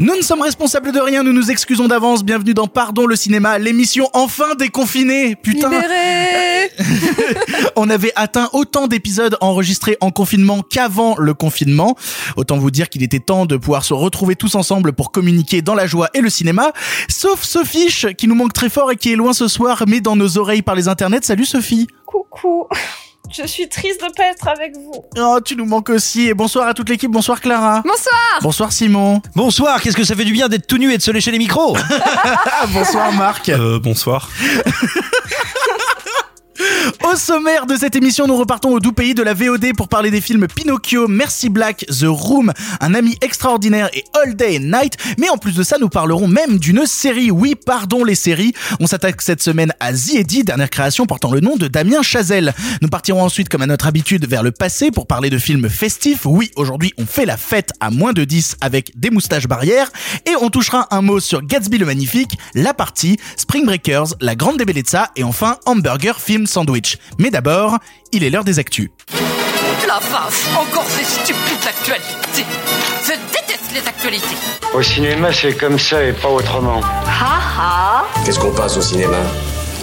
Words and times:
Nous 0.00 0.16
ne 0.16 0.22
sommes 0.22 0.42
responsables 0.42 0.90
de 0.90 0.98
rien, 0.98 1.22
nous 1.22 1.32
nous 1.32 1.52
excusons 1.52 1.86
d'avance. 1.86 2.24
Bienvenue 2.24 2.52
dans 2.52 2.66
Pardon 2.66 3.06
le 3.06 3.14
cinéma, 3.14 3.60
l'émission 3.60 4.10
enfin 4.12 4.56
déconfinée. 4.56 5.36
Putain, 5.36 5.70
Libéré 5.70 6.70
on 7.76 7.88
avait 7.88 8.12
atteint 8.16 8.50
autant 8.52 8.88
d'épisodes 8.88 9.36
enregistrés 9.40 9.96
en 10.00 10.10
confinement 10.10 10.62
qu'avant 10.62 11.16
le 11.16 11.32
confinement. 11.32 11.96
Autant 12.36 12.58
vous 12.58 12.72
dire 12.72 12.88
qu'il 12.88 13.04
était 13.04 13.20
temps 13.20 13.46
de 13.46 13.56
pouvoir 13.56 13.84
se 13.84 13.94
retrouver 13.94 14.34
tous 14.34 14.56
ensemble 14.56 14.94
pour 14.94 15.12
communiquer 15.12 15.62
dans 15.62 15.74
la 15.74 15.86
joie 15.86 16.10
et 16.12 16.20
le 16.20 16.28
cinéma. 16.28 16.72
Sauf 17.08 17.44
Sophie, 17.44 17.88
qui 18.18 18.26
nous 18.26 18.34
manque 18.34 18.52
très 18.52 18.70
fort 18.70 18.90
et 18.90 18.96
qui 18.96 19.12
est 19.12 19.16
loin 19.16 19.32
ce 19.32 19.46
soir, 19.46 19.84
mais 19.86 20.00
dans 20.00 20.16
nos 20.16 20.38
oreilles 20.38 20.62
par 20.62 20.74
les 20.74 20.88
internets. 20.88 21.22
Salut 21.22 21.44
Sophie. 21.44 21.86
Coucou. 22.04 22.66
Je 23.32 23.46
suis 23.46 23.68
triste 23.68 24.00
de 24.00 24.12
pas 24.14 24.24
être 24.24 24.46
avec 24.48 24.76
vous. 24.76 25.04
Oh, 25.18 25.38
tu 25.44 25.56
nous 25.56 25.64
manques 25.64 25.90
aussi. 25.90 26.28
Et 26.28 26.34
bonsoir 26.34 26.68
à 26.68 26.74
toute 26.74 26.88
l'équipe. 26.88 27.10
Bonsoir 27.10 27.40
Clara. 27.40 27.82
Bonsoir 27.84 28.38
Bonsoir 28.42 28.72
Simon. 28.72 29.22
Bonsoir, 29.34 29.80
qu'est-ce 29.80 29.96
que 29.96 30.04
ça 30.04 30.14
fait 30.14 30.24
du 30.24 30.32
bien 30.32 30.48
d'être 30.48 30.66
tout 30.66 30.78
nu 30.78 30.92
et 30.92 30.98
de 30.98 31.02
se 31.02 31.10
lécher 31.10 31.30
les 31.30 31.38
micros 31.38 31.76
bonsoir 32.72 33.12
Marc. 33.12 33.48
Euh, 33.48 33.78
bonsoir. 33.80 34.28
Au 37.04 37.16
sommaire 37.16 37.66
de 37.66 37.76
cette 37.76 37.96
émission, 37.96 38.26
nous 38.26 38.36
repartons 38.36 38.70
au 38.70 38.80
doux 38.80 38.92
pays 38.92 39.14
de 39.14 39.22
la 39.22 39.34
VOD 39.34 39.74
pour 39.76 39.88
parler 39.88 40.10
des 40.10 40.20
films 40.20 40.46
Pinocchio, 40.46 41.08
Merci 41.08 41.48
Black, 41.48 41.86
The 41.86 42.06
Room, 42.06 42.52
Un 42.80 42.94
ami 42.94 43.16
extraordinaire 43.20 43.88
et 43.92 44.04
All 44.14 44.36
Day 44.36 44.58
and 44.58 44.78
Night. 44.80 44.96
Mais 45.18 45.28
en 45.28 45.36
plus 45.36 45.54
de 45.54 45.62
ça, 45.62 45.78
nous 45.78 45.88
parlerons 45.88 46.28
même 46.28 46.58
d'une 46.58 46.86
série. 46.86 47.30
Oui, 47.30 47.54
pardon 47.54 48.04
les 48.04 48.14
séries. 48.14 48.52
On 48.80 48.86
s'attaque 48.86 49.22
cette 49.22 49.42
semaine 49.42 49.72
à 49.80 49.90
Eddy, 49.90 50.44
dernière 50.44 50.70
création 50.70 51.06
portant 51.06 51.32
le 51.32 51.40
nom 51.40 51.56
de 51.56 51.66
Damien 51.66 52.02
Chazelle. 52.02 52.54
Nous 52.82 52.88
partirons 52.88 53.22
ensuite, 53.22 53.48
comme 53.48 53.62
à 53.62 53.66
notre 53.66 53.86
habitude, 53.86 54.28
vers 54.28 54.42
le 54.42 54.52
passé 54.52 54.90
pour 54.90 55.06
parler 55.06 55.30
de 55.30 55.38
films 55.38 55.68
festifs. 55.68 56.26
Oui, 56.26 56.50
aujourd'hui, 56.56 56.92
on 56.98 57.06
fait 57.06 57.26
la 57.26 57.36
fête 57.36 57.72
à 57.80 57.90
moins 57.90 58.12
de 58.12 58.24
10 58.24 58.56
avec 58.60 58.98
des 58.98 59.10
moustaches 59.10 59.48
barrières. 59.48 59.90
Et 60.26 60.34
on 60.40 60.50
touchera 60.50 60.88
un 60.90 61.02
mot 61.02 61.20
sur 61.20 61.42
Gatsby 61.42 61.78
le 61.78 61.86
Magnifique, 61.86 62.38
La 62.54 62.74
Partie, 62.74 63.18
Spring 63.36 63.64
Breakers, 63.64 64.14
La 64.20 64.34
Grande 64.36 64.58
Bellezza 64.58 65.10
et 65.16 65.24
enfin 65.24 65.56
Hamburger 65.66 66.20
Film 66.20 66.43
Sandwich. 66.46 66.98
Mais 67.18 67.30
d'abord, 67.30 67.78
il 68.12 68.24
est 68.24 68.30
l'heure 68.30 68.44
des 68.44 68.58
actus. 68.58 68.90
La 69.86 69.98
vache, 69.98 70.46
encore 70.56 70.86
ces 70.88 71.04
stupides 71.04 71.66
actualités. 71.68 72.46
Je 73.04 73.12
déteste 73.32 73.70
les 73.72 73.86
actualités. 73.86 74.36
Au 74.72 74.82
cinéma, 74.82 75.32
c'est 75.32 75.54
comme 75.56 75.78
ça 75.78 76.02
et 76.02 76.12
pas 76.12 76.28
autrement. 76.28 76.80
Ha 77.06 77.38
ha 77.58 78.04
Qu'est-ce 78.24 78.38
qu'on 78.38 78.52
passe 78.52 78.76
au 78.76 78.82
cinéma? 78.82 79.18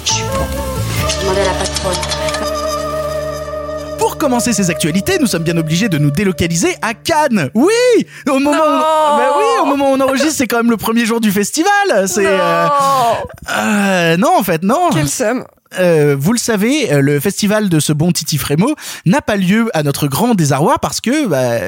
Je 0.06 0.14
suis 0.14 0.24
bon. 0.24 0.46
Je 1.08 1.22
demandais 1.22 1.42
à 1.42 1.46
la 1.46 1.54
patronne. 1.54 1.96
Pour 4.00 4.18
commencer 4.18 4.52
ces 4.52 4.72
actualités, 4.72 5.20
nous 5.20 5.28
sommes 5.28 5.44
bien 5.44 5.58
obligés 5.58 5.88
de 5.88 6.00
nous 6.00 6.10
délocaliser 6.10 6.76
à 6.82 6.96
Cannes. 6.96 7.52
Oui, 7.54 7.72
au 8.28 8.40
moment, 8.40 8.52
où, 8.52 8.56
bah 8.56 9.36
oui, 9.38 9.44
au 9.62 9.66
moment 9.66 9.92
où 9.92 9.96
on 9.96 10.00
enregistre, 10.00 10.34
c'est 10.38 10.48
quand 10.48 10.58
même 10.58 10.72
le 10.72 10.78
premier 10.78 11.06
jour 11.06 11.22
du 11.22 11.32
festival. 11.32 12.08
C'est 12.08 12.26
euh, 12.26 12.68
euh, 13.56 14.18
non, 14.18 14.40
en 14.40 14.44
fait, 14.44 14.64
non. 14.64 14.90
Quelle 14.92 15.08
somme? 15.08 15.46
Euh, 15.80 16.16
vous 16.20 16.34
le 16.34 16.38
savez, 16.40 16.92
euh, 16.92 17.02
le 17.02 17.20
festival 17.20 17.70
de 17.70 17.80
ce 17.80 17.94
bon 17.94 18.12
Titi 18.12 18.38
Frémo 18.38 18.76
n'a 19.06 19.22
pas 19.22 19.38
lieu 19.38 19.70
à 19.74 19.84
notre 19.84 20.08
grand 20.08 20.36
désarroi 20.36 20.78
parce 20.80 21.00
que 21.00 21.28
bah, 21.28 21.60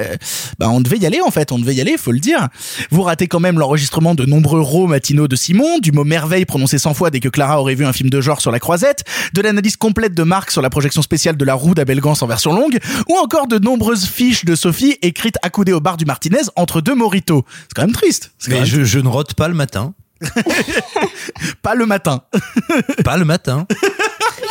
bah, 0.58 0.68
on 0.68 0.80
devait 0.80 0.98
y 0.98 1.06
aller 1.06 1.20
en 1.20 1.30
fait, 1.30 1.52
on 1.52 1.58
devait 1.58 1.74
y 1.74 1.80
aller, 1.80 1.96
faut 1.96 2.12
le 2.12 2.18
dire. 2.18 2.48
Vous 2.90 3.02
ratez 3.02 3.26
quand 3.28 3.40
même 3.40 3.58
l'enregistrement 3.58 4.14
de 4.14 4.24
nombreux 4.26 4.60
rots 4.60 4.86
matinaux 4.86 5.28
de 5.28 5.36
Simon, 5.36 5.78
du 5.78 5.92
mot 5.92 6.04
merveille 6.04 6.44
prononcé 6.44 6.78
100 6.78 6.94
fois 6.94 7.10
dès 7.10 7.20
que 7.20 7.28
Clara 7.28 7.60
aurait 7.60 7.74
vu 7.74 7.86
un 7.86 7.92
film 7.92 8.10
de 8.10 8.20
genre 8.20 8.40
sur 8.40 8.50
la 8.50 8.60
croisette, 8.60 9.04
de 9.32 9.40
l'analyse 9.40 9.76
complète 9.76 10.14
de 10.14 10.22
Marc 10.22 10.50
sur 10.50 10.60
la 10.62 10.70
projection 10.70 11.02
spéciale 11.02 11.36
de 11.36 11.44
la 11.44 11.54
roue 11.54 11.74
d'Abel 11.74 12.00
Gance 12.00 12.22
en 12.22 12.26
version 12.26 12.52
longue, 12.52 12.78
ou 13.08 13.16
encore 13.16 13.46
de 13.46 13.58
nombreuses 13.58 14.06
fiches 14.06 14.44
de 14.44 14.54
Sophie 14.54 14.96
écrites 15.02 15.36
accoudées 15.42 15.72
au 15.72 15.80
bar 15.80 15.96
du 15.96 16.04
Martinez 16.04 16.38
entre 16.56 16.80
deux 16.80 16.94
moritos. 16.94 17.44
C'est 17.62 17.74
quand 17.74 17.82
même 17.82 17.92
triste. 17.92 18.32
Quand 18.44 18.50
Mais 18.50 18.56
même- 18.58 18.64
je, 18.66 18.84
je 18.84 18.98
ne 18.98 19.08
rote 19.08 19.34
pas 19.34 19.48
le 19.48 19.54
matin. 19.54 19.94
Pas 21.62 21.74
le 21.74 21.86
matin. 21.86 22.22
Pas 23.04 23.16
le 23.16 23.24
matin. 23.24 23.66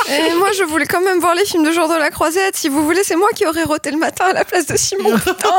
Et 0.09 0.35
moi, 0.37 0.49
je 0.57 0.63
voulais 0.63 0.85
quand 0.85 1.01
même 1.01 1.19
voir 1.19 1.33
les 1.33 1.45
films 1.45 1.63
de 1.63 1.71
genre 1.71 1.87
de 1.87 1.97
la 1.97 2.09
croisette. 2.09 2.55
Si 2.55 2.69
vous 2.69 2.83
voulez, 2.83 3.01
c'est 3.03 3.15
moi 3.15 3.29
qui 3.35 3.45
aurais 3.45 3.63
roté 3.63 3.89
le 3.91 3.97
matin 3.97 4.25
à 4.29 4.33
la 4.33 4.45
place 4.45 4.65
de 4.65 4.75
Simon. 4.75 5.11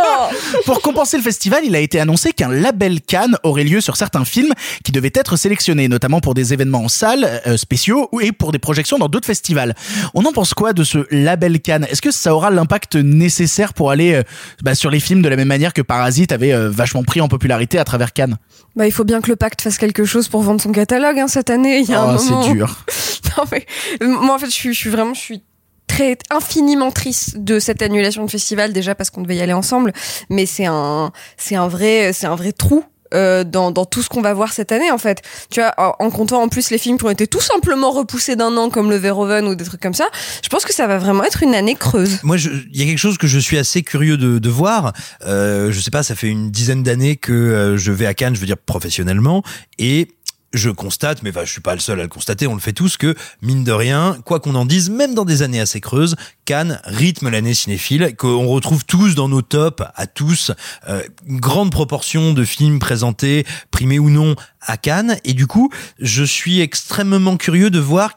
Pour 0.66 0.80
compenser 0.82 1.16
le 1.16 1.22
festival, 1.22 1.62
il 1.64 1.74
a 1.74 1.80
été 1.80 1.98
annoncé 1.98 2.32
qu'un 2.32 2.48
label 2.48 3.00
Cannes 3.00 3.36
aurait 3.42 3.64
lieu 3.64 3.80
sur 3.80 3.96
certains 3.96 4.24
films 4.24 4.52
qui 4.84 4.92
devaient 4.92 5.12
être 5.14 5.36
sélectionnés, 5.36 5.88
notamment 5.88 6.20
pour 6.20 6.34
des 6.34 6.52
événements 6.52 6.84
en 6.84 6.88
salle 6.88 7.42
euh, 7.46 7.56
spéciaux 7.56 8.08
et 8.20 8.32
pour 8.32 8.52
des 8.52 8.58
projections 8.58 8.98
dans 8.98 9.08
d'autres 9.08 9.26
festivals. 9.26 9.74
On 10.14 10.24
en 10.24 10.32
pense 10.32 10.54
quoi 10.54 10.72
de 10.72 10.84
ce 10.84 11.06
label 11.10 11.60
Cannes? 11.60 11.86
Est-ce 11.90 12.02
que 12.02 12.10
ça 12.10 12.34
aura 12.34 12.50
l'impact 12.50 12.96
nécessaire 12.96 13.72
pour 13.72 13.90
aller 13.90 14.14
euh, 14.14 14.22
bah, 14.62 14.74
sur 14.74 14.90
les 14.90 15.00
films 15.00 15.22
de 15.22 15.28
la 15.28 15.36
même 15.36 15.48
manière 15.48 15.72
que 15.72 15.82
Parasite 15.82 16.32
avait 16.32 16.52
euh, 16.52 16.70
vachement 16.70 17.02
pris 17.02 17.20
en 17.20 17.28
popularité 17.28 17.78
à 17.78 17.84
travers 17.84 18.12
Cannes? 18.12 18.36
Bah, 18.76 18.86
il 18.86 18.92
faut 18.92 19.04
bien 19.04 19.20
que 19.20 19.30
le 19.30 19.36
pacte 19.36 19.60
fasse 19.60 19.78
quelque 19.78 20.04
chose 20.04 20.28
pour 20.28 20.42
vendre 20.42 20.60
son 20.60 20.72
catalogue 20.72 21.18
hein, 21.18 21.28
cette 21.28 21.50
année. 21.50 21.78
Il 21.78 21.88
y 21.88 21.94
a 21.94 22.00
un 22.02 22.16
Oh, 22.16 22.22
moment. 22.22 22.42
c'est 22.42 22.52
dur. 22.52 22.84
Non, 23.36 23.44
mais, 23.50 23.66
moi, 24.00 24.36
en 24.36 24.38
fait, 24.38 24.46
je 24.46 24.52
suis, 24.52 24.72
je 24.74 24.78
suis 24.78 24.90
vraiment, 24.90 25.12
je 25.14 25.20
suis 25.20 25.42
très 25.88 26.16
infiniment 26.30 26.92
triste 26.92 27.38
de 27.38 27.58
cette 27.58 27.82
annulation 27.82 28.24
de 28.24 28.30
festival 28.30 28.72
déjà 28.72 28.94
parce 28.94 29.10
qu'on 29.10 29.22
devait 29.22 29.34
y 29.36 29.40
aller 29.42 29.52
ensemble. 29.52 29.92
Mais 30.30 30.46
c'est 30.46 30.66
un, 30.66 31.10
c'est 31.36 31.56
un 31.56 31.66
vrai, 31.66 32.12
c'est 32.12 32.26
un 32.26 32.36
vrai 32.36 32.52
trou. 32.52 32.84
Euh, 33.14 33.44
dans, 33.44 33.70
dans 33.70 33.84
tout 33.84 34.02
ce 34.02 34.08
qu'on 34.08 34.22
va 34.22 34.34
voir 34.34 34.52
cette 34.52 34.72
année 34.72 34.90
en 34.90 34.98
fait 34.98 35.22
tu 35.50 35.60
vois 35.60 35.74
en, 35.78 36.10
comptant 36.10 36.42
en 36.42 36.48
plus 36.48 36.70
les 36.70 36.78
films 36.78 36.98
qui 36.98 37.04
ont 37.04 37.10
été 37.10 37.26
tout 37.26 37.40
simplement 37.40 37.90
repoussés 37.90 38.36
d'un 38.36 38.56
an 38.56 38.70
comme 38.70 38.90
le 38.90 38.96
Verhoeven 38.96 39.46
ou 39.46 39.54
des 39.54 39.64
trucs 39.64 39.80
comme 39.80 39.94
ça 39.94 40.08
je 40.42 40.48
pense 40.48 40.64
que 40.64 40.74
ça 40.74 40.86
va 40.86 40.98
vraiment 40.98 41.24
être 41.24 41.42
une 41.42 41.54
année 41.54 41.74
creuse 41.74 42.18
Moi, 42.22 42.36
il 42.38 42.78
y 42.78 42.82
a 42.82 42.86
quelque 42.86 42.98
chose 42.98 43.18
que 43.18 43.26
je 43.26 43.38
suis 43.38 43.58
assez 43.58 43.82
curieux 43.82 44.16
de, 44.16 44.38
de 44.38 44.48
voir. 44.48 44.92
Euh, 45.26 45.72
je 45.72 45.80
sais 45.80 45.90
pas, 45.90 46.02
ça 46.02 46.14
fait 46.14 46.28
une 46.28 46.50
dizaine 46.50 46.82
d'années 46.82 47.16
que 47.16 47.32
euh, 47.32 47.76
je 47.76 47.92
vais 47.92 48.06
à 48.06 48.14
Cannes, 48.14 48.34
je 48.34 48.40
veux 48.40 48.46
dire 48.46 48.58
professionnellement, 48.58 49.42
et 49.78 50.08
je 50.54 50.70
constate, 50.70 51.22
mais 51.22 51.30
enfin, 51.30 51.44
je 51.44 51.50
suis 51.50 51.60
pas 51.60 51.74
le 51.74 51.80
seul 51.80 52.00
à 52.00 52.02
le 52.02 52.08
constater, 52.08 52.46
on 52.46 52.54
le 52.54 52.60
fait 52.60 52.72
tous, 52.72 52.96
que 52.96 53.14
mine 53.42 53.64
de 53.64 53.72
rien, 53.72 54.16
quoi 54.24 54.40
qu'on 54.40 54.54
en 54.54 54.64
dise, 54.64 54.88
même 54.88 55.14
dans 55.14 55.24
des 55.24 55.42
années 55.42 55.60
assez 55.60 55.80
creuses, 55.80 56.16
Cannes 56.44 56.80
rythme 56.84 57.28
l'année 57.28 57.54
cinéphile, 57.54 58.14
qu'on 58.16 58.46
retrouve 58.46 58.84
tous 58.84 59.14
dans 59.14 59.28
nos 59.28 59.42
tops, 59.42 59.82
à 59.94 60.06
tous, 60.06 60.52
euh, 60.88 61.02
grande 61.26 61.70
proportion 61.70 62.32
de 62.32 62.44
films 62.44 62.78
présentés, 62.78 63.44
primés 63.70 63.98
ou 63.98 64.10
non, 64.10 64.36
à 64.60 64.76
Cannes, 64.76 65.18
et 65.24 65.34
du 65.34 65.46
coup, 65.46 65.70
je 66.00 66.24
suis 66.24 66.60
extrêmement 66.60 67.36
curieux 67.36 67.70
de 67.70 67.80
voir 67.80 68.10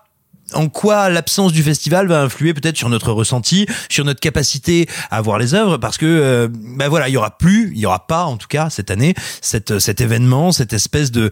en 0.53 0.69
quoi 0.69 1.09
l'absence 1.09 1.51
du 1.51 1.63
festival 1.63 2.07
va 2.07 2.21
influer 2.21 2.53
peut-être 2.53 2.77
sur 2.77 2.89
notre 2.89 3.11
ressenti, 3.11 3.65
sur 3.89 4.05
notre 4.05 4.19
capacité 4.19 4.87
à 5.11 5.21
voir 5.21 5.39
les 5.39 5.53
œuvres, 5.53 5.77
parce 5.77 5.97
que 5.97 6.05
euh, 6.05 6.47
ben 6.49 6.87
voilà, 6.87 7.09
il 7.09 7.13
y 7.13 7.17
aura 7.17 7.37
plus, 7.37 7.71
il 7.73 7.79
y 7.79 7.85
aura 7.85 8.07
pas 8.07 8.23
en 8.23 8.37
tout 8.37 8.47
cas 8.47 8.69
cette 8.69 8.91
année 8.91 9.13
cette, 9.41 9.79
cet 9.79 10.01
événement, 10.01 10.51
cette 10.51 10.73
espèce 10.73 11.11
de 11.11 11.31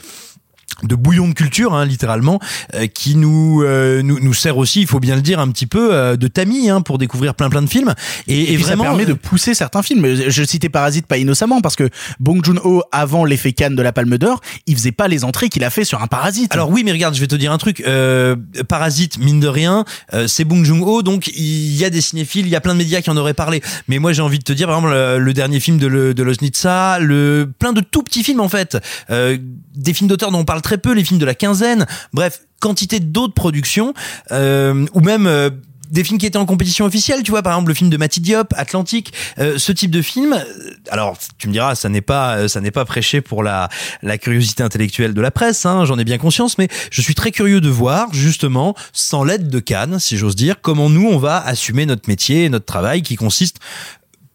de 0.84 0.96
bouillon 0.96 1.30
de 1.30 1.34
culture, 1.34 1.74
hein, 1.74 1.86
littéralement, 1.86 2.40
euh, 2.74 2.88
qui 2.88 3.16
nous, 3.16 3.64
euh, 3.64 4.02
nous 4.02 4.20
nous 4.20 4.34
sert 4.34 4.58
aussi, 4.58 4.82
il 4.82 4.88
faut 4.88 5.00
bien 5.00 5.16
le 5.16 5.22
dire, 5.22 5.40
un 5.40 5.48
petit 5.50 5.68
peu 5.68 5.94
euh, 5.94 6.18
de 6.18 6.28
tamis 6.28 6.70
hein, 6.70 6.82
pour 6.82 6.98
découvrir 6.98 7.34
plein 7.34 7.50
plein 7.50 7.62
de 7.62 7.70
films. 7.70 7.94
Et, 8.28 8.36
Et, 8.36 8.52
et 8.52 8.56
puis 8.56 8.64
vraiment, 8.64 8.84
ça 8.84 8.90
permet 8.90 9.06
de 9.06 9.14
euh, 9.14 9.16
pousser 9.16 9.54
certains 9.54 9.84
films. 9.84 10.06
Je 10.28 10.44
citais 10.44 10.68
Parasite 10.68 11.08
pas 11.08 11.18
innocemment 11.18 11.62
parce 11.62 11.78
que 11.78 11.90
Bong 12.20 12.44
Joon-ho, 12.44 12.84
avant 12.92 13.24
l'effet 13.24 13.54
Cannes 13.54 13.76
de 13.76 13.82
la 13.82 13.94
Palme 13.94 14.18
d'Or, 14.18 14.42
il 14.68 14.76
faisait 14.76 14.92
pas 14.92 15.08
les 15.08 15.24
entrées 15.24 15.48
qu'il 15.48 15.64
a 15.64 15.70
fait 15.70 15.86
sur 15.86 16.02
un 16.04 16.08
Parasite. 16.08 16.54
Alors 16.54 16.70
oui, 16.70 16.84
mais 16.84 16.92
regarde, 16.92 17.16
je 17.16 17.22
vais 17.22 17.28
te 17.28 17.36
dire 17.36 17.54
un 17.54 17.58
truc. 17.58 17.82
Euh, 17.88 18.36
Parasite, 18.68 19.18
mine 19.18 19.40
de 19.40 19.48
rien, 19.48 19.86
euh, 20.14 20.28
c'est 20.28 20.44
Bong 20.44 20.66
Joon-ho, 20.66 21.04
donc 21.04 21.28
il 21.28 21.76
y 21.76 21.86
a 21.86 21.90
des 21.90 22.02
cinéphiles, 22.02 22.46
il 22.48 22.52
y 22.52 22.56
a 22.56 22.62
plein 22.62 22.74
de 22.74 22.80
médias 22.80 23.00
qui 23.00 23.10
en 23.10 23.18
auraient 23.18 23.34
parlé. 23.34 23.62
Mais 23.88 24.00
moi, 24.00 24.12
j'ai 24.12 24.22
envie 24.22 24.40
de 24.40 24.44
te 24.44 24.52
dire, 24.52 24.68
par 24.68 24.78
exemple, 24.78 24.94
le, 24.94 25.20
le 25.20 25.34
dernier 25.34 25.62
film 25.62 25.78
de, 25.78 25.88
le, 25.88 26.14
de 26.14 26.24
Loznitsa, 26.24 27.00
le 27.00 27.50
plein 27.58 27.72
de 27.72 27.80
tout 27.82 28.04
petits 28.04 28.24
films 28.24 28.42
en 28.42 28.50
fait, 28.50 28.78
euh, 29.10 29.38
des 29.76 29.94
films 29.94 30.10
d'auteurs 30.10 30.32
dont 30.32 30.40
on 30.40 30.46
parle 30.46 30.55
très 30.62 30.78
peu, 30.78 30.94
les 30.94 31.04
films 31.04 31.20
de 31.20 31.26
la 31.26 31.36
quinzaine. 31.36 31.86
Bref, 32.14 32.42
quantité 32.60 33.00
d'autres 33.00 33.34
productions, 33.34 33.94
euh, 34.32 34.86
ou 34.94 35.02
même. 35.02 35.28
euh, 35.28 35.50
des 35.92 36.04
films 36.04 36.18
qui 36.18 36.26
étaient 36.26 36.40
en 36.40 36.48
compétition 36.48 36.86
officielle, 36.86 37.22
tu 37.22 37.30
vois, 37.30 37.44
par 37.44 37.54
exemple 37.54 37.70
le 37.70 37.76
film 37.76 37.92
de 37.92 37.98
Matty 37.98 38.20
Diop, 38.20 38.56
Atlantique, 38.58 39.14
euh, 39.38 39.60
ce 39.60 39.72
type 39.72 39.92
de 39.92 40.02
film. 40.02 40.36
Alors, 40.90 41.16
tu 41.38 41.48
me 41.48 41.54
diras, 41.54 41.76
ça 41.76 41.90
n'est 41.90 42.02
pas, 42.02 42.48
ça 42.48 42.60
n'est 42.60 42.72
pas 42.72 42.86
prêché 42.86 43.22
pour 43.22 43.44
la 43.44 43.70
la 44.02 44.18
curiosité 44.18 44.64
intellectuelle 44.64 45.14
de 45.14 45.22
la 45.22 45.30
presse, 45.30 45.64
hein, 45.66 45.86
j'en 45.86 46.00
ai 46.00 46.04
bien 46.04 46.18
conscience, 46.18 46.58
mais 46.58 46.70
je 46.90 47.02
suis 47.04 47.14
très 47.14 47.30
curieux 47.30 47.62
de 47.62 47.70
voir, 47.70 48.12
justement, 48.14 48.76
sans 48.94 49.24
l'aide 49.24 49.48
de 49.48 49.60
Cannes, 49.60 50.00
si 50.00 50.18
j'ose 50.18 50.36
dire, 50.36 50.56
comment 50.60 50.90
nous 50.90 51.08
on 51.08 51.20
va 51.20 51.38
assumer 51.46 51.86
notre 51.86 52.10
métier 52.10 52.50
notre 52.50 52.66
travail, 52.66 53.04
qui 53.04 53.16
consiste 53.16 53.58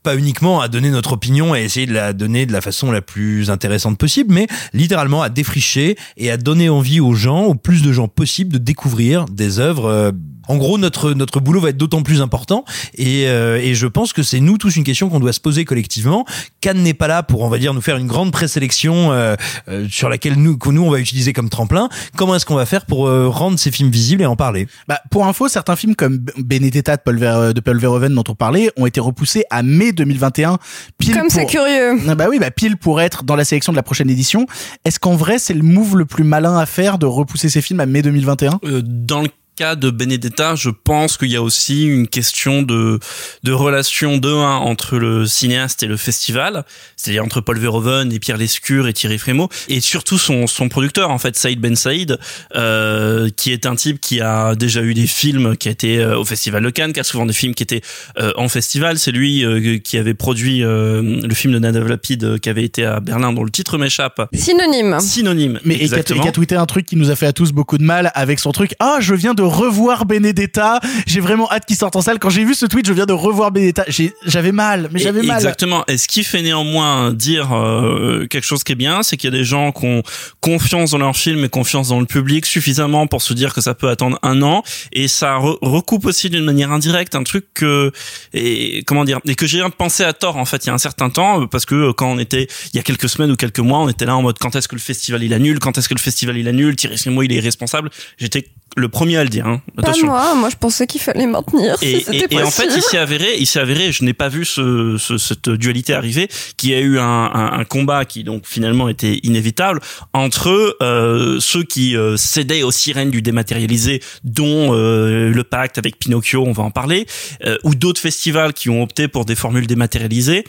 pas 0.02 0.16
uniquement 0.16 0.60
à 0.60 0.68
donner 0.68 0.90
notre 0.90 1.12
opinion 1.12 1.54
et 1.54 1.62
essayer 1.62 1.86
de 1.86 1.92
la 1.92 2.12
donner 2.12 2.46
de 2.46 2.52
la 2.52 2.60
façon 2.60 2.90
la 2.90 3.02
plus 3.02 3.50
intéressante 3.50 3.98
possible, 3.98 4.32
mais 4.32 4.46
littéralement 4.72 5.22
à 5.22 5.28
défricher 5.28 5.96
et 6.16 6.30
à 6.30 6.36
donner 6.36 6.68
envie 6.68 7.00
aux 7.00 7.14
gens, 7.14 7.44
au 7.44 7.54
plus 7.54 7.82
de 7.82 7.92
gens 7.92 8.08
possible, 8.08 8.52
de 8.52 8.58
découvrir 8.58 9.26
des 9.26 9.58
œuvres. 9.58 10.12
Euh, 10.50 10.54
en 10.54 10.56
gros, 10.56 10.78
notre 10.78 11.12
notre 11.12 11.40
boulot 11.40 11.60
va 11.60 11.70
être 11.70 11.76
d'autant 11.76 12.02
plus 12.02 12.20
important 12.22 12.64
et, 12.94 13.26
euh, 13.28 13.58
et 13.60 13.74
je 13.74 13.86
pense 13.86 14.12
que 14.12 14.22
c'est 14.22 14.40
nous 14.40 14.58
tous 14.58 14.76
une 14.76 14.84
question 14.84 15.08
qu'on 15.08 15.20
doit 15.20 15.32
se 15.32 15.40
poser 15.40 15.64
collectivement. 15.64 16.24
Cannes 16.60 16.82
n'est 16.82 16.94
pas 16.94 17.08
là 17.08 17.22
pour, 17.22 17.42
on 17.42 17.48
va 17.48 17.58
dire, 17.58 17.74
nous 17.74 17.80
faire 17.80 17.96
une 17.96 18.06
grande 18.06 18.32
présélection 18.32 19.12
euh, 19.12 19.36
euh, 19.68 19.86
sur 19.90 20.08
laquelle 20.08 20.34
nous 20.34 20.58
que 20.58 20.70
nous 20.70 20.82
on 20.82 20.90
va 20.90 20.98
utiliser 20.98 21.32
comme 21.32 21.48
tremplin. 21.48 21.88
Comment 22.16 22.34
est-ce 22.36 22.46
qu'on 22.46 22.54
va 22.54 22.66
faire 22.66 22.86
pour 22.86 23.06
euh, 23.08 23.28
rendre 23.28 23.58
ces 23.58 23.70
films 23.70 23.90
visibles 23.90 24.22
et 24.22 24.26
en 24.26 24.36
parler? 24.36 24.66
Bah, 24.88 25.00
pour 25.10 25.26
info, 25.26 25.48
certains 25.48 25.76
films 25.76 25.94
comme 25.94 26.18
Benedetta 26.38 26.96
de 26.96 27.02
Paul, 27.04 27.18
Ver- 27.18 27.54
de 27.54 27.60
Paul 27.60 27.78
Verhoeven 27.78 28.14
dont 28.14 28.24
on 28.28 28.34
parlait 28.34 28.70
ont 28.76 28.86
été 28.86 29.00
repoussés 29.00 29.44
à 29.50 29.62
mai 29.62 29.92
2021. 29.92 30.58
Pile 30.98 31.14
Comme 31.14 31.30
c'est 31.30 31.46
curieux. 31.46 31.98
Ah 32.08 32.14
bah 32.14 32.26
oui, 32.28 32.38
bah 32.38 32.50
pile 32.50 32.76
pour 32.76 33.00
être 33.00 33.24
dans 33.24 33.36
la 33.36 33.44
sélection 33.44 33.72
de 33.72 33.76
la 33.76 33.82
prochaine 33.82 34.10
édition. 34.10 34.46
Est-ce 34.84 34.98
qu'en 35.00 35.14
vrai, 35.16 35.38
c'est 35.38 35.54
le 35.54 35.62
move 35.62 35.96
le 35.96 36.04
plus 36.06 36.24
malin 36.24 36.58
à 36.58 36.66
faire 36.66 36.98
de 36.98 37.06
repousser 37.06 37.48
ces 37.48 37.62
films 37.62 37.80
à 37.80 37.86
mai 37.86 38.02
2021 38.02 38.60
Euh, 38.64 38.82
dans 38.84 39.20
le 39.22 39.28
cas 39.60 39.76
de 39.76 39.90
Benedetta, 39.90 40.54
je 40.54 40.70
pense 40.70 41.18
qu'il 41.18 41.30
y 41.30 41.36
a 41.36 41.42
aussi 41.42 41.84
une 41.84 42.08
question 42.08 42.62
de 42.62 42.98
de 43.42 43.52
relation 43.52 44.16
de 44.16 44.30
un 44.30 44.56
entre 44.56 44.96
le 44.96 45.26
cinéaste 45.26 45.82
et 45.82 45.86
le 45.86 45.98
festival, 45.98 46.64
c'est-à-dire 46.96 47.22
entre 47.22 47.42
Paul 47.42 47.58
Verhoeven 47.58 48.10
et 48.10 48.18
Pierre 48.18 48.38
Lescure 48.38 48.88
et 48.88 48.94
Thierry 48.94 49.18
Frémaux, 49.18 49.50
et 49.68 49.80
surtout 49.80 50.16
son 50.16 50.46
son 50.46 50.70
producteur 50.70 51.10
en 51.10 51.18
fait 51.18 51.36
Saïd 51.36 51.60
Ben 51.60 51.76
Saïd, 51.76 52.18
euh, 52.54 53.28
qui 53.36 53.52
est 53.52 53.66
un 53.66 53.76
type 53.76 54.00
qui 54.00 54.22
a 54.22 54.54
déjà 54.54 54.80
eu 54.80 54.94
des 54.94 55.06
films 55.06 55.58
qui 55.58 55.68
a 55.68 55.72
été 55.72 55.98
euh, 55.98 56.18
au 56.18 56.24
festival 56.24 56.62
de 56.62 56.70
Cannes, 56.70 56.94
qui 56.94 57.00
a 57.00 57.04
souvent 57.04 57.26
des 57.26 57.34
films 57.34 57.54
qui 57.54 57.62
étaient 57.62 57.82
euh, 58.18 58.32
en 58.36 58.48
festival. 58.48 58.98
C'est 58.98 59.12
lui 59.12 59.44
euh, 59.44 59.76
qui 59.76 59.98
avait 59.98 60.14
produit 60.14 60.64
euh, 60.64 61.20
le 61.22 61.34
film 61.34 61.52
de 61.52 61.58
Nadav 61.58 61.86
Lapid 61.86 62.40
qui 62.40 62.48
avait 62.48 62.64
été 62.64 62.86
à 62.86 63.00
Berlin 63.00 63.34
dont 63.34 63.44
le 63.44 63.50
titre 63.50 63.76
m'échappe. 63.76 64.26
Synonyme. 64.32 65.00
Synonyme. 65.00 65.60
Mais 65.66 65.74
et 65.74 65.76
qui 65.76 65.82
a, 65.82 65.84
exactement. 65.84 66.24
a 66.24 66.32
tweeté 66.32 66.56
un 66.56 66.64
truc 66.64 66.86
qui 66.86 66.96
nous 66.96 67.10
a 67.10 67.14
fait 67.14 67.26
à 67.26 67.34
tous 67.34 67.52
beaucoup 67.52 67.76
de 67.76 67.84
mal 67.84 68.10
avec 68.14 68.38
son 68.38 68.52
truc. 68.52 68.74
Ah, 68.80 68.96
je 69.00 69.14
viens 69.14 69.34
de 69.34 69.49
revoir 69.50 70.06
Benedetta. 70.06 70.80
J'ai 71.06 71.20
vraiment 71.20 71.50
hâte 71.50 71.66
qu'il 71.66 71.76
sorte 71.76 71.96
en 71.96 72.00
salle. 72.00 72.18
Quand 72.18 72.30
j'ai 72.30 72.44
vu 72.44 72.54
ce 72.54 72.66
tweet, 72.66 72.86
je 72.86 72.92
viens 72.92 73.06
de 73.06 73.12
revoir 73.12 73.50
Benedetta. 73.50 73.84
J'ai- 73.88 74.14
J'avais 74.26 74.52
mal, 74.52 74.88
mais 74.92 74.98
j'avais 75.00 75.22
mal. 75.22 75.36
Exactement. 75.36 75.84
Et 75.88 75.98
ce 75.98 76.08
qui 76.08 76.24
fait 76.24 76.42
néanmoins 76.42 77.12
dire 77.12 77.52
euh, 77.52 78.26
quelque 78.28 78.44
chose 78.44 78.64
qui 78.64 78.72
est 78.72 78.76
bien, 78.76 79.02
c'est 79.02 79.16
qu'il 79.16 79.30
y 79.32 79.34
a 79.34 79.36
des 79.38 79.44
gens 79.44 79.72
qui 79.72 79.84
ont 79.86 80.02
confiance 80.40 80.90
dans 80.92 80.98
leur 80.98 81.16
film 81.16 81.44
et 81.44 81.48
confiance 81.48 81.88
dans 81.88 82.00
le 82.00 82.06
public 82.06 82.46
suffisamment 82.46 83.06
pour 83.06 83.22
se 83.22 83.34
dire 83.34 83.52
que 83.54 83.60
ça 83.60 83.74
peut 83.74 83.88
attendre 83.88 84.18
un 84.22 84.42
an. 84.42 84.62
Et 84.92 85.08
ça 85.08 85.38
re- 85.38 85.58
recoupe 85.62 86.06
aussi 86.06 86.30
d'une 86.30 86.44
manière 86.44 86.72
indirecte 86.72 87.14
un 87.14 87.22
truc 87.24 87.46
que 87.54 87.90
et 88.32 88.82
comment 88.86 89.04
dire 89.04 89.18
et 89.26 89.34
que 89.34 89.46
j'ai 89.46 89.62
pensé 89.76 90.04
à 90.04 90.12
tort 90.12 90.36
en 90.36 90.44
fait 90.44 90.64
il 90.64 90.68
y 90.68 90.70
a 90.70 90.74
un 90.74 90.78
certain 90.78 91.10
temps 91.10 91.46
parce 91.46 91.64
que 91.66 91.92
quand 91.92 92.10
on 92.10 92.18
était 92.18 92.46
il 92.72 92.76
y 92.76 92.78
a 92.80 92.82
quelques 92.82 93.08
semaines 93.08 93.30
ou 93.32 93.36
quelques 93.36 93.58
mois 93.60 93.78
on 93.80 93.88
était 93.88 94.04
là 94.06 94.16
en 94.16 94.22
mode 94.22 94.38
quand 94.38 94.54
est-ce 94.56 94.68
que 94.68 94.74
le 94.76 94.80
festival 94.80 95.22
il 95.22 95.34
annule? 95.34 95.58
Quand 95.58 95.76
est-ce 95.78 95.88
que 95.88 95.94
le 95.94 96.00
festival 96.00 96.36
il 96.38 96.48
annule? 96.48 96.76
Thierry 96.76 96.96
Frémaux 96.98 97.22
il 97.22 97.32
est 97.32 97.36
irresponsable 97.36 97.90
j'étais 98.18 98.48
le 98.76 98.88
premier 98.88 99.16
à 99.16 99.24
le 99.24 99.28
dire 99.30 99.46
hein. 99.46 99.60
Pas 99.76 99.82
attention 99.82 100.06
moi, 100.06 100.34
moi 100.36 100.48
je 100.48 100.56
pensais 100.56 100.86
qu'il 100.86 101.00
fallait 101.00 101.26
maintenir 101.26 101.76
et, 101.82 102.00
si 102.08 102.16
et- 102.16 102.26
et 102.34 102.42
en 102.42 102.50
fait, 102.50 102.68
il 102.74 102.82
s'est 102.82 102.98
avéré, 102.98 103.36
il 103.38 103.46
s'est 103.46 103.58
avéré, 103.58 103.90
je 103.92 104.04
n'ai 104.04 104.12
pas 104.14 104.28
vu 104.28 104.44
ce, 104.44 104.96
ce- 104.98 105.18
cette 105.18 105.50
dualité 105.50 105.92
arriver, 105.92 106.28
qu'il 106.56 106.70
y 106.70 106.74
a 106.74 106.80
eu 106.80 106.98
un, 106.98 107.02
un- 107.04 107.52
un 107.58 107.64
combat 107.64 108.04
qui 108.04 108.22
donc 108.24 108.46
finalement 108.46 108.88
était 108.88 109.18
inévitable 109.24 109.80
entre 110.12 110.76
euh, 110.82 111.38
ceux 111.40 111.64
qui 111.64 111.96
euh, 111.96 112.16
cédaient 112.16 112.62
aux 112.62 112.70
sirènes 112.70 113.10
du 113.10 113.22
dématérialisé, 113.22 114.00
dont 114.24 114.72
euh, 114.74 115.30
le 115.30 115.44
pacte 115.44 115.76
avec 115.78 115.98
Pinocchio, 115.98 116.44
on 116.46 116.52
va 116.52 116.62
en 116.62 116.70
parler, 116.70 117.06
euh, 117.44 117.56
ou 117.64 117.74
d'autres 117.74 118.00
festivals 118.00 118.52
qui 118.52 118.70
ont 118.70 118.82
opté 118.82 119.08
pour 119.08 119.24
des 119.24 119.34
formules 119.34 119.66
dématérialisées. 119.66 120.44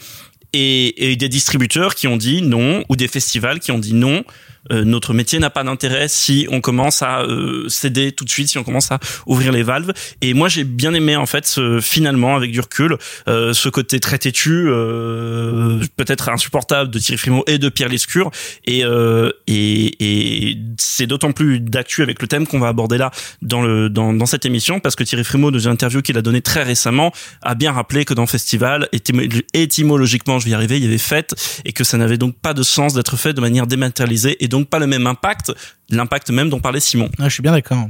Et, 0.54 1.10
et 1.10 1.16
des 1.16 1.30
distributeurs 1.30 1.94
qui 1.94 2.06
ont 2.08 2.18
dit 2.18 2.42
non, 2.42 2.84
ou 2.90 2.94
des 2.96 3.08
festivals 3.08 3.58
qui 3.58 3.72
ont 3.72 3.78
dit 3.78 3.94
non, 3.94 4.22
euh, 4.70 4.84
notre 4.84 5.14
métier 5.14 5.38
n'a 5.38 5.50
pas 5.50 5.64
d'intérêt 5.64 6.08
si 6.08 6.46
on 6.50 6.60
commence 6.60 7.02
à 7.02 7.22
euh, 7.22 7.68
céder 7.68 8.12
tout 8.12 8.24
de 8.24 8.30
suite, 8.30 8.48
si 8.48 8.58
on 8.58 8.64
commence 8.64 8.92
à 8.92 9.00
ouvrir 9.26 9.50
les 9.52 9.62
valves. 9.62 9.92
Et 10.20 10.34
moi, 10.34 10.48
j'ai 10.48 10.64
bien 10.64 10.94
aimé 10.94 11.16
en 11.16 11.26
fait, 11.26 11.46
ce, 11.46 11.80
finalement, 11.80 12.36
avec 12.36 12.52
du 12.52 12.60
recul, 12.60 12.96
euh, 13.28 13.52
ce 13.52 13.68
côté 13.68 13.98
très 14.00 14.18
têtu, 14.18 14.64
euh, 14.68 15.80
peut-être 15.96 16.28
insupportable 16.28 16.90
de 16.90 16.98
Thierry 16.98 17.18
Frémaux 17.18 17.44
et 17.46 17.58
de 17.58 17.68
Pierre 17.68 17.88
Lescure. 17.88 18.30
Et, 18.64 18.84
euh, 18.84 19.30
et, 19.46 19.96
et 19.98 20.58
c'est 20.78 21.06
d'autant 21.06 21.32
plus 21.32 21.60
d'actu 21.60 22.02
avec 22.02 22.20
le 22.22 22.28
thème 22.28 22.46
qu'on 22.46 22.60
va 22.60 22.68
aborder 22.68 22.98
là 22.98 23.10
dans 23.40 23.62
le 23.62 23.88
dans, 23.88 24.12
dans 24.12 24.26
cette 24.26 24.46
émission, 24.46 24.80
parce 24.80 24.96
que 24.96 25.04
Thierry 25.04 25.24
Frémaux, 25.24 25.50
dans 25.50 25.58
une 25.58 25.70
interview 25.70 26.02
qu'il 26.02 26.16
a 26.18 26.22
donnée 26.22 26.42
très 26.42 26.62
récemment, 26.62 27.12
a 27.42 27.54
bien 27.54 27.72
rappelé 27.72 28.04
que 28.04 28.14
dans 28.14 28.26
festival, 28.26 28.88
étymo- 28.92 29.42
étymologiquement, 29.54 30.38
je 30.38 30.44
vais 30.44 30.52
y 30.52 30.54
arriver, 30.54 30.76
il 30.76 30.84
y 30.84 30.86
avait 30.86 30.98
fête, 30.98 31.34
et 31.64 31.72
que 31.72 31.84
ça 31.84 31.98
n'avait 31.98 32.18
donc 32.18 32.36
pas 32.38 32.54
de 32.54 32.62
sens 32.62 32.94
d'être 32.94 33.16
fait 33.16 33.32
de 33.32 33.40
manière 33.40 33.66
dématérialisée, 33.66 34.42
donc 34.52 34.68
pas 34.68 34.78
le 34.78 34.86
même 34.86 35.06
impact, 35.06 35.52
l'impact 35.90 36.30
même 36.30 36.48
dont 36.48 36.60
parlait 36.60 36.78
Simon. 36.80 37.08
Ah, 37.18 37.24
je 37.28 37.34
suis 37.34 37.42
bien 37.42 37.52
d'accord. 37.52 37.88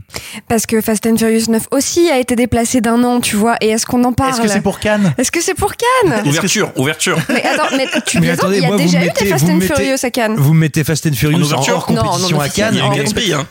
Parce 0.49 0.65
que 0.65 0.81
Fast 0.81 1.07
and 1.07 1.17
Furious 1.17 1.51
9 1.51 1.69
aussi 1.73 2.09
a 2.11 2.19
été 2.19 2.35
déplacé 2.37 2.81
d'un 2.81 3.03
an, 3.05 3.21
tu 3.21 3.37
vois. 3.37 3.57
Et 3.61 3.69
est-ce 3.69 3.85
qu'on 3.85 4.03
en 4.05 4.13
parle? 4.13 4.31
Est-ce 4.31 4.41
que 4.41 4.49
c'est 4.49 4.61
pour 4.63 4.81
Cannes? 4.81 5.15
Est-ce 5.19 5.31
que 5.31 5.41
c'est 5.41 5.55
pour 5.55 5.73
Cannes? 5.77 6.23
Ouverture, 6.27 6.73
ouverture. 6.77 7.19
Mais 7.29 7.43
attends, 7.45 7.77
mais 7.77 7.87
tu 8.07 8.21
Mais 8.21 8.31
attendez, 8.31 8.57
il 8.59 8.63
y 8.63 8.65
a 8.65 8.69
moi, 8.69 8.77
déjà 8.79 9.03
eu 9.03 9.07
mettez- 9.07 9.25
des 9.25 9.31
Fast 9.31 9.45
and 9.49 9.57
mettez- 9.59 9.75
Furious 9.75 9.97
à 10.05 10.11
Cannes. 10.11 10.37
Vous 10.37 10.55
mettez 10.55 10.85
Fast 10.85 11.07
and 11.07 11.13
Furious 11.13 11.37
En 11.37 11.43
en, 11.43 11.45
ouverture 11.45 11.75
hors 11.77 11.87
compétition 11.87 12.19
Non, 12.19 12.29
non, 12.31 12.41
à 12.41 12.49
Cannes. 12.49 12.75
Il 12.75 12.79
y 12.79 12.83
a 12.83 13.03
Gatsby, 13.03 13.33
hein. 13.33 13.47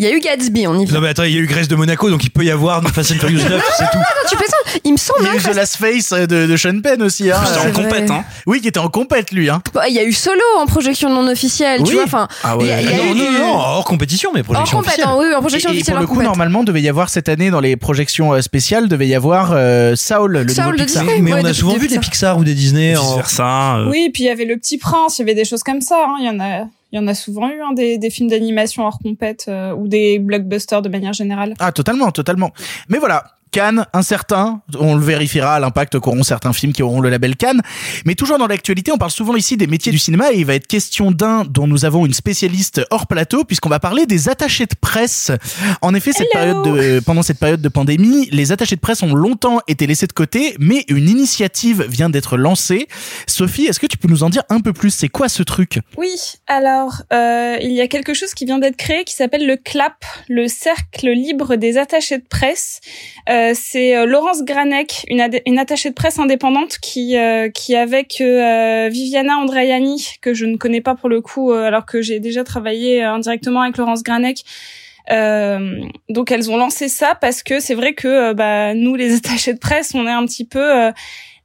Il 0.00 0.04
y 0.06 0.08
a 0.08 0.12
eu 0.14 0.20
Gatsby, 0.20 0.66
on 0.68 0.78
y 0.78 0.84
vient. 0.84 0.94
Non 0.94 1.00
mais 1.00 1.08
attends, 1.08 1.24
il 1.24 1.32
y 1.34 1.36
a 1.36 1.40
eu 1.40 1.46
Grèce 1.46 1.66
de 1.66 1.74
Monaco, 1.74 2.08
donc 2.08 2.22
il 2.22 2.30
peut 2.30 2.44
y 2.44 2.50
avoir 2.52 2.80
Fast 2.92 3.10
and 3.10 3.14
Furious 3.16 3.40
9, 3.48 3.62
c'est 3.78 3.84
tout. 3.90 3.98
Attends, 3.98 4.28
tu 4.30 4.36
plaisantes 4.36 4.80
Il 4.84 4.92
me 4.92 4.96
semble 4.96 5.18
Il 5.22 5.24
y 5.24 5.28
a 5.28 5.30
hein, 5.32 5.34
eu 5.34 5.38
que 5.42 5.50
The 5.50 5.54
Last 5.56 5.76
Face 5.76 6.10
de, 6.12 6.46
de 6.46 6.56
Sean 6.56 6.80
Penn 6.80 7.02
aussi. 7.02 7.28
Hein. 7.32 7.40
C'était 7.44 7.66
en 7.68 7.72
compète, 7.72 8.08
hein. 8.08 8.22
Oui, 8.46 8.60
qui 8.60 8.68
était 8.68 8.78
en 8.78 8.88
compète 8.90 9.32
lui. 9.32 9.50
Hein. 9.50 9.60
Bah, 9.74 9.88
Il 9.88 9.94
y 9.94 9.98
a 9.98 10.04
eu 10.04 10.12
Solo 10.12 10.40
en 10.60 10.66
projection 10.66 11.10
non 11.10 11.26
officielle, 11.28 11.80
Oui. 11.82 11.88
tu 11.88 11.94
vois. 11.94 12.04
Enfin, 12.04 12.28
Ah 12.44 12.56
ouais. 12.56 12.64
il 12.66 12.68
y 12.68 12.72
a, 12.72 12.80
il 12.80 12.90
y 12.90 12.92
a 12.94 12.96
non, 12.96 13.04
eu 13.04 13.08
non, 13.08 13.14
du- 13.32 13.38
non, 13.38 13.54
hors 13.56 13.84
compétition, 13.84 14.30
mais 14.32 14.40
En 14.40 14.44
projection 14.44 14.76
compète, 14.78 14.88
officielle. 14.92 15.08
hein, 15.10 15.16
oui, 15.18 15.26
oui, 15.30 15.34
en 15.34 15.40
projection 15.40 15.70
Et, 15.70 15.72
et 15.72 15.76
officielle. 15.78 15.94
pour 15.96 16.00
le 16.00 16.04
en 16.04 16.08
coup, 16.08 16.14
compète. 16.14 16.26
normalement, 16.28 16.62
devait 16.62 16.80
y 16.82 16.88
avoir 16.88 17.08
cette 17.08 17.28
année 17.28 17.50
dans 17.50 17.60
les 17.60 17.74
projections 17.76 18.34
euh, 18.34 18.40
spéciales, 18.40 18.88
devait 18.88 19.08
y 19.08 19.16
avoir 19.16 19.50
euh, 19.52 19.96
Saul, 19.96 20.30
le 20.32 20.48
Saul 20.48 20.64
nouveau 20.66 20.76
de 20.78 20.84
Pixar. 20.84 21.02
Disney. 21.02 21.20
Mais 21.22 21.32
Ouais, 21.32 21.40
on 21.42 21.44
a 21.44 21.48
depuis- 21.48 21.58
souvent 21.58 21.76
vu 21.76 21.88
des 21.88 21.94
ça. 21.96 22.00
Pixar 22.00 22.38
ou 22.38 22.44
des 22.44 22.54
Disney 22.54 22.96
en... 22.96 23.16
versa. 23.16 23.78
euh, 23.78 23.90
Oui, 23.90 24.10
puis 24.14 24.22
il 24.22 24.26
y 24.26 24.30
avait 24.30 24.44
le 24.44 24.56
Petit 24.58 24.78
Prince, 24.78 25.18
il 25.18 25.22
y 25.22 25.24
avait 25.24 25.34
des 25.34 25.44
choses 25.44 25.64
comme 25.64 25.80
ça. 25.80 25.96
hein. 26.06 26.14
Il 26.20 26.26
y 26.26 26.30
en 26.30 26.38
a, 26.38 26.66
il 26.92 26.96
y 26.96 26.98
en 26.98 27.06
a 27.06 27.14
souvent 27.14 27.48
eu 27.50 27.60
hein, 27.60 27.72
des, 27.72 28.10
films 28.10 28.30
d'animation 28.30 28.86
hors 28.86 28.98
compète 28.98 29.46
euh, 29.48 29.74
ou 29.74 29.88
des 29.88 30.18
blockbusters 30.18 30.82
de 30.82 30.88
manière 30.88 31.12
générale. 31.12 31.54
Ah, 31.58 31.72
totalement, 31.72 32.10
totalement. 32.10 32.52
Mais 32.88 32.98
voilà. 32.98 33.37
Cannes, 33.50 33.86
incertain, 33.92 34.62
on 34.78 34.94
le 34.94 35.02
vérifiera 35.02 35.54
à 35.54 35.60
l'impact 35.60 35.98
qu'auront 35.98 36.22
certains 36.22 36.52
films 36.52 36.72
qui 36.72 36.82
auront 36.82 37.00
le 37.00 37.08
label 37.08 37.36
Cannes. 37.36 37.62
Mais 38.04 38.14
toujours 38.14 38.38
dans 38.38 38.46
l'actualité, 38.46 38.92
on 38.92 38.98
parle 38.98 39.10
souvent 39.10 39.36
ici 39.36 39.56
des 39.56 39.66
métiers 39.66 39.92
du 39.92 39.98
cinéma 39.98 40.32
et 40.32 40.38
il 40.38 40.44
va 40.44 40.54
être 40.54 40.66
question 40.66 41.10
d'un 41.10 41.44
dont 41.44 41.66
nous 41.66 41.84
avons 41.84 42.06
une 42.06 42.12
spécialiste 42.12 42.82
hors 42.90 43.06
plateau 43.06 43.44
puisqu'on 43.44 43.68
va 43.68 43.80
parler 43.80 44.06
des 44.06 44.28
attachés 44.28 44.66
de 44.66 44.74
presse. 44.80 45.30
En 45.82 45.94
effet, 45.94 46.12
cette 46.12 46.28
Hello. 46.34 46.62
période 46.62 46.76
de, 46.76 47.00
pendant 47.00 47.22
cette 47.22 47.38
période 47.38 47.60
de 47.60 47.68
pandémie, 47.68 48.28
les 48.30 48.52
attachés 48.52 48.76
de 48.76 48.80
presse 48.80 49.02
ont 49.02 49.14
longtemps 49.14 49.60
été 49.68 49.86
laissés 49.86 50.06
de 50.06 50.12
côté, 50.12 50.54
mais 50.58 50.84
une 50.88 51.08
initiative 51.08 51.82
vient 51.88 52.10
d'être 52.10 52.36
lancée. 52.36 52.88
Sophie, 53.26 53.66
est-ce 53.66 53.80
que 53.80 53.86
tu 53.86 53.98
peux 53.98 54.08
nous 54.08 54.22
en 54.22 54.30
dire 54.30 54.42
un 54.48 54.60
peu 54.60 54.72
plus? 54.72 54.90
C'est 54.90 55.08
quoi 55.08 55.28
ce 55.28 55.42
truc? 55.42 55.78
Oui, 55.96 56.14
alors 56.46 57.02
euh, 57.12 57.56
il 57.60 57.72
y 57.72 57.80
a 57.80 57.88
quelque 57.88 58.14
chose 58.14 58.34
qui 58.34 58.44
vient 58.44 58.58
d'être 58.58 58.76
créé 58.76 59.04
qui 59.04 59.14
s'appelle 59.14 59.46
le 59.46 59.56
CLAP, 59.56 60.04
le 60.28 60.48
Cercle 60.48 61.08
libre 61.10 61.56
des 61.56 61.78
attachés 61.78 62.18
de 62.18 62.24
presse. 62.28 62.80
Euh, 63.28 63.37
c'est 63.54 63.96
euh, 63.96 64.06
Laurence 64.06 64.44
Granek, 64.44 65.04
une, 65.08 65.58
attachée 65.58 65.90
de 65.90 65.94
presse 65.94 66.18
indépendante 66.18 66.78
qui 66.78 67.16
euh, 67.16 67.48
avec 67.76 68.20
euh, 68.20 68.88
Viviana 68.90 69.38
Andreani 69.38 70.14
que 70.20 70.34
je 70.34 70.46
ne 70.46 70.56
connais 70.56 70.80
pas 70.80 70.94
pour 70.94 71.08
le 71.08 71.20
coup 71.20 71.52
euh, 71.52 71.64
alors 71.64 71.86
que 71.86 72.00
j'ai 72.02 72.20
déjà 72.20 72.44
travaillé 72.44 73.04
euh, 73.04 73.12
indirectement 73.12 73.62
avec 73.62 73.76
Laurence 73.76 74.02
Granek. 74.02 74.44
Euh, 75.10 75.80
donc 76.10 76.30
elles 76.30 76.50
ont 76.50 76.58
lancé 76.58 76.88
ça 76.88 77.14
parce 77.14 77.42
que 77.42 77.60
c'est 77.60 77.74
vrai 77.74 77.94
que 77.94 78.08
euh, 78.08 78.34
bah, 78.34 78.74
nous 78.74 78.94
les 78.94 79.16
attachés 79.16 79.54
de 79.54 79.58
presse 79.58 79.94
on 79.94 80.06
est 80.06 80.10
un 80.10 80.24
petit 80.26 80.44
peu 80.44 80.58
euh, 80.60 80.92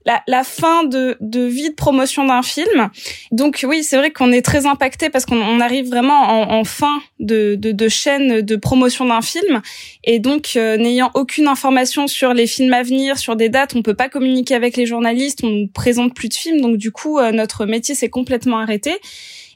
la, 0.05 0.21
la 0.27 0.43
fin 0.43 0.83
de, 0.83 1.17
de 1.21 1.41
vie 1.41 1.69
de 1.69 1.75
promotion 1.75 2.25
d'un 2.25 2.41
film. 2.41 2.89
Donc 3.31 3.65
oui, 3.67 3.83
c'est 3.83 3.97
vrai 3.97 4.11
qu'on 4.11 4.31
est 4.31 4.41
très 4.41 4.65
impacté 4.65 5.09
parce 5.09 5.25
qu'on 5.25 5.41
on 5.41 5.59
arrive 5.59 5.87
vraiment 5.89 6.19
en, 6.21 6.59
en 6.59 6.63
fin 6.63 7.01
de, 7.19 7.55
de, 7.55 7.71
de 7.71 7.89
chaîne 7.89 8.41
de 8.41 8.55
promotion 8.55 9.05
d'un 9.05 9.21
film. 9.21 9.61
Et 10.03 10.19
donc, 10.19 10.51
euh, 10.55 10.77
n'ayant 10.77 11.11
aucune 11.13 11.47
information 11.47 12.07
sur 12.07 12.33
les 12.33 12.47
films 12.47 12.73
à 12.73 12.83
venir, 12.83 13.17
sur 13.17 13.35
des 13.35 13.49
dates, 13.49 13.75
on 13.75 13.81
peut 13.81 13.93
pas 13.93 14.09
communiquer 14.09 14.55
avec 14.55 14.77
les 14.77 14.85
journalistes, 14.85 15.39
on 15.43 15.49
nous 15.49 15.67
présente 15.67 16.13
plus 16.13 16.29
de 16.29 16.33
films. 16.33 16.61
Donc 16.61 16.77
du 16.77 16.91
coup, 16.91 17.19
euh, 17.19 17.31
notre 17.31 17.65
métier 17.65 17.95
s'est 17.95 18.09
complètement 18.09 18.59
arrêté. 18.59 18.91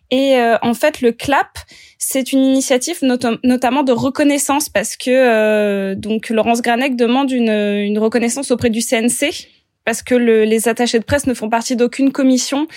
Et 0.10 0.38
euh, 0.38 0.56
en 0.62 0.74
fait, 0.74 1.02
le 1.02 1.12
CLAP, 1.12 1.58
c'est 1.98 2.32
une 2.32 2.40
initiative 2.46 3.00
notam- 3.02 3.40
notamment 3.44 3.84
de 3.84 3.92
reconnaissance 3.92 4.70
parce 4.70 4.96
que 4.96 5.10
euh, 5.10 5.96
donc 5.96 6.30
Laurence 6.30 6.62
Granek 6.62 6.96
demande 6.96 7.30
une, 7.32 7.50
une 7.50 8.00
reconnaissance 8.00 8.52
auprès 8.52 8.70
du 8.70 8.80
CNC 8.80 9.50
parce 9.88 10.02
que 10.04 10.16
le- 10.16 10.44
les 10.44 10.68
attachés 10.68 11.00
de 11.00 11.06
presse 11.06 11.28
ne 11.28 11.34
font 11.34 11.50
partie 11.50 11.78
d'aucune 11.78 12.12
commission. 12.12 12.68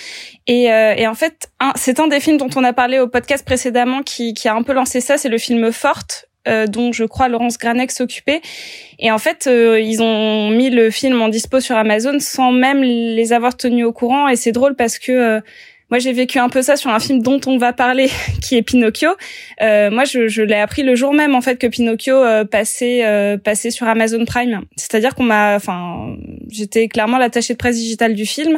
Et, 0.47 0.71
euh, 0.71 0.93
et 0.95 1.05
en 1.07 1.13
fait, 1.13 1.49
c'est 1.75 1.99
un 1.99 2.07
des 2.07 2.21
films 2.21 2.37
dont 2.37 2.47
on 2.55 2.63
a 2.63 2.71
parlé 2.71 2.99
au 2.99 3.07
podcast 3.09 3.43
précédemment 3.45 4.01
qui, 4.01 4.33
qui 4.33 4.47
a 4.47 4.55
un 4.55 4.63
peu 4.63 4.71
lancé 4.71 5.01
ça, 5.01 5.17
c'est 5.17 5.27
le 5.29 5.37
film 5.37 5.71
Forte. 5.73 6.25
euh, 6.47 6.65
dont 6.65 6.91
je 6.91 7.03
crois 7.03 7.27
Laurence 7.27 7.59
Granek 7.59 7.91
s'occupait. 7.91 8.41
Et 8.97 9.11
en 9.11 9.19
fait, 9.19 9.45
euh, 9.45 9.79
ils 9.79 10.01
ont 10.01 10.49
mis 10.49 10.71
le 10.71 10.89
film 10.89 11.21
en 11.21 11.29
dispo 11.29 11.59
sur 11.59 11.75
Amazon 11.75 12.17
sans 12.19 12.51
même 12.51 12.81
les 12.81 13.31
avoir 13.31 13.55
tenus 13.55 13.85
au 13.85 13.93
courant. 13.93 14.27
Et 14.27 14.35
c'est 14.35 14.51
drôle 14.51 14.75
parce 14.75 14.97
que 14.97 15.11
euh, 15.11 15.39
moi, 15.91 15.99
j'ai 15.99 16.13
vécu 16.13 16.39
un 16.39 16.47
peu 16.47 16.61
ça 16.61 16.77
sur 16.77 16.89
un 16.89 16.99
film 16.99 17.21
dont 17.21 17.41
on 17.45 17.57
va 17.57 17.73
parler, 17.73 18.09
qui 18.41 18.55
est 18.55 18.61
Pinocchio. 18.61 19.09
Euh, 19.61 19.91
moi, 19.91 20.05
je, 20.05 20.41
l'ai 20.41 20.55
appris 20.55 20.83
le 20.83 20.95
jour 20.95 21.13
même 21.13 21.35
en 21.35 21.41
fait 21.41 21.57
que 21.57 21.67
Pinocchio 21.67 22.15
euh, 22.15 22.45
passait 22.45 23.05
euh, 23.05 23.37
passait 23.37 23.71
sur 23.71 23.87
Amazon 23.87 24.23
Prime. 24.25 24.61
C'est-à-dire 24.77 25.13
qu'on 25.13 25.23
m'a, 25.23 25.55
enfin, 25.55 26.15
j'étais 26.49 26.87
clairement 26.87 27.17
l'attachée 27.17 27.53
de 27.53 27.57
presse 27.57 27.75
digitale 27.75 28.15
du 28.15 28.25
film. 28.25 28.57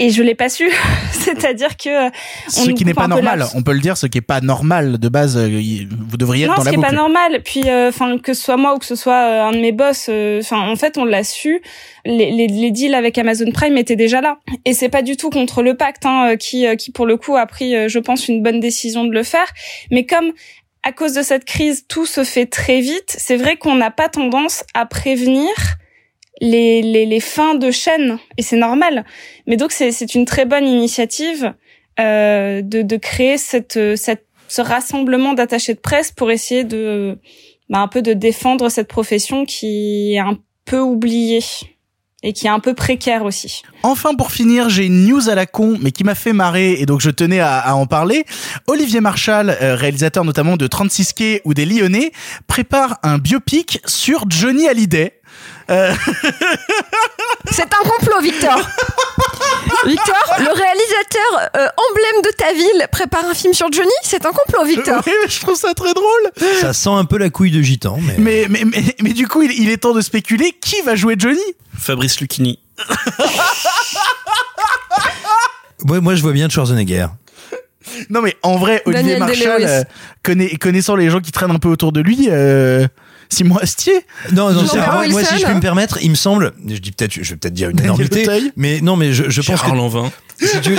Et 0.00 0.10
je 0.10 0.22
l'ai 0.22 0.36
pas 0.36 0.48
su, 0.48 0.70
c'est-à-dire 1.10 1.76
que 1.76 2.06
euh, 2.06 2.10
on 2.46 2.64
Ce 2.66 2.70
qui 2.70 2.84
n'est 2.84 2.94
pas 2.94 3.08
normal, 3.08 3.44
on 3.54 3.64
peut 3.64 3.72
le 3.72 3.80
dire, 3.80 3.96
ce 3.96 4.06
qui 4.06 4.18
est 4.18 4.20
pas 4.20 4.40
normal 4.40 4.98
de 4.98 5.08
base, 5.08 5.36
euh, 5.36 5.48
vous 5.48 6.16
devriez 6.16 6.44
être 6.44 6.50
non, 6.50 6.56
dans 6.56 6.60
ce 6.62 6.66
la 6.66 6.72
qui 6.72 6.78
est 6.78 6.82
pas 6.82 6.92
normal. 6.92 7.42
Puis, 7.44 7.62
euh, 7.68 7.88
enfin, 7.88 8.16
que 8.18 8.32
ce 8.32 8.44
soit 8.44 8.56
moi 8.56 8.76
ou 8.76 8.78
que 8.78 8.84
ce 8.84 8.94
soit 8.94 9.18
un 9.18 9.50
de 9.50 9.58
mes 9.58 9.72
boss, 9.72 10.06
euh, 10.08 10.40
enfin, 10.40 10.68
en 10.68 10.76
fait, 10.76 10.98
on 10.98 11.04
l'a 11.04 11.24
su. 11.24 11.62
Les, 12.04 12.30
les, 12.30 12.46
les 12.46 12.70
deals 12.70 12.94
avec 12.94 13.18
Amazon 13.18 13.50
Prime 13.50 13.76
étaient 13.76 13.96
déjà 13.96 14.20
là, 14.20 14.38
et 14.64 14.72
c'est 14.72 14.88
pas 14.88 15.02
du 15.02 15.16
tout 15.16 15.30
contre 15.30 15.62
le 15.62 15.76
pacte, 15.76 16.06
hein, 16.06 16.36
qui, 16.38 16.64
qui 16.76 16.92
pour 16.92 17.04
le 17.04 17.16
coup 17.16 17.36
a 17.36 17.46
pris, 17.46 17.88
je 17.88 17.98
pense, 17.98 18.28
une 18.28 18.40
bonne 18.40 18.60
décision 18.60 19.04
de 19.04 19.12
le 19.12 19.24
faire. 19.24 19.46
Mais 19.90 20.06
comme 20.06 20.32
à 20.84 20.92
cause 20.92 21.12
de 21.12 21.22
cette 21.22 21.44
crise, 21.44 21.86
tout 21.88 22.06
se 22.06 22.22
fait 22.22 22.46
très 22.46 22.80
vite, 22.80 23.16
c'est 23.18 23.36
vrai 23.36 23.56
qu'on 23.56 23.74
n'a 23.74 23.90
pas 23.90 24.08
tendance 24.08 24.62
à 24.74 24.86
prévenir 24.86 25.50
les, 26.40 26.82
les, 26.82 27.06
les 27.06 27.20
fins 27.20 27.54
de 27.54 27.70
chaîne, 27.70 28.18
et 28.36 28.42
c'est 28.42 28.56
normal. 28.56 29.04
Mais 29.46 29.56
donc, 29.56 29.72
c'est 29.72 30.14
une 30.14 30.24
très 30.24 30.44
bonne 30.44 30.66
initiative 30.66 31.54
euh, 32.00 32.62
de, 32.62 32.82
de 32.82 32.96
créer 32.96 33.38
cette, 33.38 33.96
cette, 33.96 34.26
ce 34.48 34.62
rassemblement 34.62 35.34
d'attachés 35.34 35.74
de 35.74 35.80
presse 35.80 36.12
pour 36.12 36.30
essayer 36.30 36.64
de 36.64 37.18
bah, 37.68 37.80
un 37.80 37.88
peu 37.88 38.02
de 38.02 38.12
défendre 38.12 38.68
cette 38.68 38.88
profession 38.88 39.44
qui 39.44 40.14
est 40.14 40.18
un 40.18 40.38
peu 40.64 40.80
oubliée 40.80 41.42
et 42.22 42.32
qui 42.32 42.46
est 42.46 42.50
un 42.50 42.58
peu 42.58 42.74
précaire 42.74 43.24
aussi. 43.24 43.62
Enfin, 43.82 44.14
pour 44.14 44.32
finir, 44.32 44.68
j'ai 44.68 44.86
une 44.86 45.06
news 45.06 45.28
à 45.28 45.34
la 45.34 45.46
con, 45.46 45.76
mais 45.80 45.92
qui 45.92 46.02
m'a 46.02 46.16
fait 46.16 46.32
marrer, 46.32 46.72
et 46.72 46.86
donc 46.86 47.00
je 47.00 47.10
tenais 47.10 47.38
à, 47.38 47.58
à 47.58 47.74
en 47.74 47.86
parler. 47.86 48.24
Olivier 48.66 49.00
Marchal, 49.00 49.56
euh, 49.62 49.76
réalisateur 49.76 50.24
notamment 50.24 50.56
de 50.56 50.66
36 50.66 51.12
quais 51.12 51.42
ou 51.44 51.54
des 51.54 51.64
Lyonnais, 51.64 52.10
prépare 52.48 52.98
un 53.04 53.18
biopic 53.18 53.80
sur 53.86 54.24
Johnny 54.28 54.66
Hallyday. 54.66 55.17
Euh, 55.70 55.92
C'est 57.52 57.62
un 57.74 57.88
complot, 57.88 58.20
Victor. 58.22 58.56
Victor, 59.86 60.16
le 60.38 60.52
réalisateur 60.52 61.50
euh, 61.56 61.66
emblème 61.90 62.22
de 62.24 62.30
ta 62.36 62.52
ville 62.52 62.86
prépare 62.90 63.24
un 63.26 63.34
film 63.34 63.52
sur 63.52 63.70
Johnny. 63.70 63.90
C'est 64.02 64.24
un 64.26 64.32
complot, 64.32 64.64
Victor. 64.64 65.02
oui, 65.06 65.12
mais 65.22 65.28
je 65.28 65.40
trouve 65.40 65.56
ça 65.56 65.74
très 65.74 65.92
drôle. 65.92 66.30
Ça 66.60 66.72
sent 66.72 66.88
un 66.90 67.04
peu 67.04 67.18
la 67.18 67.30
couille 67.30 67.50
de 67.50 67.60
gitan, 67.62 67.98
mais. 68.00 68.14
Mais, 68.18 68.46
mais, 68.48 68.64
mais, 68.64 68.96
mais 69.02 69.12
du 69.12 69.28
coup, 69.28 69.42
il, 69.42 69.52
il 69.52 69.68
est 69.70 69.78
temps 69.78 69.92
de 69.94 70.00
spéculer 70.00 70.52
qui 70.60 70.80
va 70.82 70.94
jouer 70.96 71.16
Johnny? 71.18 71.40
Fabrice 71.78 72.20
Lucchini. 72.20 72.58
Ouais, 75.88 76.00
moi, 76.00 76.14
je 76.16 76.22
vois 76.22 76.32
bien 76.32 76.48
Schwarzenegger. 76.48 77.06
Non, 78.10 78.20
mais 78.20 78.36
en 78.42 78.56
vrai, 78.56 78.82
Olivier 78.84 79.18
Daniel 79.18 79.64
euh, 79.66 79.82
connaît- 80.24 80.56
connaissant 80.56 80.96
les 80.96 81.08
gens 81.08 81.20
qui 81.20 81.30
traînent 81.32 81.52
un 81.52 81.58
peu 81.58 81.68
autour 81.68 81.92
de 81.92 82.00
lui, 82.00 82.26
euh, 82.28 82.86
Simon 83.30 83.56
Astier. 83.58 84.04
Non, 84.32 84.50
non, 84.52 84.66
c'est- 84.66 84.78
moi, 85.10 85.22
si 85.24 85.38
je 85.38 85.46
peux 85.46 85.54
me 85.54 85.60
permettre, 85.60 85.98
il 86.02 86.10
me 86.10 86.14
semble, 86.16 86.52
je 86.66 86.76
dis 86.78 86.92
peut-être, 86.92 87.12
je 87.12 87.20
vais 87.30 87.36
peut-être 87.36 87.54
dire 87.54 87.68
une 87.70 87.80
énormité, 87.80 88.26
mais 88.56 88.80
non, 88.80 88.96
mais 88.96 89.12
je, 89.12 89.24
je 89.30 89.40
pense 89.42 89.58
Gérard 89.58 89.70
que 89.72 89.76
Lanvin. 89.76 90.12
si 90.40 90.60
tu- 90.60 90.76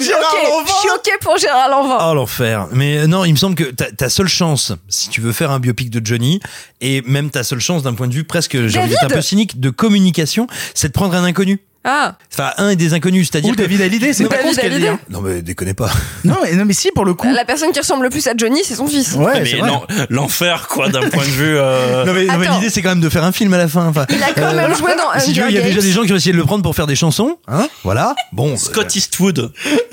suis 0.00 0.90
ok 0.90 1.18
pour 1.20 1.36
Gérard 1.38 1.68
Lanvin. 1.70 1.98
Oh 2.10 2.14
l'enfer. 2.14 2.66
Mais 2.72 2.98
euh, 2.98 3.06
non, 3.06 3.24
il 3.24 3.32
me 3.32 3.36
semble 3.38 3.54
que 3.54 3.64
ta, 3.64 3.90
ta 3.90 4.08
seule 4.08 4.28
chance, 4.28 4.72
si 4.88 5.08
tu 5.08 5.20
veux 5.20 5.32
faire 5.32 5.50
un 5.50 5.60
biopic 5.60 5.90
de 5.90 6.04
Johnny, 6.04 6.40
et 6.80 7.02
même 7.02 7.30
ta 7.30 7.42
seule 7.44 7.60
chance 7.60 7.82
d'un 7.82 7.94
point 7.94 8.08
de 8.08 8.14
vue 8.14 8.24
presque, 8.24 8.66
j'ai 8.66 8.78
envie 8.78 8.90
d'être 8.90 9.04
un 9.04 9.08
peu 9.08 9.22
cynique, 9.22 9.60
de 9.60 9.70
communication, 9.70 10.46
c'est 10.74 10.88
de 10.88 10.92
prendre 10.92 11.14
un 11.14 11.24
inconnu. 11.24 11.60
Ah, 11.84 12.16
Enfin, 12.32 12.50
un 12.58 12.70
et 12.70 12.76
des 12.76 12.94
inconnus, 12.94 13.28
c'est-à-dire 13.30 13.50
Ou 13.50 13.52
que... 13.54 13.58
David 13.58 13.80
Hallyday, 13.82 14.12
c'est 14.14 14.22
Non, 14.24 14.30
pas 14.30 14.36
con 14.36 14.42
David 14.44 14.56
ce 14.56 14.60
qu'elle 14.62 14.70
dit. 14.70 14.76
Hallyday. 14.76 14.90
hein. 14.92 14.98
Non 15.10 15.20
mais 15.20 15.42
déconnez 15.42 15.74
pas. 15.74 15.90
Non, 16.24 16.36
mais, 16.42 16.54
non, 16.54 16.64
mais 16.64 16.72
si, 16.72 16.90
pour 16.92 17.04
le 17.04 17.12
coup. 17.12 17.30
la 17.30 17.44
personne 17.44 17.70
qui 17.72 17.78
ressemble 17.78 18.04
le 18.04 18.10
plus 18.10 18.26
à 18.26 18.32
Johnny, 18.36 18.62
c'est 18.64 18.76
son 18.76 18.86
fils. 18.86 19.12
Ouais, 19.12 19.40
mais 19.40 19.44
c'est 19.46 19.56
vrai. 19.58 19.68
non, 19.68 19.82
l'enfer, 20.08 20.66
quoi, 20.68 20.88
d'un 20.88 21.08
point 21.10 21.22
de 21.24 21.28
vue. 21.30 21.54
euh, 21.58 22.04
Non 22.06 22.14
mais, 22.14 22.24
non, 22.24 22.38
mais 22.38 22.46
Attends. 22.46 22.56
l'idée 22.56 22.70
c'est 22.70 22.80
quand 22.80 22.88
même 22.90 23.00
de 23.00 23.08
faire 23.10 23.24
un 23.24 23.32
film 23.32 23.52
à 23.52 23.58
la 23.58 23.68
fin. 23.68 23.86
Enfin, 23.86 24.06
Il 24.08 24.22
a 24.22 24.32
quand 24.32 24.42
euh, 24.42 24.54
même 24.56 24.74
joué 24.74 24.92
dans 24.96 25.20
si 25.20 25.32
tu 25.34 25.40
veux, 25.42 25.50
il 25.50 25.54
y 25.54 25.58
a 25.58 25.60
déjà 25.60 25.74
Games. 25.76 25.84
des 25.84 25.92
gens 25.92 26.02
qui 26.04 26.12
ont 26.12 26.16
essayé 26.16 26.32
de 26.32 26.38
le 26.38 26.44
prendre 26.44 26.62
pour 26.62 26.74
faire 26.74 26.86
des 26.86 26.96
chansons, 26.96 27.38
hein 27.46 27.68
Voilà. 27.82 28.14
Bon. 28.32 28.56
Scott 28.56 28.94
Eastwood. 28.96 29.38
euh, 29.38 29.48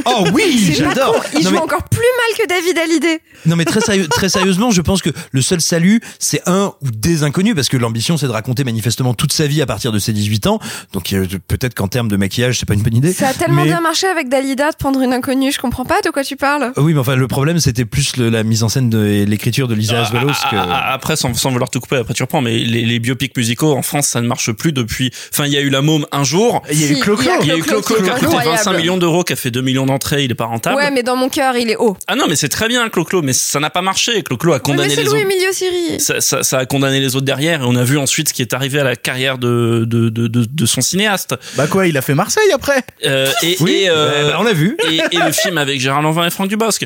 Oh 0.05 0.25
oui, 0.33 0.71
C'est 0.75 0.83
pas 0.83 0.89
j'adore. 0.93 1.15
con, 1.15 1.21
il 1.33 1.43
Non, 1.43 1.49
joue 1.49 1.55
mais- 1.55 1.61
encore 1.61 1.83
plus 1.83 1.99
mal 1.99 2.37
que 2.39 2.47
David 2.47 2.77
Hallyday. 2.77 3.19
Non 3.45 3.55
mais 3.57 3.65
très, 3.65 3.81
sérieux- 3.81 4.07
très 4.07 4.29
sérieusement, 4.29 4.71
je 4.71 4.81
pense 4.81 5.01
que 5.01 5.09
le 5.31 5.41
seul 5.41 5.59
salut, 5.61 5.99
c'est 6.19 6.41
un 6.47 6.73
ou 6.81 6.91
des 6.91 7.23
inconnus, 7.23 7.53
parce 7.55 7.67
que 7.69 7.77
l'ambition 7.77 8.15
c'est 8.17 8.27
de 8.27 8.31
raconter 8.31 8.63
manifestement 8.63 9.13
toute 9.13 9.33
sa 9.33 9.45
vie 9.47 9.61
à 9.61 9.65
partir 9.65 9.91
de 9.91 9.99
ses 9.99 10.13
18 10.13 10.47
ans. 10.47 10.59
Donc 10.93 11.11
euh, 11.13 11.25
peut-être 11.47 11.73
qu'en 11.81 11.87
termes 11.87 12.07
de 12.09 12.15
maquillage, 12.15 12.59
c'est 12.59 12.67
pas 12.67 12.75
une 12.75 12.83
bonne 12.83 12.95
idée. 12.95 13.11
Ça 13.11 13.29
a 13.29 13.33
tellement 13.33 13.61
Mais- 13.63 13.67
bien 13.67 13.81
marché 13.81 14.05
avec 14.05 14.29
Dalida 14.29 14.69
de 14.71 14.75
prendre 14.75 15.01
une 15.01 15.13
inconnue. 15.13 15.51
Je 15.51 15.59
comprends 15.59 15.83
pas 15.85 15.99
de 16.05 16.09
quoi 16.11 16.23
tu 16.23 16.35
parles. 16.35 16.73
Oui, 16.77 16.93
mais 16.93 16.99
enfin 16.99 17.15
le 17.15 17.27
problème 17.27 17.59
c'était 17.59 17.85
plus 17.85 18.17
le- 18.17 18.29
la 18.29 18.43
mise 18.43 18.61
en 18.61 18.69
scène 18.69 18.89
de, 18.91 19.03
et 19.05 19.25
l'écriture 19.25 19.67
de 19.67 19.73
Lisa 19.73 20.01
Asvelos 20.01 20.27
que. 20.27 20.55
Ah, 20.55 20.67
ah, 20.69 20.81
ah, 20.89 20.93
Après, 20.93 21.15
sans, 21.15 21.33
sans 21.33 21.49
vouloir 21.49 21.69
te 21.71 21.79
couper, 21.79 21.95
après 21.97 22.13
tu 22.13 22.21
reprends, 22.21 22.41
mais 22.41 22.59
les, 22.59 22.85
les 22.85 22.99
biopics 22.99 23.35
musicaux 23.35 23.73
en 23.73 23.81
France, 23.81 24.07
ça 24.07 24.21
ne 24.21 24.27
marche 24.27 24.51
plus 24.51 24.71
depuis. 24.73 25.11
Enfin, 25.33 25.45
il 25.47 25.53
y 25.53 25.57
a 25.57 25.61
eu 25.61 25.69
La 25.69 25.81
Môme 25.81 26.05
un 26.11 26.23
jour. 26.23 26.61
Il 26.71 26.79
y 26.79 26.83
a 26.83 26.87
eu 26.91 26.95
Si, 26.95 26.99
Clo-Clo. 27.01 27.31
Il 27.41 27.47
y 27.47 27.51
a 27.51 27.57
eu 27.57 27.61
Clo-Clo 27.63 27.95
qui 28.03 28.09
a 28.09 28.13
coûté 28.13 28.25
incroyable. 28.25 28.57
25 28.57 28.73
millions 28.77 28.97
d'euros, 28.97 29.23
qui 29.23 29.33
a 29.33 29.35
fait 29.35 29.49
2 29.51 29.61
millions 29.61 29.85
d'entrées, 29.87 30.23
il 30.23 30.31
est 30.31 30.35
pas 30.35 30.45
rentable. 30.45 30.75
Ouais, 30.75 30.91
mais 30.91 31.01
dans 31.03 31.15
mon 31.15 31.29
cœur, 31.29 31.55
il 31.57 31.69
est 31.71 31.77
haut. 31.77 31.97
Ah 32.07 32.15
non, 32.15 32.25
mais 32.29 32.35
c'est 32.35 32.49
très 32.49 32.67
bien 32.67 32.87
Clo-Clo, 32.89 33.21
mais 33.23 33.33
ça 33.33 33.59
n'a 33.59 33.69
pas 33.71 33.81
marché. 33.81 34.21
Clo-Clo 34.21 34.53
a 34.53 34.59
condamné 34.59 34.89
mais 34.89 34.95
c'est 34.95 35.01
les 35.01 35.07
autres. 35.07 35.15
Louis-Emilio 35.17 35.51
Siri. 35.51 35.99
Ça, 35.99 36.21
ça, 36.21 36.43
ça 36.43 36.59
a 36.59 36.65
condamné 36.67 36.99
les 36.99 37.15
autres 37.15 37.25
derrière 37.25 37.61
et 37.63 37.65
on 37.65 37.75
a 37.75 37.83
vu 37.83 37.97
ensuite 37.97 38.29
ce 38.29 38.33
qui 38.33 38.41
est 38.43 38.53
arrivé 38.53 38.79
à 38.79 38.83
la 38.83 38.95
carrière 38.95 39.37
de, 39.39 39.85
de, 39.87 40.09
de, 40.09 40.27
de, 40.27 40.45
de 40.45 40.65
son 40.67 40.81
cinéaste. 40.81 41.35
Bah 41.55 41.67
quoi, 41.71 41.87
il 41.87 41.97
a 41.97 42.01
fait 42.01 42.13
Marseille 42.13 42.51
après. 42.53 42.83
Euh, 43.05 43.31
et, 43.43 43.55
Oui, 43.61 43.71
et, 43.83 43.89
euh, 43.89 44.29
bah, 44.29 44.37
on 44.39 44.43
l'a 44.43 44.53
vu. 44.53 44.77
et, 44.91 44.97
et 45.11 45.17
le 45.25 45.31
film 45.31 45.57
avec 45.57 45.79
Gérard 45.79 46.01
Lanvin 46.01 46.25
et 46.27 46.29
Franck 46.29 46.49
Dubosc. 46.49 46.85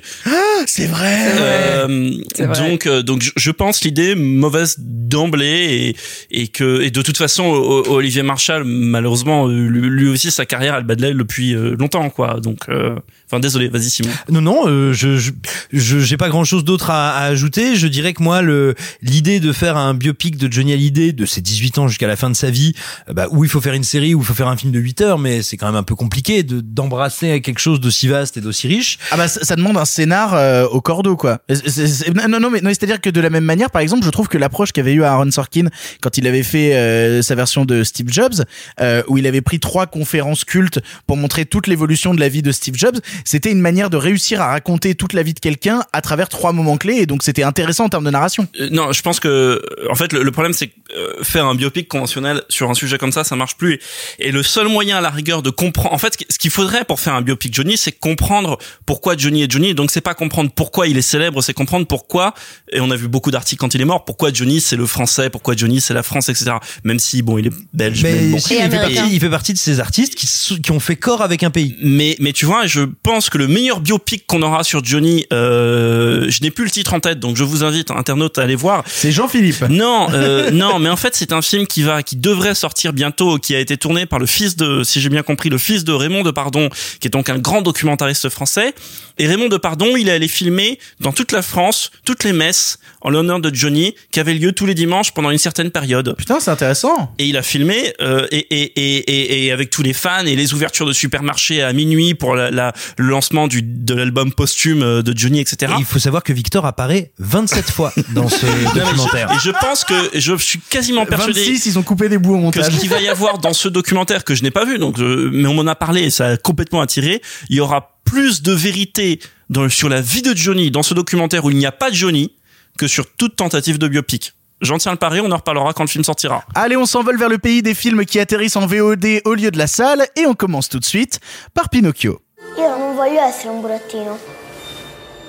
C'est 0.65 0.87
vrai. 0.87 1.17
Euh, 1.39 2.11
C'est 2.35 2.45
vrai. 2.45 2.69
donc, 2.69 2.85
euh, 2.87 3.01
donc 3.01 3.21
je- 3.35 3.51
pense 3.51 3.83
l'idée 3.83 4.15
mauvaise 4.15 4.75
d'emblée 4.79 5.95
et, 6.31 6.41
et 6.41 6.47
que 6.47 6.81
et 6.81 6.91
de 6.91 7.01
toute 7.01 7.17
façon 7.17 7.45
Olivier 7.45 8.21
Marchal 8.21 8.63
malheureusement 8.65 9.47
euh, 9.47 9.67
lui, 9.67 9.87
lui 9.89 10.09
aussi 10.09 10.29
sa 10.31 10.45
carrière 10.45 10.75
elle 10.75 10.83
bat 10.83 10.95
de 10.95 11.01
l'aile 11.01 11.17
depuis 11.17 11.53
euh, 11.55 11.75
longtemps 11.79 12.09
quoi. 12.09 12.39
Donc, 12.41 12.59
euh, 12.69 12.95
enfin 13.27 13.39
désolé, 13.39 13.67
vas-y 13.69 13.89
Simon. 13.89 14.09
Non, 14.29 14.41
non, 14.41 14.63
euh, 14.67 14.93
je, 14.93 15.17
je, 15.17 15.31
je- 15.73 15.99
j'ai 15.99 16.17
pas 16.17 16.29
grand-chose 16.29 16.63
d'autre 16.63 16.89
à, 16.89 17.11
à 17.17 17.23
ajouter. 17.25 17.75
Je 17.75 17.87
dirais 17.87 18.13
que 18.13 18.21
moi, 18.23 18.41
le 18.41 18.75
l'idée 19.01 19.39
de 19.39 19.51
faire 19.51 19.77
un 19.77 19.93
biopic 19.93 20.37
de 20.37 20.51
Johnny 20.51 20.73
Hallyday 20.73 21.11
de 21.13 21.25
ses 21.25 21.41
18 21.41 21.77
ans 21.79 21.87
jusqu'à 21.87 22.07
la 22.07 22.15
fin 22.15 22.29
de 22.29 22.35
sa 22.35 22.49
vie, 22.49 22.73
euh, 23.09 23.13
bah, 23.13 23.27
où 23.31 23.43
il 23.43 23.49
faut 23.49 23.61
faire 23.61 23.73
une 23.73 23.83
série, 23.83 24.13
où 24.13 24.19
il 24.21 24.25
faut 24.25 24.33
faire 24.33 24.47
un 24.47 24.57
film 24.57 24.71
de 24.71 24.79
8 24.79 25.01
heures, 25.01 25.19
mais 25.19 25.41
c'est 25.41 25.57
quand 25.57 25.65
même 25.67 25.75
un 25.75 25.83
peu 25.83 25.95
compliqué 25.95 26.43
de 26.43 26.61
d'embrasser 26.61 27.41
quelque 27.41 27.59
chose 27.59 27.79
d'aussi 27.79 28.07
vaste 28.07 28.37
et 28.37 28.41
d'aussi 28.41 28.67
riche. 28.67 28.97
Ah 29.11 29.17
bah 29.17 29.27
ça, 29.27 29.43
ça 29.43 29.55
demande 29.55 29.77
un 29.77 29.85
scénar 29.85 30.33
euh, 30.33 30.65
au 30.67 30.81
cordeau 30.81 31.15
quoi. 31.15 31.39
C'est- 31.49 31.69
c'est- 31.69 31.87
c'est- 31.87 32.27
non 32.27 32.39
non 32.39 32.49
mais 32.49 32.61
non, 32.61 32.69
c'est-à-dire 32.69 33.01
que 33.01 33.09
de 33.09 33.19
la 33.21 33.29
même 33.29 33.43
manière 33.45 33.69
par 33.71 33.81
exemple, 33.81 34.03
je 34.05 34.09
trouve 34.09 34.27
que 34.27 34.37
l'approche 34.37 34.71
qu'avait 34.71 34.93
eu 34.93 35.03
Aaron 35.03 35.31
Sorkin 35.31 35.67
quand 36.01 36.17
il 36.17 36.27
avait 36.27 36.43
fait 36.43 36.75
euh, 36.75 37.21
sa 37.21 37.35
version 37.35 37.65
de 37.65 37.83
Steve 37.83 38.07
Jobs 38.11 38.43
euh, 38.81 39.01
où 39.07 39.17
il 39.17 39.25
avait 39.27 39.41
pris 39.41 39.59
trois 39.59 39.87
conférences 39.87 40.43
cultes 40.43 40.79
pour 41.07 41.17
montrer 41.17 41.45
toute 41.45 41.67
l'évolution 41.67 42.13
de 42.13 42.19
la 42.19 42.29
vie 42.29 42.41
de 42.41 42.51
Steve 42.51 42.75
Jobs, 42.75 42.99
c'était 43.23 43.51
une 43.51 43.61
manière 43.61 43.89
de 43.89 43.97
réussir 43.97 44.41
à 44.41 44.47
raconter 44.47 44.95
toute 44.95 45.13
la 45.13 45.23
vie 45.23 45.33
de 45.33 45.39
quelqu'un 45.39 45.83
à 45.93 46.01
travers 46.01 46.29
trois 46.29 46.51
moments 46.53 46.77
clés 46.77 46.95
et 46.97 47.05
donc 47.05 47.23
c'était 47.23 47.43
intéressant 47.43 47.85
en 47.85 47.89
termes 47.89 48.05
de 48.05 48.09
narration. 48.11 48.47
Euh, 48.59 48.69
non, 48.71 48.91
je 48.91 49.01
pense 49.01 49.19
que 49.19 49.27
euh, 49.27 49.61
en 49.89 49.95
fait 49.95 50.11
le, 50.13 50.23
le 50.23 50.31
problème 50.31 50.53
c'est 50.53 50.67
que 50.67 50.73
euh, 50.97 51.23
faire 51.23 51.45
un 51.45 51.55
biopic 51.55 51.87
conventionnel 51.87 52.43
sur 52.49 52.69
un 52.69 52.73
sujet 52.73 52.97
comme 52.97 53.11
ça, 53.11 53.23
ça 53.23 53.35
marche 53.35 53.55
plus. 53.57 53.79
Et, 54.19 54.27
et 54.29 54.31
le 54.31 54.43
seul 54.43 54.67
moyen 54.67 54.97
à 54.97 55.01
la 55.01 55.09
rigueur 55.09 55.41
de 55.41 55.49
comprendre, 55.49 55.93
en 55.93 55.97
fait, 55.97 56.13
ce 56.13 56.17
qui- 56.17 56.25
ce 56.29 56.37
qu'il 56.37 56.51
faudrait 56.51 56.85
pour 56.85 56.99
faire 56.99 57.13
un 57.13 57.21
biopic 57.21 57.53
Johnny, 57.53 57.77
c'est 57.77 57.91
comprendre 57.91 58.57
pourquoi 58.85 59.15
Johnny 59.17 59.43
est 59.43 59.51
Johnny. 59.51 59.73
Donc 59.73 59.91
c'est 59.91 60.01
pas 60.01 60.13
comprendre 60.13 60.51
pourquoi 60.55 60.87
il 60.87 60.97
est 60.97 61.01
célèbre, 61.01 61.41
c'est 61.41 61.53
comprendre 61.53 61.85
pourquoi. 61.87 62.33
Et 62.71 62.79
on 62.81 62.91
a 62.91 62.95
vu 62.95 63.07
beaucoup 63.07 63.31
d'articles 63.31 63.59
quand 63.59 63.73
il 63.73 63.81
est 63.81 63.85
mort. 63.85 64.05
Pourquoi 64.05 64.31
Johnny 64.33 64.61
c'est 64.61 64.75
le 64.75 64.85
français, 64.85 65.29
pourquoi 65.29 65.55
Johnny 65.55 65.81
c'est 65.81 65.93
la 65.93 66.03
France, 66.03 66.29
etc. 66.29 66.51
Même 66.83 66.99
si 66.99 67.21
bon, 67.21 67.37
il 67.37 67.47
est 67.47 67.53
belge, 67.73 68.03
mais, 68.03 68.13
Mais 68.13 68.29
bon. 68.31 68.39
si, 68.39 68.55
il, 68.55 68.61
fait 68.69 68.79
partie, 68.79 69.13
il 69.13 69.19
fait 69.19 69.29
partie 69.29 69.53
de 69.53 69.57
ces 69.57 69.79
artistes 69.79 70.15
qui, 70.15 70.27
qui 70.61 70.71
ont 70.71 70.79
fait 70.79 70.95
corps 70.95 71.21
avec 71.21 71.43
un 71.43 71.49
pays. 71.51 71.75
Mais 71.81 72.15
mais 72.19 72.33
tu 72.33 72.45
vois, 72.45 72.65
je 72.65 72.81
pense 73.05 73.29
que 73.29 73.37
le 73.37 73.47
meilleur 73.47 73.81
biopic 73.81 74.25
qu'on 74.25 74.41
aura 74.41 74.63
sur 74.63 74.83
Johnny, 74.83 75.27
euh, 75.31 76.25
je 76.27 76.41
n'ai 76.41 76.49
plus 76.49 76.63
le 76.63 76.71
titre 76.71 76.91
en 76.95 76.99
tête, 76.99 77.19
donc 77.19 77.37
je 77.37 77.43
vous 77.43 77.63
invite 77.63 77.91
internautes 77.91 78.39
à 78.39 78.41
aller 78.41 78.55
voir. 78.55 78.83
C'est 78.87 79.11
Jean-Philippe. 79.11 79.61
Non, 79.69 80.07
euh, 80.11 80.49
non, 80.51 80.79
mais 80.79 80.89
en 80.89 80.95
fait 80.95 81.13
c'est 81.13 81.31
un 81.31 81.43
film 81.43 81.67
qui 81.67 81.83
va, 81.83 82.01
qui 82.01 82.15
devrait 82.15 82.55
sortir 82.55 82.93
bientôt, 82.93 83.37
qui 83.37 83.53
a 83.55 83.59
été 83.59 83.77
tourné 83.77 84.07
par 84.07 84.17
le 84.17 84.25
fils 84.25 84.55
de, 84.55 84.83
si 84.83 85.01
j'ai 85.01 85.09
bien 85.09 85.21
compris, 85.21 85.49
le 85.49 85.59
fils 85.59 85.83
de 85.83 85.93
Raymond 85.93 86.23
de 86.23 86.31
Pardon, 86.31 86.67
qui 86.99 87.07
est 87.07 87.11
donc 87.11 87.29
un 87.29 87.37
grand 87.37 87.61
documentariste 87.61 88.29
français. 88.29 88.73
Et 89.17 89.27
Raymond 89.27 89.47
Depardon, 89.47 89.95
il 89.97 90.09
est 90.09 90.11
allé 90.13 90.27
filmer 90.27 90.79
dans 90.99 91.11
toute 91.11 91.31
la 91.31 91.41
France 91.41 91.91
toutes 92.05 92.23
les 92.23 92.33
messes 92.33 92.79
en 93.01 93.09
l'honneur 93.09 93.39
de 93.39 93.53
Johnny 93.53 93.95
qui 94.11 94.19
avaient 94.19 94.33
lieu 94.33 94.51
tous 94.51 94.65
les 94.65 94.73
dimanches 94.73 95.11
pendant 95.13 95.29
une 95.31 95.37
certaine 95.37 95.71
période. 95.71 96.15
Putain, 96.17 96.39
c'est 96.39 96.51
intéressant. 96.51 97.13
Et 97.19 97.25
il 97.27 97.37
a 97.37 97.43
filmé 97.43 97.93
euh, 98.01 98.27
et, 98.31 98.39
et, 98.39 98.63
et, 98.75 98.97
et, 98.97 99.45
et 99.45 99.51
avec 99.51 99.69
tous 99.69 99.83
les 99.83 99.93
fans 99.93 100.25
et 100.25 100.35
les 100.35 100.53
ouvertures 100.53 100.85
de 100.85 100.93
supermarchés 100.93 101.61
à 101.61 101.71
minuit 101.73 102.13
pour 102.15 102.35
la, 102.35 102.51
la- 102.51 102.73
le 102.97 103.07
lancement 103.07 103.47
du, 103.47 103.61
de 103.61 103.93
l'album 103.93 104.33
posthume 104.33 104.81
euh, 104.83 105.01
de 105.01 105.17
Johnny, 105.17 105.39
etc. 105.39 105.73
Et 105.77 105.79
il 105.79 105.85
faut 105.85 105.99
savoir 105.99 106.23
que 106.23 106.33
Victor 106.33 106.65
apparaît 106.65 107.11
27 107.19 107.69
fois 107.71 107.93
dans 108.13 108.27
ce 108.27 108.45
documentaire. 108.75 109.31
Et 109.31 109.39
je 109.43 109.51
pense 109.51 109.83
que 109.83 109.93
je 110.13 110.35
suis 110.37 110.59
quasiment 110.69 111.05
persuadé 111.05 111.39
26, 111.45 111.65
ils 111.67 111.79
ont 111.79 111.83
coupé 111.83 112.09
des 112.09 112.17
bouts 112.17 112.33
au 112.33 112.37
que 112.37 112.59
montage. 112.59 112.73
ce 112.73 112.79
qu'il 112.79 112.89
va 112.89 112.99
y 113.01 113.07
avoir 113.07 113.37
dans 113.37 113.53
ce 113.53 113.67
documentaire 113.69 114.23
que 114.23 114.35
je 114.35 114.43
n'ai 114.43 114.51
pas 114.51 114.65
vu, 114.65 114.77
donc 114.79 114.99
euh, 114.99 115.29
mais 115.31 115.47
on 115.47 115.53
m'en 115.53 115.67
a 115.67 115.75
parlé 115.75 116.01
et 116.03 116.09
ça 116.09 116.27
a 116.27 116.37
complètement 116.37 116.81
attiré. 116.81 117.21
Il 117.49 117.55
y 117.55 117.59
aura 117.59 117.94
plus 118.05 118.41
de 118.41 118.53
vérité 118.53 119.19
dans, 119.49 119.67
sur 119.69 119.89
la 119.89 120.01
vie 120.01 120.21
de 120.21 120.35
Johnny 120.35 120.71
dans 120.71 120.83
ce 120.83 120.93
documentaire 120.93 121.43
où 121.43 121.51
il 121.51 121.57
n'y 121.57 121.65
a 121.65 121.71
pas 121.71 121.89
de 121.89 121.95
Johnny 121.95 122.31
que 122.77 122.87
sur 122.87 123.11
toute 123.15 123.35
tentative 123.35 123.77
de 123.77 123.87
biopic. 123.87 124.33
J'en 124.61 124.77
tiens 124.77 124.93
le 124.93 124.97
pari, 124.97 125.19
on 125.19 125.31
en 125.31 125.37
reparlera 125.37 125.73
quand 125.73 125.83
le 125.83 125.89
film 125.89 126.03
sortira. 126.03 126.45
Allez, 126.55 126.77
on 126.77 126.85
s'envole 126.85 127.17
vers 127.17 127.29
le 127.29 127.37
pays 127.37 127.61
des 127.61 127.73
films 127.73 128.05
qui 128.05 128.19
atterrissent 128.19 128.55
en 128.55 128.65
VOD 128.65 129.21
au 129.25 129.33
lieu 129.33 129.51
de 129.51 129.57
la 129.57 129.67
salle 129.67 130.07
et 130.15 130.25
on 130.25 130.33
commence 130.33 130.69
tout 130.69 130.79
de 130.79 130.85
suite 130.85 131.19
par 131.53 131.69
Pinocchio. 131.69 132.21
Io 132.57 132.77
non 132.77 132.95
voglio 132.95 133.19
essere 133.21 133.49
un 133.49 133.59
burattino. 133.59 134.17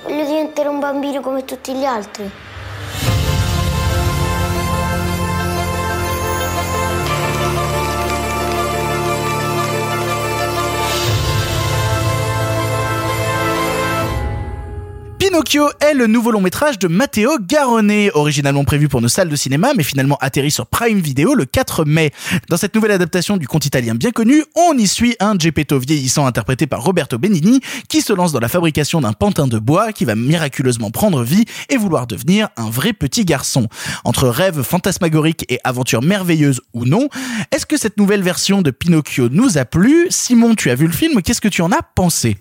Voglio 0.04 0.24
diventare 0.24 0.68
un 0.68 0.78
bambino 0.78 1.20
come 1.20 1.44
tutti 1.44 1.74
gli 1.74 1.84
altri. 1.84 2.30
Pinocchio 15.28 15.68
est 15.80 15.94
le 15.94 16.06
nouveau 16.06 16.30
long 16.30 16.40
métrage 16.40 16.78
de 16.78 16.86
Matteo 16.86 17.36
Garonnet, 17.40 18.12
originalement 18.14 18.62
prévu 18.62 18.86
pour 18.86 19.00
nos 19.00 19.08
salles 19.08 19.28
de 19.28 19.34
cinéma, 19.34 19.72
mais 19.76 19.82
finalement 19.82 20.16
atterri 20.20 20.52
sur 20.52 20.68
Prime 20.68 21.00
Video 21.00 21.34
le 21.34 21.46
4 21.46 21.84
mai. 21.84 22.12
Dans 22.48 22.56
cette 22.56 22.76
nouvelle 22.76 22.92
adaptation 22.92 23.36
du 23.36 23.48
conte 23.48 23.66
italien 23.66 23.96
bien 23.96 24.12
connu, 24.12 24.44
on 24.54 24.78
y 24.78 24.86
suit 24.86 25.16
un 25.18 25.36
Geppetto 25.36 25.80
vieillissant 25.80 26.26
interprété 26.26 26.68
par 26.68 26.80
Roberto 26.80 27.18
Benigni, 27.18 27.60
qui 27.88 28.02
se 28.02 28.12
lance 28.12 28.30
dans 28.30 28.38
la 28.38 28.46
fabrication 28.46 29.00
d'un 29.00 29.12
pantin 29.12 29.48
de 29.48 29.58
bois 29.58 29.92
qui 29.92 30.04
va 30.04 30.14
miraculeusement 30.14 30.92
prendre 30.92 31.24
vie 31.24 31.44
et 31.70 31.76
vouloir 31.76 32.06
devenir 32.06 32.50
un 32.56 32.70
vrai 32.70 32.92
petit 32.92 33.24
garçon. 33.24 33.66
Entre 34.04 34.28
rêves 34.28 34.62
fantasmagoriques 34.62 35.44
et 35.48 35.58
aventures 35.64 36.02
merveilleuses 36.02 36.60
ou 36.72 36.84
non, 36.84 37.08
est-ce 37.50 37.66
que 37.66 37.76
cette 37.76 37.96
nouvelle 37.96 38.22
version 38.22 38.62
de 38.62 38.70
Pinocchio 38.70 39.28
nous 39.28 39.58
a 39.58 39.64
plu? 39.64 40.06
Simon, 40.08 40.54
tu 40.54 40.70
as 40.70 40.76
vu 40.76 40.86
le 40.86 40.92
film, 40.92 41.20
qu'est-ce 41.20 41.40
que 41.40 41.48
tu 41.48 41.62
en 41.62 41.72
as 41.72 41.82
pensé? 41.82 42.36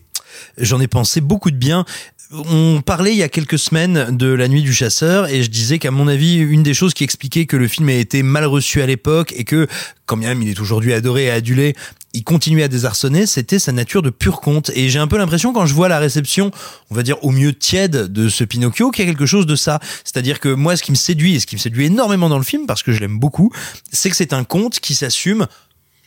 J'en 0.57 0.79
ai 0.79 0.87
pensé 0.87 1.21
beaucoup 1.21 1.51
de 1.51 1.57
bien. 1.57 1.85
On 2.31 2.81
parlait 2.81 3.11
il 3.11 3.17
y 3.17 3.23
a 3.23 3.29
quelques 3.29 3.59
semaines 3.59 4.17
de 4.17 4.27
La 4.27 4.47
Nuit 4.47 4.63
du 4.63 4.73
Chasseur 4.73 5.27
et 5.27 5.43
je 5.43 5.49
disais 5.49 5.77
qu'à 5.77 5.91
mon 5.91 6.07
avis, 6.07 6.37
une 6.37 6.63
des 6.63 6.73
choses 6.73 6.93
qui 6.93 7.03
expliquait 7.03 7.45
que 7.45 7.55
le 7.55 7.67
film 7.67 7.87
a 7.89 7.93
été 7.93 8.23
mal 8.23 8.45
reçu 8.45 8.81
à 8.81 8.87
l'époque 8.87 9.33
et 9.37 9.43
que, 9.43 9.67
quand 10.05 10.17
bien 10.17 10.29
même 10.29 10.41
il 10.41 10.49
est 10.49 10.59
aujourd'hui 10.59 10.93
adoré 10.93 11.25
et 11.25 11.31
adulé, 11.31 11.75
il 12.15 12.23
continuait 12.23 12.63
à 12.63 12.67
désarçonner, 12.67 13.27
c'était 13.27 13.59
sa 13.59 13.73
nature 13.73 14.01
de 14.01 14.09
pur 14.09 14.41
conte. 14.41 14.71
Et 14.73 14.89
j'ai 14.89 14.99
un 14.99 15.07
peu 15.07 15.17
l'impression 15.17 15.53
quand 15.53 15.65
je 15.65 15.73
vois 15.73 15.87
la 15.87 15.99
réception, 15.99 16.49
on 16.89 16.95
va 16.95 17.03
dire 17.03 17.23
au 17.23 17.31
mieux 17.31 17.53
tiède 17.53 18.11
de 18.11 18.29
ce 18.29 18.43
Pinocchio, 18.43 18.89
qu'il 18.89 19.05
y 19.05 19.07
a 19.07 19.11
quelque 19.11 19.25
chose 19.25 19.45
de 19.45 19.55
ça. 19.55 19.79
C'est-à-dire 20.03 20.39
que 20.39 20.49
moi, 20.49 20.75
ce 20.77 20.83
qui 20.83 20.91
me 20.91 20.97
séduit 20.97 21.35
et 21.35 21.39
ce 21.39 21.45
qui 21.45 21.55
me 21.55 21.61
séduit 21.61 21.85
énormément 21.85 22.29
dans 22.29 22.37
le 22.37 22.43
film, 22.43 22.65
parce 22.65 22.83
que 22.83 22.91
je 22.91 23.01
l'aime 23.01 23.19
beaucoup, 23.19 23.51
c'est 23.91 24.09
que 24.09 24.15
c'est 24.15 24.33
un 24.33 24.45
conte 24.45 24.79
qui 24.79 24.95
s'assume 24.95 25.45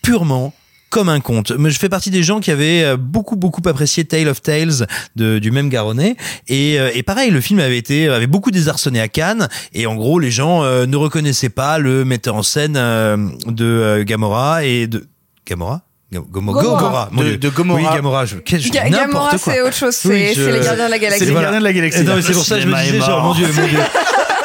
purement 0.03 0.55
comme 0.91 1.09
un 1.09 1.21
conte. 1.21 1.53
Mais 1.59 1.71
je 1.71 1.79
fais 1.79 1.89
partie 1.89 2.11
des 2.11 2.23
gens 2.23 2.41
qui 2.41 2.51
avaient 2.51 2.83
euh, 2.85 2.97
beaucoup 2.97 3.37
beaucoup 3.37 3.61
apprécié 3.67 4.05
Tale 4.05 4.29
of 4.29 4.41
Tales 4.43 4.87
de, 5.17 5.39
du 5.39 5.51
même 5.51 5.69
Garonnet 5.69 6.17
et, 6.49 6.79
euh, 6.79 6.91
et 6.95 7.03
pareil 7.03 7.31
le 7.31 7.41
film 7.41 7.59
avait 7.61 7.77
été 7.79 8.09
avait 8.09 8.27
beaucoup 8.27 8.51
désarçonné 8.51 9.01
à 9.01 9.09
Cannes 9.09 9.49
et 9.75 9.87
en 9.87 9.95
gros 9.97 10.19
les 10.19 10.31
gens 10.31 10.65
euh, 10.65 10.87
ne 10.87 10.97
reconnaissaient 10.97 11.49
pas 11.51 11.79
le 11.79 12.05
metteur 12.05 12.35
en 12.37 12.43
scène 12.43 12.77
euh, 12.77 13.17
de 13.47 13.65
euh, 13.65 14.05
Gamora 14.05 14.65
et 14.65 14.87
de 14.87 15.07
Gamora? 15.47 15.83
Gam- 16.11 16.25
Gomo- 16.33 16.53
Gomorrah. 16.55 17.11
Gomorrah, 17.11 17.11
De- 17.33 17.37
de 17.37 17.49
Gomorrah. 17.51 17.81
Oui, 17.83 17.87
Gamora. 17.95 18.25
Je, 18.25 18.37
je- 18.47 18.71
Ga- 18.71 18.89
Gamora, 18.89 19.29
quoi. 19.29 19.39
c'est 19.39 19.61
autre 19.61 19.75
chose, 19.77 19.95
c'est 19.95 20.09
Oui, 20.09 20.33
je- 20.35 20.41
les 20.41 20.61
gardiens 20.61 20.87
de 20.87 20.91
la 20.91 20.99
galaxie. 20.99 21.19
C'est 21.27 21.31
les 21.35 21.39
gardiens 21.39 21.59
de 21.59 21.65
la 21.65 21.73
galaxie. 21.75 22.03
Non, 22.03 22.17
mais 22.17 22.23
c'est 22.23 22.33
pour 22.33 22.45
ça 22.47 22.55
que 22.57 22.63
je 22.63 22.67
me 22.67 22.83
disais 22.83 22.99
genre 22.99 23.23
mon 23.25 23.35
Dieu, 23.35 23.47
mon 23.55 23.67
Dieu. 23.67 23.79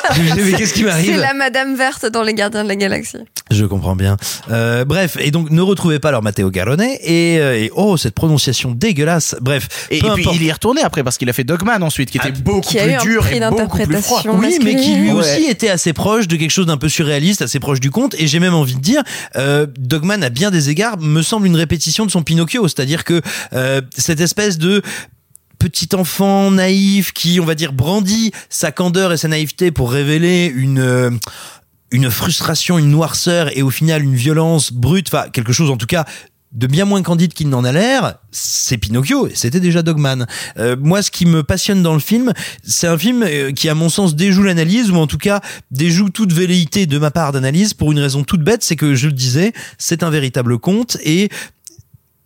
Mais 0.36 0.51
qu'est-ce 0.53 0.74
qui 0.74 0.79
C'est 0.79 0.86
m'arrive 0.86 1.17
la 1.17 1.33
Madame 1.33 1.75
Verte 1.75 2.05
dans 2.05 2.24
les 2.24 2.33
gardiens 2.33 2.63
de 2.63 2.69
la 2.69 2.75
galaxie. 2.75 3.17
Je 3.51 3.65
comprends 3.65 3.95
bien. 3.95 4.17
Euh, 4.51 4.86
bref, 4.86 5.17
et 5.19 5.31
donc 5.31 5.50
ne 5.50 5.62
retrouvez 5.62 6.00
pas 6.00 6.12
leur 6.12 6.22
Matteo 6.22 6.50
Garonnet 6.50 7.00
et, 7.03 7.39
euh, 7.39 7.57
et 7.57 7.72
oh 7.75 7.98
cette 7.98 8.15
prononciation 8.15 8.72
dégueulasse. 8.72 9.36
Bref, 9.41 9.88
Et, 9.91 10.00
peu 10.00 10.07
et 10.07 10.12
puis 10.13 10.25
il 10.33 10.43
y 10.43 10.48
est 10.48 10.51
retourné 10.51 10.81
après 10.81 11.03
parce 11.03 11.17
qu'il 11.17 11.29
a 11.29 11.33
fait 11.33 11.43
Dogman 11.43 11.81
ensuite, 11.83 12.12
qui 12.12 12.17
était 12.17 12.31
beaucoup 12.31 12.62
Qui 12.62 12.79
a 12.79 12.95
eu 12.95 12.98
plus 12.98 13.12
dur 13.12 13.27
et 13.27 13.39
beaucoup 13.50 13.77
plus 13.77 14.01
froid. 14.01 14.22
Oui, 14.25 14.60
mais 14.63 14.75
qui 14.75 14.95
lui 14.95 15.12
aussi 15.12 15.45
était 15.45 15.69
assez 15.69 15.93
proche 15.93 16.27
de 16.27 16.36
quelque 16.36 16.51
chose 16.51 16.65
d'un 16.65 16.77
peu 16.77 16.89
surréaliste, 16.89 17.41
assez 17.41 17.60
proche 17.60 17.79
du 17.79 17.91
conte. 17.91 18.15
Et 18.17 18.27
j'ai 18.27 18.39
même 18.39 18.53
envie 18.53 18.75
de 18.75 18.81
dire, 18.81 19.03
euh, 19.36 19.67
Dogman 19.77 20.24
à 20.24 20.29
bien 20.29 20.51
des 20.51 20.69
égards 20.69 20.98
me 20.98 21.22
semble 21.22 21.48
une 21.48 21.55
répétition 21.55 22.05
de 22.05 22.12
son 22.12 22.24
Pinocchio, 22.24 22.67
c'est-à-dire 22.67 23.03
que 23.03 23.22
euh, 23.53 23.81
cette 23.98 24.22
espèce 24.22 24.57
de 24.57 24.81
petit 25.63 25.96
enfant 25.96 26.51
naïf 26.51 27.13
qui, 27.13 27.39
on 27.39 27.46
va 27.46 27.55
dire, 27.55 27.72
brandit 27.72 28.33
sa 28.50 28.74
candeur 28.74 29.14
et 29.14 29.18
sa 29.18 29.29
naïveté 29.29 29.72
pour 29.72 29.94
révéler 29.94 30.51
une 30.53 30.79
euh, 30.79 31.09
une 31.90 32.11
frustration, 32.11 32.77
une 32.77 32.90
noirceur 32.90 33.55
et 33.57 33.61
au 33.61 33.70
final 33.70 34.03
une 34.03 34.14
violence 34.14 34.74
brute, 34.74 35.07
enfin 35.07 35.29
quelque 35.29 35.53
chose 35.53 35.70
en 35.70 35.77
tout 35.77 35.85
cas 35.85 36.03
de 36.51 36.68
bien 36.68 36.83
moins 36.83 37.01
candide 37.01 37.33
qu'il 37.33 37.48
n'en 37.48 37.64
a 37.64 37.72
l'air, 37.72 38.16
c'est 38.29 38.77
Pinocchio, 38.77 39.29
c'était 39.33 39.61
déjà 39.61 39.83
Dogman. 39.83 40.27
Euh, 40.57 40.75
moi, 40.77 41.01
ce 41.01 41.11
qui 41.11 41.25
me 41.25 41.44
passionne 41.44 41.81
dans 41.81 41.94
le 41.94 42.00
film, 42.00 42.33
c'est 42.64 42.88
un 42.88 42.98
film 42.98 43.24
euh, 43.24 43.51
qui, 43.53 43.70
à 43.70 43.74
mon 43.74 43.90
sens, 43.90 44.16
déjoue 44.16 44.44
l'analyse, 44.44 44.92
ou 44.92 44.98
en 44.98 45.07
tout 45.07 45.18
cas 45.18 45.42
déjoue 45.72 46.09
toute 46.11 46.31
velléité 46.31 46.85
de 46.85 47.00
ma 47.00 47.09
part 47.09 47.31
d'analyse, 47.31 47.74
pour 47.74 47.92
une 47.92 48.00
raison 48.00 48.24
toute 48.24 48.44
bête, 48.44 48.61
c'est 48.61 48.75
que, 48.75 48.94
je 48.94 49.07
le 49.07 49.14
disais, 49.14 49.51
c'est 49.79 50.03
un 50.03 50.11
véritable 50.11 50.59
conte, 50.59 50.98
et 51.03 51.29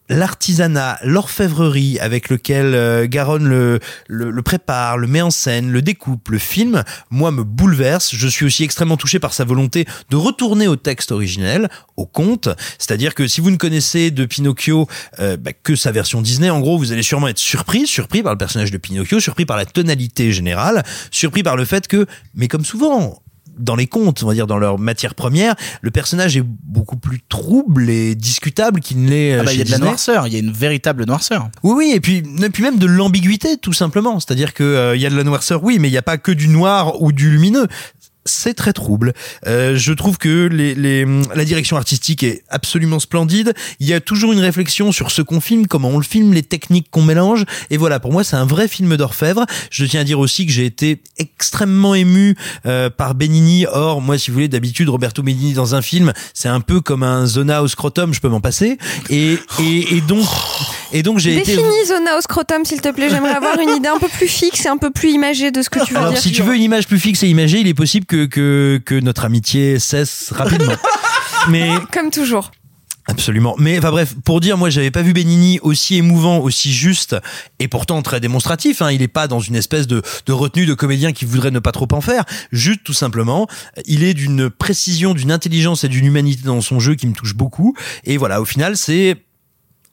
l'artisanat, 0.10 1.00
l'orfèvrerie 1.04 2.00
avec 2.00 2.30
lequel 2.30 2.74
euh, 2.74 3.08
Garonne 3.08 3.48
le, 3.48 3.80
le, 4.08 4.42
prépare, 4.42 4.98
le 4.98 5.08
met 5.08 5.22
en 5.22 5.32
scène, 5.32 5.72
le 5.72 5.82
découpe, 5.82 6.30
le 6.30 6.38
film, 6.38 6.84
moi 7.10 7.32
me 7.32 7.44
bouleverse. 7.44 8.16
Je 8.16 8.28
suis 8.28 8.46
aussi 8.46 8.64
extrêmement 8.64 8.98
touché 8.98 9.20
par 9.20 9.34
sa 9.34 9.44
volonté 9.44 9.86
de 10.10 10.16
retourner 10.16 10.68
au 10.68 10.76
texte 10.76 11.12
originel, 11.12 11.70
au 11.96 12.06
conte. 12.06 12.50
C'est-à-dire 12.78 13.16
que 13.16 13.28
si 13.28 13.42
vous 13.42 13.52
ne 13.52 13.58
connaissez 13.58 14.12
de 14.12 14.26
Pinocchio 14.26 14.88
euh, 15.20 15.38
bah, 15.38 15.52
que 15.54 15.76
sa 15.76 15.92
version 15.92 16.22
Disney, 16.22 16.50
en 16.50 16.60
gros, 16.60 16.78
vous 16.78 16.92
allez 16.92 17.04
sûrement 17.04 17.28
être 17.28 17.40
surpris, 17.40 17.88
surpris 17.88 18.24
par 18.24 18.34
le 18.34 18.38
personnage 18.38 18.72
de 18.72 18.78
Pinocchio, 18.78 19.20
surpris 19.20 19.46
par 19.46 19.58
la 19.58 19.66
tonalité 19.66 20.32
générale, 20.32 20.84
surpris 21.12 21.44
par 21.44 21.56
le 21.56 21.66
fait 21.66 21.88
que, 21.88 22.06
mais 22.36 22.48
comme 22.48 22.66
souvent, 22.66 23.22
dans 23.58 23.76
les 23.76 23.88
contes, 23.88 24.24
on 24.24 24.28
va 24.28 24.34
dire 24.34 24.48
dans 24.48 24.58
leur 24.58 24.80
matière 24.80 25.16
première, 25.16 25.56
le 25.82 25.92
personnage 25.92 26.38
est 26.38 26.44
beaucoup 26.44 26.98
plus 26.98 27.22
trouble 27.28 27.90
et 27.90 28.16
discutable 28.16 28.80
qu'il 28.80 29.04
ne 29.04 29.10
l'est. 29.10 29.40
Ah 29.40 29.44
bah, 29.44 29.52
chez 29.52 29.56
il 29.56 29.60
y 29.60 29.62
a 29.62 29.66
de 29.66 29.72
la 29.72 29.78
noirceur, 29.80 30.28
il 30.28 30.34
y 30.34 30.36
a 30.36 30.40
une 30.40 30.52
véritable 30.52 31.06
noirceur. 31.06 31.50
Oui, 31.64 31.74
oui, 31.78 31.92
et 31.96 32.00
puis, 32.00 32.18
et 32.18 32.50
puis 32.50 32.64
même 32.64 32.78
de 32.78 32.86
l'ambiguïté, 32.86 33.58
tout 33.58 33.74
simplement. 33.74 34.20
C'est-à-dire 34.20 34.54
que 34.54 34.64
euh, 34.64 34.96
il 34.96 35.02
y 35.02 35.06
a 35.06 35.10
de 35.10 35.16
la 35.16 35.24
noirceur, 35.24 35.64
oui, 35.64 35.78
mais 35.80 35.88
il 35.90 35.92
n'y 35.92 35.98
a 35.98 36.04
pas 36.04 36.18
que 36.18 36.32
du 36.32 36.48
noir 36.48 37.02
ou 37.02 37.12
du 37.12 37.30
lumineux. 37.30 37.68
C'est 38.28 38.54
très 38.54 38.74
trouble. 38.74 39.14
Euh, 39.48 39.76
je 39.76 39.94
trouve 39.94 40.18
que 40.18 40.48
les, 40.48 40.76
les, 40.76 41.06
la 41.34 41.46
direction 41.46 41.78
artistique 41.78 42.24
est 42.24 42.44
absolument 42.50 43.00
splendide. 43.00 43.54
Il 43.80 43.88
y 43.88 43.94
a 43.94 44.02
toujours 44.02 44.34
une 44.34 44.40
réflexion 44.40 44.92
sur 44.92 45.12
ce 45.12 45.22
qu'on 45.22 45.42
filme, 45.42 45.68
comment 45.68 45.90
on 45.90 45.98
le 45.98 46.04
filme, 46.04 46.34
les 46.34 46.44
techniques 46.44 46.90
qu'on 46.92 47.02
mélange. 47.02 47.46
Et 47.70 47.78
voilà, 47.78 48.00
pour 48.00 48.12
moi, 48.12 48.24
c'est 48.24 48.36
un 48.36 48.46
vrai 48.46 48.68
film 48.68 48.96
d'orfèvre. 48.98 49.46
Je 49.72 49.86
tiens 49.86 50.02
à 50.02 50.04
dire 50.04 50.20
aussi 50.20 50.46
que 50.46 50.52
j'ai 50.52 50.66
été 50.66 51.02
extrêmement 51.18 51.96
ému 51.96 52.36
euh, 52.66 52.90
par 52.90 53.16
Benigni. 53.16 53.66
Or, 53.66 54.02
moi, 54.02 54.18
si 54.18 54.30
vous 54.30 54.36
voulez, 54.36 54.48
d'habitude, 54.48 54.90
Roberto 54.90 55.24
Benigni 55.24 55.54
dans 55.54 55.76
un 55.76 55.82
film, 55.82 56.14
c'est 56.34 56.50
un 56.50 56.60
peu 56.60 56.82
comme 56.82 57.04
un 57.04 57.26
zona 57.26 57.64
au 57.64 57.68
scrotum, 57.68 58.14
je 58.14 58.20
peux 58.20 58.30
m'en 58.30 58.42
passer. 58.42 58.78
Et, 59.10 59.38
et, 59.60 59.96
et 59.96 60.02
donc, 60.02 60.28
et 60.92 61.04
donc 61.04 61.20
j'ai 61.20 61.38
été. 61.38 61.56
Définis 61.56 61.86
zona 61.88 62.18
au 62.18 62.22
scrotum, 62.22 62.66
s'il 62.66 62.82
te 62.82 62.90
plaît. 62.90 63.10
J'aimerais 63.10 63.34
avoir 63.36 63.60
une 63.60 63.70
idée 63.70 63.90
un 63.90 64.00
peu 64.00 64.08
plus 64.08 64.28
fixe 64.28 64.66
et 64.66 64.70
un 64.70 64.78
peu 64.78 64.92
plus 64.92 65.12
imagée 65.12 65.52
de 65.52 65.62
ce 65.62 65.70
que 65.70 65.84
tu 65.86 65.94
veux 65.94 66.00
Alors, 66.00 66.12
dire. 66.12 66.22
si 66.22 66.32
tu 66.32 66.42
veux 66.42 66.56
une 66.56 66.64
image 66.64 66.88
plus 66.88 67.00
fixe 67.00 67.24
et 67.24 67.28
imagée, 67.28 67.60
il 67.60 67.68
est 67.68 67.74
possible 67.74 68.06
que, 68.06 68.26
que, 68.26 68.82
que 68.86 69.00
notre 69.00 69.26
amitié 69.26 69.80
cesse 69.80 70.32
rapidement. 70.32 70.76
Mais 71.50 71.70
Comme 71.92 72.12
toujours. 72.12 72.52
Absolument. 73.10 73.56
Mais 73.58 73.78
enfin 73.78 73.92
bref, 73.92 74.16
pour 74.26 74.42
dire, 74.42 74.58
moi 74.58 74.70
j'avais 74.70 74.92
pas 74.92 75.02
vu 75.02 75.14
Benigni 75.14 75.60
aussi 75.62 75.96
émouvant, 75.96 76.40
aussi 76.40 76.74
juste, 76.74 77.16
et 77.60 77.70
pourtant 77.70 78.02
très 78.02 78.20
démonstratif. 78.20 78.82
Hein. 78.82 78.92
Il 78.92 79.02
est 79.02 79.08
pas 79.08 79.30
dans 79.30 79.40
une 79.40 79.56
espèce 79.56 79.88
de, 79.88 80.02
de 80.26 80.34
retenue 80.34 80.66
de 80.66 80.74
comédien 80.74 81.14
qui 81.14 81.24
voudrait 81.24 81.52
ne 81.52 81.60
pas 81.60 81.72
trop 81.72 81.88
en 81.94 82.02
faire. 82.02 82.26
Juste 82.52 82.84
tout 82.84 82.94
simplement, 82.94 83.48
il 83.86 84.04
est 84.04 84.14
d'une 84.14 84.50
précision, 84.50 85.14
d'une 85.14 85.32
intelligence 85.32 85.86
et 85.86 85.88
d'une 85.88 86.06
humanité 86.06 86.44
dans 86.44 86.60
son 86.60 86.82
jeu 86.82 86.96
qui 86.96 87.08
me 87.08 87.14
touche 87.14 87.34
beaucoup. 87.34 87.76
Et 88.04 88.18
voilà, 88.18 88.42
au 88.42 88.46
final, 88.46 88.76
c'est 88.76 89.16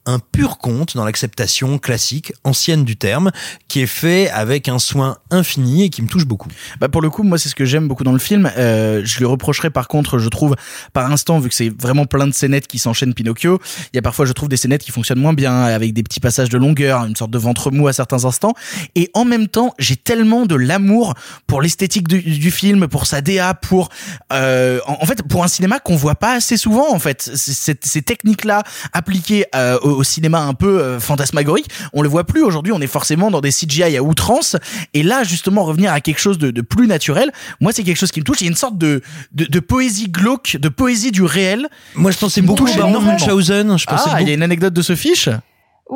un 0.07 0.19
pur 0.19 0.59
conte 0.59 0.97
dans 0.97 1.05
l'acceptation 1.05 1.79
classique, 1.79 2.33
ancienne 2.45 2.85
du 2.85 2.97
terme, 2.97 3.31
qui 3.69 3.81
est 3.81 3.87
fait 3.87 4.31
avec 4.31 4.69
un 4.69 4.79
soin 4.79 5.17
infini 5.31 5.85
et 5.85 5.91
qui 5.91 6.03
me 6.03 6.09
touche 6.09 6.27
beaucoup. 6.27 6.49
Bah 6.81 6.89
pour 6.89 7.03
le 7.03 7.11
coup, 7.11 7.23
moi 7.23 7.39
c'est 7.39 7.49
ce 7.49 7.55
que 7.55 7.65
j'aime 7.65 7.89
beaucoup 7.89 8.05
dans 8.05 8.13
le 8.13 8.19
film. 8.19 8.51
Euh, 8.57 9.03
je 9.05 9.19
lui 9.19 9.25
reprocherais 9.25 9.71
par 9.71 9.89
contre, 9.89 10.19
je 10.19 10.29
trouve, 10.29 10.57
par 10.93 11.11
instant, 11.11 11.39
vu 11.39 11.49
que 11.49 11.55
c'est 11.55 11.69
vraiment 11.69 12.07
plein 12.07 12.27
de 12.27 12.33
scénettes 12.33 12.67
qui 12.67 12.79
s'enchaînent 12.79 13.15
Pinocchio, 13.15 13.61
il 13.93 13.97
y 13.97 13.99
a 13.99 14.03
parfois, 14.03 14.25
je 14.25 14.33
trouve, 14.33 14.49
des 14.49 14.57
scénettes 14.57 14.83
qui 14.83 14.91
fonctionnent 14.91 15.21
moins 15.21 15.33
bien, 15.33 15.63
avec 15.63 15.93
des 15.93 16.03
petits 16.03 16.21
passages 16.21 16.49
de 16.49 16.59
longueur, 16.59 17.05
une 17.05 17.17
sorte 17.17 17.31
de 17.31 17.39
ventre 17.39 17.71
mou 17.71 17.89
à 17.89 17.93
certains 17.93 18.25
instants. 18.25 18.55
Et 18.95 19.11
en 19.15 19.25
même 19.25 19.49
temps, 19.49 19.75
j'ai 19.79 19.97
tellement 19.97 20.47
de 20.47 20.55
l'amour 20.55 21.15
pour 21.47 21.63
l'esthétique 21.63 22.09
du, 22.09 22.51
film, 22.51 22.89
pour 22.89 23.07
sa 23.07 23.21
DA, 23.21 23.55
pour 23.55 23.89
euh, 24.33 24.81
en, 24.87 25.05
fait 25.07 25.23
pour 25.23 25.45
un 25.45 25.49
cinéma 25.49 25.81
qu'on 25.81 25.97
voit 25.97 26.15
pas 26.15 26.33
assez 26.33 26.57
souvent. 26.57 26.93
En 26.93 26.99
fait, 26.99 27.31
ces 27.35 28.03
techniques-là 28.03 28.63
appliquées 28.93 29.47
euh, 29.55 29.79
au 29.95 30.05
cinéma 30.05 30.43
un 30.43 30.55
peu 30.55 30.81
euh, 30.81 31.01
fantasmagorique, 31.01 31.69
on 31.93 32.03
le 32.03 32.09
voit 32.09 32.25
plus 32.25 32.43
aujourd'hui. 32.43 32.73
On 32.73 32.81
est 32.81 32.87
forcément 32.87 33.31
dans 33.31 33.41
des 33.41 33.51
CGI 33.51 33.97
à 33.97 34.03
outrance. 34.03 34.57
Et 34.93 35.03
là, 35.03 35.25
justement, 35.25 35.65
revenir 35.65 35.93
à 35.93 36.01
quelque 36.01 36.21
chose 36.21 36.39
de, 36.39 36.51
de 36.51 36.61
plus 36.61 36.87
naturel, 36.87 37.31
moi, 37.61 37.73
c'est 37.73 37.83
quelque 37.85 37.97
chose 37.99 38.13
qui 38.13 38.21
me 38.21 38.25
touche. 38.25 38.41
Il 38.41 38.45
y 38.45 38.49
a 38.49 38.51
une 38.51 38.57
sorte 38.57 38.79
de, 38.79 39.03
de, 39.33 39.45
de 39.45 39.61
poésie 39.61 40.09
glauque, 40.09 40.57
de 40.61 40.69
poésie 40.69 41.11
du 41.13 41.23
réel. 41.23 41.69
Moi, 41.95 42.11
je 42.11 42.19
pensais 42.19 42.43
beaucoup 42.43 42.67
à 42.67 42.71
énormément. 42.71 43.01
Munchausen. 43.01 43.79
Je 43.79 43.87
pensais 43.87 44.11
Ah, 44.13 44.21
il 44.23 44.29
y 44.29 44.31
a 44.31 44.35
une 44.35 44.43
anecdote 44.43 44.75
de 44.75 44.83
ce 44.83 44.95
fiche? 44.97 45.29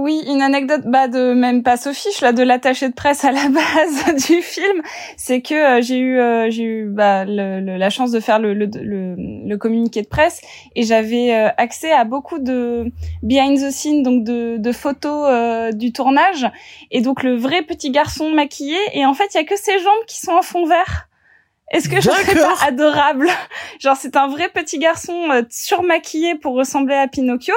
Oui, 0.01 0.23
une 0.29 0.43
anecdote, 0.43 0.83
bah 0.85 1.09
de 1.09 1.33
même 1.33 1.65
pas 1.65 1.77
Sophie, 1.77 2.07
là, 2.23 2.33
de 2.33 2.45
l'attaché 2.45 2.89
de 2.89 2.95
presse 2.95 3.25
à 3.25 3.33
la 3.33 3.49
base 3.49 4.15
du 4.29 4.43
film, 4.43 4.81
c'est 5.17 5.41
que 5.43 5.55
euh, 5.55 5.83
j'ai 5.83 5.99
eu, 5.99 6.21
euh, 6.21 6.49
j'ai 6.51 6.63
eu 6.63 6.85
bah, 6.89 7.25
le- 7.25 7.59
le- 7.61 7.77
la 7.77 7.91
chance 7.91 8.13
de 8.13 8.21
faire 8.21 8.39
le, 8.39 8.55
le, 8.55 8.67
le, 8.81 9.17
le 9.45 9.57
communiqué 9.57 10.03
de 10.03 10.07
presse 10.07 10.41
et 10.77 10.85
j'avais 10.85 11.35
euh, 11.35 11.49
accès 11.57 11.91
à 11.91 12.05
beaucoup 12.05 12.39
de 12.39 12.85
behind 13.25 13.59
the 13.59 13.73
scene, 13.73 14.05
donc 14.05 14.23
de, 14.23 14.57
de 14.59 14.71
photos 14.73 15.27
euh, 15.33 15.73
du 15.73 15.93
tournage 15.93 16.47
et 16.93 17.01
donc 17.01 17.25
le 17.25 17.35
vrai 17.35 17.63
petit 17.63 17.91
garçon 17.91 18.31
maquillé 18.31 18.79
et 18.93 19.05
en 19.05 19.15
fait 19.15 19.27
il 19.35 19.39
y 19.39 19.41
a 19.41 19.45
que 19.45 19.57
ses 19.57 19.81
jambes 19.81 20.05
qui 20.07 20.21
sont 20.21 20.31
en 20.31 20.43
fond 20.43 20.65
vert. 20.65 21.09
Est-ce 21.73 21.89
que 21.89 22.01
je 22.01 22.09
trouve 22.09 22.25
D'accord. 22.37 22.57
pas 22.61 22.67
adorable? 22.69 23.29
Genre 23.81 23.97
c'est 23.97 24.17
un 24.17 24.29
vrai 24.29 24.49
petit 24.49 24.79
garçon 24.79 25.29
euh, 25.33 25.43
surmaquillé 25.51 26.37
pour 26.37 26.55
ressembler 26.55 26.95
à 26.95 27.09
Pinocchio 27.09 27.55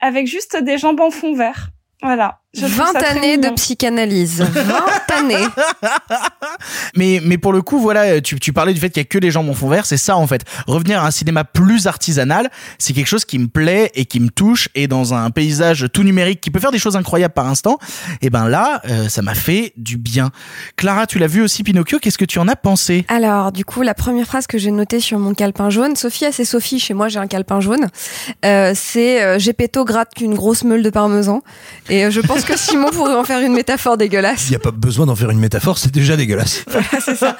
avec 0.00 0.26
juste 0.26 0.56
des 0.60 0.76
jambes 0.76 1.00
en 1.00 1.10
fond 1.12 1.34
vert. 1.34 1.68
Voilà. 2.04 2.43
Je 2.54 2.60
trouve 2.60 2.76
20 2.76 2.86
ça 2.92 2.98
très 3.00 3.18
années 3.18 3.36
de 3.36 3.48
psychanalyse. 3.50 4.42
20 4.42 5.18
années. 5.18 5.46
Mais, 6.96 7.20
mais 7.24 7.38
pour 7.38 7.52
le 7.52 7.62
coup, 7.62 7.78
voilà, 7.78 8.20
tu, 8.20 8.38
tu 8.38 8.52
parlais 8.52 8.72
du 8.72 8.80
fait 8.80 8.90
qu'il 8.90 9.00
y 9.00 9.06
a 9.06 9.08
que 9.08 9.18
les 9.18 9.30
jambes 9.30 9.48
en 9.48 9.54
fond 9.54 9.68
vert, 9.68 9.86
c'est 9.86 9.96
ça 9.96 10.16
en 10.16 10.26
fait. 10.26 10.44
Revenir 10.66 11.02
à 11.02 11.06
un 11.06 11.10
cinéma 11.10 11.44
plus 11.44 11.86
artisanal, 11.86 12.50
c'est 12.78 12.92
quelque 12.92 13.06
chose 13.06 13.24
qui 13.24 13.38
me 13.38 13.48
plaît 13.48 13.90
et 13.94 14.04
qui 14.04 14.20
me 14.20 14.28
touche. 14.28 14.68
Et 14.74 14.86
dans 14.86 15.14
un 15.14 15.30
paysage 15.30 15.86
tout 15.92 16.02
numérique 16.02 16.40
qui 16.40 16.50
peut 16.50 16.60
faire 16.60 16.72
des 16.72 16.78
choses 16.78 16.96
incroyables 16.96 17.34
par 17.34 17.46
instant, 17.48 17.78
et 18.22 18.30
ben 18.30 18.48
là, 18.48 18.80
euh, 18.88 19.08
ça 19.08 19.22
m'a 19.22 19.34
fait 19.34 19.72
du 19.76 19.96
bien. 19.96 20.30
Clara, 20.76 21.06
tu 21.06 21.18
l'as 21.18 21.26
vu 21.26 21.42
aussi 21.42 21.62
Pinocchio, 21.62 21.98
qu'est-ce 21.98 22.18
que 22.18 22.24
tu 22.24 22.38
en 22.38 22.48
as 22.48 22.56
pensé? 22.56 23.04
Alors, 23.08 23.52
du 23.52 23.64
coup, 23.64 23.82
la 23.82 23.94
première 23.94 24.26
phrase 24.26 24.46
que 24.46 24.58
j'ai 24.58 24.70
notée 24.70 25.00
sur 25.00 25.18
mon 25.18 25.34
calepin 25.34 25.70
jaune, 25.70 25.96
Sophie, 25.96 26.26
c'est 26.32 26.44
Sophie, 26.44 26.78
chez 26.78 26.94
moi 26.94 27.08
j'ai 27.08 27.18
un 27.18 27.26
calepin 27.26 27.60
jaune, 27.60 27.88
euh, 28.44 28.72
c'est 28.74 29.22
euh, 29.22 29.38
Gepetto 29.38 29.84
gratte 29.84 30.14
qu'une 30.14 30.34
grosse 30.34 30.64
meule 30.64 30.82
de 30.82 30.90
parmesan. 30.90 31.42
Et 31.88 32.04
euh, 32.04 32.10
je 32.10 32.20
pense 32.20 32.43
que 32.46 32.56
Simon 32.58 32.90
pourrait 32.90 33.14
en 33.14 33.24
faire 33.24 33.40
une 33.40 33.52
métaphore 33.54 33.96
dégueulasse. 33.96 34.46
Il 34.48 34.50
n'y 34.50 34.56
a 34.56 34.60
pas 34.60 34.70
besoin 34.70 35.06
d'en 35.06 35.16
faire 35.16 35.30
une 35.30 35.38
métaphore, 35.40 35.78
c'est 35.78 35.92
déjà 35.92 36.16
dégueulasse. 36.16 36.64
c'est 37.04 37.16
ça. 37.16 37.36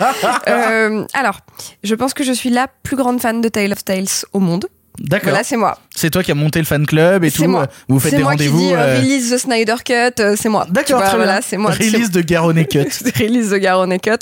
Euh, 0.48 1.04
alors, 1.14 1.40
je 1.82 1.94
pense 1.94 2.14
que 2.14 2.24
je 2.24 2.32
suis 2.32 2.50
la 2.50 2.68
plus 2.82 2.96
grande 2.96 3.20
fan 3.20 3.40
de 3.40 3.48
Tale 3.48 3.72
of 3.72 3.84
Tales 3.84 4.06
au 4.32 4.40
monde. 4.40 4.66
D'accord. 5.00 5.30
Voilà, 5.30 5.42
c'est 5.42 5.56
moi. 5.56 5.76
C'est 5.94 6.08
toi 6.10 6.22
qui 6.22 6.30
as 6.30 6.36
monté 6.36 6.60
le 6.60 6.64
fan 6.64 6.86
club 6.86 7.24
et 7.24 7.30
tout. 7.32 7.42
C'est 7.42 7.46
moi. 7.48 7.62
euh, 7.62 7.66
Vous 7.88 7.98
faites 7.98 8.12
C'est 8.12 8.18
des 8.18 8.22
moi 8.22 8.36
qui 8.36 8.46
rendez-vous. 8.46 8.58
dis 8.68 8.74
euh, 8.74 8.98
release 9.00 9.30
the 9.32 9.38
Snyder 9.38 9.74
Cut, 9.84 10.20
euh, 10.22 10.36
c'est 10.40 10.48
moi. 10.48 10.66
D'accord, 10.70 11.02
voilà, 11.16 11.42
c'est 11.42 11.56
moi. 11.56 11.72
Release 11.72 12.12
de 12.12 12.20
Garonne 12.20 12.64
Cut. 12.68 12.86
release 13.18 13.50
the 13.50 13.54
Garonne 13.56 13.98
Cut. 13.98 14.18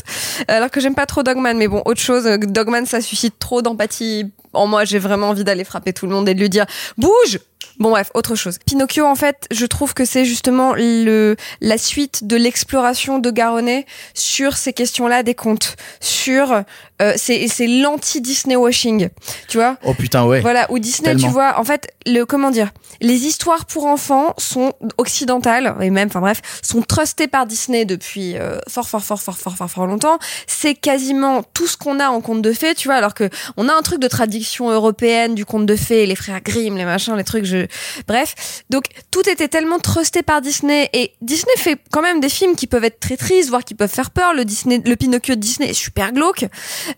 Alors 0.49 0.71
que 0.71 0.81
j'aime 0.81 0.95
pas 0.95 1.05
trop 1.05 1.23
Dogman, 1.23 1.59
mais 1.59 1.69
bon, 1.69 1.83
autre 1.85 2.01
chose, 2.01 2.25
Dogman, 2.25 2.87
ça 2.87 3.03
suscite 3.03 3.39
trop 3.39 3.61
d'empathie 3.61 4.33
en 4.55 4.67
moi. 4.67 4.87
J'ai 4.87 4.99
vraiment 4.99 5.29
envie 5.29 5.45
d'aller 5.45 5.65
frapper 5.65 5.93
tout 5.93 6.07
le 6.07 6.13
monde 6.15 6.27
et 6.29 6.33
de 6.35 6.41
lui 6.41 6.49
dire 6.49 6.65
bouge. 6.97 7.39
Bon 7.79 7.91
bref, 7.91 8.11
autre 8.15 8.35
chose. 8.35 8.59
Pinocchio, 8.67 9.07
en 9.07 9.15
fait, 9.15 9.47
je 9.51 9.67
trouve 9.67 9.95
que 9.95 10.05
c'est 10.05 10.25
justement 10.25 10.75
le 10.77 11.37
la 11.61 11.79
suite 11.79 12.27
de 12.27 12.37
l'exploration 12.37 13.19
de 13.19 13.31
Garonnet 13.31 13.87
sur 14.15 14.57
ces 14.57 14.73
questions-là 14.73 15.23
des 15.23 15.35
contes, 15.35 15.77
sur 16.01 16.65
euh, 17.03 17.15
c'est 17.17 17.49
c'est 17.49 17.67
l'anti 17.67 18.21
Disney 18.21 18.57
washing, 18.57 19.09
tu 19.49 19.59
vois. 19.59 19.77
Oh 19.85 19.95
putain, 19.95 20.25
ouais. 20.25 20.41
Voilà, 20.41 20.71
où 20.71 20.79
Disney, 20.79 21.11
Tellement. 21.11 21.27
tu 21.27 21.33
vois, 21.33 21.59
en 21.59 21.65
fait, 21.65 21.89
le 22.07 22.25
comment 22.25 22.51
dire, 22.51 22.71
les 23.01 23.27
histoires 23.27 23.67
pour 23.67 23.87
enfants 23.87 24.35
sont 24.39 24.73
occidentales 24.99 25.75
et 25.81 25.91
même, 25.91 26.09
enfin 26.09 26.21
bref, 26.21 26.41
sont 26.63 26.83
trustées 26.83 27.27
par 27.27 27.47
Disney 27.47 27.85
depuis 27.85 28.37
euh, 28.37 28.59
fort, 28.69 28.89
fort, 28.89 29.03
fort, 29.03 29.21
fort, 29.21 29.37
fort, 29.37 29.57
fort, 29.57 29.71
fort 29.71 29.87
longtemps. 29.87 30.19
C'est 30.47 30.75
quasiment 30.75 31.43
tout 31.43 31.67
ce 31.67 31.77
qu'on 31.77 31.99
a 31.99 32.09
en 32.09 32.21
conte 32.21 32.43
de 32.43 32.53
fées, 32.53 32.75
tu 32.75 32.89
vois, 32.89 32.97
alors 32.97 33.15
que 33.15 33.29
on 33.57 33.69
a 33.69 33.75
un 33.75 33.83
truc 33.83 34.01
de 34.01 34.09
tradition 34.09 34.71
européenne 34.71 35.35
du 35.35 35.45
conte 35.45 35.67
de 35.67 35.77
fées, 35.77 36.07
les 36.07 36.17
frères 36.17 36.41
Grimm, 36.41 36.77
les 36.77 36.85
machins, 36.85 37.17
les 37.17 37.25
trucs, 37.25 37.45
je, 37.45 37.67
bref. 38.07 38.63
Donc 38.71 38.85
tout 39.11 39.29
était 39.29 39.49
tellement 39.49 39.81
trusté 39.81 40.23
par 40.23 40.41
Disney 40.41 40.89
et 40.93 41.13
Disney 41.21 41.53
fait 41.57 41.79
quand 41.91 42.03
même 42.03 42.21
des 42.21 42.29
films 42.29 42.55
qui 42.55 42.67
peuvent 42.67 42.85
être 42.85 43.01
très 43.01 43.17
tristes, 43.17 43.49
voire 43.49 43.65
qui 43.65 43.75
peuvent 43.75 43.91
faire 43.93 44.11
peur. 44.11 44.35
Le 44.35 44.45
Disney, 44.45 44.81
le 44.85 44.97
Pinocchio 44.97 45.35
de 45.35 45.41
Disney 45.41 45.71
est 45.71 45.75
super 45.75 46.13
glauque. 46.13 46.47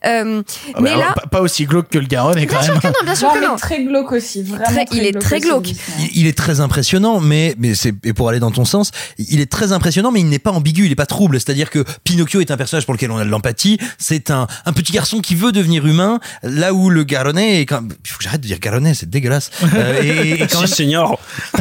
Euh, 0.06 0.42
Ah 0.68 0.70
bah 0.74 0.80
mais 0.82 0.90
alors, 0.90 1.00
là, 1.02 1.14
pas, 1.14 1.26
pas 1.28 1.40
aussi 1.40 1.64
glauque 1.66 1.88
que 1.88 1.98
le 1.98 2.06
Garonne, 2.06 2.34
quand 2.46 2.58
bien 2.58 2.58
même. 2.58 2.64
sûr 2.72 2.80
que 2.80 2.86
non, 2.88 2.92
bien 3.04 3.14
sûr 3.14 3.28
Non, 3.28 3.34
que 3.34 3.40
mais 3.40 3.46
non. 3.46 3.56
très 3.56 3.82
glauque 3.84 4.12
aussi, 4.12 4.42
vraiment. 4.42 4.64
Très- 4.64 4.86
il 4.92 5.04
est 5.04 5.18
très 5.20 5.40
glauque. 5.40 5.70
Il, 5.70 5.76
il 6.14 6.26
est 6.26 6.36
très 6.36 6.60
impressionnant, 6.60 7.20
mais, 7.20 7.54
mais 7.58 7.74
c'est, 7.74 7.94
et 8.04 8.12
pour 8.12 8.28
aller 8.28 8.40
dans 8.40 8.50
ton 8.50 8.64
sens, 8.64 8.90
il 9.18 9.40
est 9.40 9.50
très 9.50 9.72
impressionnant, 9.72 10.10
mais 10.12 10.20
il 10.20 10.28
n'est 10.28 10.38
pas 10.38 10.50
ambigu, 10.52 10.84
il 10.84 10.88
n'est 10.90 10.94
pas 10.94 11.06
trouble. 11.06 11.40
C'est-à-dire 11.40 11.70
que 11.70 11.84
Pinocchio 12.04 12.40
est 12.40 12.50
un 12.50 12.56
personnage 12.56 12.84
pour 12.84 12.94
lequel 12.94 13.10
on 13.10 13.18
a 13.18 13.24
de 13.24 13.30
l'empathie. 13.30 13.78
C'est 13.98 14.30
un, 14.30 14.46
un 14.66 14.72
petit 14.72 14.92
garçon 14.92 15.20
qui 15.20 15.34
veut 15.34 15.52
devenir 15.52 15.86
humain, 15.86 16.20
là 16.42 16.72
où 16.74 16.90
le 16.90 17.04
Garonnet 17.04 17.60
est 17.60 17.66
quand 17.66 17.82
il 18.04 18.10
faut 18.10 18.18
que 18.18 18.24
j'arrête 18.24 18.40
de 18.40 18.46
dire 18.46 18.58
Garonnet, 18.58 18.94
c'est 18.94 19.08
dégueulasse. 19.10 19.50
Euh, 19.74 20.02
et, 20.02 20.42
et 20.42 20.46
quand 20.50 20.66
Si, 20.66 20.74
senior. 20.74 21.18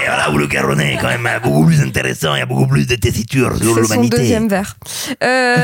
Mais 0.00 0.06
là 0.06 0.30
où 0.30 0.38
le 0.38 0.46
Garonnet 0.46 0.94
est 0.94 0.98
quand 0.98 1.08
même 1.08 1.28
beaucoup 1.42 1.64
plus 1.66 1.80
intéressant, 1.80 2.34
il 2.34 2.38
y 2.38 2.42
a 2.42 2.46
beaucoup 2.46 2.66
plus 2.66 2.86
de 2.86 2.94
tessiture 2.94 3.56
sur 3.56 3.74
C'est 3.74 3.82
son 3.84 3.92
l'humanité. 3.94 4.16
deuxième 4.18 4.48
verre. 4.48 4.76
Euh, 5.22 5.56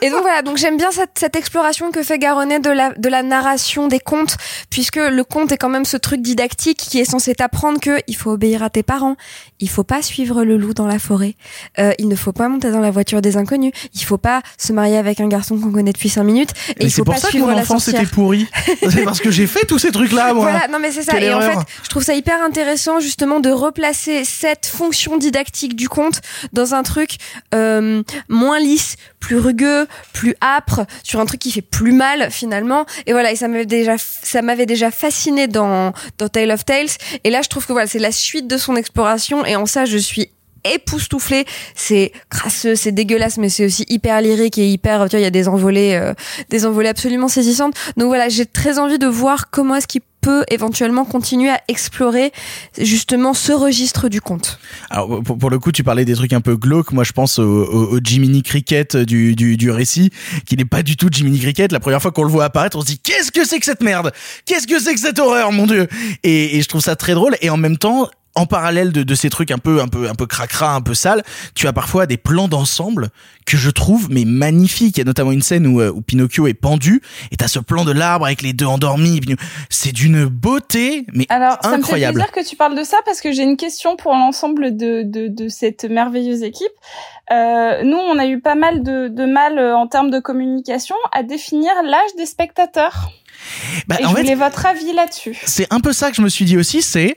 et 0.00 0.10
donc 0.10 0.22
voilà, 0.22 0.42
donc 0.42 0.56
j'aime 0.58 0.76
bien 0.76 0.90
cette, 0.90 1.18
cette 1.18 1.36
exploration 1.36 1.90
que 1.90 2.02
fait 2.02 2.18
Garonnet 2.18 2.60
de 2.60 2.70
la, 2.70 2.90
de 2.96 3.08
la 3.08 3.22
narration 3.22 3.88
des 3.88 4.00
contes, 4.00 4.36
puisque 4.70 4.96
le 4.96 5.24
conte 5.24 5.52
est 5.52 5.56
quand 5.56 5.68
même 5.68 5.84
ce 5.84 5.96
truc 5.96 6.20
didactique 6.22 6.78
qui 6.78 6.98
est 7.00 7.04
censé 7.10 7.34
t'apprendre 7.34 7.80
que 7.80 7.98
il 8.06 8.16
faut 8.16 8.30
obéir 8.30 8.62
à 8.62 8.70
tes 8.70 8.82
parents, 8.82 9.16
il 9.60 9.68
faut 9.68 9.84
pas 9.84 10.02
suivre 10.02 10.44
le 10.44 10.56
loup 10.56 10.74
dans 10.74 10.86
la 10.86 10.98
forêt, 10.98 11.34
euh, 11.78 11.92
il 11.98 12.08
ne 12.08 12.16
faut 12.16 12.32
pas 12.32 12.48
monter 12.48 12.70
dans 12.70 12.80
la 12.80 12.90
voiture 12.90 13.22
des 13.22 13.36
inconnus, 13.36 13.72
il 13.94 14.02
faut 14.04 14.18
pas 14.18 14.42
se 14.58 14.72
marier 14.72 14.96
avec 14.96 15.20
un 15.20 15.28
garçon 15.28 15.58
qu'on 15.58 15.70
connaît 15.72 15.92
depuis 15.92 16.08
cinq 16.08 16.24
minutes, 16.24 16.50
et 16.50 16.74
Mais 16.80 16.84
il 16.86 16.90
c'est 16.90 16.96
faut 16.98 17.04
pour 17.04 17.14
pas 17.14 17.20
ça 17.20 17.26
que 17.28 17.32
suivre 17.32 17.46
mon 17.48 17.54
la 17.56 17.62
enfance 17.62 17.88
était 17.88 18.06
pourrie. 18.06 18.46
C'est 18.90 19.04
parce 19.04 19.20
que 19.20 19.30
j'ai 19.30 19.46
fait 19.46 19.64
tous 19.66 19.78
ces 19.78 19.90
trucs-là, 19.90 20.34
moi. 20.34 20.50
Voilà, 20.50 20.68
non 20.68 20.78
mais 20.80 20.90
c'est 20.90 21.02
ça. 21.02 21.12
Quelle 21.12 21.24
et 21.24 21.32
en 21.32 21.40
fait, 21.40 21.58
je 21.82 21.88
trouve 21.88 22.02
ça 22.02 22.14
hyper 22.14 22.42
intéressant 22.42 23.00
justement 23.00 23.31
de 23.40 23.50
replacer 23.50 24.24
cette 24.24 24.66
fonction 24.66 25.16
didactique 25.16 25.76
du 25.76 25.88
conte 25.88 26.20
dans 26.52 26.74
un 26.74 26.82
truc 26.82 27.16
euh, 27.54 28.02
moins 28.28 28.58
lisse, 28.58 28.96
plus 29.20 29.38
rugueux, 29.38 29.86
plus 30.12 30.34
âpre, 30.42 30.86
sur 31.02 31.20
un 31.20 31.26
truc 31.26 31.40
qui 31.40 31.52
fait 31.52 31.62
plus 31.62 31.92
mal 31.92 32.30
finalement. 32.30 32.86
Et 33.06 33.12
voilà, 33.12 33.32
et 33.32 33.36
ça 33.36 33.48
m'avait 33.48 33.66
déjà, 34.66 34.90
fasciné 34.90 35.46
dans 35.46 35.92
Tale 36.32 36.50
of 36.50 36.64
Tales. 36.64 36.88
Et 37.24 37.30
là, 37.30 37.42
je 37.42 37.48
trouve 37.48 37.66
que 37.66 37.72
voilà, 37.72 37.86
c'est 37.86 37.98
la 37.98 38.12
suite 38.12 38.46
de 38.46 38.56
son 38.56 38.76
exploration. 38.76 39.44
Et 39.44 39.56
en 39.56 39.66
ça, 39.66 39.84
je 39.84 39.98
suis 39.98 40.30
époustouflée, 40.64 41.44
c'est 41.74 42.12
crasseux, 42.30 42.74
c'est 42.74 42.92
dégueulasse, 42.92 43.38
mais 43.38 43.48
c'est 43.48 43.64
aussi 43.66 43.84
hyper 43.88 44.20
lyrique 44.20 44.58
et 44.58 44.68
hyper, 44.68 45.08
tu 45.08 45.16
vois, 45.16 45.20
il 45.20 45.24
y 45.24 45.26
a 45.26 45.30
des 45.30 45.48
envolées, 45.48 45.94
euh, 45.94 46.14
des 46.50 46.66
envolées 46.66 46.88
absolument 46.88 47.28
saisissantes. 47.28 47.74
Donc 47.96 48.08
voilà, 48.08 48.28
j'ai 48.28 48.46
très 48.46 48.78
envie 48.78 48.98
de 48.98 49.06
voir 49.06 49.50
comment 49.50 49.74
est-ce 49.74 49.88
qu'il 49.88 50.02
peut 50.22 50.44
éventuellement 50.48 51.04
continuer 51.04 51.50
à 51.50 51.60
explorer 51.68 52.32
justement 52.78 53.34
ce 53.34 53.52
registre 53.52 54.08
du 54.08 54.22
conte. 54.22 54.58
Alors 54.88 55.22
pour, 55.22 55.50
le 55.50 55.58
coup, 55.58 55.72
tu 55.72 55.84
parlais 55.84 56.06
des 56.06 56.14
trucs 56.14 56.32
un 56.32 56.40
peu 56.40 56.56
glauques. 56.56 56.92
Moi, 56.92 57.04
je 57.04 57.12
pense 57.12 57.38
au, 57.38 57.44
au, 57.44 57.96
au 57.96 58.00
Jiminy 58.02 58.42
Cricket 58.42 58.96
du, 58.96 59.34
du, 59.36 59.70
récit, 59.70 60.10
qui 60.46 60.56
n'est 60.56 60.64
pas 60.64 60.82
du 60.82 60.96
tout 60.96 61.08
Jiminy 61.10 61.40
Cricket. 61.40 61.72
La 61.72 61.80
première 61.80 62.00
fois 62.00 62.12
qu'on 62.12 62.22
le 62.22 62.30
voit 62.30 62.44
apparaître, 62.44 62.78
on 62.78 62.80
se 62.80 62.86
dit 62.86 62.98
qu'est-ce 62.98 63.32
que 63.32 63.44
c'est 63.44 63.58
que 63.58 63.66
cette 63.66 63.82
merde? 63.82 64.12
Qu'est-ce 64.46 64.66
que 64.66 64.78
c'est 64.78 64.94
que 64.94 65.00
cette 65.00 65.18
horreur, 65.18 65.52
mon 65.52 65.66
dieu? 65.66 65.88
Et 66.22 66.62
je 66.62 66.68
trouve 66.68 66.80
ça 66.80 66.96
très 66.96 67.14
drôle. 67.14 67.36
Et 67.42 67.50
en 67.50 67.56
même 67.56 67.76
temps, 67.76 68.08
en 68.34 68.46
parallèle 68.46 68.92
de, 68.92 69.02
de 69.02 69.14
ces 69.14 69.28
trucs 69.30 69.50
un 69.50 69.58
peu 69.58 69.80
un 69.82 69.88
peu 69.88 70.08
un 70.08 70.14
peu 70.14 70.26
cracra, 70.26 70.74
un 70.74 70.80
peu 70.80 70.94
sales, 70.94 71.22
tu 71.54 71.66
as 71.66 71.72
parfois 71.72 72.06
des 72.06 72.16
plans 72.16 72.48
d'ensemble 72.48 73.10
que 73.46 73.56
je 73.56 73.70
trouve 73.70 74.08
mais 74.10 74.24
magnifiques. 74.24 74.96
Il 74.96 75.00
y 75.00 75.02
a 75.02 75.04
notamment 75.04 75.32
une 75.32 75.42
scène 75.42 75.66
où, 75.66 75.80
euh, 75.80 75.90
où 75.92 76.00
Pinocchio 76.00 76.46
est 76.46 76.54
pendu 76.54 77.02
et 77.30 77.36
t'as 77.36 77.48
ce 77.48 77.58
plan 77.58 77.84
de 77.84 77.92
l'arbre 77.92 78.24
avec 78.26 78.42
les 78.42 78.52
deux 78.52 78.66
endormis. 78.66 79.20
C'est 79.68 79.92
d'une 79.92 80.24
beauté 80.26 81.06
mais 81.12 81.26
Alors, 81.28 81.58
ça 81.62 81.68
me 81.70 81.74
fait 81.74 81.78
incroyable. 81.80 82.14
plaisir 82.18 82.32
que 82.32 82.48
tu 82.48 82.56
parles 82.56 82.76
de 82.78 82.84
ça 82.84 82.96
parce 83.04 83.20
que 83.20 83.32
j'ai 83.32 83.42
une 83.42 83.56
question 83.56 83.96
pour 83.96 84.12
l'ensemble 84.12 84.76
de, 84.76 85.02
de, 85.04 85.28
de 85.28 85.48
cette 85.48 85.84
merveilleuse 85.84 86.42
équipe. 86.42 86.72
Euh, 87.30 87.82
nous, 87.84 87.96
on 87.96 88.18
a 88.18 88.26
eu 88.26 88.40
pas 88.40 88.54
mal 88.54 88.82
de, 88.82 89.08
de 89.08 89.24
mal 89.24 89.58
euh, 89.58 89.76
en 89.76 89.86
termes 89.86 90.10
de 90.10 90.20
communication 90.20 90.96
à 91.12 91.22
définir 91.22 91.70
l'âge 91.84 92.10
des 92.18 92.26
spectateurs. 92.26 93.10
Bah, 93.88 93.96
Et 94.00 94.04
en 94.04 94.10
je 94.10 94.14
fait, 94.14 94.22
voulais 94.22 94.34
votre 94.34 94.66
avis 94.66 94.92
là-dessus. 94.92 95.38
c'est 95.46 95.66
un 95.72 95.80
peu 95.80 95.92
ça 95.92 96.10
que 96.10 96.16
je 96.16 96.22
me 96.22 96.28
suis 96.28 96.44
dit 96.44 96.56
aussi, 96.56 96.82
c'est 96.82 97.16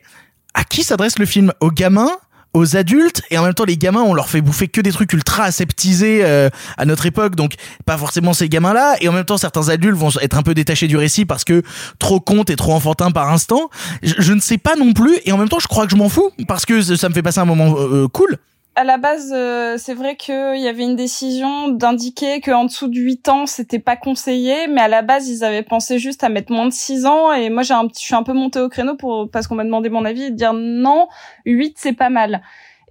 à 0.56 0.64
qui 0.64 0.84
s'adresse 0.84 1.20
le 1.20 1.28
film? 1.28 1.54
Aux 1.60 1.70
gamins? 1.70 2.10
Aux 2.54 2.78
adultes? 2.78 3.22
Et 3.30 3.38
en 3.38 3.44
même 3.44 3.54
temps 3.54 3.66
les 3.66 3.78
gamins 3.78 4.02
on 4.02 4.14
leur 4.14 4.30
fait 4.30 4.40
bouffer 4.42 4.70
que 4.70 4.80
des 4.80 4.94
trucs 4.94 5.12
ultra 5.12 5.44
aseptisés 5.44 6.22
euh, 6.24 6.50
à 6.78 6.86
notre 6.86 7.06
époque 7.06 7.36
donc 7.36 7.56
pas 7.86 7.98
forcément 7.98 8.34
ces 8.34 8.48
gamins 8.48 8.74
là 8.74 8.96
et 9.02 9.10
en 9.10 9.12
même 9.12 9.26
temps 9.26 9.38
certains 9.38 9.68
adultes 9.68 9.98
vont 9.98 10.10
être 10.22 10.38
un 10.38 10.42
peu 10.42 10.54
détachés 10.54 10.88
du 10.88 10.96
récit 10.96 11.26
parce 11.26 11.44
que 11.44 11.62
trop 12.00 12.22
conte 12.22 12.50
et 12.50 12.56
trop 12.56 12.74
enfantin 12.74 13.12
par 13.12 13.30
instant. 13.30 13.70
Je, 14.02 14.14
je 14.18 14.34
ne 14.34 14.40
sais 14.40 14.58
pas 14.58 14.78
non 14.78 14.94
plus 14.94 15.20
et 15.26 15.34
en 15.34 15.38
même 15.38 15.50
temps 15.50 15.60
je 15.60 15.68
crois 15.68 15.86
que 15.86 15.92
je 15.92 15.98
m'en 15.98 16.10
fous 16.10 16.32
parce 16.48 16.66
que 16.66 16.82
ça 16.82 17.10
me 17.10 17.14
fait 17.14 17.22
passer 17.22 17.40
un 17.40 17.46
moment 17.46 17.76
euh, 17.78 18.08
cool 18.08 18.38
à 18.76 18.84
la 18.84 18.98
base, 18.98 19.32
euh, 19.34 19.78
c'est 19.78 19.94
vrai 19.94 20.16
qu'il 20.18 20.60
y 20.60 20.68
avait 20.68 20.84
une 20.84 20.98
décision 20.98 21.70
d'indiquer 21.70 22.42
qu'en 22.42 22.66
dessous 22.66 22.90
de 22.90 22.98
8 23.00 23.30
ans, 23.30 23.46
c'était 23.46 23.80
pas 23.80 23.96
conseillé, 23.96 24.68
mais 24.68 24.82
à 24.82 24.88
la 24.90 25.02
base, 25.02 25.30
ils 25.30 25.44
avaient 25.46 25.64
pensé 25.64 25.98
juste 25.98 26.24
à 26.24 26.30
mettre 26.30 26.52
moins 26.52 26.66
de 26.66 26.74
6 26.74 27.06
ans, 27.06 27.32
et 27.32 27.50
moi, 27.50 27.64
j'ai 27.64 27.74
un, 27.74 27.88
je 27.88 28.00
suis 28.00 28.16
un 28.16 28.24
peu 28.24 28.34
monté 28.34 28.60
au 28.60 28.68
créneau 28.68 28.96
pour, 28.96 29.30
parce 29.32 29.48
qu'on 29.48 29.56
m'a 29.56 29.64
demandé 29.64 29.90
mon 29.90 30.04
avis, 30.04 30.24
et 30.24 30.32
de 30.32 30.36
dire 30.36 30.54
non, 30.54 31.08
8, 31.46 31.76
c'est 31.78 31.94
pas 31.94 32.10
mal. 32.10 32.42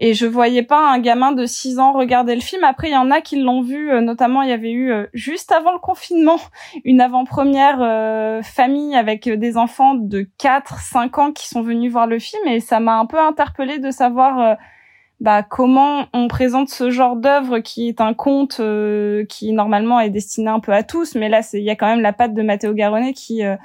Et 0.01 0.15
je 0.15 0.27
voyais 0.27 0.63
pas 0.63 0.91
un 0.91 0.99
gamin 0.99 1.33
de 1.33 1.47
6 1.47 1.79
ans 1.79 1.93
regarder 1.93 2.35
le 2.35 2.41
film. 2.41 2.65
Après, 2.65 2.89
il 2.89 2.93
y 2.93 2.97
en 2.97 3.11
a 3.11 3.21
qui 3.21 3.41
l'ont 3.41 3.61
vu, 3.61 3.93
euh, 3.93 4.01
notamment, 4.01 4.43
il 4.43 4.49
y 4.49 4.53
avait 4.53 4.73
eu, 4.73 4.91
euh, 4.91 5.07
juste 5.13 5.53
avant 5.53 5.73
le 5.73 5.79
confinement, 5.79 6.41
une 6.85 7.01
avant-première 7.01 7.79
euh, 7.81 8.43
famille 8.43 8.97
avec 8.97 9.29
des 9.29 9.57
enfants 9.57 9.95
de 9.95 10.29
4, 10.39 10.81
5 10.81 11.19
ans 11.19 11.33
qui 11.33 11.47
sont 11.47 11.63
venus 11.63 11.93
voir 11.93 12.07
le 12.07 12.19
film, 12.19 12.47
et 12.49 12.61
ça 12.61 12.81
m'a 12.81 12.99
un 12.99 13.07
peu 13.07 13.21
interpellée 13.21 13.79
de 13.79 13.91
savoir 13.91 14.57
bah, 15.21 15.43
comment 15.43 16.07
on 16.13 16.29
présente 16.29 16.69
ce 16.69 16.91
genre 16.91 17.17
d'œuvre 17.17 17.61
qui 17.61 17.89
est 17.89 18.01
un 18.01 18.15
conte 18.15 18.59
euh, 18.61 19.25
qui 19.27 19.53
normalement 19.53 20.01
est 20.01 20.11
destiné 20.11 20.49
un 20.51 20.61
peu 20.61 20.73
à 20.73 20.83
tous, 20.83 21.15
mais 21.15 21.29
là 21.29 21.41
il 21.53 21.63
y 21.63 21.71
a 21.71 21.77
quand 21.77 21.87
même 21.87 22.01
la 22.01 22.13
patte 22.13 22.35
de 22.35 22.43
Matteo 22.43 22.75
Garonnet 22.75 23.13
qui 23.15 23.45
euh, 23.45 23.57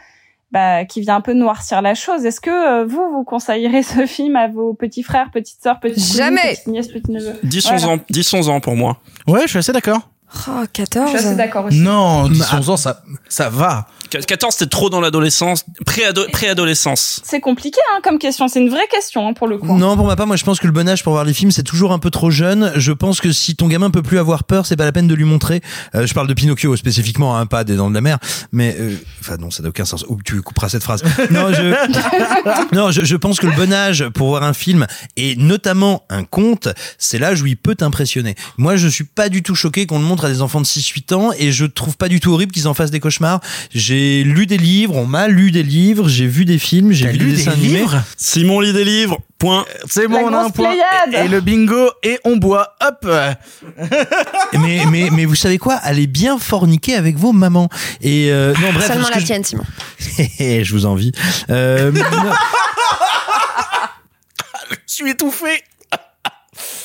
bah, 0.52 0.86
qui 0.86 1.02
vient 1.02 1.16
un 1.16 1.22
peu 1.22 1.34
noircir 1.34 1.82
la 1.82 1.94
chose. 1.96 2.26
Est-ce 2.26 2.42
que 2.42 2.50
euh, 2.82 2.86
vous 2.86 3.10
vous 3.12 3.24
conseillerez 3.24 3.84
ce 3.84 4.06
film 4.06 4.36
à 4.36 4.48
vos 4.48 4.74
petits 4.74 5.04
frères, 5.04 5.30
petites 5.32 5.62
sœurs, 5.62 5.80
petites 5.80 6.16
Jamais. 6.16 6.42
petites 6.54 6.68
nièces, 6.68 6.88
petits 6.88 7.12
neveux? 7.12 7.36
10 7.44 7.64
Voilà. 7.64 7.78
11 7.78 7.86
ans 7.86 7.98
10 8.10 8.34
11 8.34 8.50
ans 8.50 8.60
pour 8.60 8.76
moi. 8.76 8.98
ouais 9.28 9.42
je 9.44 9.48
suis 9.50 9.60
assez 9.60 9.72
d'accord 9.74 10.02
Oh, 10.48 10.62
14. 10.72 11.12
Je 11.12 11.18
suis 11.18 11.28
assez 11.28 11.36
d'accord 11.36 11.66
aussi. 11.66 11.80
non 11.80 12.28
10 12.30 12.54
11 12.54 12.70
ans 12.70 12.78
ça 12.78 13.02
ça 13.28 13.50
va 13.50 13.88
14 14.10 14.54
c'était 14.56 14.70
trop 14.70 14.90
dans 14.90 15.02
l'adolescence, 15.02 15.64
préado- 15.86 16.30
préadolescence. 16.32 17.22
C'est 17.24 17.40
compliqué 17.40 17.80
hein, 17.94 18.00
comme 18.04 18.18
question. 18.20 18.48
C'est 18.48 18.60
une 18.60 18.70
vraie 18.70 18.88
question 18.92 19.28
hein, 19.28 19.34
pour 19.34 19.48
le 19.48 19.58
coup. 19.58 19.78
Non, 19.78 19.96
pour 19.96 20.06
ma 20.08 20.16
part, 20.16 20.28
moi 20.28 20.36
je 20.36 20.44
pense 20.44 20.60
que 20.60 20.68
le 20.68 20.74
bon 20.74 20.88
âge 20.90 21.04
pour 21.04 21.14
voir 21.14 21.24
les 21.26 21.34
films, 21.34 21.52
c'est 21.52 21.64
toujours 21.64 21.92
un 21.92 22.00
peu 22.00 22.10
trop 22.10 22.32
jeune. 22.32 22.72
Je 22.76 22.92
pense 22.92 23.22
que 23.22 23.32
si 23.32 23.56
ton 23.56 23.68
gamin 23.68 23.90
peut 23.92 24.02
plus 24.02 24.20
avoir 24.20 24.44
peur, 24.44 24.66
c'est 24.66 24.76
pas 24.76 24.86
la 24.86 24.92
peine 24.92 25.08
de 25.08 25.16
lui 25.16 25.24
montrer. 25.26 25.62
Euh, 25.96 26.06
je 26.08 26.14
parle 26.14 26.28
de 26.28 26.34
Pinocchio 26.34 26.76
spécifiquement, 26.76 27.38
hein, 27.38 27.46
pas 27.46 27.64
des 27.64 27.76
Dents 27.76 27.90
de 27.90 27.96
la 27.96 28.02
Mer. 28.02 28.18
Mais 28.52 28.76
euh, 28.80 28.96
enfin 29.22 29.38
non, 29.38 29.52
ça 29.52 29.64
n'a 29.64 29.70
aucun 29.70 29.86
sens. 29.86 30.06
Ou 30.08 30.18
tu 30.24 30.42
couperas 30.42 30.70
cette 30.70 30.84
phrase. 30.84 31.04
Non, 31.30 31.52
je, 31.54 31.74
non, 32.76 32.92
je, 32.92 33.04
je 33.04 33.16
pense 33.16 33.40
que 33.40 33.48
le 33.48 33.56
bon 33.56 33.72
âge 33.74 34.08
pour 34.10 34.28
voir 34.30 34.44
un 34.44 34.54
film 34.54 34.88
et 35.18 35.36
notamment 35.36 36.04
un 36.10 36.24
conte, 36.24 36.70
c'est 36.98 37.20
l'âge 37.20 37.42
où 37.42 37.46
il 37.46 37.58
peut 37.58 37.76
t'impressionner. 37.76 38.36
Moi, 38.58 38.76
je 38.76 38.88
suis 38.88 39.04
pas 39.04 39.30
du 39.30 39.44
tout 39.44 39.56
choqué 39.56 39.86
qu'on 39.86 40.00
le 40.00 40.06
montre 40.06 40.26
à 40.26 40.30
des 40.30 40.42
enfants 40.42 40.62
de 40.62 40.66
6-8 40.66 41.14
ans 41.14 41.32
et 41.38 41.52
je 41.52 41.66
trouve 41.66 41.98
pas 41.98 42.08
du 42.10 42.20
tout 42.20 42.32
horrible 42.32 42.52
qu'ils 42.52 42.68
en 42.68 42.74
fassent 42.74 42.92
des 42.92 43.00
cauchemars. 43.00 43.40
J'ai 43.74 43.99
lu 44.24 44.46
des 44.46 44.58
livres, 44.58 44.96
on 44.96 45.06
m'a 45.06 45.28
lu 45.28 45.52
des 45.52 45.64
livres, 45.64 46.08
j'ai 46.10 46.28
vu 46.28 46.46
des 46.46 46.60
films, 46.60 46.92
j'ai 46.92 47.08
vu 47.08 47.14
lu 47.14 47.20
des 47.20 47.26
des 47.32 47.38
dessins 47.38 47.52
animés. 47.52 47.80
livres 47.80 48.04
Simon 48.18 48.60
lit 48.60 48.74
des 48.74 48.84
livres. 48.84 49.20
Point. 49.38 49.66
c'est 49.90 50.06
bon 50.10 50.18
on 50.26 50.34
a 50.34 50.40
un 50.44 50.50
point 50.50 50.74
et 51.14 51.30
le 51.30 51.40
bingo 51.40 51.90
et 52.04 52.20
on 52.26 52.36
boit 52.36 52.76
hop 52.82 53.08
mais, 54.60 54.82
mais, 54.92 55.08
mais 55.14 55.24
vous 55.24 55.36
savez 55.36 55.58
quoi? 55.58 55.76
Allez 55.76 56.08
bien 56.08 56.38
forniquer 56.38 56.96
avec 56.96 57.16
vos 57.16 57.32
mamans. 57.32 57.70
Et 58.02 58.34
euh, 58.34 58.54
non, 58.62 58.74
bref, 58.74 58.88
Seulement 58.88 59.08
la 59.08 59.20
je- 59.20 59.26
tienne, 59.26 59.46
Simon. 59.46 59.64
je 60.40 60.72
vous 60.74 60.86
envie. 60.86 61.14
Euh, 61.50 61.94
je 64.88 64.94
suis 64.94 65.10
étouffé 65.10 65.64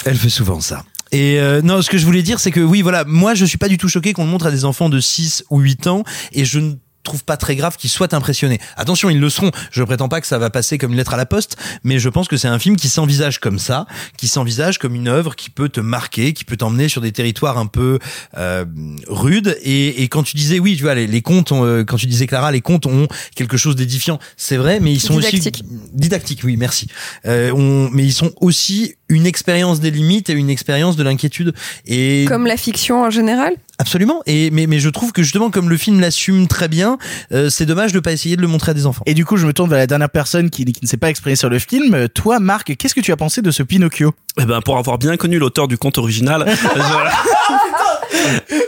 elle 0.06 0.16
fait 0.16 0.28
souvent 0.28 0.60
ça. 0.60 0.84
Et 1.12 1.38
euh, 1.40 1.62
non, 1.62 1.80
ce 1.80 1.88
que 1.88 1.96
je 1.96 2.04
voulais 2.04 2.22
dire, 2.22 2.40
c'est 2.40 2.50
que 2.50 2.60
oui, 2.60 2.82
voilà, 2.82 3.04
moi, 3.04 3.34
je 3.34 3.44
suis 3.44 3.58
pas 3.58 3.68
du 3.68 3.78
tout 3.78 3.88
choqué 3.88 4.12
qu'on 4.12 4.24
le 4.24 4.30
montre 4.30 4.46
à 4.46 4.50
des 4.50 4.64
enfants 4.64 4.88
de 4.88 5.00
6 5.00 5.44
ou 5.50 5.60
8 5.60 5.86
ans, 5.86 6.02
et 6.32 6.44
je 6.44 6.58
ne 6.58 6.74
trouve 7.04 7.22
pas 7.24 7.36
très 7.36 7.54
grave 7.54 7.76
qu'ils 7.76 7.90
soient 7.90 8.14
impressionnés. 8.14 8.58
Attention, 8.76 9.10
ils 9.10 9.20
le 9.20 9.30
seront. 9.30 9.50
Je 9.70 9.82
prétends 9.84 10.08
pas 10.08 10.20
que 10.20 10.26
ça 10.26 10.38
va 10.38 10.50
passer 10.50 10.78
comme 10.78 10.90
une 10.92 10.96
lettre 10.96 11.14
à 11.14 11.16
la 11.16 11.26
poste, 11.26 11.56
mais 11.84 11.98
je 12.00 12.08
pense 12.08 12.26
que 12.26 12.36
c'est 12.36 12.48
un 12.48 12.58
film 12.58 12.76
qui 12.76 12.88
s'envisage 12.88 13.38
comme 13.38 13.58
ça, 13.60 13.86
qui 14.16 14.26
s'envisage 14.26 14.78
comme 14.78 14.94
une 14.96 15.06
œuvre 15.08 15.36
qui 15.36 15.50
peut 15.50 15.68
te 15.68 15.80
marquer, 15.80 16.32
qui 16.32 16.44
peut 16.44 16.56
t'emmener 16.56 16.88
sur 16.88 17.00
des 17.00 17.12
territoires 17.12 17.58
un 17.58 17.66
peu 17.66 17.98
euh, 18.36 18.64
rudes. 19.06 19.56
Et, 19.62 20.02
et 20.02 20.08
quand 20.08 20.22
tu 20.24 20.36
disais, 20.36 20.58
oui, 20.58 20.76
tu 20.76 20.82
vois, 20.82 20.94
les, 20.94 21.06
les 21.06 21.22
contes, 21.22 21.52
ont, 21.52 21.64
euh, 21.64 21.84
quand 21.84 21.96
tu 21.96 22.06
disais 22.06 22.26
Clara, 22.26 22.50
les 22.50 22.60
contes 22.62 22.86
ont 22.86 23.06
quelque 23.36 23.56
chose 23.56 23.76
d'édifiant. 23.76 24.18
C'est 24.36 24.56
vrai, 24.56 24.80
mais 24.80 24.92
ils 24.92 25.00
sont 25.00 25.16
Didactique. 25.18 25.62
aussi 25.64 25.78
didactiques. 25.92 26.40
Oui, 26.44 26.56
merci. 26.56 26.88
Euh, 27.26 27.52
on, 27.52 27.90
mais 27.92 28.04
ils 28.04 28.12
sont 28.12 28.32
aussi 28.40 28.94
une 29.08 29.26
expérience 29.26 29.80
des 29.80 29.90
limites 29.90 30.30
et 30.30 30.32
une 30.32 30.50
expérience 30.50 30.96
de 30.96 31.02
l'inquiétude. 31.02 31.52
Et 31.86 32.24
Comme 32.26 32.46
la 32.46 32.56
fiction 32.56 33.02
en 33.02 33.10
général? 33.10 33.52
Absolument. 33.78 34.22
Et 34.26 34.50
mais 34.50 34.66
mais 34.66 34.78
je 34.78 34.88
trouve 34.88 35.12
que 35.12 35.22
justement 35.22 35.50
comme 35.50 35.68
le 35.68 35.76
film 35.76 36.00
l'assume 36.00 36.46
très 36.46 36.68
bien, 36.68 36.98
euh, 37.32 37.50
c'est 37.50 37.66
dommage 37.66 37.92
de 37.92 38.00
pas 38.00 38.12
essayer 38.12 38.36
de 38.36 38.42
le 38.42 38.48
montrer 38.48 38.70
à 38.70 38.74
des 38.74 38.86
enfants. 38.86 39.02
Et 39.06 39.14
du 39.14 39.24
coup, 39.24 39.36
je 39.36 39.46
me 39.46 39.52
tourne 39.52 39.68
vers 39.68 39.78
la 39.78 39.86
dernière 39.86 40.10
personne 40.10 40.50
qui, 40.50 40.64
qui 40.64 40.80
ne 40.82 40.88
s'est 40.88 40.96
pas 40.96 41.10
exprimée 41.10 41.36
sur 41.36 41.48
le 41.48 41.58
film. 41.58 41.94
Euh, 41.94 42.08
Toi, 42.08 42.38
Marc, 42.38 42.76
qu'est-ce 42.76 42.94
que 42.94 43.00
tu 43.00 43.12
as 43.12 43.16
pensé 43.16 43.42
de 43.42 43.50
ce 43.50 43.62
Pinocchio? 43.62 44.14
Eh 44.40 44.44
ben, 44.44 44.60
pour 44.60 44.78
avoir 44.78 44.98
bien 44.98 45.16
connu 45.16 45.38
l'auteur 45.38 45.68
du 45.68 45.78
conte 45.78 45.98
original. 45.98 46.44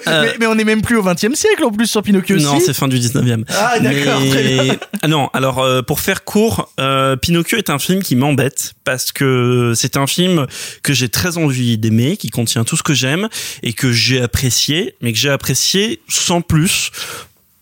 Euh, 0.09 0.23
mais, 0.23 0.35
mais 0.41 0.47
on 0.47 0.57
est 0.59 0.65
même 0.65 0.83
plus 0.83 0.97
au 0.97 1.03
20 1.03 1.25
e 1.25 1.35
siècle 1.35 1.65
en 1.65 1.71
plus 1.71 1.87
sur 1.87 2.03
Pinocchio 2.03 2.37
Non, 2.37 2.61
c'est 2.61 2.75
fin 2.75 2.89
du 2.89 2.99
19e. 2.99 3.45
Ah, 3.49 3.79
d'accord, 3.81 4.21
Mais- 4.21 4.31
très 4.31 4.43
bien. 4.43 4.77
Ah 5.03 5.09
non, 5.09 5.29
alors 5.35 5.59
euh, 5.61 5.83
pour 5.83 6.01
faire 6.01 6.25
court, 6.25 6.73
euh, 6.81 7.17
Pinocchio 7.17 7.59
est 7.59 7.71
un 7.71 7.79
film 7.79 8.03
qui 8.03 8.17
m'embête 8.17 8.75
parce 8.85 9.13
que 9.13 9.73
c'est 9.77 9.97
un 9.97 10.07
film 10.07 10.47
que 10.83 10.93
j'ai 10.93 11.09
très 11.09 11.39
envie 11.39 11.79
d'aimer, 11.79 12.17
qui 12.17 12.31
contient 12.31 12.65
tout 12.65 12.77
ce 12.77 12.83
que 12.83 12.95
j'aime 12.95 13.29
et 13.63 13.73
que 13.73 13.93
j'ai 13.93 14.21
apprécié, 14.21 14.95
mais 15.01 15.13
que 15.13 15.19
j'ai 15.19 15.31
apprécié 15.31 16.01
sans 16.09 16.41
plus. 16.41 16.91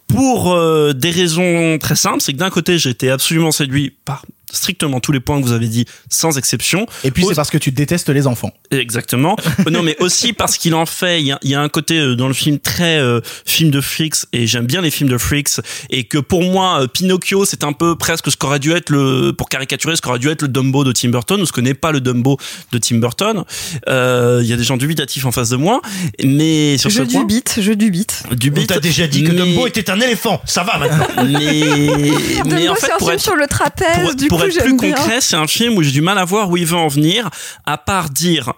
Pour 0.07 0.53
euh, 0.53 0.93
des 0.93 1.11
raisons 1.11 1.79
très 1.79 1.97
simples, 1.97 2.21
c'est 2.21 2.33
que 2.33 2.39
d'un 2.39 2.51
côté 2.51 2.79
j'ai 2.79 2.91
été 2.91 3.11
absolument 3.11 3.51
séduit 3.51 3.95
par 4.05 4.25
strictement 4.55 5.01
tous 5.01 5.13
les 5.13 5.21
points 5.21 5.41
que 5.41 5.47
vous 5.47 5.53
avez 5.53 5.69
dit, 5.69 5.85
sans 6.09 6.39
exception. 6.39 6.87
Et 7.05 7.11
puis 7.11 7.25
c'est 7.29 7.35
parce 7.35 7.51
que 7.51 7.59
tu 7.59 7.71
détestes 7.73 8.09
les 8.09 8.27
enfants. 8.27 8.53
Exactement. 8.71 9.37
Euh, 9.67 9.71
non, 9.71 9.83
mais 9.83 9.97
aussi 10.01 10.33
parce 10.33 10.57
qu'il 10.57 10.75
en 10.75 10.87
fait. 10.87 11.21
Il 11.21 11.27
y 11.27 11.33
a, 11.33 11.39
il 11.43 11.51
y 11.51 11.55
a 11.55 11.61
un 11.61 11.69
côté 11.69 11.99
euh, 11.99 12.15
dans 12.17 12.29
le 12.29 12.35
film 12.35 12.59
très 12.59 12.99
euh, 12.99 13.21
film 13.47 13.71
de 13.71 13.81
freaks 13.81 14.25
et 14.33 14.47
j'aime 14.47 14.67
bien 14.67 14.81
les 14.81 14.91
films 14.91 15.09
de 15.11 15.19
freaks 15.19 15.61
et 15.91 16.05
que 16.05 16.19
pour 16.19 16.43
moi 16.43 16.83
euh, 16.83 16.87
Pinocchio 16.87 17.45
c'est 17.45 17.65
un 17.65 17.73
peu 17.73 17.97
presque 17.97 18.31
ce 18.31 18.37
qu'aurait 18.37 18.59
dû 18.59 18.73
être 18.73 18.91
le 18.91 19.33
pour 19.37 19.49
caricaturer 19.49 19.97
ce 19.97 20.03
qu'aurait 20.03 20.19
dû 20.19 20.29
être 20.29 20.43
le 20.43 20.49
Dumbo 20.49 20.85
de 20.85 20.93
Tim 20.93 21.09
Burton 21.11 21.41
ou 21.41 21.47
ce 21.47 21.53
que 21.53 21.61
n'est 21.61 21.75
pas 21.75 21.93
le 21.93 22.01
Dumbo 22.01 22.39
de 22.73 22.79
Tim 22.79 22.97
Burton. 22.97 23.45
Euh, 23.89 24.41
Il 24.43 24.49
y 24.49 24.53
a 24.53 24.57
des 24.57 24.65
gens 24.65 24.77
dubitatifs 24.77 25.25
en 25.27 25.33
face 25.33 25.51
de 25.51 25.57
moi, 25.57 25.81
mais 26.23 26.79
sur 26.79 26.91
Je 26.91 26.99
ce 26.99 27.03
point 27.03 27.21
dubite, 27.21 27.57
je 27.61 27.73
dubite. 27.73 28.23
du 28.33 28.53
On 28.57 28.67
t'a 28.67 28.81
déjà 28.81 29.07
dit 29.07 29.23
que 29.25 29.33
mais- 29.33 29.39
Dumbo 29.39 29.67
était 29.67 29.91
un 29.91 30.01
éléphant. 30.01 30.41
Ça 30.45 30.63
va 30.65 30.79
maintenant. 30.79 31.07
mais 31.27 31.65
mais 32.45 32.51
Dumbo, 32.65 32.73
en 32.73 32.75
c'est 32.75 32.87
fait 32.87 32.93
un 32.93 32.97
pour 32.99 33.09
film 33.09 33.15
être 33.15 33.21
sur 33.23 33.37
le 33.37 33.47
trapèze, 33.47 34.01
pour, 34.05 34.15
du 34.15 34.29
pour 34.29 34.44
être 34.47 34.53
j'aime 34.53 34.77
plus 34.77 34.89
bien. 34.89 34.97
concret, 34.97 35.21
c'est 35.21 35.37
un 35.37 35.47
film 35.47 35.77
où 35.77 35.83
j'ai 35.83 35.93
du 35.93 36.01
mal 36.01 36.19
à 36.19 36.25
voir 36.25 36.51
où 36.51 36.57
il 36.57 36.67
veut 36.67 36.77
en 36.77 36.89
venir, 36.89 37.31
à 37.67 37.79
part 37.79 38.11
dire 38.11 38.55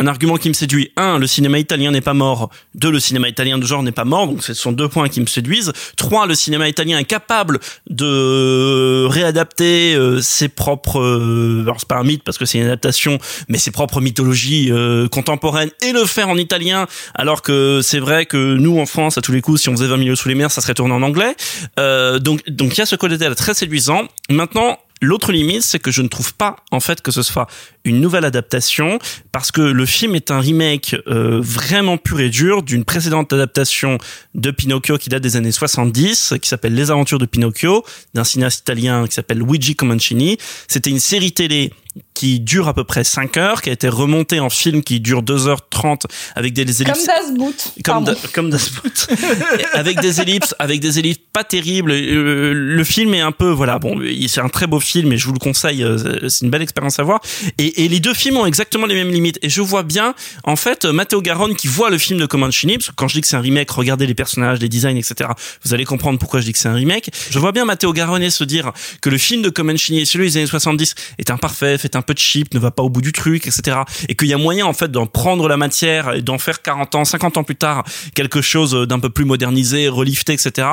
un 0.00 0.06
argument 0.06 0.38
qui 0.38 0.48
me 0.48 0.54
séduit. 0.54 0.90
Un, 0.96 1.18
le 1.18 1.26
cinéma 1.26 1.58
italien 1.58 1.90
n'est 1.90 2.00
pas 2.00 2.14
mort. 2.14 2.48
Deux, 2.74 2.90
le 2.90 3.00
cinéma 3.00 3.28
italien 3.28 3.58
de 3.58 3.66
genre 3.66 3.82
n'est 3.82 3.92
pas 3.92 4.06
mort. 4.06 4.28
Donc, 4.28 4.42
ce 4.42 4.54
sont 4.54 4.72
deux 4.72 4.88
points 4.88 5.10
qui 5.10 5.20
me 5.20 5.26
séduisent. 5.26 5.72
Trois, 5.96 6.26
le 6.26 6.34
cinéma 6.34 6.68
italien 6.68 6.98
est 6.98 7.04
capable 7.04 7.60
de 7.90 9.04
réadapter 9.04 9.94
euh, 9.94 10.22
ses 10.22 10.48
propres, 10.48 10.98
euh, 11.00 11.62
alors 11.64 11.76
c'est 11.78 11.88
pas 11.88 11.98
un 11.98 12.04
mythe 12.04 12.22
parce 12.24 12.38
que 12.38 12.46
c'est 12.46 12.56
une 12.56 12.64
adaptation, 12.64 13.18
mais 13.48 13.58
ses 13.58 13.70
propres 13.70 14.00
mythologies 14.00 14.72
euh, 14.72 15.06
contemporaines 15.08 15.70
et 15.82 15.92
le 15.92 16.06
faire 16.06 16.30
en 16.30 16.38
italien. 16.38 16.86
Alors 17.14 17.42
que 17.42 17.80
c'est 17.82 18.00
vrai 18.00 18.24
que 18.24 18.54
nous, 18.54 18.80
en 18.80 18.86
France, 18.86 19.18
à 19.18 19.20
tous 19.20 19.32
les 19.32 19.42
coups, 19.42 19.60
si 19.60 19.68
on 19.68 19.72
faisait 19.72 19.86
20 19.86 19.98
milieux 19.98 20.16
sous 20.16 20.30
les 20.30 20.34
mers, 20.34 20.50
ça 20.50 20.62
serait 20.62 20.74
tourné 20.74 20.94
en 20.94 21.02
anglais. 21.02 21.36
Euh, 21.78 22.18
donc, 22.18 22.48
donc 22.48 22.74
il 22.74 22.78
y 22.78 22.82
a 22.82 22.86
ce 22.86 22.96
côté-là 22.96 23.34
très 23.34 23.52
séduisant. 23.52 24.08
Maintenant, 24.30 24.78
L'autre 25.02 25.32
limite, 25.32 25.62
c'est 25.62 25.78
que 25.78 25.90
je 25.90 26.02
ne 26.02 26.08
trouve 26.08 26.34
pas 26.34 26.56
en 26.70 26.80
fait 26.80 27.00
que 27.00 27.10
ce 27.10 27.22
soit 27.22 27.46
une 27.84 28.00
nouvelle 28.00 28.26
adaptation 28.26 28.98
parce 29.32 29.50
que 29.50 29.62
le 29.62 29.86
film 29.86 30.14
est 30.14 30.30
un 30.30 30.40
remake 30.40 30.94
euh, 31.06 31.40
vraiment 31.42 31.96
pur 31.96 32.20
et 32.20 32.28
dur 32.28 32.62
d'une 32.62 32.84
précédente 32.84 33.32
adaptation 33.32 33.96
de 34.34 34.50
Pinocchio 34.50 34.98
qui 34.98 35.08
date 35.08 35.22
des 35.22 35.36
années 35.36 35.52
70, 35.52 36.34
qui 36.42 36.48
s'appelle 36.48 36.74
Les 36.74 36.90
Aventures 36.90 37.18
de 37.18 37.24
Pinocchio, 37.24 37.82
d'un 38.12 38.24
cinéaste 38.24 38.60
italien 38.60 39.06
qui 39.06 39.14
s'appelle 39.14 39.38
Luigi 39.38 39.74
Comencini. 39.74 40.36
C'était 40.68 40.90
une 40.90 41.00
série 41.00 41.32
télé 41.32 41.72
qui 42.14 42.38
dure 42.40 42.68
à 42.68 42.74
peu 42.74 42.84
près 42.84 43.02
5 43.02 43.36
heures, 43.36 43.62
qui 43.62 43.70
a 43.70 43.72
été 43.72 43.88
remonté 43.88 44.38
en 44.40 44.50
film 44.50 44.82
qui 44.82 45.00
dure 45.00 45.22
2h30 45.22 46.04
avec 46.36 46.52
des 46.52 46.64
Comme 46.64 46.86
ellipses 46.86 47.06
Das 47.06 47.32
Boot. 47.36 47.72
comme. 47.84 48.04
Da- 48.04 48.14
comme 48.32 48.50
Das 48.50 48.70
Boot. 48.70 49.08
avec 49.74 50.00
des 50.00 50.20
ellipses 50.20 50.54
avec 50.58 50.80
des 50.80 50.98
ellipses 50.98 51.18
pas 51.32 51.44
terribles 51.44 51.92
Euh, 51.92 52.52
le 52.54 52.84
film 52.84 53.14
est 53.14 53.20
un 53.20 53.32
peu 53.32 53.50
voilà 53.50 53.78
bon 53.78 54.00
c'est 54.28 54.40
un 54.40 54.48
très 54.48 54.66
beau 54.66 54.80
film 54.80 55.12
et 55.12 55.18
je 55.18 55.26
vous 55.26 55.32
le 55.32 55.38
conseille 55.38 55.82
euh, 55.82 56.28
c'est 56.28 56.44
une 56.44 56.50
belle 56.50 56.62
expérience 56.62 56.98
à 56.98 57.02
voir 57.02 57.20
et, 57.58 57.84
et 57.84 57.88
les 57.88 58.00
deux 58.00 58.14
films 58.14 58.36
ont 58.36 58.46
exactement 58.46 58.86
les 58.86 58.94
mêmes 58.94 59.10
limites 59.10 59.38
et 59.42 59.48
je 59.48 59.60
vois 59.60 59.82
bien 59.82 60.14
en 60.44 60.56
fait 60.56 60.84
euh, 60.84 60.92
Matteo 60.92 61.22
Garonne 61.22 61.54
qui 61.56 61.66
voit 61.68 61.90
le 61.90 61.98
film 61.98 62.18
de 62.20 62.26
Comanchini 62.26 62.78
parce 62.78 62.88
que 62.90 62.94
quand 62.96 63.08
je 63.08 63.14
dis 63.14 63.20
que 63.20 63.26
c'est 63.28 63.36
un 63.36 63.40
remake 63.40 63.70
regardez 63.70 64.06
les 64.06 64.14
personnages 64.14 64.58
les 64.60 64.68
designs 64.68 64.96
etc 64.96 65.30
vous 65.64 65.74
allez 65.74 65.84
comprendre 65.84 66.18
pourquoi 66.18 66.40
je 66.40 66.46
dis 66.46 66.52
que 66.52 66.58
c'est 66.58 66.68
un 66.68 66.74
remake 66.74 67.10
je 67.30 67.38
vois 67.38 67.52
bien 67.52 67.64
Matteo 67.64 67.92
Garonne 67.92 68.28
se 68.30 68.44
dire 68.44 68.72
que 69.00 69.08
le 69.10 69.18
film 69.18 69.42
de 69.42 69.50
Comanchini 69.50 70.00
et 70.00 70.04
celui 70.04 70.26
des 70.30 70.36
années 70.38 70.46
70 70.46 70.94
est 71.18 71.30
imparfait 71.30 71.78
fait 71.80 71.96
un 71.96 72.02
peu 72.02 72.14
cheap 72.16 72.54
ne 72.54 72.58
va 72.58 72.70
pas 72.70 72.82
au 72.82 72.90
bout 72.90 73.02
du 73.02 73.12
truc 73.12 73.46
etc 73.46 73.78
et 74.08 74.14
qu'il 74.14 74.28
y 74.28 74.34
a 74.34 74.38
moyen 74.38 74.66
en 74.66 74.72
fait 74.72 74.90
d'en 74.90 75.06
prendre 75.06 75.48
la 75.48 75.56
matière 75.56 76.14
et 76.14 76.22
d'en 76.22 76.38
faire 76.38 76.62
40 76.62 76.94
ans 76.94 77.04
50 77.04 77.38
ans 77.38 77.44
plus 77.44 77.56
tard 77.56 77.84
quelque 78.14 78.40
chose 78.40 78.72
d'un 78.88 79.00
peu 79.00 79.10
plus 79.10 79.24
modernisé 79.24 79.88
relifté 79.88 80.32
etc 80.32 80.68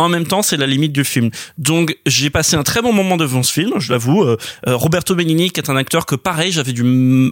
en 0.00 0.08
même 0.08 0.26
temps, 0.26 0.42
c'est 0.42 0.56
la 0.56 0.66
limite 0.66 0.92
du 0.92 1.04
film. 1.04 1.30
Donc, 1.58 1.96
j'ai 2.06 2.30
passé 2.30 2.56
un 2.56 2.62
très 2.62 2.82
bon 2.82 2.92
moment 2.92 3.16
devant 3.16 3.42
ce 3.42 3.52
film, 3.52 3.74
je 3.78 3.92
l'avoue. 3.92 4.22
Euh, 4.22 4.36
euh, 4.66 4.76
Roberto 4.76 5.14
Benigni, 5.14 5.50
qui 5.50 5.60
est 5.60 5.70
un 5.70 5.76
acteur 5.76 6.06
que, 6.06 6.14
pareil, 6.14 6.52
j'avais 6.52 6.72
du 6.72 6.82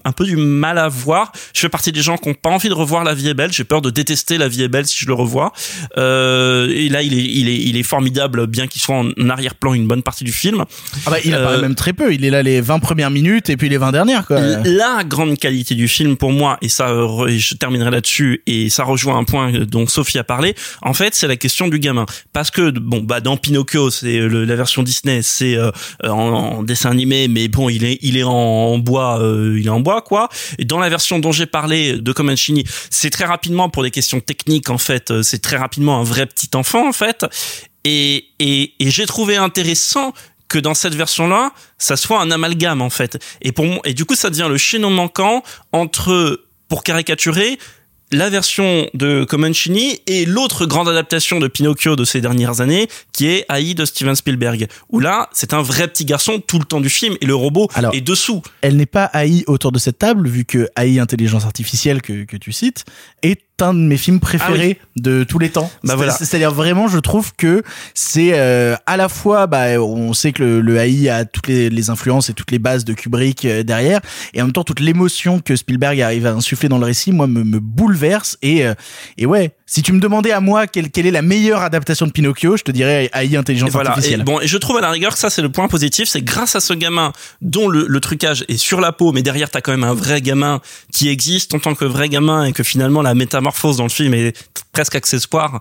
un 0.05 0.13
peu 0.13 0.25
du 0.25 0.37
mal 0.37 0.79
à 0.79 0.89
voir. 0.89 1.33
Je 1.55 1.61
fais 1.61 1.69
partie 1.69 1.93
des 1.93 2.03
gens 2.03 2.17
qui 2.17 2.29
n'ont 2.29 2.35
pas 2.35 2.51
envie 2.51 2.69
de 2.69 2.75
revoir 2.75 3.05
La 3.05 3.15
Vie 3.15 3.29
est 3.29 3.35
belle. 3.35 3.53
J'ai 3.53 3.65
peur 3.65 3.83
de 3.83 3.91
détester 3.91 4.39
La 4.39 4.49
Vie 4.49 4.63
est 4.63 4.69
belle 4.69 4.87
si 4.87 4.99
je 4.99 5.07
le 5.07 5.15
revois. 5.15 5.53
Euh, 5.97 6.69
et 6.71 6.89
là, 6.89 7.03
il 7.03 7.15
est, 7.15 7.25
il 7.25 7.49
est, 7.49 7.57
il 7.57 7.77
est 7.77 7.83
formidable, 7.83 8.47
bien 8.47 8.67
qu'il 8.67 8.81
soit 8.81 8.97
en 8.97 9.29
arrière-plan 9.29 9.75
une 9.75 9.87
bonne 9.87 10.03
partie 10.03 10.25
du 10.25 10.33
film. 10.33 10.65
Ah 11.07 11.11
bah, 11.11 11.17
il 11.25 11.35
apparaît 11.35 11.57
Euh, 11.57 11.63
même 11.63 11.75
très 11.75 11.93
peu. 11.93 12.13
Il 12.13 12.25
est 12.25 12.31
là 12.31 12.43
les 12.43 12.61
20 12.61 12.79
premières 12.79 13.11
minutes 13.11 13.51
et 13.51 13.57
puis 13.57 13.69
les 13.69 13.79
20 13.79 13.93
dernières, 13.93 14.27
quoi. 14.27 14.41
La 14.41 15.03
grande 15.05 15.39
qualité 15.39 15.75
du 15.75 15.89
film 15.89 16.17
pour 16.17 16.33
moi, 16.33 16.59
et 16.63 16.69
ça, 16.69 16.89
euh, 16.91 17.29
je 17.29 17.55
terminerai 17.55 17.91
là-dessus, 17.91 18.43
et 18.47 18.69
ça 18.69 18.85
rejoint 18.85 19.17
un 19.19 19.25
point 19.25 19.53
dont 19.53 19.87
Sophie 19.87 20.19
a 20.19 20.25
parlé. 20.25 20.55
En 20.83 20.95
fait, 20.95 21.15
c'est 21.15 21.27
la 21.29 21.37
question 21.37 21.69
du 21.69 21.79
gamin, 21.79 22.07
parce 22.33 22.51
que 22.51 22.58
bon, 22.63 23.01
bah 23.01 23.21
dans 23.21 23.37
Pinocchio, 23.37 23.91
c'est 23.91 24.21
la 24.21 24.57
version 24.57 24.83
Disney, 24.83 25.23
c'est 25.23 25.57
euh, 25.57 25.71
en, 26.05 26.63
dessin 26.63 26.91
animé, 26.91 27.29
mais 27.29 27.49
bon, 27.49 27.69
il 27.69 27.85
est 27.85 27.99
il 28.03 28.17
est 28.17 28.23
en, 28.25 28.79
bois, 28.79 29.21
euh, 29.21 29.57
il 29.59 29.67
est 29.67 29.71
en 29.71 29.81
bois 29.81 30.03
quoi. 30.03 30.29
Et 30.59 30.65
dans 30.65 30.79
la 30.79 30.89
version 30.89 31.19
dont 31.19 31.33
j'ai 31.33 31.47
parlé 31.47 31.99
de 31.99 32.13
Comanchini, 32.13 32.65
c'est 32.91 33.11
très 33.11 33.25
rapidement 33.25 33.69
pour 33.69 33.83
des 33.83 33.91
questions 33.91 34.21
techniques 34.21 34.71
en 34.71 34.79
fait, 34.79 35.11
euh, 35.11 35.23
c'est 35.23 35.41
très 35.41 35.57
rapidement 35.57 36.01
un 36.01 36.05
vrai 36.05 36.27
petit 36.27 36.51
enfant 36.55 36.89
en 36.89 36.93
fait. 36.93 37.25
Et, 37.85 38.27
et, 38.39 38.75
j'ai 38.81 39.07
trouvé 39.07 39.37
intéressant 39.37 40.13
que 40.49 40.59
dans 40.59 40.75
cette 40.75 40.95
version-là, 40.95 41.53
ça 41.79 41.97
soit 41.97 42.21
un 42.21 42.31
amalgame 42.31 42.83
en 42.83 42.91
fait. 42.91 43.23
Et 43.41 43.53
pour 43.53 43.67
et 43.85 43.95
du 43.95 44.05
coup, 44.05 44.15
ça 44.15 44.31
devient 44.31 44.47
le 44.49 44.59
chaînon 44.59 44.91
manquant 44.91 45.43
entre, 45.73 46.45
pour 46.69 46.83
caricaturer, 46.83 47.59
la 48.13 48.31
version 48.31 48.89
de 48.95 49.25
Comanchini 49.25 50.01
et 50.07 50.25
l'autre 50.25 50.67
grande 50.67 50.89
adaptation 50.89 51.39
de 51.39 51.49
Pinocchio 51.49 51.97
de 51.97 52.05
ces 52.05 52.21
dernières 52.21 52.61
années, 52.61 52.89
qui 53.13 53.27
est 53.27 53.45
AI 53.51 53.75
de 53.75 53.85
Steven 53.85 54.15
Spielberg. 54.15 54.67
Où 54.91 55.01
là, 55.01 55.29
c'est 55.33 55.53
un 55.53 55.63
vrai 55.63 55.89
petit 55.89 56.05
garçon 56.05 56.41
tout 56.45 56.59
le 56.59 56.65
temps 56.65 56.81
du 56.81 56.89
film 56.89 57.17
et 57.21 57.27
le 57.27 57.35
robot 57.35 57.69
Alors, 57.75 57.95
est 57.95 58.01
dessous. 58.01 58.43
Elle 58.63 58.77
n'est 58.77 58.87
pas 58.87 59.11
AI 59.15 59.45
autour 59.47 59.73
de 59.73 59.79
cette 59.79 59.99
table, 59.99 60.29
vu 60.29 60.45
que 60.45 60.69
AI 60.77 60.99
intelligence 60.99 61.45
artificielle 61.45 62.03
que, 62.03 62.25
que 62.25 62.37
tu 62.37 62.53
cites 62.53 62.85
est 63.23 63.48
un 63.63 63.75
de 63.75 63.79
mes 63.81 63.97
films 63.97 64.21
préférés 64.21 64.79
de 64.97 65.25
tous 65.25 65.39
les 65.39 65.51
temps. 65.51 65.71
Ah 65.73 65.79
Bah 65.83 65.89
C'est- 65.91 65.97
voilà. 65.97 66.13
C'est-à-dire 66.13 66.53
vraiment, 66.53 66.89
je 66.89 66.99
trouve 66.99 67.35
que 67.37 67.63
c'est 67.95 68.39
euh, 68.39 68.75
à 68.87 68.97
la 68.97 69.09
fois, 69.09 69.47
bah, 69.47 69.81
on 69.81 70.13
sait 70.13 70.33
que 70.33 70.43
le, 70.43 70.61
le 70.61 70.77
AI 70.79 71.09
a 71.09 71.25
toutes 71.25 71.49
les, 71.49 71.71
les 71.71 71.91
influences 71.91 72.31
et 72.31 72.35
toutes 72.35 72.51
les 72.51 72.59
bases 72.59 72.85
de 72.85 72.93
Kubrick 72.95 73.45
euh, 73.45 73.63
derrière, 73.63 74.01
et 74.35 74.41
en 74.43 74.47
même 74.47 74.53
temps 74.53 74.65
toute 74.65 74.81
l'émotion 74.81 75.41
que 75.41 75.57
Spielberg 75.57 76.01
arrive 76.01 76.27
à 76.27 76.33
insuffler 76.33 76.69
dans 76.69 76.79
le 76.79 76.87
récit, 76.87 77.13
moi, 77.13 77.27
me, 77.27 77.45
me 77.45 77.61
bouleverse. 77.61 78.39
Et, 78.43 78.67
euh, 78.67 78.75
et 79.17 79.27
ouais, 79.27 79.53
si 79.69 79.83
tu 79.83 79.93
me 79.93 80.01
demandais 80.01 80.33
à 80.33 80.41
moi 80.41 80.67
quelle, 80.67 80.91
quelle 80.91 81.07
est 81.07 81.11
la 81.11 81.21
meilleure 81.21 81.61
adaptation 81.61 82.07
de 82.07 82.11
Pinocchio, 82.11 82.57
je 82.57 82.63
te 82.63 82.73
dirais 82.73 83.11
AI 83.13 83.37
intelligence 83.37 83.69
Et 83.69 83.73
voilà. 83.73 83.91
Et 83.91 83.93
artificielle. 83.93 84.25
bon, 84.25 84.41
et 84.41 84.47
je 84.47 84.57
trouve 84.57 84.79
à 84.79 84.81
la 84.81 84.91
rigueur 84.91 85.13
que 85.13 85.19
ça 85.19 85.29
c'est 85.29 85.43
le 85.43 85.53
point 85.53 85.69
positif, 85.69 86.09
c'est 86.09 86.23
grâce 86.23 86.57
à 86.57 86.61
ce 86.61 86.73
gamin 86.73 87.13
dont 87.43 87.69
le, 87.69 87.85
le 87.87 88.01
trucage 88.01 88.47
est 88.49 88.57
sur 88.57 88.81
la 88.81 88.93
peau, 88.93 89.13
mais 89.13 89.23
derrière 89.23 89.51
t'as 89.51 89.61
quand 89.61 89.73
même 89.73 89.85
un 89.85 89.93
vrai 89.93 90.23
gamin 90.23 90.63
qui 90.91 91.11
existe 91.11 91.53
en 91.55 91.59
tant 91.59 91.75
que 91.75 91.85
vrai 91.85 92.09
gamin 92.09 92.47
et 92.47 92.53
que 92.53 92.63
finalement 92.63 93.03
la 93.03 93.15
métamorphose 93.15 93.77
dans 93.77 93.85
le 93.85 93.91
film 93.91 94.15
est 94.15 94.35
presque 94.73 94.95
accessoire 94.95 95.61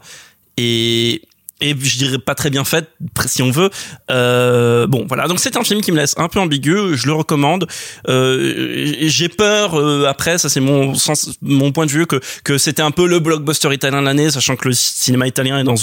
et 0.56 1.22
et 1.62 1.76
je 1.80 1.98
dirais 1.98 2.20
pas 2.20 2.36
très 2.36 2.50
bien 2.50 2.64
faite 2.64 2.90
si 3.26 3.42
on 3.42 3.52
veut. 3.52 3.70
Euh, 4.12 4.88
bon 4.88 5.06
voilà. 5.08 5.28
Donc 5.28 5.40
c'est 5.40 5.58
un 5.58 5.64
film 5.64 5.82
qui 5.82 5.92
me 5.92 5.98
laisse 5.98 6.14
un 6.18 6.28
peu 6.30 6.40
ambigu. 6.40 6.96
Je 6.96 7.08
le 7.08 7.14
recommande. 7.14 7.68
Euh, 8.08 8.98
j'ai 9.08 9.30
peur 9.30 9.76
euh, 9.80 10.06
après. 10.06 10.38
Ça 10.38 10.50
c'est 10.50 10.60
mon 10.60 10.94
sens 10.96 11.32
mon 11.42 11.72
point 11.72 11.86
de 11.86 11.92
vue 11.92 12.06
que 12.08 12.20
que 12.44 12.58
c'était 12.58 12.82
un 12.82 12.92
peu 12.92 13.08
le 13.08 13.20
blockbuster 13.20 13.74
italien 13.74 14.02
de 14.02 14.06
l'année 14.06 14.30
sachant 14.32 14.56
que 14.56 14.68
le 14.68 14.74
cinéma 14.74 15.28
italien 15.28 15.60
est 15.60 15.64
dans 15.64 15.76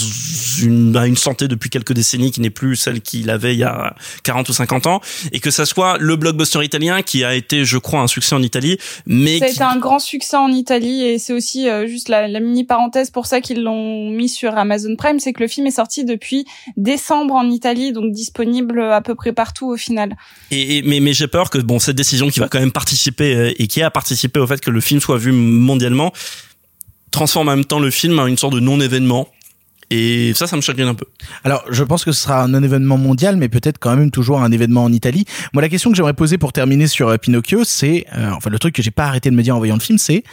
une 0.61 0.95
une 1.05 1.17
santé 1.17 1.47
depuis 1.47 1.69
quelques 1.69 1.93
décennies 1.93 2.31
qui 2.31 2.41
n'est 2.41 2.49
plus 2.49 2.75
celle 2.75 3.01
qu'il 3.01 3.29
avait 3.29 3.53
il 3.53 3.59
y 3.59 3.63
a 3.63 3.95
40 4.23 4.47
ou 4.49 4.53
50 4.53 4.87
ans. 4.87 5.01
Et 5.31 5.39
que 5.39 5.51
ça 5.51 5.65
soit 5.65 5.97
le 5.99 6.15
blockbuster 6.15 6.63
italien 6.63 7.01
qui 7.01 7.23
a 7.23 7.35
été 7.35 7.65
je 7.65 7.77
crois 7.77 8.01
un 8.01 8.07
succès 8.07 8.35
en 8.35 8.41
Italie 8.43 8.77
mais 9.05 9.39
Ça 9.39 9.45
a 9.45 9.47
qui- 9.49 9.53
été 9.55 9.63
un 9.63 9.77
grand 9.77 9.99
succès 9.99 10.37
en 10.37 10.49
Italie. 10.49 11.03
Et 11.03 11.19
c'est 11.19 11.33
aussi 11.33 11.69
euh, 11.69 11.87
juste 11.87 12.09
la, 12.09 12.27
la 12.27 12.39
mini 12.39 12.63
parenthèse 12.63 13.09
pour 13.11 13.25
ça 13.25 13.41
qu'ils 13.41 13.61
l'ont 13.63 14.09
mis 14.09 14.29
sur 14.29 14.57
Amazon 14.57 14.95
Prime, 14.97 15.19
c'est 15.19 15.33
que 15.33 15.41
le 15.41 15.47
film 15.47 15.64
est 15.65 15.71
sorti 15.71 16.05
depuis 16.05 16.45
décembre 16.77 17.33
en 17.35 17.49
Italie, 17.49 17.91
donc 17.93 18.11
disponible 18.11 18.81
à 18.81 19.01
peu 19.01 19.15
près 19.15 19.33
partout 19.33 19.67
au 19.67 19.77
final. 19.77 20.15
Et, 20.51 20.77
et- 20.77 20.81
mais, 20.83 20.99
mais 20.99 21.13
j'ai 21.13 21.27
peur 21.27 21.49
que 21.49 21.57
bon 21.57 21.79
cette 21.79 21.95
décision 21.95 22.29
qui 22.29 22.39
va 22.39 22.47
quand 22.47 22.59
même 22.59 22.71
participer 22.71 23.35
euh, 23.35 23.53
et 23.57 23.67
qui 23.67 23.81
a 23.81 23.89
participé 23.91 24.39
au 24.39 24.47
fait 24.47 24.61
que 24.61 24.71
le 24.71 24.81
film 24.81 24.99
soit 24.99 25.17
vu 25.17 25.31
mondialement 25.31 26.11
transforme 27.11 27.47
en 27.49 27.55
même 27.55 27.65
temps 27.65 27.79
le 27.79 27.91
film 27.91 28.19
en 28.19 28.27
une 28.27 28.37
sorte 28.37 28.53
de 28.53 28.59
non-événement. 28.59 29.27
Et 29.91 30.33
ça, 30.33 30.47
ça 30.47 30.55
me 30.55 30.61
chagrine 30.61 30.87
un 30.87 30.95
peu. 30.95 31.05
Alors, 31.43 31.63
je 31.69 31.83
pense 31.83 32.03
que 32.03 32.11
ce 32.11 32.23
sera 32.23 32.41
un 32.41 32.63
événement 32.63 32.97
mondial, 32.97 33.37
mais 33.37 33.49
peut-être 33.49 33.77
quand 33.77 33.95
même 33.95 34.09
toujours 34.09 34.41
un 34.41 34.51
événement 34.51 34.83
en 34.83 34.91
Italie. 34.91 35.25
Moi, 35.53 35.61
la 35.61 35.69
question 35.69 35.91
que 35.91 35.95
j'aimerais 35.95 36.15
poser 36.15 36.39
pour 36.39 36.53
terminer 36.53 36.87
sur 36.87 37.07
euh, 37.07 37.17
Pinocchio, 37.17 37.63
c'est, 37.63 38.07
euh, 38.17 38.31
enfin, 38.31 38.49
le 38.49 38.57
truc 38.57 38.73
que 38.73 38.81
j'ai 38.81 38.89
pas 38.89 39.05
arrêté 39.05 39.29
de 39.29 39.35
me 39.35 39.43
dire 39.43 39.55
en 39.55 39.59
voyant 39.59 39.75
le 39.75 39.79
film, 39.79 39.99
c'est, 39.99 40.23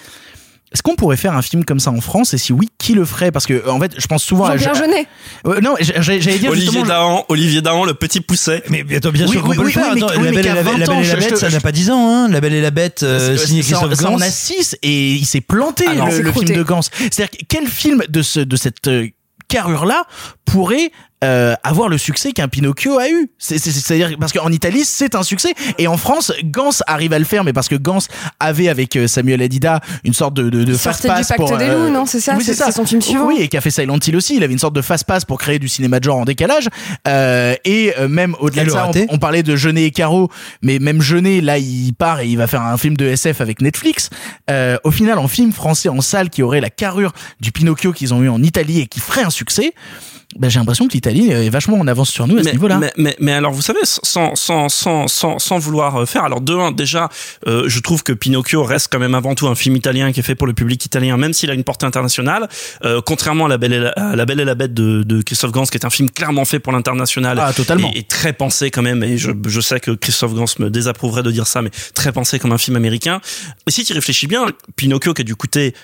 est-ce 0.73 0.83
qu'on 0.83 0.97
pourrait 0.97 1.17
faire 1.17 1.37
un 1.37 1.43
film 1.43 1.65
comme 1.65 1.81
ça 1.81 1.91
en 1.91 2.01
France? 2.01 2.35
Et 2.35 2.39
si 2.39 2.53
oui, 2.53 2.69
qui 2.79 2.95
le 2.95 3.05
ferait? 3.05 3.31
Parce 3.31 3.47
que, 3.47 3.69
en 3.69 3.79
fait, 3.79 3.93
je 3.99 4.07
pense 4.07 4.23
souvent 4.23 4.45
à. 4.47 4.57
Jean-Pierre 4.57 4.75
Jeunet. 4.75 5.07
Euh, 5.47 5.61
non, 5.61 5.75
j'allais 5.81 6.19
dire 6.39 6.51
Olivier. 6.51 6.83
Dahan, 6.83 7.25
Olivier 7.29 7.61
Dahan, 7.63 7.85
le 7.85 7.95
petit 7.95 8.21
pousset. 8.21 8.63
Mais 8.71 8.85
attends, 8.97 9.11
bien 9.11 9.27
Oui, 9.27 9.33
sûr 9.33 9.43
qu'on 9.43 9.51
oui, 9.51 9.57
peut 9.57 9.63
oui, 9.63 9.73
le 9.75 9.81
faire. 9.81 9.93
oui, 9.93 10.01
mais- 10.01 10.05
Attends, 10.07 10.21
oui, 10.21 10.25
la, 10.27 10.33
Belle 10.33 10.47
et 10.47 10.49
la, 10.49 10.55
20 10.55 10.57
la 10.57 10.63
Belle 10.63 10.83
et 10.83 10.87
la 10.87 10.93
ans, 10.95 11.03
je 11.03 11.17
Bête, 11.17 11.29
te- 11.35 11.37
ça 11.37 11.51
n'a 11.51 11.61
pas 11.61 11.73
10 11.73 11.91
ans. 11.91 12.09
Hein. 12.09 12.29
La 12.29 12.41
Belle 12.41 12.55
et 12.55 12.61
la 12.63 12.71
Bête, 12.71 13.03
euh, 13.03 13.37
signé 13.37 13.63
Christophe 13.63 13.95
ça 13.95 14.09
en 14.09 14.13
Gans. 14.13 14.21
a 14.21 14.31
6 14.31 14.77
et 14.83 15.13
il 15.15 15.27
s'est 15.27 15.41
planté 15.41 15.87
Alors, 15.87 16.09
le, 16.09 16.21
le 16.23 16.33
film 16.33 16.57
de 16.57 16.63
Gans. 16.63 16.81
C'est-à-dire 16.83 17.31
que 17.31 17.45
quel 17.49 17.67
film 17.67 18.03
de 18.09 18.23
ce 18.23 18.41
de 18.41 18.57
cette 18.57 18.87
euh, 18.89 19.09
carrure 19.49 19.85
là 19.85 20.05
pourrait 20.47 20.91
euh, 21.23 21.55
avoir 21.63 21.89
le 21.89 21.99
succès 21.99 22.33
qu'un 22.33 22.49
Pinocchio 22.49 22.99
a 22.99 23.09
eu. 23.09 23.31
C'est- 23.39 23.59
c'est- 23.59 23.71
C'est-à-dire 23.73 24.17
parce 24.19 24.33
qu'en 24.33 24.51
Italie 24.51 24.85
c'est 24.85 25.15
un 25.15 25.23
succès 25.23 25.55
et 25.79 25.87
en 25.89 25.97
France 25.97 26.33
Gans 26.45 26.71
arrive 26.87 27.13
à 27.13 27.19
le 27.19 27.25
faire 27.25 27.45
mais 27.45 27.53
parce 27.53 27.69
que 27.69 27.75
Gans 27.77 27.99
avait 28.41 28.69
avec 28.69 28.97
euh, 28.97 29.07
Samuel 29.07 29.43
Adida 29.43 29.81
une 30.05 30.13
sorte 30.15 30.35
de 30.35 30.51
de, 30.51 30.65
de 30.65 30.73
Il 30.73 30.79
fast 30.79 31.03
sortait 31.03 31.09
du 31.09 31.15
pass 31.15 31.29
Pacte 31.29 31.39
pour 31.41 31.57
des 31.59 31.65
euh, 31.67 31.87
loups, 31.87 31.93
non 31.93 32.07
C'est 32.07 32.21
ça 32.21 32.35
oui, 32.37 32.45
C'est 32.45 32.55
c'est 32.55 32.73
son 32.73 32.85
film 32.85 33.01
suivant. 33.01 33.27
oui, 33.27 33.37
et 33.41 33.49
qui 33.49 33.57
a 33.57 33.61
fait 33.61 33.71
Silent 33.71 33.99
Hill 34.05 34.17
aussi. 34.17 34.37
Il 34.37 34.43
avait 34.45 34.53
une 34.53 34.59
sorte 34.59 34.75
de 34.75 34.83
fast 34.83 35.05
pass 35.05 35.25
pour 35.25 35.39
créer 35.39 35.59
du 35.59 35.69
cinéma 35.69 35.99
de 36.01 36.05
genre 36.05 36.19
en 36.19 36.25
décalage. 36.25 36.69
Euh, 37.09 37.55
et 37.65 37.93
euh, 37.99 38.09
même 38.09 38.35
au-delà 38.41 38.65
de 38.65 38.71
ça, 38.71 38.91
on, 38.95 39.15
on 39.15 39.19
parlait 39.19 39.43
de 39.43 39.57
Jeunet 39.57 39.85
et 39.85 39.91
Caro, 39.91 40.29
mais 40.63 40.79
même 40.79 41.01
Jeunet, 41.01 41.41
là, 41.41 41.59
il 41.59 41.93
part 41.95 42.21
et 42.21 42.27
il 42.29 42.37
va 42.37 42.47
faire 42.47 42.63
un 42.63 42.77
film 42.77 42.97
de 42.97 43.07
SF 43.07 43.41
avec 43.41 43.61
Netflix. 43.63 44.11
Euh, 44.51 44.77
au 44.85 44.91
final, 44.91 45.19
en 45.19 45.29
film 45.29 45.53
français 45.53 45.89
en 45.89 46.01
salle 46.01 46.31
qui 46.31 46.43
aurait 46.43 46.61
la 46.61 46.71
carrure 46.71 47.13
du 47.41 47.53
Pinocchio 47.53 47.93
qu'ils 47.93 48.13
ont 48.15 48.23
eu 48.23 48.29
en 48.29 48.43
Italie 48.43 48.81
et 48.81 48.87
qui 48.87 49.01
ferait 49.01 49.23
un 49.25 49.31
succès, 49.31 49.73
ben, 50.39 50.49
j'ai 50.49 50.59
l'impression 50.59 50.89
que 50.89 50.93
l'Italie 50.93 51.31
est 51.31 51.51
vachement 51.51 51.79
en 51.79 51.87
avance 51.87 52.11
sur 52.11 52.27
nous 52.27 52.37
à 52.37 52.41
ce 52.41 52.45
mais, 52.45 52.53
niveau-là. 52.53 52.79
mais, 52.79 52.93
mais, 52.97 53.17
mais 53.21 53.33
alors, 53.33 53.53
vous 53.53 53.63
savez, 53.63 53.81
sans, 53.85 54.35
sans, 54.35 54.69
sans, 54.69 55.09
sans, 55.09 55.39
sans 55.39 55.59
vouloir 55.59 55.97
euh, 55.97 56.07
faire, 56.07 56.25
alors 56.25 56.41
de 56.41 56.55
un, 56.55 56.73
déjà, 56.73 57.09
euh, 57.47 57.69
je 57.69 57.81
trouve 57.81 58.03
que 58.03 58.13
Pinocchio 58.13 58.63
reste 58.65 58.89
quand 58.91 58.99
même 58.99 59.15
avant 59.15 59.35
tout 59.35 59.47
un 59.49 59.55
film 59.55 59.77
italien 59.77 60.13
qui 60.13 60.21
est 60.21 60.23
fait 60.23 60.35
pour 60.35 60.47
le 60.47 60.53
public 60.53 60.85
italien, 60.85 61.17
même 61.17 61.33
s'il 61.33 61.51
a 61.51 61.55
une 61.55 61.65
portée 61.65 61.87
internationale. 61.87 62.49
Euh, 62.85 63.01
contrairement 63.05 63.47
à 63.47 63.49
La 63.49 63.59
Belle 63.59 63.73
et 63.73 63.79
la, 63.81 63.91
à 63.91 64.17
La 64.17 64.27
Belle 64.27 64.41
et 64.41 64.45
la 64.45 64.55
Bête 64.55 64.75
de, 64.75 65.03
de 65.03 65.23
Christophe 65.23 65.53
Gans, 65.53 65.65
qui 65.65 65.77
est 65.77 65.85
un 65.85 65.91
film 65.91 66.11
clairement 66.11 66.45
fait 66.45 66.61
pour 66.61 66.73
l'international. 66.73 67.39
Ah, 67.41 67.53
totalement. 67.53 67.91
Et, 67.95 67.99
et 67.99 68.03
très 68.03 68.33
pensé 68.33 68.71
quand 68.71 68.83
même, 68.83 69.03
et 69.03 69.19
je, 69.19 69.31
je 69.47 69.61
sais 69.61 69.81
que 69.81 69.91
Christophe 69.91 70.35
Gans 70.35 70.47
me 70.59 70.71
désapprouverait 70.71 71.23
de 71.23 71.31
dire 71.31 71.47
ça, 71.47 71.63
mais 71.63 71.71
très 71.95 72.13
pensé 72.13 72.39
comme 72.39 72.53
un 72.53 72.59
film 72.59 72.77
américain. 72.77 73.21
Et 73.67 73.71
si 73.71 73.85
tu 73.85 73.93
réfléchis 73.93 74.27
bien, 74.27 74.47
Pinocchio 74.77 75.15
qui 75.15 75.23
a 75.23 75.25
dû 75.25 75.37
coûter 75.37 75.75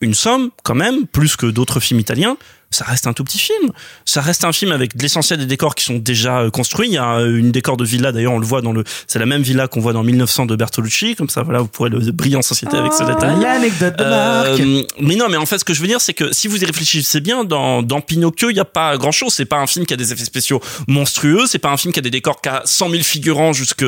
une 0.00 0.14
somme, 0.14 0.50
quand 0.64 0.74
même, 0.74 1.06
plus 1.06 1.36
que 1.36 1.46
d'autres 1.46 1.78
films 1.78 2.00
italiens, 2.00 2.36
ça 2.72 2.84
reste 2.84 3.06
un 3.06 3.12
tout 3.12 3.24
petit 3.24 3.38
film. 3.38 3.70
Ça 4.04 4.20
reste 4.20 4.44
un 4.44 4.52
film 4.52 4.72
avec 4.72 5.00
l'essentiel 5.00 5.38
des 5.38 5.46
décors 5.46 5.74
qui 5.74 5.84
sont 5.84 5.96
déjà 5.98 6.40
euh, 6.40 6.50
construits. 6.50 6.88
Il 6.88 6.94
y 6.94 6.98
a 6.98 7.18
euh, 7.18 7.36
une 7.38 7.52
décor 7.52 7.76
de 7.76 7.84
villa, 7.84 8.12
d'ailleurs, 8.12 8.32
on 8.32 8.38
le 8.38 8.46
voit 8.46 8.62
dans 8.62 8.72
le, 8.72 8.84
c'est 9.06 9.18
la 9.18 9.26
même 9.26 9.42
villa 9.42 9.68
qu'on 9.68 9.80
voit 9.80 9.92
dans 9.92 10.02
1900 10.02 10.46
de 10.46 10.56
Bertolucci, 10.56 11.14
comme 11.14 11.28
ça, 11.28 11.42
voilà, 11.42 11.60
vous 11.60 11.68
pourrez 11.68 11.90
le 11.90 11.98
briller 12.12 12.36
en 12.36 12.42
société 12.42 12.76
avec 12.76 12.92
ce 12.92 13.04
détail. 13.04 13.40
L'anecdote 13.40 13.98
de 13.98 14.04
Marc. 14.04 14.60
Euh, 14.60 14.82
mais 15.00 15.16
non, 15.16 15.28
mais 15.28 15.36
en 15.36 15.46
fait, 15.46 15.58
ce 15.58 15.64
que 15.64 15.74
je 15.74 15.80
veux 15.80 15.86
dire, 15.86 16.00
c'est 16.00 16.14
que 16.14 16.32
si 16.32 16.48
vous 16.48 16.62
y 16.62 16.64
réfléchissez 16.64 17.20
bien, 17.20 17.44
dans, 17.44 17.82
dans 17.82 18.00
Pinocchio, 18.00 18.50
il 18.50 18.54
n'y 18.54 18.60
a 18.60 18.64
pas 18.64 18.96
grand 18.96 19.12
chose. 19.12 19.32
C'est 19.34 19.44
pas 19.44 19.58
un 19.58 19.66
film 19.66 19.86
qui 19.86 19.94
a 19.94 19.96
des 19.96 20.12
effets 20.12 20.24
spéciaux 20.24 20.60
monstrueux. 20.88 21.46
C'est 21.46 21.58
pas 21.58 21.70
un 21.70 21.76
film 21.76 21.92
qui 21.92 21.98
a 21.98 22.02
des 22.02 22.10
décors 22.10 22.40
qui 22.40 22.48
a 22.48 22.62
100 22.64 22.90
000 22.90 23.02
figurants 23.02 23.52
jusque. 23.52 23.84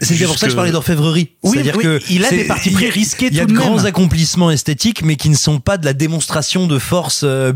C'est 0.00 0.14
bien 0.14 0.26
pour 0.26 0.38
ça 0.38 0.46
que 0.46 0.50
je 0.50 0.56
parlais 0.56 0.72
d'orfèvrerie. 0.72 1.30
Oui, 1.42 1.52
C'est-à-dire 1.52 1.76
oui, 1.76 1.82
que 1.84 2.00
il 2.10 2.24
a 2.24 2.30
des 2.30 2.50
a- 2.50 2.54
pris 2.54 2.90
risqués 2.90 3.28
Il 3.30 3.36
y 3.36 3.40
a 3.40 3.46
de 3.46 3.52
grands 3.52 3.84
accomplissements 3.84 4.50
esthétiques, 4.50 5.02
mais 5.02 5.16
qui 5.16 5.28
ne 5.30 5.36
sont 5.36 5.60
pas 5.60 5.78
de 5.78 5.84
la 5.84 5.92
démonstration 5.92 6.66
de 6.66 6.78
force 6.78 7.22
euh, 7.24 7.52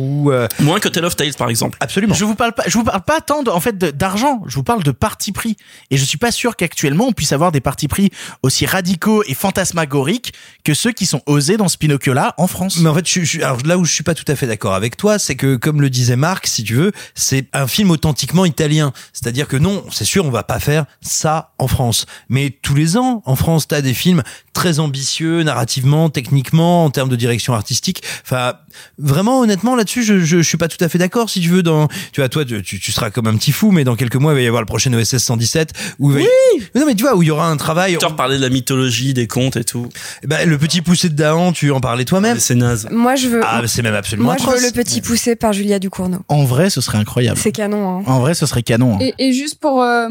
ou. 0.00 0.30
euh, 0.32 0.46
Moins 0.60 0.80
que 0.80 0.88
Tale 0.88 1.04
of 1.04 1.16
Tales, 1.16 1.34
par 1.34 1.48
exemple. 1.48 1.76
Absolument. 1.80 2.14
Je 2.14 2.24
vous 2.24 2.34
parle 2.34 2.52
pas, 2.52 2.64
je 2.66 2.76
vous 2.78 2.84
parle 2.84 3.02
pas 3.02 3.20
tant 3.20 3.42
de, 3.42 3.50
en 3.50 3.60
fait 3.60 3.76
d'argent. 3.78 4.42
Je 4.46 4.54
vous 4.54 4.62
parle 4.62 4.82
de 4.82 4.90
parti 4.90 5.32
pris. 5.32 5.56
Et 5.90 5.96
je 5.96 6.04
suis 6.04 6.18
pas 6.18 6.30
sûr 6.32 6.56
qu'actuellement 6.56 7.06
on 7.08 7.12
puisse 7.12 7.32
avoir 7.32 7.52
des 7.52 7.60
partis 7.60 7.88
pris 7.88 8.10
aussi 8.42 8.66
radicaux 8.66 9.22
et 9.26 9.34
fantasmagoriques 9.34 10.32
que 10.64 10.74
ceux 10.74 10.92
qui 10.92 11.06
sont 11.06 11.22
osés 11.26 11.56
dans 11.56 11.68
ce 11.68 11.76
Pinocchio-là 11.78 12.34
en 12.38 12.46
France. 12.46 12.78
Mais 12.78 12.88
en 12.88 12.94
fait, 12.94 13.08
je, 13.08 13.22
je- 13.24 13.40
alors 13.42 13.58
là 13.64 13.78
où 13.78 13.84
je 13.84 13.92
suis 13.92 14.04
pas 14.04 14.14
tout 14.14 14.24
à 14.28 14.36
fait 14.36 14.46
d'accord 14.46 14.74
avec 14.74 14.96
toi, 14.96 15.18
c'est 15.18 15.34
que 15.36 15.56
comme 15.56 15.80
le 15.80 15.90
disait 15.90 16.16
Marc, 16.16 16.46
si 16.46 16.62
tu 16.64 16.74
veux, 16.74 16.92
c'est 17.14 17.46
un 17.52 17.66
film 17.66 17.90
authentiquement 17.90 18.44
italien. 18.44 18.92
C'est-à-dire 19.12 19.48
que 19.48 19.56
non, 19.56 19.84
c'est 19.90 20.04
sûr, 20.04 20.24
on 20.24 20.30
va 20.30 20.42
pas 20.42 20.58
faire 20.60 20.84
ça 21.00 21.52
en 21.58 21.68
France. 21.68 22.06
Mais 22.28 22.50
tous 22.62 22.74
les 22.74 22.96
ans, 22.96 23.22
en 23.26 23.36
France, 23.36 23.68
t'as 23.68 23.80
des 23.80 23.94
films 23.94 24.22
très 24.52 24.78
ambitieux, 24.78 25.42
narrativement, 25.42 26.10
techniquement, 26.10 26.84
en 26.84 26.90
termes 26.90 27.08
de 27.08 27.16
direction 27.16 27.54
artistique. 27.54 28.02
Enfin, 28.24 28.54
vraiment, 28.98 29.40
honnêtement, 29.40 29.74
là-dessus, 29.82 30.02
je, 30.02 30.20
je, 30.20 30.38
je 30.38 30.42
suis 30.42 30.58
pas 30.58 30.68
tout 30.68 30.82
à 30.82 30.88
fait 30.88 30.98
d'accord. 30.98 31.28
Si 31.30 31.40
tu 31.40 31.48
veux, 31.48 31.62
dans, 31.62 31.88
tu 32.12 32.20
vois, 32.20 32.28
toi, 32.28 32.44
tu, 32.44 32.62
tu 32.62 32.92
seras 32.92 33.10
comme 33.10 33.26
un 33.26 33.36
petit 33.36 33.52
fou, 33.52 33.70
mais 33.70 33.84
dans 33.84 33.96
quelques 33.96 34.16
mois, 34.16 34.32
il 34.32 34.36
va 34.36 34.40
y 34.42 34.46
avoir 34.46 34.62
le 34.62 34.66
prochain 34.66 34.92
OSS 34.92 35.18
117 35.18 35.72
où 35.98 36.10
il 36.10 36.14
va 36.14 36.20
y- 36.22 36.26
Mais 36.74 36.80
non, 36.80 36.86
mais 36.86 36.94
tu 36.94 37.02
vois, 37.02 37.14
où 37.16 37.22
il 37.22 37.26
y 37.28 37.30
aura 37.30 37.48
un 37.48 37.56
travail. 37.56 37.92
Victor 37.92 38.16
parlait 38.16 38.36
de 38.36 38.42
la 38.42 38.48
mythologie, 38.48 39.14
des 39.14 39.26
contes 39.26 39.56
et 39.56 39.64
tout. 39.64 39.88
Ben, 40.24 40.48
le 40.48 40.58
petit 40.58 40.80
poussé 40.82 41.08
de 41.08 41.14
Dahan, 41.14 41.52
tu 41.52 41.70
en 41.70 41.80
parlais 41.80 42.04
toi-même. 42.04 42.38
C'est 42.38 42.54
naze. 42.54 42.88
Moi, 42.90 43.16
je 43.16 43.28
veux. 43.28 43.40
Ah, 43.44 43.62
c'est 43.66 43.82
même 43.82 43.94
absolument 43.94 44.28
moi, 44.28 44.36
je 44.38 44.44
veux 44.46 44.66
le 44.66 44.72
petit 44.72 45.00
poussé 45.00 45.36
par 45.36 45.52
Julia 45.52 45.78
Ducournau. 45.78 46.18
En 46.28 46.44
vrai, 46.44 46.70
ce 46.70 46.80
serait 46.80 46.98
incroyable. 46.98 47.38
C'est 47.38 47.52
canon. 47.52 47.98
Hein. 47.98 48.02
En 48.06 48.20
vrai, 48.20 48.34
ce 48.34 48.46
serait 48.46 48.62
canon. 48.62 48.96
hein. 48.96 48.98
Et, 49.00 49.14
et 49.18 49.32
juste 49.32 49.58
pour 49.60 49.82
euh, 49.82 50.08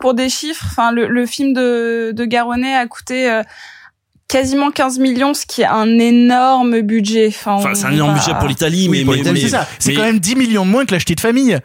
pour 0.00 0.14
des 0.14 0.28
chiffres, 0.28 0.64
enfin 0.70 0.90
le, 0.92 1.06
le 1.08 1.26
film 1.26 1.52
de 1.54 2.12
de 2.14 2.24
Garonnet 2.24 2.74
a 2.74 2.86
coûté 2.86 3.30
euh, 3.30 3.42
quasiment 4.28 4.70
15 4.70 4.98
millions, 4.98 5.34
ce 5.34 5.46
qui 5.46 5.62
est 5.62 5.66
un 5.66 5.98
énorme 5.98 6.80
budget. 6.80 7.28
Enfin, 7.28 7.58
c'est 7.74 7.84
un 7.86 7.92
énorme 7.92 8.14
va- 8.14 8.18
budget 8.18 8.32
pour 8.38 8.48
l'Italie, 8.48 8.88
Oui, 8.88 9.04
mais, 9.04 9.22
pour 9.22 9.32
mais, 9.32 9.40
c'est 9.40 9.48
ça. 9.48 9.68
C'est 9.78 9.90
mais- 9.90 9.96
quand 9.96 10.02
même 10.04 10.18
10 10.18 10.36
millions 10.36 10.64
de 10.66 10.70
moins 10.70 10.84
que 10.86 10.92
l'acheter 10.92 11.14
de 11.14 11.20
famille. 11.20 11.58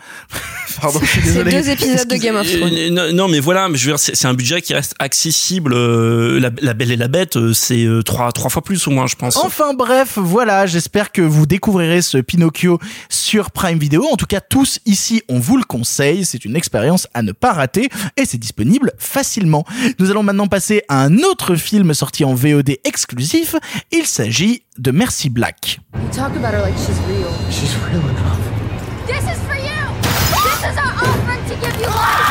Pardon, 0.82 1.00
je 1.02 1.06
suis 1.08 1.22
C'est 1.22 1.44
deux 1.44 1.70
épisodes 1.70 2.08
de 2.08 2.16
Game 2.16 2.36
of 2.36 2.48
Thrones. 2.48 2.74
Euh, 2.74 2.90
Non, 2.90 3.14
non, 3.14 3.28
mais 3.28 3.40
voilà, 3.40 3.68
mais 3.70 3.78
je 3.78 3.86
veux 3.90 3.96
dire, 3.96 4.00
c'est 4.00 4.26
un 4.28 4.34
budget 4.34 4.62
qui 4.62 4.74
reste 4.74 4.96
accessible. 5.00 5.74
euh, 5.74 6.40
la, 6.40 6.50
la 6.62 6.74
Belle 6.74 6.92
et 6.92 6.96
la 6.96 7.08
Bête, 7.08 7.38
euh, 7.38 7.54
c'est 7.54 7.84
euh, 7.86 8.02
trois 8.02 8.32
trois 8.32 8.50
fois 8.50 8.64
plus 8.64 8.88
au 8.88 8.92
moins, 8.92 9.08
je 9.08 9.16
pense. 9.16 9.38
Enfin 9.38 9.74
bref, 9.74 10.18
voilà, 10.18 10.66
j'espère 10.66 11.12
que 11.12 11.22
vous 11.22 11.46
découvrirez 11.46 12.02
ce 12.02 12.18
Pinocchio 12.18 12.80
sur 13.10 13.52
Prime 13.52 13.78
Video. 13.80 14.06
En 14.12 14.16
tout 14.16 14.26
cas, 14.26 14.40
tous 14.42 14.80
ici, 14.86 15.22
on 15.30 15.40
vous 15.40 15.58
le 15.58 15.64
conseille. 15.64 16.26
C'est 16.26 16.46
une 16.46 16.56
expérience 16.56 17.08
à 17.14 17.22
ne 17.22 17.32
pas 17.32 17.54
rater 17.54 17.90
et 18.18 18.26
c'est 18.26 18.38
disponible 18.38 18.92
facilement. 18.98 19.66
Nous 20.00 20.10
allons 20.12 20.24
maintenant 20.24 20.48
passer 20.48 20.84
à 20.90 21.02
un 21.04 21.18
autre 21.20 21.56
film 21.56 21.94
sorti 21.94 22.24
en 22.24 22.34
VOD 22.34 22.78
exclusif. 22.84 23.56
Il 23.92 24.06
s'agit 24.06 24.64
de 24.78 24.92
Merci 24.92 25.30
Black. 25.30 25.80
Talk 26.12 26.32
about 26.38 26.54
her 26.56 26.62
like 26.62 26.76
she's 26.78 26.98
real. 27.08 27.28
She's 27.52 27.76
real 27.92 28.02
enough. 28.02 28.38
This 29.08 29.24
is 29.24 29.40
give 31.60 31.82
you 31.82 31.88
life! 31.88 32.29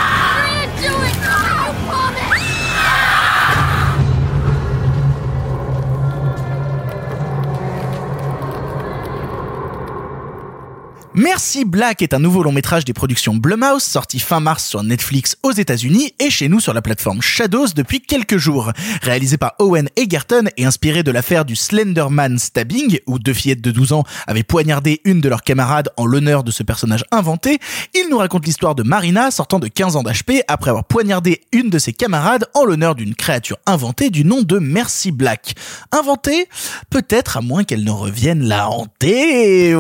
Merci 11.21 11.65
Black 11.65 12.01
est 12.01 12.15
un 12.15 12.21
nouveau 12.21 12.45
long 12.45 12.53
métrage 12.53 12.85
des 12.85 12.93
productions 12.93 13.35
Blumhouse 13.35 13.83
sorti 13.83 14.21
fin 14.21 14.39
mars 14.39 14.65
sur 14.65 14.85
Netflix 14.85 15.37
aux 15.43 15.51
États-Unis 15.51 16.15
et 16.21 16.31
chez 16.31 16.49
nous 16.49 16.61
sur 16.61 16.73
la 16.73 16.81
plateforme 16.81 17.21
Shadows 17.21 17.67
depuis 17.75 18.01
quelques 18.01 18.37
jours. 18.37 18.71
Réalisé 19.03 19.37
par 19.37 19.55
Owen 19.59 19.89
Egerton 19.97 20.45
et 20.57 20.65
inspiré 20.65 21.03
de 21.03 21.11
l'affaire 21.11 21.45
du 21.45 21.57
Slenderman 21.57 22.39
stabbing 22.39 23.01
où 23.09 23.19
deux 23.19 23.35
fillettes 23.35 23.61
de 23.61 23.73
12 23.73 23.95
ans 23.95 24.05
avaient 24.29 24.45
poignardé 24.45 25.01
une 25.05 25.21
de 25.21 25.29
leurs 25.29 25.43
camarades 25.43 25.89
en 25.97 26.07
l'honneur 26.07 26.45
de 26.45 26.53
ce 26.53 26.63
personnage 26.63 27.05
inventé, 27.11 27.59
il 27.95 28.07
nous 28.13 28.19
raconte 28.19 28.47
l'histoire 28.47 28.77
de 28.77 28.85
Marina 28.85 29.33
sortant 29.33 29.59
de 29.59 29.67
15 29.67 29.97
ans 29.97 30.05
d'HP 30.05 30.45
après 30.47 30.71
avoir 30.71 30.85
poignardé 30.85 31.41
une 31.51 31.69
de 31.69 31.81
ses 31.81 31.93
camarades 31.93 32.47
en 32.55 32.65
l'honneur 32.65 32.95
d'une 32.95 33.17
créature 33.17 33.57
inventée 33.67 34.11
du 34.11 34.25
nom 34.25 34.43
de 34.43 34.61
Merci 34.61 35.11
Black. 35.11 35.57
Inventée 35.91 36.49
Peut-être 36.91 37.39
à 37.39 37.41
moins 37.41 37.65
qu'elle 37.65 37.83
ne 37.83 37.91
revienne 37.91 38.45
la 38.45 38.69
hanter. 38.69 39.75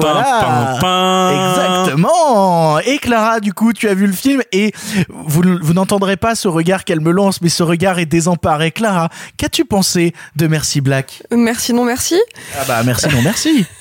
Exactement. 1.33 2.79
Et 2.81 2.99
Clara, 2.99 3.41
du 3.41 3.53
coup, 3.53 3.72
tu 3.72 3.89
as 3.89 3.95
vu 3.95 4.07
le 4.07 4.12
film 4.12 4.43
et 4.53 4.72
vous, 5.09 5.43
vous 5.62 5.72
n'entendrez 5.74 6.16
pas 6.16 6.35
ce 6.35 6.49
regard 6.49 6.85
qu'elle 6.85 7.01
me 7.01 7.11
lance, 7.11 7.41
mais 7.43 7.49
ce 7.49 7.62
regard 7.62 7.99
est 7.99 8.07
désemparé. 8.07 8.70
Clara, 8.70 9.09
qu'as-tu 9.37 9.64
pensé 9.64 10.12
de 10.37 10.47
Merci 10.47 10.81
Black? 10.81 11.22
Merci, 11.31 11.72
non 11.72 11.85
merci. 11.85 12.18
Ah 12.59 12.64
bah 12.66 12.83
merci, 12.85 13.07
non 13.14 13.22
merci. 13.22 13.64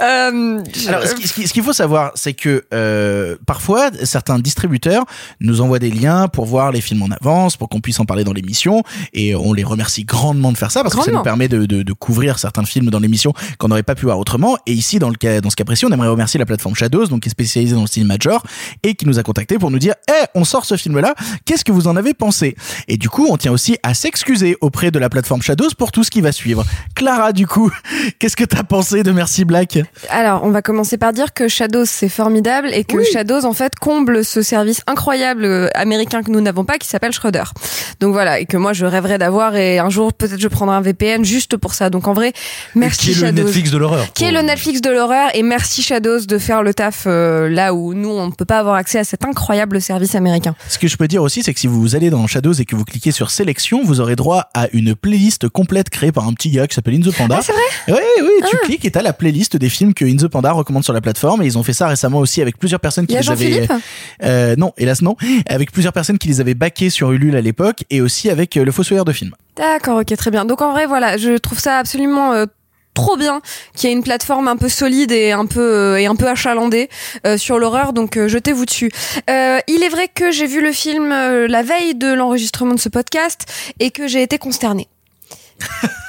Euh, 0.00 0.60
Alors, 0.88 1.02
ce 1.06 1.14
qui- 1.14 1.28
ce 1.28 1.32
qui- 1.32 1.46
ce 1.48 1.52
qu'il 1.52 1.62
faut 1.62 1.72
savoir, 1.72 2.10
c'est 2.16 2.32
que 2.34 2.64
euh, 2.74 3.36
parfois, 3.46 3.90
certains 4.02 4.38
distributeurs 4.40 5.04
nous 5.40 5.60
envoient 5.60 5.78
des 5.78 5.90
liens 5.92 6.26
pour 6.26 6.44
voir 6.46 6.72
les 6.72 6.80
films 6.80 7.02
en 7.02 7.08
avance, 7.10 7.56
pour 7.56 7.68
qu'on 7.68 7.80
puisse 7.80 8.00
en 8.00 8.04
parler 8.04 8.24
dans 8.24 8.32
l'émission, 8.32 8.82
et 9.12 9.36
on 9.36 9.52
les 9.52 9.62
remercie 9.64 10.04
grandement 10.04 10.50
de 10.52 10.56
faire 10.58 10.72
ça 10.72 10.82
parce 10.82 10.94
que 10.96 11.02
ça 11.04 11.10
nous 11.12 11.22
permet 11.22 11.46
de, 11.48 11.66
de- 11.66 11.82
de 11.84 11.92
couvrir 11.92 12.38
certains 12.38 12.64
films 12.64 12.90
dans 12.90 12.98
l'émission 12.98 13.32
qu'on 13.58 13.68
n'aurait 13.68 13.82
pas 13.84 13.94
pu 13.94 14.06
voir 14.06 14.18
autrement. 14.18 14.56
Et 14.66 14.72
ici, 14.72 14.98
dans 14.98 15.08
le 15.08 15.14
cas, 15.16 15.40
dans 15.40 15.50
ce 15.50 15.56
cas 15.56 15.64
précis, 15.64 15.86
on 15.86 15.90
aimerait 15.92 16.08
remercier 16.08 16.38
la 16.38 16.46
plateforme 16.46 16.67
Shadows, 16.74 17.06
donc 17.06 17.22
qui 17.22 17.28
est 17.28 17.30
spécialisée 17.30 17.74
dans 17.74 17.82
le 17.82 17.86
cinéma 17.86 18.16
de 18.16 18.22
genre, 18.22 18.42
et 18.82 18.94
qui 18.94 19.06
nous 19.06 19.18
a 19.18 19.22
contacté 19.22 19.58
pour 19.58 19.70
nous 19.70 19.78
dire, 19.78 19.94
eh, 20.08 20.24
on 20.34 20.44
sort 20.44 20.64
ce 20.64 20.76
film-là, 20.76 21.14
qu'est-ce 21.44 21.64
que 21.64 21.72
vous 21.72 21.88
en 21.88 21.96
avez 21.96 22.14
pensé? 22.14 22.56
Et 22.88 22.96
du 22.96 23.08
coup, 23.08 23.26
on 23.30 23.36
tient 23.36 23.52
aussi 23.52 23.76
à 23.82 23.94
s'excuser 23.94 24.56
auprès 24.60 24.90
de 24.90 24.98
la 24.98 25.08
plateforme 25.08 25.42
Shadows 25.42 25.70
pour 25.76 25.92
tout 25.92 26.04
ce 26.04 26.10
qui 26.10 26.20
va 26.20 26.32
suivre. 26.32 26.64
Clara, 26.94 27.32
du 27.32 27.46
coup, 27.46 27.70
qu'est-ce 28.18 28.36
que 28.36 28.44
t'as 28.44 28.62
pensé 28.62 29.02
de 29.02 29.12
Merci 29.12 29.44
Black? 29.44 29.78
Alors, 30.10 30.44
on 30.44 30.50
va 30.50 30.62
commencer 30.62 30.98
par 30.98 31.12
dire 31.12 31.32
que 31.32 31.48
Shadows 31.48 31.84
c'est 31.84 32.08
formidable 32.08 32.70
et 32.72 32.84
que 32.84 33.02
Shadows 33.02 33.44
en 33.44 33.52
fait 33.52 33.74
comble 33.76 34.24
ce 34.24 34.42
service 34.42 34.82
incroyable 34.86 35.44
euh, 35.44 35.68
américain 35.74 36.22
que 36.22 36.30
nous 36.30 36.40
n'avons 36.40 36.64
pas 36.64 36.78
qui 36.78 36.88
s'appelle 36.88 37.12
Shudder. 37.12 37.44
Donc 38.00 38.12
voilà, 38.12 38.40
et 38.40 38.46
que 38.46 38.56
moi 38.56 38.72
je 38.72 38.84
rêverais 38.84 39.18
d'avoir 39.18 39.56
et 39.56 39.78
un 39.78 39.90
jour 39.90 40.12
peut-être 40.12 40.40
je 40.40 40.48
prendrai 40.48 40.76
un 40.76 40.80
VPN 40.80 41.24
juste 41.24 41.56
pour 41.56 41.74
ça. 41.74 41.90
Donc 41.90 42.06
en 42.08 42.12
vrai, 42.12 42.32
merci 42.74 42.98
qui 42.98 43.10
est 43.10 43.14
le 43.14 43.20
Shadows. 43.20 43.44
Netflix 43.44 43.70
de 43.70 43.78
l'horreur. 43.78 44.12
Qui 44.12 44.24
est 44.24 44.32
le 44.32 44.42
Netflix 44.42 44.80
de 44.80 44.90
l'horreur 44.90 45.30
et 45.34 45.42
merci 45.42 45.82
Shadows 45.82 46.20
de 46.20 46.38
faire 46.38 46.57
le 46.62 46.74
taf 46.74 47.04
euh, 47.06 47.48
là 47.48 47.74
où 47.74 47.94
nous 47.94 48.10
on 48.10 48.26
ne 48.26 48.32
peut 48.32 48.44
pas 48.44 48.58
avoir 48.58 48.74
accès 48.74 48.98
à 48.98 49.04
cet 49.04 49.24
incroyable 49.24 49.80
service 49.80 50.14
américain. 50.14 50.54
Ce 50.68 50.78
que 50.78 50.88
je 50.88 50.96
peux 50.96 51.08
dire 51.08 51.22
aussi, 51.22 51.42
c'est 51.42 51.54
que 51.54 51.60
si 51.60 51.66
vous 51.66 51.96
allez 51.96 52.10
dans 52.10 52.26
Shadows 52.26 52.54
et 52.54 52.64
que 52.64 52.76
vous 52.76 52.84
cliquez 52.84 53.10
sur 53.10 53.30
sélection, 53.30 53.82
vous 53.84 54.00
aurez 54.00 54.16
droit 54.16 54.48
à 54.54 54.68
une 54.72 54.94
playlist 54.94 55.48
complète 55.48 55.90
créée 55.90 56.12
par 56.12 56.26
un 56.26 56.32
petit 56.32 56.50
gars 56.50 56.66
qui 56.66 56.74
s'appelle 56.74 56.94
In 56.94 57.00
the 57.00 57.14
Panda. 57.14 57.36
Ah, 57.38 57.42
c'est 57.42 57.52
vrai? 57.52 57.62
Oui, 57.88 58.22
oui, 58.22 58.48
tu 58.50 58.56
cliques 58.64 58.84
et 58.84 58.90
t'as 58.90 59.02
la 59.02 59.12
playlist 59.12 59.56
des 59.56 59.68
films 59.68 59.94
que 59.94 60.04
In 60.04 60.16
the 60.16 60.28
Panda 60.28 60.52
recommande 60.52 60.84
sur 60.84 60.92
la 60.92 61.00
plateforme. 61.00 61.42
Et 61.42 61.46
ils 61.46 61.58
ont 61.58 61.62
fait 61.62 61.72
ça 61.72 61.86
récemment 61.86 62.18
aussi 62.18 62.42
avec 62.42 62.58
plusieurs 62.58 62.80
personnes 62.80 63.06
qui 63.06 63.14
Il 63.14 63.16
y 63.16 63.18
a 63.18 63.20
les 63.20 63.30
avaient. 63.30 63.68
Euh, 64.22 64.56
non, 64.56 64.72
hélas 64.76 65.02
non. 65.02 65.16
Avec 65.46 65.72
plusieurs 65.72 65.92
personnes 65.92 66.18
qui 66.18 66.28
les 66.28 66.40
avaient 66.40 66.54
baqués 66.54 66.90
sur 66.90 67.12
Ulule 67.12 67.36
à 67.36 67.40
l'époque 67.40 67.84
et 67.90 68.00
aussi 68.00 68.30
avec 68.30 68.56
euh, 68.56 68.64
le 68.64 68.72
Fossoyeur 68.72 69.04
de 69.04 69.12
films. 69.12 69.32
D'accord, 69.56 69.98
ok, 69.98 70.16
très 70.16 70.30
bien. 70.30 70.44
Donc 70.44 70.62
en 70.62 70.72
vrai, 70.72 70.86
voilà, 70.86 71.16
je 71.16 71.36
trouve 71.36 71.58
ça 71.58 71.78
absolument 71.78 72.32
euh, 72.32 72.46
trop 72.98 73.16
bien 73.16 73.40
qu'il 73.76 73.88
y 73.88 73.92
ait 73.92 73.96
une 73.96 74.02
plateforme 74.02 74.48
un 74.48 74.56
peu 74.56 74.68
solide 74.68 75.12
et 75.12 75.30
un 75.30 75.46
peu 75.46 75.60
euh, 75.60 76.00
et 76.00 76.06
un 76.06 76.16
peu 76.16 76.26
achalandée 76.26 76.88
euh, 77.26 77.36
sur 77.36 77.60
l'horreur. 77.60 77.92
Donc 77.92 78.16
euh, 78.16 78.26
jetez-vous 78.26 78.66
dessus. 78.66 78.90
Il 79.28 79.82
est 79.84 79.88
vrai 79.88 80.08
que 80.08 80.32
j'ai 80.32 80.46
vu 80.46 80.60
le 80.60 80.72
film 80.72 81.10
la 81.10 81.62
veille 81.62 81.94
de 81.94 82.12
l'enregistrement 82.12 82.74
de 82.74 82.80
ce 82.80 82.88
podcast 82.88 83.44
et 83.78 83.90
que 83.90 84.08
j'ai 84.08 84.22
été 84.22 84.38
consternée. 84.38 84.88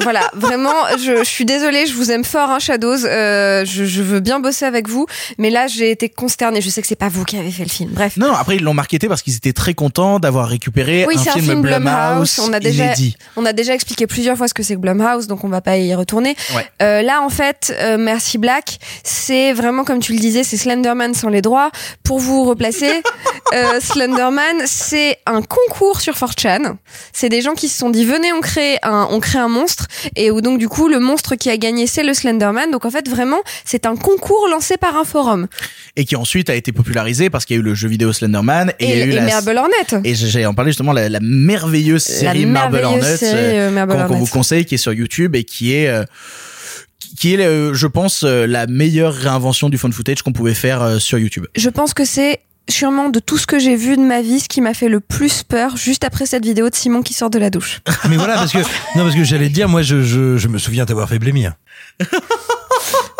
Voilà, 0.01 0.29
vraiment, 0.33 0.73
je, 0.97 1.17
je 1.19 1.23
suis 1.29 1.45
désolée, 1.45 1.85
je 1.85 1.93
vous 1.93 2.11
aime 2.11 2.23
fort, 2.23 2.49
hein, 2.49 2.59
Shadows. 2.59 3.05
Euh, 3.05 3.65
je, 3.65 3.85
je 3.85 4.01
veux 4.01 4.19
bien 4.19 4.39
bosser 4.39 4.65
avec 4.65 4.87
vous, 4.87 5.05
mais 5.37 5.49
là, 5.49 5.67
j'ai 5.67 5.91
été 5.91 6.09
consternée. 6.09 6.61
Je 6.61 6.69
sais 6.69 6.81
que 6.81 6.87
c'est 6.87 6.95
pas 6.95 7.09
vous 7.09 7.25
qui 7.25 7.37
avez 7.37 7.51
fait 7.51 7.63
le 7.63 7.69
film. 7.69 7.91
Bref. 7.91 8.17
Non, 8.17 8.31
après 8.33 8.55
ils 8.57 8.63
l'ont 8.63 8.73
marketé 8.73 9.07
parce 9.07 9.21
qu'ils 9.21 9.35
étaient 9.35 9.53
très 9.53 9.73
contents 9.73 10.19
d'avoir 10.19 10.47
récupéré 10.47 11.05
Oui, 11.07 11.15
un, 11.17 11.23
c'est 11.23 11.29
un 11.29 11.33
film 11.33 11.45
film 11.45 11.61
Blumhouse. 11.61 11.81
Blumhouse. 11.83 12.39
On 12.47 12.53
a 12.53 12.59
déjà, 12.59 12.85
inédit. 12.85 13.17
on 13.35 13.45
a 13.45 13.53
déjà 13.53 13.73
expliqué 13.73 14.07
plusieurs 14.07 14.37
fois 14.37 14.47
ce 14.47 14.53
que 14.53 14.63
c'est 14.63 14.75
que 14.75 14.79
Blumhouse, 14.79 15.27
donc 15.27 15.43
on 15.43 15.49
va 15.49 15.61
pas 15.61 15.77
y 15.77 15.93
retourner. 15.95 16.35
Ouais. 16.55 16.65
Euh, 16.81 17.01
là, 17.01 17.21
en 17.21 17.29
fait, 17.29 17.75
euh, 17.79 17.97
Merci 17.97 18.37
Black, 18.37 18.79
c'est 19.03 19.53
vraiment 19.53 19.83
comme 19.83 19.99
tu 19.99 20.13
le 20.13 20.19
disais, 20.19 20.43
c'est 20.43 20.57
Slenderman 20.57 21.13
sans 21.13 21.29
les 21.29 21.41
droits. 21.41 21.71
Pour 22.03 22.19
vous 22.19 22.43
replacer, 22.45 23.01
Slenderman, 23.81 24.61
c'est 24.65 25.17
un 25.25 25.41
concours 25.41 26.01
sur 26.01 26.13
4chan. 26.13 26.75
C'est 27.13 27.29
des 27.29 27.41
gens 27.41 27.53
qui 27.53 27.67
se 27.67 27.77
sont 27.77 27.89
dit 27.89 28.05
venez, 28.05 28.31
on 28.33 28.41
crée 28.41 28.77
un, 28.83 29.07
on 29.11 29.19
crée 29.19 29.38
un 29.39 29.47
monstre 29.47 29.87
et 30.15 30.29
où 30.31 30.41
donc 30.41 30.59
du 30.59 30.67
coup 30.69 30.87
le 30.87 30.99
monstre 30.99 31.35
qui 31.35 31.49
a 31.49 31.57
gagné 31.57 31.87
c'est 31.87 32.03
le 32.03 32.13
Slenderman. 32.13 32.69
Donc 32.71 32.85
en 32.85 32.91
fait 32.91 33.07
vraiment 33.09 33.39
c'est 33.65 33.85
un 33.85 33.95
concours 33.95 34.47
lancé 34.51 34.77
par 34.77 34.95
un 34.97 35.03
forum. 35.05 35.47
Et 35.95 36.05
qui 36.05 36.15
ensuite 36.15 36.49
a 36.49 36.55
été 36.55 36.71
popularisé 36.71 37.29
parce 37.29 37.45
qu'il 37.45 37.55
y 37.55 37.59
a 37.59 37.61
eu 37.61 37.65
le 37.65 37.73
jeu 37.73 37.87
vidéo 37.89 38.13
Slenderman 38.13 38.71
et, 38.79 38.85
Et, 38.85 38.91
il 38.93 38.99
y 38.99 39.01
a 39.01 39.05
eu 39.05 39.09
et 39.11 39.15
la 39.15 39.25
Marble 39.25 39.57
Hornet. 39.57 40.01
et 40.03 40.13
j'ai 40.15 40.45
en 40.45 40.53
parlé 40.53 40.71
justement 40.71 40.93
la, 40.93 41.09
la 41.09 41.19
merveilleuse 41.21 42.03
série 42.03 42.45
Marble 42.45 42.77
merveilleuse 42.77 43.15
série, 43.17 43.57
euh, 43.57 43.71
euh, 43.75 44.07
qu'on 44.07 44.17
vous 44.17 44.25
conseille 44.27 44.65
qui 44.65 44.75
est 44.75 44.79
sur 44.79 44.93
YouTube 44.93 45.35
et 45.35 45.43
qui 45.43 45.73
est 45.73 45.87
euh, 45.87 46.03
qui- 47.17 47.33
est 47.33 47.39
euh, 47.45 47.73
je 47.73 47.87
pense 47.87 48.23
la 48.23 48.67
meilleure 48.67 49.13
réinvention 49.13 49.69
du 49.69 49.77
phone 49.77 49.93
footage 49.93 50.21
qu'on 50.21 50.33
pouvait 50.33 50.53
faire 50.53 50.99
sur 51.01 51.17
YouTube. 51.17 51.45
Je 51.55 51.69
pense 51.69 51.93
que 51.93 52.05
c'est 52.05 52.39
sûrement 52.69 53.09
de 53.09 53.19
tout 53.19 53.37
ce 53.37 53.47
que 53.47 53.59
j'ai 53.59 53.75
vu 53.75 53.97
de 53.97 54.01
ma 54.01 54.21
vie 54.21 54.39
ce 54.39 54.49
qui 54.49 54.61
m'a 54.61 54.73
fait 54.73 54.89
le 54.89 54.99
plus 54.99 55.43
peur 55.43 55.77
juste 55.77 56.03
après 56.03 56.25
cette 56.25 56.45
vidéo 56.45 56.69
de 56.69 56.75
Simon 56.75 57.01
qui 57.01 57.13
sort 57.13 57.29
de 57.29 57.39
la 57.39 57.49
douche. 57.49 57.81
Mais 58.09 58.17
voilà, 58.17 58.35
parce 58.35 58.51
que 58.51 58.59
non, 58.59 59.03
parce 59.03 59.15
que 59.15 59.23
j'allais 59.23 59.49
te 59.49 59.53
dire, 59.53 59.69
moi, 59.69 59.81
je, 59.81 60.01
je, 60.01 60.37
je 60.37 60.47
me 60.47 60.57
souviens 60.57 60.85
t'avoir 60.85 61.09
fait 61.09 61.19
blémir. 61.19 61.53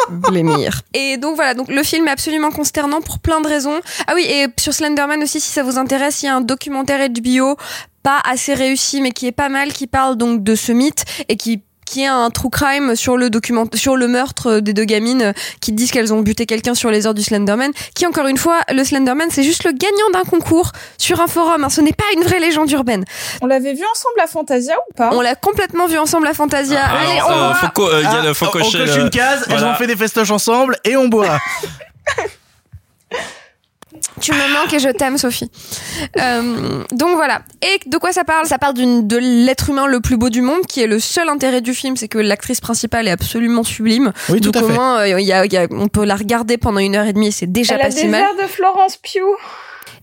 Blémir. 0.10 0.82
Et 0.96 1.18
donc 1.18 1.36
voilà, 1.36 1.54
donc 1.54 1.68
le 1.68 1.84
film 1.84 2.08
est 2.08 2.12
absolument 2.12 2.50
consternant 2.50 3.00
pour 3.00 3.20
plein 3.20 3.42
de 3.42 3.48
raisons. 3.48 3.80
Ah 4.08 4.14
oui, 4.16 4.26
et 4.28 4.48
sur 4.60 4.74
Slenderman 4.74 5.22
aussi, 5.22 5.40
si 5.40 5.52
ça 5.52 5.62
vous 5.62 5.78
intéresse, 5.78 6.24
il 6.24 6.26
y 6.26 6.30
a 6.30 6.36
un 6.36 6.42
documentaire 6.42 7.08
HBO 7.10 7.58
pas 8.02 8.20
assez 8.24 8.54
réussi, 8.54 9.02
mais 9.02 9.12
qui 9.12 9.28
est 9.28 9.32
pas 9.32 9.50
mal, 9.50 9.74
qui 9.74 9.86
parle 9.86 10.16
donc 10.16 10.44
de 10.44 10.56
ce 10.56 10.72
mythe 10.72 11.04
et 11.28 11.36
qui 11.36 11.62
qui 11.90 12.04
est 12.04 12.08
un 12.08 12.30
true 12.30 12.52
crime 12.52 12.96
sur 12.96 13.18
le 13.18 13.32
document 13.32 13.66
sur 13.74 13.96
le 13.98 14.08
meurtre 14.08 14.60
des 14.60 14.74
deux 14.74 14.84
gamines 14.84 15.34
qui 15.60 15.72
disent 15.72 15.90
qu'elles 15.90 16.14
ont 16.14 16.22
buté 16.22 16.46
quelqu'un 16.46 16.76
sur 16.76 16.92
les 16.92 17.08
heures 17.08 17.16
du 17.16 17.24
Slenderman 17.24 17.72
qui 17.96 18.06
encore 18.06 18.28
une 18.28 18.38
fois 18.38 18.60
le 18.72 18.84
Slenderman 18.84 19.30
c'est 19.32 19.42
juste 19.42 19.64
le 19.64 19.72
gagnant 19.72 20.10
d'un 20.14 20.24
concours 20.24 20.72
sur 21.00 21.20
un 21.20 21.26
forum 21.28 21.64
hein, 21.64 21.70
ce 21.70 21.82
n'est 21.82 21.94
pas 21.94 22.04
une 22.16 22.22
vraie 22.24 22.40
légende 22.40 22.70
urbaine 22.72 23.06
On 23.42 23.48
l'avait 23.48 23.74
vu 23.74 23.84
ensemble 23.92 24.20
à 24.24 24.28
Fantasia 24.28 24.76
ou 24.90 24.94
pas? 24.94 25.10
On 25.14 25.22
l'a 25.22 25.34
complètement 25.34 25.88
vu 25.88 25.98
ensemble 25.98 26.28
à 26.28 26.34
Fantasia 26.36 26.80
Ah, 26.84 26.98
Allez, 27.00 27.22
on 27.28 27.32
euh, 27.32 27.48
va- 27.50 27.54
faut 27.56 27.68
co- 27.74 27.88
euh, 27.90 28.02
il 28.02 28.04
y 28.04 28.06
a- 28.06 28.30
Ah, 28.30 28.34
faut 28.36 28.46
on 28.46 28.50
cocher 28.52 28.78
coche 28.86 28.96
le- 28.96 29.02
une 29.02 29.10
case, 29.10 29.46
Voilà. 29.48 29.72
on 29.72 29.76
fait 29.76 29.88
des 29.88 29.96
festoches 29.96 30.30
ensemble 30.32 30.78
et 30.84 30.96
on 30.96 31.08
boit. 31.08 31.40
Tu 34.22 34.32
me 34.34 34.54
manques 34.54 34.72
et 34.74 34.80
je 34.80 34.90
t'aime, 34.90 35.18
Sophie. 35.18 35.50
Euh, 36.20 36.84
donc 36.92 37.16
voilà. 37.16 37.42
Et 37.62 37.80
de 37.90 37.98
quoi 37.98 38.12
ça 38.12 38.24
parle? 38.24 38.46
Ça 38.46 38.58
parle 38.60 38.74
d'une 38.76 39.08
de 39.08 39.18
l'être 39.18 39.70
humain 39.70 39.88
le 39.88 40.00
plus 40.00 40.16
beau 40.18 40.30
du 40.30 40.42
monde, 40.42 40.62
qui 40.68 40.82
est 40.82 40.88
le 40.88 41.00
seul 41.00 41.28
intérêt 41.30 41.62
du 41.62 41.74
film, 41.74 41.98
c'est 41.98 42.08
que 42.08 42.20
l'actrice 42.20 42.62
principale 42.62 43.08
est 43.08 43.12
absolument 43.12 43.64
sublime. 43.64 44.12
Oui, 44.30 44.42
tout 44.42 44.52
donc 44.52 44.62
à 44.62 44.66
au 44.66 44.70
fait. 44.70 44.74
moins, 44.76 45.00
euh, 45.00 45.20
il 45.20 45.26
y 45.26 45.34
a, 45.34 45.46
il 45.46 45.52
y 45.54 45.58
a- 45.58 45.68
on 45.72 45.88
peut 45.88 46.06
la 46.06 46.16
regarder 46.16 46.58
pendant 46.58 46.80
une 46.80 46.96
heure 46.96 47.08
et 47.08 47.14
demie 47.14 47.32
c'est 47.32 47.52
déjà 47.52 47.76
Elle 47.76 47.82
pas 47.82 47.88
a 47.88 47.92
si 47.92 48.04
des 48.04 48.08
mal. 48.10 48.22
airs 48.22 48.36
de 48.36 48.48
Florence 48.52 48.98
Pugh. 48.98 49.22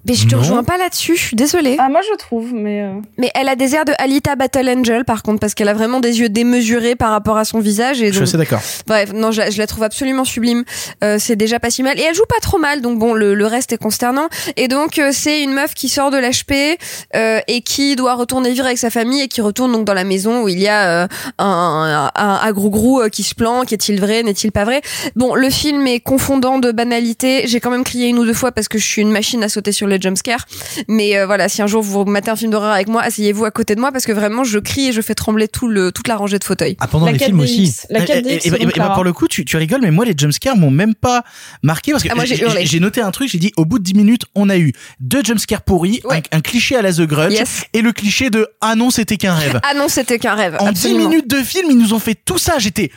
Mais 0.09 0.15
je 0.15 0.27
te 0.27 0.35
Non. 0.35 0.41
rejoins 0.41 0.65
pas 0.65 0.79
là-dessus, 0.79 1.17
je 1.17 1.23
suis 1.23 1.37
désolée. 1.37 1.77
Ah, 1.79 1.89
moi 1.89 2.01
je 2.09 2.17
trouve, 2.17 2.53
mais. 2.53 2.83
euh, 2.83 2.93
Mais 3.19 3.31
elle 3.35 3.49
a 3.49 3.57
des 3.57 3.75
airs 3.75 3.85
de 3.85 3.93
Alita 3.99 4.37
Battle 4.37 4.69
Angel, 4.69 5.05
par 5.05 5.23
contre, 5.23 5.41
parce 5.41 5.55
qu'elle 5.55 5.69
a 5.69 5.75
vraiment 5.75 6.01
des 6.01 6.21
yeux 6.21 6.29
démesurés 6.29 6.95
par 6.97 7.11
rapport 7.11 7.37
à 7.37 7.45
son 7.45 7.59
visage. 7.61 8.01
Et 8.03 8.07
Je 8.07 8.11
suis 8.13 8.19
donc, 8.21 8.29
assez 8.29 8.37
d'accord. 8.39 8.61
Bref, 8.87 9.13
non, 9.13 9.31
je 9.33 9.41
la, 9.43 9.51
je 9.51 9.59
la 9.59 9.67
trouve 9.67 9.83
absolument 9.83 10.25
sublime. 10.25 10.65
Euh, 11.03 11.17
c'est 11.19 11.37
déjà 11.37 11.59
pas 11.59 11.71
si 11.71 11.83
mal. 11.83 11.99
Et 11.99 12.03
elle 12.03 12.15
joue 12.15 12.25
pas 12.29 12.41
trop 12.41 12.59
mal, 12.59 12.81
donc 12.83 12.99
bon, 12.99 13.15
le, 13.15 13.35
le 13.35 13.47
reste 13.47 13.73
est 13.73 13.79
consternant. 13.79 14.29
Et 14.57 14.69
donc, 14.69 14.99
euh, 14.99 15.11
c'est 15.13 15.43
une 15.43 15.53
meuf 15.53 15.75
qui 15.75 15.89
sort 15.89 16.11
de 16.11 16.19
l'HP 16.19 16.79
euh, 17.17 17.41
et 17.49 17.61
qui 17.63 17.97
doit 17.97 18.15
retourner 18.15 18.51
vivre 18.51 18.67
avec 18.67 18.79
sa 18.79 18.91
famille 18.91 19.23
et 19.23 19.29
qui 19.29 19.41
retourne 19.41 19.73
donc 19.73 19.85
dans 19.85 19.95
la 19.95 20.05
maison 20.05 20.43
où 20.43 20.49
il 20.49 20.59
y 20.61 20.69
a 20.69 21.03
euh, 21.03 21.09
un, 21.39 22.11
un, 22.15 22.41
un 22.43 22.53
gros 22.53 22.71
gros 22.71 23.03
qui 23.11 23.23
se 23.23 23.35
planque. 23.35 23.73
Est-il 23.73 24.01
vrai 24.01 24.23
N'est-il 24.23 24.53
pas 24.53 24.65
vrai? 24.65 24.83
Bon, 25.17 25.35
le 25.35 25.51
film 25.51 25.87
est 25.87 26.01
confondant 26.01 26.59
de 26.59 26.71
banalité. 26.73 27.43
J'ai 27.47 27.61
quand 27.61 27.71
même 27.71 27.85
crié 27.85 28.09
une 28.09 28.19
ou 28.19 28.25
deux 28.25 28.35
fois 28.35 28.53
parce 28.53 28.69
que 28.69 28.79
je 28.79 28.85
suis 28.87 29.03
une 29.03 29.11
machine 29.13 29.43
à 29.43 29.49
sauter 29.49 29.73
sur 29.73 29.87
les 29.87 29.96
jumpscares. 30.01 30.45
Mais 30.89 31.17
euh, 31.17 31.27
voilà, 31.27 31.49
si 31.49 31.63
un 31.63 31.67
jour 31.67 31.83
vous 31.83 32.05
matez 32.05 32.31
un 32.31 32.37
film 32.37 32.51
d'horreur 32.51 32.73
avec 32.73 32.89
moi, 32.89 33.03
asseyez-vous 33.03 33.45
à 33.45 33.51
côté 33.51 33.75
de 33.75 33.81
moi 33.81 33.93
parce 33.93 34.05
que 34.07 34.13
vraiment, 34.13 34.45
je 34.45 34.59
crie 34.59 34.89
et 34.89 34.93
je 34.93 35.01
fais 35.01 35.15
trembler 35.15 35.49
tout 35.49 35.69
le, 35.69 35.93
toute 35.93 36.09
la 36.09 36.17
rangée 36.17 36.39
de 36.39 36.45
fauteuils. 36.45 36.77
Ah, 36.81 36.87
pendant 36.87 37.07
la 37.07 37.13
les 37.13 37.19
4DX. 37.19 37.25
films 37.27 37.41
aussi. 37.41 37.75
La 37.91 38.01
Et- 38.01 38.05
4DX. 38.07 38.29
et- 38.29 38.33
et- 38.49 38.49
et- 38.49 38.63
et 38.63 38.67
bah, 38.79 38.91
pour 38.95 39.05
le 39.05 39.13
coup, 39.13 39.29
tu, 39.29 39.45
tu 39.45 39.57
rigoles, 39.57 39.81
mais 39.83 39.91
moi, 39.91 40.05
les 40.05 40.15
jumpscares 40.17 40.57
m'ont 40.57 40.71
même 40.71 40.95
pas 40.95 41.23
marqué 41.63 41.93
parce 41.93 42.03
que 42.03 42.09
Ah, 42.17 42.25
j'ai 42.65 42.81
noté 42.81 43.01
un 43.01 43.11
truc, 43.11 43.29
j'ai 43.29 43.39
dit, 43.39 43.53
au 43.57 43.65
bout 43.65 43.79
de 43.79 43.85
10 43.85 43.95
minutes, 43.95 44.23
on 44.35 44.49
a 44.49 44.57
eu 44.59 44.73
deux 45.01 45.23
jumpscares 45.23 45.63
pourris, 45.63 46.01
Ouais. 46.05 46.23
un, 46.33 46.39
un 46.39 46.41
cliché 46.41 46.77
à 46.77 46.83
la 46.83 46.93
The 46.93 47.03
Grudge 47.03 47.33
Yes. 47.33 47.65
et 47.73 47.83
le 47.83 47.93
cliché 47.93 48.31
de 48.31 48.49
ah 48.61 48.75
non, 48.75 48.91
c'était 48.91 49.17
qu'un 49.17 49.35
rêve. 49.35 49.61
Ah 49.63 49.75
non, 49.75 49.89
c'était 49.89 50.19
qu'un 50.19 50.35
rêve. 50.35 50.57
en 50.61 50.67
absolument. 50.67 51.01
10 51.01 51.09
minutes 51.09 51.31
de 51.31 51.37
film, 51.43 51.67
ils 51.71 51.79
nous 51.79 51.93
ont 51.95 51.99
fait 51.99 52.15
tout 52.25 52.39
ça. 52.39 52.59
J'étais 52.59 52.91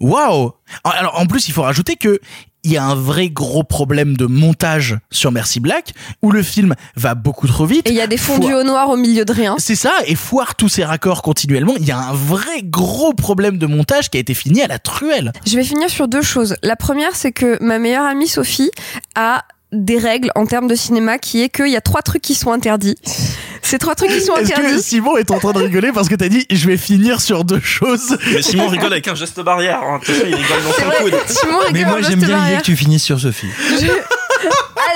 waouh. 0.00 0.52
Alors 0.84 1.18
en 1.20 1.26
plus, 1.26 1.48
il 1.48 1.52
faut 1.52 1.62
rajouter 1.62 1.96
que 1.96 2.18
il 2.64 2.72
y 2.72 2.76
a 2.76 2.84
un 2.84 2.94
vrai 2.94 3.28
gros 3.28 3.62
problème 3.62 4.16
de 4.16 4.26
montage 4.26 4.98
sur 5.10 5.30
Merci 5.32 5.60
Black 5.60 5.92
où 6.22 6.30
le 6.32 6.42
film 6.42 6.74
va 6.96 7.14
beaucoup 7.14 7.46
trop 7.46 7.66
vite. 7.66 7.86
Et 7.88 7.90
il 7.90 7.96
y 7.96 8.00
a 8.00 8.06
des 8.06 8.16
fondus 8.16 8.48
Foire- 8.48 8.60
au 8.60 8.64
noir 8.64 8.88
au 8.90 8.96
milieu 8.96 9.24
de 9.24 9.32
rien. 9.32 9.54
C'est 9.58 9.74
ça, 9.76 9.92
et 10.06 10.14
foire 10.14 10.54
tous 10.56 10.68
ces 10.68 10.84
raccords 10.84 11.22
continuellement. 11.22 11.74
Il 11.78 11.84
y 11.86 11.92
a 11.92 11.98
un 11.98 12.12
vrai 12.14 12.62
gros 12.62 13.12
problème 13.12 13.58
de 13.58 13.66
montage 13.66 14.10
qui 14.10 14.16
a 14.16 14.20
été 14.20 14.34
fini 14.34 14.62
à 14.62 14.66
la 14.66 14.78
truelle. 14.78 15.32
Je 15.46 15.56
vais 15.56 15.64
finir 15.64 15.88
sur 15.90 16.08
deux 16.08 16.22
choses. 16.22 16.56
La 16.62 16.76
première, 16.76 17.14
c'est 17.14 17.32
que 17.32 17.62
ma 17.62 17.78
meilleure 17.78 18.06
amie 18.06 18.28
Sophie 18.28 18.70
a 19.14 19.44
des 19.72 19.98
règles 19.98 20.30
en 20.36 20.46
termes 20.46 20.68
de 20.68 20.74
cinéma 20.76 21.18
qui 21.18 21.42
est 21.42 21.48
qu'il 21.48 21.68
y 21.68 21.76
a 21.76 21.80
trois 21.80 22.00
trucs 22.02 22.22
qui 22.22 22.34
sont 22.34 22.52
interdits. 22.52 22.94
Ces 23.64 23.78
trois 23.78 23.94
trucs 23.94 24.10
qui 24.10 24.20
sont 24.20 24.36
Est-ce 24.36 24.52
que. 24.52 24.78
Simon 24.80 25.16
est 25.16 25.30
en 25.30 25.38
train 25.38 25.52
de 25.52 25.58
rigoler 25.58 25.90
parce 25.92 26.08
que 26.08 26.14
t'as 26.14 26.28
dit 26.28 26.46
je 26.50 26.66
vais 26.68 26.76
finir 26.76 27.20
sur 27.20 27.44
deux 27.44 27.60
choses 27.60 28.16
Mais 28.32 28.42
Simon 28.42 28.68
rigole 28.68 28.92
avec 28.92 29.08
un 29.08 29.14
geste 29.14 29.40
barrière. 29.40 29.80
hein. 29.82 29.98
Tu 30.04 30.12
sais, 30.14 30.28
il 30.28 30.34
rigole 30.34 30.62
dans 30.62 30.72
son 30.72 31.02
coude. 31.02 31.14
Simon 31.26 31.58
rigole 31.58 31.72
Mais 31.72 31.84
moi, 31.84 32.00
j'aime 32.02 32.18
bien 32.18 32.28
l'idée 32.28 32.32
barrière. 32.38 32.60
que 32.60 32.64
tu 32.66 32.76
finisses 32.76 33.02
sur 33.04 33.18
Sophie. 33.18 33.48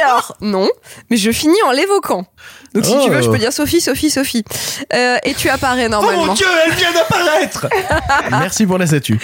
Alors, 0.00 0.36
non, 0.40 0.68
mais 1.10 1.16
je 1.16 1.30
finis 1.32 1.60
en 1.66 1.72
l'évoquant. 1.72 2.26
Donc 2.74 2.84
si 2.84 2.92
tu 2.92 2.98
Oh. 2.98 3.10
veux, 3.10 3.22
je 3.22 3.30
peux 3.30 3.38
dire 3.38 3.52
Sophie, 3.52 3.80
Sophie, 3.80 4.10
Sophie. 4.10 4.44
Euh, 4.92 5.16
et 5.24 5.34
tu 5.34 5.48
apparais 5.48 5.88
normalement. 5.88 6.34
elle 6.66 6.74
vient 6.74 6.92
d'apparaître 6.92 7.66
Merci 8.30 8.66
pour 8.66 8.78
la 8.78 8.86
statue. 8.86 9.18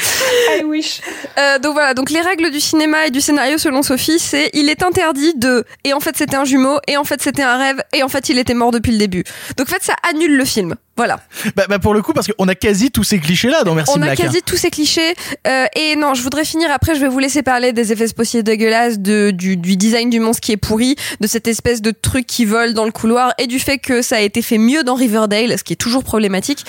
I 0.61 0.65
wish. 0.65 1.01
Euh, 1.39 1.59
donc 1.59 1.75
voilà, 1.75 1.95
donc 1.95 2.11
les 2.11 2.21
règles 2.21 2.51
du 2.51 2.61
cinéma 2.61 3.07
et 3.07 3.11
du 3.11 3.21
scénario 3.21 3.59
selon 3.59 3.83
Sophie, 3.83 4.19
c'est 4.19 4.51
il 4.55 4.69
est 4.69 4.83
interdit 4.83 5.35
de 5.37 5.65
et 5.85 5.93
en 5.93 6.01
fait 6.01 6.17
c'était 6.17 6.37
un 6.37 6.45
jumeau 6.45 6.79
et 6.89 6.97
en 6.97 7.05
fait 7.05 7.23
c'était 7.23 7.43
un 7.43 7.57
rêve 7.59 7.83
et 7.93 8.03
en 8.03 8.09
fait 8.09 8.29
il 8.29 8.39
était 8.39 8.55
mort 8.55 8.71
depuis 8.71 8.93
le 8.93 8.99
début. 8.99 9.25
Donc 9.57 9.69
en 9.69 9.73
fait 9.73 9.83
ça 9.83 9.95
annule 10.09 10.37
le 10.37 10.45
film. 10.45 10.75
Voilà. 10.97 11.19
Bah, 11.57 11.65
bah, 11.69 11.79
pour 11.81 11.93
le 11.93 12.03
coup, 12.03 12.13
parce 12.13 12.29
qu'on 12.29 12.47
a 12.47 12.55
quasi 12.55 12.91
tous 12.93 13.03
ces 13.03 13.19
clichés-là 13.19 13.65
dans 13.65 13.75
Merci 13.75 13.93
On 13.97 14.03
a 14.03 14.07
Black. 14.07 14.21
hein. 14.21 14.25
quasi 14.27 14.43
tous 14.43 14.57
ces 14.57 14.71
clichés. 14.71 15.15
Euh, 15.47 15.67
et 15.75 15.97
non, 15.97 16.15
je 16.15 16.23
voudrais 16.23 16.45
finir 16.45 16.71
après, 16.71 16.95
je 16.95 17.01
vais 17.01 17.09
vous 17.09 17.19
laisser 17.19 17.43
parler 17.43 17.73
des 17.73 17.93
effets 17.93 18.07
spéciaux 18.07 18.43
dégueulasses, 18.43 19.01
de, 19.01 19.33
du, 19.33 19.57
du 19.57 19.77
design 19.77 20.09
du 20.09 20.21
monstre 20.21 20.41
qui 20.41 20.53
est 20.53 20.57
pourri, 20.57 20.95
de 21.21 21.27
cette 21.27 21.49
espèce 21.49 21.83
de 21.83 21.91
truc 21.91 22.27
qui 22.27 22.45
vole 22.45 22.75
dans 22.75 22.85
le 22.85 22.93
couloir 22.93 23.33
et 23.39 23.47
du 23.49 23.59
fait 23.59 23.79
que 23.79 24.03
ça 24.03 24.17
a 24.17 24.21
été 24.21 24.41
fait 24.41 24.59
mieux 24.59 24.85
dans 24.85 24.95
Riverdale, 24.95 25.59
ce 25.59 25.65
qui 25.65 25.73
est 25.73 25.77
toujours 25.77 26.05
problématique. 26.05 26.65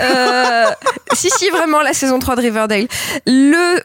Euh, 0.00 0.64
si, 1.12 1.28
si, 1.30 1.50
vraiment, 1.50 1.82
la 1.82 1.92
saison 1.92 2.18
3 2.18 2.36
de 2.36 2.40
Riverdale. 2.40 2.86
Le 3.26 3.80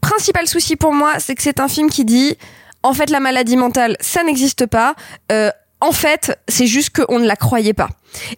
principal 0.00 0.46
souci 0.46 0.76
pour 0.76 0.94
moi, 0.94 1.12
c'est 1.18 1.34
que 1.34 1.42
c'est 1.42 1.60
un 1.60 1.68
film 1.68 1.90
qui 1.90 2.04
dit, 2.06 2.36
en 2.82 2.94
fait, 2.94 3.10
la 3.10 3.20
maladie 3.20 3.56
mentale, 3.56 3.96
ça 4.00 4.22
n'existe 4.22 4.64
pas. 4.66 4.94
Euh, 5.30 5.50
en 5.80 5.92
fait, 5.92 6.38
c'est 6.48 6.66
juste 6.66 6.90
qu'on 6.96 7.18
ne 7.18 7.26
la 7.26 7.36
croyait 7.36 7.74
pas. 7.74 7.88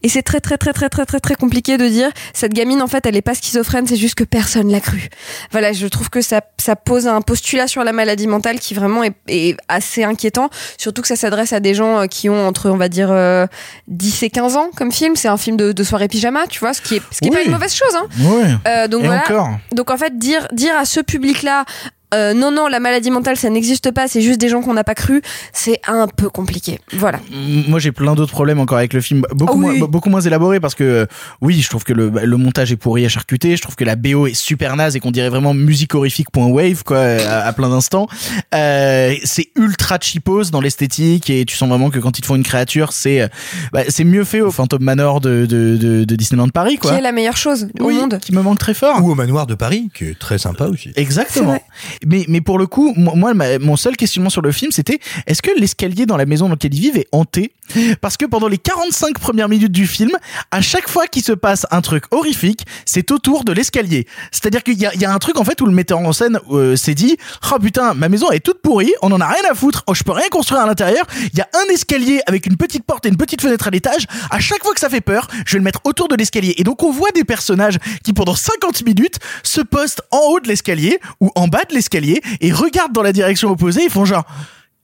Et 0.02 0.08
c'est 0.08 0.22
très 0.22 0.40
très 0.40 0.56
très 0.58 0.72
très 0.72 0.88
très 0.88 1.06
très 1.06 1.20
très 1.20 1.34
compliqué 1.36 1.76
de 1.78 1.86
dire 1.86 2.10
cette 2.34 2.52
gamine 2.52 2.82
en 2.82 2.88
fait 2.88 3.06
elle 3.06 3.14
est 3.16 3.22
pas 3.22 3.34
schizophrène, 3.34 3.86
c'est 3.86 3.94
juste 3.96 4.16
que 4.16 4.24
personne 4.24 4.72
l'a 4.72 4.80
cru. 4.80 5.08
Voilà, 5.52 5.72
je 5.72 5.86
trouve 5.86 6.10
que 6.10 6.20
ça 6.20 6.40
ça 6.56 6.74
pose 6.74 7.06
un 7.06 7.20
postulat 7.20 7.68
sur 7.68 7.84
la 7.84 7.92
maladie 7.92 8.26
mentale 8.26 8.58
qui 8.58 8.74
vraiment 8.74 9.04
est, 9.04 9.14
est 9.28 9.56
assez 9.68 10.02
inquiétant, 10.02 10.50
surtout 10.78 11.00
que 11.02 11.06
ça 11.06 11.14
s'adresse 11.14 11.52
à 11.52 11.60
des 11.60 11.74
gens 11.74 12.00
euh, 12.00 12.06
qui 12.06 12.28
ont 12.28 12.48
entre 12.48 12.70
on 12.70 12.76
va 12.76 12.88
dire 12.88 13.12
euh, 13.12 13.46
10 13.86 14.24
et 14.24 14.30
15 14.30 14.56
ans 14.56 14.70
comme 14.74 14.90
film, 14.90 15.14
c'est 15.14 15.28
un 15.28 15.36
film 15.36 15.56
de, 15.56 15.70
de 15.70 15.84
soirée 15.84 16.08
pyjama, 16.08 16.48
tu 16.48 16.58
vois, 16.58 16.74
ce 16.74 16.80
qui 16.80 16.96
est 16.96 17.02
ce 17.12 17.20
qui 17.20 17.28
est 17.28 17.30
pas 17.30 17.36
Oui. 17.38 17.44
une 17.46 17.52
mauvaise 17.52 17.74
chose 17.74 17.94
hein. 17.94 18.06
Ouais. 18.20 18.54
Euh, 18.66 18.88
donc 18.88 19.04
Et 19.04 19.06
voilà. 19.06 19.20
encore. 19.22 19.50
Donc 19.72 19.90
en 19.92 19.96
fait, 19.96 20.18
dire 20.18 20.48
dire 20.52 20.76
à 20.76 20.86
ce 20.86 20.98
public-là, 20.98 21.66
euh, 22.14 22.34
non 22.34 22.50
non, 22.50 22.66
la 22.68 22.80
maladie 22.80 23.10
mentale 23.10 23.36
ça 23.36 23.50
n'existe 23.50 23.90
pas, 23.90 24.08
c'est 24.08 24.20
juste 24.22 24.40
des 24.40 24.48
gens 24.48 24.60
qu'on 24.62 24.74
n'a 24.74 24.84
pas 24.84 24.94
cru, 24.94 25.22
c'est 25.52 25.80
un 25.86 26.06
peu 26.08 26.28
compliqué. 26.30 26.80
Voilà. 26.92 27.20
Moi, 27.68 27.78
j'ai 27.78 27.92
plein 27.92 28.14
d'autres 28.14 28.32
problèmes 28.32 28.60
encore 28.60 28.78
avec 28.78 28.92
le 28.92 29.00
film, 29.00 29.22
beaucoup, 29.32 29.62
Ah 29.64 29.68
oui. 29.68 29.78
moins, 29.78 29.88
beaucoup 29.88 30.10
moins 30.10 30.20
élaborés 30.20 30.60
parce 30.60 30.74
que 30.74 30.84
euh, 30.84 31.06
oui, 31.40 31.60
je 31.60 31.68
trouve 31.68 31.84
que 31.84 31.92
le, 31.92 32.10
le 32.10 32.36
montage 32.36 32.72
est 32.72 32.76
pourri 32.76 33.04
à 33.04 33.08
charcuter, 33.08 33.56
je 33.56 33.62
trouve 33.62 33.76
que 33.76 33.84
la 33.84 33.96
BO 33.96 34.26
est 34.26 34.34
super 34.34 34.76
naze 34.76 34.96
et 34.96 35.00
qu'on 35.00 35.10
dirait 35.10 35.28
vraiment 35.28 35.54
musique 35.54 35.94
horrifique.wave 35.94 36.84
quoi 36.84 36.98
à, 37.00 37.46
à 37.46 37.52
plein 37.52 37.68
d'instants. 37.68 38.06
Euh, 38.54 39.14
c'est 39.24 39.48
ultra 39.56 39.98
cheapos 40.00 40.50
dans 40.50 40.60
l'esthétique 40.60 41.30
et 41.30 41.44
tu 41.44 41.56
sens 41.56 41.68
vraiment 41.68 41.90
que 41.90 41.98
quand 41.98 42.18
ils 42.18 42.22
te 42.22 42.26
font 42.26 42.36
une 42.36 42.42
créature, 42.42 42.92
c'est 42.92 43.20
euh, 43.20 43.28
bah, 43.72 43.82
c'est 43.88 44.04
mieux 44.04 44.24
fait 44.24 44.40
au 44.40 44.50
Phantom 44.50 44.82
Manor 44.82 45.20
de, 45.20 45.46
de, 45.46 45.76
de, 45.76 46.04
de 46.04 46.16
Disneyland 46.16 46.48
Paris 46.48 46.76
quoi. 46.78 46.92
Qui 46.92 46.98
est 46.98 47.02
la 47.02 47.12
meilleure 47.12 47.36
chose 47.36 47.68
au 47.80 47.84
Oui, 47.86 47.94
monde 47.96 48.18
qui 48.20 48.34
me 48.34 48.42
manque 48.42 48.58
très 48.58 48.74
fort. 48.74 49.02
Ou 49.04 49.10
au 49.10 49.14
manoir 49.14 49.46
de 49.46 49.54
Paris, 49.54 49.90
qui 49.94 50.04
est 50.04 50.18
très 50.18 50.38
sympa 50.38 50.66
aussi. 50.66 50.92
Exactement. 50.96 51.58
Mais, 52.06 52.24
mais 52.28 52.40
pour 52.40 52.58
le 52.58 52.66
coup, 52.66 52.94
moi, 52.96 53.32
mon 53.60 53.76
seul 53.76 53.96
questionnement 53.96 54.30
sur 54.30 54.42
le 54.42 54.52
film, 54.52 54.72
c'était 54.72 54.98
est-ce 55.26 55.42
que 55.42 55.50
l'escalier 55.58 56.06
dans 56.06 56.16
la 56.16 56.26
maison 56.26 56.46
dans 56.46 56.52
laquelle 56.52 56.74
ils 56.74 56.80
vivent 56.80 56.96
est 56.96 57.08
hanté? 57.12 57.52
Parce 58.00 58.16
que 58.16 58.24
pendant 58.24 58.48
les 58.48 58.58
45 58.58 59.18
premières 59.18 59.48
minutes 59.48 59.72
du 59.72 59.86
film, 59.86 60.10
à 60.50 60.60
chaque 60.60 60.88
fois 60.88 61.06
qu'il 61.06 61.22
se 61.22 61.32
passe 61.32 61.66
un 61.70 61.80
truc 61.80 62.04
horrifique, 62.10 62.64
c'est 62.86 63.10
autour 63.10 63.44
de 63.44 63.52
l'escalier. 63.52 64.06
C'est-à-dire 64.32 64.62
qu'il 64.62 64.78
y 64.78 64.86
a, 64.86 64.94
y 64.94 65.04
a 65.04 65.12
un 65.12 65.18
truc 65.18 65.38
en 65.38 65.44
fait 65.44 65.60
où 65.60 65.66
le 65.66 65.72
metteur 65.72 65.98
en 65.98 66.12
scène 66.12 66.40
euh, 66.50 66.76
s'est 66.76 66.94
dit 66.94 67.16
oh 67.52 67.58
putain 67.60 67.94
ma 67.94 68.08
maison 68.08 68.30
est 68.30 68.40
toute 68.40 68.62
pourrie, 68.62 68.92
on 69.02 69.12
en 69.12 69.20
a 69.20 69.26
rien 69.26 69.42
à 69.50 69.54
foutre, 69.54 69.84
oh, 69.86 69.94
je 69.94 70.02
peux 70.02 70.12
rien 70.12 70.28
construire 70.30 70.62
à 70.62 70.66
l'intérieur. 70.66 71.04
Il 71.32 71.38
y 71.38 71.42
a 71.42 71.48
un 71.54 71.72
escalier 71.72 72.20
avec 72.26 72.46
une 72.46 72.56
petite 72.56 72.84
porte 72.84 73.04
et 73.06 73.08
une 73.08 73.16
petite 73.16 73.42
fenêtre 73.42 73.66
à 73.66 73.70
l'étage. 73.70 74.06
À 74.30 74.40
chaque 74.40 74.62
fois 74.62 74.72
que 74.72 74.80
ça 74.80 74.88
fait 74.88 75.00
peur, 75.00 75.28
je 75.44 75.52
vais 75.52 75.58
le 75.58 75.64
mettre 75.64 75.80
autour 75.84 76.08
de 76.08 76.16
l'escalier. 76.16 76.54
Et 76.56 76.64
donc 76.64 76.82
on 76.82 76.90
voit 76.90 77.10
des 77.10 77.24
personnages 77.24 77.78
qui 78.02 78.12
pendant 78.12 78.34
50 78.34 78.84
minutes 78.84 79.18
se 79.42 79.60
postent 79.60 80.02
en 80.10 80.20
haut 80.28 80.40
de 80.40 80.48
l'escalier 80.48 80.98
ou 81.20 81.30
en 81.34 81.48
bas 81.48 81.64
de 81.68 81.74
l'escalier 81.74 81.87
et 82.40 82.52
regardent 82.52 82.92
dans 82.92 83.02
la 83.02 83.12
direction 83.12 83.50
opposée 83.50 83.84
et 83.84 83.88
font 83.88 84.04
genre 84.04 84.24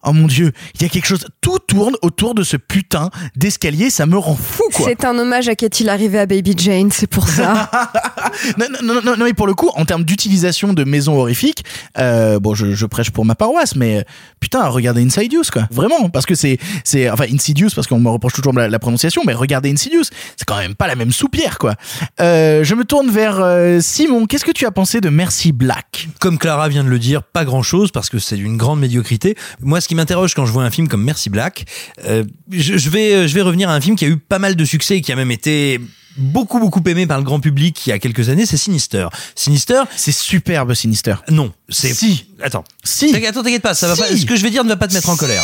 Oh 0.05 0.13
mon 0.13 0.27
dieu, 0.27 0.53
il 0.75 0.83
y 0.83 0.85
a 0.85 0.89
quelque 0.89 1.07
chose. 1.07 1.27
Tout 1.41 1.59
tourne 1.59 1.97
autour 2.03 2.35
de 2.35 2.43
ce 2.43 2.57
putain 2.57 3.11
d'escalier, 3.37 3.91
ça 3.91 4.07
me 4.07 4.19
rend 4.19 4.37
fou 4.37 4.65
quoi. 4.73 4.87
C'est 4.87 5.05
un 5.05 5.19
hommage 5.19 5.49
à 5.49 5.55
qu'est-il 5.55 5.89
arrivé 5.89 6.19
à 6.19 6.27
Baby 6.27 6.55
Jane, 6.57 6.91
c'est 6.91 7.07
pour 7.07 7.29
ça. 7.29 7.71
non, 8.59 8.67
non, 8.71 8.95
non, 8.95 9.01
non, 9.05 9.17
non, 9.17 9.25
mais 9.25 9.35
pour 9.35 9.47
le 9.47 9.55
coup, 9.55 9.71
en 9.75 9.85
termes 9.85 10.05
d'utilisation 10.05 10.73
de 10.73 10.85
maisons 10.85 11.19
horrifiques, 11.19 11.65
euh, 11.99 12.39
bon, 12.39 12.55
je, 12.55 12.73
je 12.73 12.87
prêche 12.87 13.11
pour 13.11 13.25
ma 13.25 13.35
paroisse, 13.35 13.77
mais 13.77 13.99
euh, 13.99 14.03
putain, 14.41 14.67
regardez 14.69 15.03
Insidious, 15.05 15.45
quoi. 15.53 15.67
Vraiment, 15.71 16.09
parce 16.11 16.27
que 16.27 16.35
c'est, 16.35 16.59
c'est, 16.85 17.11
enfin, 17.11 17.25
Insidious, 17.33 17.71
parce 17.75 17.87
qu'on 17.87 18.01
me 18.01 18.11
reproche 18.11 18.33
toujours 18.35 18.53
la, 18.53 18.69
la 18.69 18.79
prononciation, 18.79 19.23
mais 19.27 19.35
regardez 19.35 19.71
Insidious, 19.71 20.05
c'est 20.37 20.45
quand 20.47 20.59
même 20.59 20.75
pas 20.75 20.87
la 20.87 20.97
même 20.97 21.13
soupière, 21.13 21.59
quoi. 21.59 21.75
Euh, 22.21 22.65
je 22.65 22.75
me 22.75 22.85
tourne 22.85 23.11
vers 23.11 23.41
euh, 23.41 23.81
Simon. 23.81 24.27
Qu'est-ce 24.27 24.45
que 24.45 24.53
tu 24.53 24.67
as 24.67 24.71
pensé 24.71 25.01
de 25.01 25.09
Merci 25.09 25.53
Black? 25.53 26.09
Comme 26.21 26.39
Clara 26.39 26.69
vient 26.69 26.85
de 26.85 26.89
le 26.89 26.99
dire, 26.99 27.23
pas 27.23 27.45
grand 27.45 27.63
chose 27.63 27.91
parce 27.91 28.09
que 28.09 28.19
c'est 28.19 28.37
d'une 28.37 28.57
grande 28.57 28.81
médiocrité. 28.81 29.37
Moi, 29.61 29.81
ce 29.81 29.89
qui 29.89 29.94
m'interroge 29.95 30.35
quand 30.35 30.47
je 30.47 30.53
vois 30.53 30.65
un 30.65 30.71
film 30.71 30.89
comme 30.89 31.03
Merci 31.03 31.31
Black, 31.31 31.65
euh, 32.07 32.25
je, 32.51 32.77
je 32.77 32.91
vais, 32.91 33.27
je 33.29 33.35
vais 33.35 33.43
revenir 33.43 33.69
à 33.71 33.75
un 33.75 33.81
film 33.81 33.97
qui 33.97 34.05
a 34.05 34.09
eu 34.09 34.17
pas 34.17 34.39
mal 34.39 34.57
de 34.57 34.65
succès 34.65 34.97
et 34.97 35.01
qui 35.01 35.13
a 35.13 35.17
même 35.17 35.31
été 35.31 35.81
beaucoup 36.17 36.61
beaucoup 36.61 36.81
aimé 36.87 37.09
par 37.09 37.19
le 37.19 37.25
grand 37.25 37.41
public 37.41 37.89
il 37.89 37.91
y 37.91 37.93
a 37.93 37.99
quelques 37.99 38.29
années, 38.29 38.47
c'est 38.47 38.57
Sinister. 38.57 39.09
Sinister, 39.35 39.83
c'est 39.97 40.13
superbe 40.13 40.73
Sinister. 40.75 41.17
Non, 41.29 41.53
c'est 41.69 41.93
si. 41.93 42.27
Attends. 42.41 42.63
Si. 42.85 43.11
T'inquiète, 43.11 43.31
Attends, 43.31 43.43
t'inquiète 43.43 43.63
pas, 43.63 43.75
ça 43.75 43.89
va 43.89 43.97
Si. 43.97 44.01
pas. 44.03 44.17
Ce 44.17 44.25
que 44.27 44.37
je 44.37 44.43
vais 44.43 44.51
dire 44.51 44.63
ne 44.63 44.69
va 44.69 44.77
pas 44.77 44.87
te 44.87 44.95
mettre 44.95 45.09
en 45.09 45.17
colère. 45.17 45.43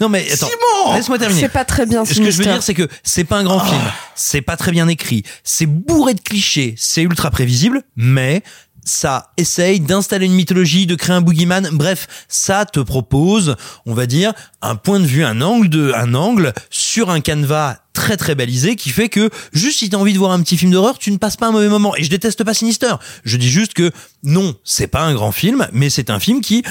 Non 0.00 0.08
mais 0.08 0.24
attends. 0.30 0.46
Simon 0.46 0.94
Laisse-moi 0.94 1.18
terminer. 1.18 1.40
C'est 1.40 1.48
pas 1.48 1.64
très 1.64 1.84
bien 1.86 2.04
Ce 2.04 2.10
que 2.10 2.14
je 2.16 2.20
veux 2.22 2.30
Sinister. 2.30 2.52
dire, 2.52 2.62
c'est 2.62 2.74
que 2.74 2.88
c'est 3.02 3.24
pas 3.24 3.38
un 3.38 3.44
grand 3.44 3.58
film, 3.58 3.80
c'est 4.14 4.42
pas 4.42 4.56
très 4.56 4.70
bien 4.70 4.86
écrit, 4.86 5.24
c'est 5.42 5.66
bourré 5.66 6.14
de 6.14 6.20
clichés, 6.20 6.74
c'est 6.78 7.02
ultra 7.02 7.32
prévisible, 7.32 7.82
mais 7.96 8.44
ça 8.84 9.32
essaye 9.36 9.80
d'installer 9.80 10.26
une 10.26 10.34
mythologie, 10.34 10.86
de 10.86 10.94
créer 10.94 11.16
un 11.16 11.20
boogeyman. 11.20 11.70
Bref, 11.72 12.06
ça 12.28 12.66
te 12.66 12.80
propose, 12.80 13.56
on 13.86 13.94
va 13.94 14.06
dire, 14.06 14.32
un 14.62 14.76
point 14.76 15.00
de 15.00 15.06
vue, 15.06 15.24
un 15.24 15.40
angle 15.40 15.68
de, 15.68 15.92
un 15.94 16.14
angle 16.14 16.52
sur 16.70 17.10
un 17.10 17.20
canevas 17.20 17.78
très 17.92 18.16
très 18.16 18.34
balisé 18.34 18.76
qui 18.76 18.90
fait 18.90 19.08
que 19.08 19.30
juste 19.52 19.78
si 19.78 19.88
t'as 19.88 19.96
envie 19.96 20.12
de 20.12 20.18
voir 20.18 20.32
un 20.32 20.42
petit 20.42 20.56
film 20.56 20.72
d'horreur, 20.72 20.98
tu 20.98 21.10
ne 21.10 21.16
passes 21.16 21.36
pas 21.36 21.48
un 21.48 21.52
mauvais 21.52 21.68
moment. 21.68 21.96
Et 21.96 22.04
je 22.04 22.10
déteste 22.10 22.44
pas 22.44 22.54
Sinister. 22.54 22.94
Je 23.24 23.36
dis 23.36 23.48
juste 23.48 23.72
que 23.72 23.90
non, 24.22 24.54
c'est 24.64 24.88
pas 24.88 25.02
un 25.02 25.14
grand 25.14 25.32
film, 25.32 25.66
mais 25.72 25.90
c'est 25.90 26.10
un 26.10 26.20
film 26.20 26.40
qui 26.40 26.62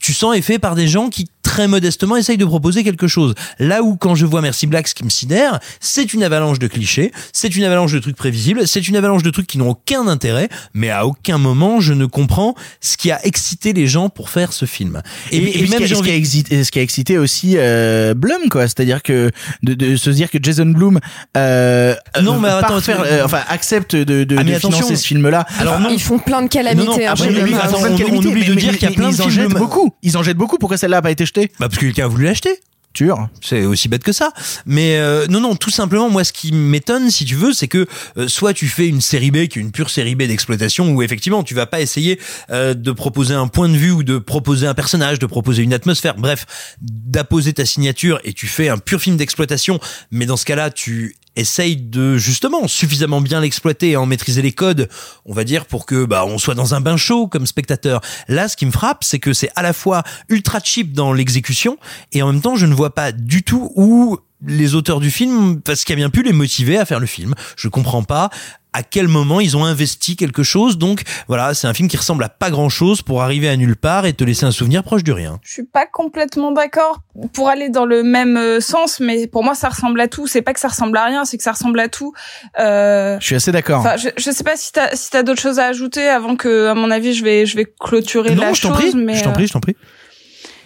tu 0.00 0.12
sens 0.12 0.36
est 0.36 0.42
fait 0.42 0.58
par 0.58 0.74
des 0.74 0.86
gens 0.86 1.08
qui 1.08 1.28
très 1.46 1.68
modestement 1.68 2.16
essayent 2.16 2.36
de 2.38 2.44
proposer 2.44 2.82
quelque 2.82 3.06
chose. 3.06 3.34
Là 3.60 3.82
où 3.84 3.94
quand 3.96 4.16
je 4.16 4.26
vois 4.26 4.40
Merci 4.42 4.66
Black, 4.66 4.88
ce 4.88 4.94
qui 4.94 5.04
me 5.04 5.10
sidère, 5.10 5.60
c'est 5.78 6.12
une 6.12 6.24
avalanche 6.24 6.58
de 6.58 6.66
clichés, 6.66 7.12
c'est 7.32 7.56
une 7.56 7.62
avalanche 7.62 7.92
de 7.92 8.00
trucs 8.00 8.16
prévisibles, 8.16 8.66
c'est 8.66 8.88
une 8.88 8.96
avalanche 8.96 9.22
de 9.22 9.30
trucs 9.30 9.46
qui 9.46 9.56
n'ont 9.58 9.70
aucun 9.70 10.08
intérêt, 10.08 10.48
mais 10.74 10.90
à 10.90 11.06
aucun 11.06 11.38
moment 11.38 11.78
je 11.80 11.92
ne 11.92 12.04
comprends 12.06 12.56
ce 12.80 12.96
qui 12.96 13.12
a 13.12 13.24
excité 13.24 13.72
les 13.72 13.86
gens 13.86 14.08
pour 14.08 14.28
faire 14.28 14.52
ce 14.52 14.64
film. 14.64 15.02
Et, 15.30 15.36
et, 15.36 15.68
même 15.68 15.70
ce, 15.70 15.76
qui 15.76 15.86
j'ai 15.86 15.94
a, 15.94 15.98
ce 15.98 16.02
qui 16.02 16.08
a 16.08 16.12
envie- 16.12 16.18
excité, 16.18 16.64
ce 16.64 16.70
qui 16.72 16.78
a 16.80 16.82
excité 16.82 17.16
aussi 17.18 17.54
euh, 17.56 18.14
Blum, 18.14 18.48
quoi. 18.50 18.62
C'est-à-dire 18.62 19.02
que 19.04 19.30
de, 19.62 19.74
de 19.74 19.94
se 19.96 20.10
dire 20.10 20.30
que 20.32 20.38
Jason 20.42 20.66
Blum 20.66 20.98
euh, 21.36 21.94
Non, 22.22 22.38
mais 22.40 22.48
part 22.48 22.64
attends, 22.64 22.80
faire, 22.80 23.00
attends. 23.00 23.08
euh, 23.12 23.24
enfin 23.24 23.40
accepte 23.48 23.94
de, 23.94 24.24
de, 24.24 24.36
Ah, 24.36 24.42
mais 24.44 24.54
de 24.54 24.58
financer 24.58 24.96
ce 24.96 25.06
film-là. 25.06 25.46
Alors 25.60 25.78
non. 25.80 25.90
Ils 25.90 26.02
font 26.02 26.18
plein 26.18 26.42
de 26.42 26.48
calamités. 26.48 26.86
Non, 26.86 26.96
non, 26.96 27.02
hein, 27.06 27.10
après, 27.12 27.28
mais 27.28 27.34
de 27.34 27.54
on- 27.54 27.56
calamité, 27.56 28.04
on 28.10 28.16
oublie 28.18 28.44
de 28.44 28.54
mais- 28.54 28.60
dire 28.60 28.72
mais- 28.72 28.78
qu'il 28.78 28.82
y 28.82 28.86
a 28.86 28.90
mais 28.90 28.96
plein 28.96 29.08
de 29.10 29.14
ils 29.14 29.20
en 29.22 29.24
films 29.24 29.34
jettent 29.42 29.48
Blum. 29.50 29.58
beaucoup. 29.62 29.94
Ils 30.02 30.16
en 30.16 30.22
jettent 30.22 30.36
beaucoup. 30.36 30.58
Pourquoi 30.58 30.76
celle-là 30.76 30.98
a 30.98 31.02
pas 31.02 31.10
été 31.10 31.26
Bah 31.44 31.68
parce 31.68 31.76
que 31.76 31.86
quelqu'un 31.86 32.04
a 32.04 32.08
voulu 32.08 32.24
l'acheter. 32.24 32.60
Sûr. 32.96 33.28
C'est 33.42 33.66
aussi 33.66 33.88
bête 33.88 34.02
que 34.02 34.12
ça. 34.12 34.32
Mais 34.64 34.96
euh, 34.96 35.26
non, 35.26 35.40
non, 35.40 35.54
tout 35.54 35.70
simplement, 35.70 36.08
moi, 36.08 36.24
ce 36.24 36.32
qui 36.32 36.50
m'étonne, 36.52 37.10
si 37.10 37.26
tu 37.26 37.34
veux, 37.34 37.52
c'est 37.52 37.68
que 37.68 37.86
euh, 38.16 38.26
soit 38.26 38.54
tu 38.54 38.68
fais 38.68 38.88
une 38.88 39.02
série 39.02 39.30
B 39.30 39.48
qui 39.48 39.58
est 39.58 39.62
une 39.62 39.70
pure 39.70 39.90
série 39.90 40.14
B 40.14 40.22
d'exploitation, 40.22 40.90
où 40.92 41.02
effectivement, 41.02 41.42
tu 41.42 41.54
vas 41.54 41.66
pas 41.66 41.82
essayer 41.82 42.18
euh, 42.50 42.72
de 42.72 42.92
proposer 42.92 43.34
un 43.34 43.48
point 43.48 43.68
de 43.68 43.76
vue 43.76 43.90
ou 43.90 44.02
de 44.02 44.16
proposer 44.16 44.66
un 44.66 44.72
personnage, 44.72 45.18
de 45.18 45.26
proposer 45.26 45.62
une 45.62 45.74
atmosphère, 45.74 46.14
bref, 46.16 46.46
d'apposer 46.80 47.52
ta 47.52 47.66
signature 47.66 48.18
et 48.24 48.32
tu 48.32 48.46
fais 48.46 48.70
un 48.70 48.78
pur 48.78 48.98
film 48.98 49.18
d'exploitation. 49.18 49.78
Mais 50.10 50.24
dans 50.24 50.38
ce 50.38 50.46
cas-là, 50.46 50.70
tu 50.70 51.16
essayes 51.36 51.76
de 51.76 52.16
justement 52.16 52.66
suffisamment 52.66 53.20
bien 53.20 53.40
l'exploiter 53.40 53.90
et 53.90 53.96
en 53.96 54.06
maîtriser 54.06 54.42
les 54.42 54.52
codes, 54.52 54.88
on 55.24 55.32
va 55.32 55.44
dire 55.44 55.66
pour 55.66 55.86
que 55.86 56.04
bah 56.04 56.24
on 56.26 56.38
soit 56.38 56.54
dans 56.54 56.74
un 56.74 56.80
bain 56.80 56.96
chaud 56.96 57.28
comme 57.28 57.46
spectateur. 57.46 58.00
Là, 58.28 58.48
ce 58.48 58.56
qui 58.56 58.66
me 58.66 58.72
frappe, 58.72 59.04
c'est 59.04 59.18
que 59.18 59.32
c'est 59.32 59.50
à 59.56 59.62
la 59.62 59.72
fois 59.72 60.02
ultra 60.28 60.60
cheap 60.62 60.92
dans 60.92 61.12
l'exécution 61.12 61.78
et 62.12 62.22
en 62.22 62.32
même 62.32 62.40
temps, 62.40 62.56
je 62.56 62.66
ne 62.66 62.74
vois 62.74 62.94
pas 62.94 63.12
du 63.12 63.42
tout 63.42 63.70
où 63.76 64.18
les 64.44 64.74
auteurs 64.74 65.00
du 65.00 65.10
film, 65.10 65.60
parce 65.62 65.84
qu'il 65.84 65.92
a 65.94 65.96
bien 65.96 66.10
pu 66.10 66.22
les 66.22 66.32
motiver 66.32 66.76
à 66.78 66.84
faire 66.84 67.00
le 67.00 67.06
film. 67.06 67.34
Je 67.56 67.68
comprends 67.68 68.02
pas 68.02 68.30
à 68.72 68.82
quel 68.82 69.08
moment 69.08 69.40
ils 69.40 69.56
ont 69.56 69.64
investi 69.64 70.16
quelque 70.16 70.42
chose. 70.42 70.76
Donc 70.76 71.00
voilà, 71.28 71.54
c'est 71.54 71.66
un 71.66 71.72
film 71.72 71.88
qui 71.88 71.96
ressemble 71.96 72.22
à 72.24 72.28
pas 72.28 72.50
grand 72.50 72.68
chose 72.68 73.00
pour 73.00 73.22
arriver 73.22 73.48
à 73.48 73.56
nulle 73.56 73.74
part 73.76 74.04
et 74.04 74.12
te 74.12 74.22
laisser 74.22 74.44
un 74.44 74.50
souvenir 74.50 74.82
proche 74.82 75.02
du 75.02 75.12
rien. 75.12 75.38
Je 75.42 75.50
suis 75.52 75.64
pas 75.64 75.86
complètement 75.86 76.52
d'accord 76.52 76.98
pour 77.32 77.48
aller 77.48 77.70
dans 77.70 77.86
le 77.86 78.02
même 78.02 78.36
euh, 78.36 78.60
sens, 78.60 79.00
mais 79.00 79.26
pour 79.28 79.42
moi 79.42 79.54
ça 79.54 79.70
ressemble 79.70 79.98
à 79.98 80.08
tout. 80.08 80.26
C'est 80.26 80.42
pas 80.42 80.52
que 80.52 80.60
ça 80.60 80.68
ressemble 80.68 80.98
à 80.98 81.06
rien, 81.06 81.24
c'est 81.24 81.38
que 81.38 81.42
ça 81.42 81.52
ressemble 81.52 81.80
à 81.80 81.88
tout. 81.88 82.12
Euh, 82.60 83.16
Je 83.18 83.24
suis 83.24 83.34
assez 83.34 83.50
d'accord. 83.50 83.80
Enfin, 83.80 83.96
je, 83.96 84.10
je 84.18 84.30
sais 84.30 84.44
pas 84.44 84.58
si 84.58 84.72
t'as 84.72 84.94
si 84.94 85.08
t'as 85.10 85.22
d'autres 85.22 85.40
choses 85.40 85.58
à 85.58 85.64
ajouter 85.68 86.06
avant 86.06 86.36
que, 86.36 86.66
à 86.66 86.74
mon 86.74 86.90
avis, 86.90 87.14
je 87.14 87.24
vais 87.24 87.46
je 87.46 87.56
vais 87.56 87.64
clôturer 87.80 88.34
la 88.34 88.48
Non, 88.48 88.52
je 88.54 88.60
t'en 88.60 88.74
chose. 88.74 88.90
prie, 88.90 88.94
mais 88.94 89.14
je 89.14 89.24
t'en 89.24 89.30
euh, 89.30 89.32
prie, 89.32 89.46
je 89.46 89.52
t'en 89.54 89.60
prie. 89.60 89.76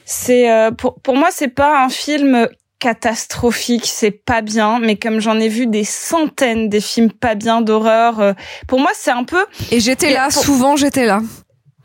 c'est 0.05 0.51
euh, 0.51 0.73
pour 0.73 1.01
pour 1.01 1.15
moi 1.17 1.29
c'est 1.31 1.49
pas 1.55 1.85
un 1.85 1.89
film 1.89 2.49
catastrophique, 2.81 3.87
c'est 3.87 4.11
pas 4.11 4.41
bien, 4.41 4.81
mais 4.81 4.97
comme 4.97 5.21
j'en 5.21 5.39
ai 5.39 5.49
vu 5.49 5.67
des 5.67 5.85
centaines 5.85 6.69
des 6.69 6.81
films 6.81 7.13
pas 7.13 7.35
bien 7.37 7.61
d'horreur, 7.61 8.19
euh, 8.21 8.33
pour 8.67 8.81
moi 8.81 8.91
c'est 8.95 9.11
un 9.13 9.25
peu. 9.25 9.45
Et 9.71 9.79
j'étais 9.79 10.13
là, 10.13 10.29
pour- 10.33 10.43
souvent 10.43 10.77
j'étais 10.77 11.07
là. 11.07 11.21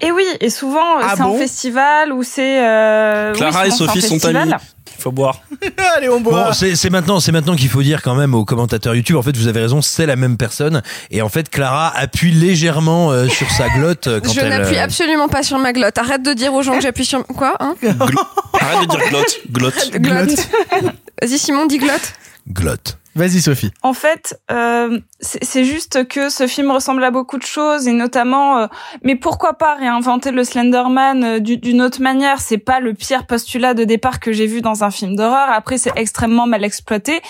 Et 0.01 0.11
oui, 0.11 0.25
et 0.41 0.49
souvent 0.49 0.97
Ah 1.01 1.13
c'est 1.15 1.21
en 1.21 1.29
bon? 1.29 1.37
festival 1.37 2.11
ou 2.11 2.23
c'est. 2.23 2.59
Euh, 2.65 3.31
oui, 3.33 3.37
Clara 3.37 3.67
et 3.67 3.71
Sophie 3.71 4.01
sont 4.01 4.25
amies. 4.25 4.51
Faut 5.05 5.11
boire. 5.11 5.41
Allez, 5.95 6.09
on 6.09 6.19
boit. 6.19 6.45
Bon, 6.45 6.53
c'est 6.53 6.89
maintenant, 6.89 7.19
c'est 7.19 7.31
maintenant 7.31 7.55
qu'il 7.55 7.69
faut 7.69 7.83
dire 7.83 8.01
quand 8.01 8.15
même 8.15 8.33
aux 8.33 8.43
commentateurs 8.43 8.95
YouTube. 8.95 9.17
En 9.17 9.21
fait, 9.21 9.37
vous 9.37 9.47
avez 9.47 9.61
raison, 9.61 9.79
c'est 9.83 10.07
la 10.07 10.15
même 10.15 10.35
personne. 10.35 10.81
Et 11.11 11.21
en 11.21 11.29
fait, 11.29 11.47
Clara 11.51 11.95
appuie 11.95 12.31
légèrement 12.31 13.11
euh, 13.11 13.27
sur 13.27 13.47
sa 13.51 13.69
glotte 13.69 14.07
euh, 14.07 14.19
quand 14.19 14.33
Je 14.33 14.39
elle. 14.39 14.49
n'appuie 14.49 14.77
euh, 14.77 14.83
absolument 14.83 15.27
pas 15.27 15.43
sur 15.43 15.59
ma 15.59 15.73
glotte. 15.73 15.95
Arrête 15.99 16.23
de 16.23 16.33
dire 16.33 16.55
aux 16.55 16.63
gens 16.63 16.73
que 16.73 16.81
j'appuie 16.81 17.05
sur 17.05 17.23
quoi 17.23 17.55
hein 17.59 17.75
Arrête 17.83 18.81
de 18.81 18.95
dire 18.95 19.09
glotte. 19.09 19.37
Glotte. 19.51 19.91
Glotte. 19.91 20.47
Vas-y 21.21 21.37
Simon, 21.37 21.67
dis 21.67 21.77
glotte. 21.77 22.13
glotte. 22.51 22.97
Vas-y, 23.15 23.39
Sophie. 23.41 23.71
En 23.81 23.93
fait, 23.93 24.37
euh, 24.51 24.99
c'est 25.21 25.63
juste 25.63 26.05
que 26.09 26.27
ce 26.27 26.47
film 26.47 26.69
ressemble 26.69 27.01
à 27.01 27.11
beaucoup 27.11 27.37
de 27.37 27.45
choses 27.45 27.87
et 27.87 27.93
notamment, 27.93 28.57
euh, 28.57 28.67
mais 29.03 29.15
pourquoi 29.15 29.53
pas 29.53 29.75
réinventer 29.75 30.31
le 30.31 30.43
Slenderman 30.43 31.23
euh, 31.23 31.39
du- 31.39 31.55
d'une 31.55 31.81
autre 31.81 32.01
manière? 32.01 32.41
C'est 32.41 32.57
pas 32.57 32.81
le 32.81 32.93
pire 32.93 33.25
postulat 33.25 33.73
de 33.73 33.85
départ 33.85 34.19
que 34.19 34.33
j'ai 34.33 34.47
vu 34.47 34.61
dans 34.61 34.83
un 34.83 34.91
film 34.91 35.15
d'horreur. 35.15 35.49
Après, 35.49 35.77
c'est 35.77 35.93
extrêmement 35.95 36.45
mal 36.45 36.65
exploité, 36.65 37.21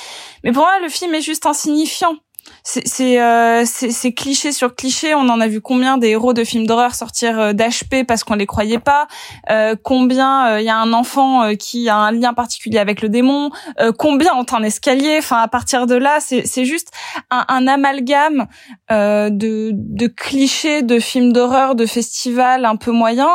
mais 0.44 0.52
pour 0.52 0.64
moi, 0.64 0.80
le 0.82 0.90
film 0.90 1.14
est 1.14 1.22
juste 1.22 1.46
insignifiant. 1.46 2.16
C'est 2.64 2.88
c'est 2.88 3.22
euh, 3.22 3.64
c'est- 3.66 4.14
cliché 4.14 4.52
sur 4.52 4.76
cliché. 4.76 5.14
On 5.14 5.30
en 5.30 5.39
a 5.39 5.48
vu 5.48 5.62
combien 5.62 5.98
des 5.98 6.10
héros 6.10 6.34
de 6.34 6.43
films 6.43 6.66
d'horreur 6.68 6.96
sortir 6.96 7.39
euh, 7.39 7.54
d'HP 7.54 8.04
parce 8.08 8.24
qu'on 8.24 8.36
les 8.36 8.46
croyait 8.46 8.80
pas. 8.80 9.08
Euh, 9.50 9.76
combien 9.82 10.58
il 10.60 10.66
y 10.66 10.70
a 10.70 10.78
un 10.78 10.93
enfant 10.93 11.43
euh, 11.43 11.54
qui 11.56 11.89
a 11.89 11.98
un 11.98 12.12
lien 12.12 12.34
particulier 12.34 12.78
avec 12.80 13.02
le 13.02 13.10
démon. 13.10 13.52
Euh, 13.80 13.91
combien 13.98 14.34
ont 14.36 14.46
un 14.52 14.64
escalier. 14.64 15.18
Enfin, 15.20 15.38
à 15.41 15.48
partir 15.48 15.86
de 15.88 15.96
là, 15.96 16.20
c'est 16.20 16.66
juste 16.66 16.89
un, 17.32 17.46
un 17.48 17.68
amalgame 17.68 18.48
euh, 18.91 19.30
de 19.30 19.72
de 19.74 20.08
clichés 20.08 20.82
de 20.82 21.00
films 21.00 21.34
d'horreur, 21.34 21.76
de 21.76 21.86
festivals 21.86 22.66
un 22.66 22.76
peu 22.76 22.91
moyens. 22.91 23.30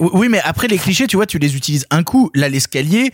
Oui, 0.00 0.28
mais 0.28 0.40
après 0.44 0.68
les 0.68 0.78
clichés, 0.78 1.06
tu 1.06 1.16
vois, 1.16 1.26
tu 1.26 1.38
les 1.38 1.56
utilises 1.56 1.86
un 1.90 2.02
coup. 2.02 2.30
Là, 2.34 2.48
l'escalier, 2.48 3.12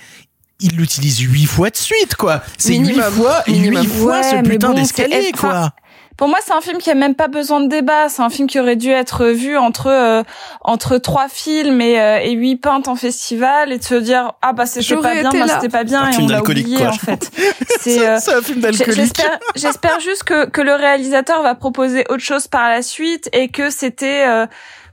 il 0.60 0.76
l'utilise 0.76 1.18
huit 1.20 1.46
fois 1.46 1.70
de 1.70 1.76
suite, 1.76 2.14
quoi. 2.16 2.42
C'est 2.58 2.74
huit 2.76 2.98
fois, 3.00 3.42
huit 3.46 3.86
fois 3.86 4.16
Ouais, 4.16 4.22
ce 4.22 4.42
putain 4.42 4.68
bon, 4.68 4.74
d'escalier, 4.74 5.32
quoi. 5.32 5.70
pour 6.16 6.28
moi, 6.28 6.38
c'est 6.46 6.52
un 6.52 6.60
film 6.60 6.78
qui 6.78 6.90
a 6.90 6.94
même 6.94 7.16
pas 7.16 7.26
besoin 7.28 7.60
de 7.60 7.68
débat. 7.68 8.08
C'est 8.08 8.22
un 8.22 8.30
film 8.30 8.48
qui 8.48 8.60
aurait 8.60 8.76
dû 8.76 8.90
être 8.90 9.26
vu 9.26 9.56
entre 9.58 9.88
euh, 9.88 10.22
entre 10.62 10.98
trois 10.98 11.28
films 11.28 11.80
et, 11.80 12.00
euh, 12.00 12.18
et 12.20 12.30
huit 12.32 12.56
peintes 12.56 12.86
en 12.86 12.94
festival 12.94 13.72
et 13.72 13.78
de 13.78 13.84
se 13.84 13.96
dire 13.96 14.32
ah 14.42 14.52
bah 14.52 14.64
c'était 14.66 14.94
pas 14.96 15.14
bien, 15.14 15.30
bah 15.30 15.46
c'était 15.48 15.68
pas 15.68 15.82
bien 15.84 16.02
Un 16.02 16.10
et 16.10 16.12
film 16.12 16.24
on 16.26 16.28
l'a 16.28 16.34
d'alcoolique, 16.36 16.66
oublié 16.66 16.78
quoi. 16.84 16.88
en 16.90 16.92
fait. 16.98 17.30
C'est 17.80 18.06
euh, 18.08 18.18
C'est 18.20 18.34
un 18.34 18.42
film 18.42 18.60
d'alcoolique. 18.60 18.94
J'espère, 18.94 19.38
j'espère 19.56 20.00
juste 20.00 20.22
que, 20.22 20.46
que 20.48 20.60
le 20.60 20.74
réalisateur 20.74 21.42
va 21.42 21.54
proposer 21.56 22.04
autre 22.08 22.22
chose 22.22 22.46
par 22.46 22.68
la 22.70 22.80
suite 22.82 23.28
et 23.32 23.48
que 23.48 23.70
c'était 23.70 24.24
euh, 24.26 24.46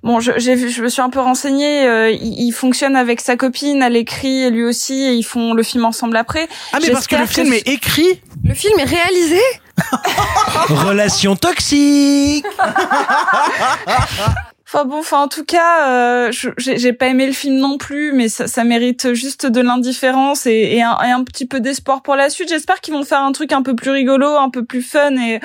bon. 0.03 0.19
Je, 0.19 0.31
j'ai 0.37 0.55
vu, 0.55 0.69
je 0.69 0.81
me 0.83 0.89
suis 0.89 1.01
un 1.01 1.09
peu 1.09 1.19
renseignée. 1.19 1.85
euh, 1.87 2.09
il, 2.11 2.39
il 2.47 2.51
fonctionne 2.51 2.95
avec 2.95 3.21
sa 3.21 3.35
copine, 3.37 3.81
elle 3.81 3.95
écrit 3.95 4.43
et 4.43 4.49
lui 4.49 4.63
aussi, 4.63 4.93
et 5.03 5.13
ils 5.13 5.23
font 5.23 5.53
le 5.53 5.63
film 5.63 5.85
ensemble 5.85 6.17
après. 6.17 6.47
Ah 6.73 6.77
mais 6.81 6.89
parce 6.91 7.07
que 7.07 7.15
le 7.15 7.25
film 7.25 7.53
est 7.53 7.67
écrit. 7.67 8.21
Le 8.43 8.53
film 8.53 8.77
est 8.79 8.83
réalisé 8.85 9.39
Relation 10.69 11.35
toxique. 11.35 12.45
Enfin 14.73 14.85
bon, 14.85 14.99
enfin 14.99 15.19
en 15.19 15.27
tout 15.27 15.43
cas, 15.43 15.89
euh, 15.89 16.31
je- 16.31 16.47
j'ai 16.57 16.77
j'ai 16.77 16.93
pas 16.93 17.07
aimé 17.07 17.25
le 17.27 17.33
film 17.33 17.57
non 17.57 17.77
plus, 17.77 18.13
mais 18.13 18.29
ça, 18.29 18.47
ça 18.47 18.63
mérite 18.63 19.13
juste 19.13 19.45
de 19.45 19.59
l'indifférence 19.59 20.45
et, 20.45 20.75
et, 20.77 20.81
un, 20.81 20.97
et 21.05 21.11
un 21.11 21.25
petit 21.25 21.45
peu 21.45 21.59
d'espoir 21.59 22.01
pour 22.01 22.15
la 22.15 22.29
suite. 22.29 22.47
J'espère 22.47 22.79
qu'ils 22.79 22.93
vont 22.93 23.03
faire 23.03 23.19
un 23.21 23.33
truc 23.33 23.51
un 23.51 23.63
peu 23.63 23.75
plus 23.75 23.91
rigolo, 23.91 24.27
un 24.37 24.49
peu 24.49 24.63
plus 24.63 24.81
fun 24.81 25.17
et 25.17 25.41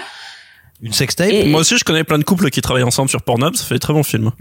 Une 0.83 0.93
sextape. 0.93 1.31
Et- 1.31 1.47
Moi 1.49 1.61
aussi, 1.61 1.77
je 1.79 1.85
connais 1.85 2.05
plein 2.05 2.18
de 2.18 2.24
couples 2.24 2.51
qui 2.51 2.61
travaillent 2.61 2.83
ensemble 2.83 3.09
sur 3.09 3.22
Pornhub. 3.22 3.55
Ça 3.55 3.64
fait 3.64 3.74
des 3.77 3.81
très 3.81 3.93
bons 3.93 4.03
films. 4.03 4.31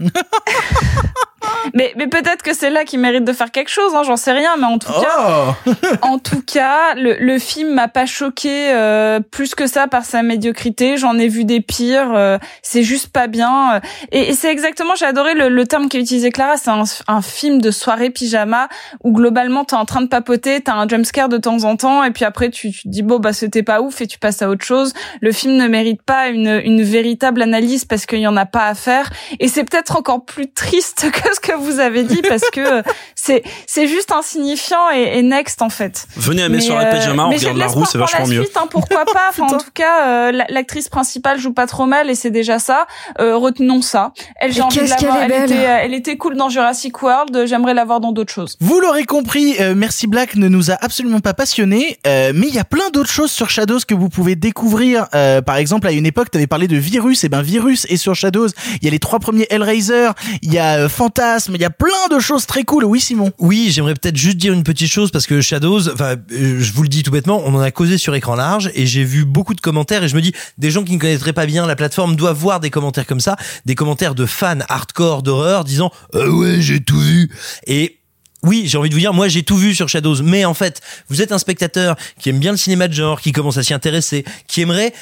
mais, 1.74 1.92
mais 1.96 2.06
peut-être 2.06 2.42
que 2.42 2.54
c'est 2.54 2.70
là 2.70 2.84
qu'ils 2.84 3.00
méritent 3.00 3.24
de 3.24 3.32
faire 3.32 3.50
quelque 3.50 3.70
chose, 3.70 3.94
hein, 3.94 4.02
j'en 4.04 4.16
sais 4.16 4.32
rien, 4.32 4.56
mais 4.58 4.66
en 4.66 4.78
tout 4.78 4.92
cas, 4.92 5.54
Oh. 5.66 5.70
en 6.02 6.18
tout 6.18 6.42
cas, 6.42 6.94
le, 6.94 7.16
le 7.18 7.38
film 7.38 7.72
m'a 7.74 7.88
pas 7.88 8.06
choqué 8.06 8.70
euh, 8.72 9.20
plus 9.20 9.54
que 9.54 9.66
ça 9.66 9.86
par 9.86 10.04
sa 10.04 10.22
médiocrité. 10.22 10.96
J'en 10.96 11.18
ai 11.18 11.28
vu 11.28 11.44
des 11.44 11.60
pires. 11.60 12.12
euh, 12.14 12.38
c'est 12.62 12.82
juste 12.82 13.08
pas 13.08 13.26
bien. 13.26 13.80
Et, 14.12 14.30
et 14.30 14.32
c'est 14.34 14.50
exactement, 14.50 14.94
j'ai 14.96 15.06
adoré 15.06 15.34
le, 15.34 15.48
le 15.48 15.66
terme 15.66 15.88
qu'a 15.88 15.98
utilisé 15.98 16.30
Clara. 16.30 16.56
C'est 16.56 16.70
un, 16.70 16.82
un 17.08 17.22
film 17.22 17.60
de 17.60 17.70
soirée 17.70 18.10
pyjama 18.10 18.68
où 19.04 19.12
globalement 19.12 19.64
t'es 19.64 19.74
en 19.76 19.84
train 19.84 20.02
de 20.02 20.06
papoter, 20.08 20.60
t'as 20.60 20.74
un 20.74 20.86
jumpscare 20.88 21.28
de 21.28 21.38
temps 21.38 21.64
en 21.64 21.76
temps, 21.76 22.04
et 22.04 22.10
puis 22.10 22.24
après 22.24 22.50
tu, 22.50 22.70
tu 22.72 22.82
te 22.82 22.88
dis 22.88 23.02
bon 23.02 23.18
bah 23.18 23.32
c'était 23.32 23.62
pas 23.62 23.80
ouf 23.80 24.00
et 24.00 24.06
tu 24.06 24.18
passes 24.18 24.42
à 24.42 24.48
autre 24.48 24.64
chose. 24.64 24.92
Le 25.20 25.32
film 25.32 25.56
ne 25.56 25.66
mérite 25.68 26.02
pas 26.02 26.28
une, 26.28 26.60
une 26.64 26.82
véritable 26.82 27.42
analyse 27.42 27.84
parce 27.84 28.06
qu'il 28.06 28.20
y 28.20 28.26
en 28.26 28.36
a 28.36 28.46
pas 28.46 28.66
à 28.66 28.74
faire. 28.74 29.10
Et 29.40 29.48
c'est 29.48 29.64
peut-être 29.64 29.96
encore 29.96 30.24
plus 30.24 30.52
triste 30.52 31.10
que 31.12 31.34
ce 31.34 31.40
que 31.40 31.55
vous 31.58 31.80
avez 31.80 32.02
dit 32.04 32.22
parce 32.28 32.48
que 32.52 32.82
c'est 33.14 33.42
c'est 33.66 33.86
juste 33.88 34.12
insignifiant 34.12 34.90
et, 34.94 35.18
et 35.18 35.22
next 35.22 35.62
en 35.62 35.70
fait. 35.70 36.06
Venez 36.16 36.42
à 36.42 36.48
mes 36.48 36.60
soirées 36.60 36.86
euh, 36.86 36.92
pyjama, 36.98 37.26
on 37.26 37.30
regarde 37.30 37.54
de 37.54 37.60
la 37.60 37.66
roue, 37.66 37.84
c'est 37.84 37.98
vachement 37.98 38.20
la 38.20 38.26
mieux. 38.26 38.42
Suite, 38.44 38.56
hein, 38.56 38.66
pourquoi 38.70 39.04
pas 39.12 39.26
Enfin, 39.30 39.44
En 39.46 39.58
tout 39.58 39.70
cas, 39.74 40.06
euh, 40.06 40.32
la- 40.32 40.46
l'actrice 40.48 40.88
principale 40.88 41.38
joue 41.38 41.52
pas 41.52 41.66
trop 41.66 41.86
mal 41.86 42.10
et 42.10 42.14
c'est 42.14 42.30
déjà 42.30 42.58
ça. 42.58 42.86
Euh, 43.20 43.36
retenons 43.36 43.82
ça. 43.82 44.12
Elle, 44.36 44.52
j'ai 44.52 44.58
Et 44.60 44.62
envie 44.62 44.76
de 44.76 44.80
qu'est-ce 44.82 44.90
la 45.02 45.08
voir. 45.10 45.20
qu'elle 45.20 45.30
est 45.32 45.34
Elle 45.34 45.40
belle. 45.48 45.52
était, 45.58 45.66
euh, 45.68 45.78
elle 45.82 45.94
était 45.94 46.16
cool 46.16 46.36
dans 46.36 46.48
Jurassic 46.48 47.02
World. 47.02 47.44
J'aimerais 47.46 47.74
la 47.74 47.84
voir 47.84 48.00
dans 48.00 48.12
d'autres 48.12 48.32
choses. 48.32 48.56
Vous 48.60 48.80
l'aurez 48.80 49.04
compris, 49.04 49.56
euh, 49.60 49.74
Merci 49.76 50.06
Black 50.06 50.36
ne 50.36 50.48
nous 50.48 50.70
a 50.70 50.74
absolument 50.80 51.20
pas 51.20 51.34
passionnés, 51.34 51.98
euh, 52.06 52.32
mais 52.34 52.46
il 52.48 52.54
y 52.54 52.58
a 52.58 52.64
plein 52.64 52.90
d'autres 52.92 53.10
choses 53.10 53.30
sur 53.30 53.50
Shadows 53.50 53.80
que 53.86 53.94
vous 53.94 54.08
pouvez 54.08 54.36
découvrir. 54.36 55.06
Euh, 55.14 55.42
par 55.42 55.56
exemple, 55.56 55.86
à 55.86 55.92
une 55.92 56.06
époque, 56.06 56.30
tu 56.30 56.36
avais 56.38 56.46
parlé 56.46 56.68
de 56.68 56.76
Virus, 56.76 57.24
et 57.24 57.28
ben 57.28 57.42
Virus 57.42 57.86
est 57.88 57.96
sur 57.96 58.14
Shadows. 58.14 58.48
Il 58.80 58.84
y 58.84 58.88
a 58.88 58.90
les 58.90 58.98
trois 58.98 59.18
premiers 59.18 59.46
Hellraiser, 59.50 60.08
il 60.42 60.52
y 60.52 60.58
a 60.58 60.88
Fantasme, 61.46 61.54
il 61.54 61.60
y 61.60 61.64
a 61.64 61.70
plein 61.70 62.08
de 62.10 62.18
choses 62.18 62.46
très 62.46 62.64
cool. 62.64 62.84
Oui, 62.84 63.00
Simon. 63.00 63.32
Oui, 63.38 63.70
j'aimerais 63.70 63.94
peut-être 63.94 64.16
juste 64.16 64.36
dire 64.36 64.52
une 64.52 64.64
petite 64.64 64.90
chose 64.90 65.10
parce 65.10 65.26
que 65.26 65.40
Shadows, 65.40 65.88
enfin, 65.88 66.16
euh, 66.32 66.60
je 66.60 66.72
vous 66.72 66.82
le 66.82 66.88
dis 66.88 67.02
tout 67.02 67.10
bêtement, 67.10 67.42
on 67.44 67.54
en 67.54 67.60
a 67.60 67.70
causé 67.70 67.98
sur 67.98 68.14
écran 68.14 68.34
large 68.34 68.70
et 68.74 68.86
j'ai 68.86 69.04
vu 69.04 69.24
beaucoup 69.24 69.54
de 69.54 69.60
commentaires 69.60 70.02
et 70.02 70.08
je 70.08 70.16
me 70.16 70.20
dis, 70.20 70.32
des 70.58 70.70
gens 70.70 70.82
qui 70.82 70.94
ne 70.94 70.98
connaîtraient 70.98 71.32
pas 71.32 71.46
bien 71.46 71.66
la 71.66 71.76
plateforme 71.76 72.16
doivent 72.16 72.36
voir 72.36 72.60
des 72.60 72.70
commentaires 72.70 73.06
comme 73.06 73.20
ça, 73.20 73.36
des 73.64 73.74
commentaires 73.74 74.14
de 74.14 74.26
fans 74.26 74.58
hardcore 74.68 75.22
d'horreur 75.22 75.64
disant, 75.64 75.92
euh, 76.14 76.30
ouais, 76.30 76.60
j'ai 76.60 76.80
tout 76.80 76.98
vu. 76.98 77.30
Et 77.66 77.98
oui, 78.42 78.64
j'ai 78.66 78.78
envie 78.78 78.88
de 78.88 78.94
vous 78.94 79.00
dire, 79.00 79.14
moi 79.14 79.28
j'ai 79.28 79.42
tout 79.42 79.56
vu 79.56 79.74
sur 79.74 79.88
Shadows, 79.88 80.22
mais 80.22 80.44
en 80.44 80.54
fait, 80.54 80.80
vous 81.08 81.22
êtes 81.22 81.32
un 81.32 81.38
spectateur 81.38 81.96
qui 82.18 82.28
aime 82.30 82.38
bien 82.38 82.52
le 82.52 82.56
cinéma 82.56 82.88
de 82.88 82.92
genre, 82.92 83.20
qui 83.20 83.32
commence 83.32 83.56
à 83.56 83.62
s'y 83.62 83.74
intéresser, 83.74 84.24
qui 84.46 84.60
aimerait 84.62 84.92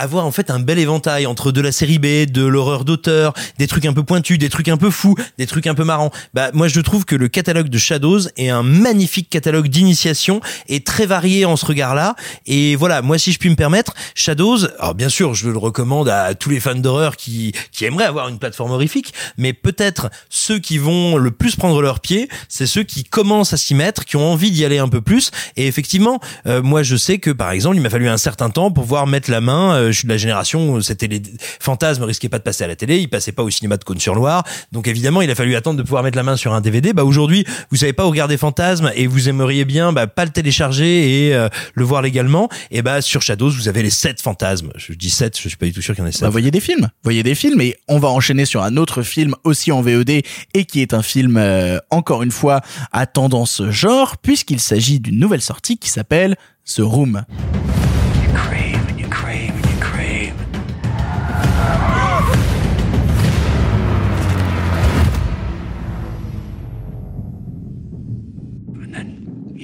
avoir 0.00 0.24
en 0.24 0.32
fait 0.32 0.50
un 0.50 0.60
bel 0.60 0.78
éventail 0.78 1.26
entre 1.26 1.52
de 1.52 1.60
la 1.60 1.72
série 1.72 1.98
B, 1.98 2.24
de 2.24 2.44
l'horreur 2.44 2.86
d'auteur, 2.86 3.34
des 3.58 3.66
trucs 3.66 3.84
un 3.84 3.92
peu 3.92 4.02
pointus, 4.02 4.38
des 4.38 4.48
trucs 4.48 4.68
un 4.68 4.78
peu 4.78 4.90
fous, 4.90 5.14
des 5.36 5.46
trucs 5.46 5.66
un 5.66 5.74
peu 5.74 5.84
marrants. 5.84 6.10
Bah 6.32 6.50
moi 6.54 6.68
je 6.68 6.80
trouve 6.80 7.04
que 7.04 7.14
le 7.14 7.28
catalogue 7.28 7.68
de 7.68 7.76
Shadows 7.76 8.20
est 8.38 8.48
un 8.48 8.62
magnifique 8.62 9.28
catalogue 9.28 9.68
d'initiation 9.68 10.40
et 10.68 10.80
très 10.80 11.04
varié 11.04 11.44
en 11.44 11.56
ce 11.56 11.66
regard-là. 11.66 12.16
Et 12.46 12.76
voilà, 12.76 13.02
moi 13.02 13.18
si 13.18 13.30
je 13.30 13.38
puis 13.38 13.50
me 13.50 13.56
permettre, 13.56 13.92
Shadows, 14.14 14.64
alors 14.78 14.94
bien 14.94 15.10
sûr 15.10 15.34
je 15.34 15.50
le 15.50 15.58
recommande 15.58 16.08
à 16.08 16.34
tous 16.34 16.48
les 16.48 16.60
fans 16.60 16.74
d'horreur 16.74 17.16
qui 17.16 17.52
qui 17.70 17.84
aimeraient 17.84 18.06
avoir 18.06 18.28
une 18.28 18.38
plateforme 18.38 18.70
horrifique, 18.70 19.12
mais 19.36 19.52
peut-être 19.52 20.08
ceux 20.30 20.58
qui 20.58 20.78
vont 20.78 21.18
le 21.18 21.30
plus 21.30 21.56
prendre 21.56 21.82
leur 21.82 22.00
pied, 22.00 22.30
c'est 22.48 22.66
ceux 22.66 22.84
qui 22.84 23.04
commencent 23.04 23.52
à 23.52 23.58
s'y 23.58 23.74
mettre, 23.74 24.06
qui 24.06 24.16
ont 24.16 24.32
envie 24.32 24.50
d'y 24.50 24.64
aller 24.64 24.78
un 24.78 24.88
peu 24.88 25.02
plus. 25.02 25.30
Et 25.56 25.66
effectivement, 25.66 26.20
euh, 26.46 26.62
moi 26.62 26.82
je 26.82 26.96
sais 26.96 27.18
que 27.18 27.30
par 27.30 27.50
exemple 27.50 27.76
il 27.76 27.82
m'a 27.82 27.90
fallu 27.90 28.08
un 28.08 28.16
certain 28.16 28.48
temps 28.48 28.70
pour 28.70 28.84
pouvoir 28.84 29.06
mettre 29.06 29.30
la 29.30 29.42
main. 29.42 29.74
euh, 29.74 29.89
je 29.92 29.98
suis 29.98 30.06
de 30.06 30.12
la 30.12 30.18
génération 30.18 30.72
où 30.72 30.80
c'était 30.82 31.06
les 31.06 31.22
fantasmes 31.60 32.04
risquaient 32.04 32.28
pas 32.28 32.38
de 32.38 32.42
passer 32.42 32.64
à 32.64 32.66
la 32.66 32.76
télé, 32.76 32.98
ils 32.98 33.08
passaient 33.08 33.32
pas 33.32 33.42
au 33.42 33.50
cinéma 33.50 33.76
de 33.76 33.84
Cône-sur-Loire. 33.84 34.44
Donc 34.72 34.88
évidemment, 34.88 35.22
il 35.22 35.30
a 35.30 35.34
fallu 35.34 35.54
attendre 35.56 35.78
de 35.78 35.82
pouvoir 35.82 36.02
mettre 36.02 36.16
la 36.16 36.22
main 36.22 36.36
sur 36.36 36.52
un 36.52 36.60
DVD. 36.60 36.92
Bah 36.92 37.04
aujourd'hui, 37.04 37.44
vous 37.70 37.76
savez 37.76 37.92
pas 37.92 38.06
où 38.06 38.10
regarder 38.10 38.36
Fantasmes 38.36 38.90
et 38.94 39.06
vous 39.06 39.28
aimeriez 39.28 39.64
bien 39.64 39.92
bah, 39.92 40.06
pas 40.06 40.24
le 40.24 40.30
télécharger 40.30 41.28
et 41.28 41.34
euh, 41.34 41.48
le 41.74 41.84
voir 41.84 42.02
légalement. 42.02 42.48
Et 42.70 42.82
bah 42.82 43.02
sur 43.02 43.22
Shadows, 43.22 43.50
vous 43.50 43.68
avez 43.68 43.82
les 43.82 43.90
7 43.90 44.20
fantasmes. 44.20 44.70
Je 44.76 44.92
dis 44.92 45.10
7, 45.10 45.38
je 45.40 45.48
suis 45.48 45.56
pas 45.56 45.66
du 45.66 45.72
tout 45.72 45.82
sûr 45.82 45.94
qu'il 45.94 46.02
y 46.02 46.06
en 46.06 46.08
ait 46.08 46.12
7. 46.12 46.22
Bah, 46.22 46.30
voyez 46.30 46.50
des 46.50 46.60
films, 46.60 46.88
voyez 47.02 47.22
des 47.22 47.34
films, 47.34 47.60
et 47.60 47.76
on 47.88 47.98
va 47.98 48.08
enchaîner 48.08 48.44
sur 48.44 48.62
un 48.62 48.76
autre 48.76 49.02
film 49.02 49.34
aussi 49.44 49.72
en 49.72 49.82
VOD 49.82 50.10
et 50.10 50.64
qui 50.64 50.80
est 50.80 50.94
un 50.94 51.02
film 51.02 51.36
euh, 51.36 51.78
encore 51.90 52.22
une 52.22 52.30
fois 52.30 52.60
à 52.92 53.06
tendance 53.06 53.62
genre 53.70 54.18
puisqu'il 54.18 54.60
s'agit 54.60 55.00
d'une 55.00 55.18
nouvelle 55.18 55.42
sortie 55.42 55.78
qui 55.78 55.88
s'appelle 55.88 56.36
The 56.64 56.80
Room. 56.80 57.24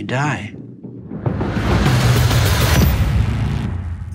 Die. 0.06 0.54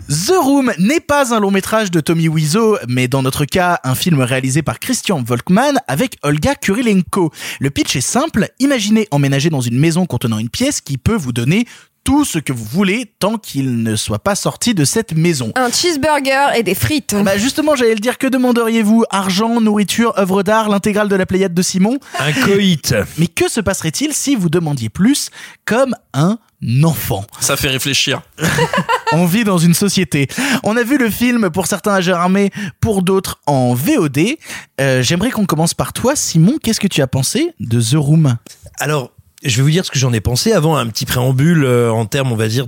The 0.08 0.34
Room 0.42 0.74
n'est 0.78 1.00
pas 1.00 1.34
un 1.34 1.40
long 1.40 1.52
métrage 1.52 1.90
de 1.90 2.02
Tommy 2.02 2.28
Wiseau, 2.28 2.78
mais 2.90 3.08
dans 3.08 3.22
notre 3.22 3.46
cas, 3.46 3.80
un 3.86 3.96
film 3.96 4.20
réalisé 4.20 4.62
par 4.62 4.80
Christian 4.80 5.24
Volkmann 5.24 5.80
avec 5.88 6.18
Olga 6.24 6.56
Kurilenko. 6.56 7.32
Le 7.62 7.70
pitch 7.70 7.96
est 7.96 8.02
simple, 8.02 8.50
imaginez 8.60 9.08
emménager 9.12 9.50
dans 9.50 9.62
une 9.62 9.80
maison 9.80 10.06
contenant 10.06 10.38
une 10.38 10.50
pièce 10.50 10.82
qui 10.82 10.98
peut 10.98 11.16
vous 11.16 11.32
donner 11.32 11.66
tout 12.04 12.26
ce 12.26 12.40
que 12.40 12.52
vous 12.54 12.66
voulez 12.66 13.12
tant 13.20 13.38
qu'il 13.38 13.84
ne 13.84 13.96
soit 13.96 14.20
pas 14.20 14.36
sorti 14.36 14.74
de 14.74 14.86
cette 14.86 15.14
maison. 15.14 15.52
Un 15.56 15.72
cheeseburger 15.72 16.56
et 16.56 16.64
des 16.64 16.76
frites. 16.76 17.16
Bah 17.24 17.38
justement, 17.38 17.76
j'allais 17.76 17.94
le 17.94 18.00
dire, 18.00 18.18
que 18.18 18.28
demanderiez-vous? 18.28 19.04
Argent, 19.10 19.62
nourriture, 19.62 20.18
œuvre 20.18 20.44
d'art, 20.44 20.70
l'intégrale 20.70 21.10
de 21.10 21.16
la 21.16 21.26
Pléiade 21.26 21.54
de 21.54 21.62
Simon? 21.62 22.00
Un 22.20 22.32
coït. 22.34 22.96
Mais 23.18 23.28
que 23.28 23.50
se 23.50 23.62
passerait-il 23.62 24.14
si 24.14 24.36
vous 24.36 24.50
demandiez 24.50 24.90
plus 24.90 25.30
comme 25.66 25.96
un 26.14 26.38
enfant? 26.84 27.26
Ça 27.40 27.56
fait 27.56 27.70
réfléchir. 27.70 28.22
On 29.14 29.26
vit 29.26 29.44
dans 29.44 29.58
une 29.58 29.74
société. 29.74 30.28
On 30.64 30.78
a 30.78 30.84
vu 30.84 30.98
le 30.98 31.10
film 31.10 31.50
pour 31.50 31.68
certains 31.68 31.94
à 31.94 32.02
Gérardmer, 32.02 32.50
pour 32.80 33.04
d'autres 33.04 33.40
en 33.46 33.74
VOD. 33.74 34.38
Euh, 34.80 35.02
J'aimerais 35.04 35.32
qu'on 35.32 35.46
commence 35.46 35.74
par 35.74 35.94
toi, 35.94 36.16
Simon. 36.16 36.58
Qu'est-ce 36.64 36.80
que 36.80 36.88
tu 36.88 37.02
as 37.02 37.08
pensé 37.08 37.54
de 37.60 37.82
The 37.82 37.96
Room? 37.96 38.38
Alors, 38.80 39.12
je 39.44 39.58
vais 39.58 39.64
vous 39.64 39.70
dire 39.70 39.86
ce 39.86 39.92
que 39.92 40.00
j'en 40.00 40.14
ai 40.14 40.22
pensé 40.22 40.54
avant 40.54 40.76
un 40.76 40.88
petit 40.88 41.06
préambule 41.06 41.64
euh, 41.64 41.92
en 41.92 42.06
termes, 42.06 42.32
on 42.32 42.36
va 42.36 42.48
dire, 42.48 42.68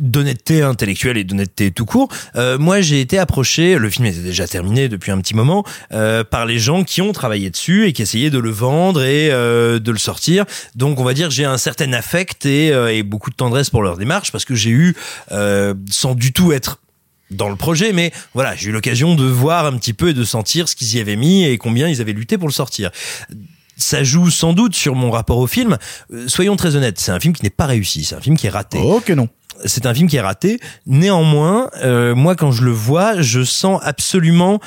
d'honnêteté 0.00 0.62
intellectuelle 0.62 1.16
et 1.16 1.24
d'honnêteté 1.24 1.70
tout 1.70 1.84
court. 1.84 2.08
Euh, 2.36 2.58
moi, 2.58 2.80
j'ai 2.80 3.00
été 3.00 3.18
approché, 3.18 3.78
le 3.78 3.90
film 3.90 4.06
était 4.06 4.20
déjà 4.20 4.46
terminé 4.46 4.88
depuis 4.88 5.12
un 5.12 5.18
petit 5.20 5.34
moment, 5.34 5.64
euh, 5.92 6.24
par 6.24 6.46
les 6.46 6.58
gens 6.58 6.84
qui 6.84 7.00
ont 7.02 7.12
travaillé 7.12 7.50
dessus 7.50 7.86
et 7.86 7.92
qui 7.92 8.02
essayaient 8.02 8.30
de 8.30 8.38
le 8.38 8.50
vendre 8.50 9.02
et 9.02 9.30
euh, 9.30 9.78
de 9.78 9.92
le 9.92 9.98
sortir. 9.98 10.44
Donc, 10.74 10.98
on 10.98 11.04
va 11.04 11.14
dire, 11.14 11.30
j'ai 11.30 11.44
un 11.44 11.58
certain 11.58 11.92
affect 11.92 12.46
et, 12.46 12.72
euh, 12.72 12.92
et 12.92 13.02
beaucoup 13.02 13.30
de 13.30 13.36
tendresse 13.36 13.70
pour 13.70 13.82
leur 13.82 13.96
démarche 13.96 14.32
parce 14.32 14.44
que 14.44 14.54
j'ai 14.54 14.70
eu, 14.70 14.96
euh, 15.32 15.74
sans 15.90 16.14
du 16.14 16.32
tout 16.32 16.52
être 16.52 16.78
dans 17.30 17.48
le 17.48 17.56
projet, 17.56 17.92
mais 17.92 18.12
voilà, 18.34 18.54
j'ai 18.54 18.68
eu 18.68 18.72
l'occasion 18.72 19.14
de 19.14 19.24
voir 19.24 19.64
un 19.66 19.76
petit 19.78 19.92
peu 19.92 20.10
et 20.10 20.14
de 20.14 20.24
sentir 20.24 20.68
ce 20.68 20.76
qu'ils 20.76 20.94
y 20.96 21.00
avaient 21.00 21.16
mis 21.16 21.44
et 21.44 21.56
combien 21.58 21.88
ils 21.88 22.00
avaient 22.00 22.12
lutté 22.12 22.36
pour 22.36 22.48
le 22.48 22.52
sortir 22.52 22.90
ça 23.76 24.02
joue 24.04 24.30
sans 24.30 24.52
doute 24.52 24.74
sur 24.74 24.94
mon 24.94 25.10
rapport 25.10 25.38
au 25.38 25.46
film. 25.46 25.78
Euh, 26.12 26.28
soyons 26.28 26.56
très 26.56 26.76
honnêtes, 26.76 26.98
c'est 27.00 27.12
un 27.12 27.20
film 27.20 27.34
qui 27.34 27.42
n'est 27.42 27.50
pas 27.50 27.66
réussi, 27.66 28.04
c'est 28.04 28.14
un 28.14 28.20
film 28.20 28.36
qui 28.36 28.46
est 28.46 28.50
raté. 28.50 28.78
Oh 28.82 29.00
que 29.04 29.12
non. 29.12 29.28
C'est 29.66 29.86
un 29.86 29.94
film 29.94 30.08
qui 30.08 30.16
est 30.16 30.20
raté. 30.20 30.58
Néanmoins, 30.86 31.70
euh, 31.82 32.14
moi 32.14 32.34
quand 32.36 32.52
je 32.52 32.62
le 32.64 32.72
vois, 32.72 33.20
je 33.22 33.44
sens 33.44 33.80
absolument 33.82 34.58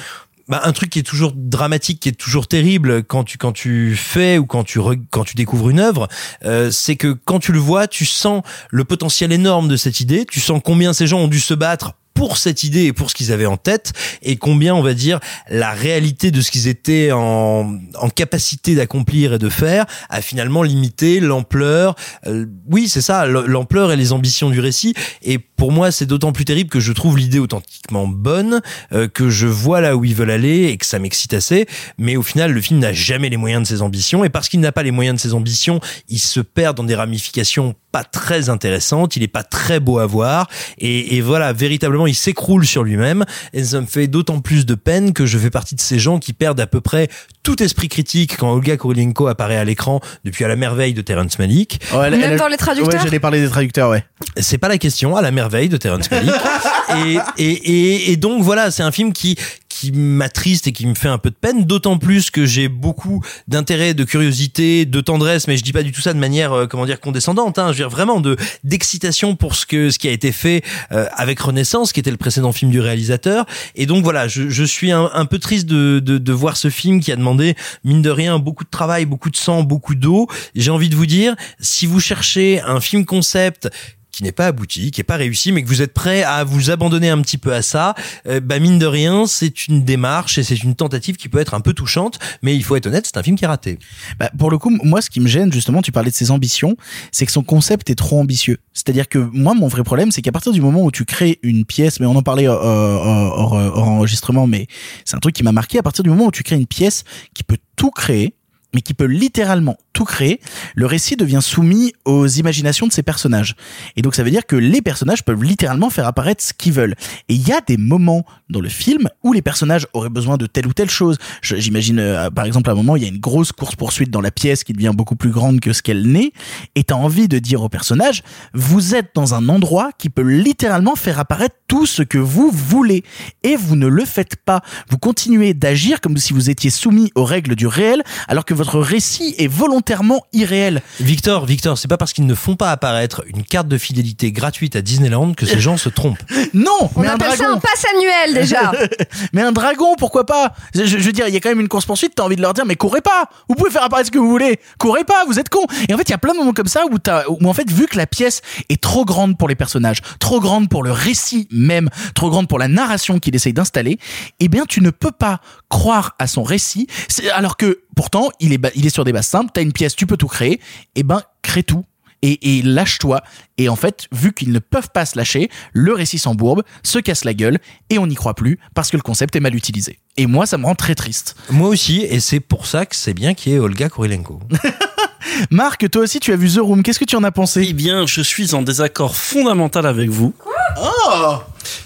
bah, 0.47 0.61
un 0.63 0.71
truc 0.71 0.89
qui 0.89 0.99
est 0.99 1.03
toujours 1.03 1.33
dramatique, 1.35 1.99
qui 1.99 2.09
est 2.09 2.13
toujours 2.13 2.47
terrible 2.47 3.03
quand 3.03 3.25
tu 3.25 3.37
quand 3.37 3.51
tu 3.51 3.95
fais 3.97 4.37
ou 4.37 4.45
quand 4.45 4.63
tu 4.63 4.79
re- 4.79 5.01
quand 5.09 5.25
tu 5.25 5.35
découvres 5.35 5.69
une 5.69 5.79
œuvre, 5.79 6.07
euh, 6.45 6.71
c'est 6.71 6.95
que 6.95 7.11
quand 7.25 7.39
tu 7.39 7.51
le 7.51 7.59
vois, 7.59 7.87
tu 7.87 8.05
sens 8.05 8.43
le 8.69 8.85
potentiel 8.85 9.33
énorme 9.33 9.67
de 9.67 9.75
cette 9.75 9.99
idée, 9.99 10.25
tu 10.25 10.39
sens 10.39 10.61
combien 10.63 10.93
ces 10.93 11.05
gens 11.05 11.19
ont 11.19 11.27
dû 11.27 11.41
se 11.41 11.53
battre 11.53 11.93
pour 12.17 12.37
cette 12.37 12.63
idée 12.63 12.85
et 12.85 12.93
pour 12.93 13.11
ce 13.11 13.15
qu'ils 13.15 13.31
avaient 13.31 13.45
en 13.45 13.57
tête 13.57 13.93
et 14.23 14.37
combien 14.37 14.73
on 14.73 14.81
va 14.81 14.95
dire 14.95 15.19
la 15.51 15.69
réalité 15.69 16.31
de 16.31 16.41
ce 16.41 16.49
qu'ils 16.49 16.67
étaient 16.67 17.11
en, 17.11 17.77
en 17.93 18.09
capacité 18.09 18.73
d'accomplir 18.73 19.33
et 19.33 19.37
de 19.37 19.49
faire 19.49 19.85
a 20.09 20.19
finalement 20.23 20.63
limité 20.63 21.19
l'ampleur 21.19 21.93
euh, 22.25 22.47
oui 22.71 22.89
c'est 22.89 23.03
ça 23.03 23.27
l'ampleur 23.27 23.91
et 23.91 23.95
les 23.95 24.13
ambitions 24.13 24.49
du 24.49 24.59
récit. 24.59 24.95
Et 25.21 25.37
pour 25.37 25.71
moi 25.71 25.91
c'est 25.91 26.07
d'autant 26.07 26.31
plus 26.31 26.43
terrible 26.43 26.71
que 26.71 26.79
je 26.79 26.91
trouve 26.91 27.19
l'idée 27.19 27.37
authentiquement 27.37 28.07
bonne 28.07 28.61
euh, 28.93 29.07
que 29.07 29.29
je 29.29 29.45
vois 29.45 29.79
là 29.79 29.95
où 29.95 30.03
ils 30.03 30.15
veulent 30.15 30.31
aller 30.31 30.69
et 30.69 30.77
que 30.77 30.87
ça 30.87 30.97
m'excite 30.97 31.35
assez 31.35 31.67
mais 31.99 32.15
au 32.15 32.23
final 32.23 32.51
le 32.51 32.61
film 32.61 32.79
n'a 32.79 32.93
jamais 32.93 33.29
les 33.29 33.37
moyens 33.37 33.61
de 33.61 33.67
ses 33.67 33.83
ambitions 33.83 34.23
et 34.23 34.29
parce 34.29 34.49
qu'il 34.49 34.59
n'a 34.59 34.71
pas 34.71 34.81
les 34.81 34.89
moyens 34.89 35.17
de 35.17 35.21
ses 35.21 35.35
ambitions 35.35 35.81
il 36.09 36.19
se 36.19 36.39
perd 36.39 36.75
dans 36.77 36.83
des 36.83 36.95
ramifications 36.95 37.75
pas 37.91 38.03
très 38.03 38.49
intéressantes 38.49 39.15
il 39.17 39.21
est 39.21 39.27
pas 39.27 39.43
très 39.43 39.79
beau 39.79 39.99
à 39.99 40.07
voir 40.07 40.47
et, 40.79 41.15
et 41.15 41.21
voilà 41.21 41.53
véritablement 41.53 42.06
il 42.07 42.15
s'écroule 42.15 42.65
sur 42.65 42.83
lui-même 42.83 43.25
et 43.53 43.63
ça 43.63 43.81
me 43.81 43.85
fait 43.85 44.07
d'autant 44.07 44.39
plus 44.39 44.65
de 44.65 44.75
peine 44.75 45.13
que 45.13 45.25
je 45.25 45.37
fais 45.37 45.49
partie 45.49 45.75
de 45.75 45.81
ces 45.81 45.99
gens 45.99 46.19
qui 46.19 46.33
perdent 46.33 46.59
à 46.59 46.67
peu 46.67 46.81
près 46.81 47.07
tout 47.43 47.61
esprit 47.63 47.87
critique 47.87 48.35
quand 48.37 48.51
Olga 48.51 48.75
Kurylenko 48.77 49.27
apparaît 49.27 49.57
à 49.57 49.63
l'écran 49.63 50.01
depuis 50.25 50.43
à 50.43 50.47
la 50.47 50.55
merveille 50.55 50.93
de 50.93 51.01
Terrence 51.01 51.37
Malick 51.39 51.79
Ouais, 51.93 52.07
elle- 52.07 52.17
Même 52.17 52.31
elle- 52.33 52.39
dans 52.39 52.47
les 52.47 52.57
traducteurs 52.57 52.93
Ouais, 52.93 52.99
j'allais 53.03 53.19
parler 53.19 53.41
des 53.41 53.49
traducteurs, 53.49 53.89
ouais. 53.89 54.03
c'est 54.37 54.57
pas 54.57 54.67
la 54.67 54.77
question 54.77 55.15
à 55.15 55.21
la 55.21 55.31
merveille 55.31 55.69
de 55.69 55.77
Terrence 55.77 56.09
Malick 56.11 56.31
et, 57.05 57.17
et, 57.37 57.51
et, 57.51 58.11
et 58.11 58.17
donc 58.17 58.41
voilà 58.43 58.71
c'est 58.71 58.83
un 58.83 58.91
film 58.91 59.13
qui 59.13 59.37
qui 59.77 59.91
m'attriste 59.91 60.65
et 60.65 60.71
qui 60.71 60.87
me 60.87 60.95
fait 60.95 61.07
un 61.07 61.19
peu 61.19 61.29
de 61.29 61.35
peine 61.35 61.63
d'autant 61.65 61.99
plus 61.99 62.31
que 62.31 62.47
j'ai 62.47 62.67
beaucoup 62.67 63.23
d'intérêt 63.47 63.93
de 63.93 64.03
curiosité 64.03 64.85
de 64.85 65.01
tendresse 65.01 65.47
mais 65.47 65.55
je 65.55 65.63
dis 65.63 65.71
pas 65.71 65.83
du 65.83 65.91
tout 65.91 66.01
ça 66.01 66.13
de 66.13 66.19
manière 66.19 66.51
euh, 66.51 66.65
comment 66.65 66.87
dire 66.87 66.99
condescendante 66.99 67.59
hein, 67.59 67.67
je 67.67 67.71
veux 67.73 67.83
dire 67.83 67.89
vraiment 67.89 68.19
de 68.19 68.35
d'excitation 68.63 69.35
pour 69.35 69.53
ce 69.53 69.67
que 69.67 69.91
ce 69.91 69.99
qui 69.99 70.07
a 70.07 70.11
été 70.11 70.31
fait 70.31 70.63
euh, 70.91 71.05
avec 71.15 71.39
Renaissance 71.39 71.93
qui 71.93 71.99
était 71.99 72.09
le 72.09 72.17
précédent 72.17 72.51
film 72.51 72.71
du 72.71 72.79
réalisateur. 72.79 73.45
Et 73.75 73.85
donc 73.85 74.03
voilà 74.03 74.27
je, 74.27 74.49
je 74.49 74.63
suis 74.63 74.91
un, 74.91 75.11
un 75.13 75.25
peu 75.25 75.37
triste 75.37 75.67
de, 75.67 75.99
de, 75.99 76.17
de 76.17 76.33
voir 76.33 76.57
ce 76.57 76.71
film 76.71 76.99
qui 76.99 77.11
a 77.11 77.15
demandé 77.15 77.55
mine 77.83 78.01
de 78.01 78.09
rien 78.09 78.39
beaucoup 78.39 78.63
de 78.63 78.69
travail 78.69 79.05
beaucoup 79.05 79.29
de 79.29 79.37
sang 79.37 79.61
beaucoup 79.61 79.93
d'eau. 79.93 80.27
J'ai 80.55 80.71
envie 80.71 80.89
de 80.89 80.95
vous 80.95 81.05
dire 81.05 81.35
si 81.59 81.85
vous 81.85 81.99
cherchez 81.99 82.61
un 82.61 82.79
film 82.81 83.05
concept 83.05 83.69
qui 84.17 84.23
n'est 84.23 84.31
pas 84.31 84.47
abouti, 84.47 84.89
qui 84.89 84.99
est 84.99 85.03
pas 85.03 85.15
réussi, 85.15 85.51
mais 85.51 85.61
que 85.61 85.67
vous 85.67 85.83
êtes 85.83 85.93
prêt 85.93 86.23
à 86.23 86.43
vous 86.43 86.71
abandonner 86.71 87.09
un 87.09 87.21
petit 87.21 87.37
peu 87.37 87.53
à 87.53 87.61
ça, 87.61 87.93
euh, 88.27 88.39
bah 88.39 88.57
mine 88.57 88.79
de 88.79 88.87
rien, 88.87 89.27
c'est 89.27 89.67
une 89.67 89.83
démarche 89.83 90.39
et 90.39 90.43
c'est 90.43 90.55
une 90.63 90.73
tentative 90.73 91.17
qui 91.17 91.29
peut 91.29 91.37
être 91.37 91.53
un 91.53 91.59
peu 91.59 91.73
touchante, 91.73 92.17
mais 92.41 92.55
il 92.55 92.63
faut 92.63 92.75
être 92.75 92.87
honnête, 92.87 93.05
c'est 93.05 93.17
un 93.17 93.21
film 93.21 93.37
qui 93.37 93.43
est 93.43 93.47
raté. 93.47 93.77
Bah, 94.19 94.31
pour 94.39 94.49
le 94.49 94.57
coup, 94.57 94.71
moi, 94.83 95.03
ce 95.03 95.11
qui 95.11 95.19
me 95.19 95.27
gêne, 95.27 95.53
justement, 95.53 95.83
tu 95.83 95.91
parlais 95.91 96.09
de 96.09 96.15
ses 96.15 96.31
ambitions, 96.31 96.75
c'est 97.11 97.27
que 97.27 97.31
son 97.31 97.43
concept 97.43 97.91
est 97.91 97.95
trop 97.95 98.19
ambitieux. 98.19 98.57
C'est-à-dire 98.73 99.07
que 99.07 99.19
moi, 99.19 99.53
mon 99.53 99.67
vrai 99.67 99.83
problème, 99.83 100.11
c'est 100.11 100.23
qu'à 100.23 100.31
partir 100.31 100.51
du 100.51 100.61
moment 100.61 100.83
où 100.83 100.89
tu 100.89 101.05
crées 101.05 101.37
une 101.43 101.63
pièce, 101.63 101.99
mais 101.99 102.07
on 102.07 102.15
en 102.15 102.23
parlait 102.23 102.47
euh, 102.47 102.53
hors, 102.53 103.53
hors- 103.53 103.77
hors 103.77 103.87
enregistrement, 103.87 104.47
mais 104.47 104.65
c'est 105.05 105.15
un 105.15 105.19
truc 105.19 105.35
qui 105.35 105.43
m'a 105.43 105.51
marqué, 105.51 105.77
à 105.77 105.83
partir 105.83 106.03
du 106.03 106.09
moment 106.09 106.25
où 106.25 106.31
tu 106.31 106.41
crées 106.41 106.55
une 106.55 106.65
pièce 106.65 107.03
qui 107.35 107.43
peut 107.43 107.57
tout 107.75 107.91
créer, 107.91 108.33
mais 108.73 108.81
qui 108.81 108.93
peut 108.93 109.05
littéralement 109.05 109.77
tout 109.93 110.05
créer, 110.05 110.39
le 110.75 110.85
récit 110.85 111.15
devient 111.15 111.39
soumis 111.41 111.93
aux 112.05 112.27
imaginations 112.27 112.87
de 112.87 112.91
ses 112.91 113.03
personnages. 113.03 113.55
Et 113.95 114.01
donc 114.01 114.15
ça 114.15 114.23
veut 114.23 114.31
dire 114.31 114.45
que 114.45 114.55
les 114.55 114.81
personnages 114.81 115.23
peuvent 115.23 115.43
littéralement 115.43 115.89
faire 115.89 116.05
apparaître 116.05 116.43
ce 116.43 116.53
qu'ils 116.53 116.73
veulent. 116.73 116.95
Et 117.29 117.33
il 117.33 117.47
y 117.47 117.51
a 117.51 117.61
des 117.61 117.77
moments 117.77 118.25
dans 118.49 118.61
le 118.61 118.69
film 118.69 119.09
où 119.23 119.33
les 119.33 119.41
personnages 119.41 119.87
auraient 119.93 120.09
besoin 120.09 120.37
de 120.37 120.45
telle 120.45 120.67
ou 120.67 120.73
telle 120.73 120.89
chose. 120.89 121.17
J'imagine, 121.41 121.99
euh, 121.99 122.29
par 122.29 122.45
exemple, 122.45 122.69
à 122.69 122.73
un 122.73 122.75
moment, 122.75 122.95
il 122.95 123.03
y 123.03 123.05
a 123.05 123.09
une 123.09 123.19
grosse 123.19 123.51
course-poursuite 123.51 124.11
dans 124.11 124.21
la 124.21 124.31
pièce 124.31 124.63
qui 124.63 124.73
devient 124.73 124.93
beaucoup 124.93 125.15
plus 125.15 125.31
grande 125.31 125.59
que 125.59 125.73
ce 125.73 125.81
qu'elle 125.81 126.07
n'est, 126.07 126.31
et 126.75 126.83
t'as 126.83 126.95
envie 126.95 127.27
de 127.27 127.39
dire 127.39 127.61
au 127.61 127.69
personnage, 127.69 128.23
vous 128.53 128.95
êtes 128.95 129.11
dans 129.15 129.33
un 129.33 129.49
endroit 129.49 129.91
qui 129.97 130.09
peut 130.09 130.21
littéralement 130.21 130.95
faire 130.95 131.19
apparaître 131.19 131.55
tout 131.67 131.85
ce 131.85 132.01
que 132.03 132.17
vous 132.17 132.49
voulez. 132.51 133.03
Et 133.43 133.55
vous 133.55 133.75
ne 133.75 133.87
le 133.87 134.05
faites 134.05 134.35
pas. 134.35 134.61
Vous 134.89 134.97
continuez 134.97 135.53
d'agir 135.53 136.01
comme 136.01 136.17
si 136.17 136.33
vous 136.33 136.49
étiez 136.49 136.69
soumis 136.69 137.11
aux 137.15 137.25
règles 137.25 137.55
du 137.55 137.67
réel, 137.67 138.03
alors 138.27 138.45
que 138.45 138.53
votre 138.57 138.79
récit 138.79 139.35
est 139.37 139.47
volontairement 139.47 140.25
irréel. 140.33 140.81
Victor, 140.99 141.45
Victor, 141.45 141.77
c'est 141.77 141.87
pas 141.87 141.97
parce 141.97 142.11
qu'ils 142.13 142.25
ne 142.25 142.35
font 142.35 142.55
pas 142.55 142.71
apparaître 142.71 143.23
une 143.27 143.43
carte 143.43 143.67
de 143.67 143.77
fidélité 143.77 144.31
gratuite 144.31 144.75
à 144.75 144.81
Disneyland 144.81 145.33
que 145.33 145.45
ces 145.45 145.59
gens 145.59 145.77
se 145.77 145.89
trompent. 145.89 146.17
Non, 146.53 146.89
On 146.95 147.01
mais 147.01 147.07
un 147.09 147.15
appelle 147.15 147.31
ça 147.31 147.37
dragon. 147.37 147.53
un 147.55 147.59
pass 147.59 147.85
annuel 147.93 148.33
déjà. 148.33 148.71
mais 149.33 149.41
un 149.41 149.51
dragon, 149.51 149.95
pourquoi 149.97 150.25
pas? 150.25 150.53
Je, 150.73 150.85
je 150.85 150.97
veux 150.97 151.11
dire, 151.11 151.27
il 151.27 151.33
y 151.33 151.37
a 151.37 151.39
quand 151.39 151.49
même 151.49 151.59
une 151.59 151.67
course 151.67 151.85
poursuite. 151.85 152.13
T'as 152.15 152.23
envie 152.23 152.35
de 152.35 152.41
leur 152.41 152.53
dire, 152.53 152.65
mais 152.65 152.75
courez 152.75 153.01
pas. 153.01 153.29
Vous 153.47 153.55
pouvez 153.55 153.69
faire 153.69 153.83
apparaître 153.83 154.07
ce 154.07 154.11
que 154.11 154.17
vous 154.17 154.29
voulez. 154.29 154.59
Courez 154.79 155.03
pas, 155.03 155.23
vous 155.25 155.39
êtes 155.39 155.49
cons. 155.49 155.65
Et 155.87 155.93
en 155.93 155.97
fait, 155.97 156.03
il 156.03 156.11
y 156.11 156.15
a 156.15 156.17
plein 156.17 156.33
de 156.33 156.37
moments 156.39 156.53
comme 156.53 156.67
ça 156.67 156.83
où 156.89 156.97
t'as, 156.97 157.25
où 157.27 157.47
en 157.47 157.53
fait, 157.53 157.69
vu 157.69 157.85
que 157.85 157.97
la 157.97 158.07
pièce 158.07 158.41
est 158.69 158.81
trop 158.81 159.05
grande 159.05 159.37
pour 159.37 159.47
les 159.47 159.55
personnages, 159.55 159.99
trop 160.19 160.39
grande 160.39 160.69
pour 160.69 160.83
le 160.83 160.91
récit 160.91 161.47
même, 161.51 161.89
trop 162.15 162.29
grande 162.29 162.47
pour 162.47 162.59
la 162.59 162.67
narration 162.67 163.19
qu'il 163.19 163.35
essaye 163.35 163.53
d'installer, 163.53 163.99
eh 164.39 164.47
bien, 164.47 164.63
tu 164.67 164.81
ne 164.81 164.89
peux 164.89 165.11
pas 165.11 165.39
croire 165.69 166.15
à 166.17 166.27
son 166.27 166.43
récit. 166.43 166.87
C'est- 167.07 167.29
Alors 167.29 167.57
que, 167.57 167.81
pourtant, 167.97 168.29
il 168.39 168.53
est, 168.53 168.57
ba- 168.57 168.71
il 168.75 168.85
est 168.85 168.89
sur 168.89 169.03
des 169.03 169.11
bases 169.11 169.27
simples. 169.27 169.51
T'as 169.53 169.61
une 169.61 169.73
pièce, 169.73 169.93
tu 169.95 170.07
peux 170.07 170.15
tout 170.15 170.27
créer. 170.29 170.61
Eh 170.95 171.03
ben, 171.03 171.21
crée 171.41 171.63
tout 171.63 171.83
et, 172.21 172.57
et 172.57 172.61
lâche-toi. 172.61 173.21
Et 173.57 173.67
en 173.69 173.75
fait, 173.75 174.07
vu 174.11 174.31
qu'ils 174.33 174.51
ne 174.51 174.59
peuvent 174.59 174.89
pas 174.93 175.05
se 175.05 175.17
lâcher, 175.17 175.49
le 175.73 175.93
récit 175.93 176.17
s'embourbe, 176.17 176.63
se 176.83 176.97
casse 176.99 177.25
la 177.25 177.33
gueule, 177.33 177.59
et 177.89 177.99
on 177.99 178.07
n'y 178.07 178.15
croit 178.15 178.33
plus 178.33 178.57
parce 178.73 178.89
que 178.89 178.97
le 178.97 179.03
concept 179.03 179.35
est 179.35 179.39
mal 179.39 179.53
utilisé. 179.55 179.99
Et 180.15 180.25
moi, 180.25 180.45
ça 180.45 180.57
me 180.57 180.65
rend 180.65 180.73
très 180.75 180.95
triste. 180.95 181.35
Moi 181.49 181.67
aussi, 181.69 182.01
et 182.01 182.19
c'est 182.19 182.39
pour 182.39 182.65
ça 182.65 182.85
que 182.85 182.95
c'est 182.95 183.13
bien 183.13 183.33
qu'il 183.33 183.51
y 183.51 183.55
ait 183.55 183.59
Olga 183.59 183.89
Kurylenko. 183.89 184.39
Marc, 185.51 185.89
toi 185.91 186.03
aussi, 186.03 186.19
tu 186.19 186.31
as 186.33 186.35
vu 186.35 186.49
The 186.49 186.57
Room. 186.59 186.81
Qu'est-ce 186.83 186.99
que 186.99 187.05
tu 187.05 187.15
en 187.15 187.23
as 187.23 187.31
pensé? 187.31 187.65
Eh 187.69 187.73
bien, 187.73 188.05
je 188.07 188.21
suis 188.21 188.55
en 188.55 188.61
désaccord 188.63 189.15
fondamental 189.15 189.85
avec 189.85 190.09
vous. 190.09 190.33
Oh 190.81 191.37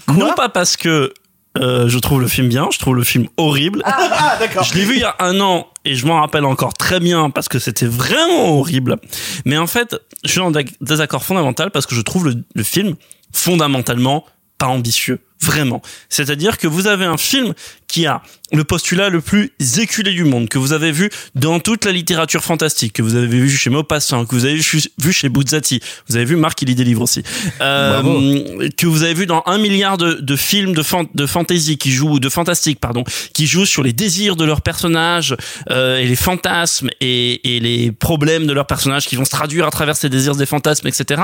non 0.08 0.32
pas 0.34 0.48
parce 0.48 0.76
que 0.76 1.12
euh, 1.58 1.88
je 1.88 1.98
trouve 1.98 2.20
le 2.20 2.28
film 2.28 2.48
bien, 2.48 2.68
je 2.72 2.78
trouve 2.78 2.94
le 2.96 3.04
film 3.04 3.26
horrible. 3.36 3.82
Ah, 3.84 4.36
d'accord. 4.38 4.62
Je 4.64 4.74
l'ai 4.74 4.84
vu 4.84 4.94
il 4.94 5.00
y 5.00 5.04
a 5.04 5.14
un 5.18 5.38
an 5.40 5.66
et 5.84 5.94
je 5.94 6.06
m'en 6.06 6.20
rappelle 6.20 6.44
encore 6.44 6.74
très 6.74 6.98
bien 7.00 7.30
parce 7.30 7.48
que 7.48 7.58
c'était 7.58 7.86
vraiment 7.86 8.58
horrible. 8.58 8.96
Mais 9.44 9.58
en 9.58 9.66
fait, 9.66 9.96
je 10.24 10.30
suis 10.30 10.40
en 10.40 10.50
dé- 10.50 10.64
désaccord 10.80 11.24
fondamental 11.24 11.70
parce 11.70 11.86
que 11.86 11.94
je 11.94 12.00
trouve 12.00 12.26
le, 12.26 12.34
le 12.54 12.62
film 12.62 12.94
fondamentalement 13.32 14.24
pas 14.58 14.66
ambitieux. 14.66 15.20
Vraiment. 15.42 15.82
C'est-à-dire 16.08 16.56
que 16.56 16.68
vous 16.68 16.86
avez 16.86 17.04
un 17.04 17.16
film 17.16 17.52
qui 17.88 18.06
a 18.06 18.22
le 18.52 18.64
postulat 18.64 19.08
le 19.08 19.20
plus 19.20 19.50
éculé 19.78 20.12
du 20.12 20.24
monde, 20.24 20.48
que 20.48 20.58
vous 20.58 20.72
avez 20.72 20.92
vu 20.92 21.10
dans 21.34 21.58
toute 21.58 21.84
la 21.84 21.92
littérature 21.92 22.44
fantastique, 22.44 22.92
que 22.94 23.02
vous 23.02 23.16
avez 23.16 23.26
vu 23.26 23.50
chez 23.50 23.70
Maupassant, 23.70 24.24
que 24.24 24.34
vous 24.34 24.44
avez 24.44 24.60
vu 24.98 25.12
chez 25.12 25.28
Buzzati, 25.28 25.80
vous 26.08 26.16
avez 26.16 26.24
vu 26.24 26.36
Marc, 26.36 26.60
il 26.62 26.68
lit 26.68 26.74
des 26.74 26.84
livres 26.84 27.02
aussi, 27.02 27.22
euh, 27.60 28.68
que 28.76 28.86
vous 28.86 29.02
avez 29.02 29.14
vu 29.14 29.26
dans 29.26 29.42
un 29.46 29.58
milliard 29.58 29.98
de, 29.98 30.14
de 30.14 30.36
films 30.36 30.74
de, 30.74 30.82
fan, 30.82 31.06
de 31.14 31.26
fantasy 31.26 31.78
qui 31.78 31.92
jouent, 31.92 32.20
de 32.20 32.28
fantastique, 32.28 32.78
pardon, 32.78 33.04
qui 33.32 33.46
jouent 33.46 33.66
sur 33.66 33.82
les 33.82 33.92
désirs 33.92 34.36
de 34.36 34.44
leurs 34.44 34.60
personnages 34.60 35.34
euh, 35.70 35.98
et 35.98 36.06
les 36.06 36.16
fantasmes 36.16 36.90
et, 37.00 37.56
et 37.56 37.60
les 37.60 37.90
problèmes 37.90 38.46
de 38.46 38.52
leurs 38.52 38.66
personnages 38.66 39.06
qui 39.06 39.16
vont 39.16 39.24
se 39.24 39.30
traduire 39.30 39.66
à 39.66 39.70
travers 39.70 39.96
ces 39.96 40.10
désirs, 40.10 40.36
des 40.36 40.46
fantasmes, 40.46 40.86
etc. 40.86 41.22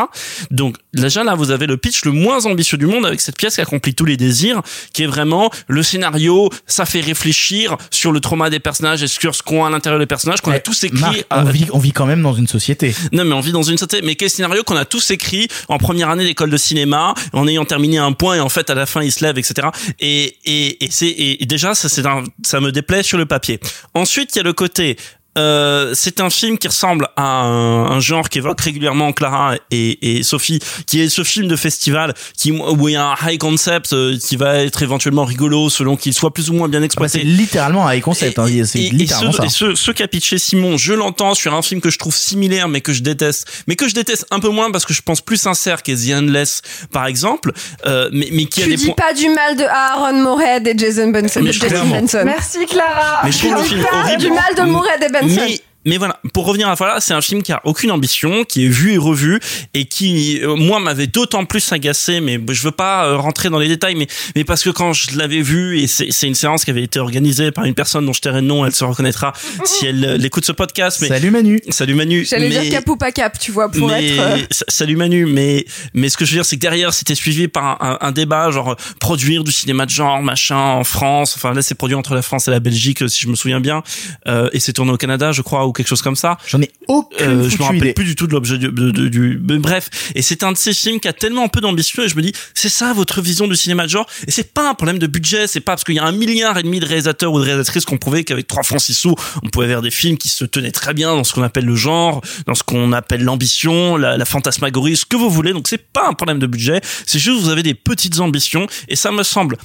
Donc 0.50 0.76
déjà 0.94 1.24
là, 1.24 1.34
vous 1.34 1.50
avez 1.50 1.66
le 1.66 1.76
pitch 1.76 2.04
le 2.04 2.12
moins 2.12 2.46
ambitieux 2.46 2.78
du 2.78 2.86
monde 2.86 3.04
avec 3.04 3.20
cette 3.20 3.36
pièce 3.36 3.56
qui 3.56 3.60
accomplit 3.60 3.94
tous 3.94 4.06
les 4.09 4.16
désirs, 4.16 4.62
qui 4.92 5.04
est 5.04 5.06
vraiment 5.06 5.50
le 5.68 5.82
scénario, 5.82 6.50
ça 6.66 6.84
fait 6.86 7.00
réfléchir 7.00 7.76
sur 7.90 8.12
le 8.12 8.20
trauma 8.20 8.50
des 8.50 8.61
personnages 8.61 9.02
et 9.02 9.09
sur 9.09 9.34
ce 9.34 9.42
qu'ont 9.42 9.64
à 9.64 9.70
l'intérieur 9.70 9.98
des 10.00 10.06
personnages, 10.06 10.40
qu'on 10.40 10.50
a 10.50 10.59
tous 10.59 10.84
écrit. 10.84 10.98
Marc, 11.00 11.24
à- 11.30 11.40
on, 11.40 11.44
vit, 11.44 11.66
on 11.72 11.78
vit 11.78 11.92
quand 11.92 12.06
même 12.06 12.22
dans 12.22 12.34
une 12.34 12.46
société. 12.48 12.94
non, 13.12 13.24
mais 13.24 13.34
on 13.34 13.40
vit 13.40 13.52
dans 13.52 13.62
une 13.62 13.78
société. 13.78 14.04
Mais 14.04 14.14
quel 14.14 14.30
scénario 14.30 14.62
qu'on 14.64 14.76
a 14.76 14.84
tous 14.84 15.11
écrit 15.11 15.48
en 15.68 15.78
première 15.78 16.09
année 16.11 16.24
d'école 16.24 16.50
de 16.50 16.56
cinéma, 16.56 17.14
en 17.32 17.46
ayant 17.46 17.64
terminé 17.64 17.98
un 17.98 18.12
point 18.12 18.36
et 18.36 18.40
en 18.40 18.48
fait 18.48 18.70
à 18.70 18.74
la 18.74 18.86
fin 18.86 19.02
il 19.02 19.12
se 19.12 19.24
lève, 19.24 19.38
etc. 19.38 19.68
Et 20.00 20.36
et 20.44 20.84
et 20.84 20.88
c'est 20.90 21.09
et 21.09 21.44
déjà 21.46 21.74
ça 21.74 21.88
c'est 21.88 22.06
un- 22.06 22.24
ça 22.44 22.61
me 22.61 22.72
déplaît 22.72 23.02
sur 23.02 23.18
le 23.18 23.26
papier. 23.26 23.61
Ensuite 23.94 24.34
il 24.34 24.38
y 24.38 24.40
a 24.40 24.44
le 24.44 24.52
côté 24.52 24.96
euh, 25.39 25.93
c'est 25.95 26.20
un 26.20 26.30
film 26.30 26.59
qui 26.59 26.68
ressemble 26.68 27.09
à 27.16 27.22
un, 27.43 27.84
un 27.93 28.01
genre 28.01 28.28
qu'évoquent 28.28 28.61
régulièrement 28.61 29.12
Clara 29.12 29.55
et, 29.70 30.18
et 30.18 30.22
Sophie, 30.22 30.59
qui 30.86 31.01
est 31.01 31.09
ce 31.09 31.24
film 31.24 31.49
de 31.49 31.57
festival 31.57 32.14
qui 32.36 32.51
où 32.53 32.89
il 32.89 32.93
y 32.93 32.97
a 32.97 33.07
un 33.07 33.14
high 33.26 33.39
concept 33.39 33.93
euh, 33.93 34.16
qui 34.18 34.36
va 34.36 34.57
être 34.57 34.82
éventuellement 34.82 35.24
rigolo 35.24 35.70
selon 35.70 35.97
qu'il 35.97 36.12
soit 36.14 36.32
plus 36.34 36.51
ou 36.51 36.55
moins 36.55 36.68
bien 36.68 36.78
Ah 36.78 36.80
bah, 36.80 36.86
exploité. 36.86 37.18
c'est 37.20 37.24
littéralement 37.24 37.86
un 37.86 37.95
high 37.95 38.03
concept. 38.03 38.39
hein, 38.39 38.47
c'est 38.64 38.78
Et, 38.80 38.86
et 38.89 38.91
littéralement 38.91 39.32
ce, 39.32 39.36
ça. 39.39 39.45
et 39.45 39.49
ce, 39.49 39.74
ce 39.74 39.91
qu'a 39.93 40.09
pitché 40.09 40.39
Simon, 40.39 40.76
je 40.76 40.93
l'entends 40.93 41.34
sur 41.34 41.55
un 41.55 41.62
film 41.62 41.80
que 41.80 41.91
je 41.91 41.99
trouve 41.99 42.14
similaire 42.16 42.68
mais 42.68 42.80
que 42.80 42.93
je 42.93 43.03
déteste, 43.03 43.47
mais 43.66 43.76
que 43.76 43.89
je 43.89 43.95
déteste 43.95 44.26
un 44.30 44.41
peu 44.41 44.49
moins 44.49 44.70
parce 44.70 44.84
que 44.84 44.93
je 44.95 45.03
pense 45.03 45.20
plus 45.20 45.36
sincère 45.36 45.82
qu'est 45.82 45.95
The 45.97 46.12
Endless 46.14 46.62
par 46.93 47.07
exemple, 47.07 47.53
euh, 47.86 48.09
mais, 48.12 48.28
mais 48.32 48.45
qui 48.47 48.61
a 48.62 48.64
Tu 48.64 48.70
des 48.70 48.76
dis 48.76 48.86
points. 48.86 48.95
pas 48.97 49.12
du 49.14 49.28
mal 49.28 49.57
de 49.57 49.64
Aaron 49.64 50.14
Moorhead 50.22 50.66
et 50.66 50.76
Jason 50.76 51.09
Benson. 51.09 51.41
Jason. 51.45 51.86
Benson. 51.89 52.22
Merci 52.24 52.66
Clara. 52.66 53.20
Mais 53.24 53.32
je 53.32 53.39
trouve 53.39 53.55
le 53.57 53.62
film 53.62 53.82
Pas 53.84 54.01
horrible. 54.01 54.20
du 54.22 54.30
mal 54.30 54.55
de 54.57 54.62
Moorhead 54.62 55.03
et 55.03 55.12
Benson. 55.12 55.27
Mais 55.36 55.60
mais 55.89 55.97
voilà, 55.97 56.20
pour 56.32 56.47
revenir 56.47 56.66
à 56.68 56.70
la 56.70 56.74
voilà, 56.76 57.01
c'est 57.01 57.14
un 57.14 57.20
film 57.20 57.43
qui 57.43 57.53
a 57.53 57.61
aucune 57.64 57.91
ambition, 57.91 58.45
qui 58.45 58.64
est 58.66 58.68
vu 58.68 58.93
et 58.93 58.99
revu 58.99 59.41
et 59.74 59.86
qui 59.86 60.41
euh, 60.43 60.55
moi 60.57 60.78
m'avait 60.80 61.07
d'autant 61.07 61.45
plus 61.45 61.72
agacé 61.72 62.20
mais 62.20 62.39
je 62.51 62.62
veux 62.62 62.70
pas 62.70 63.07
euh, 63.07 63.16
rentrer 63.16 63.49
dans 63.51 63.59
les 63.59 63.68
détails 63.68 63.95
mais 63.97 64.07
mais 64.36 64.45
parce 64.45 64.62
que 64.62 64.70
quand 64.70 64.93
je 64.93 65.16
l'avais 65.16 65.41
vu 65.43 65.78
et 65.80 65.86
c'est 65.86 66.09
c'est 66.11 66.26
une 66.26 66.34
séance 66.34 66.64
qui 66.64 66.70
avait 66.70 66.82
été 66.82 66.99
organisée 67.01 67.51
par 67.51 67.64
une 67.64 67.74
personne 67.74 68.05
dont 68.07 68.12
je 68.12 68.20
tairai 68.20 68.41
le 68.41 68.47
nom, 68.47 68.64
elle 68.66 68.74
se 68.74 68.84
reconnaîtra 68.84 69.32
si 69.64 69.86
elle, 69.86 70.05
euh, 70.05 70.18
écoute 70.22 70.45
ce 70.45 70.53
podcast 70.53 70.99
mais 71.01 71.09
Salut 71.09 71.30
Manu. 71.30 71.61
Salut 71.70 71.95
Manu. 71.95 72.24
J'allais 72.24 72.49
mais- 72.51 72.61
dire 72.61 72.70
cap 72.70 72.89
ou 72.89 72.97
pas 72.97 73.11
cap, 73.12 73.39
tu 73.39 73.51
vois, 73.53 73.70
pour 73.70 73.89
mais 73.89 74.09
être. 74.14 74.20
euh, 74.20 74.39
sa- 74.51 74.64
salut 74.68 74.97
Manu 74.97 75.26
mais 75.26 75.64
mais 75.95 76.09
ce 76.11 76.16
que 76.16 76.24
je 76.24 76.32
veux 76.32 76.36
dire 76.36 76.45
c'est 76.45 76.57
que 76.57 76.61
derrière 76.61 76.93
c'était 76.93 77.14
suivi 77.14 77.49
par 77.49 77.64
un, 77.82 77.93
un- 77.93 77.99
un 78.09 78.12
débat 78.12 78.51
genre 78.51 78.76
produire 79.01 79.43
du 79.45 79.53
cinéma 79.53 79.86
de 79.86 79.91
genre 79.91 80.22
machin 80.22 80.57
en 80.59 80.84
France 80.84 81.34
enfin 81.36 81.55
là 81.55 81.62
c'est 81.62 81.74
produit 81.74 81.95
entre 81.97 82.14
la 82.14 82.22
France 82.22 82.47
et 82.49 82.51
la 82.51 82.61
Belgique 82.61 83.09
si 83.09 83.20
je 83.22 83.28
me 83.28 83.34
souviens 83.36 83.61
bien 83.61 83.82
euh, 84.26 84.51
et 84.53 84.61
c'est 84.61 84.72
tourné 84.72 84.93
au 84.93 84.97
Canada 84.97 85.32
je 85.32 85.43
crois 85.43 85.66
ou 85.66 85.72
quelque 85.78 85.88
chose 85.88 86.02
comme 86.02 86.16
ça. 86.16 86.36
J'en 86.46 86.60
ai 86.60 86.70
aucune 86.88 87.26
euh, 87.26 87.48
je 87.48 87.56
me 87.56 87.62
rappelle 87.62 87.76
idée. 87.78 87.92
plus 87.94 88.04
du 88.04 88.14
tout 88.14 88.26
de 88.26 88.32
l'objet 88.32 88.58
du, 88.58 88.66
de- 88.70 88.90
de- 88.90 89.08
du 89.08 89.40
mais 89.42 89.56
bref. 89.58 89.88
Et 90.14 90.20
c'est 90.20 90.42
un 90.42 90.52
de 90.52 90.58
ces 90.58 90.74
films 90.74 91.00
qui 91.00 91.08
a 91.08 91.12
tellement 91.14 91.48
peu 91.48 91.60
d'ambition 91.62 92.02
et 92.02 92.08
je 92.08 92.16
me 92.16 92.20
dis 92.22 92.32
c'est 92.54 92.68
ça 92.68 92.92
votre 92.92 93.22
vision 93.22 93.46
du 93.48 93.56
cinéma 93.56 93.84
de 93.84 93.88
genre? 93.90 94.06
Et 94.26 94.30
c'est 94.30 94.52
pas 94.52 94.68
un 94.68 94.74
problème 94.74 94.98
de 94.98 95.06
budget 95.06 95.46
c'est 95.46 95.60
pas 95.60 95.72
parce 95.72 95.84
qu'il 95.84 95.94
y 95.94 95.98
a 95.98 96.04
un 96.04 96.12
milliard 96.12 96.58
et 96.58 96.62
demi 96.62 96.80
de 96.80 96.86
réalisateurs 96.86 97.32
ou 97.32 97.38
de 97.38 97.44
réalisatrices 97.44 97.84
qu'on 97.86 97.96
prouvait 97.98 98.24
qu'avec 98.24 98.46
trois 98.46 98.62
francs 98.62 98.80
six 98.82 98.94
sous 98.94 99.14
on 99.42 99.48
pouvait 99.48 99.68
faire 99.68 99.80
des 99.82 99.90
films 99.90 100.18
qui 100.18 100.28
se 100.28 100.44
tenaient 100.44 100.72
très 100.72 100.92
bien 100.92 101.14
dans 101.16 101.24
ce 101.24 101.32
qu'on 101.32 101.42
appelle 101.42 101.64
le 101.64 101.76
genre 101.76 102.20
dans 102.46 102.54
ce 102.54 102.62
qu'on 102.62 102.92
appelle 102.92 103.22
l'ambition 103.24 103.96
la, 103.96 104.16
la 104.18 104.24
fantasmagorie 104.24 104.96
ce 104.96 105.06
que 105.06 105.16
vous 105.16 105.30
voulez. 105.30 105.52
Donc 105.52 105.68
c'est 105.68 105.90
pas 105.92 106.08
un 106.08 106.12
problème 106.14 106.38
de 106.38 106.46
budget. 106.46 106.80
C'est 107.06 107.18
juste 107.18 107.40
vous 107.40 107.48
avez 107.48 107.62
des 107.62 107.74
petites 107.74 108.18
ambitions. 108.20 108.66
Et 108.88 108.96
ça 108.96 109.10
me 109.12 109.22
semble 109.22 109.56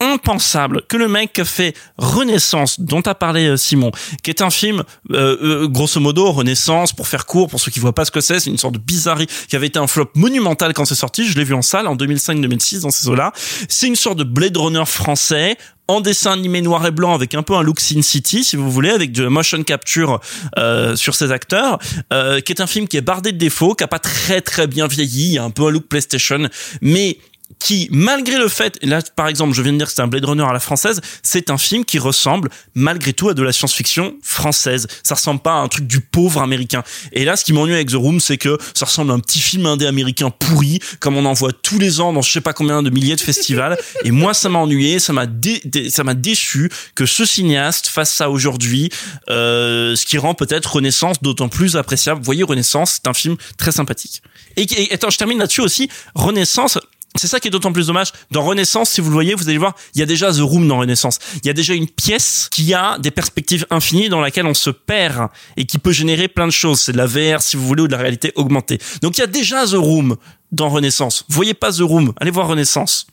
impensable 0.00 0.82
que 0.88 0.96
le 0.96 1.08
mec 1.08 1.32
qui 1.32 1.44
fait 1.44 1.74
Renaissance, 1.98 2.80
dont 2.80 3.00
a 3.02 3.14
parlé 3.14 3.46
euh, 3.46 3.56
Simon, 3.56 3.90
qui 4.22 4.30
est 4.30 4.42
un 4.42 4.50
film, 4.50 4.82
euh, 5.12 5.36
euh, 5.64 5.68
grosso 5.68 6.00
modo, 6.00 6.30
Renaissance, 6.32 6.92
pour 6.92 7.08
faire 7.08 7.26
court, 7.26 7.48
pour 7.48 7.60
ceux 7.60 7.70
qui 7.70 7.80
voient 7.80 7.94
pas 7.94 8.04
ce 8.04 8.10
que 8.10 8.20
c'est, 8.20 8.40
c'est 8.40 8.50
une 8.50 8.58
sorte 8.58 8.74
de 8.74 8.78
bizarrerie 8.78 9.26
qui 9.48 9.56
avait 9.56 9.66
été 9.66 9.78
un 9.78 9.86
flop 9.86 10.10
monumental 10.14 10.72
quand 10.72 10.84
c'est 10.84 10.94
sorti. 10.94 11.26
Je 11.26 11.36
l'ai 11.36 11.44
vu 11.44 11.54
en 11.54 11.62
salle 11.62 11.86
en 11.86 11.96
2005-2006 11.96 12.80
dans 12.80 12.90
ces 12.90 13.08
eaux-là. 13.08 13.32
C'est 13.68 13.86
une 13.86 13.96
sorte 13.96 14.18
de 14.18 14.24
Blade 14.24 14.56
Runner 14.56 14.84
français 14.86 15.56
en 15.88 16.00
dessin 16.00 16.32
animé 16.32 16.62
noir 16.62 16.86
et 16.86 16.90
blanc 16.90 17.14
avec 17.14 17.34
un 17.34 17.42
peu 17.42 17.54
un 17.54 17.62
look 17.62 17.80
Sin 17.80 18.02
City 18.02 18.44
si 18.44 18.56
vous 18.56 18.70
voulez 18.70 18.90
avec 18.90 19.12
de 19.12 19.26
motion 19.26 19.62
capture 19.62 20.20
euh, 20.58 20.96
sur 20.96 21.14
ses 21.14 21.30
acteurs 21.30 21.78
euh, 22.12 22.40
qui 22.40 22.52
est 22.52 22.60
un 22.60 22.66
film 22.66 22.88
qui 22.88 22.96
est 22.96 23.02
bardé 23.02 23.32
de 23.32 23.38
défauts 23.38 23.74
qui 23.74 23.84
a 23.84 23.88
pas 23.88 23.98
très 23.98 24.40
très 24.40 24.66
bien 24.66 24.86
vieilli 24.86 25.38
un 25.38 25.50
peu 25.50 25.66
un 25.66 25.70
look 25.70 25.84
PlayStation 25.84 26.48
mais 26.80 27.18
qui, 27.64 27.88
malgré 27.90 28.36
le 28.38 28.48
fait, 28.48 28.78
là 28.82 29.00
par 29.16 29.26
exemple, 29.28 29.54
je 29.54 29.62
viens 29.62 29.72
de 29.72 29.78
dire 29.78 29.86
que 29.86 29.92
c'est 29.94 30.02
un 30.02 30.06
Blade 30.06 30.26
Runner 30.26 30.44
à 30.44 30.52
la 30.52 30.60
française, 30.60 31.00
c'est 31.22 31.50
un 31.50 31.58
film 31.58 31.84
qui 31.84 31.98
ressemble 31.98 32.50
malgré 32.74 33.12
tout 33.14 33.30
à 33.30 33.34
de 33.34 33.42
la 33.42 33.52
science-fiction 33.52 34.14
française. 34.22 34.86
Ça 35.02 35.14
ressemble 35.14 35.40
pas 35.40 35.52
à 35.54 35.56
un 35.56 35.68
truc 35.68 35.86
du 35.86 36.00
pauvre 36.00 36.42
américain. 36.42 36.82
Et 37.12 37.24
là, 37.24 37.36
ce 37.36 37.44
qui 37.44 37.52
m'ennuie 37.54 37.74
avec 37.74 37.88
The 37.88 37.94
Room, 37.94 38.20
c'est 38.20 38.36
que 38.36 38.58
ça 38.74 38.84
ressemble 38.84 39.10
à 39.12 39.14
un 39.14 39.20
petit 39.20 39.40
film 39.40 39.64
indé 39.64 39.86
américain 39.86 40.30
pourri, 40.30 40.78
comme 41.00 41.16
on 41.16 41.24
en 41.24 41.32
voit 41.32 41.52
tous 41.52 41.78
les 41.78 42.00
ans 42.00 42.12
dans 42.12 42.20
je 42.20 42.30
sais 42.30 42.40
pas 42.42 42.52
combien 42.52 42.82
de 42.82 42.90
milliers 42.90 43.16
de 43.16 43.20
festivals. 43.20 43.78
Et 44.04 44.10
moi, 44.10 44.34
ça 44.34 44.48
m'a 44.50 44.58
ennuyé, 44.58 44.98
ça 44.98 45.14
m'a 45.14 45.26
dé- 45.26 45.62
ça 45.88 46.04
m'a 46.04 46.14
déçu 46.14 46.70
que 46.94 47.06
ce 47.06 47.24
cinéaste 47.24 47.86
fasse 47.86 48.12
ça 48.12 48.28
aujourd'hui, 48.28 48.90
euh, 49.30 49.96
ce 49.96 50.04
qui 50.04 50.18
rend 50.18 50.34
peut-être 50.34 50.74
Renaissance 50.74 51.22
d'autant 51.22 51.48
plus 51.48 51.76
appréciable. 51.76 52.20
Vous 52.20 52.26
voyez, 52.26 52.42
Renaissance, 52.42 53.00
c'est 53.02 53.08
un 53.08 53.14
film 53.14 53.36
très 53.56 53.72
sympathique. 53.72 54.22
Et, 54.56 54.62
et 54.62 54.92
attends, 54.92 55.10
je 55.10 55.18
termine 55.18 55.38
là-dessus 55.38 55.62
aussi. 55.62 55.88
Renaissance, 56.14 56.78
c'est 57.16 57.28
ça 57.28 57.38
qui 57.38 57.48
est 57.48 57.50
d'autant 57.50 57.72
plus 57.72 57.86
dommage. 57.86 58.12
Dans 58.30 58.42
Renaissance, 58.42 58.90
si 58.90 59.00
vous 59.00 59.08
le 59.08 59.14
voyez, 59.14 59.34
vous 59.34 59.48
allez 59.48 59.58
voir, 59.58 59.74
il 59.94 60.00
y 60.00 60.02
a 60.02 60.06
déjà 60.06 60.32
The 60.32 60.40
Room 60.40 60.66
dans 60.66 60.78
Renaissance. 60.78 61.18
Il 61.36 61.46
y 61.46 61.50
a 61.50 61.52
déjà 61.52 61.74
une 61.74 61.88
pièce 61.88 62.48
qui 62.50 62.74
a 62.74 62.98
des 62.98 63.10
perspectives 63.10 63.66
infinies 63.70 64.08
dans 64.08 64.20
laquelle 64.20 64.46
on 64.46 64.54
se 64.54 64.70
perd 64.70 65.28
et 65.56 65.64
qui 65.64 65.78
peut 65.78 65.92
générer 65.92 66.26
plein 66.28 66.46
de 66.46 66.52
choses. 66.52 66.80
C'est 66.80 66.92
de 66.92 66.96
la 66.96 67.06
VR, 67.06 67.40
si 67.40 67.56
vous 67.56 67.66
voulez, 67.66 67.82
ou 67.82 67.86
de 67.86 67.92
la 67.92 67.98
réalité 67.98 68.32
augmentée. 68.34 68.78
Donc 69.00 69.16
il 69.16 69.20
y 69.20 69.24
a 69.24 69.28
déjà 69.28 69.64
The 69.64 69.74
Room 69.74 70.16
dans 70.50 70.68
Renaissance. 70.68 71.24
Voyez 71.28 71.54
pas 71.54 71.72
The 71.72 71.80
Room, 71.80 72.12
allez 72.20 72.30
voir 72.30 72.48
Renaissance. 72.48 73.06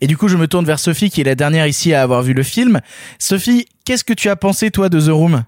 Et 0.00 0.06
du 0.06 0.16
coup, 0.16 0.28
je 0.28 0.36
me 0.36 0.48
tourne 0.48 0.64
vers 0.64 0.78
Sophie, 0.78 1.10
qui 1.10 1.20
est 1.20 1.24
la 1.24 1.34
dernière 1.34 1.66
ici 1.66 1.94
à 1.94 2.02
avoir 2.02 2.22
vu 2.22 2.32
le 2.32 2.42
film. 2.42 2.80
Sophie, 3.18 3.66
qu'est-ce 3.84 4.04
que 4.04 4.12
tu 4.12 4.28
as 4.28 4.36
pensé, 4.36 4.70
toi, 4.70 4.88
de 4.88 5.00
The 5.00 5.10
Room? 5.10 5.44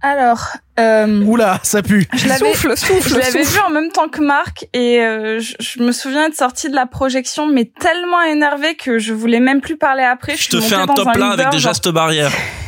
Alors, 0.00 0.48
euh, 0.78 1.22
Oula, 1.22 1.60
ça 1.62 1.82
pue. 1.82 2.06
je 2.16 2.28
l'avais, 2.28 2.52
Souffle, 2.52 2.76
souffle, 2.76 3.08
je 3.08 3.16
l'avais 3.16 3.44
souffle. 3.44 3.54
vu 3.58 3.60
en 3.66 3.70
même 3.70 3.90
temps 3.90 4.08
que 4.08 4.20
Marc 4.20 4.66
et 4.72 5.00
euh, 5.00 5.38
je, 5.40 5.54
je 5.60 5.82
me 5.82 5.92
souviens 5.92 6.26
être 6.26 6.34
sortie 6.36 6.68
de 6.68 6.74
la 6.74 6.86
projection, 6.86 7.46
mais 7.46 7.64
tellement 7.64 8.22
énervée 8.22 8.74
que 8.74 8.98
je 8.98 9.12
voulais 9.12 9.40
même 9.40 9.60
plus 9.60 9.76
parler 9.76 10.02
après. 10.02 10.36
Je 10.36 10.48
te 10.50 10.60
fais 10.60 10.74
un 10.74 10.86
top 10.86 11.06
là 11.06 11.12
Uber, 11.14 11.24
avec 11.42 11.50
des 11.50 11.58
gestes 11.58 11.88
barrières. 11.88 12.32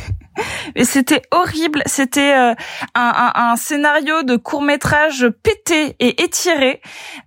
Et 0.75 0.85
c'était 0.85 1.21
horrible. 1.31 1.81
C'était 1.85 2.33
euh, 2.33 2.53
un, 2.95 3.31
un- 3.35 3.51
un 3.51 3.55
scénario 3.55 4.23
de 4.23 4.35
court 4.35 4.61
métrage 4.61 5.27
pété 5.43 5.95
et 5.99 6.21
étiré, 6.23 6.81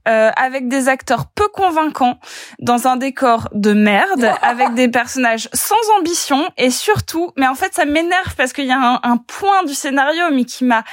euh, 0.08 0.30
avec 0.36 0.68
des 0.68 0.88
acteurs 0.88 1.26
peu 1.34 1.48
convaincants, 1.48 2.18
dans 2.58 2.86
un 2.88 2.96
décor 2.96 3.48
de 3.52 3.72
merde, 3.72 4.30
avec 4.42 4.74
des 4.74 4.88
personnages 4.88 5.48
sans 5.52 5.76
ambition 5.98 6.48
et 6.56 6.70
surtout, 6.70 7.32
mais 7.36 7.46
en 7.48 7.54
fait 7.54 7.74
ça 7.74 7.84
m'énerve 7.84 8.34
parce 8.36 8.52
qu'il 8.52 8.66
y 8.66 8.72
a 8.72 8.78
un, 8.78 9.00
un 9.02 9.16
point 9.16 9.64
du 9.64 9.74
scénario 9.74 10.24
mais 10.32 10.44
qui 10.44 10.64
m'a 10.64 10.84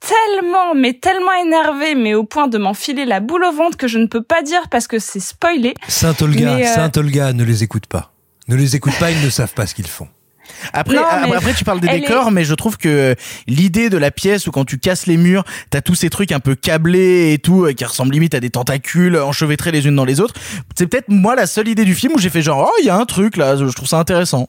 tellement, 0.00 0.74
mais 0.74 0.94
tellement 0.94 1.32
énervé, 1.32 1.94
mais 1.94 2.14
au 2.14 2.24
point 2.24 2.46
de 2.48 2.56
m'enfiler 2.58 3.04
la 3.04 3.20
boule 3.20 3.44
au 3.44 3.52
ventre 3.52 3.76
que 3.76 3.88
je 3.88 3.98
ne 3.98 4.06
peux 4.06 4.22
pas 4.22 4.42
dire 4.42 4.68
parce 4.70 4.86
que 4.86 4.98
c'est 4.98 5.20
spoilé. 5.20 5.74
Saint 5.88 6.14
Olga, 6.20 6.52
euh, 6.54 6.64
Saint 6.74 6.92
Olga, 6.96 7.32
ne 7.32 7.42
les 7.44 7.64
écoute 7.64 7.86
pas. 7.86 8.12
Ne 8.46 8.54
les 8.56 8.76
écoute 8.76 8.94
pas, 9.00 9.10
ils 9.10 9.22
ne 9.24 9.28
savent 9.30 9.52
pas 9.54 9.66
ce 9.66 9.74
qu'ils 9.74 9.88
font. 9.88 10.08
Après, 10.72 10.96
Non, 10.96 11.02
après, 11.04 11.28
mais 11.30 11.36
après, 11.36 11.54
tu 11.54 11.64
parles 11.64 11.80
des 11.80 11.88
décors, 11.88 12.28
est- 12.28 12.30
mais 12.30 12.44
je 12.44 12.54
trouve 12.54 12.76
que 12.76 13.14
l'idée 13.46 13.90
de 13.90 13.96
la 13.98 14.10
pièce 14.10 14.46
où 14.46 14.50
quand 14.50 14.64
tu 14.64 14.78
casses 14.78 15.06
les 15.06 15.16
murs, 15.16 15.44
t'as 15.70 15.80
tous 15.80 15.94
ces 15.94 16.10
trucs 16.10 16.32
un 16.32 16.40
peu 16.40 16.54
câblés 16.54 17.32
et 17.32 17.38
tout, 17.38 17.64
euh, 17.64 17.72
qui 17.72 17.84
ressemblent 17.84 18.12
limite 18.12 18.34
à 18.34 18.40
des 18.40 18.50
tentacules 18.50 19.16
enchevêtrés 19.18 19.70
les 19.72 19.86
unes 19.86 19.96
dans 19.96 20.04
les 20.04 20.20
autres. 20.20 20.34
C'est 20.76 20.86
peut-être 20.86 21.08
moi 21.08 21.34
la 21.34 21.46
seule 21.46 21.68
idée 21.68 21.84
du 21.84 21.94
film 21.94 22.12
où 22.14 22.18
j'ai 22.18 22.30
fait 22.30 22.42
genre, 22.42 22.68
oh, 22.70 22.76
il 22.80 22.86
y 22.86 22.90
a 22.90 22.96
un 22.96 23.04
truc 23.06 23.36
là, 23.36 23.56
je 23.56 23.64
trouve 23.64 23.88
ça 23.88 23.98
intéressant. 23.98 24.48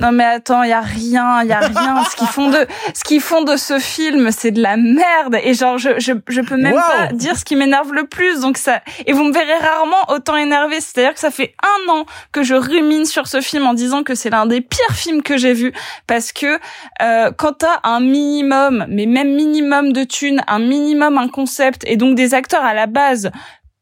Non 0.00 0.12
mais 0.12 0.24
attends, 0.24 0.62
il 0.62 0.70
y 0.70 0.72
a 0.72 0.80
rien, 0.80 1.42
il 1.42 1.48
y 1.48 1.52
a 1.52 1.60
rien. 1.60 2.04
ce 2.10 2.16
qu'ils 2.16 2.28
font 2.28 2.50
de 2.50 2.66
ce 2.94 3.04
qu'ils 3.04 3.20
font 3.20 3.42
de 3.44 3.56
ce 3.56 3.78
film, 3.78 4.30
c'est 4.30 4.50
de 4.50 4.60
la 4.62 4.76
merde 4.76 5.36
et 5.42 5.54
genre 5.54 5.78
je 5.78 5.90
je 5.98 6.12
je 6.28 6.40
peux 6.40 6.56
même 6.56 6.74
Wow. 6.74 6.80
pas 6.80 7.12
dire 7.12 7.36
ce 7.36 7.44
qui 7.44 7.56
m'énerve 7.56 7.92
le 7.92 8.06
plus. 8.06 8.40
Donc 8.40 8.56
ça 8.58 8.80
et 9.06 9.12
vous 9.12 9.24
me 9.24 9.32
verrez 9.32 9.56
rarement 9.58 9.96
autant 10.14 10.36
énervé, 10.36 10.80
c'est-à-dire 10.80 11.14
que 11.14 11.20
ça 11.20 11.30
fait 11.30 11.54
un 11.62 11.92
an 11.92 12.06
que 12.32 12.42
je 12.42 12.54
rumine 12.54 13.04
sur 13.04 13.26
ce 13.26 13.40
film 13.40 13.64
en 13.66 13.74
disant 13.74 14.02
que 14.02 14.14
c'est 14.14 14.30
l'un 14.30 14.46
des 14.46 14.60
pires 14.60 14.94
films 14.94 15.22
que 15.22 15.36
j'ai 15.40 15.52
vus 15.54 15.72
parce 16.06 16.30
que 16.32 16.58
euh, 17.02 17.32
quand 17.36 17.54
t'as 17.54 17.80
un 17.82 18.00
minimum, 18.00 18.86
mais 18.88 19.06
même 19.06 19.34
minimum 19.34 19.92
de 19.92 20.04
thunes, 20.04 20.42
un 20.46 20.58
minimum 20.60 21.18
un 21.18 21.28
concept 21.28 21.82
et 21.86 21.96
donc 21.96 22.14
des 22.14 22.34
acteurs 22.34 22.64
à 22.64 22.74
la 22.74 22.86
base 22.86 23.30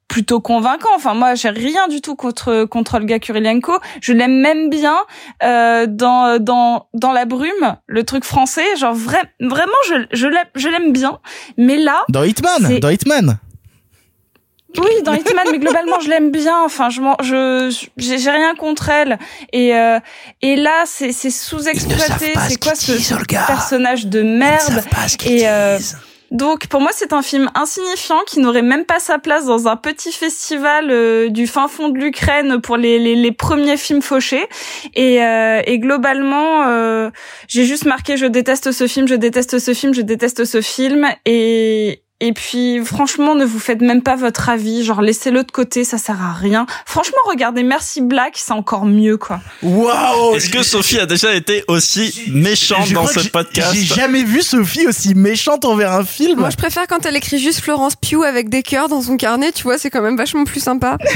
plutôt 0.08 0.40
convaincants. 0.40 0.88
Enfin, 0.96 1.12
moi, 1.12 1.34
j'ai 1.34 1.50
rien 1.50 1.86
du 1.88 2.00
tout 2.00 2.16
contre 2.16 2.64
contre 2.64 2.94
Olga 2.94 3.18
Kurilenko. 3.18 3.74
Je 4.00 4.14
l'aime 4.14 4.40
même 4.40 4.70
bien 4.70 4.96
euh, 5.42 5.84
dans 5.86 6.38
dans 6.38 6.86
dans 6.94 7.12
la 7.12 7.26
brume, 7.26 7.76
le 7.86 8.04
truc 8.04 8.24
français. 8.24 8.64
Genre 8.78 8.94
vra- 8.96 9.28
vraiment, 9.38 9.80
je 9.86 9.94
je 10.12 10.26
l'aime 10.26 10.46
je 10.54 10.68
l'aime 10.70 10.92
bien. 10.92 11.18
Mais 11.58 11.76
là, 11.76 12.04
Dans 12.08 12.22
Hitman, 12.24 12.78
dans 12.80 12.88
Hitman. 12.88 13.38
Oui, 14.76 15.02
dans 15.02 15.14
Hitman, 15.14 15.46
mais 15.50 15.58
globalement, 15.58 15.98
je 16.00 16.10
l'aime 16.10 16.30
bien. 16.30 16.62
Enfin, 16.62 16.90
je 16.90 17.00
je 17.22 17.86
j'ai 17.96 18.30
rien 18.30 18.54
contre 18.54 18.90
elle. 18.90 19.18
Et 19.52 19.74
euh, 19.74 19.98
et 20.42 20.56
là, 20.56 20.84
c'est 20.84 21.12
c'est 21.12 21.30
sous-exploité. 21.30 22.32
C'est 22.34 22.52
ce 22.52 22.58
quoi 22.58 22.74
ce 22.74 22.92
disent, 22.92 23.16
personnage 23.46 24.06
de 24.06 24.20
Ils 24.20 24.32
ne 24.32 24.38
merde 24.38 24.84
ce 25.06 25.16
qu'ils 25.16 25.32
Et 25.32 25.48
euh, 25.48 25.78
donc 26.30 26.66
pour 26.66 26.80
moi 26.82 26.90
c'est 26.92 27.14
un 27.14 27.22
film 27.22 27.50
insignifiant 27.54 28.20
qui 28.26 28.40
n'aurait 28.40 28.62
même 28.62 28.84
pas 28.84 28.98
sa 29.00 29.18
place 29.18 29.46
dans 29.46 29.66
un 29.66 29.76
petit 29.76 30.12
festival 30.12 30.90
euh, 30.90 31.30
du 31.30 31.46
fin 31.46 31.68
fond 31.68 31.88
de 31.88 31.98
l'Ukraine 31.98 32.60
pour 32.60 32.76
les, 32.76 32.98
les, 32.98 33.14
les 33.14 33.32
premiers 33.32 33.78
films 33.78 34.02
fauchés 34.02 34.46
et, 34.94 35.24
euh, 35.24 35.62
et 35.64 35.78
globalement 35.78 36.66
euh, 36.66 37.10
j'ai 37.48 37.64
juste 37.64 37.86
marqué 37.86 38.18
je 38.18 38.26
déteste 38.26 38.72
ce 38.72 38.86
film 38.86 39.08
je 39.08 39.14
déteste 39.14 39.58
ce 39.58 39.72
film 39.72 39.94
je 39.94 40.02
déteste 40.02 40.44
ce 40.44 40.60
film 40.60 41.08
et 41.24 42.02
et 42.20 42.32
puis 42.32 42.84
franchement 42.84 43.34
ne 43.34 43.44
vous 43.44 43.58
faites 43.60 43.80
même 43.80 44.02
pas 44.02 44.16
votre 44.16 44.48
avis 44.48 44.84
genre 44.84 45.00
laissez-le 45.02 45.44
de 45.44 45.50
côté 45.52 45.84
ça 45.84 45.98
sert 45.98 46.20
à 46.20 46.32
rien 46.32 46.66
franchement 46.84 47.18
regardez 47.26 47.62
Merci 47.62 48.00
Black 48.00 48.32
c'est 48.36 48.52
encore 48.52 48.84
mieux 48.86 49.16
quoi 49.16 49.40
Waouh 49.62 50.34
Est-ce 50.36 50.50
que 50.50 50.62
Sophie 50.62 50.98
a 50.98 51.06
déjà 51.06 51.34
été 51.34 51.62
aussi 51.68 52.22
méchante 52.32 52.90
dans 52.92 53.06
ce 53.06 53.28
podcast 53.28 53.72
J'ai 53.74 53.84
jamais 53.84 54.22
vu 54.24 54.42
Sophie 54.42 54.86
aussi 54.86 55.14
méchante 55.14 55.64
envers 55.64 55.92
un 55.92 56.04
film. 56.04 56.38
Moi, 56.40 56.50
je 56.50 56.56
préfère 56.56 56.86
quand 56.86 57.04
elle 57.06 57.16
écrit 57.16 57.38
juste 57.38 57.60
Florence 57.60 57.94
Pugh 57.96 58.24
avec 58.24 58.48
des 58.48 58.62
cœurs 58.62 58.88
dans 58.88 59.02
son 59.02 59.16
carnet, 59.16 59.52
tu 59.52 59.62
vois, 59.64 59.78
c'est 59.78 59.90
quand 59.90 60.02
même 60.02 60.16
vachement 60.16 60.44
plus 60.44 60.60
sympa. 60.60 60.96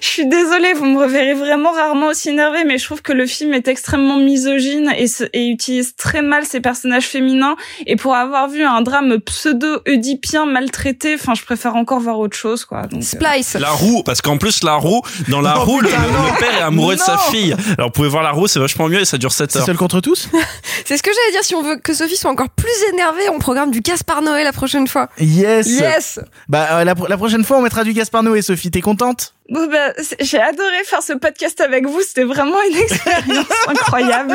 Je 0.00 0.06
suis 0.06 0.26
désolée, 0.26 0.72
vous 0.72 0.84
me 0.84 0.98
reverrez 1.00 1.34
vraiment 1.34 1.72
rarement 1.72 2.08
aussi 2.08 2.28
énervée, 2.28 2.64
mais 2.64 2.78
je 2.78 2.84
trouve 2.84 3.02
que 3.02 3.12
le 3.12 3.26
film 3.26 3.52
est 3.54 3.66
extrêmement 3.68 4.18
misogyne 4.18 4.92
et, 4.96 5.06
se- 5.08 5.24
et 5.32 5.48
utilise 5.48 5.94
très 5.96 6.22
mal 6.22 6.44
ses 6.44 6.60
personnages 6.60 7.06
féminins. 7.06 7.56
Et 7.86 7.96
pour 7.96 8.14
avoir 8.14 8.48
vu 8.48 8.62
un 8.64 8.82
drame 8.82 9.18
pseudo-Oedipe 9.20 10.09
oedipien 10.10 10.46
maltraité. 10.46 11.14
Enfin, 11.14 11.34
je 11.34 11.42
préfère 11.44 11.76
encore 11.76 12.00
voir 12.00 12.18
autre 12.18 12.36
chose, 12.36 12.64
quoi. 12.64 12.82
Donc, 12.82 13.00
euh, 13.02 13.04
Splice. 13.04 13.54
La 13.54 13.70
roue, 13.70 14.02
parce 14.02 14.20
qu'en 14.22 14.38
plus 14.38 14.62
la 14.62 14.74
roue, 14.74 15.02
dans 15.28 15.40
la 15.40 15.54
Non, 15.54 15.64
roue, 15.64 15.80
le, 15.80 15.88
putain, 15.88 16.00
non. 16.00 16.24
le 16.32 16.38
père 16.38 16.54
est 16.58 16.62
amoureux 16.62 16.94
de 16.96 17.00
sa 17.00 17.16
fille. 17.18 17.54
Alors 17.78 17.88
vous 17.88 17.92
pouvez 17.92 18.08
voir 18.08 18.22
la 18.22 18.30
roue, 18.32 18.46
c'est 18.46 18.60
vachement 18.60 18.88
mieux 18.88 19.00
et 19.00 19.04
ça 19.04 19.18
dure 19.18 19.32
7 19.32 19.50
C'est 19.50 19.58
heures. 19.58 19.66
seul 19.66 19.76
contre 19.76 20.00
tous? 20.00 20.28
C'est 20.84 20.96
ce 20.96 21.02
que 21.02 21.10
j'allais 21.12 21.32
dire. 21.32 21.44
Si 21.44 21.54
on 21.54 21.62
veut 21.62 21.76
que 21.76 21.94
Sophie 21.94 22.16
soit 22.16 22.30
encore 22.30 22.50
plus 22.50 22.70
énervée, 22.92 23.28
on 23.32 23.38
programme 23.38 23.70
du 23.70 23.80
Gaspard 23.80 24.22
Noé 24.22 24.44
la 24.44 24.52
prochaine 24.52 24.86
fois. 24.86 25.08
Yes 25.18 25.66
Yes. 25.68 26.20
Bah 26.48 26.66
euh, 26.72 26.84
la, 26.84 26.94
la 27.08 27.16
prochaine 27.16 27.44
fois 27.44 27.58
on 27.58 27.62
mettra 27.62 27.84
du 27.84 27.92
Gaspard 27.92 28.22
Noé 28.22 28.42
Sophie, 28.42 28.70
t'es 28.70 28.80
contente? 28.80 29.34
Bon, 29.50 29.68
c'est- 29.98 30.16
j'ai 30.22 30.40
adoré 30.40 30.84
faire 30.86 31.02
ce 31.02 31.12
podcast 31.12 31.60
avec 31.60 31.84
vous. 31.86 32.00
C'était 32.06 32.22
vraiment 32.24 32.56
une 32.70 32.76
expérience 32.82 33.46
incroyable. 33.66 34.34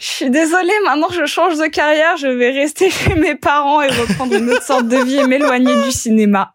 Je 0.00 0.06
suis 0.06 0.30
désolée. 0.30 0.72
Maintenant, 0.84 1.08
je 1.12 1.26
change 1.26 1.58
de 1.58 1.66
carrière. 1.66 2.16
Je 2.16 2.28
vais 2.28 2.50
rester 2.50 2.88
chez 2.90 3.14
mes 3.16 3.34
parents 3.34 3.82
et 3.82 3.88
reprendre 3.88 4.34
une 4.34 4.48
autre 4.50 4.62
sorte 4.64 4.86
de 4.88 4.98
vie 4.98 5.16
et 5.16 5.26
m'éloigner 5.26 5.74
du 5.84 5.90
cinéma. 5.90 6.52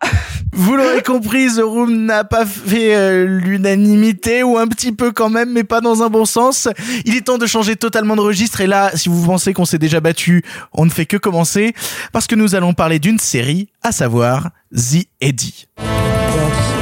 Vous 0.51 0.76
l'aurez 0.76 1.03
compris, 1.03 1.47
The 1.55 1.61
Room 1.61 2.05
n'a 2.05 2.24
pas 2.24 2.45
fait 2.45 2.93
euh, 2.95 3.26
l'unanimité, 3.26 4.43
ou 4.43 4.57
un 4.57 4.67
petit 4.67 4.91
peu 4.91 5.11
quand 5.11 5.30
même, 5.30 5.51
mais 5.51 5.63
pas 5.63 5.80
dans 5.80 6.03
un 6.03 6.09
bon 6.09 6.26
sens. 6.26 6.67
Il 7.05 7.15
est 7.15 7.22
temps 7.22 7.38
de 7.38 7.45
changer 7.45 7.76
totalement 7.76 8.15
de 8.15 8.22
registre, 8.22 8.59
et 8.61 8.67
là, 8.67 8.91
si 8.95 9.07
vous 9.09 9.26
pensez 9.26 9.53
qu'on 9.53 9.65
s'est 9.65 9.78
déjà 9.78 9.99
battu, 10.01 10.43
on 10.74 10.86
ne 10.86 10.89
fait 10.89 11.05
que 11.05 11.17
commencer, 11.17 11.74
parce 12.11 12.28
que 12.28 12.36
nous 12.36 12.55
allons 12.55 12.74
parler 12.74 12.99
d'une 12.99 13.20
série, 13.20 13.70
à 13.84 13.91
savoir 13.91 14.49
The 14.76 15.05
Eddie. 15.22 15.67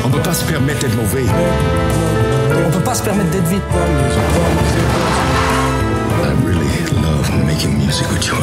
On 0.07 0.09
peut 0.09 0.21
pas 0.21 0.33
se 0.33 0.45
permettre 0.45 0.79
d'être 0.79 0.95
mauvais. 0.95 1.25
On 2.65 2.71
peut 2.71 2.79
pas 2.79 2.95
se 2.95 3.03
permettre 3.03 3.29
d'être 3.29 3.47
vite. 3.47 3.61
I 6.23 6.31
really 6.45 7.01
love 7.01 7.29
making 7.45 7.77
music 7.77 8.09
with 8.09 8.25
you. 8.25 8.35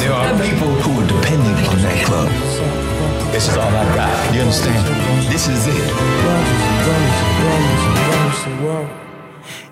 There 0.00 0.12
are 0.12 0.34
people 0.42 0.66
who 0.82 1.00
are 1.00 1.06
depending 1.06 1.64
on 1.68 1.76
that 1.82 2.04
club. 2.04 2.28
This 3.30 3.46
is 3.46 3.56
all 3.56 3.72
I've 3.72 3.94
got. 3.94 4.10
You 4.34 4.40
understand? 4.40 4.84
This 5.30 5.46
is 5.46 5.68
it. 5.68 5.92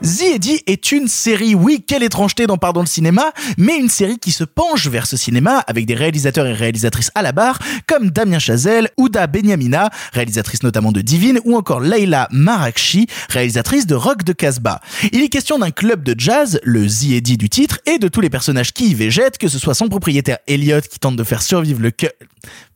The 0.03 0.63
est 0.67 0.93
une 0.93 1.09
série, 1.09 1.55
oui, 1.55 1.85
quelle 1.87 2.03
étrangeté 2.03 2.47
dans 2.47 2.57
le 2.81 2.87
cinéma, 2.87 3.33
mais 3.57 3.77
une 3.79 3.89
série 3.89 4.19
qui 4.19 4.33
se 4.33 4.45
penche 4.45 4.87
vers 4.89 5.07
ce 5.07 5.17
cinéma 5.17 5.59
avec 5.67 5.87
des 5.87 5.95
réalisateurs 5.95 6.47
et 6.47 6.53
réalisatrices 6.53 7.11
à 7.15 7.23
la 7.23 7.33
barre, 7.33 7.59
comme 7.87 8.11
Damien 8.11 8.39
Chazelle, 8.39 8.91
Ouda 8.97 9.27
Benyamina, 9.27 9.91
réalisatrice 10.13 10.63
notamment 10.63 10.93
de 10.93 11.01
Divine, 11.01 11.41
ou 11.45 11.57
encore 11.57 11.81
Leila 11.81 12.29
Marakchi, 12.31 13.07
réalisatrice 13.29 13.87
de 13.87 13.95
Rock 13.95 14.23
de 14.25 14.33
Casbah. 14.33 14.81
Il 15.13 15.23
est 15.23 15.29
question 15.29 15.59
d'un 15.59 15.71
club 15.71 16.03
de 16.03 16.15
jazz, 16.19 16.61
le 16.63 16.87
The 16.87 17.23
du 17.23 17.49
titre, 17.49 17.81
et 17.87 17.99
de 17.99 18.09
tous 18.09 18.21
les 18.21 18.31
personnages 18.31 18.73
qui 18.73 18.91
y 18.91 18.95
végètent, 18.95 19.39
que 19.39 19.49
ce 19.49 19.59
soit 19.59 19.75
son 19.75 19.89
propriétaire 19.89 20.39
Elliot 20.47 20.81
qui 20.81 20.99
tente 20.99 21.17
de 21.17 21.25
faire 21.25 21.43
survivre 21.43 21.81
le 21.81 21.91
que... 21.91 22.07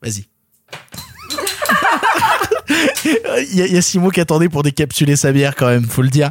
Vas-y. 0.02 0.24
Il 3.52 3.72
y, 3.72 3.76
a- 3.76 3.82
Simon 3.82 4.10
qui 4.10 4.20
attendait 4.20 4.48
pour 4.48 4.62
décapsuler 4.62 5.16
sa 5.16 5.32
bière 5.32 5.54
quand 5.56 5.66
même, 5.66 5.84
faut 5.84 6.02
le 6.02 6.08
dire. 6.08 6.30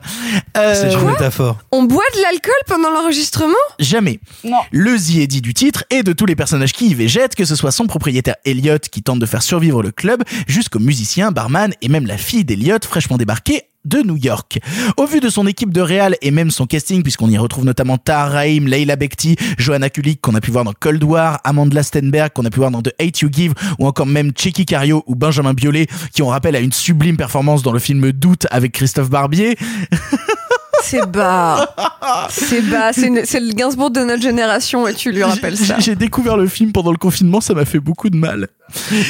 Euh, 0.55 0.73
C'est 0.75 0.93
une 0.93 1.05
métaphore. 1.05 1.57
On 1.71 1.83
boit 1.83 2.03
de 2.15 2.21
l'alcool 2.21 2.53
pendant 2.67 2.89
l'enregistrement? 2.91 3.53
Jamais. 3.79 4.19
Non. 4.43 4.59
Le 4.71 4.95
Ziedi 4.97 5.41
du 5.41 5.53
titre 5.53 5.83
et 5.89 6.03
de 6.03 6.13
tous 6.13 6.25
les 6.25 6.35
personnages 6.35 6.71
qui 6.71 6.87
y 6.89 6.93
végètent, 6.93 7.35
que 7.35 7.45
ce 7.45 7.55
soit 7.55 7.71
son 7.71 7.87
propriétaire 7.87 8.35
Elliot 8.45 8.77
qui 8.91 9.01
tente 9.03 9.19
de 9.19 9.25
faire 9.25 9.41
survivre 9.41 9.81
le 9.83 9.91
club, 9.91 10.23
jusqu'au 10.47 10.79
musicien, 10.79 11.31
barman 11.31 11.73
et 11.81 11.89
même 11.89 12.05
la 12.07 12.17
fille 12.17 12.45
d'Elliot 12.45 12.77
fraîchement 12.87 13.17
débarquée 13.17 13.63
de 13.89 14.01
New 14.03 14.17
York. 14.17 14.59
Au 14.97 15.05
vu 15.05 15.19
de 15.19 15.29
son 15.29 15.47
équipe 15.47 15.73
de 15.73 15.81
réal 15.81 16.15
et 16.21 16.31
même 16.31 16.51
son 16.51 16.65
casting, 16.65 17.03
puisqu'on 17.03 17.29
y 17.29 17.37
retrouve 17.37 17.65
notamment 17.65 17.97
Tahar 17.97 18.31
Rahim, 18.31 18.67
Leila 18.67 18.95
Bekti, 18.95 19.35
Johanna 19.57 19.89
Kulik 19.89 20.21
qu'on 20.21 20.35
a 20.35 20.41
pu 20.41 20.51
voir 20.51 20.63
dans 20.63 20.73
Cold 20.79 21.03
War, 21.03 21.39
Amanda 21.43 21.83
Stenberg 21.83 22.31
qu'on 22.33 22.45
a 22.45 22.49
pu 22.49 22.59
voir 22.59 22.71
dans 22.71 22.81
The 22.81 22.93
Hate 22.99 23.19
You 23.19 23.29
Give, 23.31 23.53
ou 23.79 23.87
encore 23.87 24.05
même 24.05 24.31
Checky 24.35 24.65
Cario 24.65 25.03
ou 25.07 25.15
Benjamin 25.15 25.53
Biolay, 25.53 25.87
qui 26.13 26.21
ont 26.21 26.27
rappel 26.27 26.55
à 26.55 26.59
une 26.59 26.71
sublime 26.71 27.17
performance 27.17 27.63
dans 27.63 27.71
le 27.71 27.79
film 27.79 28.11
Doute 28.11 28.47
avec 28.51 28.71
Christophe 28.71 29.09
Barbier. 29.09 29.57
C'est 30.83 31.05
bas. 31.05 31.75
C'est 32.29 32.61
bas. 32.61 32.91
C'est 32.93 33.39
le 33.39 33.53
Gainsbourg 33.53 33.91
de 33.91 34.01
notre 34.01 34.21
génération 34.21 34.87
et 34.87 34.93
tu 34.93 35.11
lui 35.11 35.23
rappelles 35.23 35.57
ça. 35.57 35.79
J'ai 35.79 35.95
découvert 35.95 36.37
le 36.37 36.47
film 36.47 36.71
pendant 36.71 36.91
le 36.91 36.97
confinement, 36.97 37.41
ça 37.41 37.53
m'a 37.53 37.65
fait 37.65 37.79
beaucoup 37.79 38.09
de 38.09 38.17
mal. 38.17 38.49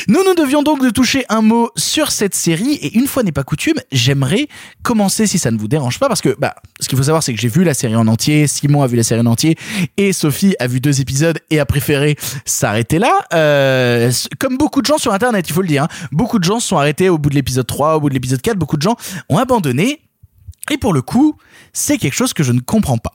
Nous, 0.07 0.24
nous 0.24 0.36
devions 0.36 0.63
donc 0.63 0.82
de 0.82 0.89
toucher 0.89 1.26
un 1.30 1.41
mot 1.41 1.70
sur 1.76 2.11
cette 2.11 2.36
série, 2.36 2.74
et 2.76 2.97
une 2.97 3.07
fois 3.07 3.24
n'est 3.24 3.32
pas 3.32 3.43
coutume, 3.43 3.76
j'aimerais 3.91 4.47
commencer, 4.84 5.28
si 5.28 5.38
ça 5.38 5.51
ne 5.51 5.57
vous 5.57 5.67
dérange 5.67 5.99
pas, 5.99 6.07
parce 6.07 6.22
que 6.22 6.36
bah, 6.39 6.55
ce 6.80 6.88
qu'il 6.88 6.97
faut 6.97 7.03
savoir, 7.03 7.24
c'est 7.24 7.34
que 7.34 7.39
j'ai 7.41 7.49
vu 7.49 7.63
la 7.63 7.74
série 7.74 7.95
en 7.95 8.07
entier, 8.07 8.47
Simon 8.47 8.84
a 8.84 8.88
vu 8.88 8.95
la 8.95 9.03
série 9.03 9.22
en 9.22 9.26
entier, 9.26 9.57
et 9.97 10.13
Sophie 10.13 10.55
a 10.59 10.67
vu 10.67 10.80
deux 10.80 11.01
épisodes 11.01 11.39
et 11.49 11.59
a 11.59 11.65
préféré 11.65 12.15
s'arrêter 12.45 12.99
là. 12.99 13.13
Euh, 13.34 14.11
comme 14.39 14.57
beaucoup 14.57 14.82
de 14.82 14.86
gens 14.86 14.97
sur 14.97 15.13
Internet, 15.13 15.49
il 15.49 15.53
faut 15.53 15.61
le 15.61 15.67
dire, 15.67 15.84
hein, 15.84 16.07
beaucoup 16.11 16.39
de 16.39 16.43
gens 16.43 16.59
sont 16.59 16.78
arrêtés 16.78 17.09
au 17.09 17.17
bout 17.17 17.30
de 17.30 17.36
l'épisode 17.36 17.67
3, 17.67 17.95
au 17.95 17.99
bout 17.99 18.09
de 18.09 18.13
l'épisode 18.13 18.41
4, 18.41 18.57
beaucoup 18.57 18.78
de 18.78 18.82
gens 18.82 18.95
ont 19.30 19.38
abandonné, 19.38 19.99
et 20.70 20.78
pour 20.78 20.93
le 20.93 21.01
coup, 21.01 21.36
c'est 21.74 21.97
quelque 21.97 22.13
chose 22.13 22.34
que 22.34 22.43
je 22.43 22.51
ne 22.51 22.59
comprends 22.59 22.97
pas. 22.97 23.13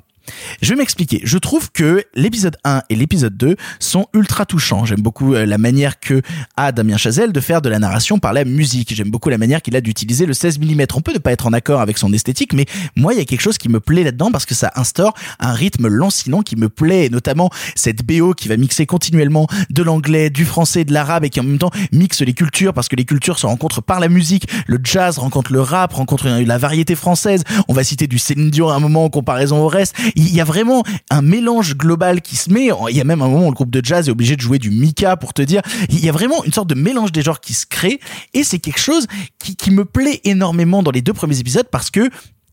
Je 0.61 0.70
vais 0.70 0.77
m'expliquer. 0.77 1.20
Je 1.25 1.39
trouve 1.39 1.70
que 1.72 2.05
l'épisode 2.14 2.57
1 2.64 2.83
et 2.89 2.97
l'épisode 2.97 3.37
2 3.37 3.57
sont 3.79 4.07
ultra 4.14 4.47
touchants. 4.47 4.85
J'aime 4.85 5.01
beaucoup 5.01 5.35
euh, 5.35 5.47
la 5.47 5.59
manière 5.59 6.01
que 6.01 6.22
a 6.57 6.72
Damien 6.72 6.97
Chazelle 6.97 7.33
de 7.33 7.41
faire 7.41 7.61
de 7.62 7.68
la 7.68 7.79
narration 7.79 8.18
par 8.18 8.33
la 8.33 8.45
musique. 8.45 8.95
J'aime 8.95 9.11
beaucoup 9.11 9.29
la 9.29 9.39
manière 9.39 9.62
qu'il 9.62 9.77
a 9.77 9.81
d'utiliser 9.81 10.27
le 10.27 10.35
16 10.35 10.59
mm. 10.59 10.85
On 10.95 11.01
peut 11.01 11.12
ne 11.12 11.18
pas 11.18 11.33
être 11.33 11.47
en 11.47 11.53
accord 11.53 11.81
avec 11.81 11.99
son 11.99 12.12
esthétique, 12.12 12.53
mais 12.53 12.66
moi, 12.97 13.14
il 13.14 13.18
y 13.18 13.20
a 13.20 13.25
quelque 13.25 13.41
chose 13.41 13.59
qui 13.59 13.68
me 13.68 13.81
plaît 13.81 14.05
là-dedans 14.05 14.31
parce 14.31 14.47
que 14.47 14.55
ça 14.55 14.72
instaure 14.77 15.14
un 15.41 15.53
rythme 15.53 15.89
lancinant 15.89 16.43
qui 16.43 16.57
me 16.57 16.68
plaît, 16.68 17.07
et 17.07 17.11
notamment 17.11 17.51
cette 17.75 18.05
BO 18.05 18.33
qui 18.33 18.49
va 18.49 18.57
mixer 18.57 18.87
continuellement 18.87 19.47
de 19.70 19.83
l'anglais, 19.83 20.31
du 20.31 20.45
français, 20.45 20.85
de 20.85 20.93
l'arabe 20.93 21.25
et 21.25 21.31
qui 21.31 21.41
en 21.41 21.45
même 21.45 21.59
temps 21.59 21.70
mixe 21.93 22.20
les 22.20 22.33
cultures 22.33 22.72
parce 22.72 22.89
que 22.89 22.97
les 22.97 23.05
cultures 23.05 23.39
se 23.39 23.47
rencontrent 23.47 23.83
par 23.83 24.01
la 24.01 24.09
musique. 24.09 24.49
Le 24.66 24.79
jazz 24.83 25.18
rencontre 25.18 25.53
le 25.53 25.61
rap, 25.61 25.93
rencontre 25.93 26.29
la 26.29 26.59
variété 26.59 26.95
française. 26.95 27.43
On 27.68 27.72
va 27.72 27.85
citer 27.85 28.07
du 28.07 28.18
Céline 28.18 28.51
Dion 28.51 28.68
à 28.68 28.75
un 28.75 28.81
moment 28.81 29.05
en 29.05 29.11
comparaison 29.11 29.59
au 29.59 29.68
reste. 29.68 29.95
Il 30.14 30.34
y 30.34 30.40
a 30.40 30.44
vraiment 30.44 30.82
un 31.10 31.22
mélange 31.22 31.76
global 31.76 32.20
qui 32.20 32.36
se 32.36 32.50
met. 32.50 32.70
Il 32.90 32.96
y 32.96 33.00
a 33.00 33.04
même 33.04 33.22
un 33.22 33.28
moment 33.28 33.46
où 33.46 33.50
le 33.50 33.54
groupe 33.54 33.70
de 33.70 33.84
jazz 33.84 34.08
est 34.08 34.12
obligé 34.12 34.36
de 34.36 34.40
jouer 34.40 34.58
du 34.58 34.70
Mika 34.70 35.16
pour 35.16 35.32
te 35.34 35.42
dire. 35.42 35.62
Il 35.88 36.04
y 36.04 36.08
a 36.08 36.12
vraiment 36.12 36.44
une 36.44 36.52
sorte 36.52 36.68
de 36.68 36.74
mélange 36.74 37.12
des 37.12 37.22
genres 37.22 37.40
qui 37.40 37.54
se 37.54 37.66
crée 37.66 38.00
et 38.32 38.44
c'est 38.44 38.58
quelque 38.58 38.80
chose 38.80 39.06
qui, 39.38 39.70
me 39.70 39.84
plaît 39.84 40.20
énormément 40.24 40.82
dans 40.82 40.90
les 40.90 41.02
deux 41.02 41.12
premiers 41.12 41.38
épisodes 41.40 41.66
parce 41.70 41.90
que 41.90 42.08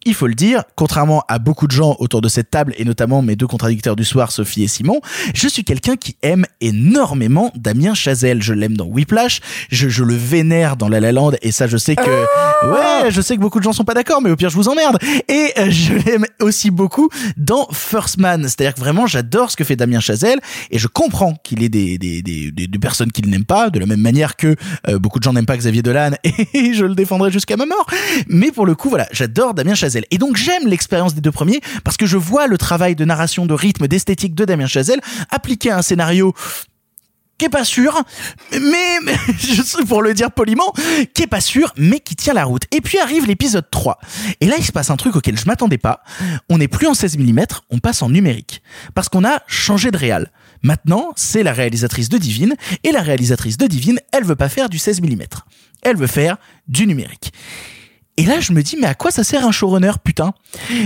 il 0.05 0.15
faut 0.15 0.25
le 0.25 0.33
dire, 0.33 0.63
contrairement 0.75 1.23
à 1.27 1.37
beaucoup 1.37 1.67
de 1.67 1.71
gens 1.71 1.95
autour 1.99 2.21
de 2.21 2.29
cette 2.29 2.49
table, 2.49 2.73
et 2.77 2.85
notamment 2.85 3.21
mes 3.21 3.35
deux 3.35 3.45
contradicteurs 3.45 3.95
du 3.95 4.03
soir, 4.03 4.31
Sophie 4.31 4.63
et 4.63 4.67
Simon, 4.67 4.99
je 5.35 5.47
suis 5.47 5.63
quelqu'un 5.63 5.95
qui 5.95 6.17
aime 6.23 6.45
énormément 6.59 7.51
Damien 7.55 7.93
Chazelle. 7.93 8.41
Je 8.41 8.53
l'aime 8.53 8.75
dans 8.75 8.85
Whiplash, 8.85 9.41
je, 9.69 9.89
je 9.89 10.03
le 10.03 10.15
vénère 10.15 10.75
dans 10.75 10.89
La 10.89 10.99
La 10.99 11.11
Land, 11.11 11.33
et 11.43 11.51
ça, 11.51 11.67
je 11.67 11.77
sais 11.77 11.95
que, 11.95 12.25
ouais, 12.63 13.11
je 13.11 13.21
sais 13.21 13.35
que 13.35 13.41
beaucoup 13.41 13.59
de 13.59 13.63
gens 13.63 13.73
sont 13.73 13.83
pas 13.83 13.93
d'accord, 13.93 14.21
mais 14.21 14.31
au 14.31 14.35
pire, 14.35 14.49
je 14.49 14.55
vous 14.55 14.67
emmerde. 14.67 14.97
Et 15.27 15.51
euh, 15.57 15.69
je 15.69 15.93
l'aime 15.93 16.25
aussi 16.39 16.71
beaucoup 16.71 17.09
dans 17.37 17.67
First 17.71 18.17
Man. 18.17 18.43
C'est-à-dire 18.43 18.73
que 18.73 18.79
vraiment, 18.79 19.07
j'adore 19.07 19.51
ce 19.51 19.57
que 19.57 19.63
fait 19.63 19.75
Damien 19.75 19.99
Chazelle, 19.99 20.39
et 20.69 20.79
je 20.79 20.87
comprends 20.87 21.35
qu'il 21.43 21.63
ait 21.63 21.69
des, 21.69 21.97
des, 21.97 22.21
des, 22.21 22.51
des, 22.51 22.79
personnes 22.79 23.11
qui 23.11 23.21
ne 23.21 23.31
l'aiment 23.31 23.45
pas, 23.45 23.69
de 23.69 23.79
la 23.79 23.85
même 23.85 24.01
manière 24.01 24.35
que 24.35 24.55
euh, 24.87 24.99
beaucoup 24.99 25.19
de 25.19 25.23
gens 25.23 25.33
n'aiment 25.33 25.45
pas 25.45 25.57
Xavier 25.57 25.81
Dolan, 25.81 26.11
et 26.23 26.73
je 26.73 26.85
le 26.85 26.95
défendrai 26.95 27.31
jusqu'à 27.31 27.57
ma 27.57 27.65
mort. 27.65 27.85
Mais 28.27 28.51
pour 28.51 28.65
le 28.65 28.75
coup, 28.75 28.89
voilà, 28.89 29.07
j'adore 29.11 29.53
Damien 29.53 29.75
Chazelle. 29.75 30.05
Et 30.11 30.17
donc, 30.17 30.35
j'aime 30.37 30.67
l'expérience 30.67 31.13
des 31.15 31.21
deux 31.21 31.31
premiers, 31.31 31.61
parce 31.83 31.97
que 31.97 32.05
je 32.05 32.17
vois 32.17 32.47
le 32.47 32.57
travail 32.57 32.95
de 32.95 33.05
narration, 33.05 33.45
de 33.45 33.53
rythme, 33.53 33.87
d'esthétique 33.87 34.35
de 34.35 34.45
Damien 34.45 34.67
Chazelle 34.67 35.01
appliqué 35.29 35.71
à 35.71 35.77
un 35.77 35.81
scénario 35.81 36.33
qui 37.41 37.45
est 37.45 37.49
pas 37.49 37.65
sûr, 37.65 37.99
mais, 38.51 38.59
je 39.39 39.83
pour 39.85 40.03
le 40.03 40.13
dire 40.13 40.29
poliment, 40.31 40.71
qui 41.15 41.23
est 41.23 41.27
pas 41.27 41.41
sûr, 41.41 41.73
mais 41.75 41.99
qui 41.99 42.15
tient 42.15 42.35
la 42.35 42.43
route. 42.43 42.65
Et 42.69 42.81
puis 42.81 42.99
arrive 42.99 43.25
l'épisode 43.25 43.65
3. 43.71 43.97
Et 44.41 44.45
là, 44.45 44.57
il 44.59 44.63
se 44.63 44.71
passe 44.71 44.91
un 44.91 44.95
truc 44.95 45.15
auquel 45.15 45.39
je 45.39 45.45
m'attendais 45.47 45.79
pas. 45.79 46.03
On 46.49 46.59
n'est 46.59 46.67
plus 46.67 46.85
en 46.85 46.93
16 46.93 47.17
mm, 47.17 47.45
on 47.71 47.79
passe 47.79 48.03
en 48.03 48.11
numérique. 48.11 48.61
Parce 48.93 49.09
qu'on 49.09 49.25
a 49.25 49.41
changé 49.47 49.89
de 49.89 49.97
réal. 49.97 50.31
Maintenant, 50.61 51.13
c'est 51.15 51.41
la 51.41 51.51
réalisatrice 51.51 52.09
de 52.09 52.19
Divine, 52.19 52.53
et 52.83 52.91
la 52.91 53.01
réalisatrice 53.01 53.57
de 53.57 53.65
Divine, 53.65 53.99
elle 54.11 54.23
veut 54.23 54.35
pas 54.35 54.47
faire 54.47 54.69
du 54.69 54.77
16 54.77 55.01
mm. 55.01 55.23
Elle 55.81 55.97
veut 55.97 56.05
faire 56.05 56.37
du 56.67 56.85
numérique. 56.85 57.33
Et 58.17 58.25
là, 58.25 58.39
je 58.39 58.51
me 58.51 58.61
dis, 58.61 58.75
mais 58.79 58.87
à 58.87 58.93
quoi 58.93 59.09
ça 59.09 59.23
sert 59.23 59.45
un 59.47 59.51
showrunner, 59.51 59.91
putain? 60.03 60.33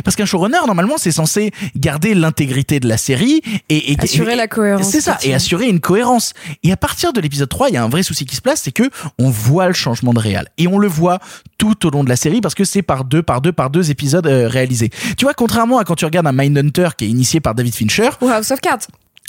Parce 0.04 0.16
qu'un 0.16 0.26
showrunner, 0.26 0.60
normalement, 0.68 0.96
c'est 0.98 1.12
censé 1.12 1.52
garder 1.76 2.14
l'intégrité 2.14 2.80
de 2.80 2.88
la 2.88 2.98
série 2.98 3.42
et, 3.68 3.92
et 3.92 3.98
Assurer 4.00 4.34
et- 4.34 4.36
la 4.36 4.48
cohérence, 4.48 4.88
C'est 4.90 5.02
ça, 5.02 5.18
et 5.24 5.34
assurer 5.34 5.68
une 5.68 5.80
cohérence. 5.80 6.34
Et 6.64 6.72
à 6.72 6.78
partir 6.78 7.14
de 7.14 7.20
l'épisode 7.20 7.50
3, 7.50 7.70
il 7.70 7.74
y 7.74 7.78
a 7.78 7.84
un 7.84 7.90
vrai 7.90 8.04
souci 8.04 8.26
qui 8.26 8.36
se 8.36 8.42
place, 8.42 8.62
c'est 8.64 8.72
que 8.72 8.90
on 9.20 9.30
voit 9.32 9.68
le 9.68 9.74
changement 9.74 10.14
de 10.14 10.20
réal. 10.20 10.48
Et 10.58 10.68
on 10.68 10.78
le 10.78 10.88
voit 10.88 11.20
tout 11.58 11.86
au 11.88 11.90
long 11.90 12.04
de 12.04 12.10
la 12.10 12.16
série 12.16 12.42
parce 12.42 12.54
que 12.56 12.64
c'est 12.64 12.84
par 12.84 13.04
deux, 13.04 13.24
par 13.24 13.42
deux, 13.42 13.52
par 13.52 13.70
deux 13.72 13.90
épisodes 13.92 14.28
euh, 14.28 14.48
réalisés. 14.48 14.92
Tu 15.18 15.26
vois, 15.26 15.34
contrairement 15.34 15.80
à 15.80 15.84
quand 15.84 15.96
tu 15.96 16.06
regardes 16.06 16.28
un 16.28 16.32
Mindhunter 16.32 16.90
qui 16.98 17.06
est 17.06 17.10
initié 17.10 17.40
par 17.40 17.56
David 17.56 17.74
Fincher, 17.76 18.10
Ou 18.22 18.28
House 18.30 18.52
of 18.52 18.62
Cards. 18.62 18.82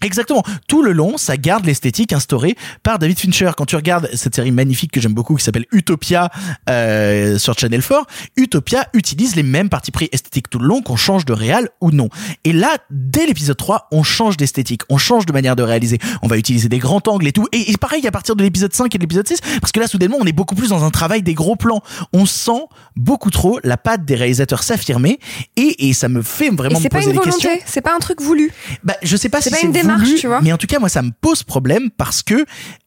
Exactement. 0.04 0.42
Tout 0.68 0.82
le 0.82 0.92
long, 0.92 1.16
ça 1.16 1.36
garde 1.38 1.64
l'esthétique 1.64 2.12
instaurée 2.12 2.54
par 2.82 2.98
David 2.98 3.18
Fincher. 3.18 3.52
Quand 3.56 3.64
tu 3.64 3.76
regardes 3.76 4.10
cette 4.14 4.34
série 4.34 4.50
magnifique 4.50 4.92
que 4.92 5.00
j'aime 5.00 5.14
beaucoup 5.14 5.36
qui 5.36 5.44
s'appelle 5.44 5.64
Utopia 5.72 6.30
euh, 6.68 7.38
sur 7.38 7.58
Channel 7.58 7.82
4, 7.82 8.06
Utopia 8.36 8.86
utilise 8.92 9.36
les 9.36 9.42
mêmes 9.42 9.70
parties 9.70 9.92
pris 9.92 10.08
esthétiques 10.12 10.50
tout 10.50 10.58
le 10.58 10.66
long, 10.66 10.82
qu'on 10.82 10.96
change 10.96 11.24
de 11.24 11.32
réal 11.32 11.70
ou 11.80 11.92
non. 11.92 12.10
Et 12.44 12.52
là, 12.52 12.76
dès 12.90 13.26
l'épisode 13.26 13.56
3, 13.56 13.88
on 13.90 14.02
change 14.02 14.36
d'esthétique, 14.36 14.82
on 14.90 14.98
change 14.98 15.24
de 15.24 15.32
manière 15.32 15.56
de 15.56 15.62
réaliser. 15.62 15.98
On 16.22 16.28
va 16.28 16.36
utiliser 16.36 16.68
des 16.68 16.78
grands 16.78 17.02
angles 17.06 17.26
et 17.26 17.32
tout. 17.32 17.46
Et, 17.52 17.72
et 17.72 17.76
pareil 17.78 18.06
à 18.06 18.10
partir 18.10 18.36
de 18.36 18.42
l'épisode 18.42 18.74
5 18.74 18.94
et 18.94 18.98
de 18.98 19.02
l'épisode 19.02 19.26
6, 19.26 19.38
parce 19.60 19.72
que 19.72 19.80
là, 19.80 19.86
soudainement, 19.86 20.18
on 20.20 20.26
est 20.26 20.32
beaucoup 20.32 20.54
plus 20.54 20.68
dans 20.68 20.84
un 20.84 20.90
travail 20.90 21.22
des 21.22 21.34
gros 21.34 21.56
plans. 21.56 21.82
On 22.12 22.26
sent 22.26 22.66
beaucoup 22.96 23.30
trop 23.30 23.58
la 23.64 23.78
patte 23.78 24.04
des 24.04 24.14
réalisateurs 24.14 24.62
s'affirmer 24.62 25.18
et, 25.56 25.88
et 25.88 25.92
ça 25.94 26.08
me 26.08 26.20
fait 26.22 26.50
vraiment 26.50 26.78
me 26.78 26.82
c'est 26.82 26.88
pas 26.90 26.98
poser 26.98 27.10
une 27.12 27.16
des 27.16 27.22
questions. 27.22 27.48
volonté, 27.48 27.64
c'est 27.66 27.80
pas 27.80 27.94
un 27.94 27.98
truc 27.98 28.20
voulu. 28.20 28.52
Bah, 28.84 28.94
je 29.02 29.16
sais 29.16 29.28
pas 29.28 29.40
C'est 29.40 29.48
si 29.48 29.54
pas 29.54 29.60
c'est 29.60 29.66
une 29.66 29.72
démarche, 29.86 30.08
voulu, 30.08 30.20
tu 30.20 30.26
vois. 30.26 30.40
mais 30.40 30.52
en 30.52 30.58
tout 30.58 30.66
cas, 30.66 30.78
moi, 30.78 30.88
ça 30.88 31.02
me 31.02 31.10
pose 31.20 31.42
problème 31.42 31.90
parce 31.90 32.22
que 32.22 32.44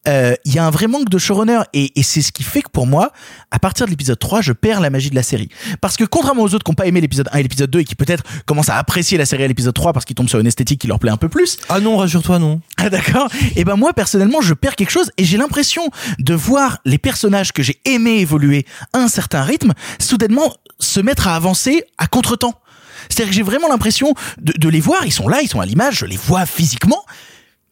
euh, 0.07 0.33
il 0.45 0.53
y 0.53 0.59
a 0.59 0.65
un 0.65 0.69
vrai 0.69 0.87
manque 0.87 1.09
de 1.09 1.17
showrunner 1.17 1.59
et, 1.73 1.91
et 1.99 2.03
c'est 2.03 2.21
ce 2.21 2.31
qui 2.31 2.43
fait 2.43 2.61
que 2.61 2.69
pour 2.69 2.87
moi, 2.87 3.11
à 3.51 3.59
partir 3.59 3.85
de 3.85 3.91
l'épisode 3.91 4.17
3, 4.17 4.41
je 4.41 4.53
perds 4.53 4.79
la 4.79 4.89
magie 4.89 5.09
de 5.09 5.15
la 5.15 5.23
série. 5.23 5.49
Parce 5.81 5.97
que 5.97 6.03
contrairement 6.03 6.43
aux 6.43 6.53
autres 6.53 6.63
qui 6.63 6.71
n'ont 6.71 6.75
pas 6.75 6.87
aimé 6.87 7.01
l'épisode 7.01 7.29
1 7.31 7.37
et 7.37 7.43
l'épisode 7.43 7.69
2 7.69 7.79
et 7.79 7.83
qui 7.83 7.95
peut-être 7.95 8.23
commencent 8.45 8.69
à 8.69 8.77
apprécier 8.77 9.17
la 9.17 9.25
série 9.25 9.43
à 9.43 9.47
l'épisode 9.47 9.73
3 9.73 9.93
parce 9.93 10.05
qu'ils 10.05 10.15
tombent 10.15 10.29
sur 10.29 10.39
une 10.39 10.47
esthétique 10.47 10.81
qui 10.81 10.87
leur 10.87 10.99
plaît 10.99 11.11
un 11.11 11.17
peu 11.17 11.29
plus. 11.29 11.57
Ah 11.69 11.79
non, 11.79 11.97
rassure-toi, 11.97 12.39
non. 12.39 12.61
Ah 12.77 12.89
d'accord. 12.89 13.29
Et 13.55 13.65
ben 13.65 13.75
moi 13.75 13.93
personnellement, 13.93 14.41
je 14.41 14.53
perds 14.53 14.75
quelque 14.75 14.91
chose 14.91 15.11
et 15.17 15.25
j'ai 15.25 15.37
l'impression 15.37 15.83
de 16.19 16.33
voir 16.33 16.79
les 16.85 16.97
personnages 16.97 17.51
que 17.51 17.63
j'ai 17.63 17.79
aimés 17.85 18.19
évoluer 18.19 18.65
à 18.93 18.99
un 18.99 19.07
certain 19.07 19.43
rythme, 19.43 19.73
soudainement 19.99 20.53
se 20.79 20.99
mettre 20.99 21.27
à 21.27 21.35
avancer 21.35 21.83
à 21.97 22.07
contretemps. 22.07 22.53
C'est-à-dire 23.09 23.29
que 23.29 23.35
j'ai 23.35 23.43
vraiment 23.43 23.69
l'impression 23.69 24.13
de, 24.41 24.69
les 24.69 24.79
voir, 24.79 25.05
ils 25.05 25.11
sont 25.11 25.27
là, 25.27 25.41
ils 25.41 25.49
sont 25.49 25.61
à 25.61 25.65
l'image, 25.65 25.99
je 25.99 26.05
les 26.05 26.17
vois 26.17 26.45
physiquement, 26.45 27.03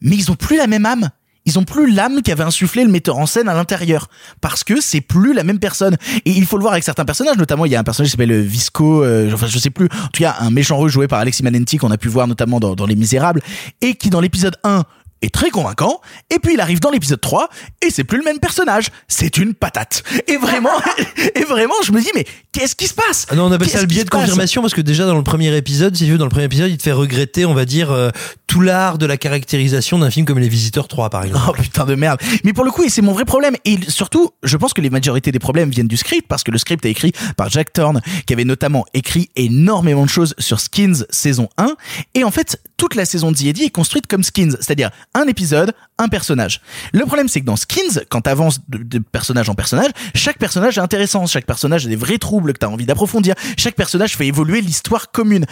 mais 0.02 0.16
ils 0.16 0.32
ont 0.32 0.36
plus 0.36 0.58
la 0.58 0.68
même 0.68 0.86
âme. 0.86 1.10
Ils 1.46 1.58
ont 1.58 1.64
plus 1.64 1.90
l'âme 1.90 2.22
qu'avait 2.24 2.44
insufflé 2.44 2.84
le 2.84 2.92
metteur 2.92 3.18
en 3.18 3.26
scène 3.26 3.48
à 3.48 3.54
l'intérieur. 3.54 4.10
Parce 4.42 4.66
que 4.66 4.82
c'est 4.82 5.00
plus 5.00 5.34
la 5.34 5.46
même 5.46 5.60
personne. 5.60 5.96
Et 6.26 6.32
il 6.32 6.46
faut 6.46 6.58
le 6.58 6.62
voir 6.62 6.74
avec 6.74 6.84
certains 6.84 7.06
personnages, 7.06 7.38
notamment 7.38 7.66
il 7.66 7.72
y 7.72 7.76
a 7.76 7.80
un 7.80 7.86
personnage 7.86 8.10
qui 8.10 8.12
s'appelle 8.12 8.34
euh, 8.34 8.42
Visco, 8.42 9.02
euh, 9.02 9.32
enfin 9.34 9.48
je 9.48 9.58
sais 9.58 9.70
plus, 9.70 9.86
en 9.86 10.08
tout 10.08 10.24
cas 10.24 10.36
un 10.42 10.50
méchant 10.50 10.78
russe 10.78 10.92
joué 10.92 11.08
par 11.08 11.20
Alexis 11.20 11.44
Manenti 11.44 11.78
qu'on 11.78 11.90
a 11.90 11.98
pu 11.98 12.10
voir 12.10 12.28
notamment 12.28 12.60
dans, 12.60 12.76
dans 12.76 12.86
Les 12.86 12.96
Misérables, 12.96 13.42
et 13.80 13.96
qui 13.96 14.10
dans 14.10 14.20
l'épisode 14.20 14.58
1 14.66 14.84
est 15.22 15.34
très 15.34 15.50
convaincant, 15.50 16.02
et 16.30 16.40
puis 16.40 16.54
il 16.54 16.60
arrive 16.60 16.80
dans 16.80 16.92
l'épisode 16.92 17.22
3, 17.22 17.50
et 17.86 17.90
c'est 17.90 18.04
plus 18.04 18.18
le 18.18 18.24
même 18.24 18.40
personnage, 18.40 18.88
c'est 19.08 19.38
une 19.38 19.54
patate. 19.54 20.04
Et 20.28 20.38
vraiment, 20.38 20.70
et 21.36 21.44
vraiment, 21.44 21.76
je 21.84 21.92
me 21.92 22.02
dis, 22.02 22.10
mais 22.16 22.26
qu'est-ce 22.52 22.76
qui 22.76 22.88
se 22.88 22.94
passe? 22.94 23.26
Ah 23.30 23.36
non, 23.36 23.46
on 23.46 23.52
appelle 23.52 23.70
ça 23.70 23.82
le 23.82 23.88
biais 23.88 24.04
de 24.04 24.10
confirmation 24.10 24.62
parce 24.62 24.74
que 24.74 24.82
déjà 24.82 25.06
dans 25.06 25.16
le 25.16 25.24
premier 25.24 25.56
épisode, 25.56 25.96
si 25.96 26.06
tu 26.06 26.12
veux, 26.12 26.18
dans 26.18 26.26
le 26.26 26.32
premier 26.32 26.46
épisode, 26.46 26.70
il 26.70 26.78
te 26.78 26.84
fait 26.84 26.92
regretter, 26.92 27.46
on 27.46 27.54
va 27.54 27.66
dire, 27.66 27.92
euh, 27.92 28.10
tout 28.48 28.62
l'art 28.62 28.98
de 28.98 29.06
la 29.06 29.18
caractérisation 29.18 30.00
d'un 30.00 30.10
film 30.10 30.26
comme 30.26 30.40
Les 30.40 30.50
Visiteurs 30.50 30.88
3, 30.88 31.10
par 31.10 31.24
exemple. 31.24 31.46
Oh 31.48 31.62
putain 31.62 31.86
de 31.86 31.96
merde. 31.96 32.20
Mais 32.44 32.54
pour 32.54 32.64
le 32.64 32.72
coup, 32.72 32.84
et 32.84 32.90
c'est 32.90 33.02
mon 33.02 33.14
vrai 33.14 33.26
problème. 33.26 33.56
Et 33.66 33.78
surtout, 33.88 34.32
je 34.44 34.58
pense 34.58 34.74
que 34.74 34.82
les 34.82 34.90
majorités 34.90 35.32
des 35.32 35.40
problèmes 35.40 35.70
viennent 35.70 35.88
du 35.88 35.98
script, 35.98 36.28
parce 36.28 36.44
que 36.44 36.52
le 36.52 36.58
script 36.58 36.86
est 36.86 36.92
écrit 36.92 37.12
par 37.36 37.50
Jack 37.50 37.74
Thorne, 37.74 38.02
qui 38.26 38.34
avait 38.34 38.46
notamment 38.46 38.86
écrit 38.94 39.30
énormément 39.36 40.04
de 40.04 40.10
choses 40.10 40.34
sur 40.40 40.60
Skins 40.60 41.06
saison 41.10 41.50
1. 41.58 41.76
Et 42.16 42.24
en 42.24 42.32
fait, 42.32 42.62
toute 42.78 42.96
la 42.96 43.06
saison 43.06 43.32
de 43.32 43.38
The 43.38 43.46
Eddie 43.46 43.64
est 43.66 43.70
construite 43.70 44.08
comme 44.08 44.24
Skins, 44.24 44.58
c'est-à-dire 44.60 44.92
un 45.18 45.28
épisode, 45.28 45.74
un 45.98 46.08
personnage. 46.08 46.62
Le 46.94 47.06
problème, 47.06 47.28
c'est 47.28 47.42
que 47.42 47.46
dans 47.46 47.56
Skins, 47.56 48.02
quand 48.10 48.22
t'avances 48.22 48.60
de, 48.70 48.78
de 48.78 49.00
personnage 49.00 49.50
en 49.50 49.56
personnage, 49.56 49.92
chaque 50.16 50.38
personnage 50.38 50.78
est 50.78 50.82
intéressant, 50.82 51.26
chaque 51.26 51.46
personnage 51.46 51.86
a 51.86 51.90
des 51.90 51.96
vrais 51.96 52.18
troubles 52.18 52.54
que 52.54 52.60
t'as 52.60 52.68
envie 52.68 52.86
d'approfondir, 52.86 53.36
chaque 53.58 53.76
personnage 53.76 54.16
fait 54.16 54.28
évoluer 54.28 54.62
l'histoire 54.62 55.12
commune. 55.12 55.46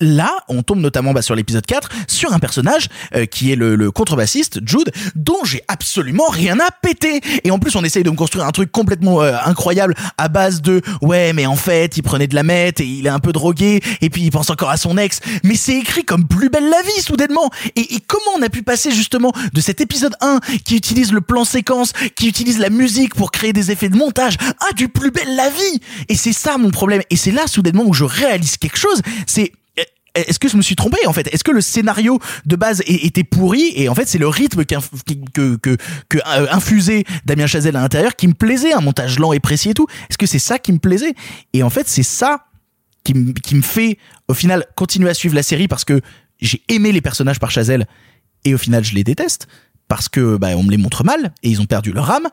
Là, 0.00 0.30
on 0.48 0.62
tombe 0.62 0.80
notamment 0.80 1.12
bah, 1.12 1.22
sur 1.22 1.34
l'épisode 1.34 1.64
4 1.64 1.88
sur 2.06 2.32
un 2.32 2.38
personnage 2.38 2.88
euh, 3.14 3.24
qui 3.24 3.52
est 3.52 3.56
le, 3.56 3.90
contrebassiste 3.90 4.60
Jude, 4.66 4.90
dont 5.14 5.44
j'ai 5.44 5.62
absolument 5.68 6.28
rien 6.28 6.58
à 6.60 6.70
péter. 6.70 7.20
Et 7.44 7.50
en 7.50 7.58
plus, 7.58 7.76
on 7.76 7.84
essaye 7.84 8.02
de 8.02 8.10
me 8.10 8.16
construire 8.16 8.46
un 8.46 8.52
truc 8.52 8.70
complètement 8.70 9.22
euh, 9.22 9.34
incroyable 9.44 9.94
à 10.18 10.28
base 10.28 10.60
de 10.60 10.82
ouais, 11.00 11.32
mais 11.32 11.46
en 11.46 11.56
fait, 11.56 11.96
il 11.96 12.02
prenait 12.02 12.26
de 12.26 12.34
la 12.34 12.42
meth 12.42 12.80
et 12.80 12.86
il 12.86 13.06
est 13.06 13.10
un 13.10 13.20
peu 13.20 13.32
drogué 13.32 13.80
et 14.00 14.10
puis 14.10 14.22
il 14.22 14.30
pense 14.30 14.50
encore 14.50 14.70
à 14.70 14.76
son 14.76 14.98
ex. 14.98 15.20
Mais 15.44 15.54
c'est 15.54 15.78
écrit 15.78 16.04
comme 16.04 16.26
plus 16.26 16.50
belle 16.50 16.68
la 16.68 16.82
vie 16.82 17.02
soudainement. 17.02 17.50
Et, 17.74 17.94
et 17.94 18.00
comment 18.06 18.36
on 18.36 18.42
a 18.42 18.50
pu 18.50 18.62
passer 18.62 18.90
justement 18.90 19.32
de 19.54 19.60
cet 19.60 19.80
épisode 19.80 20.14
1 20.20 20.40
qui 20.64 20.76
utilise 20.76 21.12
le 21.12 21.20
plan 21.22 21.44
séquence, 21.44 21.92
qui 22.16 22.28
utilise 22.28 22.58
la 22.58 22.70
musique 22.70 23.14
pour 23.14 23.30
créer 23.30 23.52
des 23.52 23.70
effets 23.70 23.88
de 23.88 23.96
montage, 23.96 24.36
à 24.68 24.74
du 24.74 24.88
plus 24.88 25.10
belle 25.10 25.36
la 25.36 25.48
vie? 25.48 25.80
Et 26.08 26.16
c'est 26.16 26.34
ça 26.34 26.58
mon 26.58 26.70
problème. 26.70 27.02
Et 27.08 27.16
c'est 27.16 27.32
là 27.32 27.46
soudainement 27.46 27.84
où 27.86 27.94
je 27.94 28.04
réalise 28.04 28.58
quelque 28.58 28.78
chose. 28.78 29.00
C'est 29.26 29.52
est-ce 30.16 30.38
que 30.38 30.48
je 30.48 30.56
me 30.56 30.62
suis 30.62 30.76
trompé 30.76 30.98
en 31.06 31.12
fait? 31.12 31.32
Est-ce 31.32 31.44
que 31.44 31.50
le 31.50 31.60
scénario 31.60 32.18
de 32.44 32.56
base 32.56 32.82
était 32.86 33.24
pourri? 33.24 33.72
Et 33.74 33.88
en 33.88 33.94
fait 33.94 34.06
c'est 34.06 34.18
le 34.18 34.28
rythme 34.28 34.64
que 34.64 34.76
euh, 36.14 37.02
Damien 37.24 37.46
Chazelle 37.46 37.76
à 37.76 37.80
l'intérieur 37.80 38.16
qui 38.16 38.28
me 38.28 38.34
plaisait, 38.34 38.72
un 38.72 38.80
montage 38.80 39.18
lent 39.18 39.32
et 39.32 39.40
précis 39.40 39.70
et 39.70 39.74
tout. 39.74 39.86
Est-ce 40.10 40.18
que 40.18 40.26
c'est 40.26 40.38
ça 40.38 40.58
qui 40.58 40.72
me 40.72 40.78
plaisait? 40.78 41.14
Et 41.52 41.62
en 41.62 41.70
fait 41.70 41.88
c'est 41.88 42.02
ça 42.02 42.46
qui 43.04 43.14
me 43.14 43.32
qui 43.32 43.54
me 43.54 43.62
fait 43.62 43.98
au 44.28 44.34
final 44.34 44.66
continuer 44.76 45.10
à 45.10 45.14
suivre 45.14 45.34
la 45.34 45.42
série 45.42 45.68
parce 45.68 45.84
que 45.84 46.00
j'ai 46.40 46.62
aimé 46.68 46.92
les 46.92 47.00
personnages 47.00 47.38
par 47.38 47.50
Chazelle 47.50 47.86
et 48.44 48.54
au 48.54 48.58
final 48.58 48.84
je 48.84 48.94
les 48.94 49.04
déteste 49.04 49.46
parce 49.88 50.08
que 50.08 50.36
bah, 50.36 50.48
on 50.56 50.62
me 50.62 50.70
les 50.70 50.76
montre 50.76 51.04
mal 51.04 51.32
et 51.42 51.50
ils 51.50 51.60
ont 51.60 51.66
perdu 51.66 51.92
leur 51.92 52.10
âme. 52.10 52.28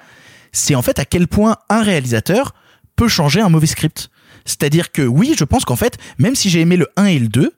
C'est 0.51 0.75
en 0.75 0.81
fait 0.81 0.99
à 0.99 1.05
quel 1.05 1.27
point 1.27 1.57
un 1.69 1.81
réalisateur 1.81 2.53
peut 2.95 3.07
changer 3.07 3.41
un 3.41 3.49
mauvais 3.49 3.67
script. 3.67 4.09
C'est-à-dire 4.45 4.91
que 4.91 5.01
oui, 5.01 5.35
je 5.37 5.43
pense 5.43 5.65
qu'en 5.65 5.75
fait, 5.75 5.97
même 6.17 6.35
si 6.35 6.49
j'ai 6.49 6.61
aimé 6.61 6.77
le 6.77 6.87
1 6.97 7.05
et 7.05 7.19
le 7.19 7.27
2, 7.27 7.53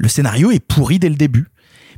le 0.00 0.08
scénario 0.08 0.50
est 0.50 0.60
pourri 0.60 0.98
dès 0.98 1.10
le 1.10 1.14
début. 1.14 1.48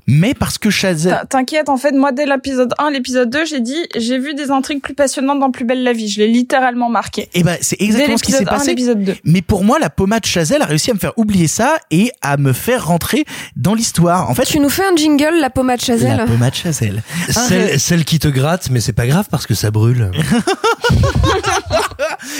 Mais 0.06 0.34
parce 0.34 0.58
que 0.58 0.70
Chazelle... 0.70 1.12
T'in- 1.12 1.26
T'inquiète, 1.42 1.68
en 1.68 1.76
fait, 1.76 1.92
moi, 1.92 2.12
dès 2.12 2.26
l'épisode 2.26 2.72
1, 2.78 2.90
l'épisode 2.90 3.30
2, 3.30 3.44
j'ai 3.46 3.60
dit, 3.60 3.76
j'ai 3.96 4.18
vu 4.18 4.34
des 4.34 4.50
intrigues 4.50 4.80
plus 4.82 4.94
passionnantes 4.94 5.40
dans 5.40 5.50
Plus 5.50 5.64
belle 5.64 5.82
la 5.82 5.92
vie. 5.92 6.08
Je 6.08 6.20
l'ai 6.20 6.28
littéralement 6.28 6.88
marqué. 6.88 7.28
Eh 7.34 7.42
ben, 7.42 7.56
c'est 7.60 7.80
exactement 7.80 8.16
ce 8.16 8.22
qui 8.22 8.32
s'est 8.32 8.38
l'épisode 8.40 8.54
1, 8.54 8.58
passé. 8.58 8.70
l'épisode 8.70 9.04
2. 9.04 9.14
Mais 9.24 9.42
pour 9.42 9.64
moi, 9.64 9.78
la 9.78 9.90
pommade 9.90 10.24
Chazelle 10.26 10.62
a 10.62 10.66
réussi 10.66 10.90
à 10.90 10.94
me 10.94 10.98
faire 10.98 11.12
oublier 11.16 11.46
ça 11.48 11.76
et 11.90 12.10
à 12.22 12.36
me 12.36 12.52
faire 12.52 12.86
rentrer 12.86 13.24
dans 13.56 13.74
l'histoire. 13.74 14.28
En 14.30 14.34
fait, 14.34 14.44
Tu 14.44 14.60
nous 14.60 14.68
fais 14.70 14.84
un 14.84 14.96
jingle, 14.96 15.38
la 15.40 15.50
pommade 15.50 15.80
Chazelle 15.80 16.16
la 16.16 16.26
pommade 16.26 16.54
Chazelle. 16.54 17.02
Celle, 17.30 17.78
celle 17.80 18.04
qui 18.04 18.18
te 18.18 18.28
gratte, 18.28 18.70
mais 18.70 18.80
c'est 18.80 18.92
pas 18.92 19.06
grave 19.06 19.26
parce 19.30 19.46
que 19.46 19.54
ça 19.54 19.70
brûle. 19.70 20.10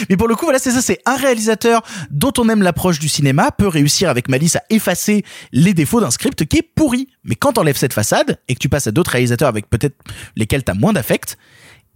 Mais 0.09 0.17
pour 0.17 0.29
le 0.29 0.35
coup, 0.35 0.45
voilà, 0.47 0.59
c'est 0.59 0.71
ça, 0.71 0.83
c'est 0.83 1.01
un 1.07 1.17
réalisateur 1.17 1.83
dont 2.11 2.33
on 2.39 2.49
aime 2.49 2.63
l'approche 2.63 2.99
du 2.99 3.09
cinéma 3.09 3.51
peut 3.51 3.69
réussir 3.69 4.09
avec 4.09 4.29
malice 4.29 4.57
à 4.57 4.63
effacer 4.71 5.25
les 5.53 5.75
défauts 5.75 6.01
d'un 6.01 6.11
script 6.11 6.45
qui 6.47 6.59
est 6.59 6.63
pourri. 6.63 7.09
Mais 7.25 7.35
quand 7.35 7.52
t'enlèves 7.53 7.77
cette 7.77 7.93
façade 7.93 8.39
et 8.49 8.55
que 8.55 8.59
tu 8.59 8.69
passes 8.69 8.87
à 8.87 8.91
d'autres 8.93 9.11
réalisateurs 9.13 9.49
avec 9.49 9.69
peut-être 9.71 9.97
lesquels 10.37 10.65
t'as 10.65 10.75
moins 10.75 10.93
d'affect, 10.93 11.37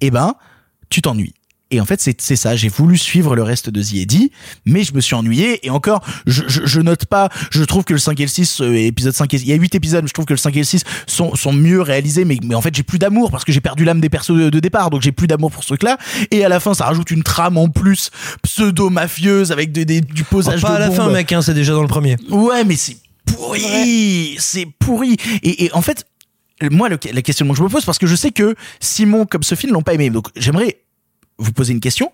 eh 0.01 0.11
ben, 0.11 0.35
tu 0.91 1.03
t'ennuies. 1.03 1.35
Et 1.73 1.81
en 1.81 1.85
fait, 1.85 2.01
c'est 2.01 2.37
ça. 2.37 2.55
J'ai 2.55 2.69
voulu 2.69 2.97
suivre 2.97 3.35
le 3.35 3.43
reste 3.43 3.71
de 3.71 3.83
The 3.83 4.31
mais 4.67 4.85
je 4.85 4.95
me 4.95 5.01
suis 5.01 5.17
ennuyé. 5.17 5.67
Et 5.67 5.71
encore, 5.71 6.01
je, 6.25 6.45
je, 6.47 6.65
je 6.65 6.81
note 6.81 7.07
pas. 7.07 7.29
Je 7.51 7.65
trouve 7.65 7.83
que 7.83 7.93
le 7.93 7.99
5 7.99 8.21
et 8.21 8.23
le 8.23 8.29
6, 8.29 8.61
euh, 8.61 8.73
épisode 8.77 9.15
5 9.15 9.35
et, 9.35 9.39
il 9.39 9.49
y 9.49 9.53
a 9.53 9.57
8 9.57 9.75
épisodes, 9.75 10.03
mais 10.03 10.07
je 10.09 10.13
trouve 10.13 10.27
que 10.27 10.33
le 10.33 10.37
5 10.39 10.55
et 10.55 10.61
le 10.61 10.65
6 10.65 10.85
sont, 11.09 11.35
sont 11.35 11.53
mieux 11.53 11.83
réalisés. 11.83 12.25
Mais, 12.25 12.39
mais 12.45 12.55
en 12.55 12.61
fait, 12.61 12.73
j'ai 12.73 12.85
plus 12.85 13.01
d'amour 13.01 13.33
parce 13.33 13.45
que 13.45 13.51
j'ai 13.51 13.61
perdu 13.61 13.85
l'âme 13.85 14.01
des 14.01 14.09
persos 14.09 14.31
de, 14.37 14.49
de 14.49 14.61
départ. 14.61 14.91
Donc 14.91 15.03
j'ai 15.03 15.11
plus 15.11 15.27
d'amour 15.27 15.51
pour 15.51 15.65
ce 15.65 15.69
truc-là. 15.71 15.99
Et 16.31 16.45
à 16.45 16.49
la 16.49 16.61
fin, 16.61 16.73
ça 16.73 16.85
rajoute 16.85 17.11
une 17.11 17.25
trame 17.25 17.57
en 17.59 17.69
plus 17.69 18.11
pseudo-mafieuse 18.45 19.51
avec 19.51 19.73
des, 19.73 19.85
des- 19.85 20.01
du 20.03 20.23
posage 20.23 20.61
pas 20.63 20.71
de 20.71 20.75
à 20.77 20.79
la 20.79 20.87
bombes. 20.89 20.97
fin, 20.97 21.11
mec, 21.11 21.33
hein, 21.33 21.43
c'est 21.43 21.55
déjà 21.55 21.73
dans 21.73 21.83
le 21.83 21.89
premier. 21.89 22.17
Ouais, 22.31 22.63
mais 22.65 22.77
c'est 22.77 22.97
pourri, 23.27 24.37
c'est 24.39 24.67
pourri. 24.79 25.17
Et, 25.43 25.65
et 25.67 25.73
en 25.73 25.83
fait, 25.83 26.07
moi, 26.63 26.89
le, 26.89 26.99
la 27.13 27.23
questionnement 27.23 27.53
que 27.53 27.59
je 27.59 27.65
me 27.65 27.69
pose, 27.69 27.85
parce 27.85 27.99
que 27.99 28.07
je 28.07 28.17
sais 28.17 28.31
que 28.31 28.55
Simon 28.81 29.27
comme 29.27 29.43
Sophie 29.43 29.67
ne 29.67 29.73
l'ont 29.73 29.83
pas 29.83 29.95
aimé, 29.95 30.11
donc 30.11 30.29
j'aimerais 30.37 30.79
vous 31.39 31.53
poser 31.53 31.73
une 31.73 31.81
question. 31.81 32.13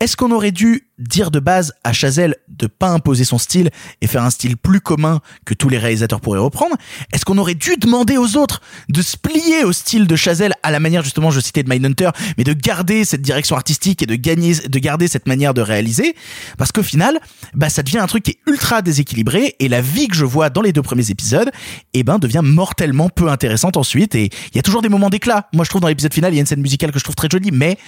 Est-ce 0.00 0.16
qu'on 0.16 0.32
aurait 0.32 0.50
dû 0.50 0.88
dire 0.98 1.30
de 1.30 1.38
base 1.38 1.72
à 1.84 1.92
Chazelle 1.92 2.36
de 2.48 2.66
pas 2.66 2.88
imposer 2.88 3.24
son 3.24 3.38
style 3.38 3.70
et 4.00 4.08
faire 4.08 4.24
un 4.24 4.30
style 4.30 4.56
plus 4.56 4.80
commun 4.80 5.20
que 5.44 5.54
tous 5.54 5.68
les 5.68 5.78
réalisateurs 5.78 6.20
pourraient 6.20 6.40
reprendre? 6.40 6.76
Est-ce 7.12 7.24
qu'on 7.24 7.38
aurait 7.38 7.54
dû 7.54 7.76
demander 7.76 8.16
aux 8.16 8.36
autres 8.36 8.60
de 8.88 9.02
se 9.02 9.16
plier 9.16 9.62
au 9.64 9.72
style 9.72 10.08
de 10.08 10.16
Chazelle 10.16 10.52
à 10.64 10.72
la 10.72 10.80
manière 10.80 11.04
justement, 11.04 11.30
je 11.30 11.38
citais 11.38 11.62
de 11.62 11.68
Mindhunter, 11.68 12.10
mais 12.36 12.42
de 12.42 12.52
garder 12.52 13.04
cette 13.04 13.22
direction 13.22 13.54
artistique 13.54 14.02
et 14.02 14.06
de 14.06 14.16
gagner, 14.16 14.54
de 14.54 14.78
garder 14.80 15.06
cette 15.06 15.28
manière 15.28 15.54
de 15.54 15.60
réaliser? 15.60 16.16
Parce 16.58 16.72
qu'au 16.72 16.82
final, 16.82 17.20
bah 17.54 17.68
ça 17.68 17.84
devient 17.84 17.98
un 17.98 18.08
truc 18.08 18.24
qui 18.24 18.32
est 18.32 18.38
ultra 18.48 18.82
déséquilibré 18.82 19.54
et 19.60 19.68
la 19.68 19.80
vie 19.80 20.08
que 20.08 20.16
je 20.16 20.24
vois 20.24 20.50
dans 20.50 20.62
les 20.62 20.72
deux 20.72 20.82
premiers 20.82 21.10
épisodes, 21.10 21.50
eh 21.94 22.02
ben 22.02 22.18
devient 22.18 22.42
mortellement 22.42 23.08
peu 23.08 23.28
intéressante 23.28 23.76
ensuite 23.76 24.16
et 24.16 24.24
il 24.24 24.56
y 24.56 24.58
a 24.58 24.62
toujours 24.62 24.82
des 24.82 24.88
moments 24.88 25.10
d'éclat. 25.10 25.48
Moi 25.52 25.64
je 25.64 25.70
trouve 25.70 25.82
dans 25.82 25.88
l'épisode 25.88 26.12
final 26.12 26.32
il 26.32 26.36
y 26.36 26.38
a 26.38 26.40
une 26.40 26.46
scène 26.46 26.60
musicale 26.60 26.90
que 26.90 26.98
je 26.98 27.04
trouve 27.04 27.16
très 27.16 27.28
jolie, 27.30 27.52
mais 27.52 27.78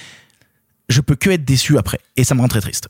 je 0.89 1.01
peux 1.01 1.17
que 1.17 1.31
être 1.31 1.45
déçu 1.45 1.79
après. 1.79 2.01
Et 2.17 2.25
ça 2.25 2.35
me 2.35 2.41
rend 2.41 2.49
très 2.49 2.61
triste. 2.61 2.89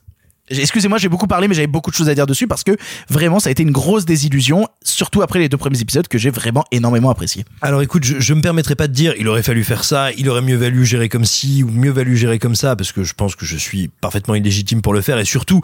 Excusez-moi, 0.49 0.97
j'ai 0.97 1.09
beaucoup 1.09 1.27
parlé, 1.27 1.47
mais 1.49 1.55
j'avais 1.55 1.67
beaucoup 1.67 1.91
de 1.91 1.95
choses 1.95 2.07
à 2.07 2.15
dire 2.15 2.25
dessus 2.25 2.47
parce 2.47 2.63
que 2.63 2.77
vraiment, 3.09 3.39
ça 3.39 3.49
a 3.49 3.51
été 3.51 3.63
une 3.63 3.71
grosse 3.71 4.05
désillusion, 4.05 4.67
surtout 4.81 5.21
après 5.21 5.39
les 5.39 5.49
deux 5.49 5.57
premiers 5.57 5.81
épisodes 5.81 6.07
que 6.07 6.17
j'ai 6.17 6.29
vraiment 6.29 6.63
énormément 6.71 7.09
apprécié. 7.09 7.43
Alors 7.61 7.81
écoute, 7.81 8.05
je, 8.05 8.19
je 8.19 8.33
me 8.33 8.41
permettrai 8.41 8.75
pas 8.75 8.87
de 8.87 8.93
dire 8.93 9.13
il 9.19 9.27
aurait 9.27 9.43
fallu 9.43 9.65
faire 9.65 9.83
ça, 9.83 10.11
il 10.13 10.29
aurait 10.29 10.41
mieux 10.41 10.55
valu 10.55 10.85
gérer 10.85 11.09
comme 11.09 11.25
ci 11.25 11.63
ou 11.63 11.69
mieux 11.69 11.91
valu 11.91 12.15
gérer 12.15 12.39
comme 12.39 12.55
ça 12.55 12.77
parce 12.77 12.93
que 12.93 13.03
je 13.03 13.13
pense 13.13 13.35
que 13.35 13.45
je 13.45 13.57
suis 13.57 13.89
parfaitement 13.89 14.35
illégitime 14.35 14.81
pour 14.81 14.93
le 14.93 15.01
faire 15.01 15.19
et 15.19 15.25
surtout 15.25 15.61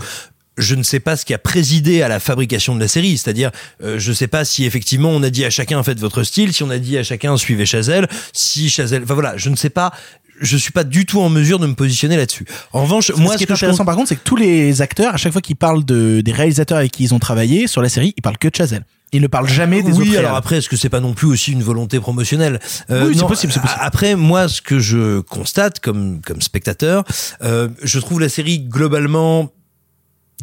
je 0.58 0.76
ne 0.76 0.84
sais 0.84 1.00
pas 1.00 1.16
ce 1.18 1.26
qui 1.26 1.34
a 1.34 1.38
présidé 1.38 2.02
à 2.02 2.08
la 2.08 2.20
fabrication 2.20 2.76
de 2.76 2.80
la 2.80 2.88
série, 2.88 3.18
c'est-à-dire 3.18 3.52
euh, 3.84 3.98
je 4.00 4.10
ne 4.12 4.16
sais 4.16 4.28
pas 4.28 4.46
si 4.46 4.66
effectivement 4.66 5.10
on 5.10 5.24
a 5.24 5.30
dit 5.30 5.46
à 5.46 5.50
chacun 5.50 5.82
faites 5.84 6.00
votre 6.00 6.24
style, 6.24 6.54
si 6.54 6.64
on 6.64 6.70
a 6.70 6.78
dit 6.78 6.98
à 6.98 7.04
chacun 7.04 7.36
suivez 7.38 7.66
Chazelle, 7.66 8.08
si 8.34 8.70
Chazelle, 8.70 9.04
enfin 9.04 9.16
voilà, 9.16 9.36
je 9.38 9.50
ne 9.50 9.56
sais 9.56 9.70
pas, 9.72 9.92
je 10.40 10.58
suis 10.58 10.72
pas 10.72 10.84
du 10.84 11.06
tout 11.06 11.22
en 11.22 11.30
mesure 11.30 11.60
de 11.60 11.68
me 11.68 11.74
positionner 11.74 12.18
là-dessus. 12.18 12.46
En 12.72 12.84
revanche, 12.84 13.12
moi 13.16 13.34
ce 13.34 13.38
qui 13.38 13.44
est 13.44 13.48
que 13.48 13.54
je 13.56 13.58
intéressant 13.66 13.86
par 13.86 13.96
contre, 13.96 14.10
c'est 14.10 14.16
que 14.16 14.24
tous 14.24 14.36
les 14.36 14.82
acteurs, 14.82 15.14
à 15.14 15.18
chaque 15.18 15.32
fois 15.32 15.42
qu'ils 15.42 15.56
parlent 15.56 15.86
de, 15.86 16.22
des 16.22 16.32
réalisateurs 16.32 16.78
avec 16.78 16.92
qui 16.92 17.04
ils 17.04 17.14
ont 17.14 17.20
travaillé 17.20 17.68
sur 17.68 17.82
la 17.82 17.90
série, 17.90 18.14
ils 18.18 18.22
parlent 18.22 18.38
que 18.38 18.48
de 18.48 18.56
Chazelle. 18.56 18.86
Ils 19.16 19.22
ne 19.22 19.28
parlent 19.28 19.48
jamais 19.48 19.84
des 19.84 19.92
oui, 19.92 20.10
autres. 20.10 20.18
alors 20.18 20.22
réals. 20.32 20.36
après, 20.38 20.58
est-ce 20.58 20.70
que 20.70 20.76
c'est 20.76 20.90
pas 20.90 21.00
non 21.00 21.14
plus 21.14 21.28
aussi 21.28 21.52
une 21.52 21.62
volonté 21.62 22.00
promotionnelle? 22.00 22.60
Euh, 22.90 23.08
Oui, 23.10 23.16
c'est 23.16 23.28
possible, 23.28 23.54
c'est 23.54 23.60
possible. 23.62 23.80
Après, 23.80 24.16
moi, 24.16 24.48
ce 24.48 24.60
que 24.60 24.80
je 24.80 25.20
constate 25.20 25.80
comme 25.80 26.20
comme 26.22 26.42
spectateur, 26.42 27.04
euh, 27.44 27.70
je 27.84 28.00
trouve 28.00 28.20
la 28.20 28.30
série 28.30 28.60
globalement 28.62 29.52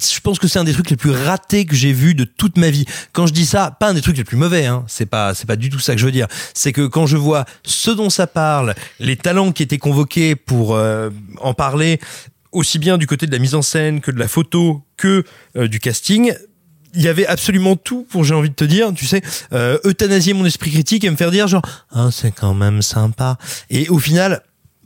je 0.03 0.21
pense 0.21 0.39
que 0.39 0.49
c'est 0.49 0.59
un 0.59 0.65
des 0.65 0.73
trucs 0.73 0.91
les 0.91 0.97
plus 0.97 1.11
ratés 1.11 1.65
que 1.65 1.75
j'ai 1.75 1.93
vu 1.93 2.15
de 2.15 2.25
toute 2.25 2.57
ma 2.57 2.71
vie. 2.71 2.85
Quand 3.13 3.27
je 3.27 3.33
dis 3.33 3.47
ça, 3.47 3.77
pas 3.79 3.91
un 3.91 3.95
des 3.95 4.01
trucs 4.01 4.17
les 4.17 4.25
plus 4.25 4.37
mauvais, 4.37 4.67
hein. 4.67 4.85
C'est 4.89 5.07
pas, 5.07 5.35
c'est 5.35 5.47
pas 5.47 5.57
du 5.57 5.71
tout 5.71 5.79
ça 5.79 5.95
que 5.95 6.01
je 6.01 6.07
veux 6.07 6.13
dire. 6.13 6.27
C'est 6.55 6.73
que 6.73 6.87
quand 6.87 7.07
je 7.07 7.17
vois 7.17 7.45
ce 7.65 7.91
dont 7.91 8.11
ça 8.11 8.27
parle, 8.27 8.75
les 8.99 9.17
talents 9.17 9.53
qui 9.53 9.63
étaient 9.63 9.79
convoqués 9.79 10.37
pour 10.37 10.75
euh, 10.75 11.11
en 11.41 11.55
parler, 11.55 12.01
aussi 12.53 12.79
bien 12.79 12.99
du 12.99 13.07
côté 13.07 13.27
de 13.27 13.33
la 13.33 13.39
mise 13.39 13.55
en 13.55 13.63
scène 13.63 14.01
que 14.01 14.11
de 14.11 14.19
la 14.19 14.29
photo 14.29 14.83
que 14.97 15.25
euh, 15.57 15.69
du 15.69 15.79
casting, 15.79 16.33
il 16.95 17.03
y 17.03 17.09
avait 17.09 17.27
absolument 17.27 17.77
tout 17.77 18.07
pour, 18.09 18.25
j'ai 18.25 18.35
envie 18.35 18.51
de 18.51 18.55
te 18.55 18.65
dire, 18.65 18.93
tu 18.95 19.07
sais, 19.07 19.23
euh, 19.53 19.79
euthanasier 19.85 20.33
mon 20.33 20.45
esprit 20.45 20.71
critique 20.71 21.05
et 21.05 21.11
me 21.11 21.17
faire 21.17 21.31
dire 21.31 21.47
genre, 21.47 21.63
ah, 21.93 22.09
c'est 22.11 22.33
quand 22.33 22.55
même 22.55 22.83
sympa. 22.83 23.39
Et 23.69 23.89
au 23.89 23.99
final, 23.99 24.43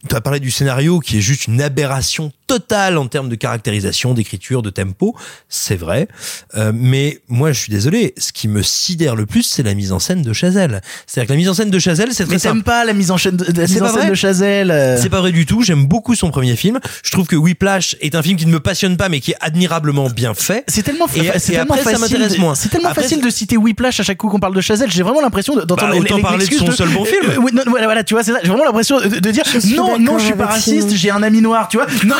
tu 0.08 0.14
as 0.14 0.20
parlé 0.20 0.40
du 0.40 0.50
scénario 0.50 1.00
qui 1.00 1.18
est 1.18 1.20
juste 1.20 1.46
une 1.46 1.60
aberration 1.62 2.32
totale 2.46 2.98
en 2.98 3.06
termes 3.06 3.28
de 3.28 3.34
caractérisation, 3.36 4.12
d'écriture, 4.14 4.62
de 4.62 4.70
tempo, 4.70 5.16
c'est 5.48 5.76
vrai. 5.76 6.08
Euh, 6.56 6.72
mais 6.74 7.20
moi, 7.28 7.52
je 7.52 7.60
suis 7.60 7.70
désolé, 7.72 8.12
ce 8.18 8.32
qui 8.32 8.48
me 8.48 8.62
sidère 8.62 9.16
le 9.16 9.24
plus, 9.26 9.42
c'est 9.42 9.62
la 9.62 9.74
mise 9.74 9.92
en 9.92 9.98
scène 9.98 10.22
de 10.22 10.32
Chazelle. 10.32 10.82
C'est-à-dire 11.06 11.28
que 11.28 11.32
la 11.32 11.38
mise 11.38 11.48
en 11.48 11.54
scène 11.54 11.70
de 11.70 11.78
Chazelle, 11.78 12.10
c'est 12.12 12.24
très 12.24 12.34
Mais 12.34 12.38
simple. 12.38 12.62
pas 12.62 12.84
la 12.84 12.92
mise 12.92 13.10
en 13.10 13.18
scène 13.18 13.36
de, 13.36 13.44
la 13.44 13.66
C'est 13.66 13.74
mise 13.74 13.82
en 13.82 13.86
pas 13.86 13.90
scène 13.92 14.00
vrai 14.02 14.10
de 14.10 14.14
Chazelle 14.14 14.70
euh. 14.70 14.98
C'est 15.00 15.08
pas 15.08 15.20
vrai 15.20 15.32
du 15.32 15.46
tout. 15.46 15.62
J'aime 15.62 15.86
beaucoup 15.86 16.14
son 16.14 16.30
premier 16.30 16.56
film. 16.56 16.80
Je 17.02 17.10
trouve 17.10 17.26
que 17.26 17.36
Whiplash 17.36 17.96
est 18.00 18.14
un 18.14 18.22
film 18.22 18.36
qui 18.36 18.46
ne 18.46 18.52
me 18.52 18.60
passionne 18.60 18.96
pas, 18.96 19.08
mais 19.08 19.20
qui 19.20 19.30
est 19.32 19.36
admirablement 19.40 20.10
bien 20.10 20.34
fait. 20.34 20.64
C'est 20.68 20.82
tellement, 20.82 21.06
fa- 21.06 21.38
c'est 21.38 21.52
et 21.54 21.56
tellement 21.56 21.74
après, 21.74 21.92
facile. 21.94 22.28
de- 22.28 22.36
moins. 22.40 22.54
C'est 22.54 22.68
tellement 22.68 22.90
Après, 22.90 23.02
facile 23.02 23.22
de 23.22 23.30
citer 23.30 23.56
Whiplash 23.56 24.00
à 24.00 24.02
chaque 24.02 24.18
coup 24.18 24.28
qu'on 24.28 24.38
parle 24.40 24.54
de 24.54 24.60
Chazelle. 24.60 24.90
J'ai 24.90 25.02
vraiment 25.02 25.20
l'impression 25.22 25.56
de- 25.56 25.62
d'entendre 25.62 25.92
Bah, 25.92 25.98
autant 25.98 26.20
parler 26.20 26.46
de 26.46 26.54
son 26.54 26.70
seul 26.72 26.88
bon 26.90 27.04
film. 27.04 27.24
Euh, 27.30 27.36
oui, 27.40 27.52
non, 27.54 27.62
voilà, 27.68 28.04
tu 28.04 28.14
vois, 28.14 28.22
c'est 28.22 28.32
ça. 28.32 28.38
J'ai 28.42 28.48
vraiment 28.48 28.64
l'impression 28.64 29.00
de, 29.00 29.30
dire 29.30 29.44
suis 29.46 29.76
non, 29.98 30.12
non, 30.12 30.18
je 30.18 30.24
suis 30.26 30.34
pas 30.34 30.46
raciste. 30.46 30.94
J'ai 30.94 31.10
un 31.10 31.22
ami 31.22 31.40
noir, 31.40 31.68
tu 31.68 31.76
vois. 31.76 31.86
Non, 32.04 32.16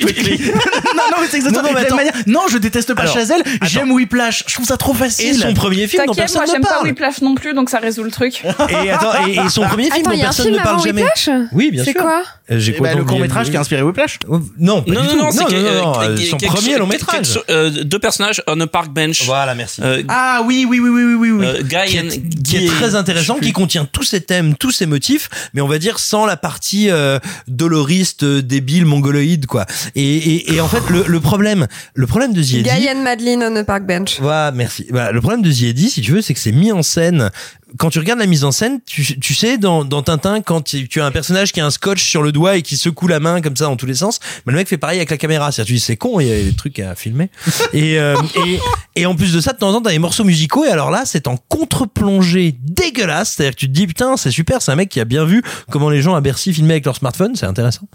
quickly. 0.00 0.40
Non, 0.46 1.16
mais 1.20 1.26
c'est 1.30 1.36
exactement 1.36 1.68
la 1.72 1.82
même 1.82 1.94
manière. 1.94 2.12
Non, 2.26 2.42
je 2.50 2.58
déteste 2.58 2.94
pas 2.94 3.06
Chazelle. 3.06 3.42
J'aime 3.62 3.90
Whiplash. 3.92 4.44
Je 4.46 4.54
trouve 4.54 4.66
ça 4.66 4.76
trop 4.76 4.92
Et 4.94 4.98
facile. 4.98 5.36
son 5.38 5.54
premier 5.54 5.86
film 5.86 6.04
dont 6.06 6.14
personne 6.14 6.38
moi 6.40 6.46
ne 6.46 6.52
j'aime 6.52 6.62
pas 6.62 6.68
parle. 6.68 6.86
Whiplash 6.86 7.20
non 7.22 7.34
plus, 7.34 7.54
donc 7.54 7.70
ça 7.70 7.78
résout 7.78 8.02
le 8.02 8.10
truc. 8.10 8.42
Et 8.68 8.90
attends, 8.90 9.12
et, 9.26 9.32
et 9.36 9.48
son 9.48 9.62
premier 9.62 9.90
film 9.90 10.04
dont 10.04 10.18
personne 10.18 10.52
ne 10.52 10.58
parle 10.58 10.82
jamais. 10.84 11.04
Oui, 11.52 11.70
bien 11.70 11.84
C'est 11.84 11.92
sûr. 11.92 12.00
quoi? 12.02 12.22
Euh, 12.50 12.58
J'ai 12.58 12.74
Eh 12.76 12.80
ben, 12.80 12.90
le 12.90 13.04
complètement 13.04 13.06
court 13.06 13.20
métrage 13.20 13.40
oublié. 13.42 13.50
qui 13.52 13.56
a 13.56 13.60
inspiré 13.60 13.82
Whiplash. 13.82 14.18
Oh, 14.28 14.40
Non, 14.58 14.82
pas 14.82 14.92
Non, 14.94 15.00
du 15.00 15.06
non, 15.06 15.12
tout. 15.12 15.18
non, 15.18 15.30
c'est 15.32 15.40
non, 15.40 15.46
que- 15.46 15.54
non, 15.54 15.92
non, 15.92 16.00
euh, 16.00 16.08
euh, 16.10 16.16
son 16.16 16.36
premier 16.36 16.78
long 16.78 16.86
quelque- 16.88 16.92
métrage. 16.92 17.32
quelque- 17.34 17.50
euh, 17.50 17.70
deux 17.84 17.98
personnages 17.98 18.42
on 18.46 18.60
a 18.60 18.66
park 18.66 18.90
bench. 18.92 19.24
Voilà, 19.24 19.54
merci. 19.54 19.80
Euh, 19.82 20.02
Ah 20.08 20.42
oui, 20.44 20.64
oui, 20.68 20.78
oui, 20.78 20.88
oui, 20.90 21.02
oui, 21.04 21.14
oui, 21.14 21.30
oui. 21.32 21.46
euh, 21.46 21.62
Guy 21.62 21.76
qui 21.90 21.98
and- 21.98 22.02
est, 22.08 22.42
qui 22.42 22.56
est 22.56 22.60
Guy- 22.60 22.66
très 22.68 22.94
intéressant, 22.94 23.36
qui 23.40 23.52
contient 23.52 23.84
tous 23.84 24.04
ces 24.04 24.20
thèmes, 24.20 24.54
tous 24.56 24.70
ces 24.70 24.86
motifs, 24.86 25.28
mais 25.54 25.60
on 25.60 25.66
va 25.68 25.78
dire 25.78 25.98
sans 26.06 26.24
la 26.26 26.36
partie 26.36 26.90
euh, 26.90 27.18
doloriste, 27.48 28.22
euh, 28.22 28.42
débile, 28.42 28.86
mongoloïde, 28.86 29.46
quoi. 29.46 29.66
Et, 29.94 30.16
et, 30.16 30.54
et 30.54 30.60
en 30.60 30.68
fait, 30.68 30.88
le, 30.90 31.04
le 31.06 31.20
problème, 31.20 31.66
le 31.94 32.06
problème 32.06 32.32
de 32.32 32.42
Ziedi, 32.42 32.68
Guy 32.68 32.88
and 32.88 33.02
Madeline 33.02 33.42
on 33.42 33.56
a 33.56 33.64
park 33.64 33.84
bench. 33.84 34.20
voilà, 34.20 34.52
merci. 34.52 34.86
Le 34.90 35.20
problème 35.20 35.42
de 35.42 35.50
Ziedi, 35.50 35.90
si 35.90 36.00
tu 36.00 36.12
veux, 36.12 36.22
c'est 36.22 36.34
que 36.34 36.40
c'est 36.40 36.52
mis 36.52 36.72
en 36.72 36.82
scène. 36.82 37.30
Quand 37.78 37.90
tu 37.90 37.98
regardes 37.98 38.18
la 38.18 38.26
mise 38.26 38.44
en 38.44 38.52
scène, 38.52 38.80
tu, 38.86 39.18
tu 39.18 39.34
sais, 39.34 39.58
dans, 39.58 39.84
dans 39.84 40.02
Tintin, 40.02 40.40
quand 40.40 40.62
tu, 40.62 40.88
tu 40.88 41.00
as 41.00 41.06
un 41.06 41.10
personnage 41.10 41.52
qui 41.52 41.60
a 41.60 41.66
un 41.66 41.70
scotch 41.70 42.02
sur 42.02 42.22
le 42.22 42.32
doigt 42.32 42.56
et 42.56 42.62
qui 42.62 42.76
secoue 42.76 43.08
la 43.08 43.20
main 43.20 43.40
comme 43.40 43.56
ça 43.56 43.64
dans 43.64 43.76
tous 43.76 43.86
les 43.86 43.94
sens, 43.94 44.20
mais 44.46 44.52
le 44.52 44.58
mec 44.58 44.68
fait 44.68 44.78
pareil 44.78 44.98
avec 44.98 45.10
la 45.10 45.16
caméra. 45.16 45.52
C'est-à-dire, 45.52 45.68
tu 45.68 45.74
dis, 45.74 45.80
c'est 45.80 45.96
con, 45.96 46.20
il 46.20 46.26
y 46.26 46.32
a 46.32 46.42
des 46.42 46.54
trucs 46.54 46.78
à 46.78 46.94
filmer. 46.94 47.30
et, 47.72 47.98
euh, 47.98 48.16
et, 48.46 48.60
et 49.00 49.06
en 49.06 49.14
plus 49.14 49.32
de 49.32 49.40
ça, 49.40 49.52
de 49.52 49.58
temps 49.58 49.70
en 49.70 49.74
temps, 49.74 49.82
t'as 49.82 49.90
des 49.90 49.98
morceaux 49.98 50.24
musicaux, 50.24 50.64
et 50.64 50.68
alors 50.68 50.90
là, 50.90 51.02
c'est 51.04 51.26
en 51.26 51.36
contre-plongée 51.36 52.54
dégueulasse. 52.62 53.34
C'est-à-dire 53.34 53.54
que 53.54 53.60
tu 53.60 53.66
te 53.66 53.72
dis, 53.72 53.86
putain, 53.86 54.16
c'est 54.16 54.30
super, 54.30 54.62
c'est 54.62 54.72
un 54.72 54.76
mec 54.76 54.88
qui 54.88 55.00
a 55.00 55.04
bien 55.04 55.24
vu 55.24 55.42
comment 55.70 55.90
les 55.90 56.02
gens 56.02 56.14
à 56.14 56.20
Bercy 56.20 56.52
filmaient 56.52 56.74
avec 56.74 56.86
leur 56.86 56.96
smartphone, 56.96 57.36
c'est 57.36 57.46
intéressant. 57.46 57.88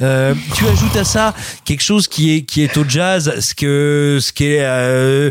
Euh, 0.00 0.34
tu 0.54 0.66
ajoutes 0.66 0.96
à 0.96 1.04
ça 1.04 1.34
quelque 1.64 1.82
chose 1.82 2.08
qui 2.08 2.34
est, 2.34 2.42
qui 2.42 2.62
est 2.62 2.76
au 2.76 2.84
jazz, 2.88 3.40
ce 3.40 3.54
que, 3.54 4.18
ce 4.20 4.32
qui 4.32 4.44
est, 4.44 4.64
euh, 4.64 5.30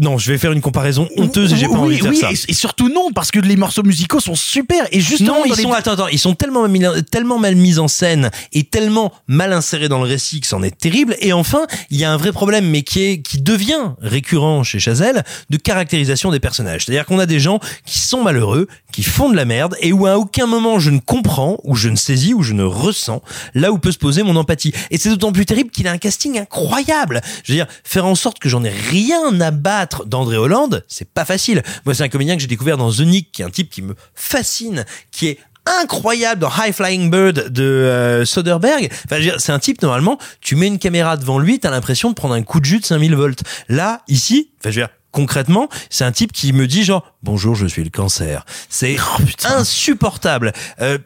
non, 0.00 0.18
je 0.18 0.30
vais 0.32 0.38
faire 0.38 0.52
une 0.52 0.60
comparaison 0.60 1.08
honteuse 1.16 1.52
et 1.52 1.56
j'ai 1.56 1.66
pas 1.66 1.72
oui, 1.74 1.78
envie 1.78 1.96
de 1.98 2.02
faire 2.02 2.10
oui, 2.10 2.16
ça. 2.18 2.30
Et, 2.30 2.50
et 2.50 2.54
surtout 2.54 2.88
non, 2.88 3.10
parce 3.14 3.30
que 3.30 3.38
les 3.40 3.56
morceaux 3.56 3.82
musicaux 3.82 4.20
sont 4.20 4.34
super. 4.34 4.86
Et 4.92 5.00
justement, 5.00 5.38
Non, 5.40 5.44
ils 5.46 5.54
les- 5.54 5.62
sont 5.62 5.72
attends, 5.72 5.92
attends, 5.92 6.08
ils 6.08 6.18
sont 6.18 6.34
tellement 6.34 6.62
mal, 6.62 6.70
mis- 6.70 7.04
tellement 7.10 7.38
mal 7.38 7.54
mis 7.56 7.78
en 7.78 7.88
scène 7.88 8.30
et 8.52 8.64
tellement 8.64 9.12
mal 9.26 9.52
insérés 9.52 9.88
dans 9.88 9.98
le 10.02 10.08
récit 10.08 10.40
que 10.40 10.46
c'en 10.46 10.62
est 10.62 10.76
terrible. 10.76 11.16
Et 11.20 11.32
enfin, 11.32 11.66
il 11.90 11.98
y 11.98 12.04
a 12.04 12.12
un 12.12 12.16
vrai 12.16 12.32
problème, 12.32 12.68
mais 12.68 12.82
qui 12.82 13.02
est 13.02 13.22
qui 13.22 13.40
devient 13.40 13.92
récurrent 14.00 14.62
chez 14.62 14.78
Chazelle, 14.78 15.24
de 15.50 15.56
caractérisation 15.56 16.30
des 16.30 16.40
personnages. 16.40 16.84
C'est-à-dire 16.84 17.06
qu'on 17.06 17.18
a 17.18 17.26
des 17.26 17.40
gens 17.40 17.60
qui 17.84 17.98
sont 17.98 18.22
malheureux, 18.22 18.68
qui 18.92 19.02
font 19.02 19.30
de 19.30 19.36
la 19.36 19.44
merde 19.44 19.76
et 19.80 19.92
où 19.92 20.06
à 20.06 20.18
aucun 20.18 20.46
moment 20.46 20.78
je 20.78 20.90
ne 20.90 20.98
comprends, 21.00 21.58
ou 21.64 21.74
je 21.76 21.88
ne 21.88 21.96
saisis, 21.96 22.34
ou 22.34 22.42
je 22.42 22.52
ne 22.52 22.64
ressens 22.64 23.22
là 23.54 23.72
où 23.72 23.78
peut 23.78 23.92
se 23.92 23.98
poser 23.98 24.22
mon 24.22 24.36
empathie. 24.36 24.72
Et 24.90 24.98
c'est 24.98 25.08
d'autant 25.08 25.32
plus 25.32 25.46
terrible 25.46 25.70
qu'il 25.70 25.86
a 25.88 25.92
un 25.92 25.98
casting 25.98 26.38
incroyable. 26.38 27.20
Je 27.44 27.52
veux 27.52 27.56
dire, 27.58 27.66
faire 27.84 28.06
en 28.06 28.14
sorte 28.14 28.38
que 28.38 28.48
j'en 28.48 28.64
ai 28.64 28.70
rien 28.70 29.40
à 29.40 29.50
battre 29.50 29.85
d'André 30.06 30.36
Hollande, 30.36 30.84
c'est 30.88 31.08
pas 31.08 31.24
facile. 31.24 31.62
Moi, 31.84 31.94
c'est 31.94 32.02
un 32.04 32.08
comédien 32.08 32.34
que 32.36 32.40
j'ai 32.42 32.46
découvert 32.48 32.76
dans 32.76 32.90
The 32.92 33.00
Nick, 33.00 33.32
qui 33.32 33.42
est 33.42 33.44
un 33.44 33.50
type 33.50 33.70
qui 33.70 33.82
me 33.82 33.94
fascine, 34.14 34.84
qui 35.10 35.28
est 35.28 35.38
incroyable 35.82 36.40
dans 36.40 36.50
High 36.50 36.72
Flying 36.72 37.10
Bird 37.10 37.48
de 37.52 37.62
euh, 37.64 38.24
Soderbergh. 38.24 38.88
Enfin, 39.06 39.16
c'est 39.38 39.50
un 39.52 39.58
type, 39.58 39.82
normalement, 39.82 40.16
tu 40.40 40.54
mets 40.54 40.68
une 40.68 40.78
caméra 40.78 41.16
devant 41.16 41.38
lui, 41.40 41.58
t'as 41.58 41.70
l'impression 41.70 42.10
de 42.10 42.14
prendre 42.14 42.34
un 42.34 42.42
coup 42.42 42.60
de 42.60 42.64
jus 42.64 42.78
de 42.80 42.84
5000 42.86 43.14
volts. 43.16 43.42
Là, 43.68 44.02
ici, 44.06 44.50
enfin, 44.60 44.70
je 44.70 44.80
veux 44.80 44.86
dire, 44.86 44.94
concrètement, 45.10 45.68
c'est 45.90 46.04
un 46.04 46.12
type 46.12 46.30
qui 46.32 46.52
me 46.52 46.66
dit 46.68 46.84
genre, 46.84 47.12
bonjour, 47.24 47.54
je 47.56 47.66
suis 47.66 47.82
le 47.82 47.90
cancer. 47.90 48.44
C'est 48.68 48.96
insupportable. 49.44 50.52
Euh, 50.80 50.98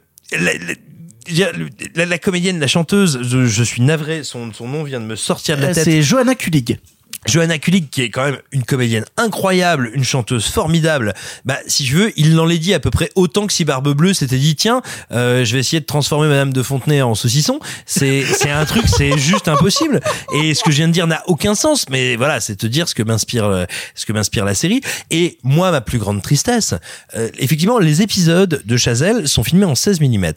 la- 1.97 2.19
comédienne, 2.19 2.59
la 2.61 2.66
chanteuse, 2.66 3.20
je, 3.23 3.47
je 3.47 3.62
suis 3.62 3.82
navré, 3.82 4.24
son, 4.24 4.52
son 4.52 4.69
nom 4.69 4.82
vient 4.85 5.01
de 5.01 5.07
me 5.07 5.16
sortir 5.16 5.57
de 5.57 5.62
la 5.62 5.69
Euh, 5.69 5.74
tête. 5.74 5.85
c'est 5.85 6.02
Johanna 6.02 6.35
Kulig. 6.35 6.78
Johanna 7.27 7.59
Kulig, 7.59 7.91
qui 7.91 8.03
est 8.03 8.11
quand 8.11 8.24
même 8.24 8.39
une 8.53 8.65
comédienne 8.65 9.05
incroyable, 9.16 9.91
une 9.95 10.05
chanteuse 10.05 10.47
formidable, 10.47 11.15
bah, 11.45 11.59
si 11.66 11.85
je 11.85 11.97
veux, 11.97 12.12
il 12.16 12.35
l'en 12.35 12.47
l'est 12.47 12.59
dit 12.59 12.74
à 12.74 12.81
peu 12.81 12.91
près 12.91 13.11
autant 13.15 13.47
que 13.47 13.53
si 13.53 13.65
Barbe 13.65 13.95
Bleue 13.95 14.15
s'était 14.15 14.39
dit, 14.39 14.57
tiens, 14.57 14.82
euh, 15.12 15.45
je 15.45 15.53
vais 15.53 15.61
essayer 15.61 15.81
de 15.81 15.87
transformer 15.87 16.28
Madame 16.28 16.53
de 16.53 16.62
Fontenay 16.62 17.03
en 17.03 17.15
saucisson. 17.15 17.61
C'est, 17.87 18.24
c'est 18.24 18.51
un 18.51 18.65
truc, 18.65 18.85
c'est 18.87 19.19
juste 19.19 19.49
impossible. 19.49 20.01
Et 20.35 20.55
ce 20.55 20.65
que 20.65 20.70
je 20.70 20.77
viens 20.77 20.89
de 20.89 20.93
dire 20.93 21.07
n'a 21.07 21.23
aucun 21.27 21.55
sens, 21.55 21.87
mais 21.91 22.16
voilà, 22.16 22.41
c'est 22.41 22.57
te 22.57 22.66
dire 22.66 22.89
ce 22.89 22.95
que 22.95 23.03
m'inspire, 23.03 23.45
euh, 23.45 23.65
ce 23.95 24.07
que 24.07 24.12
m'inspire 24.12 24.45
la 24.45 24.55
série. 24.55 24.81
Et 25.11 25.39
moi, 25.43 25.70
ma 25.70 25.81
plus 25.81 25.99
grande 25.99 26.23
tristesse, 26.23 26.74
euh, 27.15 27.28
effectivement, 27.39 27.78
les 27.78 28.03
épisodes 28.03 28.62
de 28.65 28.77
Chazelle 28.77 29.28
sont 29.28 29.45
filmés 29.45 29.66
en 29.66 29.74
16 29.74 30.01
mm. 30.01 30.32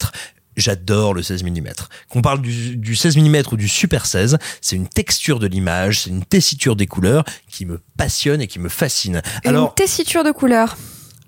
J'adore 0.56 1.14
le 1.14 1.22
16 1.22 1.42
mm. 1.44 1.68
Qu'on 2.08 2.22
parle 2.22 2.40
du, 2.40 2.76
du 2.76 2.94
16 2.96 3.16
mm 3.16 3.42
ou 3.52 3.56
du 3.56 3.68
Super 3.68 4.06
16, 4.06 4.38
c'est 4.60 4.76
une 4.76 4.88
texture 4.88 5.38
de 5.38 5.46
l'image, 5.46 6.00
c'est 6.00 6.10
une 6.10 6.24
tessiture 6.24 6.76
des 6.76 6.86
couleurs 6.86 7.24
qui 7.48 7.66
me 7.66 7.80
passionne 7.96 8.40
et 8.40 8.46
qui 8.46 8.58
me 8.58 8.68
fascine. 8.68 9.22
Alors, 9.44 9.68
Une 9.68 9.74
tessiture 9.74 10.24
de 10.24 10.30
couleur. 10.30 10.76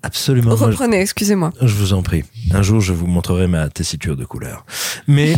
absolument. 0.03 0.55
Reprenez, 0.55 1.01
excusez-moi. 1.01 1.51
je 1.61 1.73
vous 1.73 1.93
en 1.93 2.01
prie. 2.03 2.23
Un 2.51 2.61
jour, 2.61 2.79
je 2.81 2.93
vous 2.93 3.07
montrerai 3.07 3.47
ma 3.47 3.69
tessiture 3.69 4.15
de 4.15 4.25
couleur. 4.25 4.65
Mais 5.07 5.35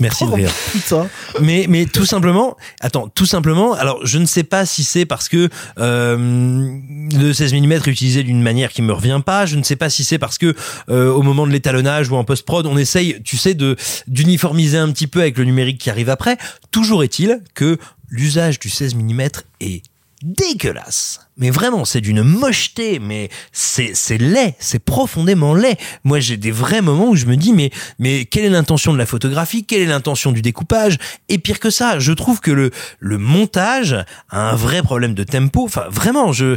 merci 0.00 0.26
de 0.26 0.30
rire. 0.30 0.50
Putain. 0.72 1.08
Mais 1.40 1.66
mais 1.68 1.86
tout 1.86 2.06
simplement, 2.06 2.56
attends, 2.80 3.08
tout 3.08 3.26
simplement. 3.26 3.74
Alors, 3.74 4.04
je 4.04 4.18
ne 4.18 4.26
sais 4.26 4.44
pas 4.44 4.66
si 4.66 4.84
c'est 4.84 5.06
parce 5.06 5.28
que 5.28 5.48
euh, 5.78 6.78
le 7.12 7.32
16 7.32 7.54
mm 7.54 7.72
est 7.72 7.86
utilisé 7.86 8.22
d'une 8.22 8.42
manière 8.42 8.72
qui 8.72 8.82
me 8.82 8.92
revient 8.92 9.20
pas. 9.24 9.46
Je 9.46 9.56
ne 9.56 9.62
sais 9.62 9.76
pas 9.76 9.90
si 9.90 10.04
c'est 10.04 10.18
parce 10.18 10.38
que 10.38 10.54
euh, 10.88 11.10
au 11.10 11.22
moment 11.22 11.46
de 11.46 11.52
l'étalonnage 11.52 12.10
ou 12.10 12.16
en 12.16 12.24
post 12.24 12.44
prod, 12.44 12.66
on 12.66 12.76
essaye, 12.76 13.22
tu 13.22 13.36
sais, 13.36 13.54
de 13.54 13.76
d'uniformiser 14.06 14.78
un 14.78 14.90
petit 14.90 15.06
peu 15.06 15.20
avec 15.20 15.38
le 15.38 15.44
numérique 15.44 15.78
qui 15.78 15.90
arrive 15.90 16.10
après. 16.10 16.38
Toujours 16.70 17.02
est-il 17.02 17.40
que 17.54 17.78
l'usage 18.08 18.58
du 18.58 18.70
16 18.70 18.94
mm 18.94 19.20
est 19.60 19.82
dégueulasse, 20.22 21.20
mais 21.38 21.50
vraiment, 21.50 21.84
c'est 21.84 22.00
d'une 22.00 22.22
mocheté, 22.22 22.98
mais 22.98 23.30
c'est 23.52 23.92
c'est 23.94 24.18
laid, 24.18 24.54
c'est 24.58 24.78
profondément 24.78 25.54
laid. 25.54 25.76
Moi, 26.04 26.20
j'ai 26.20 26.36
des 26.36 26.50
vrais 26.50 26.82
moments 26.82 27.10
où 27.10 27.16
je 27.16 27.26
me 27.26 27.36
dis, 27.36 27.52
mais 27.52 27.70
mais 27.98 28.24
quelle 28.24 28.44
est 28.44 28.50
l'intention 28.50 28.92
de 28.92 28.98
la 28.98 29.06
photographie, 29.06 29.64
quelle 29.64 29.82
est 29.82 29.86
l'intention 29.86 30.32
du 30.32 30.42
découpage? 30.42 30.98
Et 31.28 31.38
pire 31.38 31.60
que 31.60 31.70
ça, 31.70 31.98
je 31.98 32.12
trouve 32.12 32.40
que 32.40 32.50
le 32.50 32.70
le 32.98 33.18
montage 33.18 33.96
a 34.30 34.50
un 34.50 34.56
vrai 34.56 34.82
problème 34.82 35.14
de 35.14 35.24
tempo. 35.24 35.64
Enfin, 35.64 35.84
vraiment, 35.90 36.32
je 36.32 36.56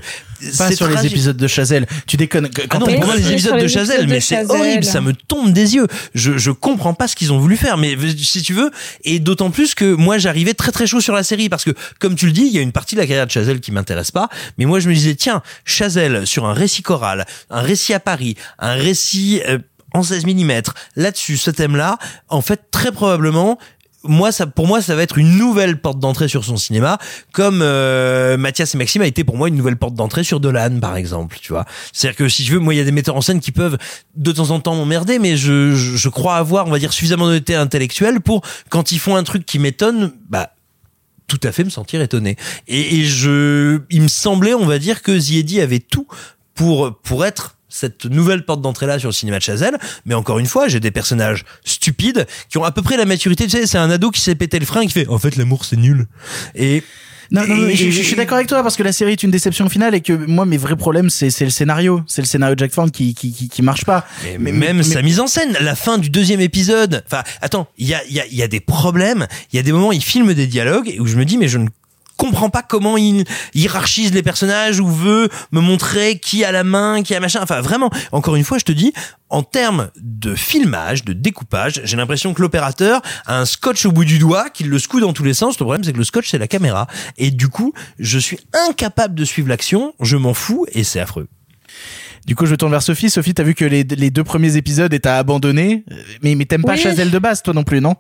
Pas 0.57 0.69
c'est 0.69 0.75
sur 0.75 0.87
les 0.87 1.05
épisodes 1.05 1.37
de 1.37 1.47
Chazelle. 1.47 1.85
Tu 2.07 2.17
déconnes. 2.17 2.49
Ah 2.57 2.61
Quand 2.69 2.79
non, 2.79 2.87
pour 2.87 3.05
moi, 3.05 3.15
les 3.15 3.31
épisodes 3.31 3.59
de 3.59 3.67
Chazelle, 3.67 4.07
mais 4.07 4.19
c'est 4.19 4.45
horrible, 4.49 4.83
ça 4.83 5.01
me 5.01 5.13
tombe 5.13 5.51
des 5.51 5.75
yeux. 5.75 5.87
Je, 6.15 6.37
je 6.37 6.51
comprends 6.51 6.93
pas 6.93 7.07
ce 7.07 7.15
qu'ils 7.15 7.31
ont 7.31 7.39
voulu 7.39 7.57
faire, 7.57 7.77
mais 7.77 7.95
si 8.17 8.41
tu 8.41 8.53
veux, 8.53 8.71
et 9.03 9.19
d'autant 9.19 9.51
plus 9.51 9.75
que 9.75 9.93
moi, 9.93 10.17
j'arrivais 10.17 10.53
très 10.53 10.71
très 10.71 10.87
chaud 10.87 11.01
sur 11.01 11.13
la 11.13 11.23
série, 11.23 11.49
parce 11.49 11.63
que, 11.63 11.71
comme 11.99 12.15
tu 12.15 12.25
le 12.25 12.31
dis, 12.31 12.43
il 12.43 12.53
y 12.53 12.57
a 12.57 12.61
une 12.61 12.71
partie 12.71 12.95
de 12.95 13.01
la 13.01 13.07
carrière 13.07 13.27
de 13.27 13.31
Chazelle 13.31 13.59
qui 13.59 13.71
m'intéresse 13.71 14.11
pas, 14.11 14.29
mais 14.57 14.65
moi, 14.65 14.70
je 14.79 14.89
me 14.89 14.93
disais, 14.93 15.15
tiens, 15.15 15.41
Chazelle, 15.65 16.25
sur 16.25 16.45
un 16.45 16.53
récit 16.53 16.81
choral, 16.81 17.25
un 17.49 17.61
récit 17.61 17.93
à 17.93 17.99
Paris, 17.99 18.35
un 18.59 18.73
récit 18.73 19.41
euh, 19.47 19.59
en 19.93 20.03
16 20.03 20.25
mm, 20.25 20.61
là-dessus, 20.95 21.37
ce 21.37 21.51
thème-là, 21.51 21.97
en 22.29 22.41
fait, 22.41 22.71
très 22.71 22.91
probablement, 22.91 23.57
moi 24.03 24.31
ça 24.31 24.47
pour 24.47 24.67
moi 24.67 24.81
ça 24.81 24.95
va 24.95 25.03
être 25.03 25.17
une 25.17 25.37
nouvelle 25.37 25.79
porte 25.79 25.99
d'entrée 25.99 26.27
sur 26.27 26.43
son 26.43 26.57
cinéma 26.57 26.97
comme 27.31 27.61
euh, 27.61 28.37
Mathias 28.37 28.73
et 28.73 28.77
Maxime 28.77 29.01
a 29.01 29.07
été 29.07 29.23
pour 29.23 29.37
moi 29.37 29.47
une 29.47 29.55
nouvelle 29.55 29.77
porte 29.77 29.93
d'entrée 29.93 30.23
sur 30.23 30.39
Dolan 30.39 30.79
par 30.79 30.95
exemple 30.95 31.37
tu 31.39 31.53
vois. 31.53 31.65
C'est-à-dire 31.93 32.17
que 32.17 32.27
si 32.27 32.43
tu 32.43 32.53
veux 32.53 32.59
moi 32.59 32.73
il 32.73 32.77
y 32.77 32.81
a 32.81 32.83
des 32.83 32.91
metteurs 32.91 33.15
en 33.15 33.21
scène 33.21 33.39
qui 33.39 33.51
peuvent 33.51 33.77
de 34.15 34.31
temps 34.31 34.51
en 34.51 34.59
temps 34.59 34.75
m'emmerder 34.75 35.19
mais 35.19 35.37
je, 35.37 35.75
je 35.75 35.97
je 35.97 36.09
crois 36.09 36.37
avoir 36.37 36.67
on 36.67 36.71
va 36.71 36.79
dire 36.79 36.93
suffisamment 36.93 37.25
d'honnêteté 37.25 37.55
intellectuelle 37.55 38.21
pour 38.21 38.41
quand 38.69 38.91
ils 38.91 38.99
font 38.99 39.15
un 39.15 39.23
truc 39.23 39.45
qui 39.45 39.59
m'étonne 39.59 40.11
bah 40.29 40.51
tout 41.31 41.47
à 41.47 41.53
fait 41.53 41.63
me 41.63 41.69
sentir 41.69 42.01
étonné. 42.01 42.35
Et, 42.67 42.99
et 42.99 43.05
je 43.05 43.79
il 43.89 44.01
me 44.01 44.07
semblait 44.09 44.53
on 44.53 44.65
va 44.65 44.79
dire 44.79 45.01
que 45.01 45.17
Ziedi 45.17 45.61
avait 45.61 45.79
tout 45.79 46.05
pour 46.55 46.99
pour 47.03 47.25
être 47.25 47.55
cette 47.69 48.05
nouvelle 48.05 48.43
porte 48.43 48.61
d'entrée 48.61 48.85
là 48.85 48.99
sur 48.99 49.07
le 49.07 49.13
cinéma 49.13 49.37
de 49.37 49.43
Chazelle. 49.43 49.77
Mais 50.05 50.13
encore 50.13 50.39
une 50.39 50.45
fois 50.45 50.67
j'ai 50.67 50.81
des 50.81 50.91
personnages 50.91 51.45
stupides 51.63 52.27
qui 52.49 52.57
ont 52.57 52.65
à 52.65 52.71
peu 52.73 52.81
près 52.81 52.97
la 52.97 53.05
maturité. 53.05 53.45
Tu 53.45 53.51
sais 53.51 53.65
c'est 53.65 53.77
un 53.77 53.89
ado 53.89 54.11
qui 54.11 54.19
s'est 54.19 54.35
pété 54.35 54.59
le 54.59 54.65
frein 54.65 54.81
et 54.81 54.87
qui 54.87 54.93
fait 54.93 55.07
en 55.07 55.19
fait 55.19 55.37
l'amour 55.37 55.63
c'est 55.63 55.77
nul. 55.77 56.07
Et 56.53 56.83
Non, 57.31 57.47
non, 57.47 57.55
non, 57.55 57.69
je, 57.69 57.89
je 57.89 58.01
suis 58.01 58.15
d'accord 58.15 58.35
avec 58.35 58.47
toi 58.47 58.61
parce 58.61 58.75
que 58.75 58.83
la 58.83 58.91
série 58.91 59.13
est 59.13 59.23
une 59.23 59.31
déception 59.31 59.69
finale 59.69 59.95
et 59.95 60.01
que 60.01 60.11
moi 60.11 60.45
mes 60.45 60.57
vrais 60.57 60.75
problèmes 60.75 61.09
c'est 61.09 61.29
c'est 61.29 61.45
le 61.45 61.49
scénario, 61.51 62.01
c'est 62.05 62.21
le 62.21 62.27
scénario 62.27 62.55
de 62.55 62.59
Jack 62.59 62.71
Thorne 62.71 62.91
qui 62.91 63.13
qui 63.13 63.31
qui, 63.31 63.47
qui 63.47 63.61
marche 63.61 63.85
pas. 63.85 64.05
mais 64.39 64.51
même 64.51 64.83
sa 64.83 65.01
mise 65.01 65.19
en 65.19 65.27
scène, 65.27 65.57
la 65.61 65.75
fin 65.75 65.97
du 65.97 66.09
deuxième 66.09 66.41
épisode. 66.41 67.03
Enfin, 67.07 67.23
attends, 67.41 67.67
il 67.77 67.87
y 67.87 67.93
a, 67.93 68.01
il 68.09 68.15
y, 68.15 68.19
a, 68.19 68.25
il 68.25 68.35
y 68.35 68.43
a 68.43 68.47
des 68.47 68.59
problèmes. 68.59 69.27
Il 69.53 69.55
y 69.55 69.59
a 69.59 69.63
des 69.63 69.71
moments, 69.71 69.91
il 69.91 70.03
filme 70.03 70.33
des 70.33 70.47
dialogues 70.47 70.95
où 70.99 71.05
je 71.07 71.15
me 71.15 71.25
dis, 71.25 71.37
mais 71.37 71.47
je 71.47 71.57
ne 71.57 71.67
comprends 72.21 72.51
pas 72.51 72.61
comment 72.61 72.97
il 72.97 73.25
hiérarchise 73.55 74.13
les 74.13 74.21
personnages 74.21 74.79
ou 74.79 74.87
veut 74.87 75.27
me 75.51 75.59
montrer 75.59 76.19
qui 76.19 76.43
a 76.43 76.51
la 76.51 76.63
main, 76.63 77.01
qui 77.01 77.15
a 77.15 77.19
machin. 77.19 77.39
Enfin, 77.41 77.61
vraiment, 77.61 77.89
encore 78.11 78.35
une 78.35 78.43
fois, 78.43 78.59
je 78.59 78.63
te 78.63 78.71
dis, 78.71 78.93
en 79.29 79.41
termes 79.41 79.89
de 79.97 80.35
filmage, 80.35 81.03
de 81.03 81.13
découpage, 81.13 81.81
j'ai 81.83 81.97
l'impression 81.97 82.35
que 82.35 82.41
l'opérateur 82.43 83.01
a 83.25 83.39
un 83.39 83.45
scotch 83.45 83.87
au 83.87 83.91
bout 83.91 84.05
du 84.05 84.19
doigt, 84.19 84.51
qu'il 84.51 84.69
le 84.69 84.77
secoue 84.77 84.99
dans 84.99 85.13
tous 85.13 85.23
les 85.23 85.33
sens. 85.33 85.57
Le 85.57 85.65
problème, 85.65 85.83
c'est 85.83 85.93
que 85.93 85.97
le 85.97 86.03
scotch, 86.03 86.29
c'est 86.29 86.37
la 86.37 86.47
caméra. 86.47 86.85
Et 87.17 87.31
du 87.31 87.47
coup, 87.47 87.73
je 87.97 88.19
suis 88.19 88.39
incapable 88.67 89.15
de 89.15 89.25
suivre 89.25 89.49
l'action, 89.49 89.95
je 89.99 90.15
m'en 90.15 90.35
fous 90.35 90.67
et 90.73 90.83
c'est 90.83 90.99
affreux. 90.99 91.27
Du 92.27 92.35
coup, 92.35 92.45
je 92.45 92.51
me 92.51 92.57
tourne 92.57 92.71
vers 92.71 92.83
Sophie. 92.83 93.09
Sophie, 93.09 93.33
t'as 93.33 93.41
vu 93.41 93.55
que 93.55 93.65
les, 93.65 93.83
les 93.83 94.11
deux 94.11 94.23
premiers 94.23 94.57
épisodes 94.57 94.93
et 94.93 94.99
t'as 94.99 95.17
abandonné. 95.17 95.85
Euh, 95.91 95.95
Mais, 96.21 96.35
mais 96.35 96.45
t'aimes 96.45 96.63
pas 96.63 96.73
Oui. 96.73 96.79
Chazelle 96.79 97.09
de 97.09 97.17
base, 97.17 97.41
toi 97.41 97.55
non 97.55 97.63
plus, 97.63 97.81
non? 97.81 97.95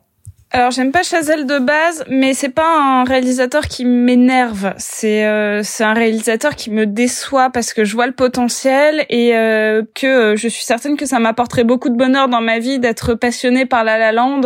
Alors 0.53 0.71
j'aime 0.71 0.91
pas 0.91 1.01
Chazelle 1.01 1.45
de 1.45 1.59
base, 1.59 2.03
mais 2.09 2.33
c'est 2.33 2.49
pas 2.49 2.67
un 2.77 3.05
réalisateur 3.05 3.67
qui 3.69 3.85
m'énerve. 3.85 4.73
C'est 4.77 5.25
euh, 5.25 5.63
c'est 5.63 5.85
un 5.85 5.93
réalisateur 5.93 6.55
qui 6.57 6.71
me 6.71 6.85
déçoit 6.85 7.49
parce 7.51 7.73
que 7.73 7.85
je 7.85 7.93
vois 7.93 8.05
le 8.05 8.11
potentiel 8.11 9.05
et 9.09 9.33
euh, 9.37 9.81
que 9.95 10.07
euh, 10.07 10.35
je 10.35 10.49
suis 10.49 10.65
certaine 10.65 10.97
que 10.97 11.05
ça 11.05 11.19
m'apporterait 11.19 11.63
beaucoup 11.63 11.87
de 11.89 11.95
bonheur 11.95 12.27
dans 12.27 12.41
ma 12.41 12.59
vie 12.59 12.79
d'être 12.79 13.13
passionnée 13.13 13.65
par 13.65 13.85
La 13.85 13.97
La 13.97 14.11
Land. 14.11 14.41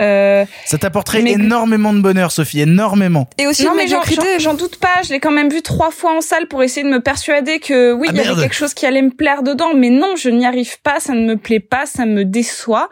Euh, 0.00 0.44
Ça 0.64 0.76
t'apporterait 0.76 1.22
Mais- 1.22 1.32
énormément 1.34 1.92
de 1.92 2.00
bonheur, 2.00 2.32
Sophie, 2.32 2.60
énormément. 2.62 3.28
Et 3.38 3.46
aussi 3.46 3.64
non 3.64 3.74
mais 3.76 3.86
j'en- 3.86 4.54
doute 4.54 4.76
pas. 4.80 5.02
Je 5.04 5.10
l'ai 5.12 5.20
quand 5.20 5.30
même 5.30 5.50
vu 5.50 5.62
trois 5.62 5.92
fois 5.92 6.16
en 6.16 6.20
salle 6.20 6.48
pour 6.48 6.64
essayer 6.64 6.82
de 6.84 6.90
me 6.92 7.00
persuader 7.00 7.60
que 7.60 7.92
oui, 7.92 8.08
Ah, 8.10 8.12
il 8.12 8.18
y 8.18 8.26
avait 8.26 8.42
quelque 8.42 8.54
chose 8.54 8.74
qui 8.74 8.86
allait 8.86 9.02
me 9.02 9.10
plaire 9.10 9.44
dedans. 9.44 9.72
Mais 9.76 9.90
non, 9.90 10.16
je 10.16 10.30
n'y 10.30 10.46
arrive 10.46 10.80
pas. 10.82 10.98
Ça 10.98 11.12
ne 11.14 11.24
me 11.24 11.36
plaît 11.36 11.60
pas. 11.60 11.86
Ça 11.86 12.06
me 12.06 12.24
déçoit. 12.24 12.88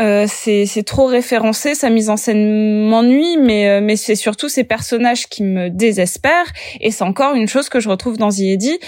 Euh, 0.00 0.26
c'est 0.28 0.66
c'est 0.66 0.82
trop 0.82 1.06
référencé. 1.06 1.74
Sa 1.74 1.90
mise 1.90 2.08
en 2.10 2.16
scène 2.16 2.86
m'ennuie, 2.88 3.36
mais 3.38 3.68
euh, 3.68 3.80
mais 3.82 3.96
c'est 3.96 4.14
surtout 4.14 4.48
ces 4.48 4.64
personnages 4.64 5.26
qui 5.28 5.42
me 5.42 5.68
désespèrent. 5.68 6.52
Et 6.80 6.90
c'est 6.90 7.04
encore 7.04 7.34
une 7.34 7.48
chose 7.48 7.68
que 7.68 7.80
je 7.80 7.88
retrouve 7.88 8.16
dans 8.16 8.30
The 8.30 8.40
Eddy. 8.40 8.78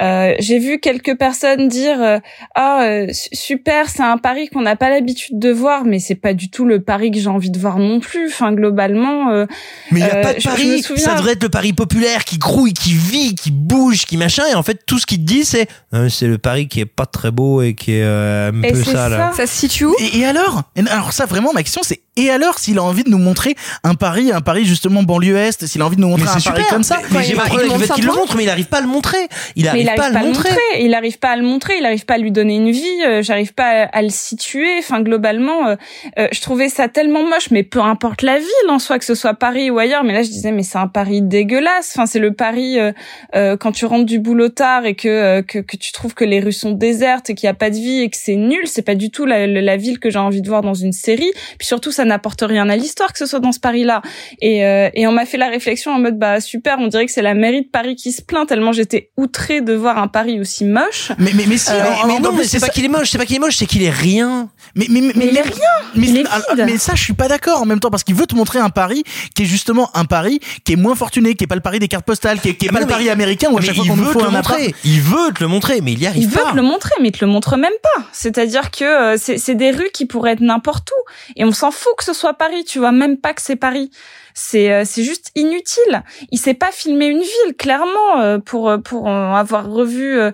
Euh, 0.00 0.34
J'ai 0.38 0.58
vu 0.58 0.78
quelques 0.80 1.16
personnes 1.18 1.68
dire 1.68 2.00
euh, 2.02 2.18
ah 2.54 2.82
euh, 2.84 3.06
su- 3.12 3.28
super, 3.32 3.88
c'est 3.88 4.02
un 4.02 4.18
pari 4.18 4.48
qu'on 4.48 4.62
n'a 4.62 4.76
pas 4.76 4.90
l'habitude 4.90 5.38
de 5.38 5.50
voir, 5.50 5.84
mais 5.84 5.98
c'est 5.98 6.14
pas 6.14 6.34
du 6.34 6.50
tout 6.50 6.64
le 6.64 6.80
pari 6.82 7.10
que 7.10 7.18
j'ai 7.18 7.28
envie 7.28 7.50
de 7.50 7.58
voir 7.58 7.78
non 7.78 8.00
plus. 8.00 8.26
Enfin 8.28 8.52
globalement. 8.52 9.30
euh, 9.30 9.46
Mais 9.90 10.00
il 10.00 10.04
n'y 10.04 10.10
a 10.10 10.16
euh, 10.16 10.22
pas 10.22 10.34
de 10.34 10.40
je- 10.40 10.48
pari. 10.48 10.82
Ça 10.96 11.14
devrait 11.16 11.32
être 11.32 11.42
le 11.42 11.48
pari 11.48 11.72
populaire 11.72 12.24
qui 12.24 12.38
grouille, 12.38 12.72
qui 12.74 12.92
vit, 12.92 13.34
qui 13.34 13.50
bouge, 13.50 14.04
qui 14.06 14.16
machin. 14.16 14.44
Et 14.50 14.54
en 14.54 14.62
fait, 14.62 14.80
tout 14.86 14.98
ce 14.98 15.06
qu'il 15.06 15.18
te 15.18 15.24
dit, 15.24 15.44
c'est 15.44 15.66
Euh, 15.94 16.08
c'est 16.08 16.26
le 16.26 16.38
pari 16.38 16.66
qui 16.68 16.80
est 16.80 16.86
pas 16.86 17.06
très 17.06 17.30
beau 17.30 17.62
et 17.62 17.74
qui 17.74 17.92
est 17.92 18.02
euh, 18.02 18.50
un 18.52 18.62
Et 18.62 18.72
peu 18.72 18.82
c'est 18.82 18.92
ça, 18.92 19.08
là. 19.08 19.32
Ça 19.36 19.46
se 19.46 19.54
situe 19.54 19.84
où? 19.86 19.94
Et, 20.00 20.18
et 20.18 20.24
alors? 20.26 20.43
Alors 20.90 21.12
ça, 21.12 21.26
vraiment, 21.26 21.52
ma 21.52 21.62
question, 21.62 21.82
c'est 21.84 22.00
et 22.16 22.30
alors 22.30 22.60
s'il 22.60 22.78
a 22.78 22.82
envie 22.84 23.02
de 23.02 23.10
nous 23.10 23.18
montrer 23.18 23.56
un 23.82 23.94
Paris, 23.96 24.30
un 24.32 24.40
Paris 24.40 24.64
justement 24.64 25.02
banlieue 25.02 25.36
est, 25.36 25.66
s'il 25.66 25.82
a 25.82 25.86
envie 25.86 25.96
de 25.96 26.00
nous 26.00 26.06
montrer 26.08 26.26
Mais 26.26 26.30
un 26.30 26.38
c'est 26.38 26.48
Paris 26.48 26.62
super. 26.62 26.74
comme 26.76 26.84
ça 26.84 27.00
Mais, 27.10 27.18
mais 27.18 27.24
j'ai 27.24 27.30
il 27.32 27.36
pas 27.36 27.42
problème 27.46 27.68
montre 27.70 27.90
avec 27.90 28.04
le 28.04 28.12
montre, 28.12 28.36
mais 28.36 28.44
il 28.44 28.48
arrive 28.50 28.66
pas 28.66 28.76
à 28.78 28.80
le 28.82 28.86
montrer. 28.86 29.18
Il 29.56 29.66
arrive 29.66 29.82
il 29.82 29.86
pas 29.86 29.92
à 29.92 29.96
arrive 29.96 30.08
le 30.10 30.12
pas 30.14 30.18
à 30.18 30.22
le 30.22 30.28
montrer. 30.28 30.48
montrer. 30.50 30.82
Il 30.84 30.94
arrive 30.94 31.18
pas 31.18 31.28
à 31.30 31.36
le 31.36 31.42
montrer. 31.42 31.74
Il 31.80 31.84
arrive 31.86 32.04
pas 32.04 32.14
à 32.14 32.18
lui 32.18 32.30
donner 32.30 32.54
une 32.54 32.70
vie. 32.70 33.02
euh, 33.04 33.20
J'arrive 33.22 33.52
pas 33.52 33.64
à, 33.64 33.82
à 33.86 34.02
le 34.02 34.10
situer. 34.10 34.78
Enfin, 34.78 35.00
globalement, 35.00 35.66
euh, 35.66 35.76
euh, 36.20 36.28
je 36.30 36.40
trouvais 36.40 36.68
ça 36.68 36.86
tellement 36.86 37.24
moche. 37.28 37.50
Mais 37.50 37.64
peu 37.64 37.80
importe 37.80 38.22
la 38.22 38.38
ville 38.38 38.46
en 38.68 38.78
soi, 38.78 39.00
que 39.00 39.04
ce 39.04 39.16
soit 39.16 39.34
Paris 39.34 39.70
ou 39.70 39.78
ailleurs. 39.80 40.04
Mais 40.04 40.12
là, 40.12 40.22
je 40.22 40.28
disais, 40.28 40.52
mais 40.52 40.62
c'est 40.62 40.78
un 40.78 40.86
Paris 40.86 41.20
dégueulasse. 41.20 41.92
Enfin, 41.96 42.06
c'est 42.06 42.20
le 42.20 42.32
Paris 42.32 42.78
euh, 42.78 42.92
euh, 43.34 43.56
quand 43.56 43.72
tu 43.72 43.86
rentres 43.86 44.06
du 44.06 44.20
boulot 44.20 44.50
tard 44.50 44.86
et 44.86 44.94
que, 44.94 45.08
euh, 45.08 45.42
que 45.42 45.58
que 45.58 45.76
tu 45.76 45.90
trouves 45.90 46.14
que 46.14 46.24
les 46.24 46.38
rues 46.38 46.52
sont 46.52 46.70
désertes 46.70 47.28
et 47.30 47.34
qu'il 47.34 47.48
y 47.48 47.50
a 47.50 47.54
pas 47.54 47.70
de 47.70 47.76
vie 47.76 48.02
et 48.02 48.08
que 48.08 48.16
c'est 48.16 48.36
nul. 48.36 48.66
C'est 48.66 48.82
pas 48.82 48.94
du 48.94 49.10
tout 49.10 49.26
la, 49.26 49.48
la, 49.48 49.60
la 49.62 49.76
ville 49.76 49.98
que 49.98 50.10
j'ai 50.10 50.18
envie 50.20 50.33
de 50.42 50.48
voir 50.48 50.62
dans 50.62 50.74
une 50.74 50.92
série. 50.92 51.30
Puis 51.58 51.66
surtout, 51.66 51.92
ça 51.92 52.04
n'apporte 52.04 52.42
rien 52.46 52.68
à 52.68 52.76
l'histoire 52.76 53.12
que 53.12 53.18
ce 53.18 53.26
soit 53.26 53.40
dans 53.40 53.52
ce 53.52 53.60
Paris-là. 53.60 54.02
Et, 54.40 54.64
euh, 54.64 54.88
et 54.94 55.06
on 55.06 55.12
m'a 55.12 55.26
fait 55.26 55.38
la 55.38 55.48
réflexion 55.48 55.92
en 55.92 55.98
mode 55.98 56.18
bah 56.18 56.40
super, 56.40 56.76
on 56.78 56.86
dirait 56.88 57.06
que 57.06 57.12
c'est 57.12 57.22
la 57.22 57.34
mairie 57.34 57.62
de 57.62 57.68
Paris 57.68 57.96
qui 57.96 58.12
se 58.12 58.22
plaint 58.22 58.48
tellement 58.48 58.72
j'étais 58.72 59.10
outrée 59.16 59.60
de 59.60 59.72
voir 59.74 59.98
un 59.98 60.08
Paris 60.08 60.40
aussi 60.40 60.64
moche. 60.64 61.12
Mais 61.18 61.30
mais 61.34 61.44
mais 61.46 61.56
si, 61.58 61.70
Euh, 61.72 61.82
mais, 62.06 62.20
non, 62.20 62.32
mais 62.32 62.44
c'est 62.44 62.60
pas 62.60 62.68
qu'il 62.68 62.84
est 62.84 62.88
moche, 62.88 63.10
c'est 63.10 63.18
pas 63.18 63.26
qu'il 63.26 63.36
est 63.36 63.40
moche, 63.40 63.56
c'est 63.56 63.66
qu'il 63.66 63.82
est 63.82 63.90
rien. 63.90 64.48
Mais 64.74 64.86
mais 64.90 65.00
mais, 65.00 65.12
Mais 65.16 65.26
il 65.28 65.36
est 65.36 65.42
rien. 65.42 65.52
Mais, 65.94 66.06
Il 66.08 66.16
est 66.18 66.26
alors, 66.26 66.54
vide. 66.56 66.64
mais 66.66 66.78
ça, 66.78 66.94
je 66.94 67.02
suis 67.02 67.12
pas 67.12 67.28
d'accord 67.28 67.60
en 67.62 67.66
même 67.66 67.80
temps 67.80 67.90
parce 67.90 68.02
qu'il 68.04 68.14
veut 68.14 68.26
te 68.26 68.34
montrer 68.34 68.58
un 68.58 68.70
Paris 68.70 69.04
qui 69.34 69.42
est 69.42 69.46
justement 69.46 69.90
un 69.96 70.04
Paris 70.04 70.40
qui 70.64 70.72
est 70.72 70.76
moins 70.76 70.94
fortuné, 70.94 71.34
qui 71.34 71.44
est 71.44 71.46
pas 71.46 71.54
le 71.54 71.60
Paris 71.60 71.78
des 71.78 71.88
cartes 71.88 72.04
postales, 72.06 72.40
qui 72.40 72.48
est, 72.50 72.54
qui 72.54 72.66
est 72.66 72.68
Ah, 72.70 72.74
pas 72.74 72.80
le 72.80 72.86
Paris 72.86 73.04
mais- 73.04 73.10
américain 73.10 73.48
où 73.50 73.58
à 73.58 73.60
chaque 73.60 73.74
fois 73.74 73.84
il 73.84 73.90
qu'on 73.90 73.96
nous 73.96 74.04
veut 74.04 74.12
faut 74.12 74.18
te 74.20 74.24
le 74.24 74.30
un 74.30 74.34
appart. 74.34 74.58
montrer. 74.58 74.74
Il 74.84 75.00
veut 75.00 75.32
te 75.34 75.42
le 75.42 75.48
montrer, 75.48 75.80
mais 75.80 75.92
il 75.92 76.00
y 76.02 76.06
arrive 76.06 76.22
Il 76.22 76.28
veut 76.28 76.42
pas. 76.42 76.50
te 76.50 76.56
le 76.56 76.62
montrer, 76.62 76.90
mais 77.00 77.08
il 77.08 77.12
te 77.12 77.24
le 77.24 77.30
montre 77.30 77.56
même 77.56 77.72
pas. 77.82 78.04
C'est-à-dire 78.12 78.70
que 78.70 78.84
euh, 78.84 79.16
c'est 79.20 79.38
c'est 79.38 79.54
des 79.54 79.70
rues 79.70 79.90
qui 79.92 80.06
pourraient 80.06 80.23
être 80.26 80.40
n'importe 80.40 80.90
où, 80.90 81.10
et 81.36 81.44
on 81.44 81.52
s'en 81.52 81.70
fout 81.70 81.92
que 81.98 82.04
ce 82.04 82.12
soit 82.12 82.34
Paris. 82.34 82.64
Tu 82.64 82.78
vois 82.78 82.92
même 82.92 83.16
pas 83.18 83.34
que 83.34 83.42
c'est 83.42 83.56
Paris. 83.56 83.90
C'est 84.34 84.72
euh, 84.72 84.82
c'est 84.84 85.04
juste 85.04 85.30
inutile. 85.34 86.02
Il 86.30 86.38
sait 86.38 86.54
pas 86.54 86.70
filmer 86.72 87.06
une 87.06 87.20
ville, 87.20 87.54
clairement, 87.58 88.20
euh, 88.20 88.38
pour 88.38 88.68
euh, 88.68 88.78
pour 88.78 89.08
avoir 89.08 89.68
revu. 89.70 90.18
euh, 90.18 90.32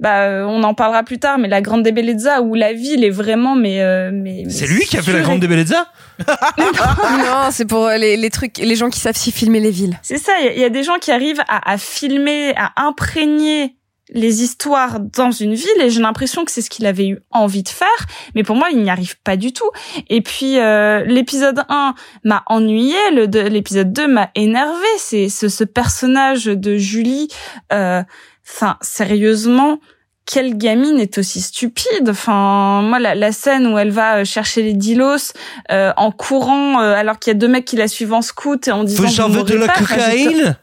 bah, 0.00 0.22
euh, 0.22 0.44
on 0.44 0.64
en 0.64 0.74
parlera 0.74 1.04
plus 1.04 1.20
tard, 1.20 1.38
mais 1.38 1.46
la 1.46 1.60
Grande 1.62 1.84
Bellezza 1.84 2.42
où 2.42 2.54
la 2.56 2.72
ville 2.72 3.04
est 3.04 3.10
vraiment 3.10 3.54
mais 3.54 3.80
euh, 3.80 4.10
mais 4.12 4.42
mais 4.44 4.50
C'est 4.52 4.66
lui 4.66 4.84
qui 4.84 4.96
a 4.96 5.02
fait 5.02 5.12
la 5.12 5.20
grande 5.20 5.38
de 5.38 5.46
Bellezza 5.46 5.86
Non, 6.58 7.48
c'est 7.52 7.64
pour 7.64 7.88
les, 7.88 8.16
les 8.16 8.30
trucs, 8.30 8.58
les 8.58 8.74
gens 8.76 8.90
qui 8.90 8.98
savent 8.98 9.16
s'y 9.16 9.30
filmer 9.30 9.60
les 9.60 9.70
villes. 9.70 9.98
C'est 10.02 10.18
ça, 10.18 10.32
il 10.42 10.58
y, 10.58 10.60
y 10.60 10.64
a 10.64 10.68
des 10.68 10.82
gens 10.82 10.98
qui 11.00 11.12
arrivent 11.12 11.42
à, 11.48 11.70
à 11.72 11.78
filmer, 11.78 12.54
à 12.56 12.72
imprégner 12.86 13.76
les 14.10 14.42
histoires 14.42 15.00
dans 15.00 15.30
une 15.30 15.54
ville 15.54 15.80
et 15.80 15.88
j'ai 15.88 16.00
l'impression 16.00 16.44
que 16.44 16.50
c'est 16.50 16.60
ce 16.60 16.68
qu'il 16.68 16.84
avait 16.86 17.08
eu 17.08 17.20
envie 17.30 17.62
de 17.62 17.68
faire 17.68 17.88
mais 18.34 18.42
pour 18.42 18.54
moi 18.54 18.68
il 18.70 18.82
n'y 18.82 18.90
arrive 18.90 19.18
pas 19.22 19.36
du 19.36 19.52
tout. 19.52 19.70
Et 20.08 20.20
puis 20.20 20.58
euh, 20.58 21.04
l'épisode 21.04 21.64
1 21.68 21.94
m'a 22.24 22.42
ennuyé 22.46 22.96
le 23.12 23.24
l'épisode 23.48 23.92
2 23.92 24.06
m'a 24.08 24.30
énervé 24.34 24.86
c'est 24.98 25.28
ce, 25.28 25.48
ce 25.48 25.64
personnage 25.64 26.44
de 26.44 26.76
Julie 26.76 27.28
euh, 27.72 28.02
enfin 28.46 28.76
sérieusement 28.82 29.78
quelle 30.26 30.56
gamine 30.56 30.98
est 30.98 31.18
aussi 31.18 31.40
stupide. 31.40 32.08
Enfin, 32.08 32.82
moi, 32.82 32.98
la, 32.98 33.14
la 33.14 33.32
scène 33.32 33.66
où 33.66 33.78
elle 33.78 33.90
va 33.90 34.18
euh, 34.18 34.24
chercher 34.24 34.62
les 34.62 34.72
dilos 34.72 35.32
euh, 35.70 35.92
en 35.96 36.10
courant, 36.10 36.80
euh, 36.80 36.94
alors 36.94 37.18
qu'il 37.18 37.30
y 37.32 37.36
a 37.36 37.38
deux 37.38 37.48
mecs 37.48 37.64
qui 37.64 37.76
la 37.76 37.88
suivent 37.88 38.14
en 38.14 38.22
scout 38.22 38.66
et 38.66 38.72
en 38.72 38.84
disant 38.84 39.04
Faut 39.04 39.08
j'en 39.12 39.28
vous 39.28 39.38
veux 39.38 39.44
de 39.44 39.54
la 39.54 39.68
cocaïne? 39.68 40.56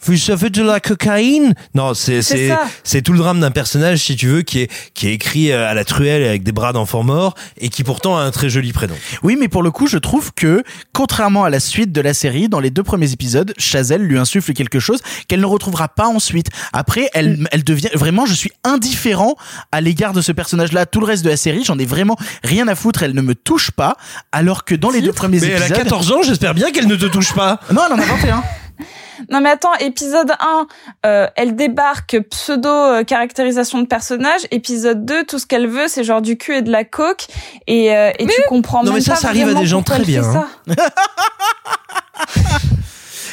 Ça 0.00 0.36
fait 0.36 0.50
de 0.50 0.62
la 0.62 0.80
cocaïne 0.80 1.54
Non, 1.74 1.94
c'est 1.94 2.22
C'est 2.22 2.50
c'est 2.84 3.02
tout 3.02 3.12
le 3.12 3.18
drame 3.18 3.40
d'un 3.40 3.50
personnage, 3.50 3.98
si 3.98 4.16
tu 4.16 4.26
veux, 4.28 4.42
qui 4.42 4.60
est 4.60 4.70
qui 4.94 5.08
est 5.08 5.12
écrit 5.14 5.52
euh, 5.52 5.68
à 5.68 5.74
la 5.74 5.84
truelle 5.84 6.24
avec 6.24 6.42
des 6.42 6.52
bras 6.52 6.72
d'enfant 6.72 7.02
mort 7.02 7.34
et 7.58 7.68
qui 7.68 7.84
pourtant 7.84 8.16
a 8.16 8.22
un 8.22 8.30
très 8.30 8.48
joli 8.48 8.72
prénom. 8.72 8.94
Oui, 9.22 9.36
mais 9.38 9.48
pour 9.48 9.62
le 9.62 9.70
coup, 9.70 9.86
je 9.86 9.98
trouve 9.98 10.32
que, 10.34 10.62
contrairement 10.92 11.44
à 11.44 11.50
la 11.50 11.60
suite 11.60 11.92
de 11.92 12.00
la 12.00 12.14
série, 12.14 12.48
dans 12.48 12.60
les 12.60 12.70
deux 12.70 12.82
premiers 12.82 13.12
épisodes, 13.12 13.52
Chazelle 13.58 14.02
lui 14.02 14.18
insuffle 14.18 14.52
quelque 14.52 14.80
chose 14.80 15.00
qu'elle 15.26 15.40
ne 15.40 15.46
retrouvera 15.46 15.88
pas 15.88 16.06
ensuite. 16.06 16.48
Après, 16.72 17.08
elle, 17.14 17.46
elle 17.52 17.64
devient 17.64 17.90
vraiment, 17.94 18.26
je 18.26 18.34
suis 18.34 18.52
indifférent 18.64 19.34
à 19.72 19.80
l'égard 19.80 20.12
de 20.12 20.20
ce 20.20 20.32
personnage-là. 20.32 20.86
Tout 20.86 21.00
le 21.00 21.06
reste 21.06 21.24
de 21.24 21.30
la 21.30 21.36
série, 21.36 21.64
j'en 21.64 21.78
ai 21.78 21.86
vraiment 21.86 22.16
rien 22.44 22.68
à 22.68 22.74
foutre. 22.74 23.02
Elle 23.02 23.14
ne 23.14 23.22
me 23.22 23.34
touche 23.34 23.70
pas, 23.70 23.96
alors 24.32 24.64
que 24.64 24.74
dans 24.74 24.90
les 24.90 25.00
deux 25.02 25.12
premiers 25.12 25.40
Mais 25.40 25.48
elle 25.48 25.62
épisodes. 25.62 25.78
a 25.78 25.82
14 25.84 26.12
ans, 26.12 26.22
j'espère 26.22 26.54
bien 26.54 26.70
qu'elle 26.70 26.86
ne 26.86 26.96
te 26.96 27.06
touche 27.06 27.32
pas. 27.34 27.60
Non, 27.72 27.82
elle 27.86 27.92
en 27.94 27.98
a 27.98 28.04
21. 28.04 28.42
Non 29.30 29.40
mais 29.40 29.50
attends, 29.50 29.74
épisode 29.80 30.30
1, 30.38 30.66
euh, 31.06 31.26
elle 31.36 31.56
débarque 31.56 32.20
pseudo 32.30 32.68
euh, 32.68 33.04
caractérisation 33.04 33.80
de 33.80 33.86
personnage. 33.86 34.42
Épisode 34.50 35.04
2, 35.04 35.24
tout 35.24 35.38
ce 35.38 35.46
qu'elle 35.46 35.66
veut, 35.66 35.88
c'est 35.88 36.04
genre 36.04 36.22
du 36.22 36.36
cul 36.36 36.56
et 36.56 36.62
de 36.62 36.70
la 36.70 36.84
coke. 36.84 37.26
Et, 37.66 37.94
euh, 37.96 38.10
et 38.18 38.26
tu 38.26 38.42
comprends 38.48 38.80
Non, 38.84 38.92
même 38.92 38.94
mais 38.94 39.00
ça, 39.00 39.14
pas 39.14 39.20
ça 39.20 39.28
arrive 39.28 39.48
à 39.48 39.54
des 39.54 39.66
gens 39.66 39.82
très 39.82 40.02
bien, 40.02 40.22
ça. 40.22 40.48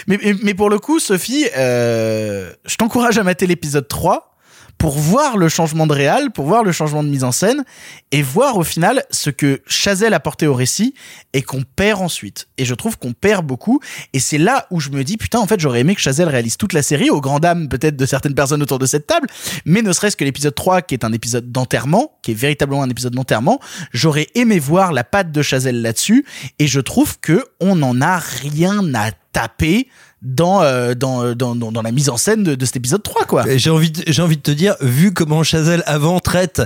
Mais, 0.07 0.19
mais, 0.23 0.35
mais 0.43 0.53
pour 0.53 0.69
le 0.69 0.77
coup, 0.77 0.99
Sophie, 0.99 1.47
euh, 1.57 2.51
je 2.65 2.75
t'encourage 2.75 3.17
à 3.17 3.23
mater 3.23 3.47
l'épisode 3.47 3.87
3 3.87 4.34
pour 4.77 4.97
voir 4.97 5.37
le 5.37 5.49
changement 5.49 5.87
de 5.87 5.93
réal, 5.93 6.31
pour 6.31 6.45
voir 6.45 6.63
le 6.63 6.71
changement 6.71 7.03
de 7.03 7.09
mise 7.09 7.23
en 7.23 7.31
scène 7.31 7.63
et 8.11 8.21
voir 8.21 8.57
au 8.57 8.63
final 8.63 9.03
ce 9.09 9.29
que 9.29 9.61
Chazelle 9.67 10.13
a 10.13 10.19
porté 10.19 10.47
au 10.47 10.53
récit 10.53 10.93
et 11.33 11.41
qu'on 11.41 11.63
perd 11.63 12.01
ensuite. 12.01 12.47
Et 12.57 12.65
je 12.65 12.73
trouve 12.73 12.97
qu'on 12.97 13.13
perd 13.13 13.45
beaucoup. 13.45 13.79
Et 14.13 14.19
c'est 14.19 14.37
là 14.37 14.67
où 14.71 14.79
je 14.79 14.89
me 14.89 15.03
dis, 15.03 15.17
putain, 15.17 15.39
en 15.39 15.47
fait, 15.47 15.59
j'aurais 15.59 15.81
aimé 15.81 15.95
que 15.95 16.01
Chazelle 16.01 16.29
réalise 16.29 16.57
toute 16.57 16.73
la 16.73 16.81
série, 16.81 17.09
au 17.09 17.21
grand 17.21 17.39
dam 17.39 17.67
peut-être 17.69 17.95
de 17.95 18.05
certaines 18.05 18.35
personnes 18.35 18.61
autour 18.61 18.79
de 18.79 18.85
cette 18.85 19.07
table, 19.07 19.27
mais 19.65 19.81
ne 19.81 19.91
serait-ce 19.91 20.17
que 20.17 20.23
l'épisode 20.23 20.55
3, 20.55 20.81
qui 20.81 20.93
est 20.93 21.03
un 21.03 21.13
épisode 21.13 21.51
d'enterrement, 21.51 22.17
qui 22.21 22.31
est 22.31 22.35
véritablement 22.35 22.83
un 22.83 22.89
épisode 22.89 23.13
d'enterrement, 23.13 23.59
j'aurais 23.91 24.27
aimé 24.35 24.59
voir 24.59 24.93
la 24.93 25.03
patte 25.03 25.31
de 25.31 25.41
Chazelle 25.41 25.81
là-dessus. 25.81 26.25
Et 26.59 26.67
je 26.67 26.79
trouve 26.79 27.19
que 27.19 27.43
on 27.59 27.75
n'en 27.75 28.01
a 28.01 28.17
rien 28.17 28.93
à 28.93 29.11
taper 29.31 29.87
dans, 30.21 30.61
euh, 30.61 30.93
dans, 30.93 31.35
dans, 31.35 31.55
dans, 31.55 31.71
dans 31.71 31.81
la 31.81 31.91
mise 31.91 32.09
en 32.09 32.17
scène 32.17 32.43
de, 32.43 32.65
cet 32.65 32.75
épisode 32.75 33.03
3, 33.03 33.25
quoi. 33.25 33.43
J'ai 33.57 33.69
envie, 33.69 33.91
j'ai 34.07 34.21
envie 34.21 34.37
de 34.37 34.41
te 34.41 34.51
dire, 34.51 34.75
vu 34.81 35.13
comment 35.13 35.43
Chazelle 35.43 35.83
avant 35.85 36.19
traite 36.19 36.61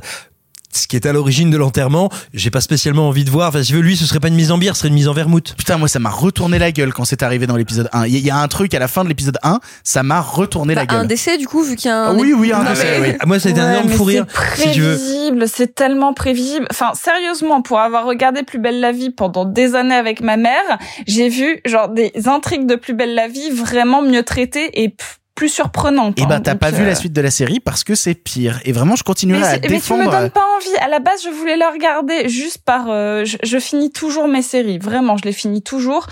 ce 0.74 0.88
qui 0.88 0.96
est 0.96 1.06
à 1.06 1.14
l'origine 1.14 1.50
de 1.50 1.58
l'enterrement, 1.58 2.10
j'ai 2.34 2.52
pas 2.52 2.62
spécialement 2.62 3.08
envie 3.08 3.24
de 3.24 3.30
voir. 3.32 3.50
Enfin, 3.50 3.62
si 3.64 3.70
tu 3.70 3.74
veux, 3.76 3.82
lui, 3.82 3.98
ce 3.98 4.06
serait 4.06 4.20
pas 4.20 4.28
une 4.28 4.36
mise 4.36 4.52
en 4.52 4.58
bière, 4.58 4.76
ce 4.76 4.82
serait 4.82 4.90
une 4.90 4.94
mise 4.96 5.08
en 5.08 5.14
vermouth. 5.14 5.56
Putain, 5.58 5.78
moi, 5.78 5.88
ça 5.88 6.00
m'a 6.00 6.10
retourné 6.10 6.60
la 6.60 6.72
gueule 6.72 6.94
quand 6.94 7.06
c'est 7.06 7.24
arrivé 7.24 7.48
dans 7.48 7.56
l'épisode 7.56 7.90
1. 7.91 8.06
Il 8.08 8.18
y, 8.18 8.30
a 8.30 8.38
un 8.38 8.48
truc 8.48 8.74
à 8.74 8.80
la 8.80 8.88
fin 8.88 9.04
de 9.04 9.10
l'épisode 9.10 9.38
1, 9.44 9.60
ça 9.84 10.04
m'a 10.04 10.22
retourné 10.22 10.76
la 10.76 10.86
Bah, 10.86 10.94
un 10.96 10.98
gueule. 11.00 11.08
décès, 11.08 11.38
du 11.38 11.48
coup, 11.48 11.64
vu 11.64 11.76
qu'il 11.76 11.88
y 11.90 11.91
a 11.91 11.98
un. 11.98 12.12
Ah 12.12 12.14
oui, 12.14 12.34
oui, 12.36 12.52
un 12.54 12.64
Non, 12.64 12.70
décès, 12.70 13.00
mais- 13.02 13.10
oui. 13.12 13.16
Ah, 13.20 13.26
Moi, 13.26 13.40
ça 13.40 13.50
a 13.50 13.52
été 13.52 13.62
un 13.62 13.72
énorme 13.72 13.90
fou 13.90 14.04
rire, 14.04 14.26
C'est 14.56 14.74
si 14.74 14.80
prévisible, 14.80 15.48
c'est 15.48 15.74
tellement 15.76 16.14
prévisible. 16.14 16.68
Enfin, 16.72 16.91
sérieusement, 16.94 17.62
pour 17.62 17.80
avoir 17.80 18.06
regardé 18.06 18.44
Plus 18.44 18.60
belle 18.60 18.80
la 18.80 18.91
vie 18.91 19.10
pendant 19.10 19.46
des 19.46 19.76
années 19.76 19.96
avec 19.96 20.22
ma 20.22 20.38
mère, 20.38 20.78
j'ai 21.08 21.30
vu 21.30 21.62
genre 21.66 21.90
des 21.90 22.12
intrigues 22.26 22.66
de 22.68 22.76
Plus 22.76 22.94
belle 22.94 23.16
la 23.16 23.28
vie 23.28 23.50
vraiment 23.52 24.02
mieux 24.02 24.24
traitées 24.24 24.82
et 24.84 24.96
plus 25.40 25.48
surprenantes. 25.48 26.20
Et 26.20 26.24
hein. 26.24 26.26
bah, 26.28 26.40
t'as 26.41 26.52
Donc, 26.52 26.60
pas 26.60 26.70
vu 26.72 26.84
euh, 26.84 26.88
la 26.88 26.95
suite 26.95 27.14
de 27.14 27.22
la 27.22 27.32
série 27.32 27.61
parce 27.61 27.86
que 27.86 27.95
c'est 27.95 28.14
pire. 28.14 28.60
Et 28.66 28.74
vraiment, 28.74 28.98
je 28.98 29.03
continuerai 29.03 29.40
Mais, 29.40 29.48
à 29.48 29.52
c'est- 29.52 29.60
mais 29.61 29.68
tu 29.68 29.74
me 29.74 29.78
défendre. 29.80 30.11
donnes 30.11 30.30
pas 30.32 30.44
envie. 30.57 30.76
À 30.82 30.90
la 30.90 30.99
base, 30.99 31.22
je 31.24 31.30
voulais 31.30 31.56
la 31.56 31.70
regarder 31.72 32.28
juste 32.28 32.57
par. 32.66 32.88
euh, 32.90 33.24
je, 33.24 33.38
je 33.41 33.57
finis 33.57 33.90
toujours 33.91 34.28
mes 34.28 34.41
séries, 34.41 34.80
vraiment, 34.80 35.16
je 35.16 35.24
les 35.24 35.32
finis 35.32 35.61
toujours. 35.61 36.07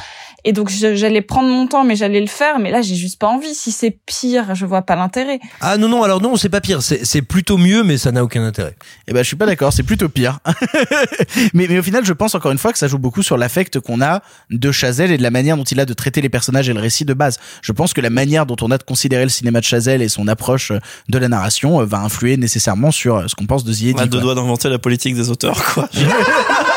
Et 0.45 0.53
donc 0.53 0.69
j'allais 0.69 1.21
prendre 1.21 1.49
mon 1.49 1.67
temps, 1.67 1.83
mais 1.83 1.97
j'allais 1.97 2.21
le 2.21 2.27
faire. 2.27 2.59
Mais 2.59 2.71
là, 2.71 2.81
j'ai 2.81 2.95
juste 2.95 3.19
pas 3.19 3.27
envie. 3.27 3.53
Si 3.53 3.73
c'est 3.73 3.91
pire, 4.05 4.55
je 4.55 4.65
vois 4.65 4.81
pas 4.81 4.95
l'intérêt. 4.95 5.41
Ah 5.59 5.77
non, 5.77 5.89
non, 5.89 6.03
alors 6.03 6.21
non, 6.21 6.37
c'est 6.37 6.47
pas 6.47 6.61
pire. 6.61 6.81
C'est 6.81 7.21
plutôt 7.21 7.57
mieux, 7.57 7.83
mais 7.83 7.97
ça 7.97 8.13
n'a 8.13 8.23
aucun 8.23 8.45
intérêt. 8.45 8.75
Eh 9.09 9.13
ben, 9.13 9.19
je 9.23 9.27
suis 9.27 9.35
pas 9.35 9.45
d'accord, 9.45 9.73
c'est 9.73 9.83
plutôt 9.83 10.07
pire. 10.07 10.39
mais, 11.53 11.67
mais 11.69 11.79
au 11.79 11.83
final, 11.83 12.05
je 12.05 12.13
pense 12.13 12.33
encore 12.35 12.51
une 12.51 12.57
fois 12.57 12.71
que 12.71 12.79
ça 12.79 12.87
joue 12.87 12.97
beaucoup 12.99 13.23
sur 13.23 13.35
l'affect 13.37 13.79
qu'on 13.81 14.01
a 14.01 14.21
de 14.49 14.71
Chazelle 14.71 15.11
et 15.11 15.17
de 15.17 15.23
la 15.23 15.31
manière 15.31 15.57
dont 15.57 15.63
il 15.65 15.79
a 15.81 15.85
de 15.85 15.93
traiter 15.93 16.21
les 16.21 16.29
personnages 16.29 16.69
et 16.69 16.73
le 16.73 16.79
récit 16.79 17.03
de 17.03 17.13
base. 17.13 17.39
Je 17.61 17.71
pense 17.73 17.93
que 17.93 17.99
la 17.99 18.09
manière 18.09 18.45
dont 18.45 18.55
on 18.61 18.71
a 18.71 18.77
de 18.77 18.83
considérer 18.83 19.16
le 19.23 19.29
cinéma 19.29 19.59
de 19.59 19.65
Chazelle 19.65 20.01
et 20.01 20.09
son 20.09 20.27
approche 20.27 20.71
euh, 20.71 20.79
de 21.09 21.17
la 21.17 21.27
narration 21.27 21.81
euh, 21.81 21.85
va 21.85 21.99
influer 21.99 22.37
nécessairement 22.37 22.91
sur 22.91 23.17
euh, 23.17 23.27
ce 23.27 23.35
qu'on 23.35 23.45
pense 23.45 23.63
de 23.63 23.71
Ziedi. 23.71 23.95
On 23.97 24.03
a 24.03 24.07
deux 24.07 24.19
doigts 24.19 24.35
d'inventer 24.35 24.69
la 24.69 24.79
politique 24.79 25.15
des 25.15 25.29
auteurs, 25.29 25.63
quoi. 25.73 25.89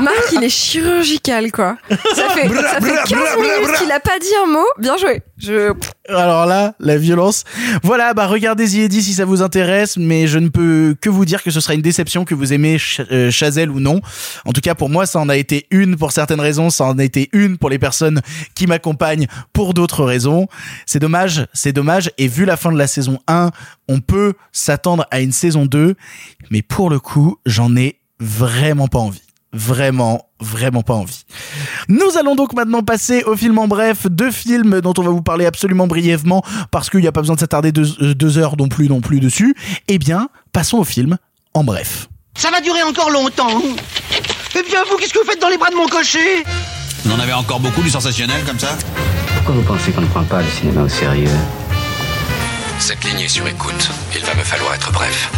Marc, 0.00 0.32
il 0.32 0.42
est 0.44 0.48
chirurgical, 0.48 1.50
quoi. 1.52 1.76
Ça 1.88 2.28
fait, 2.30 2.48
Bra, 2.48 2.62
ça 2.62 2.80
fait 2.80 2.92
bra, 2.92 3.02
15 3.04 3.18
bra, 3.18 3.36
bra, 3.36 3.42
minutes 3.42 3.76
qu'il 3.78 3.90
a 3.92 4.00
pas 4.00 4.18
dit 4.20 4.26
un 4.44 4.46
mot. 4.50 4.64
Bien 4.78 4.96
joué. 4.96 5.22
Je. 5.38 5.72
Alors 6.08 6.46
là, 6.46 6.74
la 6.80 6.96
violence. 6.96 7.44
Voilà, 7.82 8.14
bah 8.14 8.26
regardez 8.26 8.66
Ziedi 8.66 9.02
si 9.02 9.12
ça 9.14 9.24
vous 9.24 9.42
intéresse, 9.42 9.96
mais 9.96 10.26
je 10.26 10.38
ne 10.38 10.48
peux 10.48 10.96
que 11.00 11.08
vous 11.10 11.24
dire 11.24 11.42
que 11.42 11.50
ce 11.50 11.60
sera 11.60 11.74
une 11.74 11.82
déception 11.82 12.24
que 12.24 12.34
vous 12.34 12.52
aimez 12.52 12.78
Ch- 12.78 13.06
euh, 13.12 13.30
Chazelle 13.30 13.70
ou 13.70 13.78
non. 13.80 14.00
En 14.44 14.52
tout 14.52 14.60
cas, 14.60 14.74
pour 14.74 14.88
moi, 14.88 15.06
ça 15.06 15.18
en 15.20 15.28
a 15.28 15.36
été 15.36 15.66
une 15.70 15.96
pour 15.96 16.12
certaines 16.12 16.40
raisons, 16.40 16.70
ça 16.70 16.84
en 16.84 16.98
a 16.98 17.04
été 17.04 17.28
une 17.32 17.58
pour 17.58 17.70
les 17.70 17.78
personnes 17.78 18.20
qui 18.54 18.66
m'accompagnent 18.66 19.26
pour 19.52 19.74
d'autres 19.74 20.04
raisons. 20.04 20.48
C'est 20.86 20.98
dommage, 20.98 21.46
c'est 21.52 21.72
dommage. 21.72 22.10
Et 22.18 22.26
vu 22.26 22.44
la 22.44 22.56
fin 22.56 22.72
de 22.72 22.78
la 22.78 22.86
saison 22.86 23.18
1, 23.28 23.50
on 23.88 24.00
peut 24.00 24.32
s'attendre 24.52 25.06
à 25.10 25.20
une 25.20 25.32
saison 25.32 25.66
2, 25.66 25.94
mais 26.50 26.62
pour 26.62 26.90
le 26.90 26.98
coup, 27.00 27.36
j'en 27.46 27.76
ai 27.76 27.98
vraiment 28.18 28.88
pas 28.88 28.98
envie. 28.98 29.22
Vraiment, 29.52 30.26
vraiment 30.40 30.82
pas 30.82 30.94
envie. 30.94 31.24
Nous 31.88 32.18
allons 32.18 32.34
donc 32.34 32.52
maintenant 32.52 32.82
passer 32.82 33.22
au 33.24 33.34
film 33.34 33.58
en 33.58 33.66
bref, 33.66 34.06
deux 34.10 34.30
films 34.30 34.82
dont 34.82 34.92
on 34.98 35.02
va 35.02 35.10
vous 35.10 35.22
parler 35.22 35.46
absolument 35.46 35.86
brièvement 35.86 36.44
parce 36.70 36.90
qu'il 36.90 37.00
n'y 37.00 37.06
a 37.06 37.12
pas 37.12 37.22
besoin 37.22 37.34
de 37.34 37.40
s'attarder 37.40 37.72
deux, 37.72 37.88
euh, 38.02 38.14
deux 38.14 38.36
heures 38.36 38.56
non 38.58 38.68
plus 38.68 38.88
non 38.88 39.00
plus 39.00 39.20
dessus. 39.20 39.54
Eh 39.88 39.98
bien, 39.98 40.28
passons 40.52 40.78
au 40.78 40.84
film 40.84 41.16
en 41.54 41.64
bref. 41.64 42.08
Ça 42.36 42.50
va 42.50 42.60
durer 42.60 42.82
encore 42.82 43.10
longtemps. 43.10 43.62
Eh 44.54 44.62
bien, 44.68 44.80
vous, 44.90 44.96
qu'est-ce 44.98 45.14
que 45.14 45.18
vous 45.18 45.30
faites 45.30 45.40
dans 45.40 45.48
les 45.48 45.58
bras 45.58 45.70
de 45.70 45.76
mon 45.76 45.88
cocher? 45.88 46.44
Vous 47.04 47.12
en 47.12 47.18
avez 47.18 47.32
encore 47.32 47.60
beaucoup 47.60 47.82
du 47.82 47.90
sensationnel 47.90 48.44
comme 48.44 48.58
ça? 48.58 48.76
Pourquoi 49.36 49.54
vous 49.54 49.62
pensez 49.62 49.92
qu'on 49.92 50.02
ne 50.02 50.06
prend 50.06 50.24
pas 50.24 50.42
le 50.42 50.48
cinéma 50.50 50.82
au 50.82 50.88
sérieux? 50.88 51.30
Cette 52.78 53.02
ligne 53.04 53.20
est 53.20 53.28
sur 53.28 53.46
écoute. 53.48 53.90
Il 54.14 54.24
va 54.24 54.34
me 54.34 54.44
falloir 54.44 54.74
être 54.74 54.92
bref. 54.92 55.30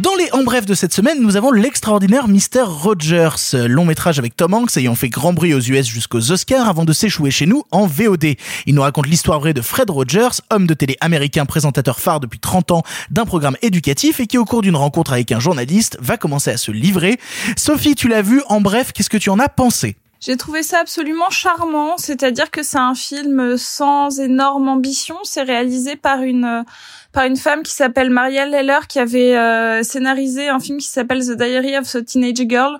Dans 0.00 0.14
les 0.14 0.32
en 0.32 0.44
bref 0.44 0.64
de 0.64 0.72
cette 0.72 0.94
semaine, 0.94 1.20
nous 1.20 1.36
avons 1.36 1.50
l'extraordinaire 1.50 2.26
Mr. 2.26 2.62
Rogers, 2.62 3.36
long 3.52 3.84
métrage 3.84 4.18
avec 4.18 4.34
Tom 4.34 4.54
Hanks 4.54 4.78
ayant 4.78 4.94
fait 4.94 5.10
grand 5.10 5.34
bruit 5.34 5.52
aux 5.52 5.60
US 5.60 5.86
jusqu'aux 5.86 6.32
Oscars 6.32 6.70
avant 6.70 6.86
de 6.86 6.94
s'échouer 6.94 7.30
chez 7.30 7.44
nous 7.44 7.64
en 7.70 7.86
VOD. 7.86 8.34
Il 8.64 8.74
nous 8.74 8.80
raconte 8.80 9.08
l'histoire 9.08 9.40
vraie 9.40 9.52
de 9.52 9.60
Fred 9.60 9.90
Rogers, 9.90 10.40
homme 10.48 10.66
de 10.66 10.72
télé 10.72 10.96
américain 11.02 11.44
présentateur 11.44 12.00
phare 12.00 12.18
depuis 12.18 12.38
30 12.38 12.70
ans 12.70 12.82
d'un 13.10 13.26
programme 13.26 13.58
éducatif 13.60 14.20
et 14.20 14.26
qui 14.26 14.38
au 14.38 14.46
cours 14.46 14.62
d'une 14.62 14.74
rencontre 14.74 15.12
avec 15.12 15.32
un 15.32 15.40
journaliste 15.40 15.98
va 16.00 16.16
commencer 16.16 16.50
à 16.50 16.56
se 16.56 16.72
livrer. 16.72 17.20
Sophie, 17.58 17.94
tu 17.94 18.08
l'as 18.08 18.22
vu 18.22 18.40
en 18.48 18.62
bref, 18.62 18.92
qu'est-ce 18.94 19.10
que 19.10 19.18
tu 19.18 19.28
en 19.28 19.38
as 19.38 19.50
pensé? 19.50 19.96
J'ai 20.20 20.36
trouvé 20.36 20.62
ça 20.62 20.80
absolument 20.80 21.30
charmant, 21.30 21.96
c'est-à-dire 21.96 22.50
que 22.50 22.62
c'est 22.62 22.78
un 22.78 22.94
film 22.94 23.56
sans 23.56 24.18
énorme 24.20 24.68
ambition. 24.68 25.16
C'est 25.24 25.42
réalisé 25.42 25.96
par 25.96 26.22
une 26.22 26.64
par 27.12 27.24
une 27.24 27.36
femme 27.36 27.62
qui 27.62 27.72
s'appelle 27.72 28.10
Marielle 28.10 28.54
Heller, 28.54 28.86
qui 28.88 28.98
avait 28.98 29.36
euh, 29.36 29.82
scénarisé 29.82 30.48
un 30.48 30.60
film 30.60 30.78
qui 30.78 30.88
s'appelle 30.88 31.24
The 31.26 31.36
Diary 31.36 31.76
of 31.76 31.94
a 31.94 32.02
Teenage 32.02 32.48
Girl. 32.48 32.78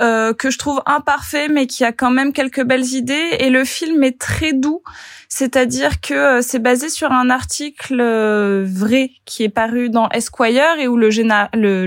euh, 0.00 0.32
que 0.32 0.50
je 0.50 0.58
trouve 0.58 0.82
imparfait 0.86 1.48
mais 1.48 1.66
qui 1.66 1.84
a 1.84 1.92
quand 1.92 2.10
même 2.10 2.32
quelques 2.32 2.64
belles 2.64 2.94
idées 2.94 3.36
et 3.38 3.50
le 3.50 3.64
film 3.64 4.02
est 4.02 4.18
très 4.18 4.54
doux 4.54 4.82
c'est-à-dire 5.34 6.02
que 6.02 6.12
euh, 6.12 6.42
c'est 6.42 6.58
basé 6.58 6.90
sur 6.90 7.10
un 7.10 7.30
article 7.30 7.98
euh, 8.02 8.66
vrai 8.68 9.12
qui 9.24 9.44
est 9.44 9.48
paru 9.48 9.88
dans 9.88 10.10
Esquire 10.10 10.78
et 10.78 10.88
où 10.88 10.98
le, 10.98 11.08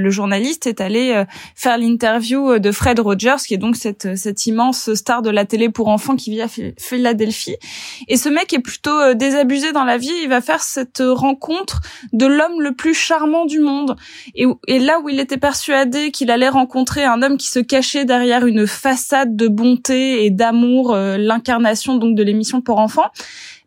journaliste 0.09 0.65
est 0.65 0.81
allé 0.81 1.11
euh, 1.11 1.25
faire 1.53 1.77
l'interview 1.77 2.57
de 2.57 2.71
Fred 2.71 2.99
Rogers, 2.99 3.35
qui 3.47 3.53
est 3.53 3.59
donc 3.59 3.75
cette, 3.75 4.17
cette 4.17 4.47
immense 4.47 4.95
star 4.95 5.21
de 5.21 5.29
la 5.29 5.45
télé 5.45 5.69
pour 5.69 5.89
enfants 5.89 6.15
qui 6.15 6.31
vit 6.31 6.41
à 6.41 6.47
Phi- 6.47 6.73
Philadelphie. 6.79 7.57
Et 8.07 8.17
ce 8.17 8.29
mec 8.29 8.51
est 8.51 8.59
plutôt 8.59 9.13
désabusé 9.13 9.73
dans 9.73 9.83
la 9.83 9.99
vie. 9.99 10.13
Il 10.23 10.29
va 10.29 10.41
faire 10.41 10.63
cette 10.63 11.03
rencontre 11.05 11.81
de 12.13 12.25
l'homme 12.25 12.61
le 12.61 12.71
plus 12.71 12.95
charmant 12.95 13.45
du 13.45 13.59
monde. 13.59 13.95
Et, 14.33 14.47
et 14.67 14.79
là 14.79 14.99
où 14.99 15.09
il 15.09 15.19
était 15.19 15.37
persuadé 15.37 16.09
qu'il 16.09 16.31
allait 16.31 16.49
rencontrer 16.49 17.03
un 17.03 17.21
homme 17.21 17.37
qui 17.37 17.49
se 17.49 17.59
cachait 17.59 18.05
derrière 18.05 18.47
une 18.47 18.65
façade 18.65 19.35
de 19.35 19.47
bonté 19.47 20.25
et 20.25 20.31
d'amour, 20.31 20.95
l'incarnation 20.95 21.97
donc 21.97 22.15
de 22.15 22.23
l'émission 22.23 22.61
pour 22.61 22.79
enfants, 22.79 23.11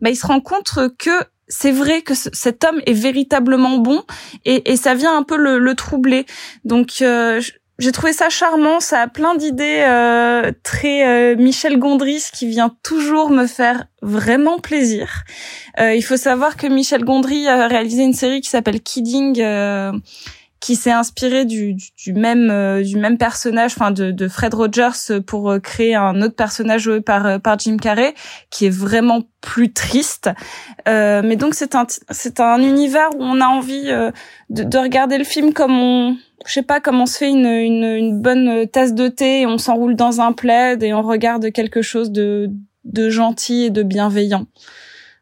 bah, 0.00 0.10
il 0.10 0.16
se 0.16 0.26
rend 0.26 0.40
compte 0.40 0.70
que 0.98 1.10
c'est 1.48 1.72
vrai 1.72 2.02
que 2.02 2.14
ce- 2.14 2.30
cet 2.32 2.64
homme 2.64 2.80
est 2.86 2.92
véritablement 2.92 3.78
bon 3.78 4.02
et, 4.44 4.70
et 4.70 4.76
ça 4.76 4.94
vient 4.94 5.16
un 5.16 5.22
peu 5.22 5.36
le, 5.36 5.58
le 5.58 5.74
troubler. 5.74 6.26
Donc 6.64 7.00
euh, 7.00 7.40
j'ai 7.78 7.92
trouvé 7.92 8.12
ça 8.12 8.28
charmant, 8.28 8.80
ça 8.80 9.00
a 9.02 9.06
plein 9.06 9.34
d'idées 9.36 9.84
euh, 9.86 10.50
très 10.64 11.06
euh, 11.06 11.36
Michel 11.36 11.78
Gondry, 11.78 12.18
ce 12.20 12.32
qui 12.32 12.46
vient 12.48 12.74
toujours 12.82 13.30
me 13.30 13.46
faire 13.46 13.84
vraiment 14.02 14.58
plaisir. 14.58 15.22
Euh, 15.78 15.94
il 15.94 16.02
faut 16.02 16.16
savoir 16.16 16.56
que 16.56 16.66
Michel 16.66 17.04
Gondry 17.04 17.46
a 17.46 17.68
réalisé 17.68 18.02
une 18.02 18.14
série 18.14 18.40
qui 18.40 18.50
s'appelle 18.50 18.80
Kidding. 18.80 19.40
Qui 20.60 20.74
s'est 20.76 20.92
inspiré 20.92 21.44
du, 21.44 21.74
du, 21.74 21.88
du 21.96 22.12
même 22.12 22.50
euh, 22.50 22.82
du 22.82 22.96
même 22.96 23.18
personnage, 23.18 23.72
enfin 23.76 23.90
de, 23.90 24.10
de 24.10 24.28
Fred 24.28 24.54
Rogers 24.54 25.20
pour 25.26 25.50
euh, 25.50 25.58
créer 25.58 25.94
un 25.94 26.20
autre 26.22 26.34
personnage 26.34 26.82
joué 26.82 27.00
par 27.00 27.26
euh, 27.26 27.38
par 27.38 27.58
Jim 27.58 27.76
Carrey, 27.76 28.14
qui 28.50 28.66
est 28.66 28.70
vraiment 28.70 29.22
plus 29.40 29.72
triste. 29.72 30.30
Mais 30.86 31.36
donc 31.36 31.54
c'est 31.54 31.74
un 31.74 31.86
c'est 32.10 32.40
un 32.40 32.60
univers 32.60 33.10
où 33.16 33.22
on 33.22 33.40
a 33.40 33.46
envie 33.46 33.86
de, 34.50 34.62
de 34.64 34.78
regarder 34.78 35.18
le 35.18 35.24
film 35.24 35.52
comme 35.52 35.78
on 35.78 36.16
je 36.46 36.52
sais 36.52 36.62
pas 36.62 36.80
comment 36.80 37.02
on 37.02 37.06
se 37.06 37.18
fait 37.18 37.28
une, 37.28 37.46
une, 37.46 37.84
une 37.84 38.20
bonne 38.20 38.66
tasse 38.68 38.94
de 38.94 39.08
thé 39.08 39.42
et 39.42 39.46
on 39.46 39.58
s'enroule 39.58 39.96
dans 39.96 40.20
un 40.20 40.32
plaid 40.32 40.82
et 40.82 40.92
on 40.94 41.02
regarde 41.02 41.52
quelque 41.52 41.82
chose 41.82 42.10
de 42.10 42.50
de 42.84 43.10
gentil 43.10 43.64
et 43.64 43.70
de 43.70 43.82
bienveillant. 43.82 44.46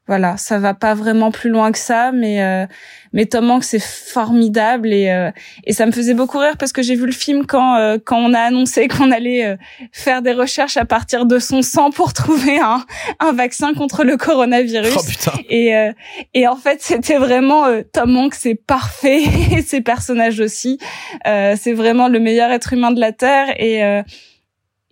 Voilà, 0.09 0.37
ça 0.37 0.59
va 0.61 0.73
pas 0.73 0.95
vraiment 0.95 1.33
plus 1.33 1.51
loin 1.51 1.73
que 1.73 1.79
ça, 1.79 2.13
mais 2.13 2.41
euh, 2.41 2.65
mais 3.13 3.27
Tom 3.27 3.51
Hanks 3.51 3.65
c'est 3.65 3.83
formidable 3.83 4.93
et 4.93 5.11
euh, 5.11 5.33
et 5.65 5.73
ça 5.73 5.85
me 5.85 5.91
faisait 5.91 6.15
beaucoup 6.15 6.39
rire 6.39 6.57
parce 6.59 6.73
que 6.73 6.81
j'ai 6.81 6.95
vu 6.95 7.07
le 7.07 7.13
film 7.13 7.45
quand 7.45 7.77
euh, 7.77 7.99
quand 8.05 8.19
on 8.19 8.33
a 8.33 8.39
annoncé 8.39 8.87
qu'on 8.89 9.11
allait 9.11 9.45
euh, 9.45 9.57
faire 9.91 10.23
des 10.23 10.33
recherches 10.33 10.77
à 10.77 10.85
partir 10.85 11.27
de 11.27 11.41
son 11.41 11.61
sang 11.61 11.91
pour 11.91 12.13
trouver 12.13 12.61
un 12.61 12.85
un 13.19 13.33
vaccin 13.33 13.75
contre 13.75 14.05
le 14.05 14.17
coronavirus. 14.17 14.95
Oh, 14.97 15.03
putain. 15.09 15.33
Et 15.49 15.75
euh, 15.77 15.93
et 16.35 16.47
en 16.47 16.57
fait 16.57 16.83
c'était 16.83 17.19
vraiment 17.19 17.67
euh, 17.67 17.83
Tom 17.93 18.17
Hanks 18.17 18.35
c'est 18.35 18.55
parfait 18.55 19.23
et 19.53 19.63
ses 19.63 19.81
personnages 19.81 20.39
aussi. 20.39 20.79
Euh, 21.27 21.57
c'est 21.59 21.73
vraiment 21.73 22.07
le 22.07 22.21
meilleur 22.21 22.53
être 22.53 22.73
humain 22.73 22.93
de 22.93 23.01
la 23.01 23.11
terre 23.11 23.49
et 23.59 23.83
euh, 23.83 24.03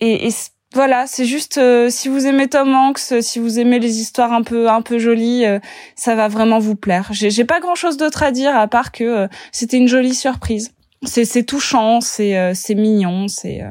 et, 0.00 0.26
et 0.26 0.30
voilà, 0.74 1.06
c'est 1.06 1.24
juste 1.24 1.58
euh, 1.58 1.88
si 1.88 2.08
vous 2.08 2.26
aimez 2.26 2.48
Tom 2.48 2.74
Hanks, 2.74 3.00
euh, 3.12 3.20
si 3.22 3.38
vous 3.38 3.60
aimez 3.60 3.78
les 3.78 4.00
histoires 4.00 4.32
un 4.32 4.42
peu 4.42 4.68
un 4.68 4.82
peu 4.82 4.98
jolies, 4.98 5.44
euh, 5.44 5.60
ça 5.94 6.16
va 6.16 6.26
vraiment 6.28 6.58
vous 6.58 6.74
plaire. 6.74 7.08
J'ai 7.12 7.30
j'ai 7.30 7.44
pas 7.44 7.60
grand 7.60 7.76
chose 7.76 7.96
d'autre 7.96 8.24
à 8.24 8.32
dire 8.32 8.56
à 8.56 8.66
part 8.66 8.90
que 8.90 9.04
euh, 9.04 9.28
c'était 9.52 9.76
une 9.76 9.88
jolie 9.88 10.14
surprise. 10.14 10.72
C'est 11.04 11.24
c'est 11.24 11.44
touchant, 11.44 12.00
c'est 12.00 12.36
euh, 12.36 12.52
c'est 12.54 12.74
mignon, 12.74 13.28
c'est 13.28 13.62
euh, 13.62 13.70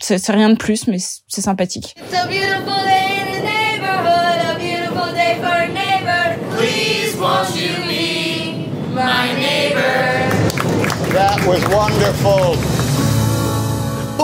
c'est 0.00 0.32
rien 0.32 0.50
de 0.50 0.56
plus, 0.56 0.88
mais 0.88 0.98
c'est 0.98 1.40
sympathique. 1.40 1.94
It's 1.96 2.18
a 2.18 2.26
beautiful 2.26 2.82
day 2.84 3.20
in 3.20 3.38
the 3.38 3.44
neighborhood, 3.44 4.38
a 4.50 4.58
beautiful 4.58 5.12
day 5.14 5.36
for 5.40 5.54
a 5.54 5.68
neighbor. 5.68 6.36
Please 6.56 7.16
won't 7.16 7.54
you 7.54 7.76
be 7.86 8.68
my 8.92 9.32
neighbor? 9.38 10.28
That 11.12 11.46
was 11.46 11.62
wonderful. 11.68 12.81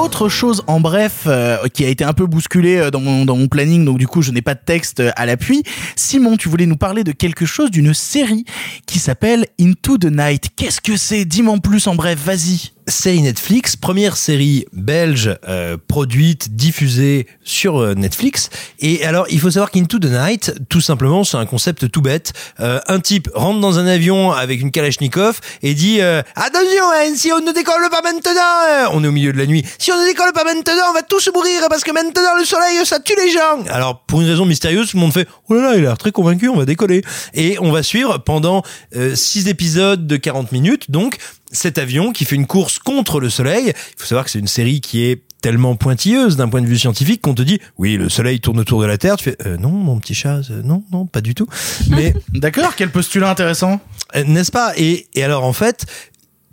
Autre 0.01 0.29
chose 0.29 0.62
en 0.69 0.81
bref 0.81 1.25
euh, 1.27 1.66
qui 1.75 1.85
a 1.85 1.89
été 1.89 2.05
un 2.05 2.12
peu 2.12 2.27
bousculé 2.27 2.77
euh, 2.77 2.91
dans 2.91 3.01
mon, 3.01 3.25
dans 3.25 3.37
mon 3.37 3.49
planning, 3.49 3.85
donc 3.85 3.99
du 3.99 4.07
coup 4.07 4.23
je 4.23 4.31
n'ai 4.31 4.43
pas 4.43 4.55
de 4.55 4.61
texte 4.65 5.01
euh, 5.01 5.11
à 5.16 5.27
l'appui. 5.27 5.65
Simon, 5.97 6.37
tu 6.37 6.49
voulais 6.49 6.66
nous 6.66 6.77
parler 6.77 7.03
de 7.03 7.12
quelque 7.12 7.45
chose, 7.47 7.70
d'une 7.70 7.93
série 7.93 8.45
qui 8.87 9.01
s'appelle 9.01 9.47
Into 9.61 9.99
the 9.99 10.07
Night. 10.07 10.51
Qu'est-ce 10.57 10.81
que 10.81 10.97
c'est? 10.97 11.25
Dis-moi 11.25 11.55
en 11.55 11.59
plus 11.59 11.87
en 11.89 11.95
bref, 11.95 12.19
vas-y. 12.25 12.73
Série 12.89 13.23
Netflix, 13.23 13.77
première 13.77 14.16
série 14.16 14.66
belge 14.73 15.36
euh, 15.48 15.77
produite, 15.89 16.56
diffusée 16.56 17.27
sur 17.44 17.78
euh, 17.78 17.94
Netflix. 17.94 18.51
Et 18.81 19.05
alors, 19.05 19.27
il 19.31 19.40
faut 19.40 19.51
savoir 19.51 19.70
qu'Into 19.70 19.98
the 19.98 20.06
Night, 20.06 20.55
tout 20.69 20.81
simplement, 20.81 21.24
c'est 21.24 21.36
un 21.36 21.47
concept 21.47 21.90
tout 21.90 22.02
bête. 22.02 22.32
Euh, 22.60 22.81
un 22.89 23.01
type 23.01 23.28
rentre 23.35 23.60
dans 23.60 23.78
un 23.78 23.86
avion 23.86 24.32
avec 24.32 24.60
une 24.60 24.70
Kalachnikov 24.70 25.40
et 25.62 25.74
dit 25.74 26.01
euh, 26.01 26.23
attention, 26.35 26.85
hein, 26.94 27.12
si 27.15 27.32
on 27.32 27.40
ne 27.40 27.52
décolle 27.52 27.89
pas 27.90 28.02
maintenant, 28.02 28.40
euh, 28.69 28.86
on 28.93 29.05
est 29.05 29.09
au 29.09 29.12
milieu 29.12 29.32
de 29.32 29.39
la 29.39 29.47
nuit. 29.47 29.65
Si 29.78 29.93
on 29.93 30.01
ne 30.01 30.06
décolle 30.06 30.32
pas 30.32 30.44
maintenant, 30.44 30.90
on 30.90 30.94
va 30.94 31.02
tous 31.02 31.28
mourir 31.35 31.62
parce 31.69 31.85
que 31.85 31.93
maintenant 31.93 32.36
le 32.39 32.44
soleil 32.44 32.85
ça 32.85 33.01
tue 33.01 33.15
les 33.16 33.31
gens. 33.31 33.62
Alors, 33.70 34.01
pour 34.06 34.20
une 34.20 34.28
raison 34.28 34.44
mystérieuse, 34.44 34.90
tout 34.90 34.97
le 34.97 35.02
monde 35.02 35.12
fait 35.12 35.28
oh 35.48 35.55
là 35.55 35.62
là, 35.62 35.74
il 35.74 35.78
a 35.78 35.82
l'air 35.82 35.98
très 35.98 36.12
convaincu, 36.12 36.48
on 36.48 36.56
va 36.56 36.65
décoller. 36.65 37.02
Et 37.35 37.59
on 37.60 37.73
va 37.73 37.82
suivre 37.82 38.19
pendant 38.19 38.62
euh, 38.97 39.15
six 39.15 39.48
épisodes 39.48 40.06
de 40.06 40.16
40 40.16 40.52
minutes, 40.52 40.90
donc 40.90 41.19
cet 41.53 41.79
avion 41.79 42.12
qui 42.12 42.25
fait 42.25 42.37
une 42.37 42.47
course 42.47 42.79
contre 42.79 43.20
le 43.20 43.31
soleil. 43.31 43.69
Il 43.69 44.01
faut 44.01 44.07
savoir 44.07 44.25
que 44.25 44.31
c'est 44.31 44.39
une 44.39 44.47
série 44.49 44.81
qui 44.81 45.05
est 45.05 45.23
tellement 45.41 45.77
pointilleuse 45.77 46.37
d'un 46.37 46.49
point 46.49 46.61
de 46.61 46.66
vue 46.66 46.79
scientifique 46.79 47.20
qu'on 47.23 47.35
te 47.35 47.43
dit 47.43 47.61
oui 47.79 47.97
le 47.97 48.09
soleil 48.09 48.41
tourne 48.41 48.59
autour 48.59 48.81
de 48.81 48.87
la 48.87 48.99
terre 48.99 49.16
tu 49.16 49.23
fais 49.23 49.37
euh, 49.47 49.57
non 49.57 49.70
mon 49.70 50.01
petit 50.01 50.12
chat 50.15 50.41
euh, 50.51 50.62
non 50.65 50.83
non 50.91 51.07
pas 51.07 51.20
du 51.20 51.37
tout 51.37 51.47
mais 51.91 52.12
D'accord, 52.35 52.75
quel 52.75 52.91
postulat 52.91 53.31
intéressant. 53.31 53.81
euh, 54.16 54.25
n'est-ce 54.25 54.51
pas? 54.51 54.73
Et, 54.77 55.07
et 55.15 55.23
alors 55.23 55.45
en 55.45 55.53
fait 55.53 55.87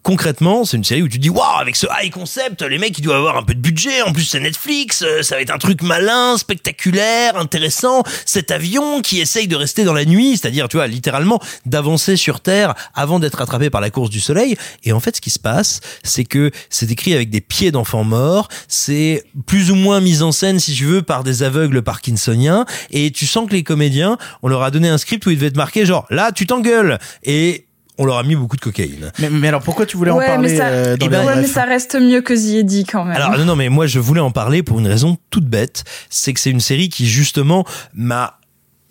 concrètement, 0.06 0.66
c'est 0.66 0.78
une 0.78 0.84
série 0.84 1.02
où 1.02 1.10
tu 1.10 1.18
te 1.18 1.24
dis 1.24 1.32
waouh 1.32 1.60
avec 1.60 1.76
ce 1.76 1.88
high 2.00 2.12
concept, 2.12 2.62
les 2.62 2.78
mecs 2.78 2.96
ils 2.98 3.02
doivent 3.02 3.18
avoir 3.18 3.38
un 3.38 3.44
peu 3.44 3.56
de 3.56 3.60
budget. 3.60 4.04
En 4.04 4.14
plus 4.14 4.24
c'est 4.24 4.40
Netflix, 4.40 5.02
euh, 5.02 5.24
ça 5.24 5.36
va 5.36 5.42
être 5.42 5.50
un 5.50 5.58
truc 5.58 5.82
malin, 5.82 6.38
spectaculaire, 6.38 7.36
intéressant. 7.38 8.04
Cet 8.24 8.52
avion 8.52 9.02
qui 9.02 9.20
essaye 9.20 9.48
de 9.48 9.56
rester 9.56 9.84
dans 9.84 9.94
la 9.94 10.06
nuit, 10.06 10.38
c'est-à-dire 10.38 10.68
tu 10.70 10.78
vois 10.78 10.86
littéralement 10.86 11.42
d'avancer 11.66 12.18
sur 12.18 12.40
Terre 12.40 12.76
avant 12.94 13.20
d'être 13.20 13.42
attrapé 13.42 13.72
par 13.72 13.82
la 13.82 13.90
course 13.90 14.12
du 14.12 14.20
soleil. 14.20 14.56
Et 14.84 14.94
en 14.94 15.00
fait, 15.00 15.16
ce 15.16 15.22
qui 15.22 15.32
se 15.32 15.40
passe, 15.40 15.82
c'est 16.04 16.24
que 16.24 16.52
c'est 16.70 16.92
écrit 16.92 17.16
avec 17.16 17.32
des 17.32 17.42
pieds 17.42 17.72
d'enfants 17.72 18.04
morts. 18.04 18.48
C'est 18.68 19.24
plus 19.48 19.72
ou 19.72 19.76
moins 19.76 20.02
mis 20.02 20.22
en 20.22 20.32
scène, 20.32 20.60
si 20.60 20.76
tu 20.76 20.86
veux, 20.86 21.02
par 21.02 21.24
des 21.24 21.42
aveugles 21.42 21.82
parkinsoniens. 21.82 22.68
Et 22.92 23.10
tu 23.10 23.26
sens 23.26 23.50
que 23.50 23.54
les 23.54 23.64
comédiens, 23.64 24.20
on 24.44 24.50
leur 24.50 24.62
a 24.62 24.70
donné 24.70 24.88
un 24.88 25.00
script 25.00 25.26
où 25.26 25.32
il 25.32 25.38
devait 25.38 25.48
être 25.48 25.58
marqué 25.58 25.84
genre 25.84 26.06
là 26.12 26.32
tu 26.32 26.46
t'engueules 26.46 27.00
et 27.24 27.66
on 27.98 28.06
leur 28.06 28.18
a 28.18 28.24
mis 28.24 28.36
beaucoup 28.36 28.56
de 28.56 28.62
cocaïne. 28.62 29.12
Mais, 29.20 29.30
mais 29.30 29.48
alors 29.48 29.62
pourquoi 29.62 29.86
tu 29.86 29.98
voulais 29.98 30.12
en 30.12 30.18
ouais, 30.18 30.26
parler 30.26 30.50
mais 30.50 30.58
ça, 30.58 30.68
euh, 30.68 30.98
dans 30.98 31.06
Eh 31.06 31.10
ben, 31.10 31.22
les 31.22 31.28
ouais, 31.28 31.36
mais 31.38 31.48
ça 31.48 31.64
reste 31.64 31.96
mieux 31.96 32.22
que 32.22 32.34
Eddie 32.34 32.86
quand 32.86 33.06
même. 33.06 33.16
Alors 33.16 33.38
non, 33.38 33.46
non, 33.46 33.56
mais 33.56 33.70
moi 33.70 33.88
je 33.88 34.00
voulais 34.00 34.22
en 34.22 34.32
parler 34.32 34.64
pour 34.64 34.80
une 34.80 34.88
raison 34.88 35.18
toute 35.30 35.46
bête, 35.46 35.84
c'est 36.10 36.34
que 36.34 36.40
c'est 36.40 36.52
une 36.52 36.60
série 36.60 36.90
qui 36.90 37.06
justement 37.08 37.66
m'a 37.94 38.40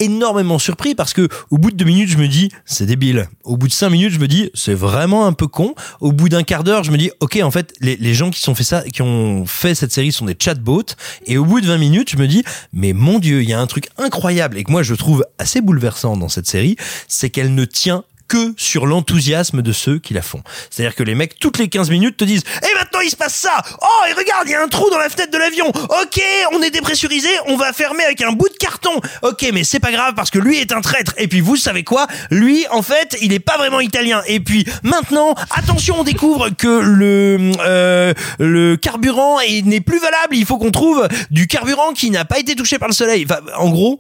énormément 0.01 0.59
surpris 0.59 0.94
parce 0.94 1.12
que 1.12 1.28
au 1.51 1.59
bout 1.59 1.70
de 1.70 1.76
deux 1.76 1.85
minutes 1.85 2.09
je 2.09 2.18
me 2.18 2.26
dis 2.26 2.51
c'est 2.64 2.86
débile. 2.86 3.28
Au 3.44 3.56
bout 3.56 3.68
de 3.68 3.72
cinq 3.72 3.90
minutes 3.90 4.12
je 4.12 4.18
me 4.18 4.26
dis 4.26 4.51
c'est 4.55 4.74
vraiment 4.74 5.26
un 5.26 5.32
peu 5.32 5.47
con. 5.47 5.74
Au 6.01 6.12
bout 6.12 6.28
d'un 6.28 6.43
quart 6.43 6.64
d'heure 6.64 6.85
je 6.85 6.90
me 6.90 6.97
dis 6.97 7.10
ok 7.20 7.39
en 7.43 7.51
fait 7.51 7.72
les, 7.81 7.97
les 7.97 8.14
gens 8.14 8.31
qui 8.31 8.40
sont 8.40 8.55
fait 8.55 8.64
ça 8.64 8.82
qui 8.82 9.02
ont 9.02 9.47
fait 9.47 9.74
cette 9.74 9.93
série 9.93 10.12
sont 10.12 10.24
des 10.24 10.36
chatbots. 10.39 10.97
Et 11.26 11.39
au 11.39 11.44
bout 11.44 11.60
de 11.60 11.66
20 11.66 11.78
minutes 11.78 12.10
je 12.10 12.16
me 12.16 12.26
dis 12.26 12.43
mais 12.72 12.93
mon 12.93 13.18
dieu 13.18 13.43
il 13.43 13.48
y 13.48 13.52
a 13.52 13.60
un 13.60 13.66
truc 13.66 13.89
incroyable. 13.98 14.59
Et 14.59 14.64
que 14.64 14.72
moi 14.72 14.82
je 14.82 14.94
trouve 14.94 15.24
assez 15.39 15.60
bouleversant 15.60 16.16
dans 16.16 16.28
cette 16.28 16.47
série 16.48 16.76
c'est 17.06 17.31
qu'elle 17.31 17.55
ne 17.55 17.64
tient 17.64 18.05
que 18.28 18.55
sur 18.56 18.86
l'enthousiasme 18.86 19.62
de 19.62 19.72
ceux 19.72 19.98
qui 19.98 20.14
la 20.14 20.22
font. 20.22 20.42
C'est-à-dire 20.70 20.94
que 20.94 21.02
les 21.02 21.14
mecs, 21.14 21.38
toutes 21.38 21.59
les 21.59 21.68
15 21.68 21.90
minutes, 21.90 22.16
te 22.16 22.24
disent 22.24 22.42
Et 22.62 22.74
maintenant, 22.78 23.01
il 23.01 23.10
se 23.10 23.16
passe 23.16 23.34
ça 23.34 23.62
Oh, 23.82 24.05
et 24.09 24.12
regarde, 24.12 24.44
il 24.46 24.52
y 24.52 24.55
a 24.55 24.62
un 24.62 24.68
trou 24.68 24.88
dans 24.90 24.98
la 24.98 25.09
fenêtre 25.09 25.30
de 25.32 25.38
l'avion 25.38 25.66
Ok, 25.68 26.20
on 26.52 26.62
est 26.62 26.70
dépressurisé, 26.70 27.28
on 27.46 27.56
va 27.56 27.72
fermer 27.72 28.05
avec 28.05 28.22
un 28.22 28.32
bout 28.32 28.48
de 28.48 28.56
carton 28.56 28.92
Ok, 29.22 29.46
mais 29.52 29.64
c'est 29.64 29.80
pas 29.80 29.92
grave 29.92 30.14
parce 30.14 30.30
que 30.30 30.38
lui 30.38 30.59
est 30.59 30.72
un 30.72 30.80
traître. 30.80 31.12
Et 31.18 31.28
puis, 31.28 31.40
vous 31.40 31.56
savez 31.56 31.84
quoi? 31.84 32.06
Lui, 32.30 32.66
en 32.70 32.82
fait, 32.82 33.16
il 33.20 33.32
est 33.32 33.40
pas 33.40 33.56
vraiment 33.59 33.80
italien. 33.80 34.22
Et 34.26 34.40
puis, 34.40 34.64
maintenant, 34.82 35.34
attention, 35.51 35.96
on 36.01 36.05
découvre 36.05 36.51
que 36.51 36.66
le, 36.68 37.52
euh, 37.60 38.12
le 38.38 38.76
carburant 38.76 39.40
est- 39.40 39.62
n'est 39.64 39.80
plus 39.80 39.98
valable. 40.01 40.34
Il 40.36 40.46
faut 40.46 40.59
qu'on 40.59 40.70
trouve 40.70 41.06
du 41.30 41.46
carburant 41.46 41.92
qui 41.92 42.10
n'a 42.10 42.24
pas 42.24 42.38
été 42.38 42.55
touché 42.56 42.78
par 42.78 42.88
le 42.88 42.94
soleil. 42.94 43.26
Enfin, 43.28 43.40
en 43.56 43.70
gros, 43.70 43.98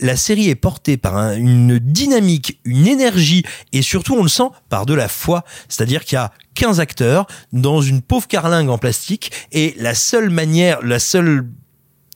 la 0.00 0.16
série 0.16 0.48
est 0.48 0.54
portée 0.54 0.96
par 0.96 1.16
un- 1.16 1.36
une 1.36 1.78
dynamique, 1.78 2.60
une 2.64 2.86
énergie 2.86 3.42
et 3.72 3.82
surtout 3.82 4.14
on 4.14 4.22
le 4.22 4.28
sent 4.28 4.48
par 4.68 4.86
de 4.86 4.94
la 4.94 5.08
foi. 5.08 5.44
C'est-à-dire 5.68 6.04
qu'il 6.04 6.16
y 6.16 6.18
a 6.18 6.32
15 6.54 6.80
acteurs 6.80 7.26
dans 7.52 7.80
une 7.80 8.00
pauvre 8.02 8.26
carlingue 8.26 8.68
en 8.68 8.78
plastique 8.78 9.30
et 9.52 9.74
la 9.78 9.94
seule 9.94 10.30
manière, 10.30 10.80
la 10.82 10.98
seule 10.98 11.46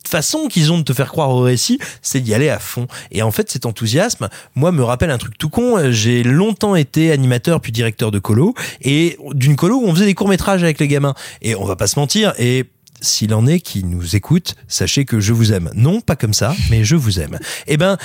façon 0.07 0.49
qu'ils 0.49 0.73
ont 0.73 0.79
de 0.79 0.85
te 0.85 0.95
faire 0.95 1.11
croire 1.11 1.29
au 1.31 1.41
récit, 1.41 1.79
c'est 2.01 2.21
d'y 2.21 2.33
aller 2.33 2.49
à 2.49 2.59
fond. 2.59 2.87
Et 3.11 3.21
en 3.21 3.31
fait, 3.31 3.51
cet 3.51 3.67
enthousiasme, 3.67 4.29
moi, 4.55 4.73
me 4.73 4.83
rappelle 4.83 5.11
un 5.11 5.19
truc 5.19 5.37
tout 5.37 5.51
con. 5.51 5.91
J'ai 5.91 6.23
longtemps 6.23 6.77
été 6.77 7.13
animateur 7.13 7.61
puis 7.61 7.73
directeur 7.73 8.11
de 8.11 8.19
colo 8.19 8.55
et 8.81 9.19
d'une 9.33 9.55
colo 9.55 9.77
où 9.77 9.85
on 9.87 9.95
faisait 9.95 10.07
des 10.07 10.15
courts 10.15 10.29
métrages 10.29 10.63
avec 10.63 10.81
les 10.81 10.89
gamins. 10.89 11.15
Et 11.43 11.55
on 11.57 11.65
va 11.67 11.77
pas 11.77 11.87
se 11.89 11.99
mentir. 11.99 12.33
Et 12.39 12.65
s'il 13.01 13.33
en 13.35 13.47
est 13.47 13.61
qui 13.61 13.85
nous 13.85 14.17
écoute, 14.17 14.55
sachez 14.69 15.05
que 15.05 15.21
je 15.21 15.33
vous 15.33 15.53
aime. 15.53 15.71
Non, 15.75 16.01
pas 16.01 16.17
comme 16.17 16.35
ça, 16.35 16.55
mais 16.71 16.85
je 16.85 16.97
vous 16.97 17.21
aime. 17.21 17.39
Eh 17.67 17.77
ben, 17.77 17.97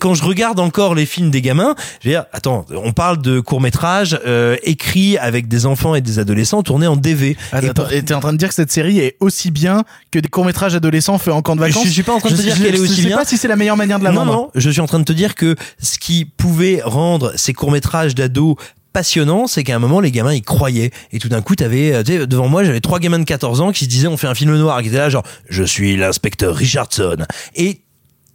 quand 0.00 0.14
je 0.14 0.24
regarde 0.24 0.58
encore 0.58 0.94
les 0.94 1.04
films 1.04 1.30
des 1.30 1.42
gamins, 1.42 1.74
je 2.02 2.08
veux 2.08 2.14
dire, 2.14 2.24
attends, 2.32 2.64
on 2.74 2.92
parle 2.92 3.20
de 3.20 3.40
courts 3.40 3.60
métrages 3.60 4.18
euh, 4.26 4.56
écrits 4.62 5.18
avec 5.18 5.48
des 5.48 5.66
enfants 5.66 5.94
et 5.94 6.00
des 6.00 6.18
adolescents 6.18 6.62
tournés 6.62 6.86
en 6.86 6.96
DV. 6.96 7.36
Attends, 7.52 7.66
Et 7.66 7.70
attends, 7.70 7.82
pour- 7.84 7.92
et 7.92 8.02
t'es 8.02 8.14
en 8.14 8.20
train 8.20 8.32
de 8.32 8.38
dire 8.38 8.48
que 8.48 8.54
cette 8.54 8.72
série 8.72 8.98
est 9.00 9.16
aussi 9.20 9.50
bien 9.50 9.84
que 10.10 10.18
des 10.18 10.28
courts-métrages 10.30 10.74
adolescents 10.74 11.18
faits 11.18 11.34
en 11.34 11.42
camp 11.42 11.56
de 11.56 11.60
vacances 11.60 11.84
Je 11.84 11.90
suis 11.90 12.02
pas 12.02 12.14
en 12.14 12.20
train 12.20 12.30
de 12.30 12.34
te 12.36 12.40
sais- 12.40 12.46
dire 12.46 12.56
je- 12.56 12.62
qu'elle 12.62 12.74
est 12.74 12.78
je 12.78 12.82
aussi 12.82 13.02
sais 13.02 13.08
bien. 13.08 13.18
pas 13.18 13.24
si 13.26 13.36
c'est 13.36 13.48
la 13.48 13.56
meilleure 13.56 13.76
manière 13.76 13.98
de 13.98 14.04
la 14.04 14.12
non, 14.12 14.24
vendre. 14.24 14.32
non, 14.32 14.50
je 14.54 14.70
suis 14.70 14.80
en 14.80 14.86
train 14.86 14.98
de 14.98 15.04
te 15.04 15.12
dire 15.12 15.34
que 15.34 15.56
ce 15.78 15.98
qui 15.98 16.24
pouvait 16.24 16.80
rendre 16.82 17.32
ces 17.36 17.52
courts-métrages 17.52 18.14
d'ados 18.14 18.56
passionnants, 18.92 19.46
c'est 19.46 19.64
qu'à 19.64 19.76
un 19.76 19.78
moment, 19.78 20.00
les 20.00 20.10
gamins, 20.10 20.34
ils 20.34 20.42
croyaient. 20.42 20.90
Et 21.12 21.18
tout 21.18 21.28
d'un 21.28 21.42
coup, 21.42 21.56
t'avais, 21.56 21.92
euh, 21.92 22.02
tu 22.02 22.12
sais, 22.12 22.26
devant 22.26 22.48
moi, 22.48 22.64
j'avais 22.64 22.80
trois 22.80 22.98
gamins 22.98 23.18
de 23.18 23.24
14 23.24 23.60
ans 23.60 23.72
qui 23.72 23.84
se 23.84 23.88
disaient, 23.88 24.08
on 24.08 24.16
fait 24.16 24.26
un 24.26 24.34
film 24.34 24.56
noir, 24.56 24.80
qui 24.82 24.88
étaient 24.88 24.98
là, 24.98 25.08
genre, 25.08 25.24
je 25.48 25.62
suis 25.62 25.96
l'inspecteur 25.96 26.54
Richardson. 26.54 27.16
Et 27.54 27.80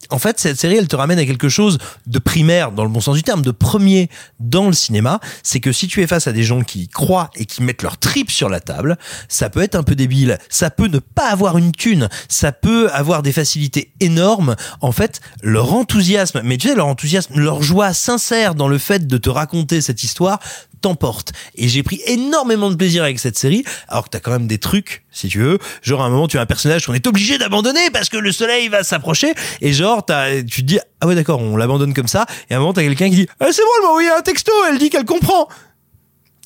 en 0.10 0.20
fait, 0.20 0.40
cette 0.40 0.60
série, 0.60 0.76
elle 0.76 0.88
te 0.88 0.96
ramène 0.96 1.20
à 1.20 1.26
quelque 1.26 1.50
chose 1.50 1.78
de 2.06 2.20
primaire, 2.20 2.72
dans 2.72 2.84
le 2.84 2.90
bon 2.90 3.02
sens 3.02 3.16
du 3.16 3.24
terme, 3.24 3.42
de 3.42 3.52
premier 3.52 4.10
dans 4.40 4.68
le 4.68 4.74
cinéma. 4.74 5.20
C'est 5.44 5.60
que 5.60 5.72
si 5.72 5.88
tu 5.88 6.02
es 6.02 6.08
face 6.08 6.28
à 6.28 6.32
des 6.32 6.44
gens 6.44 6.62
qui 6.62 6.88
croient 6.88 7.30
et 7.36 7.46
qui 7.46 7.64
mettent 7.64 7.84
leur 7.84 7.98
trip 7.98 8.32
sur 8.32 8.50
la 8.50 8.60
table, 8.60 8.98
ça 9.28 9.50
peut 9.50 9.62
être 9.62 9.76
un 9.76 9.84
peu 9.84 9.96
débile. 9.96 10.38
Ça 10.50 10.70
peut 10.70 10.88
ne 10.88 11.00
pas 11.00 11.30
avoir 11.30 11.58
une 11.58 11.72
thune. 11.72 12.10
Ça 12.30 12.52
peut 12.52 12.90
avoir 12.92 13.24
des 13.24 13.32
facilités 13.32 13.94
énormes. 14.00 14.56
En 14.82 14.92
fait, 14.92 15.22
leur 15.42 15.74
enthousiasme, 15.74 16.42
mais 16.44 16.58
tu 16.58 16.68
sais, 16.68 16.76
leur 16.76 16.88
enthousiasme, 16.88 17.40
leur 17.40 17.62
joie 17.62 17.94
sincère 17.94 18.56
dans 18.56 18.68
le 18.68 18.78
fait 18.78 19.08
de 19.08 19.18
te 19.18 19.30
raconter 19.30 19.82
cette 19.82 20.04
histoire 20.04 20.40
t'emporte. 20.82 21.34
Et 21.56 21.68
j'ai 21.68 21.84
pris 21.84 22.02
énormément 22.06 22.70
de 22.70 22.76
plaisir 22.76 23.04
avec 23.04 23.20
cette 23.20 23.38
série, 23.38 23.64
alors 23.88 24.06
que 24.06 24.10
t'as 24.10 24.20
quand 24.20 24.32
même 24.32 24.48
des 24.48 24.58
trucs, 24.58 25.04
si 25.12 25.28
tu 25.28 25.40
veux. 25.40 25.60
Genre, 25.82 26.02
à 26.02 26.06
un 26.06 26.10
moment, 26.10 26.28
tu 26.28 26.38
as 26.38 26.42
un 26.42 26.46
personnage 26.46 26.86
qu'on 26.86 26.94
est 26.94 27.08
obligé 27.08 27.38
d'abandonner 27.38 27.90
parce 27.92 28.10
que 28.10 28.18
le 28.18 28.32
soleil 28.32 28.68
va 28.70 28.84
s'approcher. 28.84 29.34
Et 29.62 29.74
genre, 29.74 30.06
t'as, 30.06 30.42
tu 30.44 30.62
te 30.62 30.68
dis, 30.68 30.80
ah 31.02 31.08
ouais, 31.08 31.16
d'accord, 31.16 31.42
on 31.42 31.58
l'abandonne 31.58 31.94
comme 31.94 32.08
ça. 32.08 32.26
Et 32.50 32.54
à 32.54 32.58
un 32.58 32.60
moment, 32.60 32.74
t'as 32.74 32.84
quelqu'un 32.84 33.10
qui 33.10 33.16
dit, 33.16 33.28
ah, 33.40 33.48
c'est 33.52 33.62
bon, 33.62 33.70
elle 33.78 33.84
m'a 33.84 33.90
envoyé 33.90 34.10
un 34.10 34.22
texto, 34.22 34.52
elle 34.70 34.78
dit 34.78 34.90
qu'elle 34.90 35.06
comprend. 35.06 35.48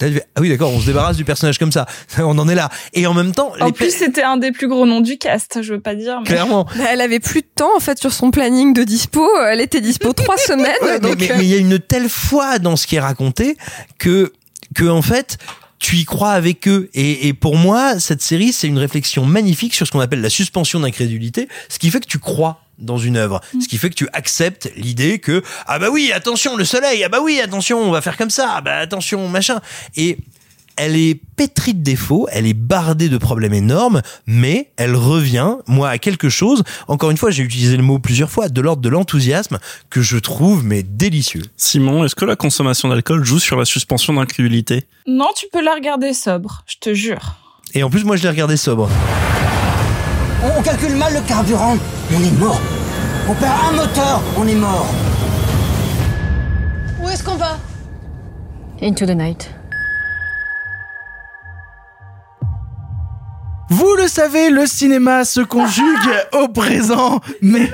Ah 0.01 0.41
oui, 0.41 0.49
d'accord, 0.49 0.71
on 0.73 0.79
se 0.79 0.85
débarrasse 0.85 1.17
du 1.17 1.25
personnage 1.25 1.57
comme 1.57 1.71
ça. 1.71 1.85
On 2.17 2.37
en 2.37 2.47
est 2.47 2.55
là. 2.55 2.69
Et 2.93 3.07
en 3.07 3.13
même 3.13 3.33
temps, 3.33 3.53
En 3.59 3.67
les 3.67 3.71
plus, 3.71 3.91
c'était 3.91 4.23
un 4.23 4.37
des 4.37 4.51
plus 4.51 4.67
gros 4.67 4.85
noms 4.85 5.01
du 5.01 5.17
cast, 5.17 5.61
je 5.61 5.73
veux 5.73 5.79
pas 5.79 5.95
dire. 5.95 6.19
Mais... 6.21 6.27
clairement. 6.27 6.65
Bah, 6.75 6.85
elle 6.89 7.01
avait 7.01 7.19
plus 7.19 7.41
de 7.41 7.47
temps 7.55 7.75
en 7.75 7.79
fait 7.79 7.99
sur 7.99 8.11
son 8.11 8.31
planning 8.31 8.73
de 8.73 8.83
dispo. 8.83 9.27
Elle 9.47 9.61
était 9.61 9.81
dispo 9.81 10.13
trois 10.13 10.37
semaines. 10.37 10.71
Ouais, 10.81 10.99
donc, 10.99 11.21
euh, 11.21 11.35
mais 11.37 11.45
il 11.45 11.49
y 11.49 11.55
a 11.55 11.57
une 11.57 11.79
telle 11.79 12.09
foi 12.09 12.59
dans 12.59 12.75
ce 12.75 12.87
qui 12.87 12.95
est 12.95 12.99
raconté 12.99 13.57
que 13.97 14.33
que 14.73 14.85
en 14.85 15.01
fait 15.01 15.37
tu 15.79 15.97
y 15.97 16.05
crois 16.05 16.31
avec 16.31 16.67
eux 16.67 16.89
et, 16.93 17.27
et 17.27 17.33
pour 17.33 17.57
moi 17.57 17.99
cette 17.99 18.21
série 18.21 18.53
c'est 18.53 18.67
une 18.67 18.77
réflexion 18.77 19.25
magnifique 19.25 19.73
sur 19.73 19.85
ce 19.85 19.91
qu'on 19.91 19.99
appelle 19.99 20.21
la 20.21 20.29
suspension 20.29 20.79
d'incrédulité 20.79 21.49
ce 21.69 21.79
qui 21.79 21.89
fait 21.89 21.99
que 21.99 22.07
tu 22.07 22.19
crois 22.19 22.61
dans 22.81 22.97
une 22.97 23.17
œuvre 23.17 23.41
ce 23.59 23.67
qui 23.67 23.77
fait 23.77 23.89
que 23.89 23.95
tu 23.95 24.07
acceptes 24.13 24.71
l'idée 24.75 25.19
que 25.19 25.43
ah 25.67 25.79
bah 25.79 25.89
oui 25.91 26.11
attention 26.13 26.55
le 26.55 26.65
soleil 26.65 27.03
ah 27.03 27.09
bah 27.09 27.19
oui 27.21 27.39
attention 27.39 27.79
on 27.79 27.91
va 27.91 28.01
faire 28.01 28.17
comme 28.17 28.29
ça 28.29 28.55
ah 28.55 28.61
bah 28.61 28.77
attention 28.77 29.27
machin 29.29 29.61
et 29.95 30.17
elle 30.77 30.95
est 30.95 31.19
pétrie 31.35 31.73
de 31.73 31.83
défauts, 31.83 32.27
elle 32.31 32.47
est 32.47 32.53
bardée 32.53 33.09
de 33.09 33.17
problèmes 33.17 33.53
énormes, 33.53 34.01
mais 34.25 34.71
elle 34.77 34.95
revient, 34.95 35.57
moi, 35.67 35.89
à 35.89 35.97
quelque 35.97 36.29
chose, 36.29 36.63
encore 36.87 37.11
une 37.11 37.17
fois, 37.17 37.31
j'ai 37.31 37.43
utilisé 37.43 37.77
le 37.77 37.83
mot 37.83 37.99
plusieurs 37.99 38.29
fois, 38.29 38.49
de 38.49 38.61
l'ordre 38.61 38.81
de 38.81 38.89
l'enthousiasme, 38.89 39.59
que 39.89 40.01
je 40.01 40.17
trouve, 40.17 40.63
mais 40.63 40.83
délicieux. 40.83 41.43
Simon, 41.57 42.03
est-ce 42.03 42.15
que 42.15 42.25
la 42.25 42.35
consommation 42.35 42.89
d'alcool 42.89 43.23
joue 43.23 43.39
sur 43.39 43.57
la 43.57 43.65
suspension 43.65 44.13
d'incrédulité? 44.13 44.85
Non, 45.07 45.29
tu 45.35 45.45
peux 45.51 45.61
la 45.61 45.73
regarder 45.73 46.13
sobre, 46.13 46.63
je 46.67 46.77
te 46.79 46.93
jure. 46.93 47.35
Et 47.73 47.83
en 47.83 47.89
plus, 47.89 48.03
moi, 48.03 48.15
je 48.15 48.23
l'ai 48.23 48.29
regardé 48.29 48.57
sobre. 48.57 48.89
On, 50.43 50.59
on 50.59 50.61
calcule 50.61 50.95
mal 50.95 51.13
le 51.13 51.22
carburant, 51.22 51.77
on 52.13 52.23
est 52.23 52.39
mort. 52.39 52.61
On 53.27 53.34
perd 53.35 53.53
un 53.69 53.72
moteur, 53.73 54.22
on 54.38 54.47
est 54.47 54.55
mort. 54.55 54.88
Où 57.01 57.09
est-ce 57.09 57.23
qu'on 57.23 57.35
va 57.35 57.57
Into 58.81 59.05
the 59.05 59.15
night. 59.15 59.51
Vous 63.69 63.95
le 63.95 64.07
savez, 64.07 64.49
le 64.49 64.65
cinéma 64.65 65.23
se 65.23 65.39
conjugue 65.39 65.85
au 66.34 66.49
présent, 66.49 67.22
mais, 67.41 67.72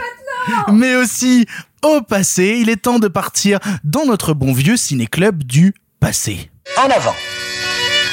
mais 0.71 0.95
aussi 0.95 1.47
au 1.83 2.01
passé. 2.01 2.59
Il 2.61 2.69
est 2.69 2.83
temps 2.83 2.99
de 2.99 3.07
partir 3.07 3.59
dans 3.83 4.05
notre 4.05 4.33
bon 4.33 4.53
vieux 4.53 4.77
ciné-club 4.77 5.43
du 5.43 5.73
passé. 5.99 6.51
En 6.77 6.89
avant. 6.89 7.15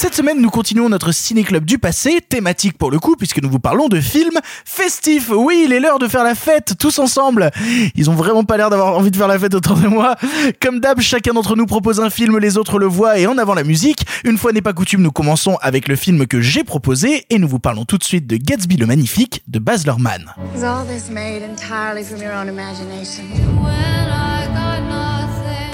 Cette 0.00 0.14
semaine, 0.14 0.40
nous 0.40 0.48
continuons 0.48 0.88
notre 0.88 1.12
ciné-club 1.12 1.66
du 1.66 1.76
passé, 1.76 2.22
thématique 2.26 2.78
pour 2.78 2.90
le 2.90 2.98
coup, 2.98 3.16
puisque 3.16 3.42
nous 3.42 3.50
vous 3.50 3.58
parlons 3.58 3.88
de 3.88 4.00
films 4.00 4.40
festifs. 4.64 5.28
Oui, 5.28 5.64
il 5.66 5.74
est 5.74 5.78
l'heure 5.78 5.98
de 5.98 6.08
faire 6.08 6.24
la 6.24 6.34
fête, 6.34 6.72
tous 6.78 6.98
ensemble. 6.98 7.50
Ils 7.94 8.08
ont 8.08 8.14
vraiment 8.14 8.42
pas 8.44 8.56
l'air 8.56 8.70
d'avoir 8.70 8.96
envie 8.96 9.10
de 9.10 9.16
faire 9.18 9.28
la 9.28 9.38
fête 9.38 9.52
autour 9.52 9.76
de 9.76 9.88
moi. 9.88 10.16
Comme 10.62 10.80
d'hab, 10.80 11.00
chacun 11.00 11.34
d'entre 11.34 11.54
nous 11.54 11.66
propose 11.66 12.00
un 12.00 12.08
film, 12.08 12.38
les 12.38 12.56
autres 12.56 12.78
le 12.78 12.86
voient, 12.86 13.18
et 13.18 13.26
en 13.26 13.36
avant 13.36 13.52
la 13.52 13.62
musique. 13.62 14.06
Une 14.24 14.38
fois 14.38 14.52
n'est 14.52 14.62
pas 14.62 14.72
coutume, 14.72 15.02
nous 15.02 15.12
commençons 15.12 15.58
avec 15.60 15.86
le 15.86 15.96
film 15.96 16.26
que 16.26 16.40
j'ai 16.40 16.64
proposé, 16.64 17.26
et 17.28 17.38
nous 17.38 17.46
vous 17.46 17.58
parlons 17.58 17.84
tout 17.84 17.98
de 17.98 18.04
suite 18.04 18.26
de 18.26 18.38
Gatsby 18.38 18.78
le 18.78 18.86
Magnifique, 18.86 19.42
de 19.48 19.58
Baz 19.58 19.84
Luhrmann. 19.84 20.34
Is 20.56 20.64
all 20.64 20.86
this 20.86 21.10
made 21.10 21.42
entirely 21.42 22.04
from 22.04 22.22
your 22.22 22.32
own 22.32 22.48
imagination? 22.48 23.24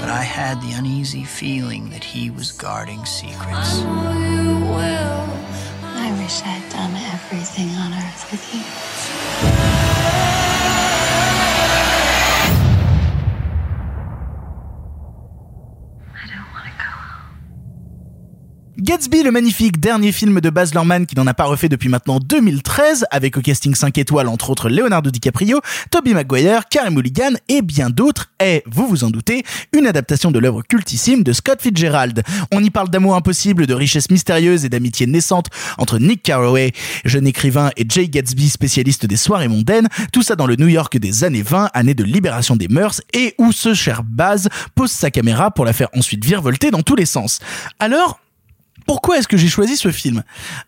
But 0.07 0.13
I 0.13 0.23
had 0.23 0.61
the 0.61 0.71
uneasy 0.71 1.25
feeling 1.25 1.89
that 1.89 2.01
he 2.01 2.29
was 2.29 2.53
guarding 2.53 3.05
secrets. 3.05 3.81
I 5.83 6.15
wish 6.17 6.41
I'd 6.45 6.63
done 6.69 6.95
everything 7.11 7.67
on 7.71 7.91
earth 7.91 8.31
with 8.31 8.53
you. 8.55 9.86
Gatsby 18.79 19.23
le 19.23 19.31
magnifique, 19.31 19.79
dernier 19.79 20.11
film 20.11 20.39
de 20.39 20.51
Baz 20.51 20.75
Luhrmann 20.75 21.07
qui 21.07 21.15
n'en 21.15 21.25
a 21.25 21.33
pas 21.33 21.45
refait 21.45 21.67
depuis 21.67 21.89
maintenant 21.89 22.19
2013, 22.19 23.07
avec 23.09 23.35
au 23.35 23.41
casting 23.41 23.73
5 23.73 23.97
étoiles 23.97 24.27
entre 24.27 24.51
autres 24.51 24.69
Leonardo 24.69 25.09
DiCaprio, 25.09 25.61
Tobey 25.89 26.13
Maguire, 26.13 26.69
Carey 26.69 26.91
Mulligan 26.91 27.31
et 27.49 27.63
bien 27.63 27.89
d'autres, 27.89 28.29
est, 28.39 28.61
vous 28.67 28.87
vous 28.87 29.03
en 29.03 29.09
doutez, 29.09 29.43
une 29.73 29.87
adaptation 29.87 30.29
de 30.29 30.37
l'œuvre 30.37 30.61
cultissime 30.61 31.23
de 31.23 31.33
Scott 31.33 31.59
Fitzgerald. 31.59 32.21
On 32.51 32.63
y 32.63 32.69
parle 32.69 32.89
d'amour 32.89 33.15
impossible, 33.15 33.65
de 33.65 33.73
richesse 33.73 34.11
mystérieuse 34.11 34.63
et 34.63 34.69
d'amitié 34.69 35.07
naissante 35.07 35.47
entre 35.79 35.97
Nick 35.97 36.21
Carraway, 36.21 36.71
jeune 37.03 37.25
écrivain, 37.25 37.71
et 37.77 37.85
Jay 37.89 38.07
Gatsby, 38.07 38.47
spécialiste 38.47 39.07
des 39.07 39.17
soirées 39.17 39.47
mondaines, 39.47 39.87
tout 40.13 40.21
ça 40.21 40.35
dans 40.35 40.45
le 40.45 40.55
New 40.55 40.67
York 40.67 40.95
des 40.99 41.23
années 41.23 41.41
20, 41.41 41.71
année 41.73 41.95
de 41.95 42.03
libération 42.03 42.55
des 42.55 42.67
mœurs, 42.67 43.01
et 43.11 43.33
où 43.39 43.51
ce 43.51 43.73
cher 43.73 44.03
Baz 44.03 44.49
pose 44.75 44.91
sa 44.91 45.09
caméra 45.09 45.49
pour 45.49 45.65
la 45.65 45.73
faire 45.73 45.89
ensuite 45.95 46.23
virevolter 46.23 46.69
dans 46.69 46.83
tous 46.83 46.95
les 46.95 47.07
sens. 47.07 47.39
Alors, 47.79 48.19
pourquoi 48.87 49.17
est-ce 49.19 49.27
que 49.27 49.37
j'ai 49.37 49.47
choisi 49.49 49.75
ce 49.77 49.91
film? 49.91 50.23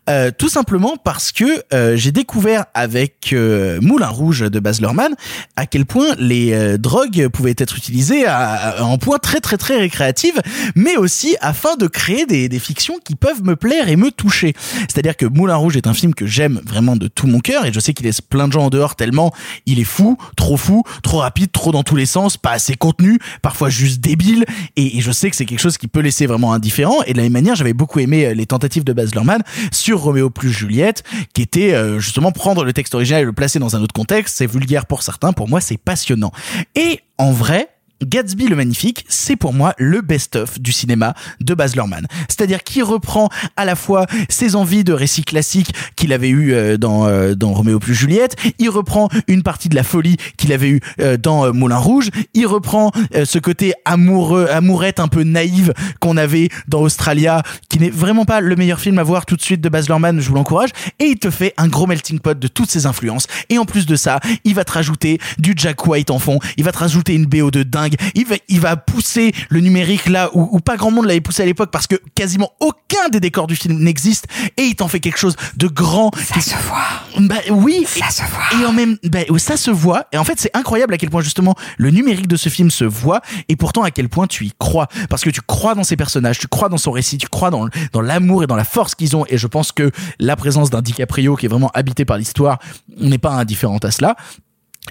Euh, 0.08 0.30
Tout 0.36 0.48
simplement 0.50 0.96
parce 1.02 1.32
que 1.32 1.64
euh, 1.72 1.96
j'ai 1.96 2.12
découvert 2.12 2.66
avec 2.74 3.32
euh, 3.32 3.80
Moulin 3.80 4.08
Rouge 4.08 4.40
de 4.40 4.60
Baz 4.60 4.80
Luhrmann 4.80 5.14
à 5.56 5.66
quel 5.66 5.86
point 5.86 6.14
les 6.18 6.52
euh, 6.52 6.78
drogues 6.78 7.28
pouvaient 7.28 7.54
être 7.56 7.76
utilisées 7.76 8.26
à, 8.26 8.38
à- 8.38 8.82
en 8.82 8.98
point 8.98 9.18
très 9.18 9.40
très 9.40 9.56
très 9.56 9.78
récréatif, 9.78 10.34
mais 10.76 10.96
aussi 10.96 11.36
afin 11.40 11.76
de 11.76 11.86
créer 11.86 12.26
des, 12.26 12.48
des 12.48 12.58
fictions 12.58 12.98
qui 13.04 13.14
peuvent 13.16 13.42
me 13.42 13.56
plaire 13.56 13.88
et 13.88 13.96
me 13.96 14.10
toucher. 14.10 14.54
C'est-à-dire 14.80 15.16
que 15.16 15.24
Moulin 15.26 15.56
Rouge 15.56 15.76
est 15.78 15.86
un 15.86 15.94
film 15.94 16.14
que 16.14 16.26
j'aime 16.26 16.60
vraiment 16.66 16.96
de 16.96 17.08
tout 17.08 17.26
mon 17.26 17.40
cœur 17.40 17.64
et 17.64 17.72
je 17.72 17.80
sais 17.80 17.94
qu'il 17.94 18.04
laisse 18.06 18.20
plein 18.20 18.46
de 18.48 18.52
gens 18.52 18.64
en 18.66 18.70
dehors 18.70 18.96
tellement 18.96 19.32
il 19.64 19.80
est 19.80 19.84
fou, 19.84 20.18
trop 20.36 20.58
fou, 20.58 20.82
trop 21.02 21.18
rapide, 21.18 21.50
trop 21.52 21.72
dans 21.72 21.82
tous 21.82 21.96
les 21.96 22.06
sens, 22.06 22.36
pas 22.36 22.50
assez 22.52 22.74
contenu, 22.74 23.18
parfois 23.40 23.70
juste 23.70 24.00
débile 24.00 24.44
et, 24.76 24.98
et 24.98 25.00
je 25.00 25.10
sais 25.10 25.30
que 25.30 25.36
c'est 25.36 25.46
quelque 25.46 25.60
chose 25.60 25.78
qui 25.78 25.88
peut 25.88 26.00
laisser 26.00 26.26
vraiment 26.26 26.52
indifférent 26.52 26.98
et 27.06 27.12
de 27.12 27.16
la 27.16 27.22
même 27.24 27.32
manière 27.32 27.54
j'avais 27.54 27.72
beaucoup 27.72 27.98
aimé 28.00 28.09
euh, 28.12 28.34
les 28.34 28.46
tentatives 28.46 28.84
de 28.84 28.92
Baz 28.92 29.14
Luhrmann 29.14 29.42
sur 29.72 30.00
Roméo 30.00 30.30
plus 30.30 30.52
Juliette 30.52 31.02
qui 31.34 31.42
était 31.42 31.72
euh, 31.72 31.98
justement 31.98 32.32
prendre 32.32 32.64
le 32.64 32.72
texte 32.72 32.94
original 32.94 33.22
et 33.22 33.24
le 33.24 33.32
placer 33.32 33.58
dans 33.58 33.76
un 33.76 33.82
autre 33.82 33.94
contexte. 33.94 34.36
C'est 34.38 34.46
vulgaire 34.46 34.86
pour 34.86 35.02
certains 35.02 35.32
pour 35.32 35.48
moi 35.48 35.60
c'est 35.60 35.78
passionnant. 35.78 36.32
Et 36.74 37.00
en 37.18 37.32
vrai 37.32 37.68
Gatsby 38.02 38.48
le 38.48 38.56
Magnifique, 38.56 39.04
c'est 39.08 39.36
pour 39.36 39.52
moi 39.52 39.74
le 39.78 40.00
best-of 40.00 40.60
du 40.60 40.72
cinéma 40.72 41.14
de 41.40 41.54
Baz 41.54 41.74
Luhrmann. 41.74 42.06
C'est-à-dire 42.28 42.62
qu'il 42.62 42.82
reprend 42.82 43.28
à 43.56 43.64
la 43.64 43.76
fois 43.76 44.06
ses 44.28 44.56
envies 44.56 44.84
de 44.84 44.92
récits 44.92 45.24
classiques 45.24 45.72
qu'il 45.96 46.12
avait 46.12 46.28
eu 46.28 46.52
euh, 46.52 46.76
dans 46.76 47.06
euh, 47.06 47.34
dans 47.34 47.52
Roméo 47.52 47.78
plus 47.78 47.94
Juliette, 47.94 48.36
il 48.58 48.70
reprend 48.70 49.08
une 49.28 49.42
partie 49.42 49.68
de 49.68 49.74
la 49.74 49.82
folie 49.82 50.16
qu'il 50.36 50.52
avait 50.52 50.68
eu 50.68 50.80
euh, 51.00 51.16
dans 51.16 51.52
Moulin 51.52 51.76
Rouge, 51.76 52.10
il 52.34 52.46
reprend 52.46 52.90
ce 53.24 53.38
côté 53.38 53.72
amoureux, 53.84 54.46
amourette 54.50 55.00
un 55.00 55.08
peu 55.08 55.22
naïve 55.22 55.72
qu'on 56.00 56.16
avait 56.16 56.48
dans 56.68 56.80
Australia, 56.80 57.42
qui 57.68 57.78
n'est 57.78 57.90
vraiment 57.90 58.24
pas 58.24 58.40
le 58.40 58.56
meilleur 58.56 58.80
film 58.80 58.98
à 58.98 59.02
voir 59.02 59.26
tout 59.26 59.36
de 59.36 59.42
suite 59.42 59.60
de 59.60 59.68
Baz 59.68 59.88
Luhrmann, 59.88 60.20
je 60.20 60.28
vous 60.28 60.34
l'encourage, 60.34 60.70
et 60.98 61.04
il 61.04 61.18
te 61.18 61.30
fait 61.30 61.54
un 61.56 61.68
gros 61.68 61.86
melting 61.86 62.20
pot 62.20 62.38
de 62.38 62.48
toutes 62.48 62.70
ses 62.70 62.86
influences. 62.86 63.26
Et 63.48 63.58
en 63.58 63.64
plus 63.64 63.86
de 63.86 63.96
ça, 63.96 64.20
il 64.44 64.54
va 64.54 64.64
te 64.64 64.72
rajouter 64.72 65.18
du 65.38 65.54
Jack 65.56 65.86
White 65.86 66.10
en 66.10 66.18
fond, 66.18 66.38
il 66.56 66.64
va 66.64 66.72
te 66.72 66.78
rajouter 66.78 67.14
une 67.14 67.26
BO 67.26 67.50
de 67.50 67.62
dingue, 67.62 67.89
il 68.14 68.26
va, 68.26 68.36
il 68.48 68.60
va 68.60 68.76
pousser 68.76 69.32
le 69.48 69.60
numérique 69.60 70.08
là 70.08 70.30
où, 70.34 70.48
où 70.52 70.60
pas 70.60 70.76
grand 70.76 70.90
monde 70.90 71.06
l'avait 71.06 71.20
poussé 71.20 71.42
à 71.42 71.46
l'époque 71.46 71.70
parce 71.70 71.86
que 71.86 71.96
quasiment 72.14 72.50
aucun 72.60 73.08
des 73.10 73.20
décors 73.20 73.46
du 73.46 73.56
film 73.56 73.78
n'existe 73.78 74.26
et 74.56 74.62
il 74.62 74.74
t'en 74.74 74.88
fait 74.88 75.00
quelque 75.00 75.18
chose 75.18 75.36
de 75.56 75.66
grand. 75.68 76.10
Ça 76.16 76.40
se 76.40 76.54
voit. 76.66 76.78
Bah 77.18 77.36
oui. 77.50 77.84
Ça 77.86 78.10
se 78.10 78.22
voit. 78.22 78.60
Et 78.60 78.64
en 78.64 78.72
même, 78.72 78.98
bah, 79.04 79.20
ça 79.38 79.56
se 79.56 79.70
voit. 79.70 80.06
Et 80.12 80.18
en 80.18 80.24
fait, 80.24 80.38
c'est 80.38 80.54
incroyable 80.56 80.94
à 80.94 80.98
quel 80.98 81.10
point 81.10 81.22
justement 81.22 81.54
le 81.78 81.90
numérique 81.90 82.28
de 82.28 82.36
ce 82.36 82.48
film 82.48 82.70
se 82.70 82.84
voit 82.84 83.20
et 83.48 83.56
pourtant 83.56 83.82
à 83.82 83.90
quel 83.90 84.08
point 84.08 84.26
tu 84.26 84.46
y 84.46 84.52
crois 84.58 84.88
parce 85.08 85.22
que 85.22 85.30
tu 85.30 85.40
crois 85.40 85.74
dans 85.74 85.84
ces 85.84 85.96
personnages, 85.96 86.38
tu 86.38 86.48
crois 86.48 86.68
dans 86.68 86.78
son 86.78 86.90
récit, 86.90 87.18
tu 87.18 87.28
crois 87.28 87.50
dans, 87.50 87.68
dans 87.92 88.00
l'amour 88.00 88.42
et 88.42 88.46
dans 88.46 88.56
la 88.56 88.64
force 88.64 88.94
qu'ils 88.94 89.16
ont 89.16 89.24
et 89.28 89.38
je 89.38 89.46
pense 89.46 89.72
que 89.72 89.90
la 90.18 90.36
présence 90.36 90.70
d'un 90.70 90.82
DiCaprio 90.82 91.36
qui 91.36 91.46
est 91.46 91.48
vraiment 91.48 91.70
habité 91.74 92.04
par 92.04 92.18
l'histoire 92.18 92.58
n'est 92.98 93.18
pas 93.18 93.30
indifférente 93.30 93.84
à 93.84 93.90
cela. 93.90 94.16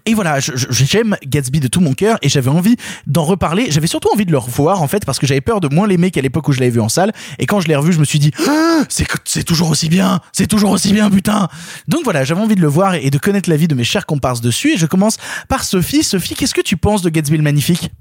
Et 0.05 0.13
voilà, 0.13 0.39
j'aime 0.39 1.17
Gatsby 1.25 1.59
de 1.59 1.67
tout 1.67 1.81
mon 1.81 1.93
cœur 1.93 2.17
et 2.21 2.29
j'avais 2.29 2.49
envie 2.49 2.75
d'en 3.07 3.23
reparler. 3.23 3.71
J'avais 3.71 3.87
surtout 3.87 4.09
envie 4.13 4.25
de 4.25 4.31
le 4.31 4.37
revoir 4.37 4.81
en 4.81 4.87
fait 4.87 5.03
parce 5.05 5.19
que 5.19 5.25
j'avais 5.25 5.41
peur 5.41 5.61
de 5.61 5.73
moins 5.73 5.87
l'aimer 5.87 6.11
qu'à 6.11 6.21
l'époque 6.21 6.47
où 6.47 6.51
je 6.51 6.59
l'avais 6.59 6.71
vu 6.71 6.79
en 6.79 6.89
salle. 6.89 7.11
Et 7.39 7.45
quand 7.45 7.59
je 7.59 7.67
l'ai 7.67 7.75
revu, 7.75 7.91
je 7.91 7.99
me 7.99 8.05
suis 8.05 8.19
dit, 8.19 8.31
Ah, 8.47 8.83
c'est 8.87 9.43
toujours 9.43 9.69
aussi 9.69 9.89
bien, 9.89 10.21
c'est 10.31 10.47
toujours 10.47 10.71
aussi 10.71 10.93
bien, 10.93 11.09
putain. 11.09 11.47
Donc 11.87 12.03
voilà, 12.03 12.23
j'avais 12.23 12.41
envie 12.41 12.55
de 12.55 12.61
le 12.61 12.67
voir 12.67 12.95
et 12.95 13.09
de 13.09 13.17
connaître 13.17 13.49
l'avis 13.49 13.67
de 13.67 13.75
mes 13.75 13.83
chers 13.83 14.05
comparses 14.05 14.41
dessus. 14.41 14.73
Et 14.73 14.77
je 14.77 14.85
commence 14.85 15.17
par 15.47 15.63
Sophie. 15.63 16.03
Sophie, 16.03 16.35
qu'est-ce 16.35 16.53
que 16.53 16.61
tu 16.61 16.77
penses 16.77 17.01
de 17.01 17.09
Gatsby 17.09 17.37
le 17.37 17.43
Magnifique? 17.43 17.91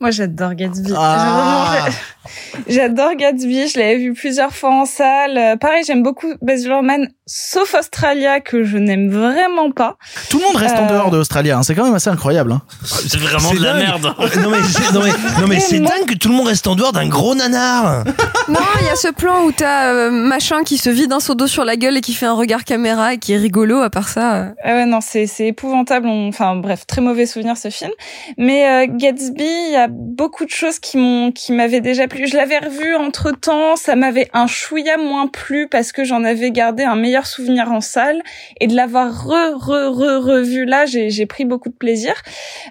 Moi, 0.00 0.10
j'adore 0.10 0.54
Gatsby. 0.54 0.92
Ah. 0.96 1.86
J'adore 2.68 3.14
Gatsby. 3.16 3.68
Je 3.68 3.78
l'avais 3.78 3.96
vu 3.98 4.14
plusieurs 4.14 4.52
fois 4.54 4.70
en 4.70 4.84
salle. 4.86 5.36
Euh, 5.36 5.56
Pareil, 5.56 5.82
j'aime 5.86 6.02
beaucoup 6.02 6.32
Baz 6.40 6.66
Luhrmann, 6.66 7.08
sauf 7.26 7.74
Australia, 7.74 8.40
que 8.40 8.62
je 8.64 8.78
n'aime 8.78 9.10
vraiment 9.10 9.70
pas. 9.70 9.96
Tout 10.30 10.38
le 10.38 10.44
monde 10.44 10.56
reste 10.56 10.76
en 10.76 10.84
Euh, 10.86 10.88
dehors 10.88 11.10
de 11.10 11.18
Australia. 11.18 11.58
hein. 11.58 11.62
C'est 11.62 11.74
quand 11.74 11.84
même 11.84 11.94
assez 11.94 12.10
incroyable. 12.10 12.52
hein. 12.52 12.62
C'est 12.84 13.18
vraiment 13.18 13.52
de 13.52 13.62
la 13.62 13.74
merde. 13.74 14.14
non 14.42 14.50
mais 14.50 14.58
c'est, 14.62 14.92
non 14.92 15.00
mais, 15.02 15.40
non 15.40 15.46
mais 15.48 15.60
c'est 15.60 15.78
dingue 15.80 16.06
que 16.06 16.14
tout 16.14 16.28
le 16.28 16.34
monde 16.34 16.46
reste 16.48 16.66
en 16.66 16.74
dehors 16.76 16.92
d'un 16.92 17.08
gros 17.08 17.34
nanar. 17.34 18.04
Non, 18.48 18.60
il 18.80 18.86
y 18.86 18.90
a 18.90 18.96
ce 18.96 19.08
plan 19.08 19.42
où 19.44 19.52
t'as 19.52 19.92
euh, 19.92 20.10
machin 20.10 20.62
qui 20.64 20.78
se 20.78 20.90
vide 20.90 21.12
un 21.12 21.20
seau 21.20 21.34
d'eau 21.34 21.46
sur 21.46 21.64
la 21.64 21.76
gueule 21.76 21.96
et 21.96 22.00
qui 22.00 22.12
fait 22.14 22.26
un 22.26 22.34
regard 22.34 22.64
caméra 22.64 23.14
et 23.14 23.18
qui 23.18 23.32
est 23.32 23.38
rigolo. 23.38 23.80
À 23.80 23.90
part 23.90 24.08
ça, 24.08 24.34
euh. 24.34 24.48
Ah 24.64 24.74
ouais, 24.74 24.86
non, 24.86 25.00
c'est 25.00 25.26
c'est 25.26 25.46
épouvantable. 25.48 26.06
On- 26.06 26.28
Enfin, 26.28 26.56
bref, 26.56 26.86
très 26.86 27.00
mauvais 27.02 27.26
souvenir 27.26 27.56
ce 27.56 27.68
film. 27.68 27.90
Mais 28.38 28.66
euh, 28.68 28.86
Gatsby, 28.88 29.44
il 29.44 29.72
y 29.72 29.76
a 29.82 29.88
beaucoup 29.88 30.44
de 30.44 30.50
choses 30.50 30.78
qui 30.78 30.96
m'ont 30.96 31.32
qui 31.32 31.52
m'avaient 31.52 31.80
déjà 31.80 32.08
plu. 32.08 32.26
Je 32.26 32.36
l'avais 32.36 32.58
revu 32.58 32.94
entre 32.94 33.30
temps, 33.32 33.76
ça 33.76 33.96
m'avait 33.96 34.28
un 34.32 34.46
chouïa 34.46 34.96
moins 34.96 35.26
plu 35.26 35.68
parce 35.68 35.92
que 35.92 36.04
j'en 36.04 36.24
avais 36.24 36.50
gardé 36.50 36.82
un 36.84 36.96
meilleur 36.96 37.26
souvenir 37.26 37.70
en 37.70 37.80
salle 37.80 38.22
et 38.60 38.66
de 38.66 38.74
l'avoir 38.74 39.26
re 39.26 39.54
re 39.56 39.90
re 39.90 40.24
revu 40.24 40.64
là, 40.64 40.86
j'ai 40.86 41.10
j'ai 41.10 41.26
pris 41.26 41.44
beaucoup 41.44 41.68
de 41.68 41.76
plaisir. 41.76 42.14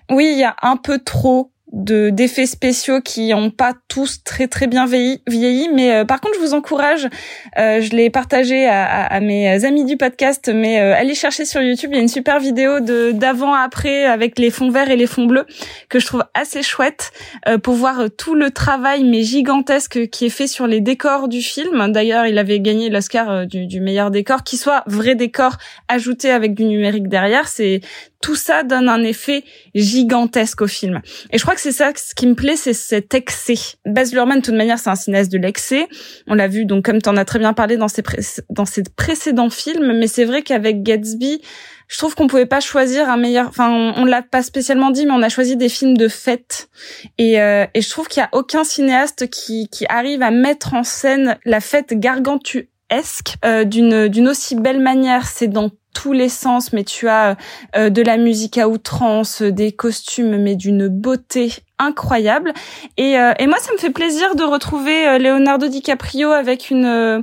Oui, 0.10 0.30
il 0.34 0.40
y 0.40 0.44
a 0.44 0.56
un 0.62 0.78
peu 0.78 1.00
trop 1.00 1.52
de 1.72 2.10
d'effets 2.10 2.46
spéciaux 2.46 3.02
qui 3.02 3.34
ont 3.34 3.50
pas 3.50 3.74
tous 3.88 4.24
très 4.24 4.48
très 4.48 4.68
bien 4.68 4.86
vieilli, 4.86 5.22
vieilli 5.28 5.70
mais 5.74 5.92
euh, 5.94 6.06
par 6.06 6.20
contre 6.20 6.36
je 6.36 6.40
vous 6.46 6.54
encourage 6.54 7.08
euh, 7.58 7.82
je 7.82 7.92
l'ai 7.96 8.10
partagé 8.10 8.66
à, 8.68 8.84
à- 8.86 9.06
à 9.16 9.20
mes 9.22 9.64
amis 9.66 9.86
du 9.86 9.98
podcast 9.98 10.52
mais 10.54 10.82
euh, 10.82 10.94
allez 10.96 11.16
chercher 11.16 11.46
sur 11.46 11.62
YouTube 11.62 11.92
il 11.94 11.96
y 11.96 12.00
a 12.00 12.02
une 12.02 12.08
super 12.08 12.40
vidéo 12.40 12.80
de 12.82 13.12
d'avant 13.12 13.54
après 13.54 14.06
avec 14.06 14.38
les 14.38 14.50
fonds 14.50 14.70
verts 14.70 14.90
et 14.90 14.98
les 14.98 15.08
fonds 15.08 15.26
bleus 15.26 15.46
que 15.90 16.00
je 16.00 16.06
trouve 16.06 16.24
assez 16.34 16.62
chouette 16.64 17.12
euh, 17.48 17.58
pour 17.58 17.76
voir 17.76 18.04
tout 18.18 18.36
le 18.36 18.52
travail 18.52 19.04
mais 19.04 19.24
gigantesque 19.24 20.10
qui 20.10 20.26
est 20.26 20.30
fait 20.30 20.48
sur 20.48 20.68
les 20.68 20.82
décors 20.82 21.28
du 21.28 21.42
film. 21.42 21.92
D'ailleurs 21.92 22.26
il 22.26 22.38
avait 22.38 22.60
gagné 22.60 22.90
l'Oscar 22.90 23.30
euh, 23.30 23.46
du, 23.46 23.66
du 23.68 23.80
meilleur 23.82 24.12
décor. 24.12 24.44
Qui 24.44 24.58
soit 24.58 24.84
vrai 24.88 25.16
décor 25.16 25.58
ajouté 25.88 26.32
avec 26.32 26.54
du 26.54 26.66
numérique 26.66 27.08
derrière 27.08 27.48
c'est 27.48 27.82
tout 28.22 28.36
ça 28.36 28.64
donne 28.64 28.88
un 28.90 29.04
effet 29.04 29.44
gigantesque 29.76 30.62
au 30.62 30.68
film. 30.68 31.02
Et 31.32 31.38
je 31.38 31.44
crois 31.44 31.56
que 31.56 31.62
c'est 31.62 31.72
ça 31.72 31.92
ce 31.96 32.16
qui 32.16 32.28
me 32.28 32.36
plaît, 32.36 32.56
c'est 32.56 32.74
cet 32.74 33.14
excès. 33.14 33.60
Baz 33.86 34.14
Luhrmann, 34.14 34.40
de 34.40 34.46
toute 34.46 34.56
manière, 34.56 34.80
c'est 34.80 34.90
un 34.90 34.96
cinéaste 34.96 35.32
de 35.32 35.38
l'excès. 35.38 35.88
On 36.28 36.36
l'a 36.36 36.48
vu, 36.48 36.66
donc 36.66 36.86
comme 36.86 37.02
tu 37.02 37.10
en 37.10 37.18
as 37.18 37.26
très 37.26 37.40
bien 37.40 37.54
parlé 37.54 37.78
dans 37.78 37.88
ses, 37.88 38.04
dans 38.50 38.66
précédents 38.96 39.50
films, 39.50 39.94
mais 39.98 40.08
c'est 40.08 40.26
vrai 40.26 40.42
qu'avec 40.42 40.84
Gatsby, 40.84 41.42
je 41.92 41.98
trouve 41.98 42.16
qu'on 42.16 42.28
pouvait 42.28 42.46
pas 42.46 42.62
choisir 42.62 43.10
un 43.10 43.18
meilleur. 43.18 43.48
Enfin, 43.50 43.70
on, 43.70 44.02
on 44.02 44.06
l'a 44.06 44.22
pas 44.22 44.44
spécialement 44.44 44.92
dit, 44.92 45.06
mais 45.06 45.12
on 45.12 45.22
a 45.22 45.30
choisi 45.30 45.58
des 45.58 45.68
films 45.68 45.98
de 45.98 46.08
fête. 46.08 46.70
Et, 47.18 47.42
euh, 47.42 47.66
et 47.74 47.82
je 47.82 47.90
trouve 47.90 48.08
qu'il 48.08 48.22
y 48.22 48.24
a 48.24 48.30
aucun 48.32 48.64
cinéaste 48.64 49.30
qui, 49.30 49.68
qui 49.70 49.86
arrive 49.90 50.22
à 50.22 50.32
mettre 50.32 50.74
en 50.74 50.84
scène 50.84 51.38
la 51.44 51.60
fête 51.60 51.94
gargantuesque 51.94 53.36
euh, 53.44 53.66
d'une 53.66 54.08
d'une 54.08 54.30
aussi 54.30 54.56
belle 54.56 54.80
manière. 54.80 55.28
C'est 55.28 55.48
dans 55.48 55.70
tous 55.94 56.14
les 56.14 56.30
sens, 56.30 56.74
mais 56.74 56.84
tu 56.84 57.08
as 57.08 57.36
euh, 57.76 57.90
de 57.90 58.02
la 58.02 58.18
musique 58.18 58.58
à 58.58 58.68
outrance, 58.70 59.42
des 59.42 59.72
costumes, 59.72 60.38
mais 60.38 60.56
d'une 60.56 60.88
beauté 60.88 61.54
incroyable. 61.80 62.54
Et, 62.98 63.18
euh, 63.18 63.34
et 63.40 63.48
moi, 63.48 63.58
ça 63.60 63.72
me 63.74 63.78
fait 63.78 63.90
plaisir 63.90 64.36
de 64.36 64.44
retrouver 64.44 65.08
euh, 65.08 65.18
Leonardo 65.18 65.68
DiCaprio 65.68 66.32
avec 66.32 66.70
une 66.70 66.86
euh, 66.86 67.22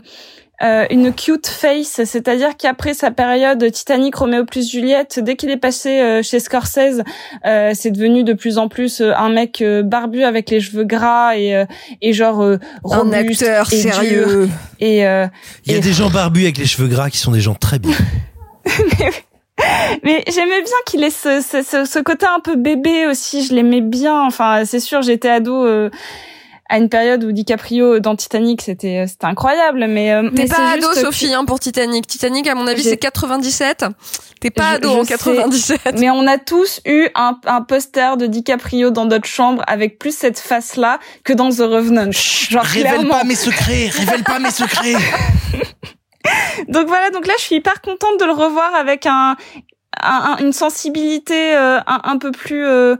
euh, 0.61 0.87
une 0.91 1.15
cute 1.15 1.47
face, 1.47 2.03
c'est-à-dire 2.05 2.57
qu'après 2.57 2.93
sa 2.93 3.13
période 3.13 3.71
Titanic, 3.71 4.17
Roméo 4.17 4.45
plus 4.45 4.69
Juliette, 4.69 5.21
dès 5.23 5.37
qu'il 5.37 5.51
est 5.51 5.57
passé 5.57 6.01
euh, 6.01 6.21
chez 6.21 6.41
Scorsese, 6.41 7.05
euh, 7.47 7.71
c'est 7.77 7.93
devenu 7.93 8.25
de 8.25 8.33
plus 8.33 8.59
en 8.59 8.67
plus 8.69 9.01
euh, 9.01 9.13
un 9.17 9.29
mec 9.29 9.63
euh, 9.63 9.85
barbu 9.85 10.25
avec 10.25 10.51
les 10.51 10.59
cheveux 10.61 10.83
gras 10.83 11.37
et 11.37 11.55
euh, 11.55 11.65
et 12.03 12.13
genre 12.13 12.43
euh, 12.43 12.57
Un 12.91 12.99
robuste 12.99 13.45
acteur 13.45 13.73
et 13.73 13.77
sérieux. 13.77 14.27
dur. 14.47 14.49
Et 14.81 15.07
euh, 15.07 15.29
Il 15.65 15.71
y 15.71 15.75
a 15.77 15.79
et- 15.79 15.81
des 15.81 15.93
gens 15.93 16.11
barbus 16.11 16.43
avec 16.43 16.59
les 16.59 16.67
cheveux 16.67 16.89
gras 16.89 17.09
qui 17.09 17.19
sont 17.19 17.31
des 17.31 17.41
gens 17.41 17.55
très 17.55 17.79
bien. 17.79 17.95
Mais 20.05 20.23
j'aimais 20.29 20.63
bien 20.63 20.77
qu'il 20.87 21.03
ait 21.03 21.11
ce, 21.11 21.41
ce, 21.41 21.63
ce, 21.63 21.85
ce 21.85 21.99
côté 21.99 22.27
un 22.27 22.41
peu 22.41 22.55
bébé 22.55 23.07
aussi. 23.07 23.45
Je 23.45 23.53
l'aimais 23.55 23.81
bien. 23.81 24.23
Enfin, 24.25 24.65
c'est 24.65 24.79
sûr, 24.81 25.03
j'étais 25.03 25.29
ado 25.31 25.67
euh, 25.67 25.91
à 26.69 26.79
une 26.79 26.89
période 26.89 27.25
où 27.25 27.33
DiCaprio 27.33 27.99
dans 27.99 28.15
Titanic, 28.15 28.63
c'était 28.63 29.07
c'était 29.09 29.27
incroyable. 29.27 29.87
Mais 29.89 30.13
euh, 30.13 30.31
T'es 30.31 30.47
pas 30.47 30.73
ado, 30.75 30.87
juste 30.93 31.01
Sophie, 31.05 31.35
hein, 31.35 31.45
pour 31.45 31.59
Titanic. 31.59 32.07
Titanic, 32.07 32.47
à 32.47 32.55
mon 32.55 32.69
avis, 32.69 32.85
c'est 32.85 32.97
97. 32.99 33.87
T'es 34.41 34.51
pas 34.51 34.71
Je- 34.71 34.77
ado 34.77 34.91
je 34.91 34.95
en 34.99 35.03
sais. 35.03 35.09
97. 35.09 35.81
Mais 35.99 36.09
on 36.11 36.25
a 36.29 36.39
tous 36.39 36.81
eu 36.87 37.09
un, 37.17 37.37
un 37.47 37.61
poster 37.63 38.17
de 38.17 38.27
DiCaprio 38.27 38.91
dans 38.91 39.07
notre 39.07 39.27
chambre 39.27 39.65
avec 39.67 39.99
plus 39.99 40.17
cette 40.17 40.39
face-là 40.39 41.01
que 41.25 41.33
dans 41.33 41.51
The 41.51 41.59
Revenant. 41.63 42.13
Genre 42.13 42.63
Révèle 42.63 42.93
clairement. 42.93 43.11
pas 43.19 43.25
mes 43.25 43.35
secrets. 43.35 43.89
Révèle 43.89 44.23
pas 44.23 44.39
mes 44.39 44.53
secrets. 44.53 44.95
Donc 46.69 46.87
voilà, 46.89 47.11
donc 47.11 47.27
là 47.27 47.35
je 47.39 47.43
suis 47.45 47.57
hyper 47.57 47.81
contente 47.81 48.19
de 48.21 48.25
le 48.25 48.33
revoir 48.33 48.75
avec 48.75 49.07
un, 49.07 49.37
un- 50.03 50.37
un- 50.37 50.37
une 50.39 50.53
sensibilité 50.53 51.55
euh, 51.57 51.79
un, 51.87 52.01
un 52.05 52.19
peu 52.19 52.33
plus 52.33 52.65
euh, 52.67 52.97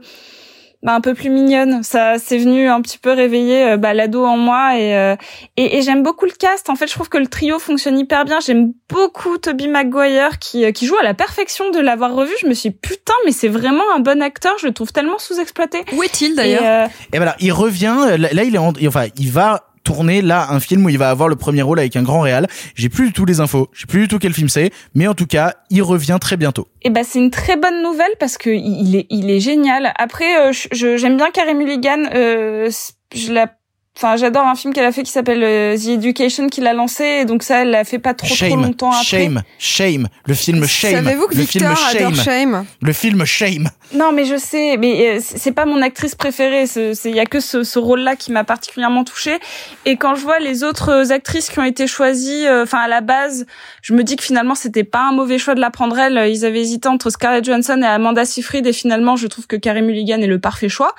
bah, 0.81 0.93
un 0.95 1.01
peu 1.01 1.13
plus 1.13 1.29
mignonne. 1.29 1.83
Ça 1.83 2.17
c'est 2.17 2.37
venu 2.37 2.69
un 2.69 2.81
petit 2.81 2.97
peu 2.97 3.11
réveiller 3.11 3.71
euh, 3.71 3.77
bah, 3.77 3.93
l'ado 3.93 4.23
en 4.25 4.37
moi 4.37 4.77
et, 4.77 4.95
euh, 4.95 5.15
et, 5.57 5.77
et 5.77 5.81
j'aime 5.81 6.01
beaucoup 6.03 6.25
le 6.25 6.31
cast. 6.31 6.69
En 6.69 6.75
fait, 6.75 6.87
je 6.87 6.93
trouve 6.93 7.09
que 7.09 7.17
le 7.17 7.27
trio 7.27 7.59
fonctionne 7.59 7.99
hyper 7.99 8.23
bien. 8.23 8.39
J'aime 8.39 8.71
beaucoup 8.87 9.37
Toby 9.37 9.67
Maguire 9.67 10.39
qui 10.39 10.63
euh, 10.63 10.71
qui 10.71 10.85
joue 10.85 10.95
à 10.97 11.03
la 11.03 11.13
perfection 11.13 11.69
de 11.71 11.79
l'avoir 11.79 12.13
revu. 12.13 12.31
Je 12.41 12.47
me 12.47 12.53
suis 12.53 12.69
dit, 12.69 12.77
putain, 12.81 13.13
mais 13.25 13.33
c'est 13.33 13.49
vraiment 13.49 13.83
un 13.93 13.99
bon 13.99 14.21
acteur. 14.21 14.53
Je 14.59 14.67
le 14.67 14.73
trouve 14.73 14.93
tellement 14.93 15.19
sous-exploité. 15.19 15.83
Où 15.91 16.01
est-il 16.03 16.31
Et, 16.31 16.35
d'ailleurs 16.35 16.85
euh, 16.85 16.87
Et 17.11 17.17
voilà, 17.17 17.35
il 17.41 17.51
revient. 17.51 17.97
Là, 18.17 18.29
là, 18.31 18.43
il 18.43 18.55
est 18.55 18.59
en, 18.59 18.71
enfin, 18.87 19.07
il 19.17 19.29
va 19.29 19.65
tourner 19.89 20.21
là 20.21 20.49
un 20.51 20.59
film 20.59 20.85
où 20.85 20.89
il 20.89 20.99
va 20.99 21.09
avoir 21.09 21.29
le 21.29 21.35
premier 21.35 21.63
rôle 21.63 21.79
avec 21.79 21.95
un 21.95 22.03
grand 22.03 22.21
réal. 22.21 22.45
J'ai 22.75 22.89
plus 22.89 23.07
du 23.07 23.13
tout 23.13 23.25
les 23.25 23.39
infos. 23.39 23.69
J'ai 23.73 23.87
plus 23.87 24.01
du 24.01 24.07
tout 24.07 24.19
quel 24.19 24.33
film 24.33 24.47
c'est, 24.47 24.69
mais 24.93 25.07
en 25.07 25.15
tout 25.15 25.25
cas, 25.25 25.55
il 25.71 25.81
revient 25.81 26.19
très 26.21 26.37
bientôt. 26.37 26.67
Eh 26.83 26.91
ben 26.91 27.03
c'est 27.03 27.17
une 27.17 27.31
très 27.31 27.57
bonne 27.57 27.81
nouvelle 27.81 28.11
parce 28.19 28.37
que 28.37 28.51
il 28.51 28.95
est 28.95 29.07
il 29.09 29.31
est 29.31 29.39
génial. 29.39 29.91
Après 29.97 30.49
euh, 30.49 30.51
j'aime 30.71 31.17
bien 31.17 31.31
Carey 31.31 31.55
Mulligan 31.55 32.03
euh, 32.13 32.69
je 33.15 33.33
la 33.33 33.51
enfin 33.97 34.15
j'adore 34.15 34.45
un 34.45 34.53
film 34.53 34.75
qu'elle 34.75 34.85
a 34.85 34.91
fait 34.91 35.01
qui 35.01 35.11
s'appelle 35.11 35.43
euh, 35.43 35.75
The 35.75 35.87
Education 35.87 36.49
qu'il 36.49 36.67
a 36.67 36.73
lancé 36.73 37.03
et 37.21 37.25
donc 37.25 37.41
ça 37.41 37.63
elle 37.63 37.71
l'a 37.71 37.83
fait 37.83 37.97
pas 37.97 38.13
trop 38.13 38.27
trop 38.27 38.35
Shame, 38.35 38.61
longtemps 38.61 38.91
après. 38.91 39.03
Shame, 39.03 39.41
Shame, 39.57 40.07
le 40.25 40.33
film 40.35 40.67
Shame. 40.67 41.03
Savez-vous 41.03 41.27
que 41.27 41.35
le 41.35 41.41
Victor 41.41 41.75
film 41.75 42.03
adore 42.03 42.23
Shame? 42.23 42.65
Le 42.79 42.93
film 42.93 43.25
Shame. 43.25 43.69
Non 43.91 44.11
mais 44.11 44.25
je 44.25 44.37
sais 44.37 44.77
mais 44.77 45.17
euh, 45.17 45.19
c'est 45.19 45.51
pas 45.51 45.65
mon 45.65 45.81
actrice 45.81 46.13
préférée, 46.13 46.65
il 47.05 47.15
y 47.15 47.19
a 47.19 47.25
que 47.25 47.39
ce, 47.39 47.63
ce 47.63 47.79
rôle 47.79 48.01
là 48.01 48.15
qui 48.15 48.31
m'a 48.31 48.43
particulièrement 48.43 49.03
touchée 49.03 49.39
et 49.85 49.97
quand 49.97 50.13
je 50.13 50.21
vois 50.21 50.37
les 50.37 50.63
autres 50.63 51.11
actrices 51.11 51.49
qui 51.49 51.57
ont 51.57 51.63
été 51.63 51.87
choisies 51.87 52.45
euh, 52.45 52.63
enfin 52.63 52.77
à 52.77 52.87
la 52.87 53.01
base, 53.01 53.47
je 53.81 53.93
me 53.93 54.03
dis 54.03 54.15
que 54.15 54.23
finalement 54.23 54.53
c'était 54.53 54.83
pas 54.83 55.07
un 55.07 55.11
mauvais 55.11 55.39
choix 55.39 55.55
de 55.55 55.59
la 55.59 55.71
prendre 55.71 55.97
elle, 55.97 56.29
ils 56.29 56.45
avaient 56.45 56.61
hésité 56.61 56.87
entre 56.87 57.09
Scarlett 57.09 57.43
Johansson 57.43 57.81
et 57.81 57.87
Amanda 57.87 58.25
Seyfried 58.25 58.67
et 58.67 58.73
finalement 58.73 59.15
je 59.15 59.25
trouve 59.25 59.47
que 59.47 59.55
Carey 59.55 59.81
Mulligan 59.81 60.21
est 60.21 60.27
le 60.27 60.39
parfait 60.39 60.69
choix. 60.69 60.93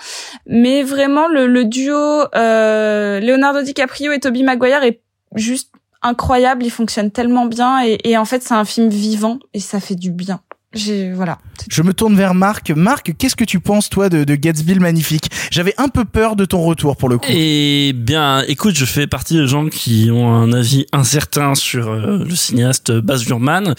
Mais 0.47 0.83
vraiment 0.83 1.29
le, 1.29 1.65
duo 1.65 1.95
euh, 2.35 3.21
Leonardo 3.21 3.63
DiCaprio 3.63 4.11
et 4.11 4.19
Tobey 4.19 4.43
Maguire 4.43 4.83
est 4.83 5.01
juste 5.37 5.71
incroyable, 6.03 6.65
il 6.65 6.71
fonctionne 6.71 7.13
tellement 7.13 7.47
bien 7.47 7.83
et 7.83 8.19
en 8.19 8.25
fait 8.25 8.43
c'est 8.43 8.55
un 8.55 8.65
film 8.65 8.89
vivant 8.89 9.39
et 9.55 9.61
ça 9.61 9.79
fait 9.79 9.95
du 9.95 10.11
bien. 10.11 10.41
J'ai 10.73 11.13
voilà. 11.13 11.39
Je 11.69 11.83
me 11.83 11.93
tourne 11.93 12.15
vers 12.15 12.33
Marc. 12.33 12.71
Marc, 12.71 13.13
qu'est-ce 13.19 13.35
que 13.35 13.43
tu 13.43 13.59
penses 13.59 13.91
toi 13.91 14.09
de, 14.09 14.23
de 14.23 14.35
Gatsby 14.37 14.75
le 14.75 14.81
magnifique? 14.81 15.29
J'avais 15.51 15.75
un 15.79 15.89
peu 15.89 16.05
peur 16.05 16.37
de 16.37 16.45
ton 16.45 16.63
retour 16.63 16.97
pour 16.97 17.09
le 17.09 17.19
coup. 17.19 17.27
Eh 17.29 17.93
bien, 17.93 18.43
écoute, 18.47 18.77
je 18.77 18.85
fais 18.85 19.09
partie 19.09 19.35
des 19.37 19.49
gens 19.49 19.67
qui 19.67 20.11
ont 20.13 20.33
un 20.33 20.53
avis 20.53 20.87
incertain 20.93 21.57
sur 21.57 21.89
euh, 21.89 22.25
le 22.25 22.35
cinéaste 22.37 22.93
Baz 22.93 23.27
Luhrmann. 23.27 23.75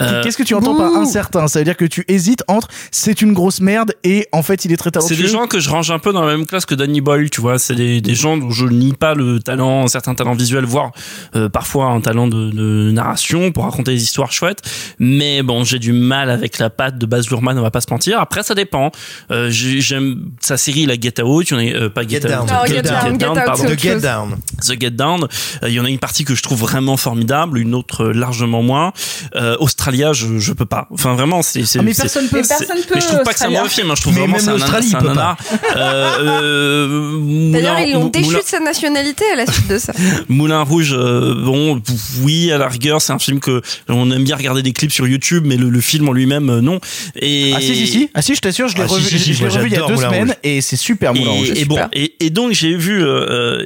Euh, 0.00 0.22
Qu'est-ce 0.22 0.38
que 0.38 0.42
tu 0.42 0.54
entends 0.54 0.74
par 0.76 0.94
incertain? 0.96 1.46
Ça 1.46 1.58
veut 1.58 1.64
dire 1.66 1.76
que 1.76 1.84
tu 1.84 2.06
hésites 2.08 2.42
entre 2.48 2.68
c'est 2.90 3.20
une 3.20 3.34
grosse 3.34 3.60
merde 3.60 3.92
et 4.02 4.26
en 4.32 4.42
fait 4.42 4.64
il 4.64 4.72
est 4.72 4.78
très 4.78 4.88
C'est 4.88 4.92
talentueux. 4.92 5.16
des 5.16 5.28
gens 5.28 5.46
que 5.46 5.60
je 5.60 5.68
range 5.68 5.90
un 5.90 5.98
peu 5.98 6.14
dans 6.14 6.24
la 6.24 6.34
même 6.34 6.46
classe 6.46 6.64
que 6.64 6.74
Danny 6.74 7.02
Boyle, 7.02 7.28
tu 7.28 7.42
vois. 7.42 7.58
C'est 7.58 7.74
des, 7.74 8.00
des 8.00 8.14
gens 8.14 8.38
dont 8.38 8.50
je 8.50 8.64
nie 8.64 8.94
pas 8.94 9.12
le 9.14 9.40
talent, 9.40 9.84
un 9.84 9.88
certain 9.88 10.14
talent 10.14 10.32
visuel, 10.32 10.64
voire 10.64 10.92
euh, 11.36 11.50
parfois 11.50 11.88
un 11.88 12.00
talent 12.00 12.28
de, 12.28 12.50
de 12.50 12.90
narration 12.92 13.52
pour 13.52 13.64
raconter 13.64 13.92
des 13.92 14.02
histoires 14.02 14.32
chouettes. 14.32 14.62
Mais 14.98 15.42
bon, 15.42 15.64
j'ai 15.64 15.78
du 15.78 15.92
mal 15.92 16.29
avec 16.30 16.58
la 16.58 16.70
patte 16.70 16.98
de 16.98 17.06
Baz 17.06 17.28
Luhrmann, 17.28 17.58
on 17.58 17.62
va 17.62 17.70
pas 17.70 17.80
se 17.80 17.90
mentir. 17.90 18.18
Après, 18.20 18.42
ça 18.42 18.54
dépend. 18.54 18.90
Euh, 19.30 19.50
j'ai- 19.50 19.80
J'aime 19.80 20.30
sa 20.40 20.56
série, 20.56 20.86
la 20.86 20.94
Get 20.94 21.20
Out, 21.22 21.50
il 21.50 21.52
y 21.52 21.56
en 21.56 21.58
a, 21.58 21.64
euh, 21.84 21.88
pas 21.90 22.02
Get, 22.02 22.20
Get 22.20 22.26
Out, 22.26 22.30
Down. 22.30 22.46
Non, 22.46 22.66
Get 22.66 22.82
Down, 22.82 23.18
Get 23.18 23.76
Get. 23.78 23.96
The 24.00 24.80
Get 24.80 24.90
Down, 24.90 25.24
euh, 25.24 25.68
il 25.68 25.74
y 25.74 25.80
en 25.80 25.84
a 25.84 25.88
une 25.90 25.98
partie 25.98 26.24
que 26.24 26.34
je 26.34 26.42
trouve 26.42 26.60
vraiment 26.60 26.96
formidable, 26.96 27.58
une 27.58 27.74
autre 27.74 28.06
largement 28.06 28.62
moins. 28.62 28.92
Euh, 29.34 29.56
Australia, 29.60 30.12
je, 30.12 30.38
je 30.38 30.52
peux 30.52 30.66
pas. 30.66 30.86
Enfin 30.92 31.14
vraiment, 31.14 31.42
c'est. 31.42 31.62
Ah, 31.78 31.82
mais 31.82 31.94
personne 31.94 32.28
peut. 32.28 32.40
Mais 32.40 32.46
personne 32.48 32.78
peut, 32.88 32.94
Mais 32.94 33.00
je 33.00 33.06
trouve 33.06 33.22
pas 33.22 33.32
que 33.32 33.38
c'est 33.38 33.46
un 33.46 33.50
mauvais 33.50 33.68
film. 33.68 33.90
hein, 33.90 33.94
Je 33.96 34.02
trouve 34.02 34.14
Mais 34.14 34.20
vraiment 34.20 34.38
c'est 34.38 34.94
un, 34.94 35.00
nanar. 35.02 35.36
Euh, 35.76 36.10
euh, 36.20 37.52
D'ailleurs, 37.52 37.74
Moulin- 37.74 37.86
ils 37.86 37.92
l'ont 37.94 38.06
déchu 38.08 38.34
de 38.36 38.42
sa 38.44 38.60
nationalité 38.60 39.24
à 39.32 39.36
la 39.36 39.46
suite 39.46 39.68
de 39.68 39.78
ça. 39.78 39.92
Moulin 40.28 40.62
Rouge, 40.62 40.94
euh, 40.96 41.34
bon, 41.44 41.80
oui, 42.22 42.52
à 42.52 42.58
la 42.58 42.68
rigueur, 42.68 43.00
c'est 43.00 43.12
un 43.12 43.18
film 43.18 43.40
que 43.40 43.62
on 43.88 44.10
aime 44.10 44.24
bien 44.24 44.36
regarder 44.36 44.62
des 44.62 44.72
clips 44.72 44.92
sur 44.92 45.06
YouTube, 45.06 45.44
mais 45.46 45.56
le, 45.56 45.68
le 45.70 45.80
film 45.80 46.08
en 46.08 46.12
lui-même, 46.20 46.48
euh, 46.50 46.60
non. 46.60 46.80
Et 47.16 47.52
Ah 47.56 47.60
si 47.60 47.74
si 47.74 47.86
si, 47.86 48.10
ah 48.14 48.22
si, 48.22 48.34
je 48.34 48.40
t'assure, 48.40 48.68
je 48.68 48.76
l'ai 48.76 48.82
Ah, 48.82 48.86
revu, 48.86 49.02
si, 49.08 49.18
si, 49.18 49.34
je 49.34 49.42
l'ai 49.42 49.48
moi, 49.48 49.56
revu 49.58 49.68
il 49.68 49.72
y 49.72 49.76
a 49.76 49.86
deux 49.86 49.94
Moulin 49.94 50.08
semaines 50.08 50.28
Rouge. 50.28 50.36
et 50.44 50.60
c'est 50.60 50.76
super 50.76 51.14
Moulin 51.14 51.30
Rouge. 51.30 51.50
Et, 51.54 51.60
et 51.60 51.64
bon, 51.64 51.78
et, 51.92 52.14
et 52.20 52.30
donc 52.30 52.52
j'ai 52.52 52.74
vu, 52.76 53.02
euh, 53.02 53.06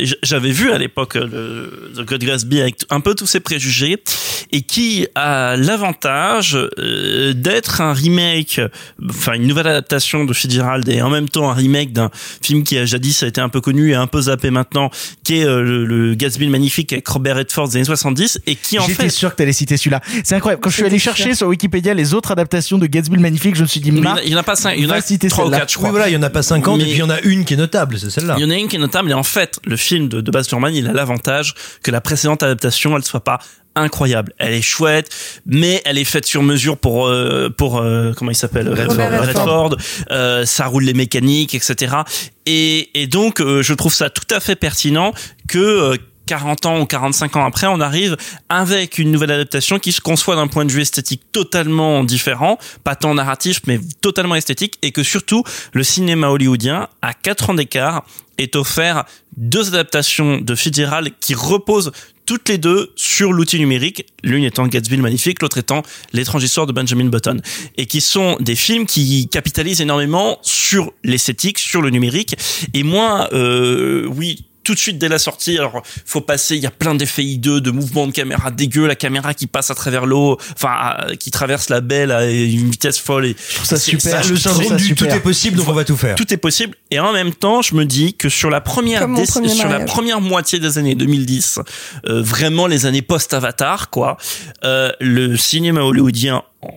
euh, 0.00 0.06
j'avais 0.22 0.50
vu 0.52 0.70
à 0.72 0.78
l'époque 0.78 1.14
le 1.16 1.90
The 1.96 2.00
God 2.06 2.24
Gatsby 2.24 2.60
avec 2.60 2.76
un 2.90 3.00
peu 3.00 3.14
tous 3.14 3.26
ses 3.26 3.40
préjugés, 3.40 3.98
et 4.52 4.62
qui 4.62 5.06
a 5.14 5.56
l'avantage 5.56 6.56
euh, 6.78 7.32
d'être 7.32 7.80
un 7.80 7.92
remake, 7.92 8.60
enfin 9.10 9.32
une 9.34 9.46
nouvelle 9.46 9.66
adaptation 9.66 10.24
de 10.24 10.32
Fitzgerald 10.32 10.88
et 10.88 11.02
en 11.02 11.10
même 11.10 11.28
temps 11.28 11.50
un 11.50 11.54
remake 11.54 11.92
d'un 11.92 12.10
film 12.42 12.62
qui 12.62 12.78
a 12.78 12.84
jadis 12.84 13.22
a 13.22 13.26
été 13.26 13.40
un 13.40 13.48
peu 13.48 13.60
connu 13.60 13.90
et 13.90 13.94
un 13.94 14.06
peu 14.06 14.22
zappé 14.22 14.50
maintenant, 14.50 14.90
qui 15.24 15.38
est 15.38 15.44
euh, 15.44 15.60
le, 15.62 15.84
le 15.84 16.14
Gatsby 16.14 16.44
le 16.46 16.50
magnifique 16.50 16.92
avec 16.92 17.06
Robert 17.08 17.36
Redford 17.36 17.68
des 17.68 17.76
années 17.76 17.84
70 17.84 18.40
et 18.46 18.54
qui 18.54 18.78
en 18.78 18.82
J'étais 18.86 19.04
fait 19.04 19.08
sûr 19.08 19.30
que 19.32 19.36
t'allais 19.36 19.52
citer 19.52 19.76
celui-là. 19.76 20.00
C'est 20.22 20.34
incroyable. 20.36 20.62
Quand 20.62 20.70
je 20.70 20.76
suis 20.76 20.84
allé 20.84 20.98
chercher 20.98 21.34
sur 21.34 21.48
Wikipédia 21.48 21.94
les 21.94 22.14
autres 22.14 22.30
adaptations 22.30 22.43
de 22.48 22.86
Gatsby 22.86 23.16
le 23.16 23.22
Magnifique, 23.22 23.54
je 23.56 23.62
me 23.62 23.66
suis 23.66 23.80
dit, 23.80 23.90
Mais 23.92 23.98
il 24.00 24.04
y 24.04 24.06
en 24.06 24.10
a- 24.10 24.14
Marc, 24.14 24.22
il 24.26 24.32
y 24.32 24.34
en 24.34 24.38
a 24.38 24.42
pas 24.42 24.56
cinq, 24.56 24.74
il 24.76 24.84
y 24.84 24.86
en 24.86 24.90
a 24.90 25.00
citer 25.00 25.28
trois 25.28 25.44
ou 25.44 25.46
celle-là. 25.48 25.58
quatre, 25.60 25.70
je 25.72 25.74
crois. 25.76 25.88
Oui, 25.88 25.92
voilà, 25.92 26.08
il 26.08 26.12
y 26.14 26.16
en 26.16 26.22
a 26.22 26.30
pas 26.30 26.42
50 26.42 26.76
Mais- 26.78 26.84
et 26.84 26.86
puis 26.86 26.94
il 26.96 26.98
y 26.98 27.02
en 27.02 27.10
a 27.10 27.20
une 27.22 27.44
qui 27.44 27.54
est 27.54 27.58
notable, 27.58 27.98
c'est 27.98 28.10
celle-là. 28.10 28.34
Il 28.38 28.42
y 28.42 28.46
en 28.46 28.50
a 28.50 28.54
une 28.56 28.68
qui 28.68 28.76
est 28.76 28.80
notable 28.80 29.10
et 29.10 29.14
en 29.14 29.22
fait, 29.22 29.58
le 29.64 29.76
film 29.76 30.08
de, 30.08 30.20
de 30.20 30.30
Baz 30.30 30.48
Luhrmann, 30.50 30.74
il 30.74 30.86
a 30.86 30.92
l'avantage 30.92 31.54
que 31.82 31.90
la 31.90 32.00
précédente 32.00 32.42
adaptation, 32.42 32.96
elle 32.96 33.04
soit 33.04 33.24
pas 33.24 33.38
incroyable. 33.76 34.32
Elle 34.38 34.52
est 34.54 34.62
chouette, 34.62 35.10
mais 35.46 35.82
elle 35.84 35.98
est 35.98 36.04
faite 36.04 36.26
sur 36.26 36.42
mesure 36.44 36.76
pour 36.78 37.08
euh, 37.08 37.48
pour 37.50 37.78
euh, 37.78 38.12
comment 38.16 38.30
il 38.30 38.36
s'appelle? 38.36 38.68
Redford. 38.68 39.10
Redford. 39.26 39.76
Euh, 40.12 40.46
ça 40.46 40.66
roule 40.66 40.84
les 40.84 40.94
mécaniques, 40.94 41.54
etc. 41.56 41.96
Et, 42.46 42.90
et 43.00 43.06
donc, 43.08 43.40
euh, 43.40 43.62
je 43.62 43.74
trouve 43.74 43.92
ça 43.92 44.10
tout 44.10 44.32
à 44.32 44.38
fait 44.38 44.54
pertinent 44.54 45.12
que 45.48 45.58
euh, 45.58 45.96
40 46.26 46.66
ans 46.66 46.80
ou 46.80 46.86
45 46.86 47.36
ans 47.36 47.44
après, 47.44 47.66
on 47.66 47.80
arrive 47.80 48.16
avec 48.48 48.98
une 48.98 49.10
nouvelle 49.10 49.32
adaptation 49.32 49.78
qui 49.78 49.92
se 49.92 50.00
conçoit 50.00 50.36
d'un 50.36 50.48
point 50.48 50.64
de 50.64 50.72
vue 50.72 50.80
esthétique 50.80 51.22
totalement 51.32 52.04
différent, 52.04 52.58
pas 52.82 52.96
tant 52.96 53.14
narratif, 53.14 53.60
mais 53.66 53.78
totalement 54.00 54.34
esthétique, 54.34 54.78
et 54.82 54.92
que 54.92 55.02
surtout, 55.02 55.44
le 55.72 55.82
cinéma 55.82 56.28
hollywoodien, 56.28 56.88
à 57.02 57.12
4 57.12 57.50
ans 57.50 57.54
d'écart, 57.54 58.04
est 58.38 58.56
offert 58.56 59.04
deux 59.36 59.68
adaptations 59.68 60.38
de 60.38 60.54
Fitzgerald 60.54 61.12
qui 61.20 61.34
reposent 61.34 61.92
toutes 62.26 62.48
les 62.48 62.58
deux 62.58 62.92
sur 62.96 63.32
l'outil 63.32 63.58
numérique, 63.58 64.06
l'une 64.22 64.44
étant 64.44 64.66
Gatsby 64.66 64.96
le 64.96 65.02
magnifique, 65.02 65.42
l'autre 65.42 65.58
étant 65.58 65.82
L'étrange 66.12 66.42
histoire 66.42 66.66
de 66.66 66.72
Benjamin 66.72 67.06
Button, 67.06 67.40
et 67.76 67.86
qui 67.86 68.00
sont 68.00 68.36
des 68.40 68.56
films 68.56 68.86
qui 68.86 69.28
capitalisent 69.28 69.80
énormément 69.80 70.38
sur 70.42 70.92
l'esthétique, 71.02 71.58
sur 71.58 71.82
le 71.82 71.90
numérique, 71.90 72.36
et 72.72 72.82
moi, 72.82 73.28
euh, 73.32 74.06
oui, 74.06 74.46
tout 74.64 74.74
de 74.74 74.78
suite 74.78 74.98
dès 74.98 75.08
la 75.08 75.18
sortie. 75.18 75.58
Alors, 75.58 75.82
faut 76.04 76.20
passer. 76.20 76.56
Il 76.56 76.62
y 76.62 76.66
a 76.66 76.70
plein 76.70 76.94
d'effets 76.94 77.24
hideux, 77.24 77.60
de 77.60 77.70
mouvements 77.70 78.06
de 78.06 78.12
caméra 78.12 78.50
dégueux, 78.50 78.86
la 78.86 78.96
caméra 78.96 79.34
qui 79.34 79.46
passe 79.46 79.70
à 79.70 79.74
travers 79.74 80.06
l'eau, 80.06 80.38
enfin, 80.54 80.96
qui 81.20 81.30
traverse 81.30 81.68
la 81.68 81.80
belle 81.80 82.10
à 82.10 82.28
une 82.28 82.70
vitesse 82.70 82.98
folle. 82.98 83.26
Et 83.26 83.36
je 83.48 83.54
trouve 83.54 83.66
ça 83.66 83.76
super. 83.78 84.26
le 84.26 84.36
syndrome 84.36 84.76
du 84.76 84.94
tout 84.94 85.04
est 85.04 85.20
possible, 85.20 85.56
donc 85.56 85.68
on 85.68 85.72
va 85.72 85.84
tout 85.84 85.96
faire. 85.96 86.16
Tout 86.16 86.32
est 86.32 86.38
possible. 86.38 86.74
Et 86.90 86.98
en 86.98 87.12
même 87.12 87.32
temps, 87.34 87.62
je 87.62 87.74
me 87.74 87.84
dis 87.84 88.14
que 88.14 88.28
sur 88.28 88.50
la 88.50 88.60
première, 88.60 89.06
sur 89.26 89.68
la 89.68 89.80
première 89.80 90.20
moitié 90.20 90.58
des 90.58 90.78
années 90.78 90.94
2010, 90.94 91.60
euh, 92.06 92.22
vraiment 92.22 92.66
les 92.66 92.86
années 92.86 93.02
post-Avatar, 93.02 93.90
quoi, 93.90 94.16
euh, 94.64 94.90
le 95.00 95.36
cinéma 95.36 95.82
hollywoodien 95.82 96.42
en 96.62 96.70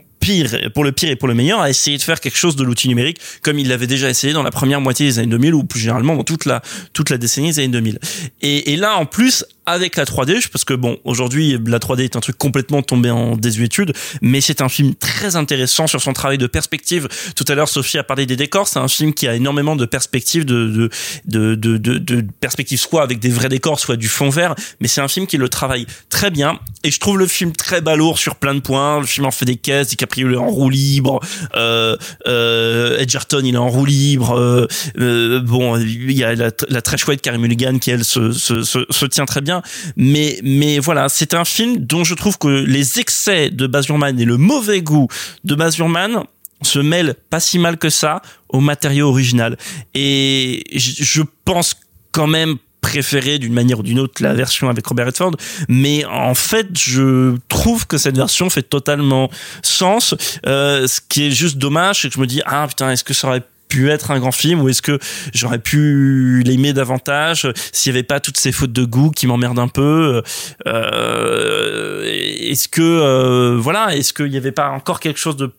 pour 0.73 0.83
le 0.83 0.91
pire 0.91 1.09
et 1.09 1.15
pour 1.15 1.27
le 1.27 1.33
meilleur, 1.33 1.59
a 1.61 1.69
essayé 1.69 1.97
de 1.97 2.01
faire 2.01 2.19
quelque 2.19 2.37
chose 2.37 2.55
de 2.55 2.63
l'outil 2.63 2.87
numérique 2.87 3.19
comme 3.41 3.59
il 3.59 3.67
l'avait 3.67 3.87
déjà 3.87 4.09
essayé 4.09 4.33
dans 4.33 4.43
la 4.43 4.51
première 4.51 4.81
moitié 4.81 5.05
des 5.05 5.19
années 5.19 5.27
2000 5.27 5.53
ou 5.53 5.63
plus 5.63 5.79
généralement 5.79 6.15
dans 6.15 6.23
toute 6.23 6.45
la 6.45 6.61
toute 6.93 7.09
la 7.09 7.17
décennie 7.17 7.49
des 7.49 7.59
années 7.59 7.67
2000. 7.69 7.99
Et, 8.41 8.73
et 8.73 8.75
là, 8.75 8.97
en 8.97 9.05
plus, 9.05 9.45
avec 9.67 9.97
la 9.97 10.05
3D, 10.05 10.49
parce 10.49 10.63
que 10.63 10.73
bon, 10.73 10.97
aujourd'hui, 11.03 11.59
la 11.67 11.77
3D 11.77 12.05
est 12.05 12.15
un 12.15 12.21
truc 12.21 12.37
complètement 12.37 12.81
tombé 12.81 13.11
en 13.11 13.35
désuétude, 13.35 13.93
mais 14.21 14.41
c'est 14.41 14.61
un 14.61 14.69
film 14.69 14.95
très 14.95 15.35
intéressant 15.35 15.87
sur 15.87 16.01
son 16.01 16.13
travail 16.13 16.37
de 16.37 16.47
perspective. 16.47 17.07
Tout 17.35 17.45
à 17.49 17.53
l'heure, 17.53 17.67
Sophie 17.67 17.97
a 17.97 18.03
parlé 18.03 18.25
des 18.25 18.37
décors. 18.37 18.67
C'est 18.67 18.79
un 18.79 18.87
film 18.87 19.13
qui 19.13 19.27
a 19.27 19.35
énormément 19.35 19.75
de 19.75 19.85
perspectives, 19.85 20.45
de, 20.45 20.89
de, 21.25 21.55
de, 21.55 21.77
de, 21.77 21.97
de, 21.97 22.25
perspectives 22.39 22.79
soit 22.79 23.03
avec 23.03 23.19
des 23.19 23.29
vrais 23.29 23.49
décors, 23.49 23.79
soit 23.79 23.97
du 23.97 24.07
fond 24.07 24.29
vert. 24.29 24.55
Mais 24.79 24.87
c'est 24.87 25.01
un 25.01 25.07
film 25.09 25.27
qui 25.27 25.37
le 25.37 25.49
travaille 25.49 25.85
très 26.09 26.31
bien. 26.31 26.59
Et 26.83 26.91
je 26.91 26.99
trouve 26.99 27.17
le 27.17 27.27
film 27.27 27.51
très 27.51 27.81
balourd 27.81 28.17
sur 28.17 28.35
plein 28.35 28.55
de 28.55 28.61
points. 28.61 29.01
Le 29.01 29.05
film 29.05 29.25
en 29.25 29.31
fait 29.31 29.45
des 29.45 29.57
caisses. 29.57 29.89
DiCaprio 29.89 30.31
est 30.31 30.37
en 30.37 30.47
roue 30.47 30.69
libre. 30.69 31.19
Euh, 31.55 31.97
euh, 32.27 32.97
Edgerton 32.99 33.41
il 33.43 33.55
est 33.55 33.57
en 33.57 33.69
roue 33.69 33.85
libre. 33.85 34.37
Euh, 34.37 34.67
euh, 34.99 35.41
bon, 35.41 35.77
il 35.77 36.11
y 36.13 36.23
a 36.23 36.35
la, 36.35 36.81
très 36.81 36.97
chouette 36.97 37.21
Carey 37.21 37.37
Mulligan 37.37 37.79
qui 37.79 37.91
elle 37.91 38.05
se, 38.05 38.31
se, 38.31 38.63
se 38.63 39.05
tient 39.05 39.25
très 39.25 39.41
bien. 39.41 39.56
Mais 39.95 40.39
mais 40.43 40.79
voilà, 40.79 41.09
c'est 41.09 41.33
un 41.33 41.45
film 41.45 41.77
dont 41.77 42.03
je 42.03 42.13
trouve 42.13 42.37
que 42.37 42.47
les 42.47 42.99
excès 42.99 43.49
de 43.49 43.67
Baz 43.67 43.87
Luhrmann 43.87 44.19
et 44.19 44.25
le 44.25 44.37
mauvais 44.37 44.81
goût 44.81 45.07
de 45.43 45.55
Baz 45.55 45.77
Luhrmann 45.77 46.23
se 46.61 46.79
mêlent 46.79 47.15
pas 47.29 47.39
si 47.39 47.59
mal 47.59 47.77
que 47.77 47.89
ça 47.89 48.21
au 48.49 48.59
matériau 48.59 49.09
original. 49.09 49.57
Et 49.93 50.63
je 50.73 51.21
pense 51.45 51.75
quand 52.11 52.27
même 52.27 52.57
préférer 52.81 53.37
d'une 53.37 53.53
manière 53.53 53.79
ou 53.79 53.83
d'une 53.83 53.99
autre 53.99 54.23
la 54.23 54.33
version 54.33 54.69
avec 54.69 54.85
Robert 54.87 55.07
Redford 55.07 55.35
mais 55.67 56.05
en 56.05 56.35
fait 56.35 56.67
je 56.77 57.35
trouve 57.49 57.85
que 57.85 57.97
cette 57.97 58.15
version 58.15 58.49
fait 58.49 58.61
totalement 58.61 59.29
sens 59.61 60.15
euh, 60.45 60.87
ce 60.87 61.01
qui 61.01 61.27
est 61.27 61.31
juste 61.31 61.57
dommage 61.57 62.01
c'est 62.01 62.07
que 62.07 62.15
je 62.15 62.19
me 62.19 62.27
dis 62.27 62.41
ah 62.45 62.65
putain 62.67 62.91
est-ce 62.91 63.03
que 63.03 63.13
ça 63.13 63.27
aurait 63.27 63.43
pu 63.67 63.89
être 63.89 64.11
un 64.11 64.19
grand 64.19 64.31
film 64.31 64.61
ou 64.61 64.69
est-ce 64.69 64.81
que 64.81 64.99
j'aurais 65.33 65.59
pu 65.59 66.43
l'aimer 66.45 66.73
davantage 66.73 67.51
s'il 67.71 67.91
n'y 67.91 67.97
avait 67.97 68.03
pas 68.03 68.19
toutes 68.19 68.37
ces 68.37 68.51
fautes 68.51 68.71
de 68.71 68.85
goût 68.85 69.11
qui 69.11 69.27
m'emmerdent 69.27 69.59
un 69.59 69.67
peu 69.67 70.21
euh, 70.67 72.03
est-ce 72.05 72.67
que 72.67 72.81
euh, 72.81 73.57
voilà 73.57 73.95
est-ce 73.95 74.13
qu'il 74.13 74.29
n'y 74.29 74.37
avait 74.37 74.51
pas 74.51 74.69
encore 74.69 74.99
quelque 74.99 75.19
chose 75.19 75.37
de 75.37 75.51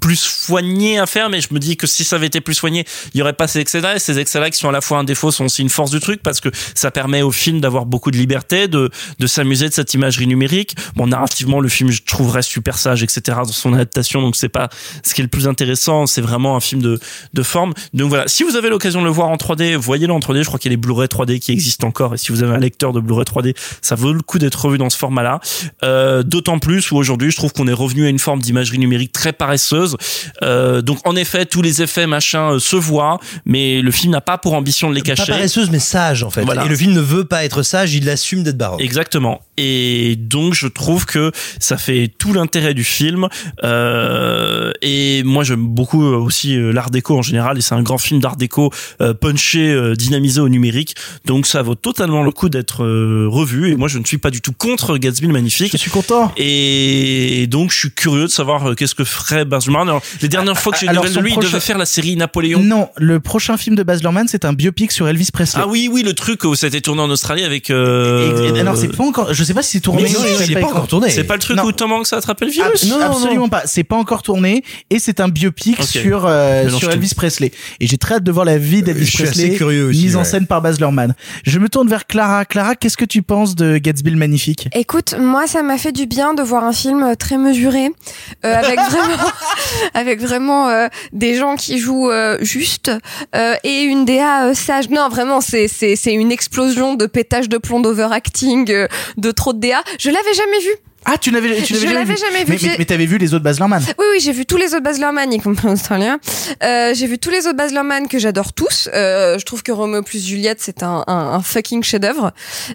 plus 0.00 0.16
soigné 0.16 0.98
à 0.98 1.06
faire, 1.06 1.30
mais 1.30 1.40
je 1.40 1.48
me 1.52 1.58
dis 1.58 1.76
que 1.76 1.86
si 1.86 2.04
ça 2.04 2.16
avait 2.16 2.26
été 2.26 2.40
plus 2.40 2.54
soigné, 2.54 2.84
il 3.14 3.18
y 3.18 3.22
aurait 3.22 3.32
pas 3.32 3.48
ces 3.48 3.60
excès-là, 3.60 3.98
ces 3.98 4.18
excès-là 4.18 4.50
qui 4.50 4.58
sont 4.58 4.68
à 4.68 4.72
la 4.72 4.80
fois 4.80 4.98
un 4.98 5.04
défaut 5.04 5.30
sont 5.30 5.46
aussi 5.46 5.62
une 5.62 5.68
force 5.68 5.90
du 5.90 6.00
truc, 6.00 6.22
parce 6.22 6.40
que 6.40 6.48
ça 6.74 6.90
permet 6.90 7.22
au 7.22 7.30
film 7.30 7.60
d'avoir 7.60 7.86
beaucoup 7.86 8.10
de 8.10 8.16
liberté, 8.16 8.68
de, 8.68 8.90
de 9.18 9.26
s'amuser 9.26 9.68
de 9.68 9.74
cette 9.74 9.94
imagerie 9.94 10.26
numérique. 10.26 10.76
Bon, 10.96 11.06
narrativement, 11.06 11.60
le 11.60 11.68
film, 11.68 11.90
je 11.90 12.02
trouverais 12.02 12.42
super 12.42 12.78
sage, 12.78 13.02
etc., 13.02 13.38
dans 13.38 13.44
son 13.46 13.72
adaptation, 13.74 14.20
donc 14.22 14.36
c'est 14.36 14.48
pas 14.48 14.68
ce 15.04 15.14
qui 15.14 15.20
est 15.20 15.24
le 15.24 15.28
plus 15.28 15.48
intéressant, 15.48 16.06
c'est 16.06 16.20
vraiment 16.20 16.56
un 16.56 16.60
film 16.60 16.82
de, 16.82 17.00
de 17.34 17.42
forme. 17.42 17.74
Donc 17.94 18.08
voilà, 18.08 18.28
si 18.28 18.42
vous 18.42 18.56
avez 18.56 18.70
l'occasion 18.70 19.00
de 19.00 19.06
le 19.06 19.12
voir 19.12 19.28
en 19.28 19.36
3D, 19.36 19.76
voyez-le 19.76 20.12
en 20.12 20.20
3D, 20.20 20.42
je 20.42 20.46
crois 20.46 20.58
qu'il 20.58 20.70
y 20.70 20.74
a 20.74 20.76
les 20.76 20.80
Blu-ray 20.80 21.08
3D 21.08 21.38
qui 21.38 21.52
existent 21.52 21.86
encore, 21.86 22.14
et 22.14 22.18
si 22.18 22.32
vous 22.32 22.42
avez 22.42 22.54
un 22.54 22.58
lecteur 22.58 22.92
de 22.92 23.00
Blu-ray 23.00 23.24
3D, 23.24 23.56
ça 23.82 23.94
vaut 23.94 24.12
le 24.12 24.22
coup 24.22 24.38
d'être 24.38 24.64
revu 24.64 24.78
dans 24.78 24.90
ce 24.90 24.98
format-là. 24.98 25.40
Euh, 25.82 26.22
D'autant 26.22 26.58
plus 26.58 26.90
où 26.90 26.96
aujourd'hui, 26.96 27.30
je 27.30 27.36
trouve 27.36 27.52
qu'on 27.52 27.66
est 27.68 27.72
revenu 27.72 28.06
à 28.06 28.08
une 28.08 28.18
forme 28.18 28.40
d'imagerie 28.40 28.78
numérique 28.78 29.12
très 29.12 29.32
paresseuse. 29.32 29.87
Euh, 30.42 30.82
donc 30.82 30.98
en 31.04 31.16
effet, 31.16 31.46
tous 31.46 31.62
les 31.62 31.82
effets 31.82 32.06
machin 32.06 32.52
euh, 32.54 32.58
se 32.58 32.76
voient, 32.76 33.18
mais 33.44 33.80
le 33.82 33.90
film 33.90 34.12
n'a 34.12 34.20
pas 34.20 34.38
pour 34.38 34.54
ambition 34.54 34.90
de 34.90 34.94
les 34.94 35.02
Pas 35.02 35.14
cacher. 35.14 35.32
paresseuse, 35.32 35.70
mais 35.70 35.78
sage 35.78 36.22
en 36.22 36.30
fait. 36.30 36.42
Voilà. 36.42 36.64
Et 36.64 36.68
le 36.68 36.76
film 36.76 36.92
ne 36.92 37.00
veut 37.00 37.24
pas 37.24 37.44
être 37.44 37.62
sage, 37.62 37.94
il 37.94 38.08
assume 38.08 38.42
d'être 38.42 38.56
baroque. 38.58 38.80
Exactement. 38.80 39.40
Et 39.56 40.16
donc 40.16 40.54
je 40.54 40.68
trouve 40.68 41.04
que 41.06 41.32
ça 41.58 41.76
fait 41.76 42.10
tout 42.18 42.32
l'intérêt 42.32 42.74
du 42.74 42.84
film. 42.84 43.28
Euh, 43.64 44.72
et 44.82 45.22
moi 45.24 45.44
j'aime 45.44 45.66
beaucoup 45.66 46.02
aussi 46.04 46.56
l'art 46.72 46.90
déco 46.90 47.16
en 47.18 47.22
général. 47.22 47.58
Et 47.58 47.60
c'est 47.60 47.74
un 47.74 47.82
grand 47.82 47.98
film 47.98 48.20
d'art 48.20 48.36
déco 48.36 48.70
punché, 49.20 49.92
dynamisé 49.96 50.40
au 50.40 50.48
numérique. 50.48 50.94
Donc 51.24 51.46
ça 51.46 51.62
vaut 51.62 51.74
totalement 51.74 52.22
le 52.22 52.30
coup 52.30 52.48
d'être 52.48 52.84
revu. 53.26 53.72
Et 53.72 53.76
moi 53.76 53.88
je 53.88 53.98
ne 53.98 54.04
suis 54.04 54.18
pas 54.18 54.30
du 54.30 54.40
tout 54.40 54.52
contre 54.52 54.96
Gatsby 54.96 55.26
le 55.26 55.32
magnifique. 55.32 55.72
Je 55.72 55.76
suis 55.76 55.90
content. 55.90 56.32
Et 56.36 57.46
donc 57.48 57.72
je 57.72 57.78
suis 57.78 57.90
curieux 57.92 58.24
de 58.24 58.30
savoir 58.30 58.76
qu'est-ce 58.76 58.94
que 58.94 59.04
ferait 59.04 59.44
Baz 59.44 59.68
Alors, 59.82 60.02
les 60.22 60.28
dernières 60.28 60.58
fois 60.58 60.72
que 60.72 60.78
j'ai 60.78 60.86
eu 60.86 60.88
Alors, 60.88 61.04
nouvelles 61.04 61.16
de 61.16 61.22
lui, 61.22 61.32
il 61.36 61.40
devait 61.42 61.60
faire 61.60 61.78
la 61.78 61.86
série 61.86 62.16
Napoléon. 62.16 62.60
Non, 62.60 62.88
le 62.96 63.20
prochain 63.20 63.56
film 63.56 63.76
de 63.76 63.82
Baz 63.82 64.02
Luhrmann, 64.02 64.26
c'est 64.28 64.44
un 64.44 64.52
biopic 64.52 64.92
sur 64.92 65.08
Elvis 65.08 65.30
Presley. 65.32 65.62
Ah 65.64 65.68
oui, 65.68 65.88
oui, 65.90 66.02
le 66.02 66.14
truc 66.14 66.44
où 66.44 66.54
ça 66.54 66.66
a 66.66 66.68
été 66.68 66.80
tourné 66.80 67.02
en 67.02 67.10
Australie 67.10 67.44
avec. 67.44 67.70
Euh... 67.70 68.52
Et- 68.52 68.56
et- 68.56 68.60
alors 68.60 68.76
c'est 68.76 68.88
pas 68.88 69.04
encore, 69.04 69.32
je 69.34 69.44
sais 69.44 69.54
pas 69.54 69.62
si 69.62 69.72
c'est 69.72 69.80
tourné. 69.80 70.02
Mais 70.04 70.10
non, 70.10 70.20
c'est 70.38 70.46
il 70.46 70.52
est 70.56 70.60
pas 70.60 70.66
encore 70.66 70.88
tourné. 70.88 71.10
C'est 71.10 71.24
pas 71.24 71.34
le 71.34 71.40
truc 71.40 71.56
Non. 71.56 71.64
où 71.64 71.72
Tom 71.72 71.92
Hanks 71.92 72.12
a 72.12 72.16
attrapé 72.16 72.44
le 72.46 72.50
virus 72.50 72.84
Abs- 72.84 73.02
absolument 73.02 73.48
pas. 73.48 73.62
C'est 73.66 73.84
pas 73.84 73.96
encore 73.96 74.22
tourné 74.22 74.62
et 74.90 74.98
c'est 74.98 75.20
un 75.20 75.28
biopic 75.28 75.82
sur 75.82 76.24
euh, 76.26 76.68
sur. 76.70 76.90
Elvis 76.90 77.12
Presley. 77.14 77.52
Et 77.80 77.86
j'ai 77.86 77.98
très 77.98 78.16
hâte 78.16 78.24
de 78.24 78.32
voir 78.32 78.44
la 78.44 78.58
vie 78.58 78.82
d'Elvis 78.82 79.10
Presley 79.12 79.62
aussi, 79.62 80.02
mise 80.04 80.16
en 80.16 80.24
scène 80.24 80.46
par 80.46 80.62
Baz 80.62 80.78
Luhrmann. 80.80 81.14
Je 81.44 81.58
me 81.58 81.68
tourne 81.68 81.88
vers 81.88 82.06
Clara. 82.06 82.44
Clara, 82.44 82.74
qu'est-ce 82.74 82.96
que 82.96 83.04
tu 83.04 83.22
penses 83.22 83.54
de 83.54 83.78
Gatsby 83.78 84.10
le 84.10 84.16
magnifique? 84.16 84.68
Écoute, 84.74 85.14
moi, 85.18 85.46
ça 85.46 85.62
m'a 85.62 85.78
fait 85.78 85.92
du 85.92 86.06
bien 86.06 86.34
de 86.34 86.42
voir 86.42 86.64
un 86.64 86.72
film 86.72 87.14
très 87.18 87.36
mesuré, 87.38 87.90
euh, 88.44 88.54
avec 88.54 88.78
vraiment, 88.90 89.30
avec 89.94 90.20
vraiment 90.20 90.68
euh, 90.68 90.88
des 91.12 91.34
gens 91.34 91.56
qui 91.56 91.78
jouent 91.78 92.10
euh, 92.10 92.38
juste 92.40 92.90
euh, 93.34 93.54
et 93.64 93.82
une 93.82 94.04
DA 94.04 94.46
euh, 94.46 94.54
sage. 94.54 94.88
Non, 94.90 95.08
vraiment, 95.08 95.40
c'est 95.40 95.68
c'est 95.68 95.96
c'est 95.96 96.12
une 96.12 96.32
explosion 96.32 96.94
de 96.94 97.06
pétage 97.06 97.48
de 97.48 97.58
plomb 97.58 97.80
d'overacting, 97.80 98.70
euh, 98.70 98.88
de 99.16 99.30
trop 99.30 99.52
de 99.52 99.60
DA. 99.60 99.82
Je 99.98 100.10
l'avais 100.10 100.34
jamais 100.34 100.60
vu. 100.60 100.70
Ah, 101.04 101.16
tu 101.16 101.30
l'avais 101.30 101.62
tu 101.62 101.74
Je 101.74 101.84
l'avais 101.84 101.94
l'avais 101.94 102.16
jamais 102.16 102.44
vu, 102.44 102.58
Mais, 102.60 102.74
mais, 102.78 102.84
t'avais 102.84 103.06
vu 103.06 103.16
les 103.18 103.32
autres 103.32 103.44
Baz 103.44 103.58
Luhrmann 103.58 103.82
Oui, 103.98 104.04
oui, 104.12 104.20
j'ai 104.20 104.32
vu 104.32 104.44
tous 104.44 104.56
les 104.56 104.74
autres 104.74 104.82
Baz 104.82 104.98
Luhrmann, 104.98 105.32
y 105.32 105.40
compris 105.40 105.68
australiens. 105.68 106.18
Euh, 106.62 106.92
j'ai 106.92 107.06
vu 107.06 107.18
tous 107.18 107.30
les 107.30 107.46
autres 107.46 107.56
Baz 107.56 107.72
Luhrmann 107.72 108.08
que 108.08 108.18
j'adore 108.18 108.52
tous. 108.52 108.90
Euh, 108.92 109.38
je 109.38 109.44
trouve 109.44 109.62
que 109.62 109.72
Romeo 109.72 110.02
plus 110.02 110.26
Juliette, 110.26 110.58
c'est 110.60 110.82
un, 110.82 111.04
un, 111.06 111.14
un 111.14 111.40
fucking 111.40 111.82
chef-d'œuvre. 111.82 112.32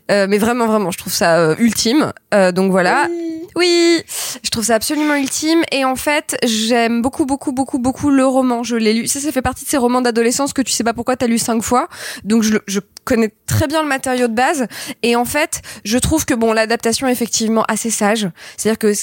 Euh, 0.10 0.26
mais 0.28 0.38
vraiment, 0.40 0.66
vraiment, 0.68 0.90
je 0.90 0.98
trouve 0.98 1.14
ça 1.14 1.38
euh, 1.38 1.56
ultime. 1.60 2.12
Euh, 2.34 2.52
donc 2.52 2.72
voilà. 2.72 3.08
Oui, 3.10 3.43
je 3.62 4.50
trouve 4.50 4.64
ça 4.64 4.76
absolument 4.76 5.16
ultime. 5.16 5.64
Et 5.72 5.86
en 5.86 5.96
fait, 5.96 6.38
j'aime 6.44 7.02
beaucoup, 7.02 7.26
beaucoup, 7.26 7.52
beaucoup, 7.52 7.80
beaucoup 7.80 8.10
le 8.10 8.26
roman. 8.26 8.64
Je 8.64 8.76
l'ai 8.76 8.94
lu. 8.94 9.08
Ça, 9.08 9.20
ça 9.20 9.32
fait 9.32 9.42
partie 9.42 9.66
de 9.66 9.70
ces 9.70 9.78
romans 9.78 10.02
d'adolescence 10.02 10.54
que 10.54 10.62
tu 10.62 10.72
sais 10.72 10.84
pas 10.84 10.94
pourquoi 10.94 11.16
t'as 11.16 11.28
lu 11.28 11.38
cinq 11.38 11.62
fois. 11.62 11.88
Donc 12.24 12.44
je, 12.44 12.58
je 12.68 12.80
connais 13.04 13.34
très 13.46 13.68
bien 13.68 13.82
le 13.82 13.88
matériau 13.88 14.28
de 14.28 14.34
base. 14.34 14.68
Et 15.02 15.16
en 15.16 15.26
fait, 15.26 15.62
je 15.86 15.98
trouve 15.98 16.26
que 16.26 16.34
bon, 16.34 16.54
l'adaptation 16.54 17.08
est 17.08 17.12
effectivement 17.12 17.64
assez 17.68 17.90
sage. 17.90 18.30
C'est-à-dire 18.58 18.80
que 18.80 18.94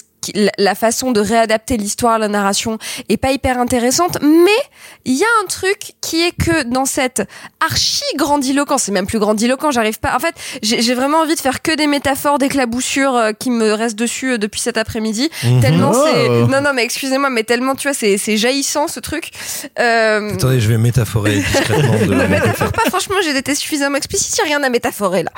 la- 0.59 0.75
façon 0.75 1.11
de 1.13 1.21
réadapter 1.21 1.77
l'histoire, 1.77 2.19
la 2.19 2.29
narration 2.29 2.79
est 3.09 3.17
pas 3.17 3.33
hyper 3.33 3.59
intéressante, 3.59 4.19
mais 4.23 4.61
il 5.05 5.15
y 5.15 5.25
a 5.25 5.27
un 5.43 5.47
truc 5.47 5.93
qui 6.01 6.23
est 6.23 6.33
que 6.33 6.63
dans 6.63 6.85
cette 6.87 7.23
archi 7.61 8.05
grandiloquent, 8.17 8.79
c'est 8.79 8.93
même 8.93 9.07
plus 9.07 9.19
grandiloquent, 9.19 9.71
j'arrive 9.71 9.99
pas. 9.99 10.15
En 10.15 10.19
fait, 10.21 10.35
j'ai 10.63 10.95
vraiment 10.95 11.19
envie 11.19 11.35
de 11.35 11.41
faire 11.41 11.61
que 11.61 11.75
des 11.77 11.87
métaphores, 11.87 12.39
d'éclaboussures 12.39 13.15
euh, 13.15 13.33
qui 13.33 13.51
me 13.51 13.73
restent 13.73 13.99
dessus 13.99 14.33
euh, 14.33 14.39
depuis 14.39 14.61
cet 14.61 14.79
après-midi. 14.79 15.29
Mhm. 15.45 15.61
Tellement 15.61 15.93
c'est. 15.93 16.29
Oh. 16.29 16.47
Non, 16.47 16.61
non, 16.63 16.73
mais 16.75 16.85
excusez-moi, 16.85 17.29
mais 17.29 17.45
tellement 17.45 17.75
tu 17.75 17.89
vois, 17.89 17.95
c'est 17.95 18.17
c'est 18.17 18.37
jaillissant 18.37 18.89
ce 18.89 19.01
truc. 19.01 19.31
Euh... 19.79 20.33
Attendez, 20.33 20.61
je 20.61 20.69
vais 20.69 20.79
métaphorer 20.79 21.37
discrètement 21.53 21.99
de 21.99 22.15
Ne 22.15 22.27
métaphore 22.27 22.73
pas, 22.73 22.89
franchement, 22.89 23.17
j'ai 23.23 23.37
été 23.37 23.55
suffisamment 23.55 23.90
explicite, 23.95 24.35
il 24.37 24.39
y 24.39 24.43
a 24.43 24.45
rien 24.45 24.63
à 24.63 24.69
métaphorer 24.69 25.23
là. 25.23 25.31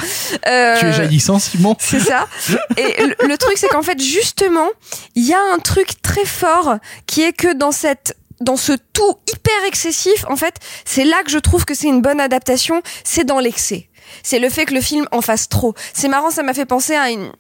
Euh, 0.47 0.79
Tu 0.79 0.87
es 0.87 0.93
jaillissant, 0.93 1.39
Simon 1.39 1.77
c'est 1.81 2.01
ça. 2.01 2.27
Et 2.77 3.03
le, 3.05 3.29
le 3.29 3.39
truc, 3.39 3.57
c'est 3.57 3.69
qu'en 3.69 3.83
fait, 3.83 4.01
justement, 4.03 4.69
il 5.15 5.25
y 5.27 5.35
a 5.35 5.41
un 5.55 5.59
truc 5.59 6.03
très 6.03 6.25
fort 6.25 6.77
qui 7.07 7.23
est 7.23 7.33
que 7.33 7.53
dans 7.55 7.73
cette 7.73 8.17
dans 8.41 8.57
ce 8.57 8.73
tout 8.93 9.19
hyper 9.33 9.65
excessif, 9.69 10.25
en 10.29 10.37
fait, 10.37 10.57
c'est 10.85 11.05
là 11.05 11.23
que 11.25 11.31
je 11.31 11.39
trouve 11.39 11.65
que 11.65 11.75
c'est 11.75 11.87
une 11.87 12.03
bonne 12.03 12.21
adaptation, 12.21 12.83
c'est 13.05 13.25
dans 13.25 13.39
l'excès. 13.39 13.89
C'est 14.23 14.39
le 14.39 14.49
fait 14.49 14.65
que 14.65 14.75
le 14.75 14.81
film 14.81 15.07
en 15.11 15.21
fasse 15.21 15.49
trop. 15.49 15.75
C'est 15.93 16.09
marrant, 16.09 16.31
ça 16.31 16.43
m'a 16.43 16.55
fait 16.55 16.67
penser 16.67 16.95
à 16.95 17.11
une. 17.11 17.31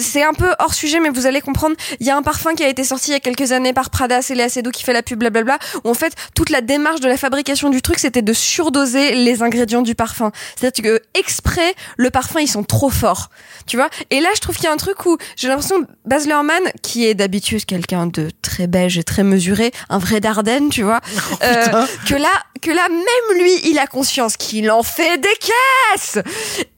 C'est 0.00 0.22
un 0.22 0.32
peu 0.32 0.54
hors 0.58 0.74
sujet, 0.74 1.00
mais 1.00 1.10
vous 1.10 1.26
allez 1.26 1.40
comprendre. 1.40 1.76
Il 2.00 2.06
y 2.06 2.10
a 2.10 2.16
un 2.16 2.22
parfum 2.22 2.54
qui 2.54 2.62
a 2.62 2.68
été 2.68 2.84
sorti 2.84 3.10
il 3.10 3.14
y 3.14 3.16
a 3.16 3.20
quelques 3.20 3.52
années 3.52 3.72
par 3.72 3.90
Prada, 3.90 4.22
c'est 4.22 4.34
Léa 4.34 4.48
Seydoux 4.48 4.70
qui 4.70 4.84
fait 4.84 4.92
la 4.92 5.02
pub, 5.02 5.18
blablabla. 5.18 5.58
Où 5.84 5.90
en 5.90 5.94
fait, 5.94 6.14
toute 6.34 6.50
la 6.50 6.60
démarche 6.60 7.00
de 7.00 7.08
la 7.08 7.16
fabrication 7.16 7.70
du 7.70 7.82
truc, 7.82 7.98
c'était 7.98 8.22
de 8.22 8.32
surdoser 8.32 9.14
les 9.14 9.42
ingrédients 9.42 9.82
du 9.82 9.94
parfum. 9.94 10.32
C'est-à-dire 10.56 10.82
que 10.82 11.02
exprès, 11.18 11.74
le 11.96 12.10
parfum, 12.10 12.40
ils 12.40 12.48
sont 12.48 12.64
trop 12.64 12.90
forts. 12.90 13.30
Tu 13.66 13.76
vois? 13.76 13.88
Et 14.10 14.20
là, 14.20 14.28
je 14.34 14.40
trouve 14.40 14.56
qu'il 14.56 14.64
y 14.64 14.68
a 14.68 14.72
un 14.72 14.76
truc 14.76 15.06
où 15.06 15.16
j'ai 15.36 15.48
l'impression 15.48 15.82
que 15.82 15.88
Baz 16.04 16.26
Luhrmann, 16.26 16.62
qui 16.82 17.06
est 17.06 17.14
d'habitude 17.14 17.64
quelqu'un 17.64 18.06
de 18.06 18.30
très 18.42 18.66
beige 18.66 18.98
et 18.98 19.04
très 19.04 19.22
mesuré, 19.22 19.72
un 19.88 19.98
vrai 19.98 20.20
Dardenne, 20.20 20.70
tu 20.70 20.82
vois, 20.82 21.00
euh, 21.42 21.86
que 22.06 22.14
là, 22.14 22.30
que 22.62 22.70
là, 22.70 22.88
même 22.88 23.38
lui, 23.40 23.52
il 23.64 23.78
a 23.78 23.86
conscience 23.86 24.36
qu'il 24.36 24.70
en 24.70 24.82
fait 24.82 25.18
des 25.18 25.28
caisses. 25.40 26.15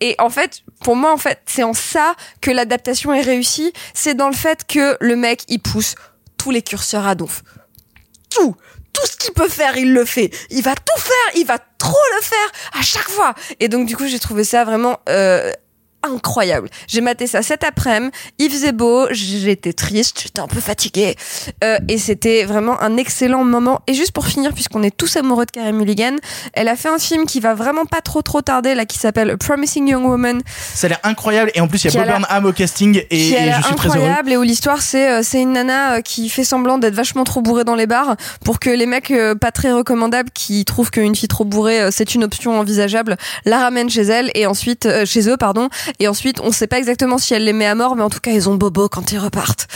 Et 0.00 0.14
en 0.18 0.30
fait, 0.30 0.62
pour 0.80 0.96
moi, 0.96 1.12
en 1.12 1.16
fait, 1.16 1.40
c'est 1.46 1.62
en 1.62 1.74
ça 1.74 2.14
que 2.40 2.50
l'adaptation 2.50 3.12
est 3.12 3.22
réussie. 3.22 3.72
C'est 3.94 4.14
dans 4.14 4.28
le 4.28 4.34
fait 4.34 4.66
que 4.66 4.96
le 5.00 5.16
mec, 5.16 5.42
il 5.48 5.60
pousse 5.60 5.94
tous 6.36 6.50
les 6.50 6.62
curseurs 6.62 7.06
à 7.06 7.14
donf. 7.14 7.42
Tout, 8.30 8.54
tout 8.92 9.06
ce 9.06 9.16
qu'il 9.16 9.32
peut 9.32 9.48
faire, 9.48 9.76
il 9.76 9.92
le 9.92 10.04
fait. 10.04 10.30
Il 10.50 10.62
va 10.62 10.74
tout 10.74 11.00
faire, 11.00 11.36
il 11.36 11.46
va 11.46 11.58
trop 11.78 11.96
le 12.16 12.22
faire 12.22 12.78
à 12.78 12.82
chaque 12.82 13.08
fois. 13.08 13.34
Et 13.60 13.68
donc, 13.68 13.86
du 13.86 13.96
coup, 13.96 14.06
j'ai 14.06 14.18
trouvé 14.18 14.44
ça 14.44 14.64
vraiment 14.64 14.98
euh, 15.08 15.52
incroyable. 16.02 16.68
J'ai 16.86 17.00
maté 17.00 17.26
ça 17.26 17.42
cet 17.42 17.64
après-midi. 17.64 18.12
Il 18.38 18.50
faisait 18.50 18.72
beau, 18.72 19.06
j'étais 19.10 19.72
triste, 19.72 20.20
j'étais 20.22 20.40
un 20.40 20.46
peu 20.46 20.60
fatiguée. 20.60 21.16
Euh, 21.64 21.78
et 21.88 21.98
c'était 21.98 22.44
vraiment 22.44 22.80
un 22.80 22.96
excellent 22.96 23.44
moment. 23.44 23.80
Et 23.86 23.94
juste 23.94 24.12
pour 24.12 24.26
finir, 24.26 24.52
puisqu'on 24.52 24.82
est 24.82 24.96
tous 24.96 25.16
amoureux 25.16 25.46
de 25.46 25.50
Carey 25.50 25.72
Mulligan, 25.72 26.16
elle 26.52 26.68
a 26.68 26.76
fait 26.76 26.88
un 26.88 26.98
film 26.98 27.26
qui 27.26 27.40
va 27.40 27.54
vraiment 27.54 27.86
pas 27.86 28.00
trop 28.00 28.22
trop 28.22 28.42
tarder, 28.42 28.74
là, 28.74 28.84
qui 28.84 28.98
s'appelle 28.98 29.36
Promising 29.38 29.88
Young 29.88 30.04
Woman. 30.04 30.40
Ça 30.74 30.86
a 30.86 30.90
l'air 30.90 31.00
incroyable 31.02 31.50
et 31.54 31.60
en 31.60 31.68
plus 31.68 31.84
il 31.84 31.92
y 31.92 31.96
a 31.96 32.00
Bob 32.00 32.08
Burnham 32.08 32.44
au 32.46 32.52
casting 32.52 33.02
et, 33.10 33.18
je 33.18 33.24
suis 33.24 33.34
très 33.34 33.88
heureux. 33.88 33.98
incroyable 33.98 34.32
et 34.32 34.36
où 34.36 34.42
l'histoire 34.42 34.82
c'est 34.82 35.10
euh, 35.10 35.20
c'est 35.22 35.42
une 35.42 35.52
nana 35.52 35.94
euh, 35.94 36.00
qui 36.00 36.28
fait 36.28 36.44
semblant 36.44 36.78
d'être 36.78 36.94
vachement 36.94 37.24
trop 37.24 37.40
bourrée 37.40 37.64
dans 37.64 37.74
les 37.74 37.86
bars 37.86 38.16
pour 38.44 38.60
que 38.60 38.70
les 38.70 38.86
mecs 38.86 39.10
euh, 39.10 39.34
pas 39.34 39.50
très 39.50 39.72
recommandables 39.72 40.30
qui 40.30 40.64
trouvent 40.64 40.90
qu'une 40.90 41.14
fille 41.14 41.28
trop 41.28 41.44
bourrée 41.44 41.90
c'est 41.90 42.14
une 42.14 42.24
option 42.24 42.58
envisageable 42.58 43.16
la 43.44 43.58
ramènent 43.58 43.90
chez 43.90 44.02
elle 44.02 44.30
et 44.34 44.46
ensuite 44.46 44.88
chez 45.04 45.28
eux 45.28 45.36
pardon 45.36 45.68
et 46.00 46.08
ensuite 46.08 46.40
on 46.40 46.52
sait 46.52 46.66
pas 46.66 46.78
exactement 46.78 47.18
si 47.18 47.34
elle 47.34 47.44
les 47.44 47.52
met 47.52 47.66
à 47.66 47.74
mort 47.74 47.96
mais 47.96 48.02
en 48.02 48.10
tout 48.10 48.20
cas 48.20 48.30
ils 48.32 48.48
ont 48.48 48.54
bobo 48.54 48.88
quand 48.88 49.12
ils 49.12 49.18
repartent 49.18 49.66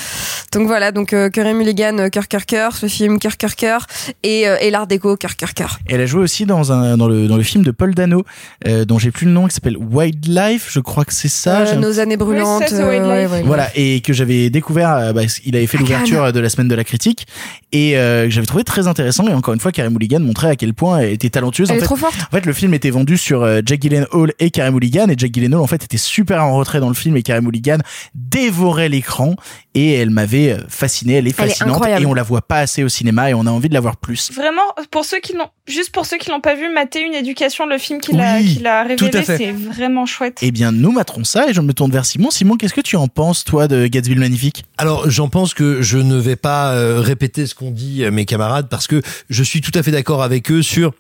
donc 0.52 0.66
voilà 0.66 0.93
donc 0.93 1.12
euh, 1.12 1.30
Curry 1.30 1.55
Mulligan 1.55 1.98
euh, 1.98 2.09
cœur 2.09 2.28
cœur 2.28 2.47
cœur 2.47 2.76
ce 2.76 2.86
film 2.86 3.18
cœur 3.18 3.36
cœur 3.36 3.56
cœur 3.56 3.86
et 4.22 4.48
euh, 4.48 4.56
et 4.60 4.70
l'art 4.70 4.86
déco 4.86 5.16
cœur 5.16 5.36
cœur 5.36 5.55
cœur 5.55 5.78
Elle 5.89 6.01
a 6.01 6.06
joué 6.06 6.22
aussi 6.22 6.47
dans 6.47 6.72
un 6.72 6.97
dans 6.97 7.09
le 7.09 7.26
dans 7.28 7.36
le 7.36 7.43
film 7.43 7.64
de 7.64 7.70
Paul 7.70 7.94
Dano 7.94 8.24
euh, 8.66 8.84
dont 8.84 8.98
j'ai 8.98 9.10
plus 9.10 9.26
le 9.26 9.32
nom 9.32 9.47
qui 9.48 9.55
s'appelle 9.55 9.76
Wildlife, 9.78 10.68
je 10.70 10.80
crois 10.80 11.05
que 11.05 11.12
c'est 11.14 11.28
ça. 11.28 11.60
Euh, 11.60 11.74
nos 11.76 11.98
années 12.01 12.16
brûlantes 12.16 12.64
Oui, 12.70 12.78
euh, 12.78 13.09
ouais, 13.09 13.26
ouais. 13.26 13.43
Voilà 13.44 13.68
et 13.74 14.01
que 14.01 14.12
j'avais 14.12 14.51
découvert 14.51 14.93
euh, 14.93 15.12
bah, 15.12 15.22
il 15.44 15.56
avait 15.56 15.66
fait 15.66 15.78
l'ouverture 15.78 16.32
de 16.32 16.40
la 16.40 16.48
semaine 16.48 16.68
de 16.68 16.74
la 16.74 16.84
critique 16.84 17.26
et 17.72 17.97
euh, 17.97 18.24
que 18.24 18.30
j'avais 18.30 18.47
trouvé 18.47 18.64
très 18.64 18.86
intéressant 18.86 19.26
et 19.28 19.32
encore 19.32 19.55
une 19.55 19.60
fois 19.60 19.72
Carey 19.72 19.90
Mulligan 19.90 20.20
montrait 20.20 20.48
à 20.51 20.56
quel 20.56 20.74
point 20.74 20.98
elle 20.98 21.12
était 21.12 21.30
talentueuse 21.30 21.70
Elle 21.70 21.74
en 21.74 21.78
est 21.78 21.80
fait, 21.80 21.86
trop 21.86 21.97
forte. 21.97 22.14
en 22.14 22.36
fait 22.36 22.47
le 22.47 22.52
film 22.52 22.74
était 22.74 22.90
vendu 22.90 23.16
sur 23.16 23.43
euh, 23.43 23.60
Jack 23.64 23.80
Gyllenhaal 23.82 24.32
et 24.39 24.51
Carey 24.51 24.70
Mulligan 24.70 25.06
et 25.09 25.14
Jack 25.16 25.32
Gyllenhaal 25.32 25.60
en 25.60 25.66
fait 25.66 25.84
était 25.84 25.97
super 26.03 26.43
en 26.45 26.57
retrait 26.57 26.81
dans 26.81 26.89
le 26.89 26.95
film 26.95 27.16
et 27.16 27.23
Carey 27.23 27.41
Mulligan 27.41 27.79
dévorait 28.15 28.89
l'écran 28.89 29.37
et 29.74 29.95
elle 29.95 30.11
m'avait 30.11 30.53
euh, 30.53 30.59
fasciné 30.69 31.15
elle 31.15 31.27
est 31.27 31.35
Elle 31.39 31.47
est 31.47 31.49
fascinante 31.49 31.87
et 31.87 32.07
on 32.07 32.15
la 32.15 32.23
voit 32.23 32.43
pas 32.43 32.59
assez 32.59 32.83
au 32.83 32.89
cinéma 32.89 33.31
et 33.31 33.35
on 33.35 33.47
a 33.47 33.51
envie 33.51 33.69
de 33.69 33.74
la 33.74 33.81
voir 33.81 33.97
plus 33.97 34.31
Vraiment, 34.33 34.62
pour 34.91 35.05
ceux 35.05 35.20
qui 35.20 35.33
l'ont, 35.35 35.49
juste 35.66 35.93
pour 35.93 36.07
ceux 36.07 36.19
qui 36.19 36.31
l'ont 36.31 36.41
pas 36.41 36.55
vu, 36.55 36.73
mater 36.73 37.01
une 37.01 37.15
éducation, 37.15 37.66
le 37.66 37.79
film 37.79 38.01
qu'il 38.01 38.20
a, 38.20 38.41
qu'il 38.41 38.66
a 38.66 38.85
tout 38.97 39.05
à 39.05 39.09
révélé, 39.09 39.23
fait. 39.23 39.37
c'est 39.37 39.53
vraiment 39.53 40.07
chouette. 40.07 40.39
Eh 40.43 40.51
bien, 40.51 40.73
nous 40.73 40.93
materons 40.93 41.24
ça 41.24 41.49
et 41.49 41.55
je 41.55 41.61
me 41.61 41.73
tourne 41.73 41.91
vers 41.91 42.05
Simon. 42.05 42.31
Simon, 42.31 42.57
qu'est-ce 42.57 42.74
que 42.74 42.81
tu 42.81 42.97
en 42.97 43.09
penses, 43.09 43.45
toi, 43.45 43.69
de 43.69 43.87
Gatsby 43.87 44.15
le 44.15 44.20
Magnifique? 44.20 44.65
Alors, 44.79 45.09
j'en 45.11 45.29
pense 45.29 45.55
que 45.55 45.83
je 45.83 45.99
ne 45.99 46.16
vais 46.16 46.37
pas 46.37 46.74
euh, 46.74 47.01
répéter 47.01 47.47
ce 47.47 47.55
qu'ont 47.55 47.70
dit 47.70 48.05
euh, 48.05 48.11
mes 48.11 48.24
camarades 48.24 48.69
parce 48.69 48.87
que 48.87 49.03
je 49.31 49.43
suis 49.43 49.61
tout 49.61 49.73
à 49.74 49.83
fait 49.83 49.91
d'accord 49.91 50.23
avec 50.23 50.51
eux 50.51 50.62
sur 50.62 50.93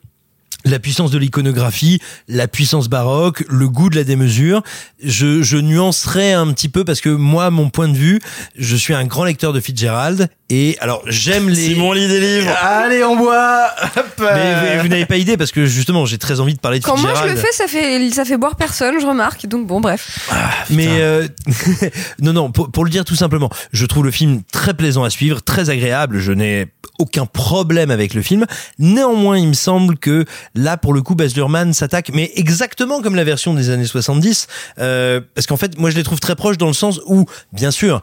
la 0.64 0.78
puissance 0.78 1.10
de 1.10 1.18
l'iconographie, 1.18 2.00
la 2.28 2.48
puissance 2.48 2.88
baroque, 2.88 3.44
le 3.48 3.68
goût 3.68 3.90
de 3.90 3.96
la 3.96 4.04
démesure. 4.04 4.62
Je, 5.02 5.42
je 5.42 5.56
nuancerai 5.56 6.32
un 6.32 6.52
petit 6.52 6.68
peu 6.68 6.84
parce 6.84 7.00
que 7.00 7.08
moi, 7.08 7.50
mon 7.50 7.70
point 7.70 7.88
de 7.88 7.96
vue, 7.96 8.20
je 8.56 8.76
suis 8.76 8.94
un 8.94 9.04
grand 9.04 9.24
lecteur 9.24 9.52
de 9.52 9.60
Fitzgerald 9.60 10.28
et 10.54 10.76
alors 10.80 11.02
j'aime 11.06 11.48
les. 11.48 11.68
Simon 11.68 11.92
lit 11.92 12.06
des 12.06 12.20
livres. 12.20 12.54
Allez, 12.60 13.02
on 13.04 13.16
boit 13.16 13.70
Hop, 13.96 14.06
Mais 14.20 14.76
vous, 14.76 14.82
vous 14.82 14.88
n'avez 14.88 15.06
pas 15.06 15.16
idée 15.16 15.38
parce 15.38 15.50
que 15.50 15.64
justement, 15.64 16.04
j'ai 16.04 16.18
très 16.18 16.40
envie 16.40 16.52
de 16.52 16.60
parler 16.60 16.78
de 16.78 16.84
quand 16.84 16.98
moi 16.98 17.14
je 17.14 17.24
le 17.24 17.36
fais 17.36 17.52
ça 17.52 17.66
fait 17.66 18.10
ça 18.10 18.26
fait 18.26 18.36
boire 18.36 18.56
personne 18.56 19.00
je 19.00 19.06
remarque 19.06 19.46
donc 19.46 19.66
bon 19.66 19.80
bref 19.80 20.28
Mais 20.68 20.88
euh, 21.00 21.26
non, 22.20 22.34
non, 22.34 22.52
pour, 22.52 22.70
pour 22.70 22.84
le 22.84 22.90
dire 22.90 23.06
tout 23.06 23.16
simplement, 23.16 23.48
je 23.72 23.86
trouve 23.86 24.04
le 24.04 24.10
film 24.10 24.42
très 24.52 24.74
plaisant 24.74 25.04
à 25.04 25.10
suivre, 25.10 25.40
très 25.40 25.70
agréable. 25.70 26.18
Je 26.18 26.32
n'ai 26.32 26.68
aucun 26.98 27.26
problème 27.26 27.90
avec 27.90 28.14
le 28.14 28.22
film. 28.22 28.46
Néanmoins, 28.78 29.38
il 29.38 29.48
me 29.48 29.54
semble 29.54 29.96
que 29.98 30.24
là, 30.54 30.76
pour 30.76 30.92
le 30.92 31.02
coup, 31.02 31.14
Baz 31.14 31.34
Luhrmann 31.34 31.72
s'attaque, 31.72 32.10
mais 32.12 32.30
exactement 32.36 33.00
comme 33.02 33.16
la 33.16 33.24
version 33.24 33.54
des 33.54 33.70
années 33.70 33.86
70, 33.86 34.46
euh, 34.78 35.20
parce 35.34 35.46
qu'en 35.46 35.56
fait, 35.56 35.78
moi, 35.78 35.90
je 35.90 35.96
les 35.96 36.02
trouve 36.02 36.20
très 36.20 36.36
proches 36.36 36.58
dans 36.58 36.68
le 36.68 36.72
sens 36.72 37.00
où, 37.06 37.26
bien 37.52 37.70
sûr, 37.70 38.02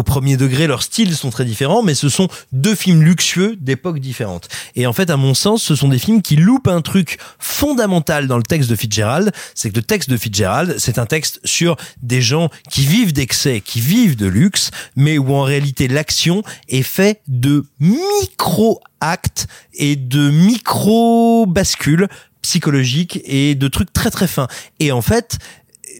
au 0.00 0.02
premier 0.02 0.38
degré, 0.38 0.66
leurs 0.66 0.82
styles 0.82 1.14
sont 1.14 1.28
très 1.28 1.44
différents, 1.44 1.82
mais 1.82 1.94
ce 1.94 2.08
sont 2.08 2.28
deux 2.52 2.74
films 2.74 3.02
luxueux 3.02 3.54
d'époques 3.60 4.00
différentes. 4.00 4.48
Et 4.74 4.86
en 4.86 4.94
fait, 4.94 5.10
à 5.10 5.18
mon 5.18 5.34
sens, 5.34 5.62
ce 5.62 5.74
sont 5.74 5.88
des 5.88 5.98
films 5.98 6.22
qui 6.22 6.36
loupent 6.36 6.68
un 6.68 6.80
truc 6.80 7.18
fondamental 7.38 8.26
dans 8.26 8.38
le 8.38 8.42
texte 8.42 8.70
de 8.70 8.76
Fitzgerald, 8.76 9.30
c'est 9.54 9.68
que 9.68 9.76
le 9.76 9.82
texte 9.82 10.08
de 10.08 10.16
Fitzgerald, 10.16 10.76
c'est 10.78 10.98
un 10.98 11.04
texte 11.04 11.38
sur 11.44 11.76
des 12.02 12.22
gens 12.22 12.48
qui 12.70 12.86
vivent 12.86 13.12
d'excès, 13.12 13.60
qui 13.60 13.82
vivent 13.82 14.16
de 14.16 14.26
luxe, 14.26 14.70
mais 14.96 15.18
où 15.18 15.34
en 15.34 15.42
réalité 15.42 15.86
l'action 15.86 16.42
est 16.70 16.82
faite 16.82 17.20
de 17.28 17.66
micro-actes 17.78 19.48
et 19.74 19.96
de 19.96 20.30
micro-bascules 20.30 22.08
psychologiques 22.40 23.20
et 23.26 23.54
de 23.54 23.68
trucs 23.68 23.92
très 23.92 24.10
très 24.10 24.28
fins. 24.28 24.48
Et 24.78 24.92
en 24.92 25.02
fait, 25.02 25.36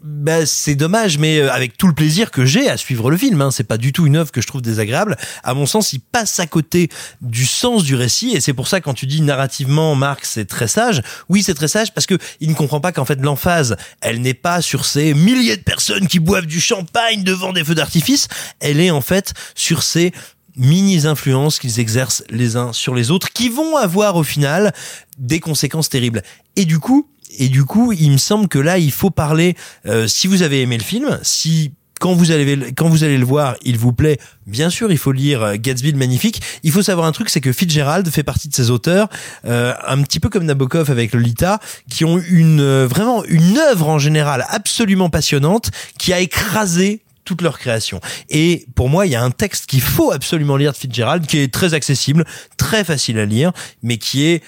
bah, 0.03 0.47
c'est 0.47 0.75
dommage, 0.75 1.19
mais 1.19 1.39
euh, 1.39 1.53
avec 1.53 1.77
tout 1.77 1.87
le 1.87 1.93
plaisir 1.93 2.31
que 2.31 2.47
j'ai 2.47 2.71
à 2.71 2.77
suivre 2.77 3.11
le 3.11 3.17
film, 3.17 3.41
hein, 3.43 3.51
c'est 3.51 3.65
pas 3.65 3.77
du 3.77 3.93
tout 3.93 4.07
une 4.07 4.17
œuvre 4.17 4.33
que 4.33 4.41
je 4.41 4.47
trouve 4.47 4.63
désagréable. 4.63 5.17
À 5.43 5.53
mon 5.53 5.67
sens, 5.67 5.93
il 5.93 6.01
passe 6.01 6.41
à 6.41 6.47
côté 6.47 6.89
du 7.21 7.45
sens 7.45 7.85
du 7.85 7.95
récit, 7.95 8.31
et 8.31 8.41
c'est 8.41 8.55
pour 8.55 8.67
ça 8.67 8.81
quand 8.81 8.95
tu 8.95 9.07
dis 9.07 9.21
narrativement, 9.21 9.95
Marc, 9.95 10.25
c'est 10.25 10.47
très 10.47 10.69
sage. 10.69 11.03
Oui, 11.29 11.43
c'est 11.43 11.55
très 11.55 11.69
sage 11.69 11.93
parce 11.93 12.07
que 12.07 12.19
il 12.41 12.49
ne 12.49 12.55
comprend 12.55 12.81
pas 12.81 12.93
qu'en 12.93 13.05
fait 13.05 13.21
l'emphase, 13.21 13.77
elle 14.01 14.21
n'est 14.21 14.35
pas 14.35 14.63
sur 14.63 14.85
ces 14.87 15.13
milliers 15.13 15.57
de 15.57 15.63
personnes 15.63 16.09
qui 16.09 16.19
boivent 16.19 16.47
du 16.47 16.61
champagne 16.61 17.23
devant 17.23 17.53
des 17.53 17.65
feux 17.65 17.75
d'artifice. 17.75 18.29
Elle 18.61 18.81
est 18.81 18.91
en 18.91 19.03
fait 19.03 19.35
sur 19.55 19.83
ces 19.83 20.13
mini 20.57 21.07
influences 21.07 21.59
qu'ils 21.59 21.79
exercent 21.79 22.25
les 22.31 22.57
uns 22.57 22.73
sur 22.73 22.95
les 22.95 23.11
autres, 23.11 23.33
qui 23.33 23.49
vont 23.49 23.77
avoir 23.77 24.17
au 24.17 24.25
final 24.25 24.73
des 25.19 25.41
conséquences 25.41 25.89
terribles. 25.89 26.23
Et 26.57 26.65
du 26.65 26.79
coup, 26.79 27.09
et 27.39 27.49
du 27.49 27.65
coup, 27.65 27.93
il 27.93 28.11
me 28.13 28.19
semble 28.19 28.49
que 28.49 28.59
là, 28.59 28.79
il 28.79 28.93
faut 28.93 29.11
parler. 29.11 29.57
euh, 29.87 30.07
si 30.07 30.27
vous 30.27 30.43
avez 30.43 30.63
aimé 30.63 30.79
le 30.79 30.85
film, 30.85 31.19
si 31.23 31.73
quand 32.01 32.15
vous 32.15 32.33
allez 32.33 32.73
quand 32.73 32.89
vous 32.89 33.05
allez 33.05 33.19
le 33.19 33.25
voir, 33.25 33.57
il 33.63 33.79
vous 33.79 33.93
plaît. 33.93 34.19
Bien 34.47 34.71
sûr, 34.71 34.91
il 34.91 34.99
faut 34.99 35.13
lire 35.13 35.43
euh, 35.43 35.55
Gatsby 35.57 35.93
le 35.93 35.99
magnifique. 35.99 36.43
Il 36.65 36.73
faut 36.73 36.83
savoir 36.83 37.07
un 37.07 37.13
truc, 37.13 37.29
c'est 37.29 37.43
que 37.43 37.53
Fitzgerald 37.53 38.09
fait 38.09 38.25
partie 38.25 38.49
de 38.49 38.55
ces 38.55 38.71
auteurs, 38.71 39.09
euh, 39.45 39.75
un 39.87 40.03
petit 40.03 40.19
peu 40.19 40.29
comme 40.29 40.45
Nabokov 40.45 40.91
avec 40.91 41.13
Lolita, 41.13 41.61
qui 41.89 42.05
ont 42.05 42.19
une 42.19 42.61
euh, 42.61 42.89
vraiment 42.89 43.23
une 43.27 43.59
œuvre 43.59 43.89
en 43.89 43.99
général 43.99 44.47
absolument 44.49 45.11
passionnante, 45.11 45.71
qui 45.99 46.13
a 46.13 46.21
écrasé 46.21 47.03
toute 47.25 47.43
leur 47.43 47.59
création. 47.59 48.01
Et 48.31 48.67
pour 48.75 48.89
moi, 48.89 49.07
il 49.07 49.13
y 49.13 49.15
a 49.15 49.23
un 49.23 49.31
texte 49.31 49.67
qu'il 49.67 49.83
faut 49.83 50.11
absolument 50.11 50.57
lire 50.57 50.73
de 50.73 50.77
Fitzgerald, 50.79 51.27
qui 51.27 51.39
est 51.39 51.53
très 51.53 51.75
accessible, 51.75 52.25
très 52.57 52.83
facile 52.83 53.19
à 53.19 53.27
lire, 53.27 53.53
mais 53.83 53.99
qui 53.99 54.25
est 54.25 54.43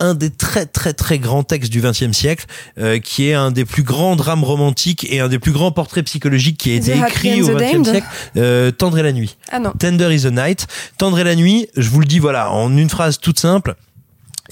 un 0.00 0.14
des 0.14 0.30
très 0.30 0.66
très 0.66 0.92
très 0.92 1.18
grands 1.18 1.44
textes 1.44 1.70
du 1.70 1.80
XXe 1.80 2.12
siècle, 2.12 2.46
euh, 2.78 2.98
qui 2.98 3.28
est 3.28 3.34
un 3.34 3.50
des 3.50 3.64
plus 3.64 3.82
grands 3.82 4.16
drames 4.16 4.44
romantiques 4.44 5.06
et 5.10 5.20
un 5.20 5.28
des 5.28 5.38
plus 5.38 5.52
grands 5.52 5.72
portraits 5.72 6.04
psychologiques 6.04 6.58
qui 6.58 6.72
a 6.72 6.74
été 6.74 6.92
The 6.92 7.08
écrit 7.08 7.42
au 7.42 7.56
XXe 7.56 7.88
siècle. 7.88 8.06
Euh, 8.36 8.70
Tendre 8.70 8.98
et 8.98 9.02
la 9.02 9.12
nuit. 9.12 9.36
Ah 9.50 9.58
non. 9.58 9.72
Tender 9.78 10.14
is 10.14 10.22
the 10.22 10.32
night. 10.32 10.66
Tendre 10.98 11.18
et 11.18 11.24
la 11.24 11.36
nuit, 11.36 11.68
je 11.76 11.88
vous 11.88 12.00
le 12.00 12.06
dis 12.06 12.18
voilà, 12.18 12.50
en 12.50 12.76
une 12.76 12.90
phrase 12.90 13.18
toute 13.18 13.38
simple. 13.38 13.76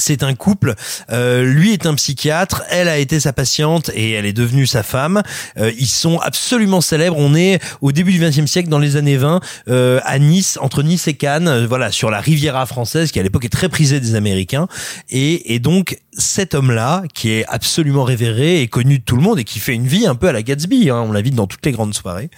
C'est 0.02 0.24
un 0.24 0.34
couple. 0.34 0.74
euh, 1.12 1.44
lui 1.44 1.72
est 1.72 1.86
un 1.86 1.94
psychiatre. 1.94 2.64
Elle 2.70 2.88
a 2.88 2.98
été 2.98 3.20
sa 3.20 3.32
patiente 3.32 3.90
et 3.94 4.10
elle 4.10 4.26
est 4.26 4.32
devenue 4.32 4.66
sa 4.66 4.82
femme. 4.82 5.22
Euh, 5.58 5.70
ils 5.78 5.86
sont 5.86 6.18
absolument 6.18 6.80
célèbres. 6.80 7.16
On 7.16 7.36
est 7.36 7.60
au 7.80 7.92
début 7.92 8.10
du 8.10 8.18
XXe 8.18 8.50
siècle, 8.50 8.68
dans 8.68 8.80
les 8.80 8.96
années 8.96 9.16
20, 9.16 9.40
euh, 9.68 10.00
à 10.04 10.18
Nice, 10.18 10.58
entre 10.60 10.82
Nice 10.82 11.06
et 11.06 11.14
Cannes, 11.14 11.46
euh, 11.46 11.66
voilà, 11.68 11.92
sur 11.92 12.10
la 12.10 12.20
Riviera 12.20 12.66
française, 12.66 13.12
qui 13.12 13.20
à 13.20 13.22
l'époque 13.22 13.44
est 13.44 13.48
très 13.48 13.68
prisée 13.68 14.00
des 14.00 14.16
Américains. 14.16 14.66
Et, 15.08 15.54
et 15.54 15.60
donc 15.60 15.98
cet 16.18 16.54
homme-là, 16.54 17.04
qui 17.14 17.30
est 17.30 17.46
absolument 17.46 18.04
révéré 18.04 18.60
et 18.60 18.68
connu 18.68 18.98
de 18.98 19.04
tout 19.04 19.16
le 19.16 19.22
monde 19.22 19.38
et 19.38 19.44
qui 19.44 19.60
fait 19.60 19.74
une 19.74 19.86
vie 19.86 20.06
un 20.06 20.14
peu 20.14 20.28
à 20.28 20.32
la 20.32 20.42
Gatsby, 20.42 20.90
hein, 20.90 21.02
on 21.06 21.12
l'invite 21.12 21.34
dans 21.34 21.46
toutes 21.46 21.64
les 21.64 21.72
grandes 21.72 21.94
soirées, 21.94 22.28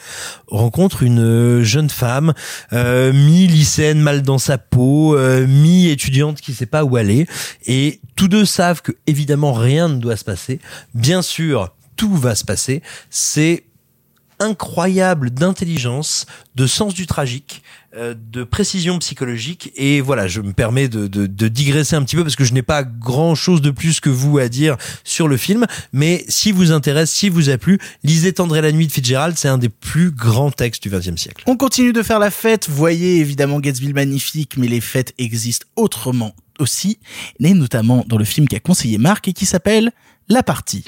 rencontre 0.47 1.03
une 1.03 1.21
euh, 1.21 1.65
jeune 1.65 1.91
femme, 1.91 2.35
euh, 2.73 3.13
mi-lycéenne 3.13 4.01
mal 4.01 4.23
dans 4.23 4.39
sa 4.39 4.59
peau, 4.59 5.17
mi-étudiante 5.47 6.41
qui 6.41 6.55
sait 6.55 6.67
pas 6.67 6.85
où 6.85 6.97
aller, 6.97 7.27
et 7.67 8.01
tous 8.17 8.29
deux 8.29 8.45
savent 8.45 8.83
que 8.83 8.93
évidemment 9.07 9.53
rien 9.53 9.89
ne 9.89 9.99
doit 9.99 10.17
se 10.17 10.25
passer. 10.25 10.61
Bien 10.95 11.23
sûr, 11.23 11.75
tout 11.97 12.17
va 12.17 12.35
se 12.35 12.45
passer. 12.45 12.83
C'est 13.11 13.65
incroyable 14.41 15.31
d'intelligence, 15.31 16.27
de 16.55 16.67
sens 16.67 16.95
du 16.95 17.07
tragique, 17.07 17.63
euh, 17.97 18.15
de 18.33 18.45
précision 18.45 18.99
psychologique. 18.99 19.73
Et 19.77 20.01
voilà, 20.01 20.27
je 20.27 20.41
me 20.41 20.53
permets 20.53 20.89
de, 20.89 21.07
de, 21.07 21.27
de 21.27 21.49
digresser 21.49 21.97
un 21.97 22.03
petit 22.03 22.17
peu 22.17 22.23
parce 22.23 22.37
que 22.37 22.45
je 22.45 22.53
n'ai 22.53 22.63
pas 22.63 22.83
grand 22.83 23.35
chose 23.35 23.63
de 23.63 23.71
plus 23.71 24.01
que 24.01 24.11
vous 24.11 24.39
à 24.39 24.49
dire 24.49 24.77
sur 25.05 25.29
le 25.29 25.37
film. 25.37 25.67
Mais 25.93 26.25
si 26.29 26.53
vous 26.53 26.73
intéresse, 26.73 27.11
si 27.11 27.29
vous 27.29 27.51
a 27.51 27.59
plu, 27.59 27.79
lisez 28.03 28.33
Tendre 28.33 28.59
la 28.59 28.73
nuit 28.73 28.87
de 28.87 28.93
Fitzgerald. 28.93 29.37
C'est 29.39 29.49
un 29.49 29.59
des 29.59 29.69
plus 29.69 30.11
grands 30.11 30.51
textes 30.51 30.83
du 30.83 30.91
XXe 30.91 31.17
siècle. 31.17 31.45
On 31.47 31.57
continue 31.57 31.93
de 31.93 32.03
faire 32.03 32.19
la 32.19 32.31
fête. 32.31 32.69
Voyez 32.69 33.21
évidemment 33.21 33.61
Gatsby 33.61 33.89
le 33.89 33.95
magnifique, 33.95 34.57
mais 34.57 34.67
les 34.67 34.81
fêtes 34.81 35.15
existent 35.19 35.67
autrement 35.77 36.35
aussi, 36.59 36.99
et 37.41 37.55
notamment 37.55 38.05
dans 38.07 38.19
le 38.19 38.25
film 38.25 38.49
qu'a 38.49 38.61
conseillé 38.61 38.99
Marc 38.99 39.29
et 39.29 39.33
qui 39.33 39.47
s'appelle 39.47 39.93
La 40.29 40.43
Partie. 40.43 40.85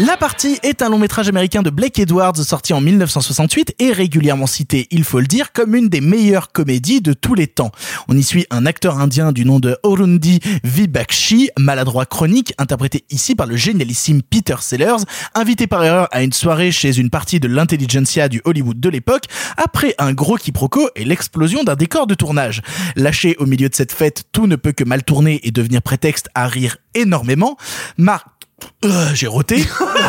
La 0.00 0.16
partie 0.16 0.60
est 0.62 0.80
un 0.82 0.90
long 0.90 0.98
métrage 0.98 1.28
américain 1.28 1.62
de 1.62 1.70
Blake 1.70 1.98
Edwards 1.98 2.36
sorti 2.36 2.72
en 2.72 2.80
1968 2.80 3.74
et 3.80 3.90
régulièrement 3.90 4.46
cité, 4.46 4.86
il 4.92 5.02
faut 5.02 5.18
le 5.18 5.26
dire, 5.26 5.50
comme 5.52 5.74
une 5.74 5.88
des 5.88 6.00
meilleures 6.00 6.52
comédies 6.52 7.00
de 7.00 7.12
tous 7.12 7.34
les 7.34 7.48
temps. 7.48 7.72
On 8.06 8.16
y 8.16 8.22
suit 8.22 8.46
un 8.50 8.64
acteur 8.64 9.00
indien 9.00 9.32
du 9.32 9.44
nom 9.44 9.58
de 9.58 9.76
Orundi 9.82 10.38
Vibakshi, 10.62 11.50
maladroit 11.58 12.06
chronique, 12.06 12.54
interprété 12.58 13.06
ici 13.10 13.34
par 13.34 13.48
le 13.48 13.56
génialissime 13.56 14.22
Peter 14.22 14.54
Sellers, 14.60 15.02
invité 15.34 15.66
par 15.66 15.82
erreur 15.82 16.06
à 16.12 16.22
une 16.22 16.32
soirée 16.32 16.70
chez 16.70 16.96
une 16.96 17.10
partie 17.10 17.40
de 17.40 17.48
l'intelligentsia 17.48 18.28
du 18.28 18.40
Hollywood 18.44 18.78
de 18.78 18.88
l'époque, 18.88 19.24
après 19.56 19.96
un 19.98 20.12
gros 20.12 20.36
quiproquo 20.36 20.90
et 20.94 21.04
l'explosion 21.04 21.64
d'un 21.64 21.74
décor 21.74 22.06
de 22.06 22.14
tournage. 22.14 22.62
Lâché 22.94 23.34
au 23.40 23.46
milieu 23.46 23.68
de 23.68 23.74
cette 23.74 23.92
fête, 23.92 24.26
tout 24.30 24.46
ne 24.46 24.54
peut 24.54 24.72
que 24.72 24.84
mal 24.84 25.02
tourner 25.02 25.40
et 25.42 25.50
devenir 25.50 25.82
prétexte 25.82 26.28
à 26.36 26.46
rire 26.46 26.76
énormément. 26.94 27.56
Marc 27.96 28.37
euh, 28.84 29.14
j'ai 29.14 29.26
roté. 29.26 29.64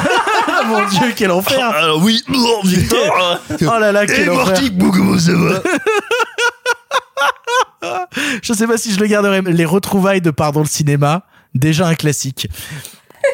Mon 0.68 0.88
dieu, 0.88 1.14
quel 1.16 1.32
enfer. 1.32 1.70
Alors 1.70 2.04
oui, 2.04 2.24
oh, 2.34 2.62
Victor. 2.64 3.40
Oh 3.62 3.80
là 3.80 3.92
là, 3.92 4.06
quel 4.06 4.28
Et 4.28 4.30
enfer. 4.30 4.62
Comment 4.80 5.18
ça 5.18 5.34
va 5.34 5.62
Je 8.44 8.54
sais 8.54 8.68
pas 8.68 8.78
si 8.78 8.94
je 8.94 9.00
le 9.00 9.08
garderai. 9.08 9.42
Les 9.42 9.66
retrouvailles 9.66 10.22
de 10.22 10.32
Pardon 10.32 10.60
le 10.62 10.68
cinéma, 10.68 11.24
déjà 11.56 11.88
un 11.88 11.96
classique. 11.96 12.48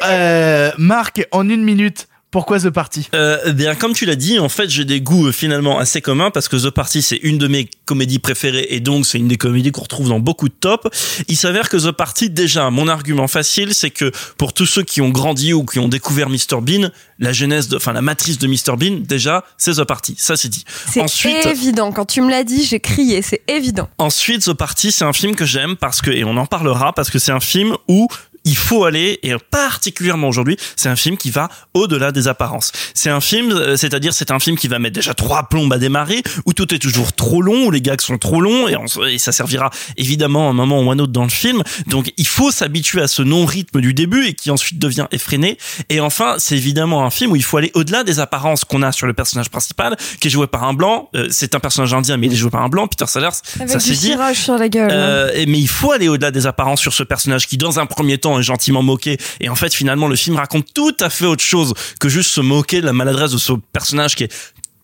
Euh, 0.04 0.70
Marc, 0.78 1.26
en 1.32 1.48
une 1.48 1.64
minute, 1.64 2.08
pourquoi 2.36 2.60
The 2.60 2.68
Party? 2.68 3.08
Euh, 3.14 3.38
eh 3.46 3.52
bien, 3.54 3.74
comme 3.74 3.94
tu 3.94 4.04
l'as 4.04 4.14
dit, 4.14 4.38
en 4.38 4.50
fait, 4.50 4.68
j'ai 4.68 4.84
des 4.84 5.00
goûts 5.00 5.28
euh, 5.28 5.32
finalement 5.32 5.78
assez 5.78 6.02
communs 6.02 6.30
parce 6.30 6.48
que 6.48 6.56
The 6.56 6.68
Party, 6.68 7.00
c'est 7.00 7.16
une 7.16 7.38
de 7.38 7.48
mes 7.48 7.66
comédies 7.86 8.18
préférées 8.18 8.66
et 8.68 8.80
donc 8.80 9.06
c'est 9.06 9.16
une 9.16 9.28
des 9.28 9.38
comédies 9.38 9.72
qu'on 9.72 9.80
retrouve 9.80 10.10
dans 10.10 10.20
beaucoup 10.20 10.50
de 10.50 10.54
tops. 10.54 10.86
Il 11.28 11.38
s'avère 11.38 11.70
que 11.70 11.78
The 11.78 11.92
Party, 11.92 12.28
déjà, 12.28 12.68
mon 12.68 12.88
argument 12.88 13.26
facile, 13.26 13.72
c'est 13.72 13.88
que 13.88 14.12
pour 14.36 14.52
tous 14.52 14.66
ceux 14.66 14.82
qui 14.82 15.00
ont 15.00 15.08
grandi 15.08 15.54
ou 15.54 15.64
qui 15.64 15.78
ont 15.78 15.88
découvert 15.88 16.28
Mr 16.28 16.60
Bean, 16.60 16.90
la 17.18 17.32
genèse, 17.32 17.68
de, 17.68 17.76
enfin 17.78 17.94
la 17.94 18.02
matrice 18.02 18.36
de 18.36 18.46
Mr 18.46 18.76
Bean, 18.76 18.98
déjà, 19.00 19.42
c'est 19.56 19.72
The 19.72 19.84
Party. 19.84 20.16
Ça, 20.18 20.36
c'est 20.36 20.50
dit. 20.50 20.66
C'est 20.92 21.00
Ensuite, 21.00 21.46
évident. 21.46 21.90
Quand 21.90 22.04
tu 22.04 22.20
me 22.20 22.28
l'as 22.28 22.44
dit, 22.44 22.66
j'ai 22.66 22.80
crié. 22.80 23.22
C'est 23.22 23.40
évident. 23.48 23.88
Ensuite, 23.96 24.44
The 24.44 24.52
Party, 24.52 24.92
c'est 24.92 25.06
un 25.06 25.14
film 25.14 25.36
que 25.36 25.46
j'aime 25.46 25.74
parce 25.74 26.02
que, 26.02 26.10
et 26.10 26.22
on 26.22 26.36
en 26.36 26.44
parlera, 26.44 26.92
parce 26.92 27.08
que 27.08 27.18
c'est 27.18 27.32
un 27.32 27.40
film 27.40 27.78
où 27.88 28.08
il 28.46 28.56
faut 28.56 28.84
aller, 28.84 29.18
et 29.22 29.34
particulièrement 29.50 30.28
aujourd'hui, 30.28 30.56
c'est 30.76 30.88
un 30.88 30.96
film 30.96 31.16
qui 31.16 31.30
va 31.30 31.48
au-delà 31.74 32.12
des 32.12 32.28
apparences. 32.28 32.72
C'est 32.94 33.10
un 33.10 33.20
film, 33.20 33.50
euh, 33.52 33.76
c'est-à-dire 33.76 34.14
c'est 34.14 34.30
un 34.30 34.38
film 34.38 34.56
qui 34.56 34.68
va 34.68 34.78
mettre 34.78 34.94
déjà 34.94 35.12
trois 35.12 35.48
plombes 35.48 35.72
à 35.72 35.78
démarrer, 35.78 36.22
où 36.46 36.52
tout 36.52 36.72
est 36.74 36.78
toujours 36.78 37.12
trop 37.12 37.42
long, 37.42 37.66
où 37.66 37.70
les 37.70 37.80
gags 37.82 38.00
sont 38.00 38.16
trop 38.18 38.40
longs, 38.40 38.68
et, 38.68 38.76
on- 38.76 39.04
et 39.06 39.18
ça 39.18 39.32
servira 39.32 39.70
évidemment 39.96 40.46
à 40.46 40.50
un 40.50 40.54
moment 40.54 40.80
ou 40.82 40.90
à 40.90 40.94
un 40.94 40.98
autre 40.98 41.12
dans 41.12 41.24
le 41.24 41.28
film. 41.30 41.62
Donc 41.88 42.12
il 42.16 42.26
faut 42.26 42.50
s'habituer 42.50 43.02
à 43.02 43.08
ce 43.08 43.22
non-rythme 43.22 43.80
du 43.80 43.92
début 43.94 44.26
et 44.26 44.34
qui 44.34 44.50
ensuite 44.50 44.78
devient 44.78 45.06
effréné. 45.10 45.58
Et 45.88 46.00
enfin, 46.00 46.36
c'est 46.38 46.56
évidemment 46.56 47.04
un 47.04 47.10
film 47.10 47.32
où 47.32 47.36
il 47.36 47.42
faut 47.44 47.56
aller 47.56 47.72
au-delà 47.74 48.04
des 48.04 48.20
apparences 48.20 48.64
qu'on 48.64 48.82
a 48.82 48.92
sur 48.92 49.06
le 49.06 49.14
personnage 49.14 49.50
principal, 49.50 49.96
qui 50.20 50.28
est 50.28 50.30
joué 50.30 50.46
par 50.46 50.64
un 50.64 50.74
blanc. 50.74 51.08
Euh, 51.16 51.26
c'est 51.30 51.54
un 51.54 51.60
personnage 51.60 51.92
indien, 51.94 52.16
mais 52.16 52.28
il 52.28 52.32
est 52.32 52.36
joué 52.36 52.50
par 52.50 52.62
un 52.62 52.68
blanc, 52.68 52.86
Peter 52.86 53.06
Sellers. 53.06 53.28
Avec 53.60 53.70
ça 53.70 53.78
du 53.78 53.90
dit. 53.94 54.14
sur 54.34 54.56
la 54.58 54.68
gueule. 54.68 54.90
Euh, 54.92 55.30
et- 55.34 55.46
mais 55.46 55.58
il 55.58 55.68
faut 55.68 55.92
aller 55.92 56.08
au-delà 56.08 56.30
des 56.30 56.46
apparences 56.46 56.80
sur 56.80 56.92
ce 56.92 57.02
personnage 57.02 57.46
qui, 57.46 57.56
dans 57.56 57.78
un 57.80 57.86
premier 57.86 58.18
temps, 58.18 58.35
est 58.38 58.42
gentiment 58.42 58.82
moqué. 58.82 59.18
Et 59.40 59.48
en 59.48 59.54
fait, 59.54 59.74
finalement, 59.74 60.08
le 60.08 60.16
film 60.16 60.36
raconte 60.36 60.72
tout 60.74 60.96
à 61.00 61.10
fait 61.10 61.26
autre 61.26 61.44
chose 61.44 61.74
que 62.00 62.08
juste 62.08 62.30
se 62.30 62.40
moquer 62.40 62.80
de 62.80 62.86
la 62.86 62.92
maladresse 62.92 63.32
de 63.32 63.38
ce 63.38 63.52
personnage 63.72 64.14
qui 64.14 64.24
est 64.24 64.32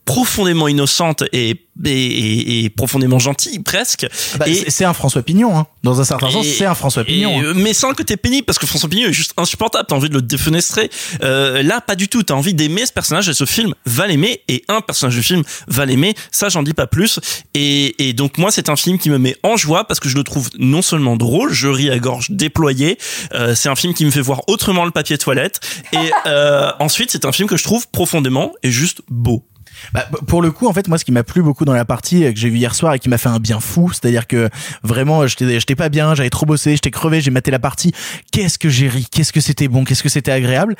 profondément 0.05 0.69
innocente 0.69 1.23
et, 1.33 1.51
et, 1.85 2.65
et- 2.65 2.71
profondément 2.71 3.19
gentille 3.19 3.59
presque. 3.61 4.07
Bah, 4.39 4.47
et, 4.49 4.69
c'est- 4.71 4.85
un 4.85 4.93
François 4.95 5.23
Pignon, 5.23 5.57
hein. 5.57 5.67
Dans 5.85 6.01
un 6.01 6.05
certain 6.05 6.31
sens, 6.31 6.47
c'est 6.47 6.65
un 6.65 6.75
François 6.75 7.05
Pignon. 7.05 7.39
hein. 7.41 7.45
euh, 7.45 7.55
mais 7.55 7.73
sans 7.73 7.89
le 7.89 7.95
côté 7.95 8.17
pénible 8.17 8.45
parce 8.45 8.59
que 8.59 8.67
François 8.67 8.89
Pignon 8.89 9.09
est 9.09 9.13
juste 9.13 9.33
insupportable. 9.37 9.87
T'as 9.89 9.95
envie 9.97 10.09
de 10.09 10.15
le 10.15 10.23
défenestrer. 10.23 10.91
Euh, 11.23 11.63
là, 11.63 11.81
pas 11.81 11.95
du 11.95 12.09
tout. 12.09 12.23
T'as 12.23 12.35
envie 12.35 12.55
d'aimer 12.55 12.85
ce 12.87 12.93
personnage 12.93 13.29
et 13.29 13.35
ce 13.35 13.45
film 13.47 13.75
va 13.87 14.07
l'aimer 14.07 14.43
et 14.49 14.65
un 14.69 14.81
personnage 14.81 15.15
du 15.17 15.23
film 15.23 15.43
va 15.69 15.87
l'aimer. 15.87 16.15
Ça, 16.31 16.49
j'en 16.49 16.63
dis 16.63 16.75
pas 16.75 16.87
plus. 16.87 17.21
Et, 17.55 18.09
et 18.09 18.13
donc 18.13 18.39
moi, 18.39 18.51
c'est 18.51 18.69
un 18.69 18.77
film 18.77 18.99
qui 18.99 19.09
me 19.11 19.19
met 19.19 19.37
en 19.43 19.57
joie 19.57 19.85
parce 19.87 20.01
que 20.01 20.09
je 20.09 20.17
le 20.17 20.25
trouve 20.25 20.51
non 20.59 20.83
seulement 20.83 21.17
drôle, 21.17 21.53
je 21.53 21.69
ris 21.69 21.91
à 21.91 21.99
gorge 21.99 22.27
déployée. 22.31 22.99
Euh, 23.35 23.55
c'est 23.55 23.69
un 23.69 23.77
film 23.77 23.95
qui 23.95 24.05
me 24.05 24.11
fait 24.11 24.21
voir 24.21 24.43
autrement 24.49 24.85
le 24.85 24.91
papier 24.91 25.17
toilette. 25.19 25.61
Et 25.93 25.97
euh, 26.27 26.71
ensuite, 26.81 27.11
c'est 27.13 27.25
un 27.25 27.33
film 27.33 27.49
que 27.49 27.57
je 27.57 27.65
trouve 27.65 27.89
profondément 27.89 28.53
et 28.63 28.71
juste 28.71 29.01
beau. 29.09 29.45
Bah, 29.93 30.07
pour 30.27 30.43
le 30.43 30.51
coup, 30.51 30.67
en 30.69 30.73
fait, 30.73 30.89
moi, 30.89 30.99
ce 30.99 31.05
qui 31.05 31.13
m'a 31.13 31.23
plu 31.25 31.43
beaucoup 31.43 31.65
dans 31.65 31.73
la 31.75 31.85
partie 31.85 32.25
euh, 32.25 32.33
que 32.33 32.39
j'ai 32.39 32.49
vue 32.49 32.59
hier 32.59 32.75
soir 32.75 32.95
et 32.95 32.99
qui 32.99 33.09
m'a 33.09 33.19
fait 33.19 33.29
un 33.29 33.39
bien 33.39 33.61
fou, 33.61 33.91
c'est-à-dire 33.93 34.27
que 34.27 34.49
vraiment, 34.83 35.27
j'étais, 35.27 35.59
j'étais 35.61 35.75
pas 35.75 35.89
bien, 35.89 36.15
j'avais 36.15 36.31
trop 36.31 36.47
bossé, 36.47 36.73
j'étais 36.73 36.91
crevé, 36.91 37.21
j'ai 37.21 37.31
maté 37.31 37.51
la 37.51 37.59
partie. 37.59 37.93
Qu'est-ce 38.33 38.59
que 38.59 38.69
j'ai 38.69 38.89
ri, 38.89 39.07
qu'est-ce 39.11 39.33
que 39.33 39.41
c'était 39.41 39.69
bon, 39.69 39.85
qu'est-ce 39.85 40.03
que 40.03 40.09
c'était 40.09 40.33
agréable. 40.33 40.77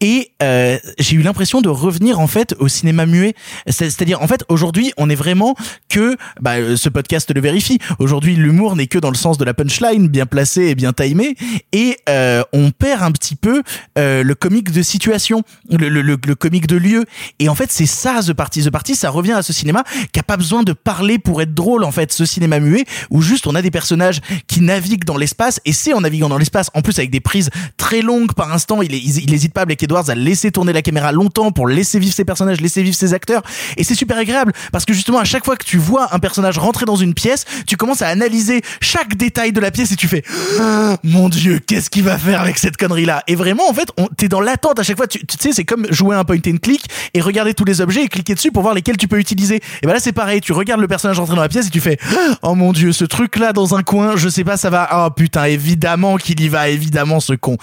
Et 0.00 0.32
euh, 0.42 0.78
j'ai 0.98 1.16
eu 1.16 1.22
l'impression 1.22 1.60
de 1.60 1.68
revenir 1.68 2.20
en 2.20 2.26
fait 2.26 2.54
au 2.58 2.68
cinéma 2.68 3.06
muet. 3.06 3.34
C'est- 3.68 3.90
C'est-à-dire, 3.90 4.20
en 4.22 4.26
fait, 4.26 4.44
aujourd'hui, 4.48 4.92
on 4.96 5.08
est 5.10 5.14
vraiment 5.14 5.54
que, 5.88 6.16
bah, 6.40 6.56
euh, 6.56 6.76
ce 6.76 6.88
podcast 6.88 7.32
le 7.34 7.40
vérifie. 7.40 7.78
Aujourd'hui, 7.98 8.36
l'humour 8.36 8.76
n'est 8.76 8.86
que 8.88 8.98
dans 8.98 9.10
le 9.10 9.16
sens 9.16 9.38
de 9.38 9.44
la 9.44 9.54
punchline, 9.54 10.08
bien 10.08 10.26
placé 10.26 10.62
et 10.66 10.74
bien 10.74 10.92
timé, 10.92 11.36
et 11.72 11.96
euh, 12.08 12.42
on 12.52 12.70
perd 12.72 13.02
un 13.02 13.12
petit 13.12 13.36
peu 13.36 13.62
euh, 13.98 14.22
le 14.22 14.34
comique 14.34 14.70
de 14.70 14.82
situation, 14.82 15.42
le, 15.70 15.88
le, 15.88 16.02
le, 16.02 16.16
le 16.26 16.34
comique 16.34 16.66
de 16.66 16.76
lieu. 16.76 17.04
Et 17.38 17.48
en 17.48 17.54
fait, 17.54 17.70
c'est 17.72 17.86
ça 17.86 18.20
The 18.22 18.32
Party 18.32 18.45
The 18.50 18.70
Party, 18.70 18.94
ça 18.96 19.10
revient 19.10 19.32
à 19.32 19.42
ce 19.42 19.52
cinéma 19.52 19.84
qui 20.12 20.20
a 20.20 20.22
pas 20.22 20.36
besoin 20.36 20.62
de 20.62 20.72
parler 20.72 21.18
pour 21.18 21.42
être 21.42 21.54
drôle, 21.54 21.84
en 21.84 21.92
fait. 21.92 22.12
Ce 22.12 22.24
cinéma 22.24 22.60
muet 22.60 22.84
où 23.10 23.22
juste 23.22 23.46
on 23.46 23.54
a 23.54 23.62
des 23.62 23.70
personnages 23.70 24.20
qui 24.46 24.60
naviguent 24.60 25.04
dans 25.04 25.16
l'espace 25.16 25.60
et 25.64 25.72
c'est 25.72 25.92
en 25.92 26.00
naviguant 26.00 26.28
dans 26.28 26.38
l'espace, 26.38 26.70
en 26.74 26.82
plus 26.82 26.98
avec 26.98 27.10
des 27.10 27.20
prises 27.20 27.50
très 27.76 28.02
longues 28.02 28.32
par 28.32 28.52
instant, 28.52 28.82
il, 28.82 28.94
hésite 28.94 29.52
pas, 29.52 29.64
Blake 29.64 29.82
Edwards, 29.82 30.08
à 30.10 30.14
laisser 30.14 30.50
tourner 30.50 30.72
la 30.72 30.82
caméra 30.82 31.12
longtemps 31.12 31.52
pour 31.52 31.68
laisser 31.68 31.98
vivre 31.98 32.14
ses 32.14 32.24
personnages, 32.24 32.60
laisser 32.60 32.82
vivre 32.82 32.96
ses 32.96 33.14
acteurs. 33.14 33.42
Et 33.76 33.84
c'est 33.84 33.94
super 33.94 34.18
agréable 34.18 34.52
parce 34.72 34.84
que 34.84 34.92
justement, 34.92 35.18
à 35.18 35.24
chaque 35.24 35.44
fois 35.44 35.56
que 35.56 35.64
tu 35.64 35.78
vois 35.78 36.14
un 36.14 36.18
personnage 36.18 36.58
rentrer 36.58 36.86
dans 36.86 36.96
une 36.96 37.14
pièce, 37.14 37.44
tu 37.66 37.76
commences 37.76 38.02
à 38.02 38.08
analyser 38.08 38.62
chaque 38.80 39.16
détail 39.16 39.52
de 39.52 39.60
la 39.60 39.70
pièce 39.70 39.92
et 39.92 39.96
tu 39.96 40.08
fais, 40.08 40.22
Ah, 40.60 40.98
mon 41.02 41.28
dieu, 41.28 41.60
qu'est-ce 41.66 41.90
qu'il 41.90 42.04
va 42.04 42.18
faire 42.18 42.40
avec 42.40 42.58
cette 42.58 42.76
connerie 42.76 43.06
là? 43.06 43.22
Et 43.26 43.34
vraiment, 43.34 43.68
en 43.68 43.74
fait, 43.74 43.88
t'es 44.16 44.28
dans 44.28 44.40
l'attente 44.40 44.78
à 44.78 44.82
chaque 44.82 44.96
fois. 44.96 45.06
Tu, 45.06 45.20
sais, 45.38 45.52
c'est 45.52 45.64
comme 45.64 45.86
jouer 45.90 46.16
un 46.16 46.24
point 46.24 46.36
and 46.46 46.58
click 46.62 46.84
et 47.14 47.20
regarder 47.20 47.54
tous 47.54 47.64
les 47.64 47.80
objets 47.80 48.04
et 48.04 48.08
cliquer 48.08 48.34
dessus 48.36 48.52
pour 48.52 48.62
voir 48.62 48.74
lesquels 48.74 48.96
tu 48.96 49.08
peux 49.08 49.18
utiliser. 49.18 49.56
Et 49.56 49.86
ben 49.86 49.92
là, 49.92 50.00
c'est 50.00 50.12
pareil. 50.12 50.40
Tu 50.40 50.52
regardes 50.52 50.80
le 50.80 50.88
personnage 50.88 51.18
rentrer 51.18 51.34
dans 51.34 51.42
la 51.42 51.48
pièce 51.48 51.66
et 51.66 51.70
tu 51.70 51.80
fais, 51.80 51.98
oh 52.42 52.54
mon 52.54 52.72
dieu, 52.72 52.92
ce 52.92 53.04
truc 53.04 53.36
là 53.36 53.52
dans 53.52 53.74
un 53.74 53.82
coin, 53.82 54.16
je 54.16 54.28
sais 54.28 54.44
pas, 54.44 54.56
ça 54.56 54.70
va. 54.70 54.88
Oh 54.92 55.10
putain, 55.10 55.44
évidemment 55.44 56.16
qu'il 56.16 56.40
y 56.40 56.48
va, 56.48 56.68
évidemment 56.68 57.20
ce 57.20 57.32
con. 57.32 57.56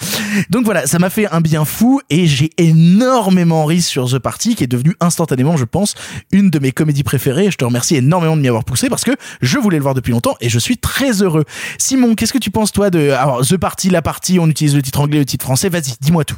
Donc 0.50 0.64
voilà, 0.64 0.86
ça 0.86 0.98
m'a 0.98 1.10
fait 1.10 1.26
un 1.32 1.40
bien 1.40 1.64
fou 1.64 2.00
et 2.10 2.26
j'ai 2.26 2.50
énormément 2.58 3.64
ri 3.64 3.80
sur 3.80 4.10
The 4.10 4.18
Party 4.18 4.54
qui 4.54 4.64
est 4.64 4.68
devenu 4.68 4.94
instantanément, 5.00 5.56
je 5.56 5.64
pense, 5.64 5.94
une 6.32 6.50
de 6.50 6.58
mes 6.58 6.72
comédies 6.72 7.04
préférées. 7.04 7.50
Je 7.50 7.56
te 7.56 7.64
remercie 7.64 7.96
énormément 7.96 8.36
de 8.36 8.42
m'y 8.42 8.48
avoir 8.48 8.64
poussé 8.64 8.88
parce 8.88 9.04
que 9.04 9.12
je 9.40 9.58
voulais 9.58 9.78
le 9.78 9.82
voir 9.82 9.94
depuis 9.94 10.12
longtemps 10.12 10.36
et 10.40 10.48
je 10.48 10.58
suis 10.58 10.76
très 10.76 11.22
heureux. 11.22 11.44
Simon, 11.78 12.14
qu'est-ce 12.14 12.32
que 12.32 12.38
tu 12.38 12.50
penses 12.50 12.72
toi 12.72 12.90
de 12.90 13.14
The 13.42 13.56
Party, 13.56 13.90
la 13.90 14.02
partie, 14.02 14.38
on 14.38 14.48
utilise 14.48 14.74
le 14.74 14.82
titre 14.82 15.00
anglais, 15.00 15.18
le 15.18 15.24
titre 15.24 15.44
français. 15.44 15.68
Vas-y, 15.68 15.94
dis-moi 16.00 16.24
tout. 16.24 16.36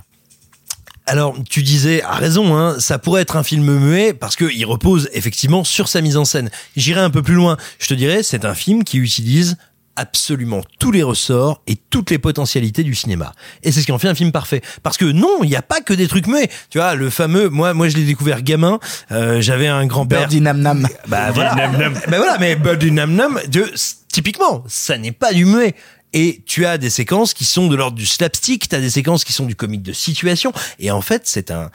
Alors, 1.09 1.37
tu 1.49 1.62
disais, 1.62 2.03
à 2.03 2.15
raison, 2.16 2.57
hein, 2.57 2.81
ça 2.81 2.99
pourrait 2.99 3.23
être 3.23 3.37
un 3.37 3.45
film 3.45 3.65
muet 3.78 4.12
parce 4.12 4.35
qu'il 4.35 4.66
repose 4.66 5.09
effectivement 5.12 5.62
sur 5.62 5.87
sa 5.89 6.01
mise 6.01 6.16
en 6.16 6.24
scène. 6.24 6.51
J'irai 6.77 7.01
un 7.01 7.11
peu 7.11 7.23
plus 7.23 7.35
loin. 7.35 7.57
Je 7.78 7.87
te 7.87 7.95
dirais, 7.95 8.24
c'est 8.24 8.45
un 8.45 8.55
film 8.55 8.83
qui 8.83 8.99
utilise 8.99 9.57
absolument 9.99 10.61
tous 10.78 10.91
les 10.93 11.03
ressorts 11.03 11.62
et 11.69 11.77
toutes 11.91 12.11
les 12.11 12.19
potentialités 12.19 12.83
du 12.83 12.95
cinéma. 12.95 13.33
Et 13.62 13.73
c'est 13.73 13.81
ce 13.81 13.87
qui 13.87 13.93
en 13.93 13.99
fait 13.99 14.09
un 14.09 14.15
film 14.16 14.33
parfait. 14.33 14.61
Parce 14.83 14.97
que 14.99 15.05
non, 15.07 15.39
il 15.45 15.49
n'y 15.49 15.57
a 15.57 15.62
pas 15.62 15.81
que 15.81 15.95
des 15.95 16.09
trucs 16.09 16.27
muets. 16.27 16.51
Tu 16.70 16.78
vois, 16.78 16.95
le 16.97 17.09
fameux, 17.09 17.49
moi, 17.51 17.73
moi, 17.73 17.89
je 17.89 17.97
l'ai 17.97 18.05
découvert 18.05 18.43
gamin. 18.43 18.78
euh, 19.12 19.41
J'avais 19.41 19.69
un 19.69 19.87
grand-père. 19.87 20.19
Birdie 20.20 20.41
Nam 20.41 20.61
Nam. 20.61 20.89
Bah 21.07 21.31
voilà. 21.33 21.55
bah 21.55 22.16
voilà, 22.19 22.37
mais 22.39 22.57
Birdie 22.57 22.91
Nam 22.91 23.15
Nam, 23.15 23.41
de, 23.49 23.65
typiquement, 24.12 24.65
ça 24.66 24.99
n'est 24.99 25.12
pas 25.12 25.33
du 25.33 25.45
muet. 25.47 25.74
Et 26.18 26.43
tu 26.47 26.64
as 26.64 26.78
des 26.78 26.88
séquences 26.88 27.34
qui 27.34 27.44
sont 27.44 27.68
de 27.68 27.76
l'ordre 27.76 27.98
du 27.98 28.06
slapstick, 28.06 28.70
tu 28.70 28.74
as 28.74 28.80
des 28.80 28.88
séquences 28.88 29.22
qui 29.22 29.34
sont 29.34 29.44
du 29.44 29.55
comique 29.55 29.82
de 29.82 29.93
situation. 29.93 30.51
Et 30.78 30.90
en 30.90 31.02
fait, 31.02 31.22
c'est 31.26 31.51
un, 31.51 31.70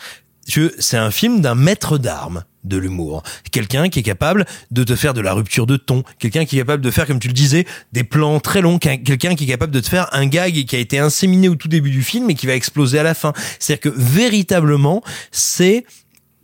c'est 0.79 0.97
un 0.97 1.11
film 1.11 1.41
d'un 1.41 1.53
maître 1.53 1.99
d'armes 1.99 2.43
de 2.63 2.77
l'humour. 2.77 3.21
Quelqu'un 3.51 3.87
qui 3.89 3.99
est 3.99 4.03
capable 4.03 4.45
de 4.71 4.83
te 4.83 4.95
faire 4.95 5.13
de 5.13 5.21
la 5.21 5.33
rupture 5.33 5.67
de 5.67 5.77
ton. 5.77 6.03
Quelqu'un 6.17 6.45
qui 6.45 6.55
est 6.57 6.61
capable 6.61 6.83
de 6.83 6.89
faire, 6.89 7.05
comme 7.05 7.19
tu 7.19 7.27
le 7.27 7.35
disais, 7.35 7.67
des 7.91 8.03
plans 8.03 8.39
très 8.39 8.61
longs. 8.61 8.79
Quel- 8.79 9.03
Quelqu'un 9.03 9.35
qui 9.35 9.43
est 9.43 9.47
capable 9.47 9.71
de 9.73 9.79
te 9.79 9.87
faire 9.89 10.09
un 10.11 10.25
gag 10.25 10.65
qui 10.65 10.75
a 10.75 10.79
été 10.79 10.97
inséminé 10.97 11.47
au 11.47 11.55
tout 11.55 11.67
début 11.67 11.91
du 11.91 12.01
film 12.01 12.27
et 12.31 12.33
qui 12.35 12.47
va 12.47 12.55
exploser 12.55 12.97
à 12.97 13.03
la 13.03 13.13
fin. 13.13 13.33
C'est-à-dire 13.59 13.91
que 13.91 13.95
véritablement, 13.95 15.03
c'est 15.31 15.85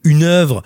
une 0.03 0.21
œuvre 0.23 0.61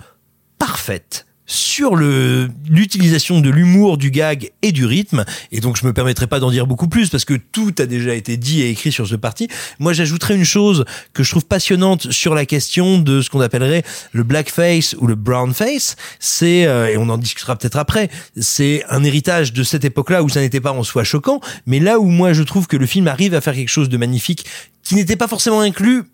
parfaite 0.58 1.24
sur 1.52 1.96
le 1.96 2.48
l'utilisation 2.68 3.40
de 3.40 3.50
l'humour, 3.50 3.98
du 3.98 4.10
gag 4.10 4.50
et 4.62 4.72
du 4.72 4.86
rythme. 4.86 5.24
Et 5.50 5.60
donc 5.60 5.76
je 5.76 5.86
me 5.86 5.92
permettrai 5.92 6.26
pas 6.26 6.40
d'en 6.40 6.50
dire 6.50 6.66
beaucoup 6.66 6.88
plus 6.88 7.10
parce 7.10 7.24
que 7.24 7.34
tout 7.34 7.74
a 7.78 7.86
déjà 7.86 8.14
été 8.14 8.36
dit 8.36 8.62
et 8.62 8.70
écrit 8.70 8.90
sur 8.90 9.06
ce 9.06 9.16
parti. 9.16 9.48
Moi 9.78 9.92
j'ajouterais 9.92 10.34
une 10.34 10.44
chose 10.44 10.84
que 11.12 11.22
je 11.22 11.30
trouve 11.30 11.44
passionnante 11.44 12.10
sur 12.10 12.34
la 12.34 12.46
question 12.46 12.98
de 12.98 13.20
ce 13.20 13.28
qu'on 13.28 13.40
appellerait 13.40 13.82
le 14.12 14.22
blackface 14.22 14.96
ou 14.98 15.06
le 15.06 15.14
brownface. 15.14 15.96
C'est 16.18 16.66
euh, 16.66 16.88
et 16.88 16.96
on 16.96 17.08
en 17.08 17.18
discutera 17.18 17.56
peut-être 17.56 17.76
après. 17.76 18.08
C'est 18.40 18.84
un 18.88 19.04
héritage 19.04 19.52
de 19.52 19.62
cette 19.62 19.84
époque-là 19.84 20.22
où 20.22 20.28
ça 20.28 20.40
n'était 20.40 20.60
pas 20.60 20.72
en 20.72 20.82
soi 20.82 21.04
choquant, 21.04 21.40
mais 21.66 21.80
là 21.80 21.98
où 21.98 22.06
moi 22.06 22.32
je 22.32 22.42
trouve 22.42 22.66
que 22.66 22.76
le 22.76 22.86
film 22.86 23.08
arrive 23.08 23.34
à 23.34 23.40
faire 23.40 23.54
quelque 23.54 23.68
chose 23.68 23.90
de 23.90 23.96
magnifique 23.98 24.46
qui 24.82 24.94
n'était 24.94 25.16
pas 25.16 25.28
forcément 25.28 25.60
inclus 25.60 26.04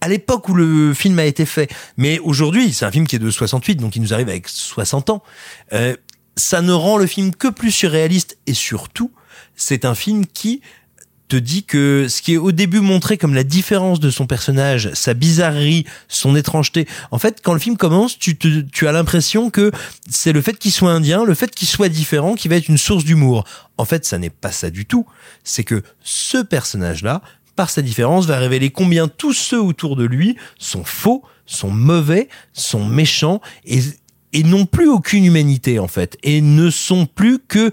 à 0.00 0.08
l'époque 0.08 0.48
où 0.48 0.54
le 0.54 0.94
film 0.94 1.18
a 1.18 1.24
été 1.24 1.46
fait. 1.46 1.70
Mais 1.96 2.18
aujourd'hui, 2.20 2.72
c'est 2.72 2.84
un 2.84 2.90
film 2.90 3.06
qui 3.06 3.16
est 3.16 3.20
de 3.20 3.30
68, 3.30 3.76
donc 3.76 3.96
il 3.96 4.02
nous 4.02 4.14
arrive 4.14 4.28
avec 4.28 4.48
60 4.48 5.10
ans. 5.10 5.22
Euh, 5.72 5.96
ça 6.36 6.62
ne 6.62 6.72
rend 6.72 6.96
le 6.96 7.06
film 7.06 7.34
que 7.34 7.48
plus 7.48 7.70
surréaliste 7.70 8.38
et 8.46 8.54
surtout, 8.54 9.12
c'est 9.56 9.84
un 9.84 9.94
film 9.94 10.26
qui 10.26 10.62
te 11.30 11.36
dit 11.36 11.62
que 11.62 12.06
ce 12.08 12.22
qui 12.22 12.34
est 12.34 12.38
au 12.38 12.50
début 12.50 12.80
montré 12.80 13.16
comme 13.16 13.34
la 13.34 13.44
différence 13.44 14.00
de 14.00 14.10
son 14.10 14.26
personnage, 14.26 14.90
sa 14.94 15.14
bizarrerie, 15.14 15.86
son 16.08 16.34
étrangeté, 16.34 16.88
en 17.12 17.18
fait, 17.18 17.40
quand 17.42 17.52
le 17.52 17.60
film 17.60 17.76
commence, 17.76 18.18
tu, 18.18 18.36
te, 18.36 18.62
tu 18.62 18.88
as 18.88 18.92
l'impression 18.92 19.48
que 19.48 19.70
c'est 20.10 20.32
le 20.32 20.42
fait 20.42 20.58
qu'il 20.58 20.72
soit 20.72 20.90
indien, 20.90 21.24
le 21.24 21.34
fait 21.34 21.54
qu'il 21.54 21.68
soit 21.68 21.88
différent, 21.88 22.34
qui 22.34 22.48
va 22.48 22.56
être 22.56 22.68
une 22.68 22.78
source 22.78 23.04
d'humour. 23.04 23.44
En 23.78 23.84
fait, 23.84 24.04
ça 24.04 24.18
n'est 24.18 24.30
pas 24.30 24.50
ça 24.50 24.70
du 24.70 24.86
tout. 24.86 25.06
C'est 25.44 25.62
que 25.62 25.82
ce 26.02 26.38
personnage-là, 26.38 27.22
par 27.56 27.70
sa 27.70 27.82
différence, 27.82 28.26
va 28.26 28.38
révéler 28.38 28.70
combien 28.70 29.08
tous 29.08 29.32
ceux 29.32 29.60
autour 29.60 29.96
de 29.96 30.04
lui 30.04 30.36
sont 30.58 30.84
faux, 30.84 31.22
sont 31.46 31.70
mauvais, 31.70 32.28
sont 32.52 32.84
méchants 32.84 33.40
et, 33.64 33.80
et 34.32 34.42
n'ont 34.42 34.66
plus 34.66 34.88
aucune 34.88 35.24
humanité 35.24 35.78
en 35.78 35.88
fait, 35.88 36.16
et 36.22 36.40
ne 36.40 36.70
sont 36.70 37.06
plus 37.06 37.38
que 37.38 37.70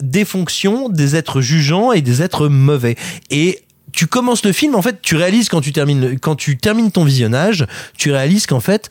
des 0.00 0.24
fonctions, 0.24 0.88
des 0.88 1.16
êtres 1.16 1.40
jugeants 1.40 1.92
et 1.92 2.00
des 2.00 2.22
êtres 2.22 2.48
mauvais. 2.48 2.96
Et 3.30 3.60
tu 3.92 4.06
commences 4.06 4.44
le 4.44 4.52
film, 4.52 4.74
en 4.74 4.82
fait, 4.82 5.02
tu 5.02 5.16
réalises 5.16 5.48
quand 5.48 5.60
tu 5.60 5.72
termines, 5.72 6.18
quand 6.20 6.36
tu 6.36 6.56
termines 6.56 6.92
ton 6.92 7.04
visionnage, 7.04 7.66
tu 7.96 8.12
réalises 8.12 8.46
qu'en 8.46 8.60
fait, 8.60 8.88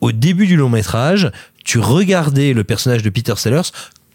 au 0.00 0.12
début 0.12 0.46
du 0.46 0.56
long 0.56 0.68
métrage, 0.68 1.30
tu 1.64 1.78
regardais 1.78 2.52
le 2.52 2.64
personnage 2.64 3.02
de 3.02 3.10
Peter 3.10 3.34
Sellers 3.36 3.70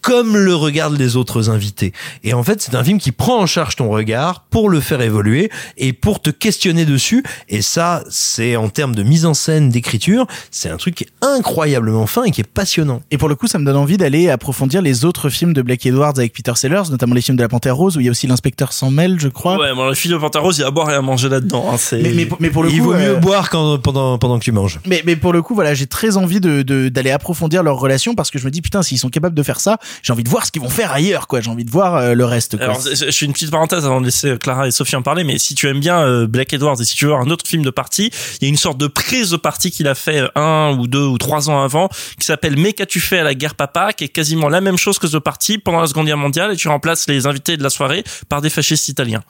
comme 0.07 0.37
le 0.37 0.55
regardent 0.55 0.97
les 0.97 1.17
autres 1.17 1.49
invités. 1.49 1.91
Et 2.23 2.33
en 2.33 2.41
fait, 2.41 2.61
c'est 2.61 2.75
un 2.75 2.83
film 2.83 2.97
qui 2.97 3.11
prend 3.11 3.41
en 3.41 3.45
charge 3.45 3.75
ton 3.75 3.89
regard 3.89 4.45
pour 4.49 4.69
le 4.69 4.79
faire 4.79 5.01
évoluer 5.01 5.51
et 5.75 5.91
pour 5.91 6.21
te 6.21 6.29
questionner 6.29 6.85
dessus. 6.85 7.25
Et 7.49 7.61
ça, 7.61 8.05
c'est 8.09 8.55
en 8.55 8.69
termes 8.69 8.95
de 8.95 9.03
mise 9.03 9.25
en 9.25 9.33
scène, 9.33 9.69
d'écriture, 9.69 10.25
c'est 10.49 10.69
un 10.69 10.77
truc 10.77 10.95
qui 10.95 11.03
est 11.03 11.09
incroyablement 11.21 12.07
fin 12.07 12.23
et 12.23 12.31
qui 12.31 12.39
est 12.39 12.47
passionnant. 12.47 13.01
Et 13.11 13.17
pour 13.17 13.27
le 13.27 13.35
coup, 13.35 13.47
ça 13.47 13.59
me 13.59 13.65
donne 13.65 13.75
envie 13.75 13.97
d'aller 13.97 14.29
approfondir 14.29 14.81
les 14.81 15.03
autres 15.03 15.27
films 15.29 15.51
de 15.51 15.61
Blake 15.61 15.85
Edwards 15.85 16.13
avec 16.17 16.31
Peter 16.31 16.53
Sellers, 16.55 16.83
notamment 16.89 17.13
les 17.13 17.19
films 17.21 17.35
de 17.35 17.41
la 17.43 17.49
Panthère 17.49 17.75
Rose 17.75 17.97
où 17.97 17.99
il 17.99 18.05
y 18.05 18.07
a 18.07 18.11
aussi 18.11 18.27
l'inspecteur 18.27 18.71
sans 18.71 18.91
mêle, 18.91 19.17
je 19.19 19.27
crois. 19.27 19.59
Ouais, 19.59 19.75
bon, 19.75 19.87
le 19.89 19.93
film 19.93 20.13
de 20.13 20.19
Pantaros, 20.19 20.53
il 20.53 20.61
y 20.61 20.63
a 20.63 20.67
à 20.67 20.71
boire 20.71 20.89
et 20.89 20.95
à 20.95 21.01
manger 21.01 21.27
là-dedans. 21.27 21.67
Hein, 21.69 21.75
c'est... 21.77 22.01
Mais, 22.01 22.13
mais, 22.13 22.29
mais 22.39 22.49
pour 22.49 22.63
le 22.63 22.71
Il 22.71 22.79
coup, 22.79 22.85
vaut 22.85 22.93
mieux 22.93 23.15
euh, 23.17 23.19
boire 23.19 23.49
quand, 23.49 23.77
pendant, 23.77 24.17
pendant 24.17 24.39
que 24.39 24.45
tu 24.45 24.53
manges. 24.53 24.79
Mais, 24.85 25.03
mais 25.05 25.17
pour 25.17 25.33
le 25.33 25.41
coup, 25.41 25.53
voilà, 25.53 25.73
j'ai 25.73 25.87
très 25.87 26.15
envie 26.15 26.39
de 26.39 26.61
de- 26.61 26.87
d'aller 26.87 27.11
approfondir 27.11 27.61
leur 27.61 27.77
relation 27.77 28.15
parce 28.15 28.31
que 28.31 28.39
je 28.39 28.45
me 28.45 28.51
dis 28.51 28.61
putain, 28.61 28.83
s'ils 28.83 28.97
sont 28.99 29.09
capables 29.09 29.35
de 29.35 29.43
faire 29.43 29.59
ça, 29.59 29.79
j'ai 30.03 30.13
envie 30.13 30.23
de 30.23 30.29
voir 30.29 30.45
ce 30.45 30.51
qu'ils 30.51 30.61
vont 30.61 30.69
faire 30.69 30.91
ailleurs, 30.91 31.27
quoi. 31.27 31.41
J'ai 31.41 31.49
envie 31.49 31.65
de 31.65 31.71
voir 31.71 31.95
euh, 31.95 32.13
le 32.13 32.25
reste. 32.25 32.57
Quoi. 32.57 32.65
Alors, 32.65 32.81
je 32.81 32.95
je 32.95 33.11
fais 33.11 33.25
une 33.25 33.33
petite 33.33 33.51
parenthèse 33.51 33.85
avant 33.85 33.99
de 33.99 34.05
laisser 34.05 34.37
Clara 34.37 34.67
et 34.67 34.71
Sophie 34.71 34.95
en 34.95 35.01
parler, 35.01 35.23
mais 35.23 35.37
si 35.37 35.55
tu 35.55 35.67
aimes 35.67 35.79
bien 35.79 35.99
euh, 35.99 36.27
Black 36.27 36.53
Edwards 36.53 36.79
et 36.79 36.85
si 36.85 36.95
tu 36.95 37.05
veux 37.05 37.11
voir 37.11 37.21
un 37.21 37.29
autre 37.29 37.47
film 37.47 37.63
de 37.63 37.69
partie, 37.69 38.11
il 38.39 38.43
y 38.43 38.45
a 38.45 38.49
une 38.49 38.57
sorte 38.57 38.77
de 38.77 38.87
prise 38.87 39.31
de 39.31 39.37
partie 39.37 39.71
qu'il 39.71 39.87
a 39.87 39.95
fait 39.95 40.19
euh, 40.19 40.27
un 40.35 40.77
ou 40.77 40.87
deux 40.87 41.05
ou 41.05 41.17
trois 41.17 41.49
ans 41.49 41.61
avant, 41.61 41.89
qui 42.19 42.25
s'appelle 42.25 42.57
Mais 42.57 42.73
qu'as-tu 42.73 42.99
fait 42.99 43.19
à 43.19 43.23
la 43.23 43.33
guerre 43.33 43.55
papa, 43.55 43.93
qui 43.93 44.03
est 44.03 44.09
quasiment 44.09 44.49
la 44.49 44.61
même 44.61 44.77
chose 44.77 44.99
que 44.99 45.07
The 45.07 45.19
Party 45.19 45.57
pendant 45.57 45.81
la 45.81 45.87
Seconde 45.87 46.05
Guerre 46.05 46.17
mondiale, 46.17 46.53
et 46.53 46.55
tu 46.55 46.67
remplaces 46.67 47.07
les 47.07 47.25
invités 47.25 47.57
de 47.57 47.63
la 47.63 47.69
soirée 47.69 48.03
par 48.29 48.41
des 48.41 48.49
fascistes 48.49 48.87
italiens. 48.87 49.23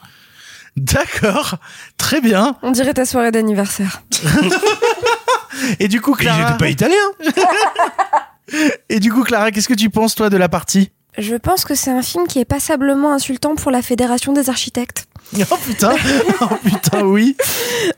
D'accord, 0.75 1.55
très 1.97 2.21
bien. 2.21 2.55
On 2.61 2.71
dirait 2.71 2.93
ta 2.93 3.05
soirée 3.05 3.31
d'anniversaire. 3.31 4.03
Et 5.79 5.87
du 5.87 6.01
coup, 6.01 6.13
Clara. 6.13 6.53
pas 6.57 6.69
italien. 6.69 6.95
Et 8.89 8.99
du 8.99 9.11
coup, 9.11 9.23
Clara, 9.23 9.51
qu'est-ce 9.51 9.67
que 9.67 9.73
tu 9.73 9.89
penses 9.89 10.15
toi 10.15 10.29
de 10.29 10.37
la 10.37 10.49
partie 10.49 10.91
Je 11.17 11.35
pense 11.35 11.65
que 11.65 11.75
c'est 11.75 11.91
un 11.91 12.01
film 12.01 12.27
qui 12.27 12.39
est 12.39 12.45
passablement 12.45 13.13
insultant 13.13 13.55
pour 13.55 13.71
la 13.71 13.81
Fédération 13.81 14.33
des 14.33 14.49
architectes. 14.49 15.05
Oh 15.51 15.57
putain, 15.65 15.93
oh 16.41 16.45
putain, 16.63 17.03
oui. 17.03 17.35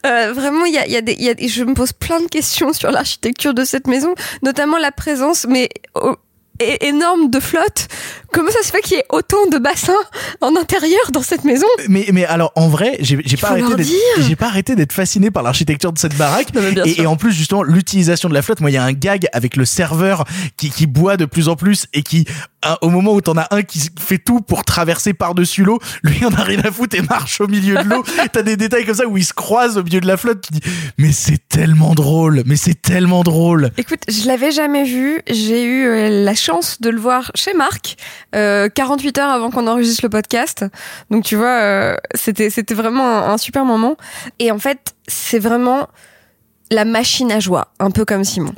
Euh, 0.04 0.34
vraiment, 0.34 0.66
il 0.66 0.74
y 0.74 0.80
a, 0.80 0.88
il 0.88 0.92
y 0.92 0.98
a 0.98 1.02
des, 1.02 1.14
y 1.14 1.30
a 1.30 1.36
je 1.48 1.64
me 1.64 1.76
pose 1.76 1.94
plein 1.94 2.20
de 2.20 2.26
questions 2.26 2.74
sur 2.74 2.90
l'architecture 2.90 3.54
de 3.54 3.66
cette 3.66 3.86
maison, 3.86 4.16
notamment 4.42 4.80
la 4.80 4.92
présence, 4.92 5.46
mais 5.48 5.70
oh, 5.94 6.16
énorme 6.60 7.30
de 7.30 7.40
flotte. 7.40 7.88
Comment 8.32 8.52
ça 8.52 8.62
se 8.64 8.72
fait 8.72 8.82
qu'il 8.82 8.98
y 8.98 9.00
ait 9.00 9.06
autant 9.10 9.48
de 9.52 9.58
bassins 9.58 9.94
en 10.42 10.56
intérieur 10.56 11.12
dans 11.12 11.22
cette 11.22 11.44
maison? 11.44 11.68
Mais, 11.88 12.06
mais 12.14 12.26
alors 12.26 12.52
en 12.56 12.68
vrai, 12.68 12.98
j'ai 13.02 13.18
pas 13.38 13.50
arrêté 13.50 13.68
d'être, 13.76 13.86
dire. 13.88 13.98
j'ai 14.28 14.36
pas 14.36 14.48
arrêté 14.48 14.76
d'être 14.76 14.94
fasciné 14.94 15.32
par 15.32 15.44
l'architecture 15.44 15.92
de 15.94 15.98
cette 16.00 16.16
baraque. 16.18 16.48
Non, 16.60 16.62
Et, 16.86 17.06
en 17.06 17.16
plus 17.16 17.32
justement 17.32 17.64
l'utilisation 17.64 18.30
de 18.30 18.34
la 18.34 18.42
flotte. 18.42 18.60
Moi, 18.62 18.70
il 18.72 18.74
y 18.74 18.78
a 18.78 18.84
un 18.84 18.92
gag 18.94 19.28
avec 19.34 19.56
le 19.56 19.66
serveur 19.66 20.26
qui, 20.58 20.70
qui 20.70 20.88
boit 20.88 21.18
de 21.18 21.26
plus 21.26 21.48
en 21.48 21.56
plus 21.56 21.86
et 21.94 22.04
qui, 22.04 22.26
à- 22.62 22.78
au 22.84 22.90
moment 22.90 23.14
où 23.14 23.22
t'en 23.22 23.38
as 23.38 23.48
un 23.52 23.62
qui 23.64 23.90
fait 24.00 24.18
tout 24.18 24.42
pour 24.42 24.64
traverser 24.66 25.14
par 25.14 25.36
dessus 25.36 25.64
l'eau, 25.64 25.80
lui 26.04 26.24
en 26.26 26.34
a 26.34 26.44
rien 26.44 26.60
à 26.64 26.72
foutre 26.72 26.96
et 26.98 27.02
marche 27.02 27.40
au 27.42 27.48
milieu 27.48 27.76
de 27.76 27.84
l'eau. 27.90 28.04
T'as 28.34 28.42
des 28.42 28.58
détails 28.58 28.86
comme 28.86 28.96
ça 28.96 29.08
où 29.08 29.18
il 29.18 29.26
se 29.26 29.34
croise 29.34 29.78
au 29.78 29.84
milieu 29.84 30.02
de 30.02 30.08
la 30.08 30.18
flotte. 30.18 30.42
Tu 30.42 30.60
dis, 30.60 30.62
mais 30.98 31.12
c'est 31.12 31.40
tellement 31.50 31.94
drôle, 31.96 32.44
mais 32.46 32.56
c'est 32.56 32.80
tellement 32.82 33.24
drôle. 33.24 33.72
Écoute, 33.78 34.02
je 34.08 34.28
l'avais 34.28 34.52
jamais 34.52 34.84
vu. 34.84 35.22
J'ai 35.30 35.64
eu 35.64 35.86
euh, 35.88 36.24
la 36.24 36.36
chance 36.36 36.82
de 36.82 36.90
le 36.90 37.00
voir 37.00 37.32
chez 37.36 37.54
Marc, 37.54 37.96
euh, 38.36 38.70
48 38.70 39.18
heures 39.18 39.30
avant 39.30 39.52
qu'on 39.52 39.68
enregistre 39.68 40.04
le 40.04 40.10
podcast. 40.10 40.66
Donc 41.10 41.24
tu 41.24 41.36
vois, 41.36 41.60
euh, 41.62 41.96
c'était 42.14 42.50
c'était 42.50 42.74
vraiment 42.74 43.04
un, 43.04 43.34
un 43.34 43.38
super 43.38 43.66
moment. 43.66 43.98
Et 44.40 44.52
en 44.52 44.60
fait, 44.60 44.96
c'est 45.08 45.40
vraiment 45.40 45.88
la 46.72 46.86
machine 46.86 47.32
à 47.32 47.40
joie, 47.40 47.70
un 47.80 47.91
peu 47.91 48.06
comme 48.06 48.24
Simon. 48.24 48.54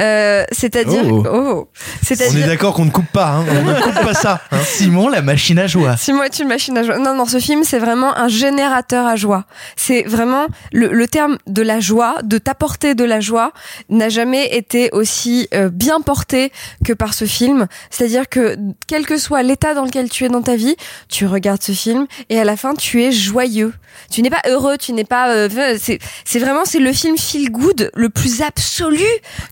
Euh, 0.00 0.44
c'est-à-dire, 0.52 1.02
Oh. 1.10 1.22
oh, 1.32 1.68
On 1.70 2.04
c'est-à-dire. 2.04 2.44
est 2.44 2.48
d'accord 2.48 2.74
qu'on 2.74 2.84
ne 2.84 2.90
coupe 2.90 3.10
pas, 3.12 3.28
hein. 3.28 3.44
on 3.48 3.62
ne 3.62 3.80
coupe 3.80 4.02
pas 4.04 4.14
ça. 4.14 4.40
hein. 4.50 4.58
Simon, 4.64 5.08
la 5.08 5.22
machine 5.22 5.58
à 5.58 5.66
joie. 5.66 5.96
Simon 5.96 6.22
est 6.24 6.38
une 6.38 6.48
machine 6.48 6.76
à 6.76 6.82
joie. 6.82 6.98
Non, 6.98 7.14
non, 7.14 7.24
ce 7.26 7.38
film, 7.38 7.62
c'est 7.64 7.78
vraiment 7.78 8.16
un 8.16 8.28
générateur 8.28 9.06
à 9.06 9.16
joie. 9.16 9.44
C'est 9.76 10.02
vraiment 10.02 10.46
le, 10.72 10.88
le 10.92 11.08
terme 11.08 11.38
de 11.46 11.62
la 11.62 11.80
joie, 11.80 12.16
de 12.24 12.38
t'apporter 12.38 12.94
de 12.94 13.04
la 13.04 13.20
joie, 13.20 13.52
n'a 13.88 14.08
jamais 14.08 14.54
été 14.56 14.90
aussi 14.92 15.48
euh, 15.54 15.70
bien 15.70 16.00
porté 16.00 16.52
que 16.84 16.92
par 16.92 17.14
ce 17.14 17.24
film. 17.24 17.66
C'est-à-dire 17.90 18.28
que 18.28 18.56
quel 18.86 19.06
que 19.06 19.16
soit 19.16 19.42
l'état 19.42 19.74
dans 19.74 19.84
lequel 19.84 20.10
tu 20.10 20.24
es 20.24 20.28
dans 20.28 20.42
ta 20.42 20.56
vie, 20.56 20.76
tu 21.08 21.26
regardes 21.26 21.62
ce 21.62 21.72
film 21.72 22.06
et 22.28 22.38
à 22.38 22.44
la 22.44 22.56
fin, 22.56 22.74
tu 22.74 23.02
es 23.02 23.12
joyeux. 23.12 23.72
Tu 24.10 24.22
n'es 24.22 24.30
pas 24.30 24.42
heureux, 24.48 24.76
tu 24.76 24.92
n'es 24.92 25.04
pas. 25.04 25.30
euh, 25.30 25.76
c'est 25.80 26.00
c'est 26.24 26.38
vraiment 26.40 26.64
c'est 26.64 26.80
le 26.80 26.92
film 26.92 27.16
feel 27.44 27.50
good 27.50 27.90
le 27.94 28.08
plus 28.08 28.42
absolu 28.42 29.04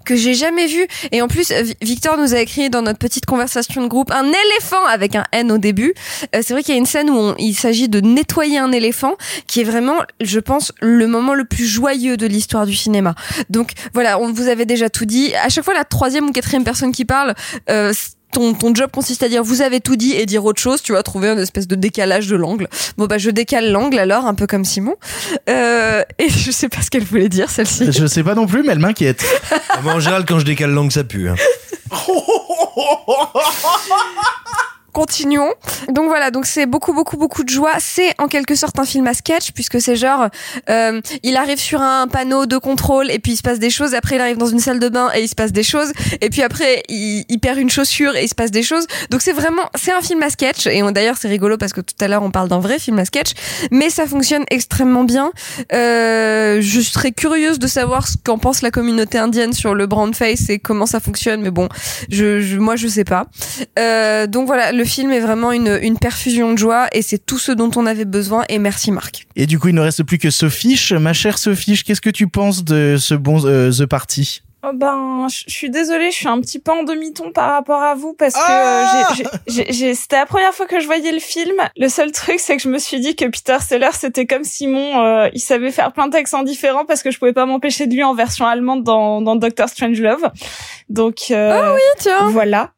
que 0.05 0.16
j'ai 0.16 0.35
jamais 0.35 0.66
vu. 0.66 0.86
Et 1.10 1.23
en 1.23 1.28
plus, 1.28 1.51
euh, 1.51 1.62
Vi- 1.62 1.77
Victor 1.82 2.16
nous 2.19 2.35
a 2.35 2.39
écrit 2.40 2.70
dans 2.70 2.82
notre 2.82 2.98
petite 2.98 3.27
conversation 3.27 3.82
de 3.82 3.89
groupe 3.89 4.10
un 4.10 4.24
éléphant 4.24 4.85
avec 4.89 5.16
un 5.16 5.24
N 5.32 5.51
au 5.52 5.59
début. 5.59 5.94
Euh, 6.35 6.40
c'est 6.43 6.52
vrai 6.52 6.62
qu'il 6.62 6.74
y 6.74 6.77
a 6.77 6.78
une 6.78 6.86
scène 6.86 7.10
où 7.10 7.35
il 7.39 7.55
s'agit 7.55 7.89
de 7.89 8.01
nettoyer 8.01 8.59
un 8.59 8.73
éléphant, 8.73 9.14
qui 9.47 9.60
est 9.60 9.64
vraiment, 9.64 9.98
je 10.20 10.40
pense, 10.40 10.73
le 10.81 11.06
moment 11.06 11.35
le 11.35 11.44
plus 11.44 11.66
joyeux 11.66 12.16
de 12.16 12.27
l'histoire 12.27 12.66
du 12.66 12.74
cinéma. 12.74 13.14
Donc 13.51 13.73
voilà, 13.94 14.19
on 14.19 14.32
vous 14.32 14.48
avait 14.48 14.66
déjà 14.66 14.89
tout 14.90 15.05
dit. 15.05 15.35
À 15.35 15.48
chaque 15.48 15.64
fois, 15.64 15.74
la 15.74 15.85
troisième 15.85 16.27
ou 16.28 16.32
quatrième 16.32 16.64
personne 16.64 16.93
qui 16.93 17.05
parle. 17.05 17.35
Euh, 17.70 17.93
ton, 18.33 18.55
ton 18.55 18.75
job 18.75 18.91
consiste 18.93 19.23
à 19.23 19.29
dire 19.29 19.43
vous 19.45 19.63
avez 19.63 19.81
tout 19.81 19.97
dit 19.97 20.15
et 20.15 20.27
dire 20.27 20.45
autre 20.45 20.61
chose, 20.61 20.83
tu 20.83 20.93
vas 20.93 21.03
trouver 21.03 21.29
une 21.29 21.39
espèce 21.39 21.69
de 21.69 21.75
décalage 21.75 22.27
de 22.27 22.37
l'angle. 22.37 22.69
Bon 22.97 23.07
bah 23.07 23.19
je 23.19 23.31
décale 23.31 23.71
l'angle 23.71 23.99
alors, 23.99 24.27
un 24.27 24.35
peu 24.35 24.47
comme 24.47 24.65
Simon. 24.65 24.97
Euh, 25.49 26.03
et 26.19 26.29
je 26.29 26.51
sais 26.51 26.69
pas 26.69 26.83
ce 26.83 26.91
qu'elle 26.91 27.05
voulait 27.05 27.29
dire 27.29 27.51
celle-ci. 27.51 27.91
Je 27.93 28.07
sais 28.07 28.23
pas 28.25 28.35
non 28.35 28.47
plus, 28.47 28.63
mais 28.63 28.73
elle 28.73 28.79
m'inquiète. 28.79 29.25
Ah, 29.71 29.79
en 29.85 30.01
général, 30.01 30.25
quand 30.27 30.39
je 30.39 30.45
décale 30.45 30.71
langue, 30.71 30.91
ça 30.91 31.05
pue. 31.05 31.29
hein. 31.29 31.37
Continuons. 34.93 35.51
Donc 35.89 36.09
voilà, 36.09 36.31
donc 36.31 36.44
c'est 36.44 36.66
beaucoup 36.66 36.93
beaucoup 36.93 37.16
beaucoup 37.16 37.44
de 37.44 37.48
joie. 37.48 37.73
C'est 37.78 38.14
en 38.19 38.28
quelque 38.28 38.55
sorte 38.55 38.78
un 38.78 38.85
film 38.85 39.06
à 39.06 39.14
sketch 39.14 39.52
puisque 39.52 39.81
c'est 39.81 39.97
genre 39.97 40.28
euh, 40.69 41.01
il 41.23 41.36
arrive 41.36 41.59
sur 41.59 41.81
un 41.81 42.09
panneau 42.09 42.44
de 42.44 42.59
contrôle 42.59 43.10
et 43.10 43.19
puis 43.19 43.32
il 43.32 43.36
se 43.36 43.43
passe 43.43 43.59
des 43.59 43.70
choses. 43.70 43.94
Après 43.94 44.16
il 44.16 44.20
arrive 44.20 44.36
dans 44.36 44.47
une 44.47 44.59
salle 44.59 44.81
de 44.81 44.90
bain 44.90 45.10
et 45.14 45.23
il 45.23 45.28
se 45.28 45.35
passe 45.35 45.52
des 45.52 45.62
choses. 45.62 45.93
Et 46.20 46.28
puis 46.28 46.43
après 46.43 46.82
il, 46.89 47.24
perd 47.40 47.59
une 47.59 47.70
chaussure 47.70 48.14
et 48.16 48.24
il 48.24 48.28
se 48.28 48.35
passe 48.35 48.51
des 48.51 48.62
choses. 48.62 48.86
Donc 49.10 49.23
c'est 49.23 49.32
vraiment 49.32 49.62
c'est 49.74 49.93
un 49.93 50.02
film 50.02 50.23
à 50.23 50.28
sketch 50.28 50.66
et 50.66 50.82
d'ailleurs 50.93 51.16
c'est 51.16 51.28
rigolo 51.28 51.56
parce 51.56 51.73
que 51.73 51.81
tout 51.81 51.94
à 52.01 52.06
l'heure 52.06 52.23
on 52.23 52.31
parle 52.31 52.48
d'un 52.48 52.60
vrai 52.60 52.78
film 52.78 52.98
à 52.98 53.06
sketch, 53.06 53.32
mais 53.70 53.89
ça 53.89 54.06
fonctionne 54.06 54.44
extrêmement 54.51 55.05
bien. 55.05 55.32
Euh, 55.73 56.59
je 56.60 56.81
serais 56.81 57.12
curieuse 57.12 57.59
de 57.59 57.66
savoir 57.66 58.09
ce 58.09 58.16
qu'en 58.23 58.36
pense 58.36 58.60
la 58.60 58.70
communauté 58.70 59.16
indienne 59.16 59.55
sur 59.55 59.74
le 59.74 59.86
brown 59.86 60.12
face 60.12 60.51
et 60.51 60.59
comment 60.59 60.86
ça 60.86 61.01
fonctionne, 61.01 61.40
mais 61.40 61.51
bon, 61.51 61.69
je, 62.10 62.40
je 62.43 62.59
moi 62.59 62.77
je 62.77 62.89
sais 62.89 63.05
pas. 63.05 63.27
Euh, 63.78 64.27
donc 64.27 64.47
voilà, 64.47 64.73
film 64.85 65.11
est 65.13 65.21
vraiment 65.21 65.53
une, 65.53 65.79
une 65.83 65.99
perfusion 65.99 66.53
de 66.53 66.59
joie 66.59 66.89
et 66.93 67.03
c'est 67.03 67.19
tout 67.25 67.39
ce 67.39 67.53
dont 67.53 67.71
on 67.77 67.87
avait 67.87 68.05
besoin. 68.05 68.45
Et 68.49 68.59
merci 68.59 68.91
Marc. 68.93 69.27
Et 69.37 69.47
du 69.47 69.59
coup, 69.59 69.69
il 69.69 69.75
ne 69.75 69.81
reste 69.81 70.03
plus 70.05 70.19
que 70.19 70.31
Sophie. 70.31 70.79
Ma 70.99 71.13
chère 71.13 71.39
Sophie, 71.39 71.81
qu'est-ce 71.85 72.01
que 72.01 72.11
tu 72.11 72.29
penses 72.29 72.65
de 72.65 72.97
ce 72.99 73.15
bon 73.15 73.45
euh, 73.45 73.71
The 73.73 73.87
Party? 73.87 74.43
Oh 74.65 74.71
ben, 74.73 75.27
je 75.29 75.53
suis 75.53 75.71
désolée, 75.71 76.13
je 76.13 76.17
suis 76.19 76.29
un 76.29 76.41
petit 76.41 76.61
peu 76.61 76.71
en 76.71 76.85
demi-ton 76.85 77.33
par 77.33 77.51
rapport 77.51 77.83
à 77.83 77.97
vous 77.97 78.15
parce 78.17 78.35
que 78.35 78.39
Ah 78.41 79.09
euh, 79.11 79.25
j'ai- 79.49 79.73
j'ai- 79.73 79.95
c'était 79.97 80.15
la 80.19 80.25
première 80.27 80.55
fois 80.55 80.67
que 80.67 80.79
je 80.79 80.87
voyais 80.87 81.11
le 81.11 81.19
film. 81.19 81.57
Le 81.77 81.89
seul 81.89 82.13
truc, 82.13 82.37
c'est 82.39 82.57
que 82.59 82.63
je 82.63 82.69
me 82.69 82.79
suis 82.79 83.01
dit 83.01 83.17
que 83.17 83.25
Peter 83.25 83.57
Sellers, 83.61 83.89
c'était 83.99 84.25
comme 84.25 84.45
Simon, 84.45 85.05
euh, 85.05 85.29
il 85.35 85.41
savait 85.41 85.73
faire 85.73 85.93
plein 85.93 86.07
d'accents 86.07 86.45
différents 86.45 86.85
parce 86.85 87.03
que 87.03 87.11
je 87.11 87.19
pouvais 87.19 87.33
pas 87.33 87.45
m'empêcher 87.45 87.89
de 87.89 87.95
lui 87.95 88.05
en 88.05 88.15
version 88.15 88.47
allemande 88.47 88.85
dans, 88.85 89.21
dans 89.21 89.35
Doctor 89.35 89.69
Strangelove. 89.69 90.31
Donc, 90.89 91.17
euh, 91.33 91.61
Ah 91.61 91.75
oui, 91.75 91.81
tiens. 91.99 92.29
Voilà. 92.31 92.71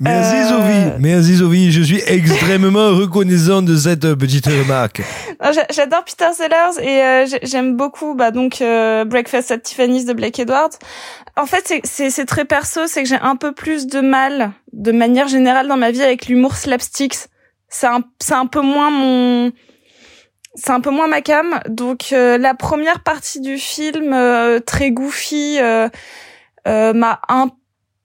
Merci 0.00 0.36
Euh, 0.36 0.44
Sophie, 0.48 0.92
merci 1.00 1.36
Sophie, 1.38 1.72
je 1.72 1.82
suis 1.82 2.00
extrêmement 2.06 2.90
reconnaissant 2.96 3.62
de 3.62 3.76
cette 3.76 4.14
petite 4.14 4.46
remarque. 4.46 5.02
J'a- 5.42 5.66
J'adore 5.70 6.04
Peter 6.04 6.28
Sellers 6.32 6.80
et 6.80 7.02
euh, 7.02 7.26
j'ai- 7.26 7.40
j'aime 7.42 7.76
beaucoup 7.76 8.14
bah 8.14 8.30
donc 8.30 8.60
euh, 8.62 9.04
Breakfast 9.04 9.50
at 9.50 9.58
Tiffany's 9.58 10.04
de 10.04 10.12
Blake 10.12 10.38
Edwards. 10.38 10.70
En 11.36 11.46
fait, 11.46 11.66
c'est- 11.66 11.80
très 12.26 12.44
perso, 12.44 12.86
c'est 12.86 13.02
que 13.02 13.08
j'ai 13.08 13.18
un 13.20 13.34
peu 13.34 13.52
plus 13.52 13.86
de 13.88 14.00
mal 14.00 14.52
de 14.72 14.92
manière 14.92 15.26
générale 15.26 15.66
dans 15.66 15.76
ma 15.76 15.90
vie 15.90 16.02
avec 16.02 16.26
l'humour 16.26 16.54
slapstick. 16.54 17.14
C'est 17.68 17.86
un 17.88 18.02
un 18.30 18.46
peu 18.46 18.60
moins 18.60 18.90
mon 18.90 19.52
c'est 20.54 20.70
un 20.70 20.80
peu 20.80 20.90
moins 20.90 21.08
ma 21.08 21.22
cam. 21.22 21.58
Donc 21.68 22.10
euh, 22.12 22.38
la 22.38 22.54
première 22.54 23.00
partie 23.02 23.40
du 23.40 23.58
film 23.58 24.12
euh, 24.12 24.60
très 24.60 24.92
goofy 24.92 25.58
euh, 25.60 25.88
m'a 26.66 27.20
un 27.28 27.50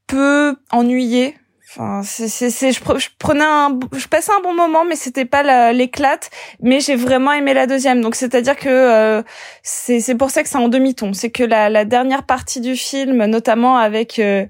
peu 0.08 0.56
ennuyée. 0.72 1.36
Enfin, 1.76 2.02
c'est, 2.04 2.28
c'est, 2.28 2.72
je, 2.72 2.84
pre- 2.84 3.00
je 3.00 3.10
prenais 3.18 3.44
un, 3.44 3.80
je 3.94 4.08
passais 4.08 4.32
un 4.32 4.42
bon 4.42 4.54
moment, 4.54 4.86
mais 4.86 4.96
c'était 4.96 5.26
pas 5.26 5.42
la- 5.42 5.74
l'éclate. 5.74 6.30
Mais 6.62 6.80
j'ai 6.80 6.96
vraiment 6.96 7.32
aimé 7.32 7.56
la 7.56 7.66
deuxième. 7.66 8.02
Donc, 8.02 8.14
c'est-à-dire 8.14 8.56
que 8.56 8.70
euh, 8.70 9.24
c'est, 9.64 10.00
c'est 10.00 10.14
pour 10.16 10.30
ça 10.30 10.44
que 10.44 10.50
c'est 10.50 10.58
en 10.58 10.68
demi-ton. 10.68 11.14
C'est 11.14 11.32
que 11.32 11.44
la, 11.44 11.70
la 11.70 11.84
dernière 11.84 12.24
partie 12.24 12.62
du 12.62 12.76
film, 12.76 13.26
notamment 13.26 13.78
avec 13.78 14.20
euh, 14.20 14.46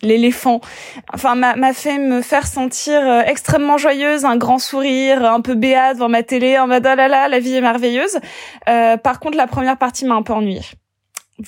l'éléphant, 0.00 0.62
enfin, 1.12 1.34
m'a, 1.34 1.72
fait 1.74 1.98
me 1.98 2.22
faire 2.22 2.46
sentir 2.46 2.98
euh, 3.00 3.20
extrêmement 3.26 3.76
joyeuse, 3.76 4.24
un 4.24 4.36
grand 4.36 4.58
sourire, 4.58 5.22
un 5.24 5.42
peu 5.42 5.54
béat 5.54 5.92
devant 5.92 6.08
ma 6.08 6.22
télé, 6.22 6.58
en 6.58 6.66
mode 6.66 6.86
ah 6.86 6.96
là 6.96 7.08
là, 7.08 7.28
la 7.28 7.40
vie 7.40 7.54
est 7.56 7.60
merveilleuse. 7.60 8.18
Euh, 8.68 8.96
par 8.96 9.20
contre, 9.20 9.36
la 9.36 9.46
première 9.46 9.76
partie 9.76 10.06
m'a 10.06 10.14
un 10.14 10.22
peu 10.22 10.32
ennuyée. 10.32 10.64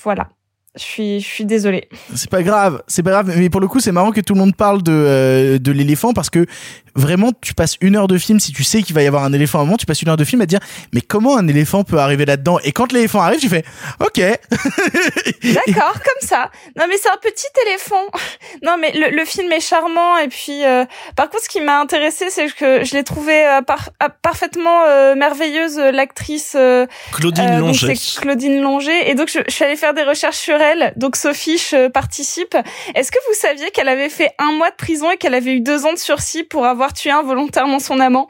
Voilà. 0.02 0.28
Je 0.76 0.82
suis, 0.82 1.20
je 1.20 1.26
suis 1.26 1.44
désolée. 1.44 1.88
C'est 2.14 2.30
pas 2.30 2.42
grave, 2.42 2.82
c'est 2.86 3.02
pas 3.02 3.10
grave. 3.10 3.32
Mais 3.36 3.48
pour 3.50 3.60
le 3.60 3.68
coup, 3.68 3.80
c'est 3.80 3.92
marrant 3.92 4.12
que 4.12 4.20
tout 4.20 4.34
le 4.34 4.40
monde 4.40 4.54
parle 4.56 4.82
de 4.82 4.92
euh, 4.92 5.58
de 5.58 5.72
l'éléphant 5.72 6.12
parce 6.12 6.28
que 6.30 6.46
vraiment, 6.94 7.30
tu 7.40 7.54
passes 7.54 7.76
une 7.80 7.96
heure 7.96 8.08
de 8.08 8.16
film 8.18 8.40
si 8.40 8.52
tu 8.52 8.62
sais 8.64 8.82
qu'il 8.82 8.94
va 8.94 9.02
y 9.02 9.06
avoir 9.06 9.24
un 9.24 9.32
éléphant 9.32 9.58
à 9.58 9.62
un 9.62 9.64
moment, 9.64 9.76
tu 9.76 9.86
passes 9.86 10.02
une 10.02 10.08
heure 10.08 10.16
de 10.16 10.24
film 10.24 10.40
à 10.42 10.44
te 10.44 10.50
dire 10.50 10.60
mais 10.92 11.00
comment 11.00 11.36
un 11.36 11.46
éléphant 11.48 11.82
peut 11.84 11.98
arriver 11.98 12.24
là-dedans? 12.26 12.58
Et 12.64 12.72
quand 12.72 12.92
l'éléphant 12.92 13.20
arrive, 13.20 13.40
tu 13.40 13.48
fais 13.48 13.64
ok. 14.00 14.18
D'accord, 15.42 15.92
comme 15.94 16.28
ça. 16.28 16.50
Non, 16.76 16.84
mais 16.88 16.96
c'est 17.00 17.08
un 17.10 17.18
petit 17.22 17.46
éléphant. 17.66 18.04
Non, 18.62 18.76
mais 18.80 18.90
le, 18.92 19.14
le 19.14 19.24
film 19.24 19.52
est 19.52 19.60
charmant. 19.60 20.16
Et 20.18 20.28
puis, 20.28 20.64
euh, 20.64 20.84
par 21.14 21.28
contre, 21.28 21.44
ce 21.44 21.48
qui 21.48 21.60
m'a 21.60 21.78
intéressé, 21.80 22.30
c'est 22.30 22.46
que 22.48 22.84
je 22.84 22.92
l'ai 22.94 23.04
trouvé 23.04 23.46
euh, 23.46 23.60
par- 23.62 23.90
euh, 24.02 24.08
parfaitement 24.22 24.82
euh, 24.86 25.14
merveilleuse, 25.14 25.76
l'actrice. 25.78 26.54
euh, 26.56 26.86
Claudine 27.12 27.44
euh, 27.44 27.58
Longer. 27.58 27.94
C'est 27.94 28.20
Claudine 28.20 28.60
Longer. 28.62 29.10
Et 29.10 29.14
donc, 29.14 29.28
je, 29.30 29.38
je 29.46 29.52
suis 29.52 29.64
allée 29.64 29.76
faire 29.76 29.94
des 29.94 30.02
recherches 30.04 30.38
sur 30.38 30.56
elle. 30.56 30.65
Donc, 30.96 31.16
Sophie 31.16 31.58
je 31.58 31.88
participe. 31.88 32.56
Est-ce 32.94 33.10
que 33.10 33.18
vous 33.28 33.34
saviez 33.34 33.70
qu'elle 33.70 33.88
avait 33.88 34.08
fait 34.08 34.30
un 34.38 34.52
mois 34.52 34.70
de 34.70 34.76
prison 34.76 35.10
et 35.10 35.16
qu'elle 35.16 35.34
avait 35.34 35.52
eu 35.52 35.60
deux 35.60 35.84
ans 35.86 35.92
de 35.92 35.98
sursis 35.98 36.44
pour 36.44 36.66
avoir 36.66 36.92
tué 36.92 37.10
involontairement 37.10 37.78
son 37.78 38.00
amant? 38.00 38.28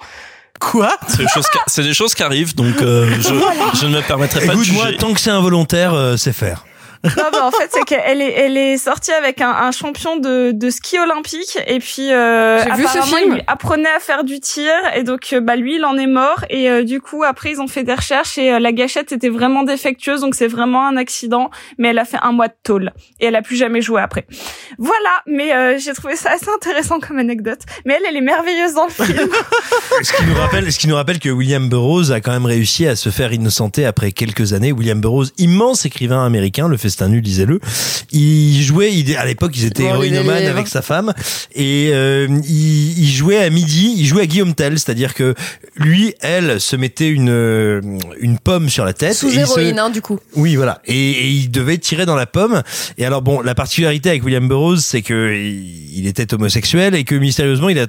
Quoi? 0.61 0.97
C'est 1.09 1.19
des 1.19 1.29
choses 1.29 1.49
qui, 1.49 1.59
c'est 1.67 1.83
des 1.83 1.95
choses 1.95 2.15
qui 2.15 2.23
arrivent, 2.23 2.55
donc 2.55 2.81
euh, 2.81 3.09
je, 3.21 3.35
je 3.79 3.87
ne 3.87 3.97
me 3.97 4.01
permettrai 4.01 4.47
pas 4.47 4.55
de 4.55 4.63
juger. 4.63 4.97
tant 4.97 5.13
que 5.13 5.21
c'est 5.21 5.31
involontaire, 5.31 5.93
euh, 5.95 6.17
c'est 6.17 6.33
faire. 6.33 6.65
Non, 7.05 7.25
bah, 7.33 7.45
en 7.45 7.51
fait, 7.51 7.71
c'est 7.71 7.85
qu'elle 7.85 8.21
est, 8.21 8.33
elle 8.33 8.57
est 8.57 8.77
sortie 8.77 9.13
avec 9.13 9.41
un, 9.41 9.51
un 9.51 9.71
champion 9.71 10.17
de, 10.17 10.53
de 10.53 10.71
ski 10.71 10.99
olympique 10.99 11.59
et 11.67 11.79
puis 11.79 12.13
euh, 12.13 12.61
apparemment 12.63 13.05
film. 13.05 13.21
il 13.27 13.33
lui 13.35 13.43
apprenait 13.47 13.89
à 13.89 14.01
faire 14.01 14.25
du 14.25 14.41
tir 14.41 14.73
et 14.95 15.03
donc 15.03 15.33
euh, 15.33 15.41
bah 15.41 15.57
lui 15.57 15.77
il 15.77 15.85
en 15.85 15.97
est 15.97 16.07
mort 16.07 16.45
et 16.51 16.71
euh, 16.71 16.85
du 16.85 17.01
coup 17.01 17.25
après 17.25 17.53
ils 17.53 17.61
ont 17.61 17.69
fait 17.69 17.85
des 17.85 17.95
recherches 17.95 18.39
et 18.39 18.53
euh, 18.53 18.59
la 18.59 18.73
gâchette 18.73 19.13
était 19.13 19.29
vraiment 19.29 19.63
défectueuse 19.63 20.21
donc 20.21 20.35
c'est 20.35 20.47
vraiment 20.47 20.87
un 20.87 20.97
accident 20.97 21.51
mais 21.79 21.89
elle 21.89 21.99
a 21.99 22.05
fait 22.05 22.19
un 22.23 22.33
mois 22.33 22.49
de 22.49 22.55
tôle 22.63 22.93
et 23.21 23.27
elle 23.27 23.37
a 23.37 23.43
plus 23.43 23.57
jamais 23.57 23.81
joué 23.81 24.01
après. 24.01 24.27
Voilà, 24.79 25.23
mais 25.27 25.55
euh, 25.55 25.79
j'ai 25.79 25.93
trouvé 25.95 26.17
ça 26.17 26.33
assez 26.33 26.49
intéressant 26.55 27.01
comme 27.01 27.19
anecdote. 27.19 27.61
Mais 27.85 27.95
elle, 27.95 28.03
elle 28.09 28.17
est 28.17 28.21
merveilleuse 28.21 28.75
dans 28.75 28.87
le 28.87 28.91
film. 28.91 29.29
Ce 30.03 30.13
qui 30.13 30.25
nous 30.25 30.35
rappelle, 30.35 30.71
ce 30.73 30.79
qui 30.79 30.89
nous 30.89 30.95
rappelle 30.95 31.19
que 31.19 31.31
William 31.31 31.69
Burroughs 31.69 32.11
a 32.13 32.21
quand 32.21 32.33
même 32.33 32.47
réussi 32.47 32.87
à 32.87 32.97
se 32.97 33.09
faire 33.09 33.33
innocenter 33.33 33.87
après 33.87 34.13
quelques 34.13 34.53
années. 34.53 34.73
William 34.73 35.01
Burroughs, 35.01 35.29
immense 35.39 35.87
écrivain 35.87 36.25
américain, 36.25 36.69
le 36.69 36.77
festin 36.97 37.09
nu, 37.11 37.21
lisez-le. 37.21 37.61
Il 38.13 38.63
jouait, 38.63 38.93
il- 38.95 39.17
à 39.17 39.27
l'époque, 39.27 39.53
ils 39.57 39.67
étaient 39.67 39.83
Bon, 39.83 40.01
livres. 40.01 40.31
avec 40.33 40.67
sa 40.67 40.81
femme 40.83 41.13
et 41.55 41.91
euh, 41.93 42.27
il, 42.49 42.99
il 42.99 43.09
jouait 43.11 43.39
à 43.39 43.51
midi, 43.51 43.95
il 43.99 44.07
jouait 44.07 44.23
à 44.23 44.27
Guillaume 44.27 44.55
Tell, 44.55 44.79
c'est-à-dire 44.79 45.13
que 45.15 45.35
lui, 45.77 46.15
elle, 46.21 46.61
se 46.61 46.75
mettait 46.77 47.09
une 47.09 47.27
une 48.21 48.39
pomme 48.39 48.69
sur 48.71 48.85
la 48.85 48.93
tête. 48.95 49.15
Sous 49.15 49.27
et 49.29 49.35
il 49.35 49.35
se- 49.47 49.59
héroïne, 49.59 49.79
hein, 49.79 49.91
du 49.91 50.01
coup. 50.01 50.19
oui, 50.37 50.57
voilà. 50.57 50.81
Et, 50.87 50.95
et 51.11 51.29
il 51.29 51.51
devait 51.51 51.79
tirer 51.79 52.07
dans 52.07 52.17
la 52.17 52.27
pomme. 52.27 52.63
Et 52.97 53.05
alors 53.05 53.21
bon, 53.23 53.41
la 53.43 53.55
particularité 53.55 54.09
avec 54.09 54.25
William 54.25 54.49
Burroughs, 54.49 54.79
c'est 54.81 55.03
que 55.03 55.35
il 55.37 56.07
était 56.07 56.33
homosexuel 56.33 56.95
et 56.95 57.05
que 57.05 57.15
mystérieusement, 57.15 57.69
il 57.69 57.79
a 57.79 57.87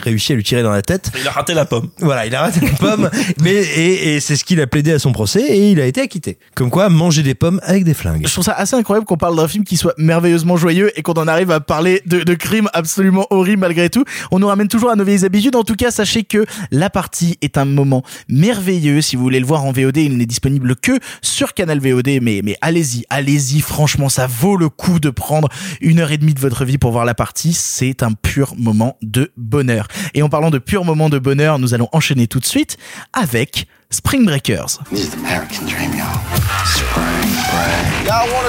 réussi 0.00 0.32
à 0.32 0.36
lui 0.36 0.44
tirer 0.44 0.62
dans 0.62 0.70
la 0.70 0.82
tête. 0.82 1.10
Il 1.20 1.26
a 1.26 1.30
raté 1.30 1.54
la 1.54 1.64
pomme. 1.64 1.88
Voilà, 1.98 2.26
il 2.26 2.34
a 2.34 2.42
raté 2.42 2.60
la 2.60 2.72
pomme, 2.72 3.10
mais 3.42 3.54
et, 3.54 4.14
et 4.14 4.20
c'est 4.20 4.36
ce 4.36 4.44
qu'il 4.44 4.60
a 4.60 4.66
plaidé 4.66 4.92
à 4.92 4.98
son 4.98 5.12
procès 5.12 5.42
et 5.42 5.70
il 5.70 5.80
a 5.80 5.86
été 5.86 6.00
acquitté. 6.00 6.38
Comme 6.54 6.70
quoi, 6.70 6.88
manger 6.88 7.22
des 7.22 7.34
pommes 7.34 7.60
avec 7.62 7.84
des 7.84 7.94
flingues. 7.94 8.26
Je 8.26 8.32
trouve 8.32 8.44
ça 8.44 8.52
assez 8.52 8.76
incroyable 8.76 9.06
qu'on 9.06 9.16
parle 9.16 9.36
d'un 9.36 9.48
film 9.48 9.64
qui 9.64 9.76
soit 9.76 9.94
merveilleusement 9.98 10.56
joyeux 10.56 10.96
et 10.98 11.02
qu'on 11.02 11.14
en 11.14 11.28
arrive 11.28 11.50
à 11.50 11.60
parler 11.60 12.02
de, 12.06 12.20
de 12.20 12.34
crimes 12.34 12.68
absolument 12.72 13.26
horribles 13.30 13.60
malgré 13.60 13.90
tout. 13.90 14.04
On 14.30 14.38
nous 14.38 14.46
ramène 14.46 14.68
toujours 14.68 14.90
à 14.90 14.96
nos 14.96 15.04
vieilles 15.04 15.24
habitudes. 15.24 15.56
En 15.56 15.64
tout 15.64 15.74
cas, 15.74 15.90
sachez 15.90 16.24
que 16.24 16.44
la 16.70 16.90
partie 16.90 17.38
est 17.42 17.58
un 17.58 17.64
moment 17.64 18.02
merveilleux. 18.28 19.00
Si 19.00 19.16
vous 19.16 19.22
voulez 19.22 19.40
le 19.40 19.46
voir 19.46 19.64
en 19.64 19.72
VOD, 19.72 19.96
il 19.98 20.16
n'est 20.16 20.26
disponible 20.26 20.76
que 20.76 20.98
sur 21.22 21.54
Canal 21.54 21.80
VOD. 21.80 22.20
Mais, 22.22 22.40
mais 22.44 22.56
allez-y, 22.60 23.04
allez-y. 23.10 23.60
Franchement, 23.60 24.08
ça 24.08 24.26
vaut 24.26 24.56
le 24.56 24.68
coup 24.68 25.00
de 25.00 25.10
prendre 25.10 25.48
une 25.80 26.00
heure 26.00 26.12
et 26.12 26.18
demie 26.18 26.34
de 26.34 26.40
votre 26.40 26.64
vie 26.64 26.78
pour 26.78 26.92
voir 26.92 27.04
la 27.04 27.14
partie. 27.14 27.52
C'est 27.52 28.02
un 28.02 28.12
pur 28.12 28.54
moment 28.56 28.96
de 29.02 29.30
bonheur. 29.36 29.77
Et 30.14 30.22
en 30.22 30.28
parlant 30.28 30.50
de 30.50 30.58
pur 30.58 30.84
moment 30.84 31.08
de 31.08 31.18
bonheur, 31.18 31.58
nous 31.58 31.74
allons 31.74 31.88
enchaîner 31.92 32.26
tout 32.26 32.40
de 32.40 32.46
suite 32.46 32.76
avec 33.12 33.66
Spring 33.90 34.24
Breakers. 34.24 34.78
This 34.90 35.04
is 35.04 35.10
the 35.10 35.18
American 35.18 35.66
dream, 35.66 35.92
y'all. 35.94 36.20
Spring 36.64 37.32
break. 37.50 38.06
Y'all 38.06 38.28
wanna 38.32 38.48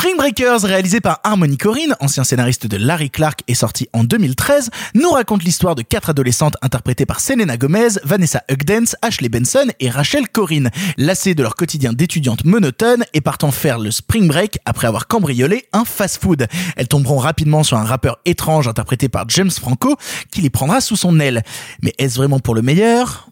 Spring 0.00 0.16
Breakers, 0.16 0.62
réalisé 0.62 1.02
par 1.02 1.20
Harmony 1.24 1.58
Corrine, 1.58 1.94
ancien 2.00 2.24
scénariste 2.24 2.66
de 2.66 2.78
Larry 2.78 3.10
Clark 3.10 3.42
et 3.48 3.54
sorti 3.54 3.86
en 3.92 4.02
2013, 4.02 4.70
nous 4.94 5.10
raconte 5.10 5.44
l'histoire 5.44 5.74
de 5.74 5.82
quatre 5.82 6.08
adolescentes 6.08 6.56
interprétées 6.62 7.04
par 7.04 7.20
Selena 7.20 7.58
Gomez, 7.58 7.98
Vanessa 8.02 8.42
Hudgens, 8.48 8.96
Ashley 9.02 9.28
Benson 9.28 9.66
et 9.78 9.90
Rachel 9.90 10.26
Corrine, 10.30 10.70
lassées 10.96 11.34
de 11.34 11.42
leur 11.42 11.54
quotidien 11.54 11.92
d'étudiantes 11.92 12.46
monotone 12.46 13.04
et 13.12 13.20
partant 13.20 13.50
faire 13.50 13.78
le 13.78 13.90
Spring 13.90 14.26
Break 14.26 14.58
après 14.64 14.86
avoir 14.86 15.06
cambriolé 15.06 15.66
un 15.74 15.84
fast-food. 15.84 16.46
Elles 16.76 16.88
tomberont 16.88 17.18
rapidement 17.18 17.62
sur 17.62 17.76
un 17.76 17.84
rappeur 17.84 18.20
étrange 18.24 18.68
interprété 18.68 19.10
par 19.10 19.28
James 19.28 19.50
Franco 19.50 19.98
qui 20.32 20.40
les 20.40 20.48
prendra 20.48 20.80
sous 20.80 20.96
son 20.96 21.20
aile. 21.20 21.42
Mais 21.82 21.92
est-ce 21.98 22.16
vraiment 22.16 22.38
pour 22.38 22.54
le 22.54 22.62
meilleur? 22.62 23.28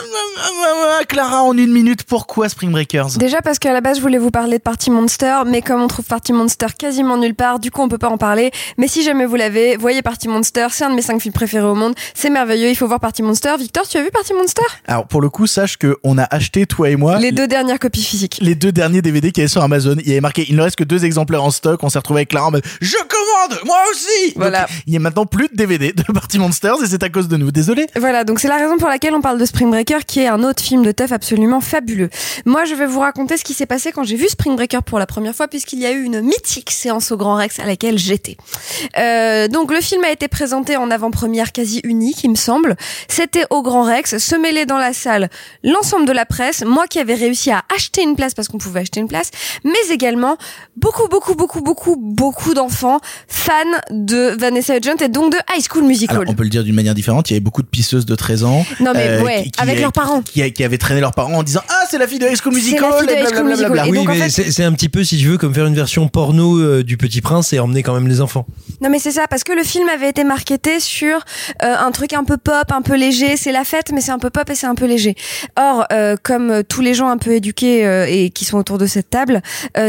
Clara, 1.08 1.42
en 1.42 1.56
une 1.56 1.72
minute, 1.72 2.04
pourquoi 2.04 2.48
Spring 2.48 2.70
Breakers? 2.70 3.16
Déjà 3.18 3.40
parce 3.42 3.58
qu'à 3.58 3.72
la 3.72 3.80
base 3.80 3.96
je 3.98 4.02
voulais 4.02 4.18
vous 4.18 4.30
parler 4.30 4.58
de 4.58 4.62
Party 4.62 4.90
Monster, 4.90 5.42
mais 5.46 5.62
comme 5.62 5.82
on 5.82 5.86
trouve 5.88 6.04
Party 6.04 6.32
Monster 6.32 6.66
quasiment 6.78 7.16
nulle 7.16 7.34
part, 7.34 7.58
du 7.58 7.70
coup 7.70 7.82
on 7.82 7.88
peut 7.88 7.98
pas 7.98 8.08
en 8.08 8.18
parler. 8.18 8.50
Mais 8.78 8.88
si 8.88 9.02
jamais 9.02 9.26
vous 9.26 9.36
l'avez, 9.36 9.76
voyez 9.76 10.02
Party 10.02 10.28
Monster, 10.28 10.66
c'est 10.70 10.84
un 10.84 10.90
de 10.90 10.94
mes 10.94 11.02
cinq 11.02 11.20
films 11.20 11.34
préférés 11.34 11.66
au 11.66 11.74
monde, 11.74 11.94
c'est 12.14 12.30
merveilleux, 12.30 12.68
il 12.68 12.74
faut 12.74 12.86
voir 12.86 13.00
Party 13.00 13.22
Monster. 13.22 13.54
Victor, 13.58 13.86
tu 13.88 13.98
as 13.98 14.02
vu 14.02 14.10
Party 14.10 14.32
Monster? 14.34 14.62
Alors 14.86 15.06
pour 15.06 15.20
le 15.20 15.28
coup, 15.30 15.46
sache 15.46 15.76
que 15.76 15.96
on 16.04 16.18
a 16.18 16.24
acheté 16.24 16.66
toi 16.66 16.90
et 16.90 16.96
moi 16.96 17.18
Les 17.18 17.32
deux 17.32 17.46
dernières 17.46 17.78
copies 17.78 18.02
physiques. 18.02 18.38
les 18.42 18.54
deux 18.54 18.72
derniers 18.72 19.02
DVD 19.02 19.30
qui 19.32 19.40
étaient 19.40 19.48
sur 19.48 19.62
Amazon. 19.62 19.96
Il 20.00 20.08
y 20.08 20.12
avait 20.12 20.20
marqué 20.20 20.44
il 20.48 20.56
ne 20.56 20.62
reste 20.62 20.76
que 20.76 20.84
deux 20.84 21.04
exemplaires 21.04 21.44
en 21.44 21.50
stock. 21.50 21.82
On 21.82 21.88
s'est 21.88 21.98
retrouvé 21.98 22.20
avec 22.20 22.28
Clara 22.30 22.48
en 22.48 22.50
mode 22.50 22.64
je 22.80 22.96
commande 22.96 23.60
moi 23.64 23.76
aussi. 23.90 24.32
Voilà. 24.36 24.60
Donc, 24.60 24.68
il 24.86 24.92
y 24.92 24.96
a 24.96 25.00
maintenant 25.00 25.26
plus 25.26 25.48
de 25.48 25.56
DVD 25.56 25.92
de 25.92 26.02
Party 26.12 26.38
Monsters 26.38 26.82
et 26.82 26.86
c'est 26.86 27.02
à 27.02 27.08
cause 27.08 27.28
de 27.28 27.36
nous. 27.36 27.50
Désolé. 27.50 27.86
Voilà, 27.96 28.24
donc 28.24 28.40
c'est 28.40 28.48
la 28.48 28.56
raison 28.56 28.76
pour 28.78 28.88
laquelle 28.88 29.14
on 29.14 29.20
parle 29.20 29.38
de 29.38 29.44
Spring 29.44 29.70
Breaker, 29.86 30.04
qui 30.04 30.20
est 30.20 30.26
un 30.26 30.42
autre 30.42 30.62
film 30.62 30.84
de 30.84 30.92
teuf 30.92 31.12
absolument 31.12 31.60
fabuleux. 31.60 32.10
Moi, 32.44 32.64
je 32.64 32.74
vais 32.74 32.86
vous 32.86 33.00
raconter 33.00 33.36
ce 33.36 33.44
qui 33.44 33.54
s'est 33.54 33.66
passé 33.66 33.92
quand 33.92 34.02
j'ai 34.04 34.16
vu 34.16 34.28
Spring 34.28 34.56
Breaker 34.56 34.80
pour 34.84 34.98
la 34.98 35.06
première 35.06 35.34
fois, 35.34 35.48
puisqu'il 35.48 35.78
y 35.78 35.86
a 35.86 35.92
eu 35.92 36.02
une 36.02 36.20
mythique 36.22 36.70
séance 36.70 37.12
au 37.12 37.16
Grand 37.16 37.36
Rex 37.36 37.60
à 37.60 37.66
laquelle 37.66 37.98
j'étais. 37.98 38.36
Euh, 38.98 39.48
donc 39.48 39.72
le 39.72 39.80
film 39.80 40.02
a 40.04 40.10
été 40.10 40.28
présenté 40.28 40.76
en 40.76 40.90
avant-première 40.90 41.52
quasi 41.52 41.80
unique, 41.84 42.24
il 42.24 42.30
me 42.30 42.36
semble. 42.36 42.76
C'était 43.08 43.44
au 43.50 43.62
Grand 43.62 43.84
Rex, 43.84 44.18
se 44.18 44.34
mêlait 44.36 44.66
dans 44.66 44.78
la 44.78 44.92
salle 44.92 45.28
l'ensemble 45.62 46.06
de 46.06 46.12
la 46.12 46.26
presse, 46.26 46.64
moi 46.64 46.86
qui 46.86 46.98
avais 46.98 47.14
réussi 47.14 47.50
à 47.50 47.62
acheter 47.74 48.02
une 48.02 48.16
place 48.16 48.34
parce 48.34 48.48
qu'on 48.48 48.58
pouvait 48.58 48.80
acheter 48.80 49.00
une 49.00 49.08
place, 49.08 49.30
mais 49.64 49.72
également 49.92 50.36
beaucoup, 50.76 51.08
beaucoup, 51.08 51.34
beaucoup, 51.34 51.60
beaucoup, 51.60 51.96
beaucoup 51.96 52.54
d'enfants 52.54 52.98
fans 53.28 53.52
de 53.90 54.34
Vanessa 54.38 54.76
Hudgens 54.76 55.00
et 55.02 55.08
donc 55.08 55.32
de 55.32 55.38
High 55.54 55.64
School 55.70 55.84
Musical. 55.84 56.16
Alors, 56.18 56.30
on 56.30 56.34
peut 56.34 56.42
le 56.42 56.48
dire 56.48 56.64
d'une 56.64 56.74
manière 56.74 56.94
différente. 56.94 57.30
Il 57.30 57.34
y 57.34 57.36
avait 57.36 57.40
beaucoup 57.44 57.62
de 57.62 57.68
pisseuses 57.68 58.06
de 58.06 58.14
13 58.14 58.44
ans. 58.44 58.64
euh, 58.80 58.84
Non, 58.84 58.92
mais 58.94 59.22
ouais, 59.22 59.50
avec 59.68 59.80
leurs 59.80 59.92
parents. 59.92 60.22
Qui, 60.22 60.52
qui 60.52 60.64
avaient 60.64 60.78
traîné 60.78 61.00
leurs 61.00 61.14
parents 61.14 61.34
en 61.38 61.42
disant 61.42 61.60
ah 61.68 61.84
c'est 61.90 61.98
la 61.98 62.06
fille 62.06 62.18
de 62.18 62.26
High 62.26 62.36
School 62.40 62.54
Musical. 62.54 62.82
la 62.90 62.98
fille 62.98 63.06
de 63.06 63.12
et 63.12 63.20
High 63.20 63.34
School 63.34 63.46
blablabla. 63.46 63.84
Musical. 63.84 64.04
Et 64.04 64.08
Oui, 64.08 64.18
mais 64.18 64.28
c'est 64.28 64.64
un 64.64 64.72
petit 64.72 64.88
peu, 64.88 65.04
si 65.04 65.18
tu 65.18 65.26
veux, 65.26 65.38
comme 65.38 65.54
faire 65.54 65.66
une 65.66 65.74
version 65.74 66.08
porno 66.08 66.58
euh, 66.58 66.82
du 66.82 66.96
Petit 66.96 67.20
Prince 67.20 67.52
et 67.52 67.58
emmener 67.58 67.82
quand 67.82 67.94
même 67.94 68.08
les 68.08 68.20
enfants. 68.20 68.46
Non 68.80 68.90
mais 68.90 68.98
c'est 68.98 69.10
ça 69.12 69.26
parce 69.28 69.44
que 69.44 69.52
le 69.52 69.62
film 69.62 69.88
avait 69.88 70.08
été 70.08 70.24
marketé 70.24 70.80
sur 70.80 71.16
euh, 71.62 71.74
un 71.78 71.90
truc 71.92 72.12
un 72.12 72.24
peu 72.24 72.36
pop, 72.36 72.70
un 72.70 72.82
peu 72.82 72.96
léger. 72.96 73.36
C'est 73.36 73.52
la 73.52 73.64
fête, 73.64 73.90
mais 73.92 74.00
c'est 74.00 74.12
un 74.12 74.18
peu 74.18 74.30
pop 74.30 74.48
et 74.50 74.54
c'est 74.54 74.66
un 74.66 74.74
peu 74.74 74.86
léger. 74.86 75.14
Or, 75.56 75.86
euh, 75.92 76.16
comme 76.22 76.62
tous 76.68 76.80
les 76.80 76.94
gens 76.94 77.08
un 77.08 77.18
peu 77.18 77.32
éduqués 77.32 78.06
et 78.08 78.30
qui 78.30 78.44
sont 78.44 78.58
autour 78.58 78.78
de 78.78 78.86
cette 78.86 79.10
table, 79.10 79.40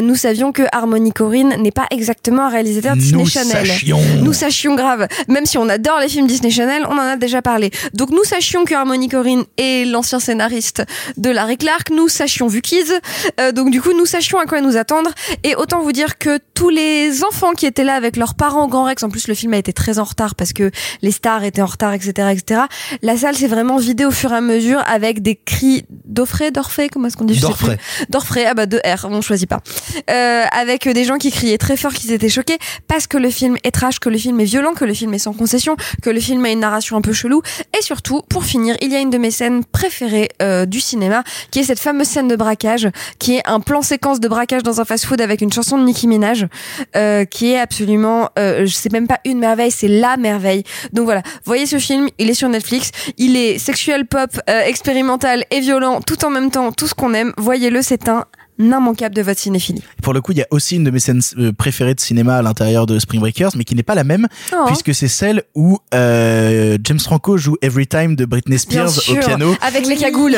nous 0.02 0.16
savions 0.16 0.52
que 0.52 0.64
Harmony 0.72 1.12
Corrine 1.12 1.56
n'est 1.60 1.72
pas 1.72 1.88
exactement 1.92 2.46
un 2.46 2.50
réalisateur 2.50 2.96
Disney 2.96 3.24
Nous 3.24 3.30
Channel. 3.30 3.68
sachions. 3.68 4.00
Nous 4.22 4.34
sachions 4.34 4.76
grave. 4.76 5.08
Même 5.28 5.46
si 5.46 5.58
on 5.58 5.68
adore 5.70 6.00
les 6.00 6.10
films 6.10 6.28
Disney 6.28 6.52
Channel, 6.52 6.86
on 6.90 6.94
en 6.94 7.00
a 7.00 7.16
déjà 7.18 7.42
parlé. 7.42 7.72
Donc 7.94 8.10
nous 8.12 8.24
sachions 8.24 8.66
que 8.66 8.74
Harmony 8.74 9.10
Corrine 9.10 9.44
est 9.58 9.67
l'ancien 9.86 10.20
scénariste 10.20 10.84
de 11.18 11.30
Larry 11.30 11.58
Clark. 11.58 11.90
Nous 11.92 12.08
sachions 12.08 12.48
vu 12.48 12.62
Kids. 12.62 12.94
Euh, 13.40 13.52
donc 13.52 13.72
du 13.72 13.82
coup, 13.82 13.94
nous 13.94 14.06
sachions 14.06 14.40
à 14.40 14.46
quoi 14.46 14.62
nous 14.62 14.78
attendre. 14.78 15.12
Et 15.44 15.56
autant 15.56 15.82
vous 15.82 15.92
dire 15.92 16.18
que 16.18 16.40
tous 16.54 16.70
les 16.70 17.24
enfants 17.24 17.54
qui 17.54 17.66
étaient 17.66 17.84
là 17.84 17.96
avec 17.96 18.18
leurs 18.18 18.36
parents 18.36 18.66
au 18.66 18.68
Grand 18.68 18.84
Rex, 18.86 19.04
en 19.04 19.10
plus 19.10 19.28
le 19.28 19.34
film 19.34 19.54
a 19.54 19.58
été 19.58 19.74
très 19.74 20.00
en 20.00 20.04
retard 20.04 20.36
parce 20.36 20.54
que 20.54 20.72
les 21.02 21.12
stars 21.12 21.44
étaient 21.44 21.62
en 21.62 21.68
retard, 21.68 21.94
etc., 21.94 22.30
etc. 22.32 22.62
La 23.02 23.18
salle 23.18 23.36
s'est 23.36 23.48
vraiment 23.48 23.78
vidée 23.78 24.06
au 24.06 24.12
fur 24.12 24.32
et 24.32 24.36
à 24.36 24.42
mesure 24.42 24.82
avec 24.88 25.22
des 25.22 25.36
cris 25.36 25.86
d'Offrey, 26.06 26.52
d'Orphée, 26.52 26.90
comment 26.90 27.08
est-ce 27.08 27.18
qu'on 27.18 27.26
dit 27.26 27.40
plus. 27.40 27.78
D'Orphée, 28.10 28.46
ah 28.46 28.54
bah 28.54 28.66
de 28.66 28.78
R, 28.78 29.08
on 29.10 29.22
choisit 29.22 29.50
pas. 29.50 29.62
Euh, 30.10 30.44
avec 30.52 30.88
des 30.88 31.04
gens 31.04 31.18
qui 31.18 31.32
criaient 31.32 31.58
très 31.58 31.78
fort, 31.78 31.94
qu'ils 31.94 32.12
étaient 32.12 32.30
choqués 32.30 32.58
parce 32.88 33.08
que 33.08 33.18
le 33.18 33.30
film 33.30 33.58
est 33.64 33.72
trash, 33.72 34.00
que 34.00 34.10
le 34.10 34.18
film 34.18 34.40
est 34.40 34.46
violent, 34.46 34.74
que 34.74 34.86
le 34.86 34.94
film 34.94 35.14
est 35.14 35.20
sans 35.20 35.34
concession, 35.34 35.76
que 36.02 36.10
le 36.10 36.20
film 36.20 36.44
a 36.46 36.50
une 36.50 36.60
narration 36.60 36.98
un 36.98 37.02
peu 37.02 37.14
chelou. 37.14 37.42
Et 37.78 37.82
surtout, 37.82 38.22
pour 38.30 38.44
finir, 38.44 38.76
il 38.82 38.92
y 38.92 38.96
a 38.96 39.00
une 39.00 39.10
de 39.10 39.18
mes 39.18 39.32
scènes 39.32 39.57
préférées 39.64 40.30
euh, 40.42 40.66
du 40.66 40.80
cinéma, 40.80 41.24
qui 41.52 41.60
est 41.60 41.64
cette 41.64 41.80
fameuse 41.80 42.08
scène 42.08 42.28
de 42.28 42.36
braquage, 42.36 42.90
qui 43.20 43.36
est 43.36 43.48
un 43.48 43.60
plan 43.60 43.82
séquence 43.82 44.20
de 44.20 44.28
braquage 44.28 44.64
dans 44.64 44.82
un 44.82 44.86
fast-food 44.86 45.22
avec 45.22 45.42
une 45.42 45.52
chanson 45.52 45.78
de 45.78 45.84
Nicki 45.84 46.08
Minaj, 46.08 46.48
euh, 46.96 47.26
qui 47.26 47.52
est 47.52 47.60
absolument, 47.60 48.30
euh, 48.38 48.66
je 48.66 48.74
sais 48.74 48.90
même 48.92 49.08
pas 49.08 49.20
une 49.26 49.40
merveille, 49.40 49.72
c'est 49.72 49.88
la 49.88 50.18
merveille. 50.18 50.64
Donc 50.94 51.06
voilà, 51.06 51.22
voyez 51.46 51.66
ce 51.66 51.80
film, 51.80 52.10
il 52.18 52.30
est 52.30 52.34
sur 52.34 52.50
Netflix, 52.50 52.92
il 53.18 53.36
est 53.36 53.58
sexuel 53.58 54.06
pop, 54.06 54.30
euh, 54.50 54.62
expérimental 54.62 55.46
et 55.52 55.60
violent, 55.60 56.02
tout 56.02 56.24
en 56.26 56.30
même 56.30 56.52
temps, 56.52 56.72
tout 56.72 56.88
ce 56.88 56.94
qu'on 56.94 57.14
aime. 57.14 57.34
Voyez-le, 57.38 57.82
c'est 57.82 58.10
un 58.10 58.26
immanquable 58.60 59.16
de 59.16 59.22
votre 59.22 59.40
cinéphilie. 59.40 59.84
Pour 60.02 60.14
le 60.14 60.22
coup, 60.22 60.32
il 60.32 60.38
y 60.40 60.42
a 60.42 60.48
aussi 60.52 60.76
une 60.78 60.84
de 60.84 60.92
mes 60.92 61.00
scènes 61.00 61.22
euh, 61.38 61.52
préférées 61.52 61.94
de 61.96 62.00
cinéma 62.00 62.38
à 62.38 62.42
l'intérieur 62.42 62.86
de 62.86 63.00
Spring 63.00 63.20
Breakers, 63.22 63.52
mais 63.56 63.64
qui 63.64 63.76
n'est 63.76 63.84
pas 63.84 63.96
la 63.96 64.04
même, 64.04 64.28
Oh. 64.54 64.64
puisque 64.68 64.94
c'est 64.96 65.08
celle 65.08 65.44
où 65.56 65.78
euh, 65.94 66.78
James 66.84 67.00
Franco 67.00 67.38
joue 67.38 67.56
Every 67.62 67.88
Time 67.88 68.16
de 68.16 68.26
Britney 68.26 68.58
Spears 68.60 68.92
au 69.10 69.16
piano. 69.16 69.56
avec 69.62 69.86
les 69.86 69.96
cagoules. 69.98 70.38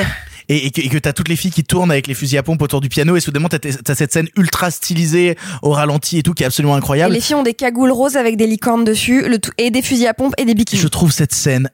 et, 0.50 0.66
et 0.68 0.72
que, 0.72 0.82
et 0.82 0.90
que 0.90 0.98
t'as 0.98 1.14
toutes 1.14 1.28
les 1.30 1.36
filles 1.36 1.52
qui 1.52 1.64
tournent 1.64 1.92
avec 1.92 2.08
les 2.08 2.14
fusils 2.14 2.38
à 2.38 2.44
pompe 2.44 2.62
autour 2.62 2.82
du 2.82 2.90
piano 2.90 3.16
et 3.16 3.20
soudainement 3.20 3.50
t'as, 3.50 3.60
t'as 3.60 3.96
cette 3.96 4.12
scène 4.12 4.28
ultra 4.36 4.72
stylisée 4.72 5.38
au 5.62 5.72
ralenti 5.72 6.18
et 6.18 6.24
tout 6.24 6.34
qui 6.34 6.44
est 6.44 6.46
absolument 6.48 6.74
Et 6.76 6.78
incroyable. 6.80 7.14
les 7.14 7.22
filles 7.22 7.36
ont 7.36 7.44
des 7.44 7.54
cagoules 7.54 7.92
roses 7.92 8.18
avec 8.18 8.36
des 8.38 8.48
licornes 8.48 8.84
dessus, 8.84 9.22
le 9.28 9.38
tout, 9.40 9.52
et 9.58 9.70
des 9.72 9.82
fusils 9.82 10.08
à 10.08 10.14
pompe 10.14 10.34
et 10.38 10.46
des 10.46 10.56
bikinis. 10.56 10.82
Je 10.82 10.88
trouve 10.88 11.12
cette 11.12 11.34
scène 11.34 11.70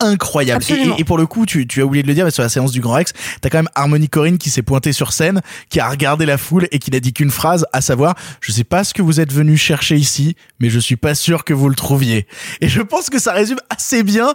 incroyable. 0.00 0.64
Et, 0.98 1.04
pour 1.04 1.18
le 1.18 1.26
coup, 1.26 1.46
tu, 1.46 1.66
tu 1.66 1.80
as 1.80 1.86
oublié 1.86 2.02
de 2.02 2.08
le 2.08 2.14
dire, 2.14 2.24
mais 2.24 2.30
sur 2.30 2.42
la 2.42 2.48
séance 2.48 2.72
du 2.72 2.80
Grand 2.80 2.94
Rex, 2.94 3.12
t'as 3.40 3.48
quand 3.48 3.58
même 3.58 3.68
Harmony 3.74 4.08
Corrine 4.08 4.38
qui 4.38 4.50
s'est 4.50 4.62
pointée 4.62 4.92
sur 4.92 5.12
scène, 5.12 5.40
qui 5.70 5.80
a 5.80 5.88
regardé 5.88 6.26
la 6.26 6.38
foule 6.38 6.68
et 6.70 6.78
qui 6.78 6.90
n'a 6.90 7.00
dit 7.00 7.12
qu'une 7.12 7.30
phrase, 7.30 7.66
à 7.72 7.80
savoir, 7.80 8.14
je 8.40 8.52
sais 8.52 8.64
pas 8.64 8.84
ce 8.84 8.94
que 8.94 9.02
vous 9.02 9.20
êtes 9.20 9.32
venu 9.32 9.56
chercher 9.56 9.96
ici, 9.96 10.36
mais 10.60 10.70
je 10.70 10.78
suis 10.78 10.96
pas 10.96 11.14
sûr 11.14 11.44
que 11.44 11.54
vous 11.54 11.68
le 11.68 11.74
trouviez. 11.74 12.26
Et 12.60 12.68
je 12.68 12.82
pense 12.82 13.10
que 13.10 13.18
ça 13.18 13.32
résume 13.32 13.58
assez 13.70 14.02
bien 14.02 14.34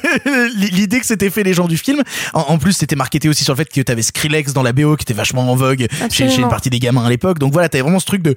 l'idée 0.54 1.00
que 1.00 1.06
s'étaient 1.06 1.30
fait 1.30 1.42
les 1.42 1.54
gens 1.54 1.68
du 1.68 1.76
film. 1.76 2.02
En, 2.34 2.40
en 2.40 2.58
plus, 2.58 2.72
c'était 2.72 2.96
marketé 2.96 3.28
aussi 3.28 3.44
sur 3.44 3.54
le 3.54 3.58
fait 3.58 3.68
que 3.72 3.80
t'avais 3.80 4.02
Skrillex 4.02 4.52
dans 4.52 4.62
la 4.62 4.72
BO 4.72 4.96
qui 4.96 5.02
était 5.02 5.14
vachement 5.14 5.50
en 5.50 5.56
vogue 5.56 5.86
chez, 6.10 6.28
chez 6.28 6.40
une 6.40 6.48
partie 6.48 6.70
des 6.70 6.78
gamins 6.78 7.04
à 7.04 7.08
l'époque. 7.08 7.38
Donc 7.38 7.52
voilà, 7.52 7.68
t'avais 7.68 7.82
vraiment 7.82 8.00
ce 8.00 8.06
truc 8.06 8.22
de, 8.22 8.34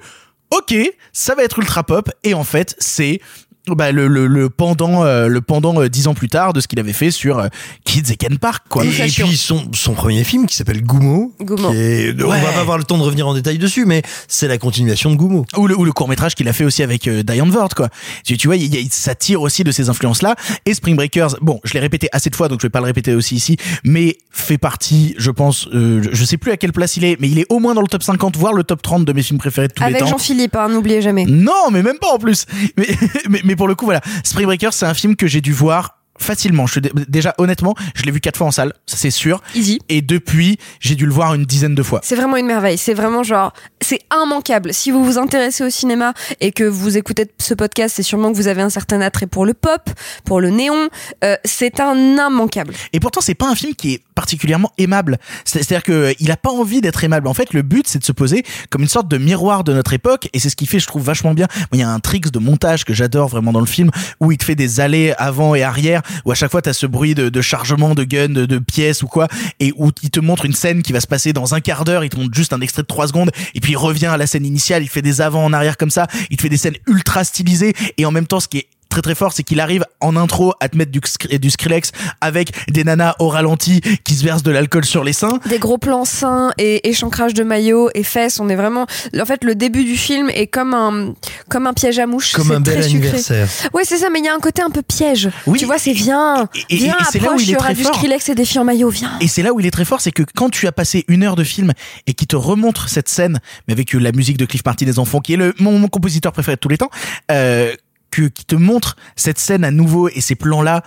ok, 0.52 0.74
ça 1.12 1.34
va 1.34 1.42
être 1.44 1.58
ultra 1.58 1.82
pop, 1.82 2.10
et 2.24 2.34
en 2.34 2.44
fait, 2.44 2.76
c'est 2.78 3.20
bah, 3.68 3.92
le, 3.92 4.08
le, 4.08 4.26
le 4.26 4.50
pendant 4.50 5.04
euh, 5.04 5.28
le 5.28 5.40
pendant 5.40 5.80
euh, 5.80 5.88
dix 5.88 6.08
ans 6.08 6.14
plus 6.14 6.28
tard 6.28 6.52
de 6.52 6.60
ce 6.60 6.66
qu'il 6.68 6.80
avait 6.80 6.92
fait 6.92 7.10
sur 7.12 7.38
euh, 7.38 7.46
Kids 7.84 8.10
et 8.12 8.16
Ken 8.16 8.38
Park 8.38 8.64
quoi. 8.68 8.84
Et, 8.84 8.88
et 8.88 9.06
puis 9.08 9.36
son, 9.36 9.62
son 9.72 9.94
premier 9.94 10.24
film 10.24 10.46
qui 10.46 10.56
s'appelle 10.56 10.82
Goumo. 10.82 11.32
Goumo. 11.40 11.70
qui 11.70 11.76
est- 11.76 12.22
On 12.22 12.28
va 12.28 12.38
pas 12.38 12.60
avoir 12.60 12.76
le 12.78 12.84
temps 12.84 12.98
de 12.98 13.02
revenir 13.04 13.26
en 13.28 13.34
détail 13.34 13.58
dessus, 13.58 13.84
mais 13.84 14.02
c'est 14.28 14.48
la 14.48 14.58
continuation 14.58 15.10
de 15.10 15.16
Goumo. 15.16 15.44
ou 15.56 15.66
le, 15.68 15.78
ou 15.78 15.84
le 15.84 15.92
court 15.92 16.08
métrage 16.08 16.34
qu'il 16.34 16.48
a 16.48 16.52
fait 16.52 16.64
aussi 16.64 16.82
avec 16.82 17.06
euh, 17.06 17.22
Diane 17.22 17.50
Ward 17.54 17.72
quoi. 17.74 17.88
Tu, 18.24 18.36
tu 18.36 18.48
vois, 18.48 18.56
il, 18.56 18.76
a- 18.76 18.80
ça 18.90 19.14
tire 19.14 19.40
aussi 19.42 19.62
de 19.64 19.70
ces 19.70 19.88
influences 19.88 20.22
là. 20.22 20.34
Et 20.66 20.74
Spring 20.74 20.96
Breakers, 20.96 21.36
bon, 21.40 21.60
je 21.64 21.72
l'ai 21.74 21.80
répété 21.80 22.08
assez 22.12 22.30
de 22.30 22.36
fois 22.36 22.48
donc 22.48 22.60
je 22.60 22.66
vais 22.66 22.70
pas 22.70 22.80
le 22.80 22.86
répéter 22.86 23.14
aussi 23.14 23.36
ici, 23.36 23.56
mais 23.84 24.18
fait 24.30 24.58
partie, 24.58 25.14
je 25.18 25.30
pense, 25.30 25.68
euh, 25.72 26.02
je 26.10 26.24
sais 26.24 26.36
plus 26.36 26.50
à 26.52 26.56
quelle 26.56 26.72
place 26.72 26.96
il 26.96 27.04
est, 27.04 27.16
mais 27.20 27.28
il 27.28 27.38
est 27.38 27.46
au 27.48 27.58
moins 27.60 27.74
dans 27.74 27.82
le 27.82 27.86
top 27.88 28.02
50 28.02 28.36
voire 28.36 28.52
le 28.54 28.64
top 28.64 28.82
30 28.82 29.04
de 29.04 29.12
mes 29.12 29.22
films 29.22 29.38
préférés 29.38 29.68
de 29.68 29.72
tous 29.72 29.82
les 29.82 29.88
Avec 29.90 30.00
temps. 30.00 30.06
Jean-Philippe, 30.08 30.56
hein, 30.56 30.68
n'oubliez 30.68 31.00
jamais. 31.02 31.26
Non, 31.26 31.70
mais 31.70 31.82
même 31.82 31.98
pas 31.98 32.12
en 32.14 32.18
plus. 32.18 32.46
Mais, 32.76 32.86
mais, 33.30 33.40
mais 33.44 33.51
pour 33.56 33.68
le 33.68 33.74
coup, 33.74 33.84
voilà, 33.84 34.00
Spring 34.24 34.46
Breakers, 34.46 34.72
c'est 34.72 34.86
un 34.86 34.94
film 34.94 35.16
que 35.16 35.26
j'ai 35.26 35.40
dû 35.40 35.52
voir 35.52 36.01
facilement. 36.18 36.66
Je, 36.66 36.80
déjà, 37.08 37.34
honnêtement, 37.38 37.74
je 37.94 38.02
l'ai 38.04 38.12
vu 38.12 38.20
quatre 38.20 38.36
fois 38.36 38.46
en 38.46 38.50
salle, 38.50 38.72
ça 38.86 38.96
c'est 38.96 39.10
sûr. 39.10 39.42
Easy. 39.54 39.80
Et 39.88 40.02
depuis, 40.02 40.58
j'ai 40.80 40.94
dû 40.94 41.06
le 41.06 41.12
voir 41.12 41.34
une 41.34 41.44
dizaine 41.44 41.74
de 41.74 41.82
fois. 41.82 42.00
C'est 42.02 42.14
vraiment 42.16 42.36
une 42.36 42.46
merveille. 42.46 42.78
C'est 42.78 42.94
vraiment 42.94 43.22
genre, 43.22 43.52
c'est 43.80 44.00
immanquable. 44.14 44.72
Si 44.74 44.90
vous 44.90 45.04
vous 45.04 45.18
intéressez 45.18 45.64
au 45.64 45.70
cinéma 45.70 46.14
et 46.40 46.52
que 46.52 46.64
vous 46.64 46.96
écoutez 46.96 47.26
ce 47.38 47.54
podcast, 47.54 47.94
c'est 47.96 48.02
sûrement 48.02 48.30
que 48.30 48.36
vous 48.36 48.46
avez 48.48 48.62
un 48.62 48.70
certain 48.70 49.00
attrait 49.00 49.26
pour 49.26 49.46
le 49.46 49.54
pop, 49.54 49.90
pour 50.24 50.40
le 50.40 50.50
néon. 50.50 50.88
Euh, 51.24 51.36
c'est 51.44 51.80
un 51.80 51.96
immanquable. 51.96 52.74
Et 52.92 53.00
pourtant, 53.00 53.20
c'est 53.20 53.34
pas 53.34 53.48
un 53.48 53.54
film 53.54 53.74
qui 53.74 53.94
est 53.94 54.02
particulièrement 54.14 54.72
aimable. 54.78 55.18
C'est- 55.44 55.62
C'est-à-dire 55.62 55.82
que 55.84 56.14
il 56.20 56.30
a 56.30 56.36
pas 56.36 56.50
envie 56.50 56.80
d'être 56.80 57.02
aimable. 57.04 57.26
En 57.28 57.34
fait, 57.34 57.52
le 57.54 57.62
but, 57.62 57.86
c'est 57.88 57.98
de 57.98 58.04
se 58.04 58.12
poser 58.12 58.44
comme 58.70 58.82
une 58.82 58.88
sorte 58.88 59.08
de 59.08 59.18
miroir 59.18 59.64
de 59.64 59.72
notre 59.72 59.92
époque, 59.92 60.28
et 60.32 60.38
c'est 60.38 60.48
ce 60.50 60.56
qui 60.56 60.66
fait, 60.66 60.78
je 60.78 60.86
trouve, 60.86 61.02
vachement 61.02 61.34
bien. 61.34 61.46
Il 61.72 61.78
y 61.80 61.82
a 61.82 61.88
un 61.88 62.00
trick 62.00 62.30
de 62.30 62.38
montage 62.38 62.84
que 62.84 62.92
j'adore 62.94 63.28
vraiment 63.28 63.52
dans 63.52 63.60
le 63.60 63.66
film, 63.66 63.90
où 64.20 64.30
il 64.32 64.38
te 64.38 64.44
fait 64.44 64.54
des 64.54 64.80
allées 64.80 65.14
avant 65.18 65.54
et 65.54 65.62
arrière, 65.62 66.01
où 66.24 66.32
à 66.32 66.34
chaque 66.34 66.50
fois 66.50 66.62
t'as 66.62 66.72
ce 66.72 66.86
bruit 66.86 67.14
de, 67.14 67.40
chargement 67.40 67.94
de 67.94 68.04
gun, 68.04 68.28
de, 68.28 68.46
de 68.46 68.58
pièces 68.58 69.02
ou 69.02 69.06
quoi, 69.06 69.28
et 69.60 69.72
où 69.76 69.90
il 70.02 70.10
te 70.10 70.20
montre 70.20 70.44
une 70.44 70.52
scène 70.52 70.82
qui 70.82 70.92
va 70.92 71.00
se 71.00 71.06
passer 71.06 71.32
dans 71.32 71.54
un 71.54 71.60
quart 71.60 71.84
d'heure. 71.84 72.04
Il 72.04 72.10
te 72.10 72.16
montre 72.16 72.34
juste 72.34 72.52
un 72.52 72.60
extrait 72.60 72.82
de 72.82 72.86
trois 72.86 73.08
secondes, 73.08 73.30
et 73.54 73.60
puis 73.60 73.72
il 73.72 73.76
revient 73.76 74.06
à 74.06 74.16
la 74.16 74.26
scène 74.26 74.46
initiale. 74.46 74.82
Il 74.82 74.88
fait 74.88 75.02
des 75.02 75.20
avant 75.20 75.44
en 75.44 75.52
arrière 75.52 75.76
comme 75.76 75.90
ça. 75.90 76.06
Il 76.30 76.36
te 76.36 76.42
fait 76.42 76.48
des 76.48 76.56
scènes 76.56 76.76
ultra 76.86 77.24
stylisées, 77.24 77.74
et 77.98 78.06
en 78.06 78.10
même 78.10 78.26
temps, 78.26 78.40
ce 78.40 78.48
qui 78.48 78.58
est 78.58 78.66
très 78.92 79.02
très 79.02 79.14
fort, 79.14 79.32
c'est 79.32 79.42
qu'il 79.42 79.58
arrive 79.60 79.84
en 80.00 80.16
intro 80.16 80.52
à 80.60 80.68
te 80.68 80.76
mettre 80.76 80.90
du, 80.92 81.00
du 81.38 81.50
Skrillex 81.50 81.92
avec 82.20 82.52
des 82.70 82.84
nanas 82.84 83.16
au 83.18 83.28
ralenti 83.28 83.80
qui 84.04 84.14
se 84.14 84.22
versent 84.22 84.42
de 84.42 84.50
l'alcool 84.50 84.84
sur 84.84 85.02
les 85.02 85.12
seins. 85.12 85.40
Des 85.48 85.58
gros 85.58 85.78
plans 85.78 86.04
seins 86.04 86.52
et 86.58 86.88
échancrage 86.88 87.34
de 87.34 87.42
maillots 87.42 87.90
et 87.94 88.02
fesses. 88.04 88.38
On 88.40 88.48
est 88.48 88.56
vraiment. 88.56 88.86
En 89.20 89.24
fait, 89.24 89.44
le 89.44 89.54
début 89.54 89.84
du 89.84 89.96
film 89.96 90.28
est 90.30 90.46
comme 90.46 90.74
un 90.74 91.14
comme 91.48 91.66
un 91.66 91.72
piège 91.72 91.98
à 91.98 92.06
mouche. 92.06 92.32
Comme 92.32 92.50
un 92.52 92.60
bel 92.60 92.82
sucré. 92.82 92.96
anniversaire. 92.98 93.48
Ouais, 93.72 93.82
c'est 93.84 93.96
ça. 93.98 94.08
Mais 94.12 94.18
il 94.20 94.24
y 94.24 94.28
a 94.28 94.34
un 94.34 94.38
côté 94.40 94.62
un 94.62 94.70
peu 94.70 94.82
piège. 94.82 95.30
Tu 95.56 95.64
vois, 95.64 95.78
c'est 95.78 95.92
viens, 95.92 96.48
et- 96.70 96.76
viens, 96.76 96.96
et 97.14 97.18
là 97.18 97.32
où 97.32 97.40
il 97.40 97.42
Il 97.42 97.50
est 97.50 97.52
y 97.52 97.56
aura 97.56 97.72
du 97.74 97.82
fort. 97.82 97.94
Skrillex 97.94 98.28
et 98.28 98.34
des 98.34 98.44
filles 98.44 98.60
en 98.60 98.64
maillot. 98.64 98.88
Viens. 98.90 99.12
Et 99.20 99.28
c'est 99.28 99.42
là 99.42 99.52
où 99.52 99.60
il 99.60 99.66
est 99.66 99.70
très 99.70 99.84
fort, 99.84 100.00
c'est 100.00 100.12
que 100.12 100.22
quand 100.34 100.50
tu 100.50 100.66
as 100.66 100.72
passé 100.72 101.04
une 101.08 101.22
heure 101.22 101.36
de 101.36 101.44
film 101.44 101.72
et 102.06 102.14
qui 102.14 102.26
te 102.26 102.36
remontre 102.36 102.88
cette 102.88 103.08
scène, 103.08 103.40
mais 103.66 103.72
avec 103.72 103.94
euh, 103.94 103.98
la 103.98 104.12
musique 104.12 104.36
de 104.36 104.44
Cliff 104.44 104.62
Martin 104.66 104.84
des 104.86 104.98
enfants, 104.98 105.20
qui 105.20 105.32
est 105.34 105.36
le, 105.36 105.54
mon, 105.58 105.78
mon 105.78 105.88
compositeur 105.88 106.32
préféré 106.32 106.56
de 106.56 106.60
tous 106.60 106.68
les 106.68 106.78
temps, 106.78 106.90
euh, 107.30 107.72
que, 108.12 108.28
qui 108.28 108.44
te 108.44 108.54
montre 108.54 108.96
cette 109.16 109.38
scène 109.40 109.64
à 109.64 109.72
nouveau 109.72 110.08
et 110.08 110.20
ces 110.20 110.36
plans-là, 110.36 110.84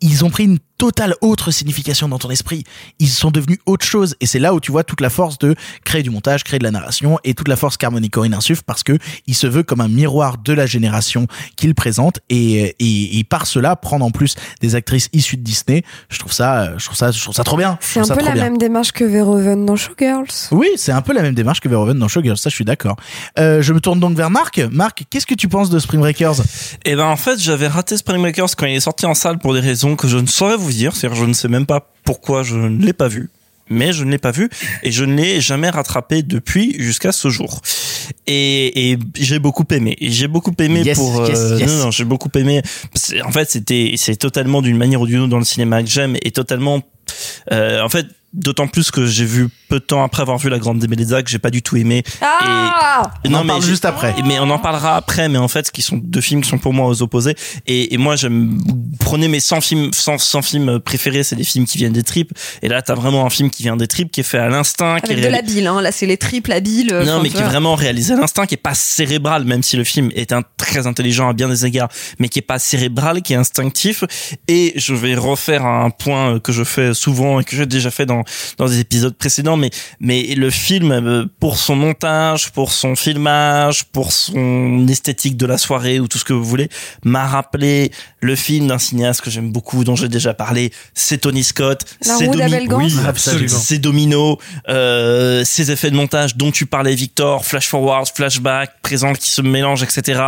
ils 0.00 0.24
ont 0.24 0.30
pris 0.30 0.44
une 0.44 0.58
totale 0.78 1.14
autre 1.20 1.50
signification 1.50 2.08
dans 2.08 2.18
ton 2.18 2.30
esprit. 2.30 2.64
Ils 2.98 3.08
sont 3.08 3.30
devenus 3.30 3.58
autre 3.66 3.84
chose. 3.84 4.14
Et 4.20 4.26
c'est 4.26 4.38
là 4.38 4.54
où 4.54 4.60
tu 4.60 4.72
vois 4.72 4.84
toute 4.84 5.00
la 5.00 5.10
force 5.10 5.38
de 5.38 5.54
créer 5.84 6.02
du 6.02 6.10
montage, 6.10 6.44
créer 6.44 6.58
de 6.58 6.64
la 6.64 6.70
narration 6.70 7.18
et 7.24 7.34
toute 7.34 7.48
la 7.48 7.56
force 7.56 7.76
qu'Harmony 7.76 8.10
Corinne 8.10 8.34
insuffle 8.34 8.62
parce 8.64 8.82
que 8.82 8.96
il 9.26 9.34
se 9.34 9.46
veut 9.46 9.64
comme 9.64 9.80
un 9.80 9.88
miroir 9.88 10.38
de 10.38 10.52
la 10.52 10.66
génération 10.66 11.26
qu'il 11.56 11.74
présente 11.74 12.20
et, 12.30 12.76
et, 12.78 13.18
et 13.18 13.24
par 13.24 13.46
cela 13.46 13.76
prendre 13.76 14.04
en 14.04 14.10
plus 14.10 14.36
des 14.60 14.74
actrices 14.74 15.08
issues 15.12 15.36
de 15.36 15.42
Disney. 15.42 15.82
Je 16.08 16.18
trouve 16.18 16.32
ça, 16.32 16.78
je 16.78 16.84
trouve 16.84 16.96
ça, 16.96 17.10
je 17.10 17.20
trouve 17.20 17.34
ça 17.34 17.44
trop 17.44 17.56
bien. 17.56 17.76
C'est 17.80 18.00
un 18.00 18.16
peu 18.16 18.24
la 18.24 18.32
bien. 18.32 18.44
même 18.44 18.58
démarche 18.58 18.92
que 18.92 19.04
Verhoeven 19.04 19.66
dans 19.66 19.76
Showgirls. 19.76 20.28
Oui, 20.52 20.68
c'est 20.76 20.92
un 20.92 21.02
peu 21.02 21.12
la 21.12 21.22
même 21.22 21.34
démarche 21.34 21.60
que 21.60 21.68
Verhoeven 21.68 21.98
dans 21.98 22.08
Showgirls, 22.08 22.38
ça 22.38 22.50
je 22.50 22.54
suis 22.54 22.64
d'accord. 22.64 22.96
Euh, 23.38 23.60
je 23.62 23.72
me 23.72 23.80
tourne 23.80 23.98
donc 23.98 24.16
vers 24.16 24.30
Marc. 24.30 24.60
Marc, 24.70 25.04
qu'est-ce 25.10 25.26
que 25.26 25.34
tu 25.34 25.48
penses 25.48 25.70
de 25.70 25.78
Spring 25.78 26.00
Breakers? 26.00 26.36
Eh 26.84 26.94
ben 26.94 27.06
en 27.06 27.16
fait, 27.16 27.40
j'avais 27.40 27.66
raté 27.66 27.96
Spring 27.96 28.20
Breakers 28.20 28.54
quand 28.56 28.66
il 28.66 28.76
est 28.76 28.80
sorti 28.80 29.06
en 29.06 29.14
salle 29.14 29.38
pour 29.38 29.54
des 29.54 29.60
raisons 29.60 29.96
que 29.96 30.06
je 30.06 30.18
ne 30.18 30.26
saurais 30.26 30.56
vous 30.56 30.67
dire. 30.74 30.94
C'est-à-dire, 30.96 31.18
je 31.20 31.24
ne 31.26 31.32
sais 31.32 31.48
même 31.48 31.66
pas 31.66 31.92
pourquoi 32.04 32.42
je 32.42 32.56
ne 32.56 32.84
l'ai 32.84 32.92
pas 32.92 33.08
vu. 33.08 33.30
Mais 33.70 33.92
je 33.92 34.02
ne 34.02 34.10
l'ai 34.10 34.16
pas 34.18 34.30
vu 34.30 34.48
et 34.82 34.90
je 34.90 35.04
ne 35.04 35.14
l'ai 35.14 35.42
jamais 35.42 35.68
rattrapé 35.68 36.22
depuis 36.22 36.74
jusqu'à 36.80 37.12
ce 37.12 37.28
jour. 37.28 37.60
Et, 38.26 38.92
et 38.92 38.98
j'ai 39.18 39.38
beaucoup 39.38 39.66
aimé. 39.70 39.94
J'ai 40.00 40.26
beaucoup 40.26 40.54
aimé 40.58 40.80
Yes, 40.82 40.96
pour. 40.96 41.26
yes, 41.28 41.38
euh, 41.38 41.58
yes. 41.58 41.68
Non, 41.70 41.84
non, 41.84 41.90
j'ai 41.90 42.04
beaucoup 42.04 42.30
aimé. 42.34 42.62
En 43.26 43.30
fait, 43.30 43.50
c'était, 43.50 43.92
c'est 43.98 44.16
totalement 44.16 44.62
d'une 44.62 44.78
manière 44.78 45.02
ou 45.02 45.06
d'une 45.06 45.18
autre 45.20 45.28
dans 45.28 45.38
le 45.38 45.44
cinéma 45.44 45.82
que 45.82 45.90
j'aime 45.90 46.16
et 46.22 46.30
totalement. 46.30 46.80
euh, 47.52 47.82
en 47.82 47.90
fait, 47.90 48.06
d'autant 48.34 48.66
plus 48.68 48.90
que 48.90 49.06
j'ai 49.06 49.24
vu 49.24 49.48
peu 49.68 49.80
de 49.80 49.84
temps 49.84 50.02
après 50.04 50.22
avoir 50.22 50.38
vu 50.38 50.48
La 50.50 50.58
Grande 50.58 50.78
Démêlée 50.78 51.04
que 51.22 51.30
j'ai 51.30 51.38
pas 51.38 51.50
du 51.50 51.62
tout 51.62 51.76
aimé. 51.76 52.02
Ah 52.20 53.02
On 53.24 53.34
en 53.34 53.46
parle 53.46 53.62
j'ai- 53.62 53.68
juste 53.68 53.84
après. 53.84 54.14
Mais 54.24 54.38
on 54.38 54.50
en 54.50 54.58
parlera 54.58 54.96
après. 54.96 55.28
Mais 55.28 55.38
en 55.38 55.48
fait, 55.48 55.66
ce 55.66 55.72
qui 55.72 55.82
sont 55.82 55.96
deux 55.96 56.20
films 56.20 56.42
qui 56.42 56.48
sont 56.48 56.58
pour 56.58 56.72
moi 56.72 56.86
aux 56.88 57.02
opposés. 57.02 57.34
Et, 57.66 57.94
et 57.94 57.98
moi, 57.98 58.16
j'aime 58.16 58.58
prenez 59.00 59.28
mes 59.28 59.40
100 59.40 59.60
films, 59.60 59.90
100, 59.92 60.18
100 60.18 60.42
films 60.42 60.80
préférés, 60.80 61.22
c'est 61.22 61.36
des 61.36 61.44
films 61.44 61.64
qui 61.66 61.78
viennent 61.78 61.92
des 61.92 62.02
tripes. 62.02 62.32
Et 62.62 62.68
là, 62.68 62.82
t'as 62.82 62.94
vraiment 62.94 63.24
un 63.24 63.30
film 63.30 63.50
qui 63.50 63.62
vient 63.62 63.76
des 63.76 63.86
tripes, 63.86 64.10
qui 64.10 64.20
est 64.20 64.24
fait 64.24 64.38
à 64.38 64.48
l'instinct, 64.48 65.00
qui 65.00 65.10
est 65.12 65.14
Avec 65.14 65.24
de 65.24 65.30
la 65.30 65.42
bile, 65.42 65.66
hein. 65.66 65.80
Là, 65.80 65.92
c'est 65.92 66.06
les 66.06 66.16
triples 66.18 66.52
à 66.52 66.60
bile. 66.60 66.90
euh, 66.92 67.04
non, 67.04 67.22
mais 67.22 67.30
qui 67.30 67.38
est 67.38 67.42
vraiment 67.42 67.74
réalisé 67.74 68.12
à 68.14 68.16
l'instinct, 68.16 68.46
qui 68.46 68.54
est 68.54 68.58
pas 68.58 68.74
cérébral, 68.74 69.44
même 69.44 69.62
si 69.62 69.76
le 69.76 69.84
film 69.84 70.10
est 70.14 70.32
un 70.32 70.42
très 70.56 70.86
intelligent 70.86 71.28
à 71.28 71.32
bien 71.32 71.48
des 71.48 71.64
égards, 71.66 71.88
mais 72.18 72.28
qui 72.28 72.38
est 72.38 72.42
pas 72.42 72.58
cérébral, 72.58 73.22
qui 73.22 73.32
est 73.32 73.36
instinctif. 73.36 74.04
Et 74.48 74.72
je 74.76 74.94
vais 74.94 75.14
refaire 75.14 75.64
un 75.64 75.90
point 75.90 76.38
que 76.40 76.52
je 76.52 76.64
fais 76.64 76.92
souvent 76.94 77.40
et 77.40 77.44
que 77.44 77.56
j'ai 77.56 77.66
déjà 77.66 77.90
fait 77.90 78.06
dans 78.06 78.17
dans 78.56 78.66
des 78.66 78.80
épisodes 78.80 79.14
précédents, 79.14 79.56
mais 79.56 79.70
mais 80.00 80.34
le 80.34 80.50
film 80.50 80.92
euh, 80.92 81.26
pour 81.40 81.58
son 81.58 81.76
montage, 81.76 82.50
pour 82.52 82.72
son 82.72 82.96
filmage, 82.96 83.84
pour 83.84 84.12
son 84.12 84.86
esthétique 84.88 85.36
de 85.36 85.46
la 85.46 85.58
soirée 85.58 86.00
ou 86.00 86.08
tout 86.08 86.18
ce 86.18 86.24
que 86.24 86.32
vous 86.32 86.44
voulez, 86.44 86.68
m'a 87.04 87.26
rappelé 87.26 87.90
le 88.20 88.36
film 88.36 88.66
d'un 88.68 88.78
cinéaste 88.78 89.20
que 89.20 89.30
j'aime 89.30 89.50
beaucoup, 89.52 89.84
dont 89.84 89.96
j'ai 89.96 90.08
déjà 90.08 90.34
parlé, 90.34 90.72
c'est 90.94 91.18
Tony 91.18 91.44
Scott, 91.44 91.84
c'est 92.18 92.26
Domi- 92.48 92.66
oui, 92.84 92.90
Domino, 93.78 94.38
euh, 94.68 95.44
ces 95.44 95.70
effets 95.70 95.90
de 95.90 95.96
montage 95.96 96.36
dont 96.36 96.50
tu 96.50 96.66
parlais, 96.66 96.94
Victor, 96.94 97.44
flash 97.44 97.68
forward, 97.68 98.08
flashback, 98.14 98.80
présent 98.82 99.12
qui 99.12 99.30
se 99.30 99.42
mélangent, 99.42 99.82
etc. 99.82 100.20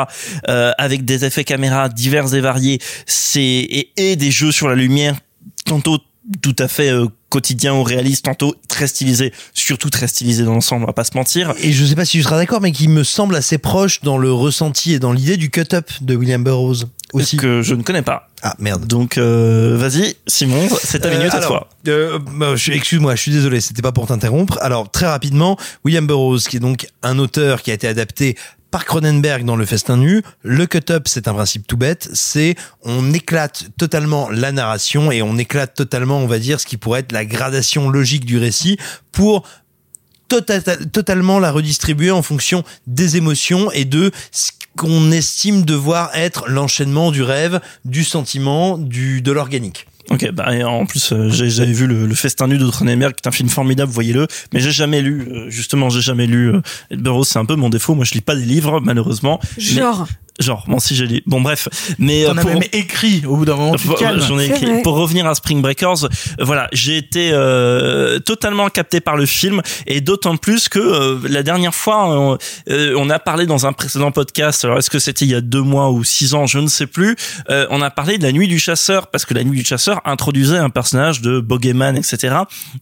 euh, 0.49 0.73
avec 0.79 1.05
des 1.05 1.25
effets 1.25 1.45
caméra 1.45 1.89
divers 1.89 2.33
et 2.35 2.41
variés, 2.41 2.79
c'est 3.07 3.41
et, 3.41 3.93
et 3.97 4.17
des 4.17 4.31
jeux 4.31 4.53
sur 4.53 4.69
la 4.69 4.75
lumière, 4.75 5.17
tantôt 5.65 5.99
tout 6.43 6.57
à 6.59 6.69
fait 6.69 6.91
euh, 6.91 7.07
quotidien 7.29 7.75
ou 7.75 7.83
réaliste, 7.83 8.25
tantôt 8.25 8.55
très 8.69 8.87
stylisé, 8.87 9.33
surtout 9.55 9.91
très 9.91 10.09
stylisé 10.09 10.45
dans 10.45 10.55
l'ensemble, 10.55 10.85
on 10.85 10.87
va 10.87 10.93
pas 10.93 11.05
se 11.05 11.17
mentir. 11.17 11.55
Et 11.63 11.73
je 11.73 11.85
sais 11.85 11.95
pas 11.95 12.05
si 12.05 12.19
tu 12.19 12.23
seras 12.23 12.37
d'accord, 12.37 12.61
mais 12.61 12.73
qui 12.73 12.89
me 12.89 13.05
semble 13.05 13.37
assez 13.37 13.59
proche 13.59 14.01
dans 14.03 14.19
le 14.19 14.33
ressenti 14.33 14.93
et 14.95 14.99
dans 14.99 15.13
l'idée 15.13 15.37
du 15.37 15.51
cut-up 15.51 15.91
de 16.01 16.15
William 16.17 16.43
Burroughs 16.43 16.87
aussi. 17.13 17.37
Que 17.37 17.63
je 17.63 17.75
ne 17.75 17.83
connais 17.83 18.03
pas. 18.03 18.29
Ah 18.43 18.55
merde. 18.59 18.87
Donc 18.87 19.19
euh, 19.19 19.77
vas-y, 19.77 20.17
Simon, 20.27 20.69
c'est 20.83 21.01
ta 21.01 21.09
Euh, 21.09 21.19
minute 21.19 21.33
à 21.35 21.37
alors, 21.39 21.49
toi. 21.49 21.69
euh, 21.89 22.19
bah, 22.37 22.57
je- 22.57 22.73
Excuse-moi, 22.73 23.15
je 23.17 23.21
suis 23.23 23.33
désolé, 23.33 23.61
c'était 23.61 23.83
pas 23.83 23.93
pour 23.93 24.07
t'interrompre. 24.07 24.59
Alors 24.63 24.91
très 24.91 25.07
rapidement, 25.07 25.57
William 25.85 26.07
Burroughs, 26.07 26.41
qui 26.49 26.57
est 26.57 26.61
donc 26.61 26.87
un 27.03 27.19
auteur 27.19 27.63
qui 27.63 27.71
a 27.71 27.75
été 27.75 27.87
adapté 27.87 28.37
par 28.71 28.85
Cronenberg 28.85 29.45
dans 29.45 29.57
Le 29.57 29.67
Festin 29.67 29.97
Nu. 29.97 30.23
Le 30.43 30.67
cut-up, 30.67 31.05
c'est 31.07 31.29
un 31.29 31.35
principe 31.35 31.67
tout 31.67 31.77
bête. 31.77 32.09
C'est 32.13 32.55
on 32.83 33.13
éclate 33.13 33.65
totalement 33.77 34.31
la 34.31 34.53
narration 34.53 35.11
et 35.11 35.23
on 35.23 35.37
éclate 35.39 35.75
totalement, 35.75 36.19
on 36.19 36.27
va 36.27 36.39
dire, 36.39 36.61
ce 36.61 36.67
qui 36.67 36.77
pourrait 36.77 37.01
être 37.01 37.13
la 37.13 37.25
gradation 37.25 37.91
logique 37.91 38.25
du 38.25 38.39
récit 38.39 38.79
pour 39.13 39.47
tota- 40.29 40.77
totalement 40.91 41.39
la 41.39 41.51
redistribuer 41.51 42.11
en 42.11 42.23
fonction 42.23 42.65
des 42.87 43.17
émotions 43.17 43.71
et 43.73 43.85
de 43.85 44.11
ce 44.31 44.53
qu'on 44.77 45.11
estime 45.11 45.65
devoir 45.65 46.11
être 46.15 46.49
l'enchaînement 46.49 47.11
du 47.11 47.23
rêve, 47.23 47.61
du 47.85 48.05
sentiment, 48.05 48.79
du 48.79 49.21
de 49.21 49.33
l'organique. 49.33 49.87
Ok, 50.09 50.31
bah 50.33 50.57
et 50.57 50.65
en 50.65 50.87
plus 50.87 51.13
euh, 51.13 51.29
j'avais 51.31 51.73
vu 51.73 51.87
le, 51.87 52.07
le 52.07 52.15
Festin 52.15 52.49
nu 52.49 52.59
de 52.59 52.65
qui 52.71 52.85
est 52.85 53.27
un 53.27 53.31
film 53.31 53.49
formidable, 53.49 53.93
voyez-le. 53.93 54.27
Mais 54.53 54.61
j'ai 54.61 54.71
jamais 54.71 55.03
lu, 55.03 55.29
euh, 55.31 55.51
justement, 55.51 55.91
j'ai 55.91 56.01
jamais 56.01 56.27
lu. 56.27 56.55
Euh, 56.55 56.61
Burroughs, 56.91 57.25
c'est 57.25 57.39
un 57.39 57.45
peu 57.45 57.57
mon 57.57 57.69
défaut. 57.69 57.95
Moi, 57.95 58.05
je 58.05 58.15
lis 58.15 58.21
pas 58.21 58.35
des 58.35 58.45
livres, 58.45 58.81
malheureusement. 58.81 59.41
Genre. 59.59 60.07
Genre, 60.41 60.65
bon, 60.67 60.79
si 60.79 60.95
j'ai 60.97 61.07
lu. 61.07 61.23
Bon, 61.27 61.41
bref. 61.41 61.69
Mais 61.99 62.25
T'en 62.25 62.37
euh, 62.37 62.41
as 62.41 62.45
même 62.45 62.63
écrit 62.73 63.23
au 63.27 63.37
bout 63.37 63.45
d'un 63.45 63.57
moment. 63.57 63.75
Tu 63.77 63.83
te 63.85 63.89
pour- 63.89 63.99
calmes. 63.99 64.21
J'en 64.21 64.39
ai 64.39 64.49
C'est 64.49 64.55
écrit. 64.57 64.67
vrai. 64.67 64.83
Pour 64.83 64.95
revenir 64.97 65.27
à 65.27 65.35
Spring 65.35 65.61
Breakers, 65.63 66.05
euh, 66.05 66.09
voilà, 66.41 66.69
j'ai 66.73 66.97
été 66.97 67.31
euh, 67.33 68.19
totalement 68.19 68.69
capté 68.71 69.01
par 69.01 69.17
le 69.17 69.27
film 69.27 69.63
et 69.87 70.01
d'autant 70.01 70.37
plus 70.37 70.69
que 70.69 70.79
euh, 70.79 71.19
la 71.29 71.43
dernière 71.43 71.75
fois, 71.75 72.07
on, 72.09 72.39
euh, 72.71 72.95
on 72.99 73.11
a 73.11 73.19
parlé 73.19 73.47
dans 73.47 73.67
un 73.67 73.73
précédent 73.73 74.11
podcast. 74.13 74.65
Alors, 74.65 74.79
est-ce 74.79 74.91
que 74.91 74.99
c'était 74.99 75.25
il 75.25 75.31
y 75.31 75.35
a 75.35 75.41
deux 75.41 75.63
mois 75.63 75.91
ou 75.91 76.03
six 76.05 76.35
ans, 76.35 76.47
je 76.47 76.59
ne 76.59 76.69
sais 76.69 76.87
plus. 76.87 77.17
euh, 77.51 77.67
on 77.71 77.83
a 77.83 77.91
parlé 77.91 78.19
de 78.19 78.23
la 78.23 78.33
Nuit 78.33 78.49
du 78.49 78.59
chasseur 78.59 79.09
parce 79.09 79.25
que 79.25 79.35
la 79.35 79.45
Nuit 79.45 79.59
du 79.59 79.65
chasseur 79.65 80.01
introduisait 80.05 80.59
un 80.59 80.71
personnage 80.71 81.21
de 81.21 81.41
Bogeyman, 81.41 81.97
etc., 81.97 82.35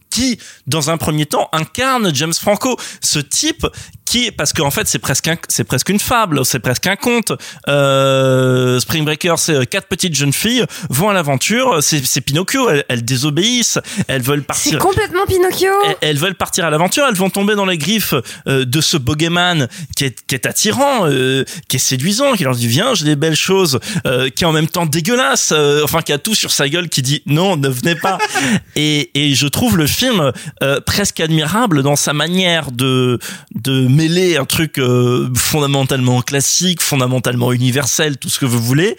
qui, 0.09 0.39
dans 0.67 0.89
un 0.89 0.97
premier 0.97 1.25
temps, 1.25 1.49
incarne 1.53 2.13
James 2.15 2.33
Franco, 2.33 2.77
ce 3.01 3.19
type 3.19 3.65
qui, 4.09 4.31
parce 4.31 4.53
qu'en 4.53 4.71
fait, 4.71 4.87
c'est 4.87 4.97
presque 4.97 5.29
c'est 5.49 5.63
presque 5.63 5.89
une 5.89 5.99
fable, 5.99 6.43
c'est 6.43 6.59
presque 6.59 6.87
un 6.87 6.95
conte. 6.95 7.31
Euh, 7.67 8.79
Spring 8.79 9.05
Breaker, 9.05 9.35
c'est 9.37 9.53
euh, 9.53 9.65
quatre 9.65 9.87
petites 9.87 10.15
jeunes 10.15 10.33
filles 10.33 10.65
vont 10.89 11.09
à 11.09 11.13
l'aventure. 11.13 11.77
C'est, 11.81 12.03
c'est 12.03 12.21
Pinocchio. 12.21 12.69
Elles, 12.69 12.85
elles 12.89 13.05
désobéissent. 13.05 13.77
Elles 14.07 14.23
veulent 14.23 14.39
C'est 14.53 14.71
partir. 14.71 14.79
complètement 14.79 15.25
Pinocchio. 15.27 15.71
Elles, 15.85 15.95
elles 16.01 16.17
veulent 16.17 16.33
partir 16.35 16.65
à 16.65 16.71
l'aventure. 16.71 17.05
Elles 17.07 17.15
vont 17.15 17.29
tomber 17.29 17.53
dans 17.53 17.67
les 17.67 17.77
griffes 17.77 18.15
euh, 18.47 18.65
de 18.65 18.81
ce 18.81 18.97
bogeyman 18.97 19.67
qui 19.95 20.05
est, 20.05 20.25
qui 20.25 20.33
est 20.33 20.47
attirant, 20.47 21.07
euh, 21.07 21.43
qui 21.67 21.75
est 21.75 21.79
séduisant, 21.79 22.33
qui 22.33 22.43
leur 22.45 22.55
dit 22.55 22.67
viens, 22.67 22.95
j'ai 22.95 23.05
des 23.05 23.15
belles 23.15 23.35
choses, 23.35 23.79
euh, 24.07 24.29
qui 24.29 24.43
est 24.43 24.47
en 24.47 24.51
même 24.53 24.67
temps 24.67 24.87
dégueulasse, 24.87 25.51
euh, 25.55 25.83
enfin 25.83 26.01
qui 26.01 26.13
a 26.13 26.17
tout 26.17 26.33
sur 26.33 26.51
sa 26.51 26.67
gueule, 26.67 26.89
qui 26.89 27.03
dit 27.03 27.21
non, 27.27 27.57
ne 27.57 27.67
venez 27.69 27.93
pas. 27.95 28.17
et, 28.75 29.11
et 29.13 29.35
je 29.35 29.47
trouve 29.47 29.77
le 29.77 29.85
film 29.85 30.31
euh, 30.63 30.79
presque 30.81 31.19
admirable 31.19 31.83
dans 31.83 31.95
sa 31.95 32.13
manière 32.13 32.71
de 32.71 33.19
de 33.53 33.87
mêler 33.99 34.37
un 34.37 34.45
truc 34.45 34.77
euh, 34.77 35.29
fondamentalement 35.35 36.21
classique, 36.21 36.81
fondamentalement 36.81 37.51
universel, 37.51 38.15
tout 38.15 38.29
ce 38.29 38.39
que 38.39 38.45
vous 38.45 38.61
voulez, 38.61 38.95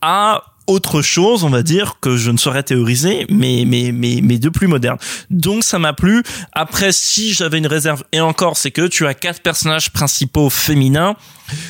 à 0.00 0.42
autre 0.66 1.00
chose, 1.00 1.44
on 1.44 1.48
va 1.48 1.62
dire, 1.62 1.98
que 2.00 2.16
je 2.16 2.32
ne 2.32 2.36
saurais 2.36 2.64
théoriser, 2.64 3.24
mais, 3.28 3.62
mais, 3.64 3.92
mais, 3.92 4.18
mais 4.20 4.38
de 4.38 4.48
plus 4.48 4.66
moderne. 4.66 4.98
Donc 5.30 5.62
ça 5.62 5.78
m'a 5.78 5.92
plu. 5.92 6.24
Après, 6.52 6.90
si 6.90 7.32
j'avais 7.32 7.58
une 7.58 7.68
réserve, 7.68 8.02
et 8.10 8.20
encore, 8.20 8.56
c'est 8.56 8.72
que 8.72 8.88
tu 8.88 9.06
as 9.06 9.14
quatre 9.14 9.42
personnages 9.42 9.92
principaux 9.92 10.50
féminins, 10.50 11.14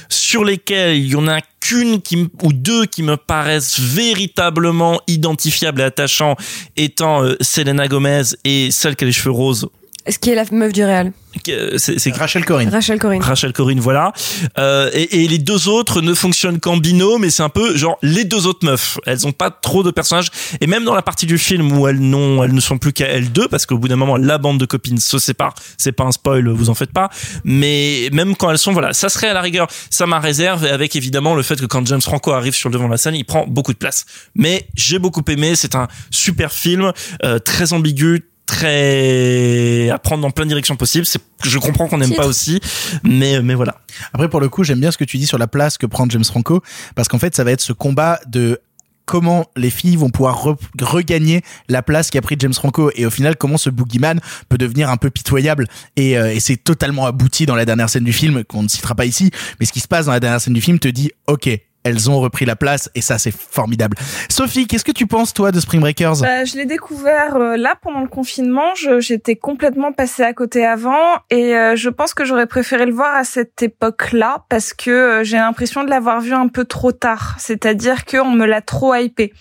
sur 0.09 0.43
lesquels 0.43 0.97
il 0.97 1.09
y 1.09 1.15
en 1.15 1.29
a 1.29 1.41
qu'une 1.61 2.01
ou 2.43 2.53
deux 2.55 2.87
qui 2.87 3.03
me 3.03 3.19
paraissent 3.19 3.81
véritablement 3.81 4.99
identifiables 5.09 5.83
et 5.83 5.85
attachants, 5.85 6.37
étant 6.79 7.23
euh, 7.23 7.37
Selena 7.43 7.87
Gomez 7.87 8.23
et 8.45 8.71
celle 8.71 8.97
qui 8.97 9.05
a 9.05 9.07
les 9.09 9.13
cheveux 9.13 9.31
roses. 9.31 9.69
Ce 10.09 10.19
qui 10.19 10.31
est 10.31 10.35
la 10.35 10.45
meuf 10.51 10.73
du 10.73 10.85
réal. 10.85 11.13
Euh, 11.49 11.79
C'est 11.79 11.99
c'est 11.99 12.11
Rachel 12.11 12.45
Corinne. 12.45 12.69
Rachel 12.69 12.99
Corinne. 12.99 13.23
Rachel 13.23 13.53
Corinne, 13.53 13.81
voilà. 13.81 14.13
Euh, 14.59 14.91
et, 14.93 15.23
et 15.25 15.29
les 15.29 15.39
deux 15.39 15.69
autres 15.69 16.01
ne 16.03 16.13
fonctionnent 16.13 16.61
qu'en 16.61 16.77
binôme, 16.77 17.23
mais 17.23 17.31
c'est 17.31 17.43
un 17.43 17.49
peu 17.49 17.77
genre 17.77 17.99
les 18.03 18.25
deux 18.25 18.47
autres 18.47 18.67
meufs. 18.67 18.99
Elles 19.07 19.27
ont 19.27 19.33
pas 19.33 19.51
trop 19.51 19.83
de 19.83 19.91
personnages. 19.91 20.31
Et 20.61 20.67
même 20.67 20.85
dans 20.85 20.95
la 20.95 21.03
partie 21.03 21.25
du 21.27 21.39
film 21.39 21.73
où 21.73 21.87
elles 21.89 22.01
n'ont, 22.01 22.43
elles 22.43 22.53
ne 22.53 22.61
sont 22.61 22.79
plus 22.79 22.93
qu'à 22.93 23.07
elles 23.07 23.33
deux, 23.33 23.49
parce 23.49 23.65
qu'au 23.65 23.79
bout 23.79 23.89
d'un 23.89 23.97
moment, 23.97 24.17
la 24.17 24.39
bande 24.39 24.59
de 24.59 24.67
copines 24.67 24.99
se 24.99 25.19
sépare. 25.19 25.55
C'est 25.79 25.93
pas 25.93 26.05
un 26.05 26.13
spoil, 26.13 26.49
vous 26.49 26.69
en 26.69 26.75
faites 26.75 26.93
pas. 26.93 27.09
Mais 27.45 28.11
même 28.13 28.37
quand 28.37 28.51
elles 28.51 28.59
sont, 28.59 28.73
voilà, 28.73 28.93
ça 28.93 29.09
serait 29.09 29.29
à 29.29 29.35
la 29.35 29.41
rigueur, 29.41 29.69
ça 29.89 30.07
m'a 30.07 30.21
réserve, 30.21 30.67
et 30.67 30.71
avec 30.71 30.97
évidemment 30.97 31.35
le 31.35 31.43
fait 31.43 31.59
que 31.59 31.67
quand 31.67 31.87
James 31.87 32.03
Franco 32.03 32.33
arrive 32.33 32.55
sur 32.55 32.69
le 32.69 32.75
devant 32.75 32.87
de 32.87 32.93
la 32.93 32.99
scène, 32.99 33.15
il 33.15 33.25
prend 33.25 33.47
beaucoup 33.47 33.73
de 33.73 33.79
place. 33.79 34.05
Mais 34.35 34.67
j'ai 34.75 34.99
beaucoup 34.99 35.23
aimé. 35.29 35.55
C'est 35.55 35.77
un 35.77 35.89
super 36.11 36.53
film, 36.53 36.93
euh, 37.25 37.39
très 37.39 37.73
ambigu, 37.73 38.29
très 38.47 39.91
à 39.91 39.99
prendre 39.99 40.23
dans 40.23 40.31
plein 40.31 40.45
de 40.45 40.49
directions 40.51 40.77
possibles. 40.77 41.07
C'est, 41.07 41.21
je 41.45 41.59
comprends 41.59 41.89
qu'on 41.89 41.99
n'aime 41.99 42.15
pas 42.15 42.27
aussi, 42.27 42.61
mais 43.03 43.41
mais 43.43 43.55
voilà. 43.55 43.81
Après, 44.13 44.29
pour 44.29 44.41
le 44.41 44.49
coup, 44.49 44.65
j'aime 44.65 44.81
bien 44.81 44.91
ce 44.91 44.99
que 44.99 45.05
tu 45.05 45.17
dis 45.19 45.27
sur 45.27 45.39
la 45.39 45.47
place 45.47 45.79
que 45.79 45.87
prend 45.87 46.09
James 46.09 46.25
Franco, 46.25 46.63
parce 46.95 47.09
qu'en 47.09 47.19
fait, 47.19 47.35
ça 47.35 47.45
va 47.45 47.53
être 47.53 47.61
ce 47.61 47.73
combat 47.73 48.21
de 48.27 48.61
comment 49.05 49.47
les 49.57 49.71
filles 49.71 49.97
vont 49.97 50.11
pouvoir 50.11 50.47
re- 50.47 50.57
regagner 50.81 51.43
la 51.69 51.83
place 51.83 52.11
qu'a 52.11 52.23
pris 52.23 52.37
James 52.39 52.55
Franco 52.55 52.93
et 52.95 53.05
au 53.05 53.11
final 53.11 53.37
comment 53.37 53.59
ce 53.59 53.69
boogeyman 53.69 54.21
peut 54.49 54.59
devenir 54.59 54.91
un 54.91 54.97
peu 54.97 55.11
pitoyable 55.11 55.67
et, 55.97 56.17
euh, 56.17 56.33
et 56.33 56.39
c'est 56.39 56.57
totalement 56.57 57.05
abouti 57.07 57.45
dans 57.45 57.57
la 57.57 57.65
dernière 57.65 57.91
scène 57.91 58.05
du 58.05 58.13
film 58.13 58.45
qu'on 58.45 58.63
ne 58.63 58.69
citera 58.69 58.95
pas 58.95 59.05
ici 59.05 59.33
mais 59.59 59.67
ce 59.67 59.73
qui 59.73 59.81
se 59.81 59.89
passe 59.89 60.07
dans 60.07 60.13
la 60.13 60.21
dernière 60.21 60.41
scène 60.41 60.55
du 60.55 60.61
film 60.61 60.79
te 60.79 60.87
dit 60.87 61.11
ok 61.27 61.51
elles 61.85 62.11
ont 62.11 62.21
repris 62.21 62.45
la 62.45 62.57
place 62.57 62.91
et 62.95 63.01
ça 63.01 63.19
c'est 63.19 63.35
formidable 63.35 63.97
Sophie 64.29 64.67
qu'est-ce 64.67 64.85
que 64.85 64.93
tu 64.93 65.07
penses 65.07 65.33
toi 65.35 65.53
de 65.53 65.61
Spring 65.61 65.81
Breakers? 65.81 66.21
Bah, 66.21 66.45
je 66.45 66.57
l'ai 66.57 66.67
découvert 66.67 67.37
euh, 67.37 67.57
là 67.57 67.75
pendant 67.81 68.01
le 68.01 68.09
confinement. 68.09 68.75
J'étais 68.99 69.37
complètement 69.37 69.93
passée 69.93 70.23
à 70.23 70.33
côté 70.33 70.65
avant 70.65 71.17
et 71.31 71.57
euh, 71.57 71.77
je 71.77 71.89
pense 71.89 72.15
que 72.15 72.25
j'aurais 72.25 72.47
préféré 72.47 72.87
le 72.87 72.93
voir 72.93 73.15
à 73.15 73.25
cette 73.25 73.63
époque-là 73.63 74.45
parce 74.49 74.73
que 74.73 74.91
euh, 74.91 75.25
j'ai 75.25 75.37
l'impression 75.37 75.85
de 75.85 75.91
l'avoir 75.91 76.21
vu 76.21 76.33
un 76.33 76.49
peu 76.49 76.65
trop 76.65 76.93
tard. 76.93 77.37
C'est-à-dire 77.39 78.05
qu'on 78.05 78.31
me 78.31 78.47
l'a 78.47 78.61
trop 78.61 78.95
hypé. 78.95 79.33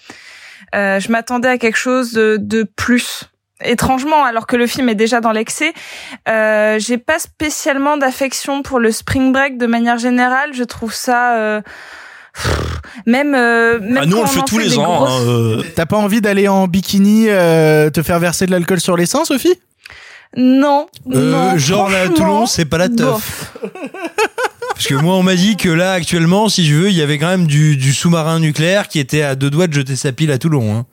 Euh, 0.75 0.99
je 0.99 1.11
m'attendais 1.11 1.49
à 1.49 1.57
quelque 1.57 1.77
chose 1.77 2.13
de, 2.13 2.37
de 2.39 2.63
plus. 2.63 3.25
Étrangement, 3.63 4.23
alors 4.23 4.47
que 4.47 4.55
le 4.55 4.65
film 4.65 4.89
est 4.89 4.95
déjà 4.95 5.21
dans 5.21 5.31
l'excès, 5.31 5.71
euh, 6.27 6.79
j'ai 6.79 6.97
pas 6.97 7.19
spécialement 7.19 7.95
d'affection 7.95 8.63
pour 8.63 8.79
le 8.79 8.91
Spring 8.91 9.31
Break 9.31 9.59
de 9.59 9.67
manière 9.67 9.99
générale. 9.99 10.51
Je 10.53 10.63
trouve 10.63 10.93
ça 10.93 11.35
euh, 11.35 11.61
même 13.05 13.33
euh, 13.35 13.79
même 13.79 13.97
Ah, 14.01 14.05
nous, 14.05 14.17
on 14.17 14.21
le 14.21 14.27
fait 14.27 14.41
tous 14.47 14.57
les 14.59 14.77
ans, 14.77 14.83
grosses- 14.83 15.09
hein, 15.09 15.21
euh. 15.27 15.63
T'as 15.75 15.85
pas 15.85 15.97
envie 15.97 16.21
d'aller 16.21 16.47
en 16.47 16.67
bikini 16.67 17.25
euh, 17.29 17.89
te 17.89 18.01
faire 18.03 18.19
verser 18.19 18.45
de 18.45 18.51
l'alcool 18.51 18.79
sur 18.79 18.95
les 18.97 19.05
seins 19.05 19.25
Sophie? 19.25 19.59
Non, 20.37 20.87
Euh, 21.13 21.31
non. 21.51 21.57
genre 21.57 21.89
là, 21.89 22.03
à 22.03 22.07
Toulon, 22.09 22.45
c'est 22.45 22.63
pas 22.65 22.77
la 22.77 22.87
teuf. 22.89 23.51
Parce 24.73 24.87
que 24.87 24.95
moi, 24.95 25.15
on 25.15 25.23
m'a 25.23 25.35
dit 25.35 25.57
que 25.57 25.67
là, 25.69 25.91
actuellement, 25.93 26.47
si 26.49 26.65
je 26.65 26.73
veux, 26.75 26.89
il 26.89 26.95
y 26.95 27.01
avait 27.01 27.17
quand 27.19 27.27
même 27.27 27.47
du, 27.47 27.75
du 27.75 27.93
sous-marin 27.93 28.39
nucléaire 28.39 28.87
qui 28.87 28.99
était 28.99 29.21
à 29.23 29.35
deux 29.35 29.49
doigts 29.49 29.67
de 29.67 29.73
jeter 29.73 29.95
sa 29.97 30.11
pile 30.13 30.31
à 30.31 30.37
Toulon. 30.37 30.73
Hein. 30.75 30.85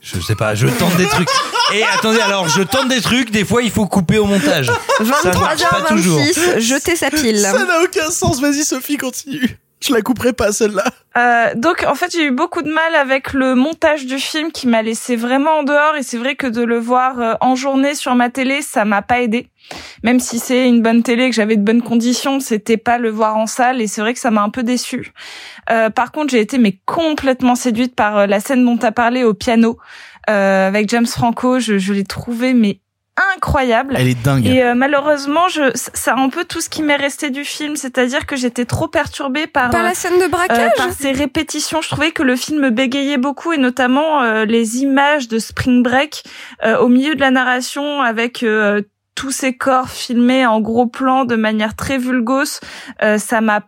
Je 0.00 0.18
sais 0.20 0.34
pas, 0.36 0.54
je 0.54 0.66
tente 0.68 0.96
des 0.96 1.04
trucs. 1.06 1.28
Et 1.74 1.82
attendez, 1.98 2.20
alors, 2.20 2.48
je 2.48 2.62
tente 2.62 2.88
des 2.88 3.00
trucs, 3.02 3.30
des 3.30 3.44
fois, 3.44 3.62
il 3.62 3.70
faut 3.70 3.86
couper 3.86 4.16
au 4.18 4.24
montage. 4.24 4.70
Ça 4.98 5.04
marche 5.34 5.62
pas 5.68 5.82
toujours. 5.88 6.18
23h26, 6.20 6.60
jeter 6.60 6.96
sa 6.96 7.10
pile. 7.10 7.38
ça 7.40 7.52
n'a 7.66 7.82
aucun 7.82 8.10
sens 8.10 8.40
vas-y 8.40 8.64
Sophie 8.64 8.96
continue 8.96 9.58
je 9.80 9.94
la 9.94 10.02
couperai 10.02 10.32
pas 10.32 10.52
celle-là. 10.52 10.84
Euh, 11.16 11.54
donc 11.56 11.84
en 11.88 11.94
fait 11.94 12.12
j'ai 12.12 12.26
eu 12.26 12.30
beaucoup 12.30 12.62
de 12.62 12.70
mal 12.70 12.94
avec 12.94 13.32
le 13.32 13.54
montage 13.54 14.06
du 14.06 14.18
film 14.18 14.52
qui 14.52 14.68
m'a 14.68 14.82
laissé 14.82 15.16
vraiment 15.16 15.58
en 15.58 15.62
dehors. 15.62 15.96
Et 15.96 16.02
c'est 16.02 16.18
vrai 16.18 16.36
que 16.36 16.46
de 16.46 16.62
le 16.62 16.78
voir 16.78 17.18
euh, 17.18 17.34
en 17.40 17.56
journée 17.56 17.94
sur 17.94 18.14
ma 18.14 18.30
télé 18.30 18.62
ça 18.62 18.84
m'a 18.84 19.02
pas 19.02 19.20
aidé. 19.20 19.48
Même 20.02 20.20
si 20.20 20.38
c'est 20.38 20.68
une 20.68 20.82
bonne 20.82 21.02
télé 21.02 21.30
que 21.30 21.34
j'avais 21.34 21.56
de 21.56 21.62
bonnes 21.62 21.82
conditions 21.82 22.40
c'était 22.40 22.76
pas 22.76 22.98
le 22.98 23.10
voir 23.10 23.36
en 23.36 23.46
salle. 23.46 23.80
Et 23.80 23.86
c'est 23.86 24.02
vrai 24.02 24.12
que 24.12 24.20
ça 24.20 24.30
m'a 24.30 24.42
un 24.42 24.50
peu 24.50 24.62
déçu 24.62 25.12
euh, 25.70 25.90
par 25.90 26.12
contre 26.12 26.30
j'ai 26.30 26.40
été 26.40 26.58
mais 26.58 26.78
complètement 26.84 27.54
séduite 27.54 27.94
par 27.94 28.18
euh, 28.18 28.26
la 28.26 28.40
scène 28.40 28.64
dont 28.64 28.76
tu 28.76 28.86
as 28.86 28.92
parlé 28.92 29.24
au 29.24 29.34
piano 29.34 29.78
euh, 30.28 30.68
avec 30.68 30.88
James 30.90 31.06
Franco. 31.06 31.58
Je, 31.58 31.78
je 31.78 31.92
l'ai 31.92 32.04
trouvé 32.04 32.54
mais 32.54 32.80
incroyable. 33.34 33.94
Elle 33.96 34.08
est 34.08 34.22
dingue. 34.22 34.46
Et 34.46 34.62
euh, 34.62 34.74
malheureusement, 34.74 35.48
je, 35.48 35.70
ça 35.74 36.14
a 36.14 36.18
un 36.18 36.28
peu 36.28 36.44
tout 36.44 36.60
ce 36.60 36.68
qui 36.68 36.82
m'est 36.82 36.96
resté 36.96 37.30
du 37.30 37.44
film, 37.44 37.76
c'est-à-dire 37.76 38.26
que 38.26 38.36
j'étais 38.36 38.64
trop 38.64 38.88
perturbée 38.88 39.46
par 39.46 39.70
Par 39.70 39.82
la 39.82 39.90
euh, 39.90 39.94
scène 39.94 40.18
de 40.20 40.26
braquage 40.26 40.58
euh, 40.58 40.76
par 40.76 40.92
ces 40.92 41.12
répétitions. 41.12 41.80
Je 41.82 41.88
trouvais 41.88 42.12
que 42.12 42.22
le 42.22 42.36
film 42.36 42.70
bégayait 42.70 43.18
beaucoup 43.18 43.52
et 43.52 43.58
notamment 43.58 44.22
euh, 44.22 44.44
les 44.44 44.78
images 44.78 45.28
de 45.28 45.38
Spring 45.38 45.82
Break 45.82 46.24
euh, 46.64 46.78
au 46.78 46.88
milieu 46.88 47.14
de 47.14 47.20
la 47.20 47.30
narration 47.30 48.02
avec 48.02 48.42
euh, 48.42 48.82
tous 49.14 49.30
ces 49.30 49.54
corps 49.54 49.90
filmés 49.90 50.46
en 50.46 50.60
gros 50.60 50.86
plan 50.86 51.24
de 51.24 51.36
manière 51.36 51.76
très 51.76 51.98
vulgose. 51.98 52.60
Euh, 53.02 53.18
ça 53.18 53.40
m'a 53.40 53.60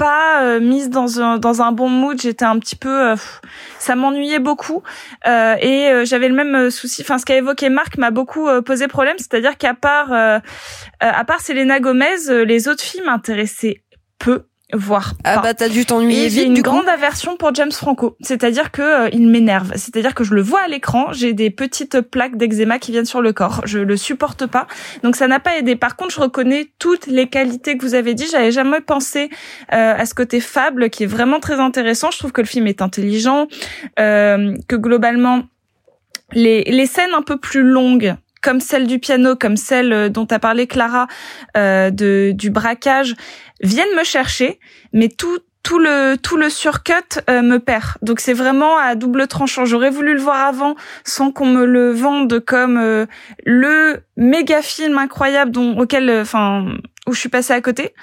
pas 0.00 0.42
euh, 0.44 0.60
mise 0.60 0.88
dans 0.88 1.20
un 1.20 1.36
dans 1.36 1.60
un 1.60 1.72
bon 1.72 1.90
mood. 1.90 2.18
J'étais 2.18 2.46
un 2.46 2.58
petit 2.58 2.74
peu 2.74 3.10
euh, 3.10 3.16
ça 3.78 3.96
m'ennuyait 3.96 4.38
beaucoup. 4.38 4.82
Euh, 5.26 5.56
et 5.60 5.90
euh, 5.90 6.06
j'avais 6.06 6.28
le 6.28 6.34
même 6.34 6.54
euh, 6.54 6.70
souci. 6.70 7.02
Enfin 7.02 7.18
ce 7.18 7.26
qu'a 7.26 7.36
évoqué 7.36 7.68
Marc 7.68 7.98
m'a 7.98 8.10
beaucoup 8.10 8.48
euh, 8.48 8.62
posé 8.62 8.88
problème. 8.88 9.16
C'est-à-dire 9.18 9.58
qu'à 9.58 9.74
part 9.74 10.40
à 11.00 11.24
part 11.24 11.40
Selena 11.42 11.80
Gomez 11.80 12.44
les 12.46 12.68
autres 12.68 12.82
films 12.82 13.04
m'intéressaient 13.04 13.82
peu 14.18 14.46
voire 14.72 15.14
Ah 15.24 15.36
pas. 15.36 15.42
bah 15.42 15.54
t'as 15.54 15.68
dû 15.68 15.84
t'ennuyer 15.86 16.26
Et 16.26 16.30
j'ai 16.30 16.40
vite 16.40 16.46
une 16.48 16.54
du 16.54 16.62
coup. 16.62 16.70
grande 16.70 16.88
aversion 16.88 17.36
pour 17.36 17.54
James 17.54 17.72
Franco, 17.72 18.16
c'est-à-dire 18.20 18.70
que 18.70 18.82
euh, 18.82 19.08
il 19.12 19.28
m'énerve, 19.28 19.72
c'est-à-dire 19.76 20.14
que 20.14 20.24
je 20.24 20.34
le 20.34 20.42
vois 20.42 20.60
à 20.64 20.68
l'écran, 20.68 21.12
j'ai 21.12 21.32
des 21.32 21.50
petites 21.50 22.00
plaques 22.00 22.36
d'eczéma 22.36 22.78
qui 22.78 22.92
viennent 22.92 23.04
sur 23.04 23.20
le 23.22 23.32
corps, 23.32 23.62
je 23.64 23.78
le 23.78 23.96
supporte 23.96 24.46
pas. 24.46 24.66
Donc 25.02 25.16
ça 25.16 25.26
n'a 25.28 25.40
pas 25.40 25.56
aidé. 25.56 25.76
Par 25.76 25.96
contre, 25.96 26.14
je 26.14 26.20
reconnais 26.20 26.70
toutes 26.78 27.06
les 27.06 27.28
qualités 27.28 27.76
que 27.76 27.82
vous 27.84 27.94
avez 27.94 28.14
dit, 28.14 28.26
j'avais 28.30 28.52
jamais 28.52 28.80
pensé 28.80 29.30
euh, 29.72 29.94
à 29.96 30.06
ce 30.06 30.14
côté 30.14 30.40
fable 30.40 30.90
qui 30.90 31.04
est 31.04 31.06
vraiment 31.06 31.40
très 31.40 31.60
intéressant. 31.60 32.10
Je 32.10 32.18
trouve 32.18 32.32
que 32.32 32.40
le 32.40 32.46
film 32.46 32.66
est 32.66 32.82
intelligent, 32.82 33.46
euh, 33.98 34.54
que 34.68 34.76
globalement 34.76 35.42
les 36.32 36.62
les 36.64 36.86
scènes 36.86 37.12
un 37.14 37.22
peu 37.22 37.36
plus 37.38 37.62
longues 37.62 38.14
comme 38.42 38.60
celle 38.60 38.86
du 38.86 38.98
piano, 38.98 39.36
comme 39.36 39.56
celle 39.56 39.92
euh, 39.92 40.08
dont 40.08 40.26
a 40.30 40.38
parlé 40.38 40.66
Clara 40.66 41.06
euh, 41.56 41.90
de 41.90 42.32
du 42.34 42.50
braquage, 42.50 43.14
viennent 43.62 43.94
me 43.96 44.04
chercher, 44.04 44.58
mais 44.92 45.08
tout 45.08 45.38
tout 45.62 45.78
le 45.78 46.16
tout 46.16 46.36
le 46.36 46.48
surcut 46.48 46.92
euh, 47.28 47.42
me 47.42 47.58
perd. 47.58 47.98
Donc 48.02 48.20
c'est 48.20 48.32
vraiment 48.32 48.76
à 48.78 48.94
double 48.94 49.26
tranchant. 49.26 49.64
J'aurais 49.64 49.90
voulu 49.90 50.14
le 50.14 50.20
voir 50.20 50.46
avant 50.46 50.74
sans 51.04 51.32
qu'on 51.32 51.46
me 51.46 51.64
le 51.64 51.92
vende 51.92 52.40
comme 52.40 52.78
euh, 52.78 53.06
le 53.44 54.00
méga 54.16 54.62
film 54.62 54.96
incroyable 54.98 55.50
dont 55.50 55.78
auquel 55.78 56.08
euh, 56.08 56.22
enfin 56.22 56.66
où 57.06 57.14
je 57.14 57.18
suis 57.20 57.28
passée 57.30 57.52
à 57.54 57.60
côté. 57.60 57.94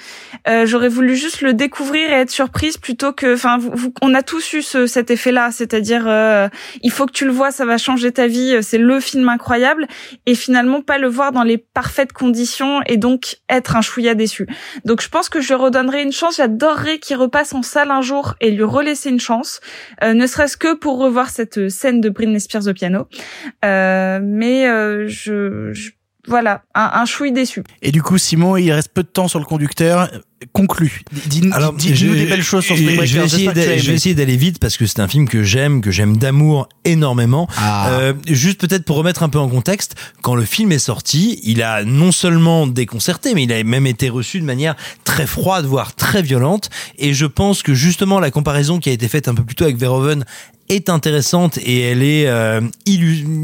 Euh, 0.48 0.66
J'aurais 0.66 0.90
voulu 0.90 1.16
juste 1.16 1.42
le 1.42 1.53
découvrir 1.53 2.09
et 2.09 2.14
être 2.14 2.32
surprise 2.32 2.77
plutôt 2.77 3.14
que, 3.14 3.35
enfin, 3.35 3.58
vous- 3.58 3.72
vous- 3.74 3.93
on 4.01 4.14
a 4.14 4.24
tous 4.24 4.53
eu 4.53 4.61
ce, 4.61 4.88
cet 4.88 5.11
effet-là, 5.11 5.51
c'est-à-dire 5.51 6.06
euh, 6.08 6.50
il 6.82 6.92
faut 6.92 7.06
que 7.06 7.11
tu 7.11 7.24
le 7.26 7.32
vois, 7.32 7.51
ça 7.51 7.64
va 7.66 7.77
changer 7.77 8.11
ta 8.11 8.26
vie, 8.27 8.56
euh, 8.56 8.61
c'est 8.61 8.80
le 8.80 9.00
film 9.00 9.30
incroyable, 9.30 9.88
et 10.26 10.34
finalement 10.35 10.82
pas 10.82 10.98
le 10.98 11.08
voir 11.08 11.32
dans 11.32 11.43
les 11.43 11.58
parfaites 11.59 12.11
conditions 12.11 12.82
et 12.88 12.98
donc 12.98 13.38
être 13.50 13.76
un 13.76 13.82
chouïa 13.82 14.16
déçu. 14.16 14.48
Donc 14.84 15.01
je 15.01 15.09
pense 15.09 15.30
que 15.30 15.42
je 15.42 15.53
redonnerai 15.53 16.01
une 16.01 16.11
chance. 16.11 16.38
J'adorerais 16.38 16.98
qu'il 17.00 17.17
repasse 17.17 17.53
en 17.53 17.61
salle 17.61 17.92
un 17.92 18.01
jour 18.01 18.34
et 18.42 18.50
lui 18.51 18.64
relaisser 18.64 19.09
une 19.09 19.19
chance, 19.19 19.61
euh, 20.03 20.14
ne 20.14 20.26
serait-ce 20.27 20.58
que 20.58 20.74
pour 20.74 20.98
revoir 20.98 21.30
cette 21.30 21.69
scène 21.69 22.01
de 22.01 22.09
Britney 22.09 22.40
Spears 22.40 22.67
au 22.67 22.74
piano. 22.74 23.08
Euh, 23.64 24.19
mais 24.24 24.67
euh, 24.67 25.08
je, 25.08 25.72
je- 25.74 25.92
voilà, 26.28 26.64
un, 26.76 26.92
un 26.94 27.06
chouille 27.06 27.32
déçu. 27.32 27.64
Et 27.82 27.92
du 27.92 28.02
coup, 28.02 28.18
Simon, 28.18 28.58
il 28.58 28.72
reste 28.72 28.90
peu 28.94 29.04
de 29.04 29.08
temps 29.08 29.28
sur 29.28 29.40
le 29.40 29.46
conducteur. 29.46 30.10
Conclu. 30.54 31.02
Dis- 31.12 31.42
dis- 31.42 31.50
Alors, 31.52 31.74
dis-nous 31.74 32.14
des 32.14 32.26
belles 32.26 32.44
choses 32.44 32.64
sur 32.64 32.78
Spring 32.78 33.02
je 33.06 33.20
vais 33.88 33.96
essayer 33.96 34.14
d'aller 34.14 34.38
vite 34.38 34.60
parce 34.60 34.78
que 34.78 34.86
c'est 34.86 35.00
un 35.00 35.08
film 35.08 35.28
que 35.28 35.42
j'aime, 35.42 35.82
que 35.82 35.90
j'aime 35.90 36.18
d'amour 36.18 36.70
énormément. 36.86 37.48
Ah. 37.58 37.90
Euh, 37.90 38.14
juste 38.28 38.60
peut-être 38.62 38.86
pour 38.86 38.98
remettre 38.98 39.24
un 39.24 39.30
peu 39.30 39.40
en 39.40 39.50
contexte, 39.50 39.96
quand 40.22 40.36
le 40.36 40.46
film 40.46 40.72
est 40.72 40.78
sorti, 40.80 41.40
il 41.44 41.64
a 41.64 41.84
non 41.84 42.12
seulement 42.12 42.68
déconcerté, 42.68 43.34
mais 43.34 43.44
il 43.46 43.54
a 43.54 43.64
même 43.64 43.88
été 43.88 44.10
reçu 44.10 44.40
de 44.40 44.46
manière 44.46 44.76
très 45.06 45.26
froide, 45.26 45.66
voire 45.66 45.96
très 45.96 46.22
violente. 46.22 46.70
Et 47.00 47.16
je 47.16 47.26
pense 47.26 47.64
que 47.64 47.74
justement 47.74 48.20
la 48.20 48.30
comparaison 48.30 48.78
qui 48.78 48.90
a 48.90 48.94
été 48.94 49.08
faite 49.08 49.28
un 49.28 49.34
peu 49.34 49.44
plus 49.44 49.56
tôt 49.56 49.64
avec 49.64 49.78
Verhoeven 49.78 50.24
est 50.70 50.90
intéressante 50.90 51.58
et 51.60 51.82
elle 51.82 52.04
est 52.04 52.28
euh, 52.28 52.62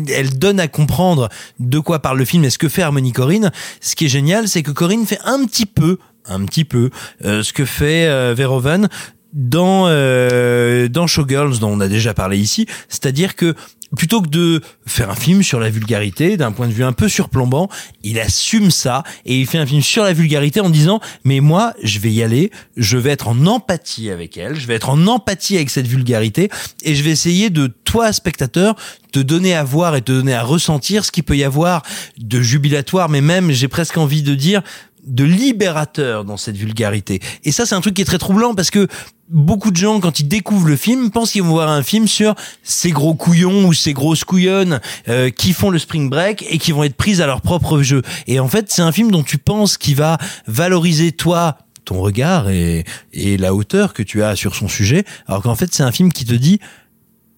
elle 0.09 0.37
donne 0.37 0.59
à 0.59 0.67
comprendre 0.67 1.29
de 1.59 1.79
quoi 1.79 1.99
parle 1.99 2.17
le 2.17 2.25
film 2.25 2.43
et 2.45 2.49
ce 2.49 2.57
que 2.57 2.69
fait 2.69 2.81
Harmony 2.81 3.11
Corinne. 3.11 3.51
Ce 3.81 3.95
qui 3.95 4.05
est 4.05 4.09
génial, 4.09 4.47
c'est 4.47 4.63
que 4.63 4.71
Corinne 4.71 5.05
fait 5.05 5.19
un 5.23 5.45
petit 5.45 5.65
peu, 5.65 5.97
un 6.25 6.43
petit 6.45 6.65
peu, 6.65 6.89
euh, 7.23 7.43
ce 7.43 7.53
que 7.53 7.65
fait 7.65 8.07
euh, 8.07 8.33
Verhoeven 8.35 8.89
dans 9.33 9.85
euh, 9.87 10.87
dans 10.87 11.07
Showgirls 11.07 11.59
dont 11.59 11.69
on 11.69 11.79
a 11.79 11.87
déjà 11.87 12.13
parlé 12.13 12.37
ici, 12.37 12.67
c'est-à-dire 12.87 13.35
que 13.35 13.55
plutôt 13.95 14.21
que 14.21 14.27
de 14.27 14.61
faire 14.87 15.09
un 15.09 15.15
film 15.15 15.43
sur 15.43 15.59
la 15.59 15.69
vulgarité 15.69 16.35
d'un 16.37 16.51
point 16.51 16.67
de 16.67 16.73
vue 16.73 16.83
un 16.83 16.93
peu 16.93 17.07
surplombant, 17.07 17.69
il 18.03 18.19
assume 18.19 18.71
ça 18.71 19.03
et 19.25 19.39
il 19.39 19.45
fait 19.45 19.59
un 19.59 19.65
film 19.65 19.81
sur 19.81 20.03
la 20.03 20.13
vulgarité 20.13 20.61
en 20.61 20.69
disant 20.69 20.99
mais 21.23 21.39
moi 21.39 21.73
je 21.83 21.99
vais 21.99 22.11
y 22.11 22.23
aller, 22.23 22.51
je 22.77 22.97
vais 22.97 23.11
être 23.11 23.27
en 23.27 23.45
empathie 23.45 24.09
avec 24.09 24.37
elle, 24.37 24.55
je 24.55 24.67
vais 24.67 24.75
être 24.75 24.89
en 24.89 25.07
empathie 25.07 25.55
avec 25.55 25.69
cette 25.69 25.87
vulgarité 25.87 26.49
et 26.83 26.95
je 26.95 27.03
vais 27.03 27.11
essayer 27.11 27.49
de 27.49 27.67
toi 27.67 28.11
spectateur 28.13 28.75
te 29.11 29.19
donner 29.19 29.53
à 29.53 29.63
voir 29.63 29.95
et 29.95 30.01
te 30.01 30.11
donner 30.11 30.33
à 30.33 30.41
ressentir 30.41 31.05
ce 31.05 31.11
qu'il 31.11 31.23
peut 31.23 31.37
y 31.37 31.43
avoir 31.43 31.83
de 32.17 32.41
jubilatoire. 32.41 33.09
Mais 33.09 33.21
même 33.21 33.51
j'ai 33.51 33.67
presque 33.67 33.97
envie 33.97 34.23
de 34.23 34.33
dire 34.33 34.63
de 35.05 35.23
libérateur 35.23 36.25
dans 36.25 36.37
cette 36.37 36.55
vulgarité. 36.55 37.19
Et 37.43 37.51
ça, 37.51 37.65
c'est 37.65 37.75
un 37.75 37.81
truc 37.81 37.95
qui 37.95 38.01
est 38.01 38.05
très 38.05 38.17
troublant 38.17 38.55
parce 38.55 38.71
que 38.71 38.87
beaucoup 39.29 39.71
de 39.71 39.75
gens, 39.75 39.99
quand 39.99 40.19
ils 40.19 40.27
découvrent 40.27 40.67
le 40.67 40.75
film, 40.75 41.11
pensent 41.11 41.31
qu'ils 41.31 41.43
vont 41.43 41.49
voir 41.49 41.69
un 41.69 41.83
film 41.83 42.07
sur 42.07 42.35
ces 42.61 42.91
gros 42.91 43.13
couillons 43.13 43.65
ou 43.65 43.73
ces 43.73 43.93
grosses 43.93 44.23
couillonnes 44.23 44.79
euh, 45.09 45.29
qui 45.29 45.53
font 45.53 45.69
le 45.69 45.79
spring 45.79 46.09
break 46.09 46.45
et 46.49 46.57
qui 46.57 46.71
vont 46.71 46.83
être 46.83 46.95
prises 46.95 47.21
à 47.21 47.27
leur 47.27 47.41
propre 47.41 47.81
jeu. 47.81 48.01
Et 48.27 48.39
en 48.39 48.47
fait, 48.47 48.71
c'est 48.71 48.81
un 48.81 48.91
film 48.91 49.11
dont 49.11 49.23
tu 49.23 49.37
penses 49.37 49.77
qu'il 49.77 49.95
va 49.95 50.17
valoriser 50.47 51.11
toi 51.11 51.57
ton 51.85 51.99
regard 51.99 52.49
et, 52.49 52.85
et 53.11 53.35
la 53.37 53.53
hauteur 53.53 53.93
que 53.93 54.03
tu 54.03 54.23
as 54.23 54.37
sur 54.37 54.55
son 54.55 54.69
sujet, 54.69 55.03
alors 55.27 55.43
qu'en 55.43 55.55
fait, 55.55 55.73
c'est 55.73 55.83
un 55.83 55.91
film 55.91 56.13
qui 56.13 56.23
te 56.23 56.33
dit, 56.33 56.59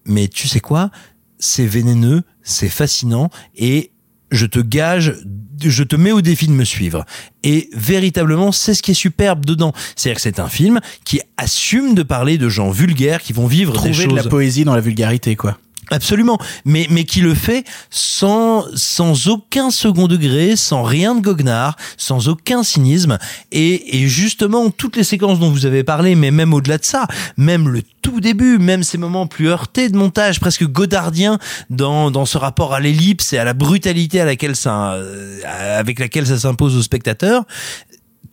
mais 0.04 0.28
tu 0.28 0.46
sais 0.46 0.60
quoi, 0.60 0.90
c'est 1.38 1.66
vénéneux, 1.66 2.22
c'est 2.42 2.68
fascinant 2.68 3.28
et 3.56 3.90
je 4.30 4.46
te 4.46 4.58
gage, 4.58 5.14
je 5.62 5.82
te 5.82 5.96
mets 5.96 6.12
au 6.12 6.20
défi 6.20 6.46
de 6.46 6.52
me 6.52 6.64
suivre. 6.64 7.04
Et 7.42 7.68
véritablement, 7.72 8.52
c'est 8.52 8.74
ce 8.74 8.82
qui 8.82 8.90
est 8.92 8.94
superbe 8.94 9.44
dedans. 9.44 9.72
C'est-à-dire 9.94 10.16
que 10.16 10.22
c'est 10.22 10.40
un 10.40 10.48
film 10.48 10.80
qui 11.04 11.20
assume 11.36 11.94
de 11.94 12.02
parler 12.02 12.38
de 12.38 12.48
gens 12.48 12.70
vulgaires 12.70 13.22
qui 13.22 13.32
vont 13.32 13.46
vivre 13.46 13.72
des 13.72 13.78
Trouver 13.78 13.94
choses. 13.94 14.08
de 14.08 14.16
la 14.16 14.24
poésie 14.24 14.64
dans 14.64 14.74
la 14.74 14.80
vulgarité, 14.80 15.36
quoi. 15.36 15.58
Absolument, 15.90 16.36
mais 16.64 16.88
mais 16.90 17.04
qui 17.04 17.20
le 17.20 17.34
fait 17.34 17.64
sans 17.90 18.64
sans 18.74 19.28
aucun 19.28 19.70
second 19.70 20.08
degré, 20.08 20.56
sans 20.56 20.82
rien 20.82 21.14
de 21.14 21.20
goguenard, 21.20 21.76
sans 21.96 22.28
aucun 22.28 22.64
cynisme. 22.64 23.18
Et 23.52 24.02
et 24.02 24.08
justement 24.08 24.70
toutes 24.70 24.96
les 24.96 25.04
séquences 25.04 25.38
dont 25.38 25.50
vous 25.50 25.64
avez 25.64 25.84
parlé, 25.84 26.16
mais 26.16 26.32
même 26.32 26.54
au-delà 26.54 26.78
de 26.78 26.84
ça, 26.84 27.06
même 27.36 27.68
le 27.68 27.82
tout 28.02 28.20
début, 28.20 28.58
même 28.58 28.82
ces 28.82 28.98
moments 28.98 29.28
plus 29.28 29.48
heurtés 29.48 29.88
de 29.88 29.96
montage, 29.96 30.40
presque 30.40 30.64
godardien 30.64 31.38
dans 31.70 32.10
dans 32.10 32.26
ce 32.26 32.36
rapport 32.36 32.74
à 32.74 32.80
l'ellipse 32.80 33.32
et 33.32 33.38
à 33.38 33.44
la 33.44 33.54
brutalité 33.54 34.20
à 34.20 34.24
laquelle 34.24 34.56
ça 34.56 34.94
euh, 34.94 35.40
avec 35.78 36.00
laquelle 36.00 36.26
ça 36.26 36.38
s'impose 36.38 36.76
au 36.76 36.82
spectateur, 36.82 37.44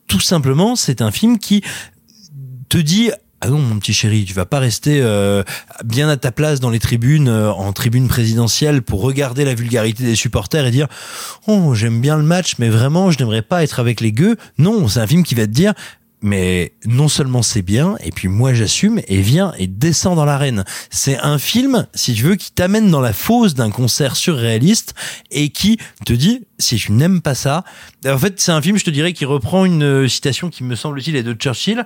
tout 0.08 0.20
simplement, 0.20 0.76
c'est 0.76 1.02
un 1.02 1.12
film 1.12 1.38
qui 1.38 1.64
te 2.70 2.78
dit 2.78 3.12
ah 3.44 3.50
non 3.50 3.60
mon 3.60 3.78
petit 3.78 3.94
chéri, 3.94 4.24
tu 4.24 4.34
vas 4.34 4.46
pas 4.46 4.60
rester 4.60 5.02
euh, 5.02 5.44
bien 5.84 6.08
à 6.08 6.16
ta 6.16 6.32
place 6.32 6.62
dans 6.62 6.70
les 6.70 6.80
tribunes 6.80 7.28
euh, 7.28 7.52
en 7.52 7.74
tribune 7.74 8.08
présidentielle 8.08 8.82
pour 8.82 9.02
regarder 9.02 9.44
la 9.44 9.54
vulgarité 9.54 10.06
des 10.06 10.16
supporters 10.16 10.66
et 10.66 10.72
dire 10.72 10.88
"Oh, 11.48 11.76
j'aime 11.76 12.00
bien 12.00 12.16
le 12.16 12.24
match 12.24 12.54
mais 12.58 12.70
vraiment, 12.70 13.12
je 13.12 13.20
n'aimerais 13.20 13.42
pas 13.42 13.62
être 13.62 13.82
avec 13.82 14.00
les 14.00 14.14
gueux." 14.14 14.38
Non, 14.58 14.88
c'est 14.88 15.02
un 15.02 15.08
film 15.08 15.24
qui 15.24 15.36
va 15.36 15.46
te 15.46 15.52
dire 15.52 15.74
mais 16.22 16.72
non 16.86 17.10
seulement 17.10 17.42
c'est 17.42 17.62
bien, 17.62 17.98
et 18.02 18.12
puis 18.12 18.30
moi 18.30 18.54
j'assume, 18.54 19.02
et 19.10 19.20
viens 19.20 19.54
et 19.58 19.68
descends 19.68 20.16
dans 20.16 20.24
l'arène. 20.24 20.64
C'est 20.90 21.20
un 21.20 21.38
film, 21.38 21.86
si 21.94 22.14
tu 22.14 22.24
veux, 22.24 22.36
qui 22.36 22.54
t'amène 22.54 22.90
dans 22.90 23.02
la 23.02 23.12
fosse 23.12 23.56
d'un 23.56 23.70
concert 23.70 24.16
surréaliste 24.16 24.96
et 25.32 25.50
qui 25.50 25.78
te 26.06 26.14
dit, 26.14 26.46
si 26.60 26.78
tu 26.78 26.94
n'aimes 26.94 27.22
pas 27.22 27.36
ça, 27.36 27.66
en 28.08 28.18
fait 28.18 28.40
c'est 28.40 28.54
un 28.54 28.62
film, 28.62 28.78
je 28.78 28.86
te 28.86 28.90
dirais, 28.90 29.12
qui 29.12 29.26
reprend 29.26 29.66
une 29.66 30.08
citation 30.08 30.50
qui 30.50 30.64
me 30.64 30.76
semble-t-il 30.76 31.18
est 31.18 31.24
de 31.24 31.34
Churchill, 31.34 31.84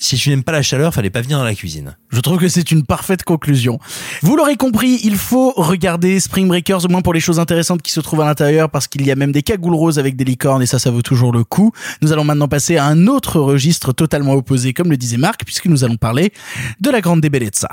si 0.00 0.16
tu 0.16 0.30
n'aimes 0.30 0.42
pas 0.42 0.52
la 0.52 0.62
chaleur, 0.62 0.92
fallait 0.92 1.10
pas 1.10 1.20
venir 1.20 1.38
dans 1.38 1.44
la 1.44 1.54
cuisine. 1.54 1.96
Je 2.08 2.20
trouve 2.20 2.38
que 2.38 2.48
c'est 2.48 2.72
une 2.72 2.84
parfaite 2.84 3.22
conclusion. 3.22 3.78
Vous 4.22 4.34
l'aurez 4.34 4.56
compris, 4.56 4.98
il 5.04 5.16
faut 5.16 5.52
regarder 5.52 6.18
Spring 6.18 6.48
Breakers, 6.48 6.86
au 6.86 6.88
moins 6.88 7.02
pour 7.02 7.12
les 7.12 7.20
choses 7.20 7.38
intéressantes 7.38 7.82
qui 7.82 7.92
se 7.92 8.00
trouvent 8.00 8.22
à 8.22 8.24
l'intérieur, 8.24 8.70
parce 8.70 8.88
qu'il 8.88 9.06
y 9.06 9.10
a 9.12 9.14
même 9.14 9.30
des 9.30 9.42
cagoules 9.42 9.74
roses 9.74 9.98
avec 9.98 10.16
des 10.16 10.24
licornes, 10.24 10.62
et 10.62 10.66
ça, 10.66 10.78
ça 10.78 10.90
vaut 10.90 11.02
toujours 11.02 11.32
le 11.32 11.44
coup. 11.44 11.72
Nous 12.00 12.12
allons 12.12 12.24
maintenant 12.24 12.48
passer 12.48 12.78
à 12.78 12.86
un 12.86 13.06
autre 13.06 13.40
registre 13.40 13.92
totalement 13.92 14.32
opposé, 14.32 14.72
comme 14.72 14.90
le 14.90 14.96
disait 14.96 15.18
Marc, 15.18 15.44
puisque 15.44 15.66
nous 15.66 15.84
allons 15.84 15.96
parler 15.96 16.32
de 16.80 16.90
la 16.90 17.02
Grande 17.02 17.20
Bellezza. 17.20 17.68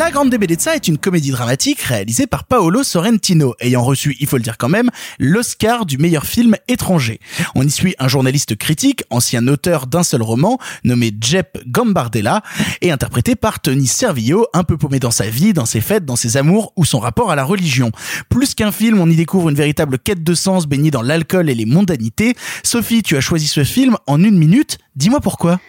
La 0.00 0.10
Grande 0.10 0.30
Bellezza 0.30 0.74
est 0.74 0.88
une 0.88 0.96
comédie 0.96 1.30
dramatique 1.30 1.82
réalisée 1.82 2.26
par 2.26 2.44
Paolo 2.44 2.82
Sorrentino, 2.82 3.54
ayant 3.60 3.82
reçu, 3.82 4.16
il 4.18 4.26
faut 4.26 4.38
le 4.38 4.42
dire 4.42 4.56
quand 4.56 4.70
même, 4.70 4.88
l'Oscar 5.18 5.84
du 5.84 5.98
meilleur 5.98 6.24
film 6.24 6.56
étranger. 6.68 7.20
On 7.54 7.66
y 7.66 7.70
suit 7.70 7.94
un 7.98 8.08
journaliste 8.08 8.56
critique, 8.56 9.04
ancien 9.10 9.46
auteur 9.46 9.86
d'un 9.86 10.02
seul 10.02 10.22
roman, 10.22 10.58
nommé 10.84 11.12
Jep 11.20 11.58
Gambardella, 11.66 12.42
et 12.80 12.90
interprété 12.90 13.36
par 13.36 13.60
Tony 13.60 13.86
Servillo, 13.86 14.46
un 14.54 14.64
peu 14.64 14.78
paumé 14.78 15.00
dans 15.00 15.10
sa 15.10 15.28
vie, 15.28 15.52
dans 15.52 15.66
ses 15.66 15.82
fêtes, 15.82 16.06
dans 16.06 16.16
ses 16.16 16.38
amours 16.38 16.72
ou 16.76 16.86
son 16.86 16.98
rapport 16.98 17.30
à 17.30 17.36
la 17.36 17.44
religion. 17.44 17.92
Plus 18.30 18.54
qu'un 18.54 18.72
film, 18.72 19.00
on 19.00 19.10
y 19.10 19.16
découvre 19.16 19.50
une 19.50 19.56
véritable 19.56 19.98
quête 19.98 20.24
de 20.24 20.32
sens 20.32 20.66
baignée 20.66 20.90
dans 20.90 21.02
l'alcool 21.02 21.50
et 21.50 21.54
les 21.54 21.66
mondanités. 21.66 22.36
Sophie, 22.62 23.02
tu 23.02 23.18
as 23.18 23.20
choisi 23.20 23.48
ce 23.48 23.64
film 23.64 23.98
en 24.06 24.24
une 24.24 24.38
minute. 24.38 24.78
Dis-moi 24.96 25.20
pourquoi. 25.20 25.60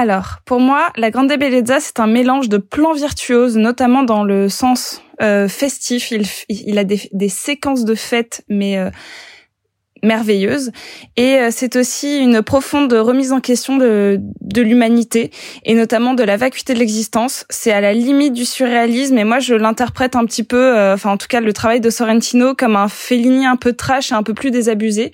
Alors, 0.00 0.36
pour 0.44 0.60
moi, 0.60 0.92
La 0.94 1.10
Grande 1.10 1.26
Bellezza, 1.26 1.80
c'est 1.80 1.98
un 1.98 2.06
mélange 2.06 2.48
de 2.48 2.58
plans 2.58 2.92
virtuoses, 2.92 3.56
notamment 3.56 4.04
dans 4.04 4.22
le 4.22 4.48
sens 4.48 5.02
euh, 5.20 5.48
festif. 5.48 6.12
Il, 6.48 6.78
a 6.78 6.84
des, 6.84 7.00
des 7.10 7.28
séquences 7.28 7.84
de 7.84 7.96
fêtes, 7.96 8.44
mais 8.48 8.78
euh, 8.78 8.90
merveilleuses. 10.02 10.70
Et 11.16 11.36
euh, 11.36 11.48
c'est 11.50 11.76
aussi 11.76 12.18
une 12.18 12.42
profonde 12.42 12.92
remise 12.92 13.32
en 13.32 13.40
question 13.40 13.76
de, 13.76 14.20
de 14.40 14.62
l'humanité, 14.62 15.30
et 15.64 15.74
notamment 15.74 16.14
de 16.14 16.22
la 16.22 16.36
vacuité 16.36 16.74
de 16.74 16.78
l'existence. 16.78 17.44
C'est 17.50 17.72
à 17.72 17.80
la 17.80 17.92
limite 17.92 18.32
du 18.32 18.44
surréalisme, 18.44 19.18
et 19.18 19.24
moi, 19.24 19.38
je 19.38 19.54
l'interprète 19.54 20.16
un 20.16 20.24
petit 20.24 20.44
peu, 20.44 20.76
euh, 20.76 20.94
enfin, 20.94 21.10
en 21.10 21.16
tout 21.16 21.28
cas, 21.28 21.40
le 21.40 21.52
travail 21.52 21.80
de 21.80 21.90
Sorrentino 21.90 22.54
comme 22.54 22.76
un 22.76 22.88
Fellini 22.88 23.46
un 23.46 23.56
peu 23.56 23.72
trash 23.72 24.12
et 24.12 24.14
un 24.14 24.22
peu 24.22 24.34
plus 24.34 24.50
désabusé. 24.50 25.12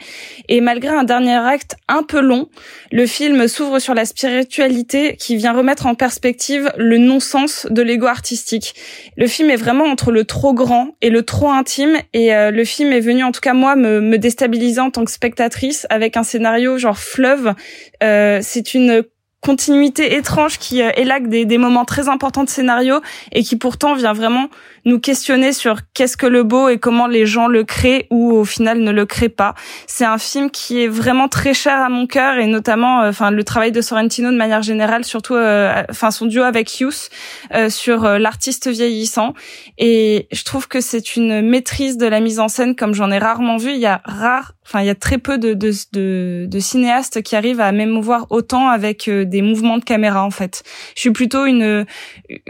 Et 0.49 0.61
malgré 0.61 0.95
un 0.95 1.05
dernier 1.05 1.37
acte 1.37 1.77
un 1.89 2.03
peu 2.03 2.21
long, 2.21 2.49
le 2.93 3.07
film 3.07 3.49
s'ouvre 3.49 3.79
sur 3.79 3.95
la 3.95 4.05
spiritualité 4.05 5.17
qui 5.17 5.37
vient 5.37 5.53
remettre 5.53 5.87
en 5.87 5.95
perspective 5.95 6.73
le 6.77 6.99
non-sens 6.99 7.67
de 7.71 7.83
l'ego 7.83 8.07
artistique. 8.07 8.75
Le 9.17 9.27
film 9.27 9.51
est 9.51 9.57
vraiment 9.57 9.85
entre 9.85 10.11
le 10.11 10.25
trop 10.25 10.55
grand 10.55 10.89
et 11.01 11.11
le 11.11 11.23
trop 11.23 11.51
intime 11.51 11.97
et 12.13 12.35
euh, 12.35 12.51
le 12.51 12.65
film 12.65 12.93
est 12.93 13.01
venu 13.01 13.23
en 13.25 13.33
tout 13.33 13.41
cas 13.41 13.55
moi 13.55 13.77
me, 13.77 14.01
me 14.01 14.19
déstabiliser 14.19 14.74
en 14.81 14.91
tant 14.91 15.05
que 15.05 15.11
spectatrice 15.11 15.86
avec 15.91 16.17
un 16.17 16.23
scénario 16.23 16.78
genre 16.78 16.99
fleuve. 16.99 17.55
Euh, 18.03 18.41
c'est 18.43 18.75
une 18.75 19.05
continuité 19.41 20.17
étrange 20.17 20.59
qui 20.59 20.83
euh, 20.83 20.91
élague 20.97 21.28
des, 21.28 21.44
des 21.44 21.59
moments 21.59 21.85
très 21.85 22.09
importants 22.09 22.44
de 22.44 22.49
scénario 22.49 23.01
et 23.33 23.43
qui 23.43 23.57
pourtant 23.57 23.94
vient 23.94 24.15
vraiment 24.15 24.49
nous 24.85 24.99
questionner 24.99 25.53
sur 25.53 25.81
qu'est-ce 25.94 26.17
que 26.17 26.27
le 26.27 26.43
beau 26.43 26.69
et 26.69 26.78
comment 26.78 27.07
les 27.07 27.27
gens 27.27 27.47
le 27.47 27.65
créent 27.65 28.07
ou 28.11 28.33
au 28.33 28.44
final 28.44 28.81
ne 28.81 28.91
le 28.91 29.07
créent 29.07 29.28
pas. 29.28 29.55
C'est 29.86 30.05
un 30.05 30.19
film 30.19 30.51
qui 30.51 30.83
est 30.83 30.89
vraiment 30.89 31.28
très 31.28 31.55
cher 31.55 31.78
à 31.78 31.89
mon 31.89 32.07
cœur 32.07 32.39
et 32.39 32.47
notamment 32.47 33.03
euh, 33.03 33.09
enfin 33.09 33.31
le 33.31 33.44
travail 33.44 33.73
de 33.73 33.81
Sorrentino 33.81 34.31
de 34.31 34.36
manière 34.36 34.62
générale 34.62 35.05
surtout 35.05 35.35
euh, 35.35 35.83
enfin 35.91 36.11
son 36.11 36.27
duo 36.27 36.43
avec 36.43 36.81
Hughes 36.81 37.11
euh, 37.55 37.70
sur 37.70 38.05
euh, 38.05 38.19
l'artiste 38.19 38.69
vieillissant 38.69 39.35
et 39.78 40.28
je 40.33 40.44
trouve 40.44 40.69
que 40.69 40.81
c'est 40.81 41.17
une 41.17 41.43
maîtrise 41.43 41.97
de 41.97 42.07
la 42.07 42.20
mise 42.20 42.41
en 42.41 42.49
scène 42.49 42.77
comme 42.77 42.94
j'en 42.94 43.11
ai 43.11 43.19
rarement 43.19 43.57
vu, 43.57 43.73
il 43.73 43.81
y 43.81 43.86
a 43.86 44.03
rare 44.05 44.53
enfin 44.67 44.81
il 44.81 44.86
y 44.86 44.91
a 44.91 44.94
très 44.94 45.18
peu 45.18 45.39
de 45.39 45.55
de, 45.55 45.73
de, 45.93 46.47
de 46.49 46.59
cinéastes 46.59 47.23
qui 47.23 47.36
arrivent 47.36 47.60
à 47.60 47.73
m'émouvoir 47.73 48.26
autant 48.31 48.68
avec 48.68 49.09
euh, 49.09 49.25
des 49.25 49.43
mouvements 49.43 49.78
de 49.78 49.84
caméra 49.84 50.25
en 50.25 50.31
fait. 50.31 50.62
Je 50.94 51.01
suis 51.01 51.10
plutôt 51.12 51.47
une 51.47 51.86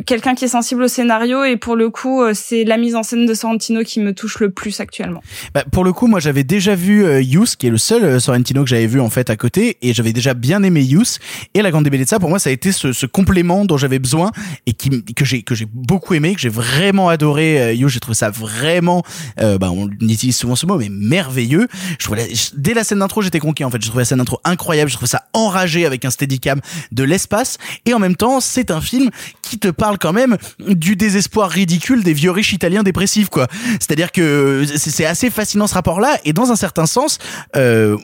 quelqu'un 0.06 0.34
qui 0.34 0.44
est 0.44 0.48
sensible 0.48 0.82
au 0.82 0.88
scénario 0.88 1.44
et 1.44 1.56
pour 1.56 1.76
le 1.76 1.90
coup 1.90 2.22
euh, 2.22 2.32
c'est 2.34 2.64
la 2.64 2.76
mise 2.76 2.94
en 2.94 3.02
scène 3.02 3.26
de 3.26 3.34
Sorrentino 3.34 3.82
qui 3.82 4.00
me 4.00 4.12
touche 4.12 4.38
le 4.40 4.50
plus 4.50 4.80
actuellement. 4.80 5.22
Bah, 5.54 5.64
pour 5.70 5.84
le 5.84 5.92
coup, 5.92 6.06
moi 6.06 6.20
j'avais 6.20 6.44
déjà 6.44 6.74
vu 6.74 7.04
euh, 7.04 7.20
Youth, 7.20 7.56
qui 7.56 7.66
est 7.66 7.70
le 7.70 7.78
seul 7.78 8.04
euh, 8.04 8.18
Sorrentino 8.18 8.62
que 8.64 8.70
j'avais 8.70 8.86
vu 8.86 9.00
en 9.00 9.10
fait 9.10 9.30
à 9.30 9.36
côté, 9.36 9.78
et 9.82 9.92
j'avais 9.92 10.12
déjà 10.12 10.34
bien 10.34 10.62
aimé 10.62 10.82
Youth. 10.82 11.18
Et 11.54 11.62
La 11.62 11.70
Grande 11.70 11.88
Bellezza, 11.88 12.18
pour 12.18 12.28
moi, 12.28 12.38
ça 12.38 12.50
a 12.50 12.52
été 12.52 12.72
ce, 12.72 12.92
ce 12.92 13.06
complément 13.06 13.64
dont 13.64 13.76
j'avais 13.76 13.98
besoin 13.98 14.30
et 14.66 14.72
qui 14.72 14.90
que 15.14 15.24
j'ai 15.24 15.42
que 15.42 15.54
j'ai 15.54 15.66
beaucoup 15.72 16.14
aimé, 16.14 16.34
que 16.34 16.40
j'ai 16.40 16.48
vraiment 16.48 17.08
adoré. 17.08 17.60
Euh, 17.60 17.72
Youth, 17.72 17.90
j'ai 17.90 18.00
trouvé 18.00 18.14
ça 18.14 18.30
vraiment, 18.30 19.02
bah, 19.36 19.70
on 19.70 19.88
utilise 20.00 20.36
souvent 20.36 20.56
ce 20.56 20.66
mot, 20.66 20.78
mais 20.78 20.88
merveilleux. 20.88 21.68
Dès 22.54 22.74
la 22.74 22.84
scène 22.84 22.98
d'intro, 23.00 23.22
j'étais 23.22 23.38
conquis 23.38 23.64
en 23.64 23.70
fait. 23.70 23.82
Je 23.82 23.88
trouvais 23.88 24.02
la 24.02 24.06
scène 24.06 24.18
d'intro 24.18 24.40
incroyable. 24.44 24.90
Je 24.90 24.96
trouvais 24.96 25.08
ça 25.08 25.24
enragé 25.32 25.86
avec 25.86 26.04
un 26.04 26.10
steadicam 26.10 26.60
de 26.92 27.04
l'espace. 27.04 27.58
Et 27.86 27.94
en 27.94 27.98
même 27.98 28.16
temps, 28.16 28.40
c'est 28.40 28.70
un 28.70 28.80
film 28.80 29.10
qui 29.42 29.58
te 29.58 29.68
parle 29.68 29.98
quand 29.98 30.12
même 30.12 30.36
du 30.58 30.96
désespoir 30.96 31.50
ridicule 31.50 32.02
des 32.02 32.12
vieux 32.12 32.30
riches 32.30 32.52
italiens 32.52 32.82
dépressifs, 32.82 33.28
quoi. 33.28 33.48
C'est-à-dire 33.80 34.12
que 34.12 34.64
c'est 34.76 34.94
c'est 34.94 35.06
assez 35.06 35.30
fascinant 35.30 35.66
ce 35.66 35.74
rapport-là. 35.74 36.18
Et 36.24 36.32
dans 36.32 36.52
un 36.52 36.56
certain 36.56 36.86
sens, 36.86 37.18
euh, 37.56 37.96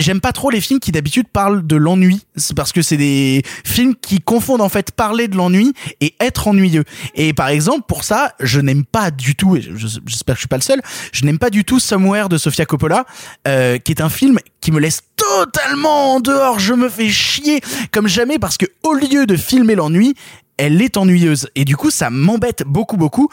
J'aime 0.00 0.20
pas 0.20 0.32
trop 0.32 0.50
les 0.50 0.60
films 0.60 0.80
qui 0.80 0.92
d'habitude 0.92 1.28
parlent 1.28 1.66
de 1.66 1.76
l'ennui, 1.76 2.22
parce 2.56 2.72
que 2.72 2.82
c'est 2.82 2.96
des 2.96 3.42
films 3.64 3.94
qui 3.94 4.20
confondent 4.20 4.62
en 4.62 4.68
fait 4.68 4.90
parler 4.92 5.28
de 5.28 5.36
l'ennui 5.36 5.72
et 6.00 6.14
être 6.20 6.48
ennuyeux. 6.48 6.84
Et 7.14 7.32
par 7.34 7.48
exemple, 7.48 7.82
pour 7.86 8.02
ça, 8.02 8.32
je 8.40 8.60
n'aime 8.60 8.84
pas 8.84 9.10
du 9.10 9.36
tout, 9.36 9.56
et 9.56 9.60
je- 9.62 10.00
j'espère 10.06 10.34
que 10.34 10.38
je 10.38 10.42
suis 10.42 10.48
pas 10.48 10.56
le 10.56 10.62
seul, 10.62 10.80
je 11.12 11.24
n'aime 11.24 11.38
pas 11.38 11.50
du 11.50 11.64
tout 11.64 11.78
Somewhere 11.78 12.28
de 12.28 12.38
Sofia 12.38 12.66
Coppola, 12.66 13.04
euh, 13.46 13.78
qui 13.78 13.92
est 13.92 14.00
un 14.00 14.08
film 14.08 14.38
qui 14.60 14.72
me 14.72 14.80
laisse 14.80 15.02
totalement 15.16 16.14
en 16.14 16.20
dehors. 16.20 16.58
Je 16.58 16.74
me 16.74 16.88
fais 16.88 17.08
chier 17.10 17.60
comme 17.92 18.08
jamais 18.08 18.38
parce 18.38 18.56
que 18.56 18.66
au 18.82 18.94
lieu 18.94 19.26
de 19.26 19.36
filmer 19.36 19.74
l'ennui, 19.74 20.14
elle 20.56 20.82
est 20.82 20.96
ennuyeuse. 20.98 21.48
Et 21.54 21.64
du 21.64 21.76
coup, 21.76 21.90
ça 21.90 22.10
m'embête 22.10 22.64
beaucoup, 22.66 22.96
beaucoup. 22.98 23.28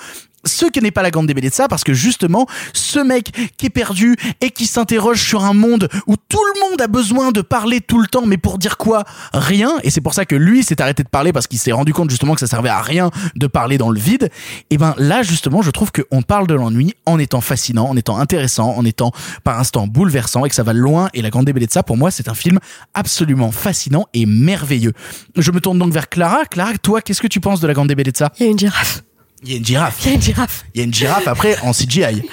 Ce 0.47 0.65
qui 0.65 0.81
n'est 0.81 0.91
pas 0.91 1.03
la 1.03 1.11
grande 1.11 1.27
débellée 1.27 1.49
de 1.49 1.53
ça, 1.53 1.67
parce 1.67 1.83
que 1.83 1.93
justement, 1.93 2.47
ce 2.73 2.99
mec 2.99 3.31
qui 3.57 3.67
est 3.67 3.69
perdu 3.69 4.15
et 4.41 4.49
qui 4.49 4.65
s'interroge 4.65 5.21
sur 5.21 5.43
un 5.43 5.53
monde 5.53 5.89
où 6.07 6.15
tout 6.15 6.41
le 6.55 6.69
monde 6.69 6.81
a 6.81 6.87
besoin 6.87 7.31
de 7.31 7.41
parler 7.41 7.81
tout 7.81 7.99
le 7.99 8.07
temps, 8.07 8.25
mais 8.25 8.37
pour 8.37 8.57
dire 8.57 8.77
quoi? 8.77 9.03
Rien. 9.33 9.73
Et 9.83 9.89
c'est 9.89 10.01
pour 10.01 10.13
ça 10.13 10.25
que 10.25 10.35
lui 10.35 10.63
s'est 10.63 10.81
arrêté 10.81 11.03
de 11.03 11.09
parler 11.09 11.33
parce 11.33 11.47
qu'il 11.47 11.59
s'est 11.59 11.71
rendu 11.71 11.93
compte 11.93 12.09
justement 12.09 12.33
que 12.33 12.39
ça 12.39 12.47
servait 12.47 12.69
à 12.69 12.81
rien 12.81 13.11
de 13.35 13.47
parler 13.47 13.77
dans 13.77 13.89
le 13.89 13.99
vide. 13.99 14.29
Et 14.69 14.77
ben 14.77 14.95
là, 14.97 15.23
justement, 15.23 15.61
je 15.61 15.71
trouve 15.71 15.91
qu'on 15.91 16.21
parle 16.21 16.47
de 16.47 16.53
l'ennui 16.53 16.93
en 17.05 17.19
étant 17.19 17.41
fascinant, 17.41 17.89
en 17.89 17.97
étant 17.97 18.17
intéressant, 18.17 18.75
en 18.75 18.85
étant 18.85 19.11
par 19.43 19.59
instant 19.59 19.87
bouleversant 19.87 20.45
et 20.45 20.49
que 20.49 20.55
ça 20.55 20.63
va 20.63 20.73
loin. 20.73 21.09
Et 21.13 21.21
la 21.21 21.29
grande 21.29 21.45
débellée 21.45 21.67
de 21.67 21.71
ça, 21.71 21.83
pour 21.83 21.97
moi, 21.97 22.11
c'est 22.11 22.29
un 22.29 22.33
film 22.33 22.59
absolument 22.93 23.51
fascinant 23.51 24.07
et 24.13 24.25
merveilleux. 24.25 24.93
Je 25.35 25.51
me 25.51 25.59
tourne 25.59 25.79
donc 25.79 25.91
vers 25.93 26.09
Clara. 26.09 26.45
Clara, 26.45 26.77
toi, 26.77 27.01
qu'est-ce 27.01 27.21
que 27.21 27.27
tu 27.27 27.39
penses 27.39 27.59
de 27.59 27.67
la 27.67 27.73
grande 27.73 27.87
débellée 27.87 28.11
de 28.11 28.17
ça? 28.17 28.31
Il 28.39 28.45
y 28.45 28.49
a 28.49 28.51
une 28.51 28.59
girafe. 28.59 29.03
Il 29.43 29.51
y 29.51 29.53
a 29.53 29.57
une 29.57 29.65
girafe. 29.65 29.97
Il 30.03 30.07
y 30.09 30.11
a 30.11 30.15
une 30.15 30.21
girafe. 30.21 30.65
Il 30.73 30.77
y 30.79 30.81
a 30.81 30.83
une 30.85 30.93
girafe 30.93 31.27
après 31.27 31.57
en 31.61 31.71
CGI. 31.71 32.23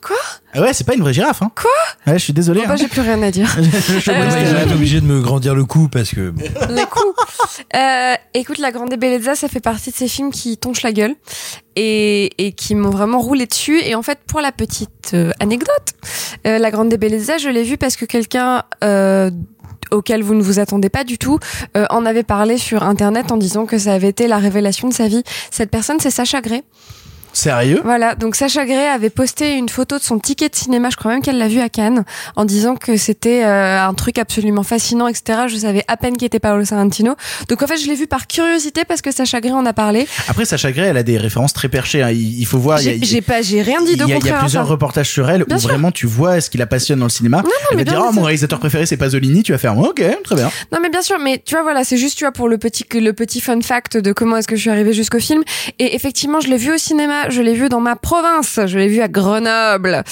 Quoi? 0.00 0.16
Ah 0.54 0.60
ouais, 0.62 0.72
c'est 0.72 0.84
pas 0.84 0.94
une 0.94 1.02
vraie 1.02 1.12
girafe. 1.12 1.42
Hein. 1.42 1.50
Quoi? 1.60 1.70
Ouais, 2.06 2.18
je 2.18 2.24
suis 2.24 2.32
désolé. 2.32 2.60
Bon, 2.62 2.68
bah, 2.68 2.72
hein. 2.74 2.76
j'ai 2.76 2.88
plus 2.88 3.00
rien 3.02 3.20
à 3.22 3.30
dire. 3.30 3.48
Je 3.60 3.98
suis 3.98 4.10
Euh, 4.10 4.64
obligé 4.72 5.00
de- 5.00 5.06
me 5.06 5.20
grandir 5.20 5.54
le 5.54 5.64
cou 5.66 5.88
parce 5.88 6.10
que. 6.10 6.30
bon. 6.30 6.42
Les 6.70 6.86
coups. 6.86 7.04
Euh, 7.76 8.14
écoute, 8.32 8.58
La 8.58 8.70
Grande 8.70 8.94
Bellezza, 8.94 9.34
ça 9.34 9.48
fait 9.48 9.60
partie 9.60 9.90
de 9.90 9.96
ces 9.96 10.08
films 10.08 10.30
qui 10.30 10.56
tonchent 10.56 10.82
la 10.82 10.92
gueule 10.92 11.16
et, 11.76 12.30
et 12.46 12.52
qui 12.52 12.74
m'ont 12.76 12.90
vraiment 12.90 13.18
roulé 13.18 13.46
dessus. 13.46 13.80
Et 13.84 13.94
en 13.94 14.02
fait, 14.02 14.20
pour 14.26 14.40
la 14.40 14.52
petite 14.52 15.10
euh, 15.14 15.32
anecdote, 15.40 15.92
euh, 16.46 16.58
La 16.58 16.70
Grande 16.70 16.94
Bellezza, 16.94 17.36
je 17.38 17.48
l'ai 17.48 17.64
vu 17.64 17.76
parce 17.76 17.96
que 17.96 18.04
quelqu'un 18.06 18.62
euh, 18.84 19.30
auquel 19.90 20.22
vous 20.22 20.34
ne 20.34 20.42
vous 20.42 20.58
attendez 20.58 20.88
pas 20.88 21.04
du 21.04 21.18
tout 21.18 21.38
euh, 21.76 21.86
en 21.90 22.06
avait 22.06 22.22
parlé 22.22 22.58
sur 22.58 22.82
Internet 22.82 23.32
en 23.32 23.36
disant 23.36 23.66
que 23.66 23.78
ça 23.78 23.92
avait 23.92 24.08
été 24.08 24.26
la 24.28 24.38
révélation 24.38 24.88
de 24.88 24.94
sa 24.94 25.08
vie. 25.08 25.22
Cette 25.50 25.70
personne, 25.70 25.98
c'est 26.00 26.10
Sacha 26.10 26.40
Gray. 26.40 26.62
Sérieux? 27.38 27.80
Voilà, 27.84 28.16
donc 28.16 28.34
Sacha 28.34 28.64
Gray 28.66 28.86
avait 28.88 29.10
posté 29.10 29.54
une 29.56 29.68
photo 29.68 29.96
de 29.98 30.02
son 30.02 30.18
ticket 30.18 30.48
de 30.48 30.56
cinéma, 30.56 30.88
je 30.90 30.96
crois 30.96 31.12
même 31.12 31.22
qu'elle 31.22 31.38
l'a 31.38 31.46
vu 31.46 31.60
à 31.60 31.68
Cannes, 31.68 32.04
en 32.34 32.44
disant 32.44 32.74
que 32.74 32.96
c'était 32.96 33.44
euh, 33.44 33.80
un 33.80 33.94
truc 33.94 34.18
absolument 34.18 34.64
fascinant, 34.64 35.06
etc. 35.06 35.42
Je 35.46 35.56
savais 35.56 35.84
à 35.86 35.96
peine 35.96 36.16
qu'il 36.16 36.26
était 36.26 36.40
Paolo 36.40 36.64
Sorrentino. 36.64 37.14
Donc 37.48 37.62
en 37.62 37.66
fait, 37.68 37.76
je 37.76 37.86
l'ai 37.86 37.94
vu 37.94 38.08
par 38.08 38.26
curiosité 38.26 38.84
parce 38.84 39.02
que 39.02 39.12
Sacha 39.12 39.40
Gray 39.40 39.52
en 39.52 39.64
a 39.66 39.72
parlé. 39.72 40.08
Après, 40.26 40.44
Sacha 40.44 40.72
Gray, 40.72 40.88
elle 40.88 40.96
a 40.96 41.04
des 41.04 41.16
références 41.16 41.52
très 41.52 41.68
perchées. 41.68 42.02
hein. 42.02 42.10
Il, 42.10 42.40
il 42.40 42.44
faut 42.46 42.58
voir. 42.58 42.78
J'ai 42.78 43.20
pas, 43.22 43.40
j'ai 43.42 43.62
rien 43.62 43.82
dit 43.82 43.92
Il 43.92 43.98
de 43.98 44.06
y, 44.06 44.12
a, 44.12 44.16
il 44.18 44.26
y 44.26 44.30
a 44.30 44.38
plusieurs 44.40 44.66
reportages 44.66 45.08
sur 45.08 45.30
elle 45.30 45.44
Bien 45.44 45.56
où 45.56 45.60
sûr. 45.60 45.68
vraiment 45.68 45.92
tu 45.92 46.06
vois 46.08 46.40
ce 46.40 46.50
qui 46.50 46.58
la 46.58 46.66
passionne 46.66 46.98
dans 46.98 47.04
le 47.06 47.10
cinéma. 47.10 47.42
elle 47.70 47.76
mais 47.76 47.84
va 47.84 47.90
dire 47.92 48.04
oh, 48.08 48.12
mon 48.12 48.22
réalisateur 48.22 48.58
préféré 48.58 48.84
c'est 48.86 48.96
Pasolini. 48.96 49.44
Tu 49.44 49.52
vas 49.52 49.58
faire 49.58 49.78
ok 49.78 50.02
très 50.24 50.34
bien. 50.34 50.50
Non 50.72 50.78
mais 50.82 50.88
bien 50.90 51.02
sûr, 51.02 51.18
mais 51.22 51.40
tu 51.44 51.54
vois 51.54 51.62
voilà, 51.62 51.84
c'est 51.84 51.96
juste 51.98 52.18
tu 52.18 52.24
vois 52.24 52.32
pour 52.32 52.48
le 52.48 52.58
petit 52.58 52.84
le 52.94 53.12
petit 53.12 53.40
fun 53.40 53.60
fact 53.62 53.96
de 53.96 54.12
comment 54.12 54.36
est-ce 54.38 54.48
que 54.48 54.56
je 54.56 54.60
suis 54.62 54.70
arrivée 54.70 54.92
jusqu'au 54.92 55.20
film. 55.20 55.42
Et 55.78 55.94
effectivement, 55.94 56.40
je 56.40 56.48
l'ai 56.48 56.56
vu 56.56 56.72
au 56.74 56.78
cinéma, 56.78 57.27
je 57.28 57.42
l'ai 57.42 57.54
vu 57.54 57.68
dans 57.68 57.80
ma 57.80 57.96
province, 57.96 58.60
je 58.66 58.78
l'ai 58.78 58.88
vu 58.88 59.00
à 59.00 59.08
Grenoble, 59.08 60.02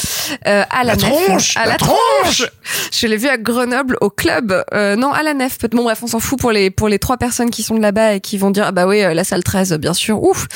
euh, 0.46 0.64
à 0.70 0.84
la, 0.84 0.94
La 0.94 0.96
nef, 0.96 1.26
tronche, 1.26 1.56
à 1.56 1.66
la 1.66 1.76
tronche. 1.76 2.44
Je 2.92 3.06
l'ai 3.06 3.16
vu 3.16 3.28
à 3.28 3.36
Grenoble 3.36 3.96
au 4.00 4.10
club, 4.10 4.64
euh, 4.72 4.96
non 4.96 5.12
à 5.12 5.22
la 5.22 5.34
nef. 5.34 5.58
Bon 5.70 5.84
bref, 5.84 6.00
on 6.02 6.06
s'en 6.06 6.20
fout 6.20 6.38
pour 6.38 6.52
les 6.52 6.70
pour 6.70 6.88
les 6.88 6.98
trois 6.98 7.16
personnes 7.16 7.50
qui 7.50 7.62
sont 7.62 7.74
de 7.74 7.82
là-bas 7.82 8.14
et 8.14 8.20
qui 8.20 8.38
vont 8.38 8.50
dire 8.50 8.64
ah 8.66 8.72
bah 8.72 8.86
oui 8.86 9.02
euh, 9.02 9.14
la 9.14 9.24
salle 9.24 9.42
13 9.42 9.74
bien 9.74 9.94
sûr, 9.94 10.22
ouf. 10.22 10.46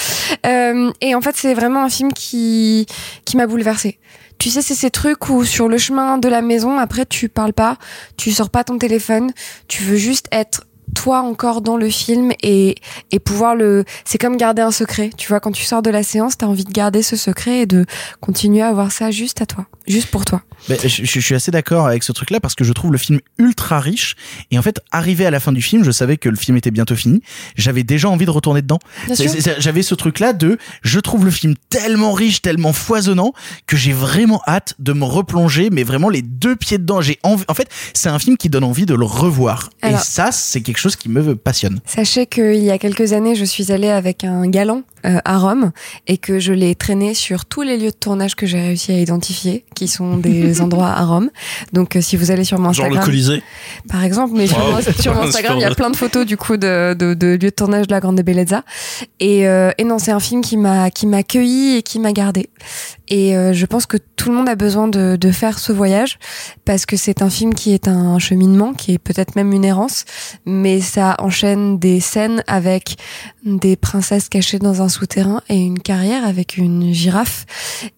Euh, 0.46 0.90
et 1.00 1.14
en 1.14 1.20
fait 1.20 1.36
c'est 1.36 1.54
vraiment 1.54 1.84
un 1.84 1.90
film 1.90 2.12
qui 2.12 2.86
qui 3.24 3.36
m'a 3.36 3.46
bouleversée. 3.46 3.98
Tu 4.38 4.48
sais, 4.48 4.62
c'est 4.62 4.74
ces 4.74 4.90
trucs 4.90 5.28
où 5.28 5.44
sur 5.44 5.68
le 5.68 5.76
chemin 5.76 6.16
de 6.16 6.26
la 6.26 6.40
maison, 6.40 6.78
après 6.78 7.04
tu 7.04 7.28
parles 7.28 7.52
pas, 7.52 7.76
tu 8.16 8.32
sors 8.32 8.48
pas 8.48 8.64
ton 8.64 8.78
téléphone, 8.78 9.32
tu 9.68 9.82
veux 9.82 9.96
juste 9.96 10.28
être 10.32 10.62
toi 10.94 11.20
encore 11.20 11.60
dans 11.60 11.76
le 11.76 11.88
film 11.88 12.32
et, 12.42 12.76
et 13.10 13.18
pouvoir 13.18 13.54
le... 13.54 13.84
C'est 14.04 14.18
comme 14.18 14.36
garder 14.36 14.62
un 14.62 14.70
secret. 14.70 15.10
Tu 15.16 15.28
vois, 15.28 15.40
quand 15.40 15.52
tu 15.52 15.64
sors 15.64 15.82
de 15.82 15.90
la 15.90 16.02
séance, 16.02 16.38
t'as 16.38 16.46
envie 16.46 16.64
de 16.64 16.72
garder 16.72 17.02
ce 17.02 17.16
secret 17.16 17.60
et 17.60 17.66
de 17.66 17.86
continuer 18.20 18.62
à 18.62 18.68
avoir 18.68 18.92
ça 18.92 19.10
juste 19.10 19.40
à 19.42 19.46
toi, 19.46 19.66
juste 19.86 20.08
pour 20.08 20.24
toi. 20.24 20.42
Je, 20.68 21.20
suis 21.20 21.34
assez 21.34 21.50
d'accord 21.50 21.86
avec 21.86 22.02
ce 22.02 22.12
truc-là 22.12 22.38
parce 22.40 22.54
que 22.54 22.64
je 22.64 22.72
trouve 22.72 22.92
le 22.92 22.98
film 22.98 23.20
ultra 23.38 23.80
riche. 23.80 24.14
Et 24.50 24.58
en 24.58 24.62
fait, 24.62 24.80
arrivé 24.92 25.26
à 25.26 25.30
la 25.30 25.40
fin 25.40 25.52
du 25.52 25.62
film, 25.62 25.84
je 25.84 25.90
savais 25.90 26.16
que 26.16 26.28
le 26.28 26.36
film 26.36 26.56
était 26.56 26.70
bientôt 26.70 26.94
fini. 26.94 27.22
J'avais 27.56 27.82
déjà 27.82 28.08
envie 28.08 28.26
de 28.26 28.30
retourner 28.30 28.62
dedans. 28.62 28.78
J'avais 29.58 29.82
ce 29.82 29.94
truc-là 29.94 30.32
de, 30.32 30.58
je 30.82 31.00
trouve 31.00 31.24
le 31.24 31.30
film 31.30 31.54
tellement 31.70 32.12
riche, 32.12 32.42
tellement 32.42 32.72
foisonnant 32.72 33.32
que 33.66 33.76
j'ai 33.76 33.92
vraiment 33.92 34.42
hâte 34.46 34.74
de 34.78 34.92
me 34.92 35.04
replonger, 35.04 35.70
mais 35.70 35.82
vraiment 35.82 36.08
les 36.08 36.22
deux 36.22 36.56
pieds 36.56 36.78
dedans. 36.78 37.00
J'ai 37.00 37.18
envie. 37.22 37.44
En 37.48 37.54
fait, 37.54 37.68
c'est 37.94 38.08
un 38.08 38.18
film 38.18 38.36
qui 38.36 38.48
donne 38.48 38.64
envie 38.64 38.86
de 38.86 38.94
le 38.94 39.04
revoir. 39.04 39.70
Alors- 39.82 40.00
et 40.00 40.02
ça, 40.02 40.30
c'est 40.32 40.60
quelque 40.60 40.78
chose 40.80 40.96
qui 40.96 41.08
me 41.08 41.36
passionne. 41.36 41.80
Sachez 41.84 42.26
qu'il 42.26 42.62
y 42.62 42.70
a 42.70 42.78
quelques 42.78 43.12
années, 43.12 43.34
je 43.34 43.44
suis 43.44 43.70
allée 43.72 43.88
avec 43.88 44.24
un 44.24 44.48
galant 44.48 44.82
euh, 45.06 45.18
à 45.24 45.38
Rome 45.38 45.72
et 46.06 46.18
que 46.18 46.38
je 46.38 46.52
l'ai 46.52 46.74
traîné 46.74 47.14
sur 47.14 47.44
tous 47.46 47.62
les 47.62 47.76
lieux 47.78 47.90
de 47.90 47.96
tournage 47.96 48.34
que 48.36 48.46
j'ai 48.46 48.60
réussi 48.60 48.92
à 48.92 48.98
identifier, 48.98 49.64
qui 49.74 49.88
sont 49.88 50.16
des 50.16 50.60
endroits 50.62 50.90
à 50.90 51.04
Rome. 51.04 51.30
Donc, 51.72 51.96
euh, 51.96 52.00
si 52.00 52.16
vous 52.16 52.30
allez 52.30 52.44
sur 52.44 52.58
mon 52.58 52.72
Genre 52.72 52.86
Instagram, 52.86 53.00
le 53.00 53.04
Colisée. 53.06 53.42
par 53.88 54.04
exemple, 54.04 54.34
mais 54.36 54.46
sur, 54.46 54.58
Wow. 54.58 54.72
mon- 54.72 54.80
sur 55.02 55.14
mon 55.14 55.22
Instagram, 55.28 55.56
il 55.58 55.62
y 55.62 55.64
a 55.64 55.74
plein 55.74 55.90
de 55.90 55.96
photos 55.96 56.26
du 56.26 56.36
coup 56.36 56.56
de, 56.56 56.94
de, 56.94 57.14
de 57.14 57.26
lieux 57.28 57.38
de 57.38 57.48
tournage 57.50 57.86
de 57.86 57.92
la 57.92 58.00
Grande 58.00 58.20
Bellezza. 58.20 58.62
Et, 59.20 59.46
euh, 59.48 59.70
et 59.78 59.84
non, 59.84 59.98
c'est 59.98 60.12
un 60.12 60.20
film 60.20 60.40
qui 60.42 60.56
m'a 60.56 60.90
qui 60.90 61.06
m'a 61.06 61.18
accueilli 61.18 61.76
et 61.76 61.82
qui 61.82 61.98
m'a 61.98 62.12
gardé. 62.12 62.48
Et 63.08 63.36
euh, 63.36 63.52
je 63.52 63.66
pense 63.66 63.86
que 63.86 63.96
tout 64.16 64.30
le 64.30 64.36
monde 64.36 64.48
a 64.48 64.54
besoin 64.54 64.86
de, 64.86 65.16
de 65.16 65.30
faire 65.32 65.58
ce 65.58 65.72
voyage 65.72 66.18
parce 66.64 66.86
que 66.86 66.96
c'est 66.96 67.22
un 67.22 67.30
film 67.30 67.54
qui 67.54 67.72
est 67.72 67.88
un 67.88 68.18
cheminement, 68.18 68.72
qui 68.74 68.92
est 68.94 68.98
peut-être 68.98 69.34
même 69.34 69.52
une 69.52 69.64
errance, 69.64 70.04
mais 70.46 70.80
ça 70.80 71.16
enchaîne 71.18 71.78
des 71.78 71.98
scènes 72.00 72.44
avec 72.46 72.96
des 73.44 73.76
princesses 73.76 74.28
cachées 74.28 74.58
dans 74.58 74.82
un 74.82 74.88
souterrain 74.90 75.40
et 75.48 75.56
une 75.56 75.78
carrière 75.78 76.24
avec 76.24 76.56
une 76.56 76.92
girafe 76.92 77.46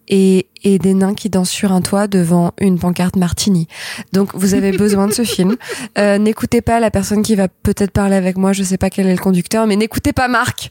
et, 0.09 0.47
et 0.63 0.79
des 0.79 0.95
nains 0.95 1.15
qui 1.15 1.29
dansent 1.31 1.51
sur 1.51 1.73
un 1.73 1.81
toit 1.81 2.07
devant 2.07 2.53
une 2.61 2.79
pancarte 2.79 3.17
martini. 3.17 3.67
Donc 4.13 4.31
vous 4.35 4.55
avez 4.55 4.73
besoin 4.77 5.09
de 5.09 5.13
ce 5.13 5.25
film. 5.25 5.57
Euh, 5.99 6.19
n'écoutez 6.19 6.61
pas 6.61 6.79
la 6.81 6.91
personne 6.91 7.23
qui 7.23 7.35
va 7.35 7.49
peut-être 7.49 7.91
parler 7.91 8.17
avec 8.17 8.37
moi, 8.37 8.53
je 8.53 8.63
sais 8.63 8.79
pas 8.79 8.91
quel 8.91 9.07
est 9.07 9.15
le 9.15 9.21
conducteur, 9.21 9.67
mais 9.67 9.77
n'écoutez 9.77 10.13
pas 10.13 10.29
Marc. 10.29 10.71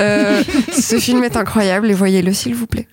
Euh, 0.00 0.42
ce 0.72 0.98
film 0.98 1.24
est 1.24 1.36
incroyable 1.36 1.90
et 1.90 1.94
voyez-le 1.94 2.32
s'il 2.32 2.54
vous 2.54 2.66
plaît. 2.66 2.86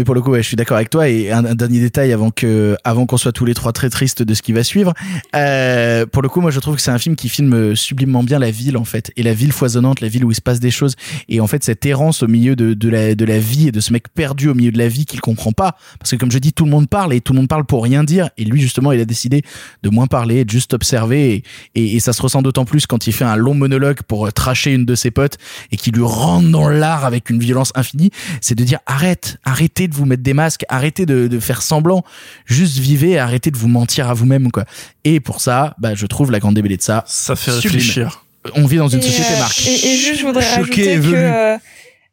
Mais 0.00 0.04
pour 0.04 0.14
le 0.14 0.22
coup, 0.22 0.30
ouais, 0.30 0.42
je 0.42 0.48
suis 0.48 0.56
d'accord 0.56 0.78
avec 0.78 0.88
toi. 0.88 1.10
Et 1.10 1.30
un, 1.30 1.44
un 1.44 1.54
dernier 1.54 1.78
détail 1.78 2.14
avant 2.14 2.30
que, 2.30 2.74
avant 2.84 3.04
qu'on 3.04 3.18
soit 3.18 3.32
tous 3.32 3.44
les 3.44 3.52
trois 3.52 3.74
très 3.74 3.90
tristes 3.90 4.22
de 4.22 4.32
ce 4.32 4.40
qui 4.40 4.54
va 4.54 4.64
suivre. 4.64 4.94
Euh, 5.36 6.06
pour 6.06 6.22
le 6.22 6.30
coup, 6.30 6.40
moi, 6.40 6.50
je 6.50 6.58
trouve 6.58 6.76
que 6.76 6.80
c'est 6.80 6.90
un 6.90 6.98
film 6.98 7.16
qui 7.16 7.28
filme 7.28 7.76
sublimement 7.76 8.22
bien 8.22 8.38
la 8.38 8.50
ville, 8.50 8.78
en 8.78 8.86
fait, 8.86 9.12
et 9.18 9.22
la 9.22 9.34
ville 9.34 9.52
foisonnante, 9.52 10.00
la 10.00 10.08
ville 10.08 10.24
où 10.24 10.30
il 10.30 10.34
se 10.34 10.40
passe 10.40 10.58
des 10.58 10.70
choses. 10.70 10.94
Et 11.28 11.38
en 11.42 11.46
fait, 11.46 11.62
cette 11.62 11.84
errance 11.84 12.22
au 12.22 12.28
milieu 12.28 12.56
de, 12.56 12.72
de 12.72 12.88
la, 12.88 13.14
de 13.14 13.24
la 13.26 13.38
vie 13.38 13.68
et 13.68 13.72
de 13.72 13.80
ce 13.80 13.92
mec 13.92 14.08
perdu 14.08 14.48
au 14.48 14.54
milieu 14.54 14.72
de 14.72 14.78
la 14.78 14.88
vie 14.88 15.04
qu'il 15.04 15.20
comprend 15.20 15.52
pas. 15.52 15.76
Parce 15.98 16.12
que 16.12 16.16
comme 16.16 16.30
je 16.30 16.38
dis, 16.38 16.54
tout 16.54 16.64
le 16.64 16.70
monde 16.70 16.88
parle 16.88 17.12
et 17.12 17.20
tout 17.20 17.34
le 17.34 17.40
monde 17.40 17.48
parle 17.48 17.66
pour 17.66 17.84
rien 17.84 18.02
dire. 18.02 18.30
Et 18.38 18.46
lui, 18.46 18.62
justement, 18.62 18.92
il 18.92 19.00
a 19.02 19.04
décidé 19.04 19.42
de 19.82 19.90
moins 19.90 20.06
parler, 20.06 20.46
de 20.46 20.50
juste 20.50 20.72
observer. 20.72 21.34
Et, 21.34 21.44
et, 21.74 21.96
et 21.96 22.00
ça 22.00 22.14
se 22.14 22.22
ressent 22.22 22.40
d'autant 22.40 22.64
plus 22.64 22.86
quand 22.86 23.06
il 23.06 23.12
fait 23.12 23.26
un 23.26 23.36
long 23.36 23.52
monologue 23.52 23.98
pour 24.08 24.26
euh, 24.26 24.30
tracher 24.30 24.72
une 24.72 24.86
de 24.86 24.94
ses 24.94 25.10
potes 25.10 25.36
et 25.72 25.76
qui 25.76 25.90
lui 25.90 26.04
rentre 26.04 26.48
dans 26.48 26.70
l'art 26.70 27.04
avec 27.04 27.28
une 27.28 27.38
violence 27.38 27.70
infinie. 27.74 28.10
C'est 28.40 28.54
de 28.54 28.64
dire 28.64 28.78
arrête, 28.86 29.36
arrêtez 29.44 29.88
de 29.90 29.94
vous 29.94 30.06
mettre 30.06 30.22
des 30.22 30.32
masques, 30.34 30.64
arrêtez 30.68 31.04
de, 31.04 31.28
de 31.28 31.38
faire 31.40 31.60
semblant, 31.60 32.02
juste 32.46 32.78
vivez, 32.78 33.18
arrêtez 33.18 33.50
de 33.50 33.58
vous 33.58 33.68
mentir 33.68 34.08
à 34.08 34.14
vous-même 34.14 34.50
quoi. 34.50 34.64
Et 35.04 35.20
pour 35.20 35.40
ça, 35.40 35.74
bah 35.78 35.94
je 35.94 36.06
trouve 36.06 36.30
la 36.30 36.38
grande 36.38 36.54
débellée 36.54 36.78
de 36.78 36.82
ça. 36.82 37.04
Ça 37.06 37.36
fait 37.36 37.50
sublime. 37.50 37.78
réfléchir. 37.78 38.24
On 38.54 38.64
vit 38.64 38.78
dans 38.78 38.88
une 38.88 39.00
Et, 39.00 39.02
société 39.02 39.34
euh, 39.34 39.38
marque. 39.38 39.66
Et, 39.66 39.74
et 39.74 39.96
juste, 39.96 40.20
je 40.20 40.26
voudrais 40.26 40.42
Choqué 40.42 40.94
rajouter 40.94 41.10
que, 41.10 41.14
euh, 41.14 41.58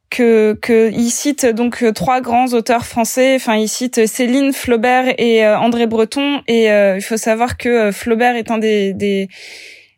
que 0.10 0.58
que 0.62 0.92
il 0.92 1.10
cite 1.10 1.46
donc 1.46 1.86
trois 1.96 2.20
grands 2.22 2.48
auteurs 2.48 2.86
français. 2.86 3.36
Enfin, 3.36 3.56
il 3.56 3.70
cite 3.70 4.06
Céline, 4.08 4.52
Flaubert 4.52 5.14
et 5.18 5.46
euh, 5.46 5.58
André 5.58 5.88
Breton. 5.88 6.42
Et 6.48 6.70
euh, 6.70 6.98
il 6.98 7.02
faut 7.02 7.18
savoir 7.18 7.58
que 7.58 7.70
euh, 7.70 7.92
Flaubert 7.92 8.36
est 8.36 8.52
un 8.52 8.58
des 8.58 8.94
des 8.94 9.30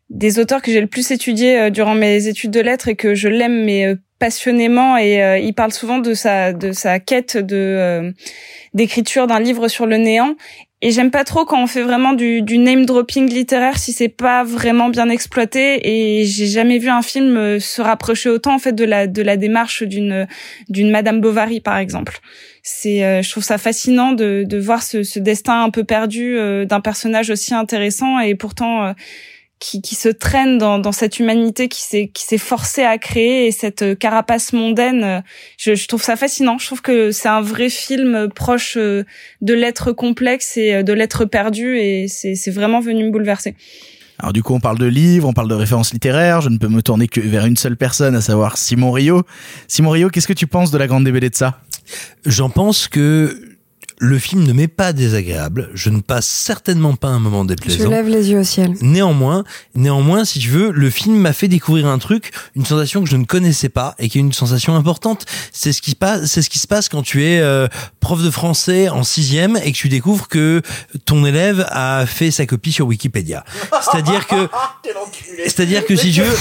des 0.10 0.40
auteurs 0.40 0.62
que 0.62 0.72
j'ai 0.72 0.82
le 0.82 0.88
plus 0.88 1.12
étudié 1.12 1.60
euh, 1.60 1.70
durant 1.70 1.96
mes 1.96 2.28
études 2.28 2.52
de 2.52 2.60
lettres 2.60 2.88
et 2.88 2.96
que 2.96 3.14
je 3.16 3.28
l'aime 3.28 3.64
mais 3.64 3.86
euh, 3.86 3.96
passionnément 4.20 4.98
et 4.98 5.24
euh, 5.24 5.38
il 5.40 5.54
parle 5.54 5.72
souvent 5.72 6.00
de 6.00 6.14
sa 6.14 6.54
de 6.54 6.72
sa 6.72 7.00
quête 7.00 7.38
de 7.38 7.56
euh, 7.56 8.12
d'écriture 8.74 9.28
d'un 9.28 9.40
livre 9.40 9.68
sur 9.68 9.86
le 9.86 9.98
néant 9.98 10.36
Et 10.82 10.92
j'aime 10.92 11.12
pas 11.12 11.26
trop 11.26 11.44
quand 11.46 11.62
on 11.62 11.68
fait 11.68 11.82
vraiment 11.82 12.14
du, 12.14 12.42
du 12.42 12.58
name 12.58 12.86
dropping 12.86 13.28
littéraire 13.30 13.78
si 13.78 13.92
c'est 13.92 14.08
pas 14.10 14.44
vraiment 14.46 14.90
bien 14.90 15.10
exploité. 15.10 15.90
Et 15.90 16.26
j'ai 16.26 16.48
jamais 16.48 16.78
vu 16.78 16.90
un 16.90 17.02
film 17.02 17.36
euh, 17.36 17.60
se 17.60 17.82
rapprocher 17.82 18.30
autant 18.30 18.56
en 18.56 18.60
fait 18.60 18.74
de 18.74 18.86
la 18.86 19.08
de 19.08 19.22
la 19.22 19.36
démarche 19.38 19.84
d'une 19.84 20.28
d'une 20.70 20.92
Madame 20.92 21.20
Bovary 21.22 21.60
par 21.60 21.78
exemple. 21.78 22.20
C'est, 22.62 23.04
euh, 23.04 23.22
je 23.22 23.30
trouve 23.32 23.44
ça 23.44 23.58
fascinant 23.58 24.12
de 24.12 24.44
de 24.48 24.58
voir 24.58 24.84
ce, 24.84 25.04
ce 25.04 25.20
destin 25.20 25.64
un 25.64 25.70
peu 25.70 25.84
perdu 25.84 26.38
euh, 26.38 26.66
d'un 26.66 26.82
personnage 26.82 27.30
aussi 27.30 27.54
intéressant 27.54 28.20
et 28.20 28.36
pourtant 28.36 28.86
euh, 28.86 28.94
qui, 29.60 29.82
qui 29.82 29.96
se 29.96 30.10
traîne 30.10 30.58
dans, 30.58 30.80
dans 30.80 30.92
cette 30.92 31.20
humanité 31.20 31.68
qui 31.68 31.82
s'est 31.82 32.10
qui 32.14 32.24
s'est 32.24 32.38
forcé 32.38 32.84
à 32.84 32.98
créer 32.98 33.48
et 33.48 33.52
cette 33.52 33.82
euh, 33.82 33.96
carapace 33.96 34.54
mondaine 34.54 35.04
euh, 35.04 35.22
je, 35.58 35.76
je 35.76 35.88
trouve 35.88 36.02
ça 36.02 36.16
fascinant 36.16 36.58
je 36.58 36.66
trouve 36.66 36.82
que 36.82 37.12
c'est 37.12 37.28
un 37.28 37.42
vrai 37.42 37.70
film 37.70 38.16
euh, 38.16 38.28
proche 38.28 38.78
de 38.78 39.54
l'être 39.54 39.92
complexe 39.92 40.56
et 40.56 40.84
de 40.84 40.94
l'être 40.94 41.26
perdu 41.26 41.78
et 41.78 42.08
c'est 42.08 42.36
c'est 42.36 42.52
vraiment 42.52 42.80
venu 42.80 43.04
me 43.04 43.12
bouleverser 43.12 43.56
Alors 44.20 44.34
du 44.34 44.44
coup, 44.44 44.54
on 44.54 44.60
parle 44.60 44.78
de 44.78 44.86
livres, 44.86 45.28
on 45.28 45.34
parle 45.34 45.50
de 45.50 45.56
références 45.56 45.94
littéraires. 45.94 46.42
Je 46.42 46.50
ne 46.50 46.58
peux 46.58 46.68
me 46.68 46.82
tourner 46.82 47.08
que 47.08 47.20
vers 47.20 47.46
une 47.46 47.58
seule 47.58 47.78
personne, 47.78 48.16
à 48.16 48.22
savoir 48.22 48.58
Simon 48.58 48.92
Rio. 48.92 49.24
Simon 49.68 49.92
Rio, 49.92 50.10
qu'est-ce 50.10 50.28
que 50.28 50.34
tu 50.34 50.48
penses 50.48 50.72
de 50.72 50.78
la 50.78 50.88
Grande 50.88 51.06
Bellezza 51.06 51.60
J'en 52.26 52.50
pense 52.50 52.88
que 52.88 53.49
le 54.02 54.18
film 54.18 54.44
ne 54.44 54.54
m'est 54.54 54.70
pas 54.70 54.94
désagréable. 54.94 55.70
Je 55.74 55.90
ne 55.90 56.00
passe 56.00 56.26
certainement 56.26 56.96
pas 56.96 57.10
un 57.10 57.20
moment 57.20 57.44
Je 57.44 57.48
déplaisant. 57.50 57.90
lève 57.90 58.08
les 58.08 58.32
yeux 58.32 58.40
au 58.40 58.44
ciel. 58.46 58.74
Néanmoins, 58.82 59.44
néanmoins, 59.76 60.24
si 60.24 60.40
tu 60.40 60.48
veux, 60.50 60.72
le 60.72 60.90
film 60.90 61.18
m'a 61.18 61.34
fait 61.34 61.50
découvrir 61.50 61.88
un 61.88 62.00
truc, 62.00 62.32
une 62.56 62.66
sensation 62.66 63.04
que 63.04 63.10
je 63.10 63.18
ne 63.18 63.26
connaissais 63.26 63.68
pas 63.68 63.96
et 64.00 64.08
qui 64.08 64.18
est 64.18 64.22
une 64.22 64.32
sensation 64.32 64.76
importante. 64.76 65.26
C'est 65.52 65.74
ce 65.74 65.82
qui 65.82 65.92
se 65.92 65.96
passe, 65.98 66.26
c'est 66.28 66.42
ce 66.42 66.50
qui 66.50 66.60
se 66.60 66.68
passe 66.68 66.88
quand 66.88 67.02
tu 67.02 67.26
es 67.26 67.40
euh, 67.42 67.68
prof 68.00 68.24
de 68.24 68.32
français 68.32 68.88
en 68.88 69.04
sixième 69.04 69.58
et 69.58 69.74
que 69.74 69.78
tu 69.78 69.90
découvres 69.90 70.30
que 70.30 70.62
ton 71.04 71.26
élève 71.26 71.68
a 71.70 72.06
fait 72.06 72.32
sa 72.32 72.46
copie 72.46 72.72
sur 72.72 72.88
Wikipédia. 72.88 73.44
C'est-à-dire 73.82 74.28
que, 74.28 74.48
c'est-à-dire 75.44 75.86
que 75.86 75.98
si 75.98 76.14
tu 76.14 76.22
veux, 76.22 76.36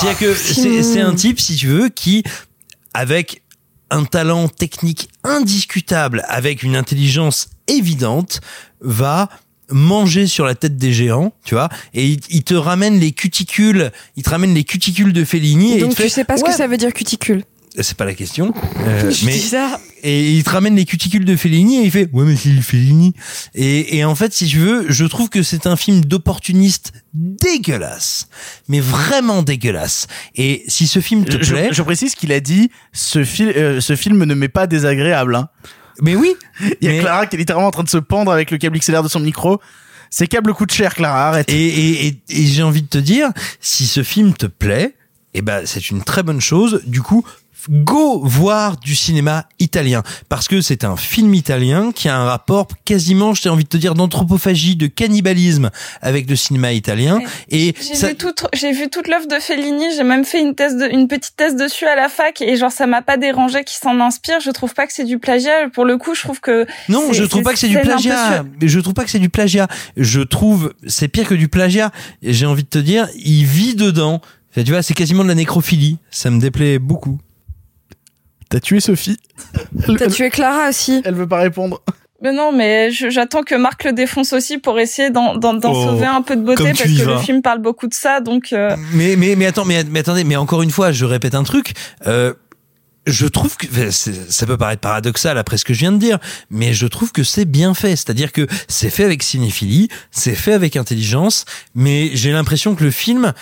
c'est-à-dire 0.00 0.18
que 0.18 0.34
c'est 0.34 1.00
un 1.02 1.14
type, 1.14 1.38
si 1.38 1.54
tu 1.56 1.66
veux, 1.66 1.90
qui 1.90 2.22
avec 2.94 3.42
un 3.90 4.04
talent 4.04 4.48
technique 4.48 5.08
indiscutable, 5.24 6.24
avec 6.28 6.62
une 6.62 6.76
intelligence 6.76 7.48
évidente, 7.66 8.40
va 8.80 9.28
manger 9.70 10.26
sur 10.26 10.46
la 10.46 10.54
tête 10.54 10.76
des 10.76 10.92
géants, 10.92 11.32
tu 11.44 11.54
vois, 11.54 11.68
et 11.92 12.06
il, 12.06 12.20
il 12.30 12.42
te 12.42 12.54
ramène 12.54 12.98
les 12.98 13.12
cuticules, 13.12 13.90
il 14.16 14.22
te 14.22 14.30
ramène 14.30 14.54
les 14.54 14.64
cuticules 14.64 15.12
de 15.12 15.24
Fellini 15.24 15.72
et 15.72 15.76
il 15.76 15.80
Donc 15.82 15.94
fait, 15.94 16.04
tu 16.04 16.08
sais 16.08 16.24
pas 16.24 16.38
ce 16.38 16.44
que 16.44 16.52
ça 16.52 16.66
veut 16.66 16.78
dire 16.78 16.92
cuticule. 16.92 17.44
C'est 17.82 17.96
pas 17.96 18.04
la 18.04 18.14
question. 18.14 18.52
Euh, 18.80 19.10
Je 19.10 19.26
mais 19.26 19.32
dis 19.32 19.38
ça. 19.40 19.80
et 20.02 20.32
il 20.32 20.44
te 20.44 20.50
ramène 20.50 20.76
les 20.76 20.84
cuticules 20.84 21.24
de 21.24 21.36
Fellini 21.36 21.78
et 21.80 21.84
il 21.84 21.90
fait 21.90 22.08
ouais 22.12 22.24
mais 22.24 22.36
c'est 22.36 22.50
Fellini. 22.60 23.14
Et, 23.54 23.96
et 23.98 24.04
en 24.04 24.14
fait 24.14 24.32
si 24.32 24.46
tu 24.46 24.58
veux, 24.58 24.86
je 24.88 25.04
trouve 25.04 25.28
que 25.28 25.42
c'est 25.42 25.66
un 25.66 25.76
film 25.76 26.02
d'opportuniste 26.04 26.92
dégueulasse, 27.14 28.28
mais 28.68 28.80
vraiment 28.80 29.42
dégueulasse. 29.42 30.06
Et 30.36 30.64
si 30.68 30.86
ce 30.86 31.00
film 31.00 31.24
te 31.24 31.42
je, 31.42 31.52
plaît, 31.52 31.68
je 31.72 31.82
précise 31.82 32.14
qu'il 32.14 32.32
a 32.32 32.40
dit 32.40 32.70
ce, 32.92 33.24
fil- 33.24 33.52
euh, 33.56 33.80
ce 33.80 33.96
film 33.96 34.24
ne 34.24 34.34
m'est 34.34 34.48
pas 34.48 34.66
désagréable. 34.66 35.34
Hein. 35.36 35.48
Mais 36.02 36.14
oui. 36.14 36.34
Il 36.80 36.86
y 36.86 36.88
a 36.88 36.92
Mais- 36.92 37.00
Clara 37.00 37.26
qui 37.26 37.36
est 37.36 37.38
littéralement 37.38 37.68
en 37.68 37.72
train 37.72 37.82
de 37.84 37.88
se 37.88 37.98
pendre 37.98 38.30
avec 38.32 38.50
le 38.50 38.58
câble 38.58 38.78
XLR 38.78 39.02
de 39.02 39.08
son 39.08 39.20
micro. 39.20 39.60
Ces 40.10 40.26
câbles 40.26 40.54
coûtent 40.54 40.72
cher, 40.72 40.94
Clara. 40.94 41.28
Arrête. 41.28 41.50
Et, 41.50 41.66
et, 41.66 42.06
et, 42.06 42.18
et 42.30 42.46
j'ai 42.46 42.62
envie 42.62 42.82
de 42.82 42.88
te 42.88 42.98
dire, 42.98 43.28
si 43.60 43.86
ce 43.86 44.02
film 44.02 44.32
te 44.32 44.46
plaît, 44.46 44.94
eh 45.34 45.42
ben 45.42 45.62
c'est 45.66 45.90
une 45.90 46.02
très 46.02 46.22
bonne 46.22 46.40
chose. 46.40 46.82
Du 46.86 47.02
coup, 47.02 47.24
go 47.68 48.20
voir 48.24 48.76
du 48.78 48.94
cinéma 48.94 49.46
italien 49.58 50.02
parce 50.28 50.48
que 50.48 50.60
c'est 50.60 50.84
un 50.84 50.96
film 50.96 51.34
italien 51.34 51.92
qui 51.92 52.08
a 52.08 52.16
un 52.18 52.24
rapport 52.24 52.66
quasiment, 52.84 53.34
j'ai 53.34 53.48
envie 53.48 53.64
de 53.64 53.68
te 53.68 53.76
dire, 53.76 53.94
d'anthropophagie, 53.94 54.76
de 54.76 54.86
cannibalisme 54.86 55.70
avec 56.02 56.28
le 56.28 56.36
cinéma 56.36 56.72
italien. 56.72 57.20
Et 57.50 57.74
J'ai 57.80 57.94
ça- 57.94 58.08
vu 58.08 58.14
toute, 58.16 58.46
j'ai 58.54 58.72
vu 58.72 58.88
toute 58.90 59.08
l'œuvre 59.08 59.26
de 59.28 59.36
Fellini. 59.40 59.84
J'ai 59.96 60.04
même 60.04 60.24
fait 60.24 60.40
une 60.40 60.54
thèse, 60.54 60.76
de, 60.76 60.86
une 60.86 61.08
petite 61.08 61.36
thèse 61.36 61.56
dessus 61.56 61.86
à 61.86 61.94
la 61.96 62.08
fac 62.08 62.40
et 62.40 62.56
genre 62.56 62.72
ça 62.72 62.86
m'a 62.86 63.02
pas 63.02 63.16
dérangé 63.16 63.64
qu'il 63.64 63.78
s'en 63.78 63.98
inspire. 64.00 64.40
Je 64.40 64.50
trouve 64.50 64.74
pas 64.74 64.86
que 64.86 64.92
c'est 64.92 65.04
du 65.04 65.18
plagiat. 65.18 65.68
Pour 65.72 65.84
le 65.84 65.96
coup, 65.98 66.14
je 66.14 66.22
trouve 66.22 66.40
que 66.40 66.66
Non, 66.88 67.12
je 67.12 67.24
trouve 67.24 67.42
pas 67.42 67.52
que 67.52 67.58
c'est 67.58 67.68
du 67.68 67.78
plagiat. 67.78 68.44
je 68.62 68.80
trouve 68.80 68.94
pas 68.94 69.04
que 69.04 69.10
c'est 69.10 69.18
du 69.18 69.28
plagiat. 69.30 69.68
Je 69.96 70.20
trouve 70.20 70.72
c'est 70.86 71.08
pire 71.08 71.26
que 71.28 71.34
du 71.34 71.48
plagiat. 71.48 71.90
J'ai 72.22 72.46
envie 72.46 72.64
de 72.64 72.68
te 72.68 72.78
dire, 72.78 73.08
il 73.16 73.44
vit 73.44 73.74
dedans. 73.74 74.20
Tu 74.54 74.64
vois, 74.72 74.82
c'est 74.82 74.94
quasiment 74.94 75.22
de 75.22 75.28
la 75.28 75.34
nécrophilie. 75.36 75.98
Ça 76.10 76.30
me 76.30 76.40
déplaît 76.40 76.78
beaucoup. 76.80 77.18
T'as 78.48 78.60
tué 78.60 78.80
Sophie. 78.80 79.18
T'as 79.98 80.08
tué 80.08 80.30
Clara 80.30 80.68
aussi. 80.70 81.02
Elle 81.04 81.14
veut 81.14 81.28
pas 81.28 81.38
répondre. 81.38 81.82
Mais 82.20 82.32
non, 82.32 82.50
mais 82.52 82.90
j'attends 82.90 83.42
que 83.42 83.54
Marc 83.54 83.84
le 83.84 83.92
défonce 83.92 84.32
aussi 84.32 84.58
pour 84.58 84.80
essayer 84.80 85.10
d'en 85.10 85.36
Oh, 85.38 85.60
sauver 85.86 86.06
un 86.06 86.22
peu 86.22 86.34
de 86.34 86.42
beauté 86.42 86.72
parce 86.76 86.82
que 86.82 87.02
vas. 87.04 87.14
le 87.14 87.18
film 87.20 87.42
parle 87.42 87.60
beaucoup 87.60 87.86
de 87.86 87.94
ça. 87.94 88.20
Donc 88.20 88.52
euh, 88.52 88.74
Mais 88.92 89.14
mais 89.16 89.36
mais 89.36 89.46
attends, 89.46 89.64
mais, 89.64 89.84
mais 89.84 90.00
attendez, 90.00 90.24
mais 90.24 90.34
encore 90.34 90.62
une 90.62 90.70
fois, 90.72 90.90
je 90.90 91.04
répète 91.04 91.36
un 91.36 91.44
truc. 91.44 91.74
Euh, 92.08 92.34
je 93.06 93.26
trouve 93.26 93.56
que 93.56 93.66
ça 93.90 94.46
peut 94.46 94.56
paraître 94.56 94.80
paradoxal 94.80 95.38
après 95.38 95.56
ce 95.58 95.64
que 95.64 95.72
je 95.72 95.78
viens 95.78 95.92
de 95.92 95.98
dire, 95.98 96.18
mais 96.50 96.74
je 96.74 96.86
trouve 96.86 97.12
que 97.12 97.22
c'est 97.22 97.44
bien 97.44 97.72
fait. 97.72 97.96
C'est-à-dire 97.96 98.32
que 98.32 98.46
c'est 98.66 98.90
fait 98.90 99.04
avec 99.04 99.22
cinéphilie, 99.22 99.88
c'est 100.10 100.34
fait 100.34 100.52
avec 100.52 100.76
intelligence, 100.76 101.44
mais 101.74 102.10
j'ai 102.14 102.32
l'impression 102.32 102.74
que 102.74 102.84
le 102.84 102.90
film 102.90 103.32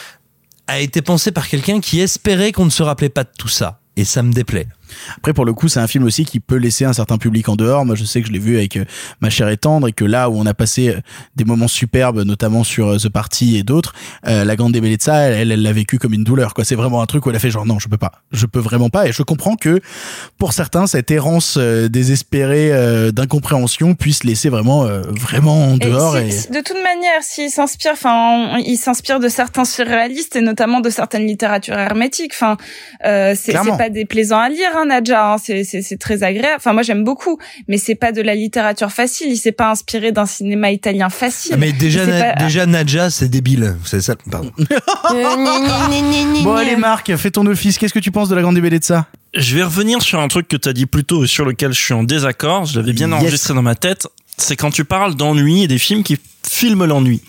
a 0.69 0.81
été 0.81 1.01
pensé 1.03 1.33
par 1.33 1.49
quelqu'un 1.49 1.81
qui 1.81 2.01
espérait 2.01 2.53
qu'on 2.53 2.67
ne 2.67 2.71
se 2.71 2.83
rappelait 2.83 3.09
pas 3.09 3.25
de 3.25 3.31
tout 3.39 3.49
ça. 3.49 3.81
Et 3.97 4.05
ça 4.05 4.23
me 4.23 4.33
déplaît. 4.33 4.67
Après, 5.17 5.33
pour 5.33 5.45
le 5.45 5.53
coup, 5.53 5.69
c'est 5.69 5.81
un 5.81 5.87
film 5.87 6.05
aussi 6.05 6.25
qui 6.25 6.41
peut 6.41 6.57
laisser 6.57 6.85
un 6.85 6.93
certain 6.93 7.19
public 7.19 7.49
en 7.49 7.57
dehors. 7.57 7.85
Moi, 7.85 7.95
je 7.95 8.05
sais 8.05 8.21
que 8.21 8.29
je 8.29 8.33
l'ai 8.33 8.39
vu 8.39 8.57
avec 8.57 8.77
euh, 8.77 8.85
Ma 9.21 9.31
chère 9.31 9.49
et 9.49 9.57
tendre 9.57 9.89
et 9.89 9.93
que 9.93 10.05
là 10.05 10.29
où 10.31 10.39
on 10.39 10.47
a 10.47 10.55
passé 10.55 10.89
euh, 10.89 11.01
des 11.37 11.45
moments 11.45 11.69
superbes, 11.69 12.23
notamment 12.23 12.65
sur 12.65 12.89
euh, 12.89 12.97
The 12.99 13.09
Party 13.09 13.57
et 13.57 13.63
d'autres, 13.63 13.95
euh, 14.27 14.45
la 14.45 14.57
Grande 14.57 14.73
Bellezza, 14.73 15.17
elle, 15.17 15.53
elle 15.53 15.63
l'a 15.63 15.73
vécu 15.73 15.99
comme 15.99 16.15
une 16.15 16.25
douleur. 16.25 16.55
Quoi, 16.55 16.65
c'est 16.65 16.75
vraiment 16.75 17.03
un 17.03 17.07
truc 17.07 17.27
où 17.27 17.31
elle 17.31 17.37
a 17.37 17.41
fait 17.41 17.51
genre 17.51 17.67
non, 17.67 17.79
je 17.79 17.89
peux 17.89 17.99
pas, 17.99 18.13
je 18.33 18.47
peux 18.47 18.61
vraiment 18.61 18.91
pas. 18.91 19.07
Et 19.09 19.13
je 19.13 19.23
comprends 19.23 19.57
que 19.57 19.81
pour 20.39 20.53
certains, 20.53 20.87
cette 20.87 21.11
errance 21.11 21.57
euh, 21.59 21.89
désespérée 21.89 22.73
euh, 22.73 23.11
d'incompréhension 23.13 23.95
puisse 23.95 24.25
laisser 24.25 24.49
vraiment, 24.49 24.85
euh, 24.85 25.03
vraiment 25.11 25.73
en 25.73 25.77
dehors. 25.77 26.17
Et, 26.19 26.29
de 26.29 26.63
toute 26.63 26.83
manière, 26.83 27.23
s'il 27.23 27.51
s'inspire, 27.51 27.93
enfin, 27.93 28.59
il 28.59 28.77
s'inspire 28.77 29.21
de 29.21 29.29
certains 29.29 29.65
surréalistes 29.65 30.37
et 30.37 30.41
notamment 30.41 30.81
de 30.81 30.91
certaines 30.91 31.27
littératures 31.27 31.79
hermétiques. 31.79 32.33
Enfin, 32.35 32.57
euh, 33.05 33.35
c'est 33.37 33.53
pas 33.53 33.91
déplaisant 33.91 34.39
à 34.39 34.49
lire, 34.49 34.71
hein, 34.77 34.87
Nadja. 34.87 35.33
hein, 35.33 35.37
c'est 35.43 35.65
c'est 35.65 35.83
c'est 35.83 35.97
très 35.97 36.23
agréable. 36.23 36.57
Enfin, 36.59 36.73
moi 36.73 36.83
j'aime 36.83 37.05
beaucoup, 37.05 37.39
mais 37.69 37.79
c'est 37.79 37.95
pas 37.95 38.13
de 38.13 38.21
la 38.23 38.35
littérature 38.35 38.91
facile. 38.93 39.29
Il 39.31 39.37
s'est 39.37 39.53
pas 39.53 39.71
inspiré 39.71 40.13
d'un 40.13 40.27
cinéma 40.27 40.71
italien 40.71 41.09
facile. 41.09 41.53
Ah, 41.55 41.57
mais 41.59 41.73
déjà, 41.73 42.05
Il 42.05 42.07
s'est 42.11 42.19
Na- 42.19 42.33
pas- 42.35 42.45
déjà 42.45 42.67
Nadja, 42.67 43.11
c'est 43.11 43.29
débile. 43.29 43.75
C'est 43.85 44.01
ça. 44.01 44.15
Pardon. 44.31 44.53
Bon, 46.43 46.55
allez, 46.55 46.77
Marc, 46.77 47.15
fais 47.17 47.31
ton 47.31 47.47
office. 47.47 47.79
Qu'est-ce 47.79 47.95
que 47.95 47.99
tu 47.99 48.11
penses 48.13 48.29
de 48.29 48.35
la 48.35 48.43
Grande 48.43 48.59
Bellezza 48.59 49.07
Je 49.35 49.57
vais 49.57 49.63
revenir 49.63 50.03
sur 50.03 50.21
un 50.21 50.29
truc 50.29 50.49
que 50.49 50.57
tu 50.57 50.69
as 50.69 50.73
dit 50.73 50.87
plus 50.87 51.05
tôt 51.05 51.25
et 51.25 51.27
sur 51.27 51.45
lequel 51.45 51.73
je 51.73 51.81
suis 51.81 51.95
en 51.95 52.03
désaccord. 52.05 52.65
Je 52.67 52.79
l'avais 52.79 52.93
bien 52.93 53.09
Yes. 53.11 53.21
enregistré 53.21 53.55
dans 53.55 53.63
ma 53.63 53.75
tête. 53.75 54.07
C'est 54.39 54.57
quand 54.57 54.71
tu 54.71 54.85
parles 54.85 55.15
d'ennui 55.15 55.63
et 55.65 55.69
des 55.69 55.79
films 55.79 56.03
qui 56.03 56.19
filment 56.49 56.85
l'ennui. 56.85 57.23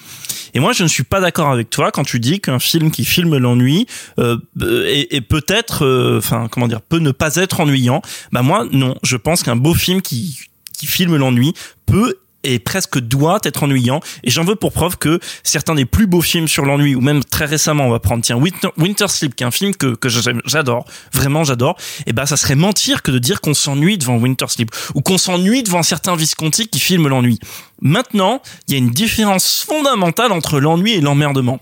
Et 0.57 0.59
moi, 0.59 0.73
je 0.73 0.81
ne 0.81 0.87
suis 0.87 1.03
pas 1.03 1.19
d'accord 1.19 1.51
avec 1.51 1.69
toi 1.69 1.91
quand 1.91 2.01
tu 2.01 2.19
dis 2.19 2.39
qu'un 2.39 2.57
film 2.57 2.89
qui 2.89 3.05
filme 3.05 3.37
l'ennui 3.37 3.85
euh, 4.17 4.37
peut-être, 4.57 5.85
euh, 5.85 6.17
enfin, 6.17 6.47
comment 6.49 6.67
dire, 6.67 6.81
peut 6.81 6.97
ne 6.97 7.11
pas 7.11 7.35
être 7.35 7.59
ennuyant. 7.59 8.01
Bah 8.31 8.41
moi, 8.41 8.65
non. 8.71 8.95
Je 9.03 9.17
pense 9.17 9.43
qu'un 9.43 9.55
beau 9.55 9.75
film 9.75 10.01
qui 10.01 10.39
qui 10.73 10.87
filme 10.87 11.15
l'ennui 11.15 11.53
peut 11.85 12.17
et 12.53 12.59
presque 12.59 12.99
doit 12.99 13.39
être 13.43 13.63
ennuyant. 13.63 13.99
Et 14.23 14.29
j'en 14.31 14.43
veux 14.43 14.55
pour 14.55 14.71
preuve 14.71 14.97
que 14.97 15.19
certains 15.43 15.75
des 15.75 15.85
plus 15.85 16.07
beaux 16.07 16.21
films 16.21 16.47
sur 16.47 16.65
l'ennui, 16.65 16.95
ou 16.95 17.01
même 17.01 17.23
très 17.23 17.45
récemment, 17.45 17.85
on 17.87 17.91
va 17.91 17.99
prendre, 17.99 18.23
tiens, 18.23 18.37
Winter, 18.37 18.69
Winter 18.77 19.07
Sleep, 19.07 19.35
qui 19.35 19.43
est 19.43 19.47
un 19.47 19.51
film 19.51 19.75
que, 19.75 19.95
que 19.95 20.09
j'adore, 20.09 20.85
vraiment 21.13 21.43
j'adore, 21.43 21.75
et 22.05 22.13
ben 22.13 22.25
ça 22.25 22.37
serait 22.37 22.55
mentir 22.55 23.01
que 23.03 23.11
de 23.11 23.19
dire 23.19 23.41
qu'on 23.41 23.53
s'ennuie 23.53 23.97
devant 23.97 24.17
Winter 24.17 24.45
Sleep, 24.47 24.71
ou 24.95 25.01
qu'on 25.01 25.17
s'ennuie 25.17 25.63
devant 25.63 25.83
certains 25.83 26.15
Visconti 26.15 26.67
qui 26.67 26.79
filment 26.79 27.07
l'ennui. 27.09 27.39
Maintenant, 27.81 28.41
il 28.67 28.71
y 28.71 28.75
a 28.75 28.77
une 28.79 28.89
différence 28.89 29.63
fondamentale 29.67 30.31
entre 30.31 30.59
l'ennui 30.59 30.93
et 30.93 31.01
l'emmerdement. 31.01 31.59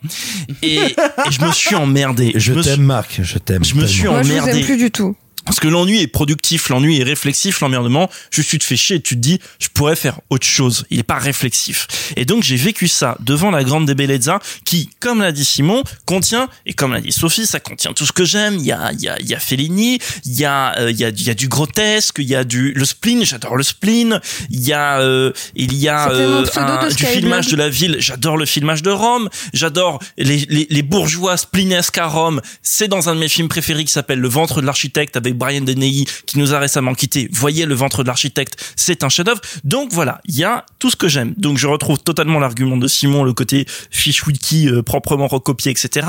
Et, 0.62 0.76
et 0.78 0.96
je 1.30 1.42
me 1.44 1.52
suis 1.52 1.76
emmerdé. 1.76 2.32
Je 2.36 2.54
suis- 2.54 2.62
t'aime, 2.62 2.84
Marc. 2.84 3.20
Je 3.22 3.38
t'aime. 3.38 3.66
Je 3.66 3.76
me 3.76 3.86
suis 3.86 4.04
tellement. 4.04 4.14
Moi, 4.14 4.24
je 4.24 4.28
vous 4.30 4.34
emmerdé. 4.40 4.60
aime 4.60 4.66
plus 4.66 4.78
du 4.78 4.92
tout. 4.92 5.16
Parce 5.46 5.60
que 5.60 5.68
l'ennui 5.68 6.02
est 6.02 6.08
productif, 6.08 6.70
l'ennui 6.70 7.00
est 7.00 7.04
réflexif, 7.04 7.60
l'emmerdement, 7.62 8.10
juste 8.32 8.50
tu 8.50 8.58
te 8.60 8.64
fais 8.64 8.76
chier 8.76 8.96
et 8.98 9.02
tu 9.02 9.16
te 9.16 9.20
dis, 9.22 9.40
je 9.60 9.68
pourrais 9.74 9.96
faire 9.96 10.20
autre 10.30 10.46
chose. 10.48 10.86
Il 10.90 11.00
est 11.00 11.04
pas 11.04 11.20
réflexif. 11.20 11.88
Et 12.16 12.26
donc 12.26 12.44
j'ai 12.44 12.56
vécu 12.56 12.88
ça 12.88 13.16
devant 13.20 13.52
la 13.52 13.64
Grande 13.64 13.90
Bellezza 13.92 14.40
qui, 14.66 14.90
comme 15.00 15.22
l'a 15.22 15.32
dit 15.32 15.46
Simon, 15.46 15.84
contient, 16.06 16.50
et 16.66 16.74
comme 16.74 16.94
l'a 16.94 17.02
dit 17.02 17.12
Sophie, 17.12 17.46
ça 17.46 17.60
contient 17.60 17.94
tout 17.94 18.06
ce 18.06 18.12
que 18.12 18.26
j'aime. 18.26 18.56
Il 18.56 18.66
y 18.66 18.72
a, 18.72 18.92
il 18.94 19.02
y 19.02 19.08
a, 19.08 19.20
il 19.20 19.28
y 19.28 19.34
a 19.36 19.40
Fellini, 19.40 20.00
il 20.26 20.34
y 20.34 20.46
a, 20.46 20.78
euh, 20.80 20.92
il 20.92 20.98
y 20.98 21.06
a, 21.06 21.10
il 21.10 21.22
y 21.24 21.30
a 21.30 21.34
du 21.36 21.48
grotesque, 21.48 22.16
il 22.20 22.26
y 22.30 22.36
a 22.36 22.44
du, 22.44 22.72
le 22.74 22.86
spleen, 22.86 23.24
j'adore 23.24 23.56
le 23.56 23.64
spleen. 23.64 24.20
Il 24.50 24.62
y 24.62 24.74
a, 24.74 25.00
euh, 25.00 25.32
il 25.56 25.74
y 25.76 25.88
a, 25.88 26.10
euh, 26.12 26.46
un- 26.56 26.88
du 26.88 27.06
filmage 27.06 27.48
de 27.48 27.56
la 27.56 27.70
ville, 27.70 27.98
j'adore 28.00 28.38
le 28.38 28.46
filmage 28.46 28.82
de 28.82 28.90
Rome, 28.92 29.30
j'adore 29.54 30.00
les, 30.18 30.46
les, 30.50 30.68
les 30.70 30.82
bourgeois 30.82 31.38
splinesques 31.38 31.98
à 31.98 32.08
Rome. 32.08 32.42
C'est 32.64 32.88
dans 32.88 33.10
un 33.10 33.16
de 33.16 33.20
mes 33.20 33.28
films 33.30 33.48
préférés 33.48 33.86
qui 33.86 33.92
s'appelle 33.92 34.20
Le 34.20 34.28
ventre 34.28 34.62
de 34.62 34.66
l'architecte 34.66 35.16
avec 35.16 35.35
Brian 35.36 35.62
Dennehy 35.62 36.06
qui 36.26 36.40
nous 36.40 36.54
a 36.54 36.60
récemment 36.60 36.94
quitté. 36.94 37.30
Voyez 37.32 37.66
le 37.66 37.76
ventre 37.76 38.04
de 38.04 38.08
l'architecte, 38.08 38.74
c'est 38.76 39.04
un 39.04 39.10
chef-d'œuvre. 39.10 39.42
Donc 39.64 39.92
voilà, 39.92 40.22
il 40.26 40.36
y 40.36 40.44
a 40.44 40.66
tout 40.80 40.90
ce 40.90 40.96
que 40.96 41.08
j'aime. 41.08 41.34
Donc 41.38 41.58
je 41.58 41.68
retrouve 41.68 42.00
totalement 42.00 42.40
l'argument 42.40 42.78
de 42.78 42.88
Simon, 42.88 43.24
le 43.24 43.34
côté 43.34 43.66
fiche 43.92 44.26
wiki 44.26 44.70
euh, 44.70 44.82
proprement 44.82 45.28
recopié, 45.28 45.72
etc. 45.72 46.08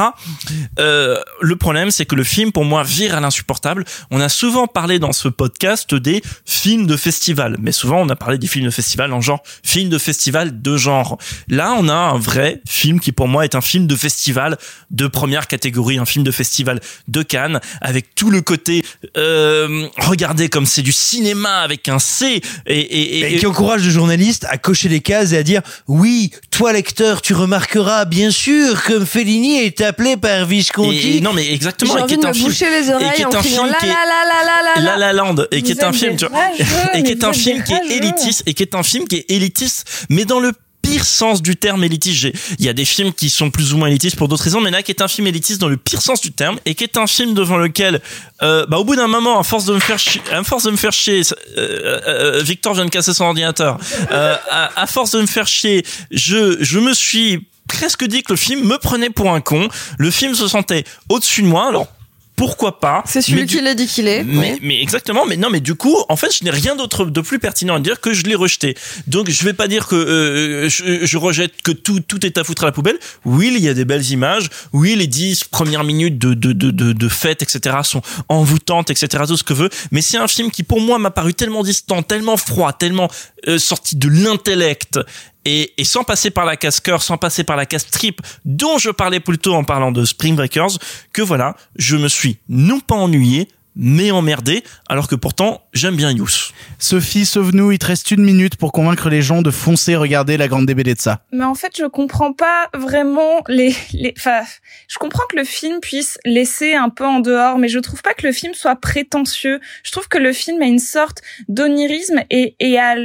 Euh, 0.78 1.18
le 1.40 1.56
problème, 1.56 1.90
c'est 1.90 2.06
que 2.06 2.14
le 2.14 2.24
film, 2.24 2.52
pour 2.52 2.64
moi, 2.64 2.82
vire 2.82 3.14
à 3.14 3.20
l'insupportable. 3.20 3.84
On 4.10 4.20
a 4.20 4.28
souvent 4.28 4.66
parlé 4.66 4.98
dans 4.98 5.12
ce 5.12 5.28
podcast 5.28 5.94
des 5.94 6.22
films 6.44 6.86
de 6.86 6.96
festival, 6.96 7.56
mais 7.60 7.72
souvent 7.72 8.00
on 8.00 8.08
a 8.08 8.16
parlé 8.16 8.38
des 8.38 8.46
films 8.46 8.66
de 8.66 8.70
festival 8.70 9.12
en 9.12 9.20
genre 9.20 9.42
film 9.62 9.88
de 9.88 9.98
festival 9.98 10.62
de 10.62 10.76
genre. 10.76 11.18
Là, 11.48 11.74
on 11.78 11.88
a 11.88 11.94
un 11.94 12.18
vrai 12.18 12.60
film 12.68 13.00
qui 13.00 13.12
pour 13.12 13.28
moi 13.28 13.44
est 13.44 13.54
un 13.54 13.60
film 13.60 13.86
de 13.86 13.96
festival 13.96 14.58
de 14.90 15.06
première 15.06 15.46
catégorie, 15.46 15.98
un 15.98 16.04
film 16.04 16.24
de 16.24 16.30
festival 16.30 16.80
de 17.08 17.22
Cannes, 17.22 17.60
avec 17.80 18.14
tout 18.14 18.30
le 18.30 18.40
côté 18.40 18.84
euh, 19.16 19.86
regardez 19.98 20.48
comme 20.48 20.66
c'est 20.66 20.82
du 20.82 20.92
cinéma 20.92 21.60
avec 21.60 21.88
un 21.88 21.98
C 21.98 22.40
et, 22.66 22.78
et, 22.80 23.18
et- 23.20 23.34
Et 23.34 23.38
qui 23.38 23.46
encourage 23.46 23.82
le 23.84 23.90
journaliste 23.90 24.46
à 24.50 24.58
cocher 24.58 24.88
les 24.88 25.00
cases 25.00 25.32
et 25.32 25.38
à 25.38 25.42
dire 25.42 25.62
oui, 25.88 26.30
toi 26.50 26.72
lecteur, 26.72 27.22
tu 27.22 27.34
remarqueras 27.34 28.04
bien 28.04 28.30
sûr 28.30 28.82
que 28.82 29.04
Fellini 29.04 29.58
est 29.58 29.80
appelé 29.80 30.16
par 30.16 30.44
Visconti. 30.46 31.18
Et- 31.18 31.20
non 31.20 31.32
mais 31.32 31.50
exactement 31.52 31.94
J'ai 31.96 32.02
et 32.02 32.06
qui 32.06 32.14
envie 32.14 32.14
est 32.14 32.16
de 32.22 32.26
un 32.26 32.28
me 32.28 32.34
film. 32.34 32.46
boucher 32.48 32.70
les 32.70 32.90
et 32.90 32.94
oreilles 32.94 33.10
qui 33.16 33.22
est 33.22 33.24
en 33.24 33.28
un 33.32 33.40
criant 33.40 33.62
film 33.64 33.72
la 33.72 33.78
qui 33.78 33.86
est- 33.86 33.88
la 33.88 33.94
la 33.94 34.42
la 34.44 34.62
la 34.62 34.82
la. 34.82 34.90
La 34.90 34.96
La 34.98 35.12
Land 35.12 35.36
et 35.50 35.62
qui 35.62 35.72
Vous 35.72 35.78
est 35.80 35.84
un 35.84 35.92
film 35.92 36.12
des 36.12 36.18
tu 36.18 36.26
vois, 36.26 36.38
rageux, 36.38 36.64
et 36.94 37.02
qui 37.02 37.10
est 37.12 37.24
un 37.24 37.32
film 37.32 37.62
qui 37.64 37.72
est 37.72 37.96
élitiste 37.96 38.42
et 38.46 38.54
qui 38.54 38.62
est 38.62 38.74
un 38.74 38.82
film 38.82 39.06
qui 39.08 39.16
est 39.16 39.30
élitiste 39.30 40.06
mais 40.10 40.24
dans 40.24 40.40
le 40.40 40.52
pire 40.86 41.04
sens 41.04 41.42
du 41.42 41.56
terme 41.56 41.82
élitiste. 41.84 42.28
Il 42.58 42.64
y 42.64 42.68
a 42.68 42.72
des 42.72 42.84
films 42.84 43.12
qui 43.12 43.28
sont 43.28 43.50
plus 43.50 43.72
ou 43.72 43.78
moins 43.78 43.88
élitistes 43.88 44.16
pour 44.16 44.28
d'autres 44.28 44.44
raisons, 44.44 44.60
mais 44.60 44.70
là 44.70 44.82
qui 44.82 44.92
est 44.92 45.02
un 45.02 45.08
film 45.08 45.26
élitiste 45.26 45.60
dans 45.60 45.68
le 45.68 45.76
pire 45.76 46.00
sens 46.00 46.20
du 46.20 46.32
terme 46.32 46.58
et 46.64 46.74
qui 46.74 46.84
est 46.84 46.96
un 46.96 47.06
film 47.06 47.34
devant 47.34 47.56
lequel, 47.56 48.00
euh, 48.42 48.66
bah, 48.66 48.78
au 48.78 48.84
bout 48.84 48.96
d'un 48.96 49.08
moment, 49.08 49.38
à 49.38 49.42
force 49.42 49.64
de 49.64 49.74
me 49.74 49.80
faire 49.80 49.98
chier, 49.98 50.22
à 50.32 50.42
force 50.44 50.64
de 50.64 50.70
me 50.70 50.76
faire 50.76 50.92
chier, 50.92 51.22
euh, 51.56 52.00
euh, 52.06 52.42
Victor 52.42 52.74
vient 52.74 52.84
de 52.84 52.90
casser 52.90 53.14
son 53.14 53.24
ordinateur. 53.24 53.78
À, 54.10 54.80
à 54.80 54.86
force 54.86 55.10
de 55.10 55.20
me 55.20 55.26
faire 55.26 55.46
chier, 55.46 55.84
je 56.10 56.56
je 56.60 56.78
me 56.78 56.94
suis 56.94 57.46
presque 57.66 58.04
dit 58.04 58.22
que 58.22 58.32
le 58.32 58.36
film 58.36 58.64
me 58.64 58.78
prenait 58.78 59.10
pour 59.10 59.32
un 59.32 59.40
con. 59.40 59.68
Le 59.98 60.10
film 60.10 60.34
se 60.34 60.46
sentait 60.46 60.84
au-dessus 61.08 61.42
de 61.42 61.48
moi. 61.48 61.68
Alors 61.68 61.88
pourquoi 62.36 62.80
pas 62.80 63.02
C'est 63.06 63.22
celui 63.22 63.46
qui 63.46 63.60
l'a 63.60 63.74
dit 63.74 63.86
qu'il 63.86 64.06
est. 64.06 64.22
mais, 64.22 64.58
mais 64.62 64.80
exactement, 64.82 65.24
mais 65.26 65.36
non, 65.36 65.48
mais 65.50 65.60
du 65.60 65.74
coup, 65.74 65.96
en 66.08 66.16
fait, 66.16 66.36
je 66.36 66.44
n'ai 66.44 66.50
rien 66.50 66.76
d'autre 66.76 67.06
de 67.06 67.20
plus 67.22 67.38
pertinent 67.38 67.74
à 67.76 67.80
dire 67.80 68.00
que 68.00 68.12
je 68.12 68.24
l'ai 68.24 68.34
rejeté. 68.34 68.76
Donc, 69.06 69.30
je 69.30 69.44
vais 69.44 69.54
pas 69.54 69.68
dire 69.68 69.86
que 69.86 69.96
euh, 69.96 70.68
je, 70.68 71.06
je 71.06 71.18
rejette 71.18 71.62
que 71.62 71.72
tout 71.72 72.00
tout 72.00 72.24
est 72.26 72.36
à 72.36 72.44
foutre 72.44 72.64
à 72.64 72.66
la 72.66 72.72
poubelle. 72.72 72.98
Oui, 73.24 73.52
il 73.56 73.62
y 73.62 73.68
a 73.68 73.74
des 73.74 73.86
belles 73.86 74.10
images. 74.10 74.50
Oui, 74.72 74.94
les 74.96 75.06
dix 75.06 75.44
premières 75.44 75.84
minutes 75.84 76.18
de 76.18 76.34
de 76.34 76.52
de 76.52 76.70
de, 76.70 76.92
de 76.92 77.08
fête, 77.08 77.42
etc. 77.42 77.78
sont 77.82 78.02
envoûtantes, 78.28 78.90
etc. 78.90 79.24
Tout 79.26 79.36
ce 79.36 79.44
que 79.44 79.54
veut. 79.54 79.70
Mais 79.90 80.02
c'est 80.02 80.18
un 80.18 80.28
film 80.28 80.50
qui, 80.50 80.62
pour 80.62 80.80
moi, 80.80 80.98
m'a 80.98 81.10
paru 81.10 81.32
tellement 81.32 81.62
distant, 81.62 82.02
tellement 82.02 82.36
froid, 82.36 82.72
tellement 82.72 83.10
euh, 83.48 83.58
sorti 83.58 83.96
de 83.96 84.08
l'intellect. 84.08 84.98
Et, 85.46 85.72
et 85.78 85.84
sans 85.84 86.04
passer 86.04 86.30
par 86.30 86.44
la 86.44 86.56
casse 86.56 86.80
cœur, 86.80 87.02
sans 87.02 87.16
passer 87.16 87.44
par 87.44 87.56
la 87.56 87.66
casse 87.66 87.86
trip, 87.86 88.20
dont 88.44 88.78
je 88.78 88.90
parlais 88.90 89.20
plus 89.20 89.38
tôt 89.38 89.54
en 89.54 89.64
parlant 89.64 89.92
de 89.92 90.04
Spring 90.04 90.36
Breakers, 90.36 90.78
que 91.12 91.22
voilà, 91.22 91.56
je 91.76 91.96
me 91.96 92.08
suis 92.08 92.38
non 92.48 92.80
pas 92.80 92.96
ennuyé, 92.96 93.48
mais 93.76 94.10
emmerdé, 94.10 94.64
alors 94.88 95.06
que 95.06 95.14
pourtant 95.14 95.62
j'aime 95.72 95.96
bien 95.96 96.10
Yous. 96.10 96.52
Sophie, 96.78 97.26
sauve-nous, 97.26 97.72
il 97.72 97.78
te 97.78 97.86
reste 97.86 98.10
une 98.10 98.24
minute 98.24 98.56
pour 98.56 98.72
convaincre 98.72 99.10
les 99.10 99.22
gens 99.22 99.42
de 99.42 99.50
foncer 99.50 99.94
regarder 99.94 100.36
la 100.36 100.48
grande 100.48 100.66
DBD 100.66 100.94
de 100.94 101.00
ça. 101.00 101.20
Mais 101.30 101.44
en 101.44 101.54
fait, 101.54 101.76
je 101.76 101.84
comprends 101.84 102.32
pas 102.32 102.68
vraiment 102.74 103.42
les, 103.48 103.76
les, 103.92 104.14
enfin, 104.16 104.40
je 104.88 104.98
comprends 104.98 105.24
que 105.30 105.36
le 105.36 105.44
film 105.44 105.80
puisse 105.80 106.18
laisser 106.24 106.74
un 106.74 106.88
peu 106.88 107.04
en 107.06 107.20
dehors, 107.20 107.58
mais 107.58 107.68
je 107.68 107.78
trouve 107.78 108.02
pas 108.02 108.14
que 108.14 108.26
le 108.26 108.32
film 108.32 108.54
soit 108.54 108.76
prétentieux. 108.76 109.60
Je 109.84 109.92
trouve 109.92 110.08
que 110.08 110.18
le 110.18 110.32
film 110.32 110.62
a 110.62 110.66
une 110.66 110.78
sorte 110.78 111.20
d'onirisme 111.48 112.22
et, 112.30 112.56
et 112.58 112.78
a, 112.78 112.96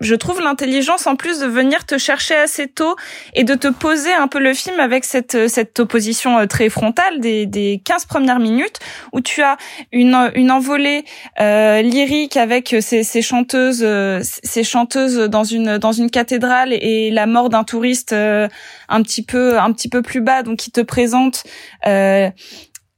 je 0.00 0.14
trouve 0.14 0.40
l'intelligence 0.40 1.06
en 1.06 1.14
plus 1.14 1.38
de 1.40 1.46
venir 1.46 1.84
te 1.84 1.98
chercher 1.98 2.34
assez 2.34 2.68
tôt 2.68 2.96
et 3.34 3.44
de 3.44 3.54
te 3.54 3.68
poser 3.68 4.12
un 4.12 4.28
peu 4.28 4.38
le 4.38 4.54
film 4.54 4.80
avec 4.80 5.04
cette 5.04 5.48
cette 5.48 5.78
opposition 5.78 6.38
euh, 6.38 6.46
très 6.46 6.68
frontale 6.68 7.20
des 7.20 7.46
des 7.46 7.82
15 7.84 8.06
premières 8.06 8.38
minutes 8.38 8.78
où 9.12 9.20
tu 9.20 9.42
as 9.42 9.56
une 9.92 10.30
une 10.34 10.50
envolée 10.50 11.04
euh, 11.40 11.82
lyrique 11.82 12.36
avec 12.36 12.74
ces 12.80 13.04
ces 13.04 13.22
chanteuses 13.22 13.82
euh, 13.82 14.20
ces 14.22 14.64
chanteuses 14.64 15.18
dans 15.28 15.44
une 15.44 15.78
dans 15.78 15.92
une 15.92 16.10
cathédrale 16.10 16.72
et 16.72 17.10
la 17.10 17.26
mort 17.26 17.50
d'un 17.50 17.64
touriste 17.64 18.12
euh, 18.12 18.48
un 18.88 19.02
petit 19.02 19.22
peu 19.22 19.58
un 19.58 19.72
petit 19.72 19.88
peu 19.88 20.02
plus 20.02 20.22
bas 20.22 20.42
donc 20.42 20.58
qui 20.58 20.70
te 20.70 20.80
présente 20.80 21.44
euh, 21.86 22.30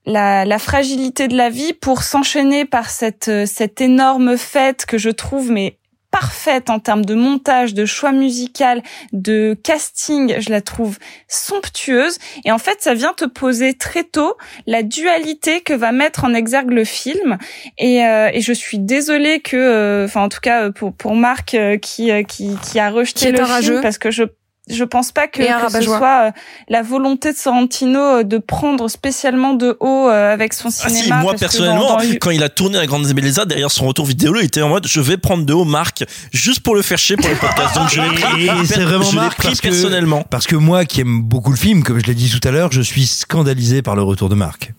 la, 0.04 0.44
la 0.44 0.58
fragilité 0.58 1.28
de 1.28 1.36
la 1.36 1.48
vie 1.48 1.72
pour 1.72 2.02
s'enchaîner 2.02 2.64
par 2.64 2.90
cette 2.90 3.30
cette 3.46 3.80
énorme 3.80 4.36
fête 4.36 4.86
que 4.86 4.98
je 4.98 5.10
trouve 5.10 5.50
mais 5.50 5.78
parfaite 6.12 6.70
en 6.70 6.78
termes 6.78 7.04
de 7.04 7.14
montage, 7.14 7.74
de 7.74 7.84
choix 7.86 8.12
musical, 8.12 8.82
de 9.12 9.58
casting, 9.64 10.36
je 10.38 10.50
la 10.50 10.60
trouve 10.60 10.98
somptueuse. 11.26 12.18
Et 12.44 12.52
en 12.52 12.58
fait, 12.58 12.76
ça 12.80 12.94
vient 12.94 13.14
te 13.14 13.24
poser 13.24 13.74
très 13.74 14.04
tôt 14.04 14.36
la 14.66 14.84
dualité 14.84 15.62
que 15.62 15.72
va 15.72 15.90
mettre 15.90 16.24
en 16.24 16.34
exergue 16.34 16.70
le 16.70 16.84
film. 16.84 17.38
Et, 17.78 18.04
euh, 18.04 18.30
et 18.32 18.42
je 18.42 18.52
suis 18.52 18.78
désolée 18.78 19.40
que, 19.40 19.56
euh, 19.56 20.04
enfin 20.04 20.22
en 20.22 20.28
tout 20.28 20.40
cas 20.40 20.70
pour 20.70 20.92
pour 20.94 21.16
Marc 21.16 21.54
euh, 21.54 21.78
qui 21.78 22.10
euh, 22.10 22.22
qui 22.22 22.56
qui 22.62 22.78
a 22.78 22.90
rejeté 22.90 23.26
Qui 23.26 23.32
le 23.32 23.44
film 23.44 23.80
parce 23.80 23.98
que 23.98 24.10
je 24.10 24.24
je 24.72 24.84
pense 24.84 25.12
pas 25.12 25.26
que, 25.28 25.42
ce 25.42 25.82
soit 25.82 26.26
euh, 26.26 26.30
la 26.68 26.82
volonté 26.82 27.32
de 27.32 27.36
Sorrentino 27.36 28.00
euh, 28.00 28.22
de 28.22 28.38
prendre 28.38 28.88
spécialement 28.88 29.54
de 29.54 29.76
haut 29.80 30.08
euh, 30.08 30.32
avec 30.32 30.52
son 30.52 30.68
Ah 30.68 30.88
cinéma. 30.88 31.02
si, 31.04 31.08
moi 31.10 31.20
parce 31.22 31.34
que 31.34 31.38
personnellement, 31.40 31.88
dans- 31.88 31.96
dans- 31.96 32.14
quand 32.20 32.30
il 32.30 32.42
a 32.42 32.48
tourné 32.48 32.78
la 32.78 32.86
Grande 32.86 33.06
Bellezza, 33.06 33.44
derrière 33.44 33.70
son 33.70 33.86
retour 33.86 34.06
vidéo, 34.06 34.34
il 34.38 34.44
était 34.46 34.62
en 34.62 34.68
mode 34.68 34.86
je 34.86 35.00
vais 35.00 35.16
prendre 35.16 35.44
de 35.44 35.52
haut 35.52 35.64
Marc 35.64 36.04
juste 36.32 36.60
pour 36.60 36.74
le 36.74 36.82
faire 36.82 36.98
chier 36.98 37.16
pour 37.16 37.28
le 37.28 37.36
podcast. 37.36 37.74
Donc 37.76 37.88
je 37.90 38.00
l'ai 38.00 38.08
pris, 38.08 38.44
Et 38.46 38.66
c'est 38.66 38.80
vraiment 38.80 39.04
je 39.04 39.10
l'ai 39.12 39.16
Marc 39.16 39.36
pris 39.36 39.48
parce 39.48 39.60
que, 39.60 39.68
personnellement. 39.68 40.22
parce 40.30 40.46
que 40.46 40.56
moi 40.56 40.84
qui 40.84 41.00
aime 41.02 41.22
beaucoup 41.22 41.50
le 41.50 41.56
film, 41.56 41.82
comme 41.82 41.98
je 42.00 42.06
l'ai 42.06 42.14
dit 42.14 42.30
tout 42.30 42.46
à 42.46 42.50
l'heure, 42.50 42.70
je 42.72 42.80
suis 42.82 43.06
scandalisé 43.06 43.82
par 43.82 43.96
le 43.96 44.02
retour 44.02 44.28
de 44.28 44.34
Marc. 44.34 44.72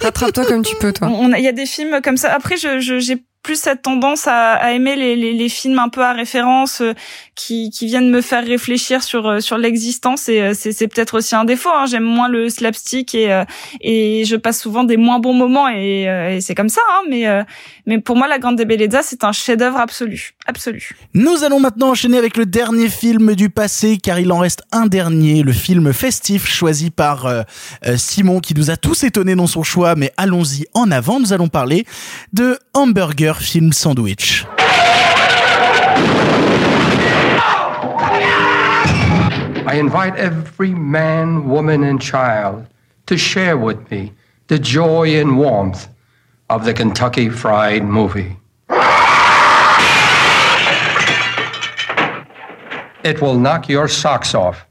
Rattrape-toi 0.00 0.44
comme 0.46 0.62
tu 0.64 0.74
peux, 0.76 0.92
toi. 0.92 1.10
Il 1.38 1.44
y 1.44 1.48
a 1.48 1.52
des 1.52 1.66
films 1.66 2.00
comme 2.02 2.16
ça. 2.16 2.32
Après, 2.34 2.56
je, 2.56 2.80
je- 2.80 2.98
j'ai 2.98 3.18
plus 3.46 3.60
cette 3.60 3.82
tendance 3.82 4.26
à, 4.26 4.54
à 4.54 4.72
aimer 4.72 4.96
les, 4.96 5.14
les, 5.14 5.32
les 5.32 5.48
films 5.48 5.78
un 5.78 5.88
peu 5.88 6.02
à 6.02 6.12
référence 6.12 6.80
euh, 6.80 6.94
qui, 7.36 7.70
qui 7.70 7.86
viennent 7.86 8.10
me 8.10 8.20
faire 8.20 8.44
réfléchir 8.44 9.04
sur 9.04 9.28
euh, 9.28 9.38
sur 9.38 9.56
l'existence 9.56 10.28
et 10.28 10.40
euh, 10.40 10.52
c'est, 10.52 10.88
peut-être 10.88 11.18
aussi 11.18 11.36
un 11.36 11.44
défaut. 11.44 11.70
Hein. 11.72 11.86
J'aime 11.86 12.02
moins 12.02 12.28
le 12.28 12.48
slapstick 12.48 13.14
et 13.14 13.32
euh, 13.32 13.44
et 13.80 14.24
je 14.24 14.34
passe 14.34 14.60
souvent 14.60 14.82
des 14.82 14.96
moins 14.96 15.20
bons 15.20 15.32
moments 15.32 15.68
et, 15.68 16.06
et 16.34 16.40
c'est 16.40 16.56
comme 16.56 16.68
ça. 16.68 16.80
Hein. 16.90 17.02
Mais 17.08 17.26
mais 17.86 18.00
pour 18.00 18.16
moi, 18.16 18.26
La 18.26 18.40
Grande 18.40 18.60
Bellezza, 18.60 19.02
c'est 19.02 19.22
un 19.22 19.32
chef-d'œuvre 19.32 19.78
absolu, 19.78 20.32
absolu. 20.46 20.96
Nous 21.14 21.44
allons 21.44 21.60
maintenant 21.60 21.90
enchaîner 21.90 22.18
avec 22.18 22.36
le 22.36 22.46
dernier 22.46 22.88
film 22.88 23.34
du 23.34 23.50
passé, 23.50 23.98
car 23.98 24.18
il 24.18 24.32
en 24.32 24.38
reste 24.38 24.62
un 24.72 24.86
dernier, 24.86 25.42
le 25.42 25.52
film 25.52 25.92
festif 25.92 26.48
choisi 26.48 26.90
par 26.90 27.26
euh, 27.26 27.42
euh, 27.86 27.96
Simon, 27.96 28.40
qui 28.40 28.54
nous 28.54 28.70
a 28.70 28.76
tous 28.76 29.04
étonnés 29.04 29.34
dans 29.34 29.46
son 29.46 29.62
choix, 29.62 29.94
mais 29.94 30.12
allons-y 30.16 30.64
en 30.74 30.90
avant, 30.90 31.20
nous 31.20 31.32
allons 31.32 31.48
parler 31.48 31.84
de 32.32 32.58
Hamburger 32.74 33.34
Film 33.38 33.72
Sandwich. 33.72 34.46
I 39.68 39.80
invite 39.80 40.14
every 40.16 40.70
man, 40.70 41.48
woman, 41.48 41.82
and 41.82 41.98
child 42.00 42.66
to 43.06 43.16
share 43.16 43.56
with 43.56 43.90
me 43.90 44.12
the 44.46 44.58
joy 44.58 45.20
and 45.20 45.36
warmth 45.36 45.88
of 46.48 46.64
the 46.64 46.72
Kentucky 46.72 47.28
Fried 47.28 47.82
Movie. 47.82 48.36
It 53.06 53.22
will 53.22 53.38
knock 53.38 53.68
your 53.68 53.86
socks 53.86 54.34
off. 54.34 54.65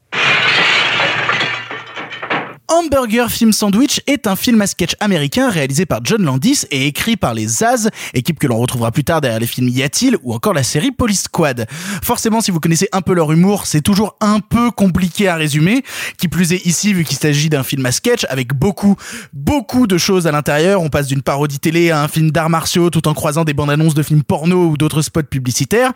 Hamburger 2.85 3.31
Film 3.31 3.51
Sandwich 3.51 4.01
est 4.05 4.27
un 4.27 4.35
film 4.35 4.61
à 4.61 4.67
sketch 4.67 4.91
américain 4.99 5.49
réalisé 5.49 5.87
par 5.87 6.01
John 6.03 6.21
Landis 6.21 6.65
et 6.69 6.85
écrit 6.85 7.17
par 7.17 7.33
les 7.33 7.47
Zaz, 7.47 7.89
équipe 8.13 8.37
que 8.37 8.45
l'on 8.45 8.59
retrouvera 8.59 8.91
plus 8.91 9.03
tard 9.03 9.21
derrière 9.21 9.39
les 9.39 9.47
films 9.47 9.69
Y 9.69 9.81
a-t-il 9.81 10.17
ou 10.21 10.35
encore 10.35 10.53
la 10.53 10.61
série 10.61 10.91
Police 10.91 11.23
Squad. 11.23 11.65
Forcément, 12.03 12.41
si 12.41 12.51
vous 12.51 12.59
connaissez 12.59 12.87
un 12.91 13.01
peu 13.01 13.15
leur 13.15 13.31
humour, 13.31 13.65
c'est 13.65 13.81
toujours 13.81 14.15
un 14.21 14.39
peu 14.39 14.69
compliqué 14.69 15.27
à 15.27 15.35
résumer, 15.35 15.81
qui 16.19 16.27
plus 16.27 16.53
est 16.53 16.63
ici 16.67 16.93
vu 16.93 17.05
qu'il 17.05 17.17
s'agit 17.17 17.49
d'un 17.49 17.63
film 17.63 17.83
à 17.87 17.91
sketch 17.91 18.23
avec 18.29 18.53
beaucoup, 18.53 18.95
beaucoup 19.33 19.87
de 19.87 19.97
choses 19.97 20.27
à 20.27 20.31
l'intérieur. 20.31 20.83
On 20.83 20.89
passe 20.89 21.07
d'une 21.07 21.23
parodie 21.23 21.59
télé 21.59 21.89
à 21.89 22.03
un 22.03 22.07
film 22.07 22.29
d'arts 22.29 22.51
martiaux 22.51 22.91
tout 22.91 23.07
en 23.07 23.15
croisant 23.15 23.45
des 23.45 23.55
bandes 23.55 23.71
annonces 23.71 23.95
de 23.95 24.03
films 24.03 24.23
porno 24.23 24.67
ou 24.67 24.77
d'autres 24.77 25.01
spots 25.01 25.23
publicitaires. 25.23 25.91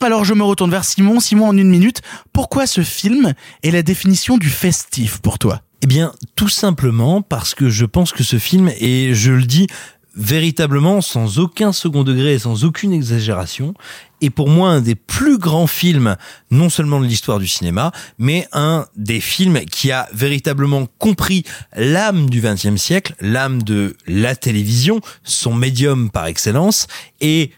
Alors 0.00 0.24
je 0.24 0.34
me 0.34 0.44
retourne 0.44 0.70
vers 0.70 0.84
Simon. 0.84 1.18
Simon, 1.18 1.48
en 1.48 1.56
une 1.56 1.68
minute, 1.68 2.00
pourquoi 2.32 2.68
ce 2.68 2.82
film 2.82 3.34
est 3.64 3.72
la 3.72 3.82
définition 3.82 4.38
du 4.38 4.50
festif 4.50 5.18
pour 5.18 5.40
toi? 5.40 5.62
Eh 5.82 5.86
bien, 5.86 6.12
tout 6.34 6.48
simplement 6.48 7.22
parce 7.22 7.54
que 7.54 7.68
je 7.68 7.84
pense 7.84 8.12
que 8.12 8.24
ce 8.24 8.38
film, 8.38 8.70
et 8.80 9.14
je 9.14 9.32
le 9.32 9.44
dis 9.44 9.68
véritablement, 10.16 11.00
sans 11.00 11.38
aucun 11.38 11.72
second 11.72 12.02
degré 12.02 12.34
et 12.34 12.38
sans 12.40 12.64
aucune 12.64 12.92
exagération, 12.92 13.74
est 14.20 14.30
pour 14.30 14.48
moi 14.48 14.70
un 14.70 14.80
des 14.80 14.96
plus 14.96 15.38
grands 15.38 15.68
films, 15.68 16.16
non 16.50 16.68
seulement 16.68 17.00
de 17.00 17.06
l'histoire 17.06 17.38
du 17.38 17.46
cinéma, 17.46 17.92
mais 18.18 18.48
un 18.52 18.86
des 18.96 19.20
films 19.20 19.60
qui 19.60 19.92
a 19.92 20.08
véritablement 20.12 20.88
compris 20.98 21.44
l'âme 21.76 22.28
du 22.28 22.40
XXe 22.40 22.76
siècle, 22.76 23.14
l'âme 23.20 23.62
de 23.62 23.96
la 24.08 24.34
télévision, 24.34 25.00
son 25.22 25.54
médium 25.54 26.10
par 26.10 26.26
excellence, 26.26 26.88
et 27.20 27.52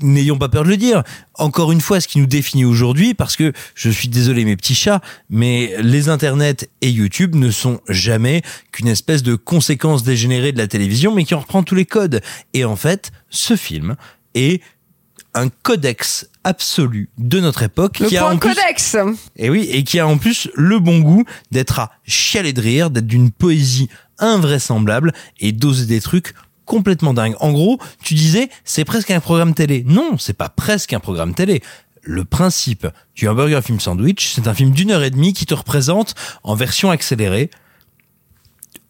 n'ayons 0.00 0.38
pas 0.38 0.48
peur 0.48 0.64
de 0.64 0.68
le 0.68 0.76
dire. 0.76 1.02
Encore 1.34 1.72
une 1.72 1.80
fois, 1.80 2.00
ce 2.00 2.08
qui 2.08 2.18
nous 2.18 2.26
définit 2.26 2.64
aujourd'hui, 2.64 3.14
parce 3.14 3.36
que 3.36 3.52
je 3.74 3.90
suis 3.90 4.08
désolé 4.08 4.44
mes 4.44 4.56
petits 4.56 4.74
chats, 4.74 5.00
mais 5.30 5.74
les 5.80 6.08
internets 6.08 6.68
et 6.80 6.90
YouTube 6.90 7.34
ne 7.34 7.50
sont 7.50 7.80
jamais 7.88 8.42
qu'une 8.72 8.88
espèce 8.88 9.22
de 9.22 9.34
conséquence 9.34 10.02
dégénérée 10.02 10.52
de 10.52 10.58
la 10.58 10.68
télévision, 10.68 11.14
mais 11.14 11.24
qui 11.24 11.34
en 11.34 11.40
reprend 11.40 11.62
tous 11.62 11.74
les 11.74 11.86
codes. 11.86 12.20
Et 12.54 12.64
en 12.64 12.76
fait, 12.76 13.12
ce 13.30 13.56
film 13.56 13.96
est 14.34 14.62
un 15.34 15.48
codex 15.48 16.28
absolu 16.44 17.10
de 17.18 17.40
notre 17.40 17.62
époque 17.62 17.98
Le 17.98 18.08
qui 18.08 18.16
a 18.16 18.26
en 18.26 18.38
plus 18.38 18.54
codex. 18.54 18.96
et 19.36 19.50
oui, 19.50 19.68
et 19.70 19.84
qui 19.84 19.98
a 19.98 20.06
en 20.06 20.16
plus 20.16 20.48
le 20.54 20.78
bon 20.78 21.00
goût 21.00 21.24
d'être 21.50 21.78
à 21.78 21.92
chialer 22.06 22.54
de 22.54 22.60
rire, 22.60 22.90
d'être 22.90 23.06
d'une 23.06 23.30
poésie 23.30 23.88
invraisemblable 24.18 25.12
et 25.40 25.52
d'oser 25.52 25.84
des 25.84 26.00
trucs 26.00 26.32
complètement 26.66 27.14
dingues. 27.14 27.36
En 27.40 27.52
gros, 27.52 27.78
tu 28.02 28.14
disais, 28.14 28.50
c'est 28.64 28.84
presque 28.84 29.10
un 29.10 29.20
programme 29.20 29.54
télé. 29.54 29.84
Non, 29.86 30.18
c'est 30.18 30.36
pas 30.36 30.50
presque 30.50 30.92
un 30.92 31.00
programme 31.00 31.34
télé. 31.34 31.62
Le 32.02 32.24
principe 32.24 32.86
du 33.14 33.26
hamburger 33.26 33.62
film 33.62 33.80
sandwich, 33.80 34.32
c'est 34.34 34.46
un 34.46 34.54
film 34.54 34.72
d'une 34.72 34.90
heure 34.90 35.02
et 35.02 35.10
demie 35.10 35.32
qui 35.32 35.46
te 35.46 35.54
représente 35.54 36.14
en 36.44 36.54
version 36.54 36.90
accélérée 36.90 37.50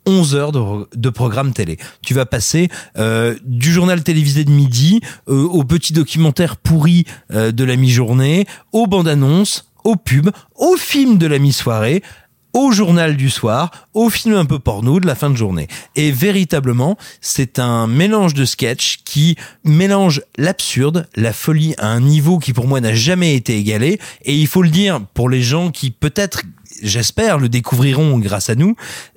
11 0.07 0.35
heures 0.37 0.53
de, 0.53 1.11
programme 1.11 1.53
télé. 1.53 1.79
Tu 2.03 2.15
vas 2.15 2.27
passer 2.27 2.69
euh, 2.97 3.37
du 3.45 3.73
journal 3.73 4.03
télévisé 4.03 4.45
de 4.45 4.51
midi 4.51 5.01
euh, 5.29 5.43
au 5.43 5.65
petit 5.65 5.93
documentaire 5.93 6.57
pourri 6.57 7.05
euh, 7.33 7.53
de 7.53 7.65
la 7.65 7.77
mi-journée, 7.77 8.47
aux 8.73 8.87
bandes 8.87 9.09
annonces, 9.09 9.69
aux 9.85 9.97
pubs, 9.97 10.31
au 10.55 10.77
film 10.77 11.19
de 11.19 11.27
la 11.27 11.39
mi-soirée, 11.39 12.03
au 12.57 12.73
journal 12.73 13.17
du 13.17 13.29
soir, 13.29 13.71
au 13.93 14.09
film 14.09 14.35
un 14.35 14.47
peu 14.47 14.59
porno 14.59 14.99
de 14.99 15.07
la 15.07 15.15
fin 15.15 15.29
de 15.29 15.37
journée. 15.37 15.69
Et 15.95 16.11
véritablement, 16.11 16.97
c'est 17.21 17.59
un 17.59 17.87
mélange 17.87 18.33
de 18.33 18.47
sketchs 18.47 19.01
qui 19.05 19.37
mélange 19.63 20.23
l'absurde, 20.39 21.07
la 21.17 21.35
folie 21.35 21.75
à 21.77 21.89
un 21.89 22.01
niveau 22.01 22.39
qui 22.39 22.55
pour 22.55 22.67
moi 22.67 22.81
n'a 22.81 22.95
jamais 22.95 23.37
été 23.37 23.59
égalé. 23.59 24.01
Et 24.25 24.35
il 24.35 24.47
faut 24.47 24.63
le 24.63 24.71
dire 24.71 25.03
pour 25.13 25.29
les 25.29 25.43
gens 25.43 25.71
qui 25.71 25.91
peut-être 25.91 26.43
j'espère, 26.83 27.39
le 27.39 27.49
découvriront 27.49 28.19
grâce 28.19 28.49
à 28.49 28.55
nous, 28.55 28.75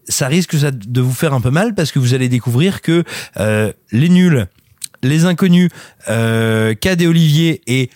ça 0.07 0.27
risque 0.27 0.55
de 0.57 1.01
vous 1.01 1.13
faire 1.13 1.33
un 1.33 1.41
peu 1.41 1.49
mal 1.49 1.75
parce 1.75 1.91
que 1.91 1.99
vous 1.99 2.13
allez 2.13 2.29
découvrir 2.29 2.81
que 2.81 3.03
euh, 3.37 3.71
les 3.91 4.09
nuls, 4.09 4.47
les 5.01 5.25
inconnus, 5.25 5.69
euh, 6.09 6.73
et 6.81 7.07
Olivier 7.07 7.61
et 7.67 7.89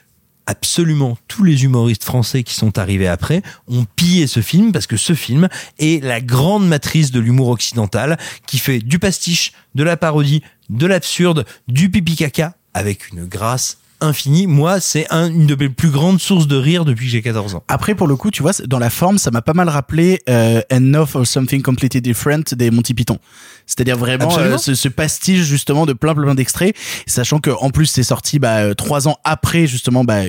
absolument 0.46 1.18
tous 1.28 1.44
les 1.44 1.64
humoristes 1.64 2.04
français 2.04 2.44
qui 2.44 2.54
sont 2.56 2.78
arrivés 2.78 3.08
après 3.08 3.42
ont 3.68 3.86
pillé 3.96 4.28
ce 4.28 4.42
film 4.42 4.72
parce 4.72 4.88
que 4.88 4.98
ce 4.98 5.14
film 5.14 5.48
est 5.80 6.04
la 6.04 6.22
grande 6.22 6.68
matrice 6.68 7.12
de 7.12 7.20
l'humour 7.20 7.50
occidental 7.50 8.18
qui 8.48 8.58
fait 8.58 8.80
du 8.80 9.00
pastiche, 9.00 9.54
de 9.76 9.84
la 9.84 9.98
parodie, 9.98 10.42
de 10.70 10.86
l'absurde, 10.86 11.46
du 11.68 11.90
pipi 11.90 12.16
caca 12.16 12.56
avec 12.74 13.10
une 13.12 13.26
grâce 13.26 13.78
infinie. 14.02 14.48
Moi, 14.48 14.82
c'est 14.82 15.08
un- 15.12 15.30
une 15.30 15.46
de 15.46 15.56
mes 15.56 15.70
plus 15.70 15.90
grandes 15.90 16.20
sources 16.20 16.48
de 16.48 16.58
rire 16.58 16.84
depuis 16.84 17.06
que 17.06 17.12
j'ai 17.12 17.22
14 17.22 17.56
ans. 17.56 17.64
Après, 17.70 17.96
pour 17.96 18.08
le 18.08 18.18
coup, 18.18 18.32
tu 18.32 18.42
vois, 18.42 18.52
dans 18.66 18.80
la 18.80 18.90
forme, 18.90 19.18
ça 19.18 19.32
m'a 19.32 19.42
pas 19.42 19.54
mal 19.54 19.70
rappelé 19.70 20.20
euh, 20.28 20.62
Enough 20.72 21.10
or 21.16 21.26
Something 21.26 21.62
Completely 21.62 22.02
Different 22.02 22.54
des 22.54 22.70
Monty 22.70 22.94
Python. 22.94 23.18
C'est-à-dire 23.66 23.98
vraiment 23.98 24.38
euh, 24.38 24.58
ce, 24.58 24.76
ce 24.76 24.88
pastiche 24.88 25.42
justement 25.42 25.86
de 25.86 25.94
plein 25.94 26.14
plein 26.14 26.36
d'extraits, 26.36 26.76
sachant 27.08 27.40
que 27.40 27.50
en 27.50 27.70
plus 27.70 27.86
c'est 27.86 28.04
sorti 28.04 28.40
bah, 28.40 28.58
euh, 28.58 28.74
trois 28.74 29.08
ans 29.08 29.18
après 29.24 29.68
justement. 29.68 30.04
Bah, 30.04 30.22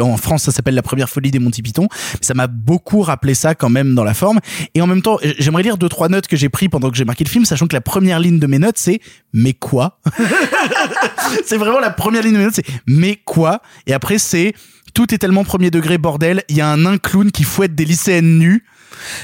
en 0.00 0.16
France, 0.16 0.44
ça 0.44 0.52
s'appelle 0.52 0.74
la 0.74 0.82
première 0.82 1.08
folie 1.08 1.30
des 1.30 1.38
Monty 1.38 1.62
Python. 1.62 1.88
Ça 2.20 2.34
m'a 2.34 2.46
beaucoup 2.46 3.00
rappelé 3.00 3.34
ça 3.34 3.54
quand 3.54 3.70
même 3.70 3.94
dans 3.94 4.04
la 4.04 4.14
forme. 4.14 4.40
Et 4.74 4.82
en 4.82 4.86
même 4.86 5.02
temps, 5.02 5.18
j'aimerais 5.38 5.62
lire 5.62 5.76
deux 5.76 5.88
trois 5.88 6.08
notes 6.08 6.26
que 6.26 6.36
j'ai 6.36 6.48
pris 6.48 6.68
pendant 6.68 6.90
que 6.90 6.96
j'ai 6.96 7.04
marqué 7.04 7.24
le 7.24 7.30
film, 7.30 7.44
sachant 7.44 7.66
que 7.66 7.74
la 7.74 7.80
première 7.80 8.20
ligne 8.20 8.38
de 8.38 8.46
mes 8.46 8.58
notes 8.58 8.78
c'est 8.78 9.00
mais 9.32 9.54
quoi? 9.54 10.00
C'est 11.46 11.56
vraiment 11.56 11.80
la 11.80 11.90
première 11.90 12.22
ligne 12.22 12.34
de 12.34 12.38
mes 12.38 12.44
notes, 12.44 12.54
c'est 12.56 12.66
mais 12.86 13.16
quoi? 13.16 13.62
Et 13.86 13.94
après 13.94 14.18
c'est 14.18 14.54
tout 14.94 15.14
est 15.14 15.18
tellement 15.18 15.44
premier 15.44 15.70
degré 15.70 15.96
bordel, 15.96 16.42
il 16.48 16.56
y 16.56 16.60
a 16.60 16.68
un 16.68 16.76
nain 16.78 16.98
clown 16.98 17.30
qui 17.30 17.44
fouette 17.44 17.74
des 17.74 17.84
lycéennes 17.84 18.38
nues. 18.38 18.64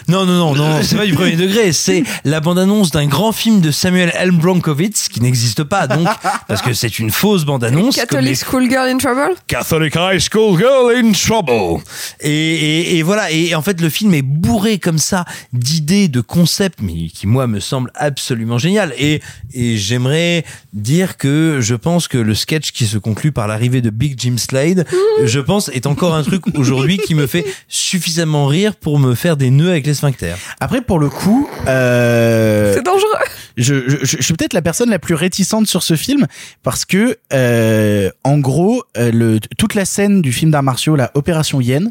Non, 0.08 0.24
non, 0.26 0.34
non, 0.34 0.55
non, 0.55 0.78
c'est 0.82 0.97
pas 0.97 1.07
du 1.07 1.15
premier 1.15 1.36
degré, 1.36 1.73
c'est 1.73 2.02
la 2.24 2.40
bande-annonce 2.40 2.90
d'un 2.90 3.07
grand 3.07 3.32
film 3.32 3.60
de 3.60 3.70
Samuel 3.70 4.12
L. 4.15 4.31
Bronkowitz 4.32 5.08
qui 5.08 5.20
n'existe 5.20 5.65
pas, 5.65 5.86
donc, 5.86 6.08
parce 6.47 6.62
que 6.62 6.73
c'est 6.73 6.98
une 6.98 7.10
fausse 7.10 7.44
bande-annonce. 7.44 7.97
Catholic 7.97 8.28
les- 8.28 8.34
Schoolgirl 8.34 8.89
in 8.89 8.98
Trouble? 8.98 9.34
Catholic 9.47 9.94
High 9.97 10.20
School 10.20 10.58
Girl 10.58 10.92
in 10.97 11.12
Trouble. 11.12 11.82
Et, 12.20 12.31
et, 12.31 12.97
et 12.98 13.02
voilà. 13.02 13.31
Et 13.31 13.55
en 13.55 13.62
fait, 13.62 13.81
le 13.81 13.89
film 13.89 14.15
est 14.15 14.23
bourré 14.23 14.78
comme 14.78 14.98
ça 14.98 15.24
d'idées, 15.52 16.08
de 16.08 16.20
concepts, 16.20 16.81
mais 16.82 17.08
qui 17.08 17.26
moi 17.26 17.47
me 17.47 17.60
semble 17.60 17.90
absolument 17.94 18.58
génial. 18.58 18.94
Et, 18.98 19.20
et 19.55 19.76
j'aimerais 19.76 20.44
dire 20.73 21.16
que 21.16 21.58
je 21.60 21.74
pense 21.74 22.08
que 22.08 22.18
le 22.18 22.34
sketch 22.34 22.73
qui 22.73 22.86
se 22.86 22.98
conclut 22.98 23.32
par 23.32 23.47
l'arrivée 23.48 23.81
de 23.81 23.90
Big 23.90 24.15
Jim 24.18 24.36
Slade, 24.39 24.86
je 25.24 25.40
pense, 25.40 25.68
est 25.70 25.86
encore 25.86 26.15
un 26.15 26.23
truc 26.23 26.42
aujourd'hui 26.57 26.98
qui 26.98 27.15
me 27.15 27.26
fait 27.26 27.44
suffisamment 27.68 28.47
rire 28.47 28.74
pour 28.76 28.98
me 28.98 29.15
faire 29.15 29.36
des 29.36 29.50
nœuds 29.50 29.68
avec 29.71 29.87
les 29.87 29.95
sphincters. 29.95 30.37
Après, 30.61 30.81
pour 30.81 30.99
le 30.99 31.09
coup, 31.09 31.49
euh, 31.67 32.75
C'est 32.75 32.83
dangereux. 32.85 33.09
je, 33.57 33.89
je, 33.89 33.97
je- 34.05 34.17
je 34.19 34.23
suis 34.23 34.35
peut-être 34.35 34.53
la 34.53 34.63
personne 34.63 34.91
la 34.91 34.99
plus 34.99 35.15
réticente 35.15 35.67
sur 35.67 35.83
ce 35.83 35.95
film 35.97 36.27
parce 36.63 36.85
que, 36.85 37.17
euh, 37.33 38.11
en 38.25 38.39
gros, 38.39 38.83
euh, 38.97 39.11
le, 39.13 39.39
toute 39.59 39.75
la 39.75 39.85
scène 39.85 40.23
du 40.23 40.33
film 40.33 40.51
d'arts 40.51 40.63
martiaux, 40.63 40.97
la 40.97 41.11
Opération 41.15 41.61
Yen, 41.61 41.91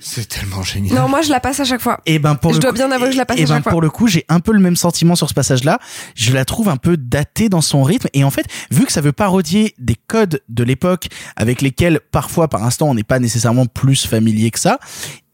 C'est 0.00 0.28
tellement 0.28 0.62
génial. 0.62 0.94
Non, 0.96 1.08
moi 1.08 1.22
je 1.22 1.30
la 1.30 1.40
passe 1.40 1.60
à 1.60 1.64
chaque 1.64 1.80
fois. 1.80 2.00
Et 2.06 2.18
ben 2.18 2.34
pour 2.34 2.52
Je 2.52 2.56
le 2.56 2.62
dois 2.62 2.70
coup- 2.70 2.76
bien 2.76 2.90
avouer 2.90 3.06
que 3.08 3.12
je 3.12 3.18
la 3.18 3.26
passe 3.26 3.38
et 3.38 3.42
à 3.42 3.46
ben 3.46 3.54
chaque 3.54 3.62
fois. 3.64 3.72
pour 3.72 3.80
le 3.82 3.90
coup, 3.90 4.06
j'ai 4.08 4.24
un 4.28 4.40
peu 4.40 4.52
le 4.52 4.60
même 4.60 4.76
sentiment 4.76 5.16
sur 5.16 5.28
ce 5.28 5.34
passage-là. 5.34 5.78
Je 6.14 6.32
la 6.32 6.44
trouve 6.44 6.68
un 6.68 6.76
peu 6.76 6.96
datée 6.96 7.48
dans 7.48 7.60
son 7.60 7.82
rythme 7.82 8.08
et 8.14 8.24
en 8.24 8.30
fait, 8.30 8.46
vu 8.70 8.84
que 8.86 8.92
ça 8.92 9.00
veut 9.00 9.12
parodier 9.12 9.74
des 9.78 9.96
codes 10.06 10.40
de 10.48 10.64
l'époque 10.64 11.06
avec 11.36 11.62
lesquels 11.62 12.00
parfois 12.10 12.48
par 12.48 12.62
instant 12.64 12.88
on 12.88 12.94
n'est 12.94 13.02
pas 13.04 13.18
nécessairement 13.18 13.66
plus 13.66 14.06
familier 14.06 14.50
que 14.50 14.58
ça, 14.60 14.78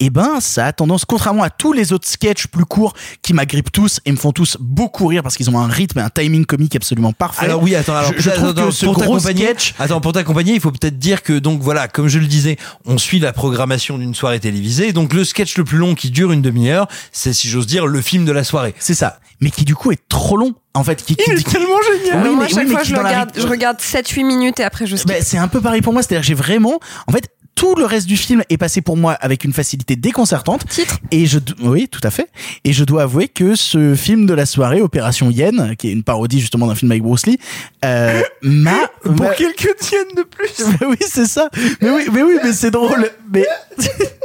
et 0.01 0.11
ben 0.11 0.41
ça 0.41 0.67
a 0.67 0.73
tendance 0.73 1.05
contrairement 1.05 1.45
à 1.45 1.51
tous 1.51 1.73
les 1.73 1.93
autres 1.93 2.09
sketchs 2.09 2.47
plus 2.49 2.65
courts 2.65 2.95
qui 3.23 3.35
m'agrippent 3.35 3.71
tous 3.71 4.01
et 4.05 4.11
me 4.11 4.17
font 4.17 4.33
tous 4.33 4.57
beaucoup 4.59 5.07
rire 5.07 5.23
parce 5.23 5.37
qu'ils 5.37 5.49
ont 5.51 5.59
un 5.59 5.69
rythme 5.69 6.01
et 6.01 6.03
un 6.03 6.11
timing 6.11 6.45
comique 6.45 6.75
absolument 6.75 7.13
parfait. 7.13 7.45
Alors 7.45 7.63
oui, 7.63 7.75
attends, 7.77 7.95
alors 7.97 8.13
je, 8.17 8.21
je 8.21 8.31
attends, 8.31 8.39
trouve 8.41 8.51
attends, 8.51 8.65
que 8.67 8.71
ce 8.73 8.85
pour 8.87 8.95
gros 8.95 9.19
sketch 9.21 9.75
attends, 9.79 10.01
pour 10.01 10.13
t'accompagner, 10.13 10.55
il 10.55 10.61
faut 10.61 10.73
peut-être 10.73 10.99
dire 10.99 11.23
que 11.23 11.39
donc 11.39 11.61
voilà, 11.63 11.87
comme 11.89 12.09
je 12.09 12.19
le 12.19 12.27
disais, 12.27 12.57
on 12.85 12.99
suit 12.99 13.21
la 13.21 13.33
programmation 13.33 13.97
d'une 13.99 14.15
soirée 14.15 14.41
télévisée. 14.53 14.93
Donc 14.93 15.15
le 15.15 15.25
sketch 15.25 15.57
le 15.57 15.65
plus 15.65 15.79
long 15.79 15.95
qui 15.95 16.11
dure 16.11 16.33
une 16.33 16.43
demi-heure, 16.43 16.87
c'est 17.11 17.33
si 17.33 17.49
j'ose 17.49 17.67
dire 17.67 17.87
le 17.87 18.01
film 18.01 18.25
de 18.25 18.33
la 18.33 18.45
soirée. 18.45 18.75
C'est 18.79 18.95
ça, 18.95 19.19
mais 19.41 19.51
qui 19.51 19.65
du 19.65 19.75
coup 19.75 19.93
est 19.93 20.01
trop 20.09 20.37
long 20.37 20.55
en 20.75 20.85
fait. 20.85 21.03
Qui, 21.03 21.17
qui- 21.17 21.25
Il 21.27 21.33
est 21.35 21.37
qui- 21.37 21.45
tellement 21.45 21.81
génial. 21.83 22.23
Oui, 22.23 22.35
moi, 22.35 22.39
mais- 22.41 22.45
à 22.45 22.49
chaque 22.49 22.59
oui, 22.59 22.65
mais 22.67 22.71
fois, 22.75 22.83
je, 22.83 22.93
la 22.95 23.03
regarde, 23.03 23.31
rythme- 23.31 23.41
je 23.43 23.47
regarde 23.49 23.77
7-8 23.81 24.25
minutes 24.25 24.61
et 24.61 24.65
après 24.65 24.87
je 24.87 24.97
skip. 24.97 25.09
Bah, 25.09 25.15
c'est 25.23 25.39
un 25.39 25.49
peu 25.49 25.61
pareil 25.61 25.81
pour 25.83 25.93
moi, 25.93 26.03
c'est-à-dire 26.03 26.21
que 26.23 26.27
j'ai 26.27 26.35
vraiment, 26.35 26.79
en 27.07 27.13
fait, 27.13 27.29
tout 27.55 27.75
le 27.75 27.85
reste 27.85 28.07
du 28.07 28.17
film 28.17 28.43
est 28.49 28.57
passé 28.57 28.81
pour 28.81 28.97
moi 28.97 29.13
avec 29.13 29.45
une 29.45 29.53
facilité 29.53 29.95
déconcertante. 29.95 30.67
Titre. 30.69 30.99
Et 31.11 31.27
je, 31.27 31.39
oui, 31.63 31.87
tout 31.87 32.01
à 32.03 32.11
fait. 32.11 32.29
Et 32.65 32.73
je 32.73 32.83
dois 32.83 33.03
avouer 33.03 33.29
que 33.29 33.55
ce 33.55 33.95
film 33.95 34.25
de 34.25 34.33
la 34.33 34.47
soirée, 34.47 34.81
Opération 34.81 35.31
Yen, 35.31 35.77
qui 35.77 35.89
est 35.89 35.93
une 35.93 36.03
parodie 36.03 36.41
justement 36.41 36.67
d'un 36.67 36.75
film 36.75 36.91
avec 36.91 37.03
Bruce 37.03 37.27
Lee, 37.27 37.39
euh, 37.85 38.23
m'a, 38.41 38.79
Pour 39.05 39.35
quelques 39.35 39.77
tiennes 39.79 40.15
de 40.17 40.23
plus. 40.23 40.65
Mais 40.81 40.87
oui, 40.87 40.97
c'est 41.07 41.27
ça. 41.27 41.51
Mais 41.83 41.91
oui, 41.91 42.07
mais 42.11 42.23
oui, 42.23 42.39
mais 42.43 42.53
c'est 42.55 42.71
drôle. 42.71 43.11
Mais 43.31 43.45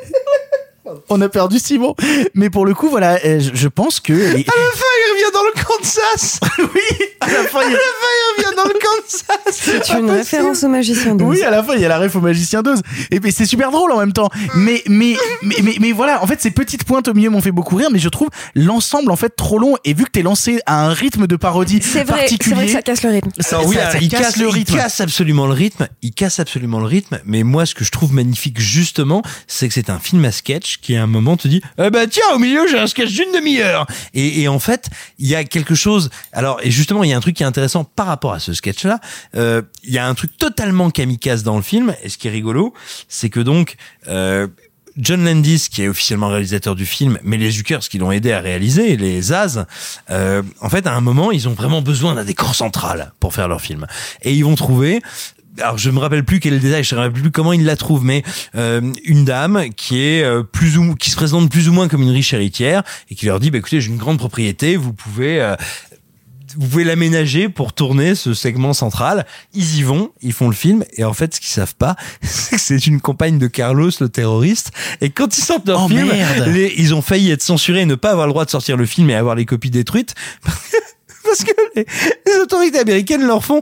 on 1.09 1.21
a 1.21 1.29
perdu 1.29 1.59
Simon. 1.59 1.95
Mais 2.33 2.49
pour 2.49 2.65
le 2.65 2.73
coup, 2.73 2.89
voilà, 2.89 3.19
euh, 3.25 3.39
je, 3.39 3.67
pense 3.67 3.99
que. 3.99 4.13
il 4.13 4.45
revient 5.17 5.33
dans 5.33 5.43
le 5.43 5.63
Kansas. 5.63 6.39
oui, 6.59 7.05
à 7.21 7.27
la 7.27 7.43
fin, 7.43 7.59
il 7.65 7.71
y 7.71 7.75
a- 7.75 7.79
il 7.79 8.43
revient 8.43 8.55
dans 8.55 8.63
le 8.65 8.73
Kansas. 8.73 9.27
C'est 9.51 9.89
une 9.97 10.09
référence 10.11 10.63
au 10.63 10.67
magicien 10.67 11.15
d'Oz. 11.15 11.27
Oui, 11.27 11.43
à 11.43 11.49
la 11.49 11.63
fin, 11.63 11.75
il 11.75 11.81
y 11.81 11.85
a 11.85 11.87
la 11.87 11.99
ref 11.99 12.15
au 12.15 12.21
magicien 12.21 12.61
d'Oz. 12.61 12.81
Et 13.11 13.19
mais 13.19 13.31
c'est 13.31 13.45
super 13.45 13.71
drôle 13.71 13.91
en 13.91 13.99
même 13.99 14.13
temps. 14.13 14.29
Mais, 14.55 14.83
mais, 14.87 15.15
mais, 15.41 15.55
mais, 15.63 15.75
mais 15.79 15.91
voilà, 15.91 16.23
en 16.23 16.27
fait, 16.27 16.41
ces 16.41 16.51
petites 16.51 16.83
pointes 16.83 17.07
au 17.07 17.13
milieu 17.13 17.29
m'ont 17.29 17.41
fait 17.41 17.51
beaucoup 17.51 17.75
rire, 17.75 17.89
mais 17.91 17.99
je 17.99 18.09
trouve 18.09 18.29
l'ensemble, 18.55 19.11
en 19.11 19.15
fait, 19.15 19.35
trop 19.35 19.59
long. 19.59 19.75
Et 19.85 19.93
vu 19.93 20.03
que 20.05 20.11
t'es 20.11 20.21
lancé 20.21 20.59
à 20.65 20.85
un 20.85 20.93
rythme 20.93 21.27
de 21.27 21.35
parodie 21.35 21.79
C'est 21.81 22.03
vrai, 22.03 22.19
particulier. 22.21 22.49
c'est 22.49 22.55
vrai 22.55 22.65
que 22.67 22.71
ça 22.73 22.81
casse 22.81 23.03
le 23.03 23.09
rythme. 23.11 23.31
ça- 23.39 23.57
Alors 23.57 23.67
oui, 23.69 23.75
ça- 23.75 23.97
il, 23.99 24.09
casse 24.09 24.21
casse, 24.21 24.37
le 24.37 24.47
il 24.47 24.53
rythme. 24.53 24.75
casse 24.75 24.99
absolument 25.01 25.47
le 25.47 25.53
rythme. 25.53 25.87
Il 26.01 26.11
casse 26.13 26.39
absolument 26.39 26.79
le 26.79 26.85
rythme. 26.85 27.19
Mais 27.25 27.43
moi, 27.43 27.65
ce 27.65 27.75
que 27.75 27.83
je 27.83 27.91
trouve 27.91 28.13
magnifique 28.13 28.59
justement, 28.59 29.21
c'est 29.47 29.67
que 29.67 29.73
c'est 29.73 29.89
un 29.89 29.99
film 29.99 30.23
à 30.25 30.31
sketch 30.31 30.77
qui 30.81 30.95
à 30.95 31.03
un 31.03 31.07
moment 31.07 31.37
te 31.37 31.47
dit, 31.47 31.61
eh 31.77 31.89
ben 31.89 32.07
tiens, 32.09 32.23
au 32.33 32.39
milieu 32.39 32.67
j'ai 32.67 32.77
un 32.79 32.87
sketch 32.87 33.11
d'une 33.11 33.31
demi-heure. 33.33 33.85
Et, 34.13 34.41
et 34.41 34.47
en 34.47 34.59
fait, 34.59 34.87
il 35.19 35.27
y 35.27 35.35
a 35.35 35.43
quelque 35.43 35.75
chose. 35.75 36.09
Alors 36.33 36.59
et 36.63 36.71
justement, 36.71 37.03
il 37.03 37.09
y 37.09 37.13
a 37.13 37.17
un 37.17 37.21
truc 37.21 37.35
qui 37.35 37.43
est 37.43 37.47
intéressant 37.47 37.83
par 37.83 38.07
rapport 38.07 38.33
à 38.33 38.39
ce 38.39 38.53
sketch-là. 38.53 38.99
Euh, 39.35 39.61
Il 39.83 39.93
y 39.93 39.97
a 39.97 40.07
un 40.07 40.13
truc 40.13 40.37
totalement 40.37 40.89
kamikaze 40.89 41.43
dans 41.43 41.55
le 41.55 41.61
film. 41.61 41.95
Et 42.03 42.09
ce 42.09 42.17
qui 42.17 42.27
est 42.27 42.31
rigolo, 42.31 42.73
c'est 43.07 43.29
que 43.29 43.39
donc. 43.39 43.75
Euh, 44.07 44.47
John 44.97 45.23
Landis, 45.23 45.67
qui 45.69 45.83
est 45.83 45.87
officiellement 45.87 46.29
réalisateur 46.29 46.73
du 46.73 46.85
film, 46.85 47.19
mais 47.21 47.37
les 47.37 47.51
Zuckers 47.51 47.81
qui 47.81 47.99
l'ont 47.99 48.11
aidé 48.11 48.31
à 48.31 48.39
réaliser, 48.39 48.97
les 48.97 49.21
Zaz, 49.21 49.65
euh, 50.09 50.41
en 50.59 50.69
fait, 50.69 50.87
à 50.87 50.93
un 50.93 51.01
moment, 51.01 51.31
ils 51.31 51.47
ont 51.47 51.53
vraiment 51.53 51.83
besoin 51.83 52.15
d'un 52.15 52.25
décor 52.25 52.55
central 52.55 53.13
pour 53.19 53.33
faire 53.33 53.47
leur 53.47 53.61
film. 53.61 53.85
Et 54.23 54.33
ils 54.33 54.43
vont 54.43 54.55
trouver 54.55 55.01
alors 55.61 55.77
je 55.77 55.89
me 55.89 55.99
rappelle 55.99 56.23
plus 56.23 56.39
quel 56.39 56.53
est 56.53 56.57
le 56.57 56.61
détail, 56.61 56.83
je 56.83 56.95
me 56.95 56.99
rappelle 57.01 57.21
plus 57.21 57.31
comment 57.31 57.53
ils 57.53 57.65
la 57.65 57.75
trouvent, 57.75 58.03
mais 58.05 58.23
euh, 58.55 58.81
une 59.03 59.25
dame 59.25 59.65
qui 59.75 59.99
est 60.01 60.23
euh, 60.23 60.43
plus 60.43 60.77
ou 60.77 60.95
qui 60.95 61.09
se 61.09 61.15
présente 61.15 61.49
plus 61.49 61.69
ou 61.69 61.73
moins 61.73 61.87
comme 61.87 62.01
une 62.01 62.11
riche 62.11 62.33
héritière 62.33 62.83
et 63.09 63.15
qui 63.15 63.25
leur 63.25 63.39
dit 63.39 63.51
bah 63.51 63.57
écoutez 63.57 63.81
j'ai 63.81 63.89
une 63.89 63.97
grande 63.97 64.17
propriété, 64.17 64.75
vous 64.77 64.93
pouvez 64.93 65.41
euh, 65.41 65.55
vous 66.55 66.65
pouvez 66.67 66.85
l'aménager 66.85 67.49
pour 67.49 67.73
tourner 67.73 68.15
ce 68.15 68.33
segment 68.33 68.73
central. 68.73 69.25
Ils 69.53 69.77
y 69.79 69.83
vont, 69.83 70.11
ils 70.21 70.31
font 70.33 70.47
le 70.47 70.55
film, 70.55 70.85
et 70.95 71.03
en 71.03 71.13
fait, 71.13 71.35
ce 71.35 71.39
qu'ils 71.41 71.49
savent 71.49 71.75
pas, 71.75 71.95
c'est 72.23 72.55
que 72.55 72.61
c'est 72.61 72.87
une 72.87 72.99
compagne 73.01 73.37
de 73.37 73.47
Carlos, 73.47 73.91
le 73.99 74.07
terroriste. 74.09 74.71
Et 75.01 75.09
quand 75.09 75.37
ils 75.37 75.43
sortent 75.43 75.67
leur 75.67 75.83
Oh, 75.83 75.87
film, 75.89 76.09
les- 76.47 76.73
ils 76.77 76.95
ont 76.95 77.01
failli 77.01 77.29
être 77.31 77.43
censurés 77.43 77.81
et 77.81 77.85
ne 77.85 77.95
pas 77.95 78.11
avoir 78.11 78.25
le 78.27 78.31
droit 78.33 78.45
de 78.45 78.49
sortir 78.49 78.77
le 78.77 78.85
film 78.85 79.09
et 79.09 79.15
avoir 79.15 79.35
les 79.35 79.45
copies 79.45 79.69
détruites. 79.69 80.15
Parce 81.23 81.43
que 81.43 81.51
les, 81.75 81.85
les 82.25 82.35
autorités 82.41 82.79
américaines 82.79 83.27
leur 83.27 83.43
font 83.43 83.61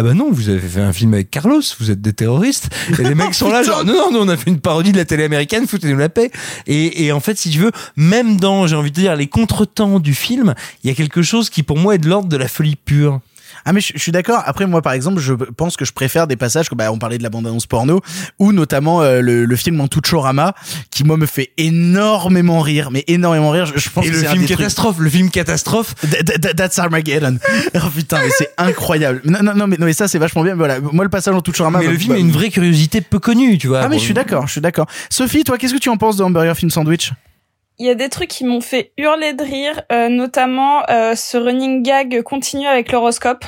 ah 0.00 0.02
bah 0.02 0.14
non, 0.14 0.32
vous 0.32 0.48
avez 0.48 0.66
fait 0.66 0.80
un 0.80 0.94
film 0.94 1.12
avec 1.12 1.30
Carlos, 1.30 1.60
vous 1.78 1.90
êtes 1.90 2.00
des 2.00 2.14
terroristes. 2.14 2.70
Et 2.98 3.02
les 3.02 3.14
mecs 3.14 3.34
sont 3.34 3.50
là, 3.50 3.62
genre, 3.62 3.84
non, 3.84 3.92
non, 3.92 4.12
nous 4.12 4.18
on 4.20 4.28
a 4.28 4.36
fait 4.38 4.48
une 4.48 4.58
parodie 4.58 4.92
de 4.92 4.96
la 4.96 5.04
télé 5.04 5.24
américaine, 5.24 5.66
foutez-nous 5.66 5.98
la 5.98 6.08
paix. 6.08 6.30
Et, 6.66 7.04
et 7.04 7.12
en 7.12 7.20
fait, 7.20 7.36
si 7.36 7.50
tu 7.50 7.58
veux, 7.58 7.70
même 7.96 8.38
dans, 8.40 8.66
j'ai 8.66 8.76
envie 8.76 8.90
de 8.90 8.94
dire, 8.94 9.14
les 9.14 9.26
contretemps 9.26 10.00
du 10.00 10.14
film, 10.14 10.54
il 10.82 10.88
y 10.88 10.90
a 10.90 10.96
quelque 10.96 11.20
chose 11.20 11.50
qui 11.50 11.62
pour 11.62 11.76
moi 11.76 11.96
est 11.96 11.98
de 11.98 12.08
l'ordre 12.08 12.30
de 12.30 12.36
la 12.38 12.48
folie 12.48 12.76
pure. 12.76 13.20
Ah 13.64 13.72
mais 13.72 13.80
je, 13.80 13.92
je 13.94 13.98
suis 13.98 14.12
d'accord. 14.12 14.42
Après 14.46 14.66
moi 14.66 14.82
par 14.82 14.92
exemple, 14.92 15.20
je 15.20 15.32
pense 15.34 15.76
que 15.76 15.84
je 15.84 15.92
préfère 15.92 16.26
des 16.26 16.36
passages 16.36 16.68
comme 16.68 16.78
bah, 16.78 16.90
on 16.92 16.98
parlait 16.98 17.18
de 17.18 17.22
la 17.22 17.30
bande 17.30 17.46
annonce 17.46 17.66
porno 17.66 18.00
ou 18.38 18.52
notamment 18.52 19.02
euh, 19.02 19.20
le, 19.20 19.44
le 19.44 19.56
film 19.56 19.80
en 19.80 19.88
Tuchorama 19.88 20.54
qui 20.90 21.04
moi 21.04 21.16
me 21.16 21.26
fait 21.26 21.50
énormément 21.56 22.60
rire, 22.60 22.90
mais 22.90 23.04
énormément 23.06 23.50
rire. 23.50 23.66
Je, 23.66 23.78
je 23.78 23.90
pense 23.90 24.04
Et 24.06 24.10
que 24.10 24.14
le 24.16 24.22
film 24.22 24.44
trucs- 24.44 24.56
catastrophe, 24.58 24.98
le 24.98 25.10
film 25.10 25.30
catastrophe. 25.30 25.94
Th- 26.04 26.22
th- 26.24 26.38
th- 26.40 26.54
That's 26.56 26.78
Armageddon. 26.78 27.38
oh 27.74 27.78
putain, 27.94 28.18
mais 28.24 28.30
c'est 28.36 28.50
incroyable. 28.58 29.20
Non, 29.24 29.40
non, 29.42 29.54
non, 29.54 29.66
mais, 29.66 29.76
non, 29.78 29.86
mais 29.86 29.92
ça 29.92 30.08
c'est 30.08 30.18
vachement 30.18 30.42
bien. 30.42 30.54
Mais 30.54 30.58
Voilà, 30.66 30.80
moi 30.80 31.04
le 31.04 31.10
passage 31.10 31.34
en 31.34 31.40
Tuchorama. 31.40 31.78
Mais 31.80 31.86
bah, 31.86 31.92
le 31.92 31.98
film 31.98 32.10
bah, 32.10 32.16
a 32.16 32.18
une 32.20 32.30
vraie 32.32 32.50
curiosité 32.50 33.00
peu 33.00 33.18
connue, 33.18 33.58
tu 33.58 33.68
vois. 33.68 33.80
Ah 33.82 33.88
mais 33.88 33.98
je 33.98 34.04
suis 34.04 34.14
d'accord, 34.14 34.46
je 34.46 34.52
suis 34.52 34.60
d'accord. 34.60 34.86
Sophie, 35.10 35.44
toi, 35.44 35.58
qu'est-ce 35.58 35.74
que 35.74 35.78
tu 35.78 35.88
en 35.88 35.96
penses 35.96 36.16
de 36.16 36.22
Hamburger 36.22 36.56
Film 36.56 36.70
Sandwich? 36.70 37.12
Il 37.82 37.86
y 37.86 37.90
a 37.90 37.94
des 37.94 38.10
trucs 38.10 38.28
qui 38.28 38.44
m'ont 38.44 38.60
fait 38.60 38.92
hurler 38.98 39.32
de 39.32 39.42
rire, 39.42 39.80
euh, 39.90 40.10
notamment 40.10 40.82
euh, 40.90 41.14
ce 41.14 41.38
running 41.38 41.82
gag 41.82 42.20
continu 42.22 42.66
avec 42.66 42.92
l'horoscope. 42.92 43.42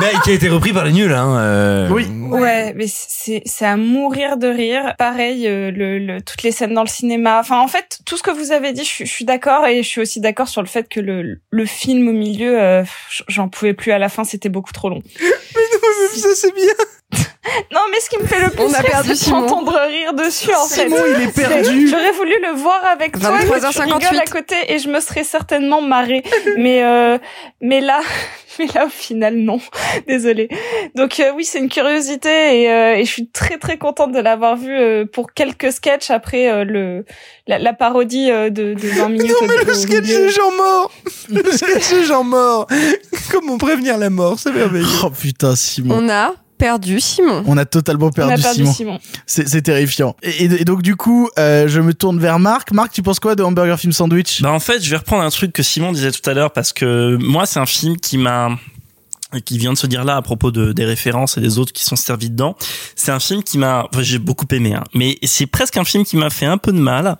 Bah, 0.00 0.06
qui 0.24 0.30
a 0.30 0.32
été 0.32 0.48
repris 0.48 0.72
par 0.72 0.84
les 0.86 0.92
nuls, 0.92 1.12
hein. 1.12 1.36
euh. 1.38 1.88
Ouais, 2.30 2.72
mais 2.74 2.86
c'est 2.88 3.42
c'est 3.44 3.66
à 3.66 3.76
mourir 3.76 4.38
de 4.38 4.46
rire. 4.48 4.94
Pareil, 4.98 5.46
euh, 5.46 5.70
le, 5.70 5.98
le 5.98 6.22
toutes 6.22 6.42
les 6.42 6.52
scènes 6.52 6.72
dans 6.72 6.84
le 6.84 6.88
cinéma. 6.88 7.38
Enfin, 7.40 7.58
en 7.60 7.68
fait, 7.68 7.98
tout 8.06 8.16
ce 8.16 8.22
que 8.22 8.30
vous 8.30 8.50
avez 8.52 8.72
dit, 8.72 8.82
je, 8.84 8.88
suis- 8.88 9.06
je 9.06 9.12
suis 9.12 9.24
d'accord 9.26 9.66
et 9.66 9.82
je 9.82 9.88
suis 9.88 10.00
aussi 10.00 10.20
d'accord 10.20 10.48
sur 10.48 10.62
le 10.62 10.68
fait 10.68 10.88
que 10.88 11.00
le 11.00 11.40
le 11.50 11.64
film 11.66 12.08
au 12.08 12.12
milieu, 12.12 12.58
euh, 12.58 12.82
j'en 13.28 13.48
pouvais 13.50 13.74
plus 13.74 13.92
à 13.92 13.98
la 13.98 14.08
fin, 14.08 14.24
c'était 14.24 14.48
beaucoup 14.48 14.72
trop 14.72 14.88
long. 14.88 15.02
ça 16.16 16.28
c'est 16.34 16.54
bien. 16.54 16.64
Non, 17.72 17.80
mais 17.90 17.98
ce 18.00 18.10
qui 18.10 18.18
me 18.22 18.26
fait 18.26 18.40
le 18.40 18.50
plus 18.50 18.60
On 18.62 18.72
a 18.74 18.78
rire, 18.78 18.90
perdu 18.90 19.14
c'est 19.16 19.30
t'entendre 19.30 19.74
rire 19.88 20.12
dessus, 20.12 20.54
en 20.54 20.66
fait. 20.66 20.82
Simon, 20.84 20.98
il 21.16 21.22
est 21.22 21.34
perdu. 21.34 21.88
J'aurais 21.88 22.12
voulu 22.12 22.34
le 22.42 22.52
voir 22.54 22.84
avec 22.84 23.18
toi, 23.18 23.38
que 23.38 23.44
tu 23.44 23.48
23h58. 23.48 23.82
rigoles 23.94 24.20
à 24.20 24.26
côté, 24.30 24.54
et 24.68 24.78
je 24.78 24.88
me 24.88 25.00
serais 25.00 25.24
certainement 25.24 25.80
marrée. 25.80 26.22
mais, 26.58 26.84
euh, 26.84 27.18
mais 27.60 27.80
là, 27.80 28.00
mais 28.58 28.66
là, 28.74 28.86
au 28.86 28.90
final, 28.90 29.36
non. 29.36 29.58
Désolée. 30.06 30.48
Donc, 30.94 31.18
euh, 31.18 31.32
oui, 31.34 31.44
c'est 31.44 31.58
une 31.58 31.68
curiosité, 31.70 32.62
et, 32.62 32.70
euh, 32.70 32.94
et 32.96 33.04
je 33.04 33.10
suis 33.10 33.28
très, 33.28 33.56
très 33.58 33.78
contente 33.78 34.12
de 34.12 34.20
l'avoir 34.20 34.56
vu 34.56 34.72
euh, 34.76 35.04
pour 35.10 35.32
quelques 35.32 35.72
sketchs 35.72 36.10
après 36.10 36.48
euh, 36.50 36.64
le, 36.64 37.04
la, 37.46 37.58
la 37.58 37.72
parodie 37.72 38.30
euh, 38.30 38.50
de, 38.50 38.74
de 38.74 38.88
20 38.88 39.08
minutes. 39.08 39.30
Non, 39.40 39.48
mais 39.48 39.64
le 39.64 39.74
sketch 39.74 40.06
des 40.06 40.28
gens 40.28 40.52
morts 40.56 40.92
Le 41.30 41.52
sketch 41.52 41.90
des 41.90 42.04
gens 42.04 42.22
morts 42.24 42.66
Comment 43.32 43.58
prévenir 43.58 43.96
la 43.98 44.10
mort 44.10 44.38
C'est 44.38 44.52
merveilleux. 44.52 44.86
Oh 45.04 45.10
putain, 45.10 45.56
Simon. 45.56 45.96
On 45.98 46.08
a 46.08 46.34
perdu 46.60 47.00
Simon. 47.00 47.42
On 47.46 47.56
a 47.56 47.64
totalement 47.64 48.10
perdu, 48.10 48.32
On 48.32 48.38
a 48.38 48.38
perdu 48.40 48.58
Simon. 48.60 48.72
Simon. 48.72 48.98
C'est 49.26 49.48
c'est 49.48 49.62
terrifiant. 49.62 50.14
Et, 50.22 50.44
et- 50.44 50.60
et 50.60 50.64
donc 50.64 50.82
du 50.82 50.94
coup, 50.94 51.28
euh, 51.38 51.66
je 51.66 51.80
me 51.80 51.92
tourne 51.94 52.18
vers 52.20 52.38
Marc. 52.38 52.70
Marc, 52.72 52.92
tu 52.92 53.02
penses 53.02 53.18
quoi 53.18 53.34
de 53.34 53.42
Hamburger 53.42 53.78
Film 53.80 53.92
Sandwich? 53.92 54.42
Bah 54.42 54.52
en 54.52 54.60
fait, 54.60 54.80
je 54.82 54.90
vais 54.90 54.96
reprendre 54.98 55.22
un 55.24 55.30
truc 55.30 55.52
que 55.52 55.62
Simon 55.62 55.90
disait 55.92 56.12
tout 56.12 56.28
à 56.30 56.34
l'heure 56.34 56.52
parce 56.52 56.72
que 56.72 57.16
moi, 57.20 57.46
c'est 57.46 57.58
un 57.58 57.66
film 57.66 57.96
qui 57.96 58.16
m'a 58.18 58.50
qui 59.44 59.58
vient 59.58 59.72
de 59.72 59.78
se 59.78 59.86
dire 59.86 60.02
là 60.04 60.16
à 60.16 60.22
propos 60.22 60.50
de, 60.50 60.72
des 60.72 60.84
références 60.84 61.36
et 61.38 61.40
des 61.40 61.58
autres 61.58 61.72
qui 61.72 61.84
sont 61.84 61.94
servis 61.96 62.30
dedans. 62.30 62.56
C'est 62.96 63.12
un 63.12 63.20
film 63.20 63.44
qui 63.44 63.58
m'a, 63.58 63.86
enfin, 63.92 64.02
j'ai 64.02 64.18
beaucoup 64.18 64.46
aimé, 64.50 64.74
hein, 64.74 64.82
mais 64.92 65.18
c'est 65.22 65.46
presque 65.46 65.76
un 65.76 65.84
film 65.84 66.04
qui 66.04 66.16
m'a 66.16 66.30
fait 66.30 66.46
un 66.46 66.58
peu 66.58 66.72
de 66.72 66.78
mal. 66.80 67.16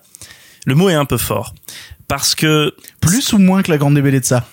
Le 0.67 0.75
mot 0.75 0.89
est 0.91 0.95
un 0.95 1.05
peu 1.05 1.19
fort 1.19 1.55
parce 2.09 2.35
que 2.35 2.75
Plus 3.01 3.33
ou 3.33 3.39
moins 3.39 3.63
que 3.63 3.71
la 3.71 3.79
Grande 3.79 3.95
Débellée 3.95 4.19
de 4.21 4.25
ça? 4.25 4.45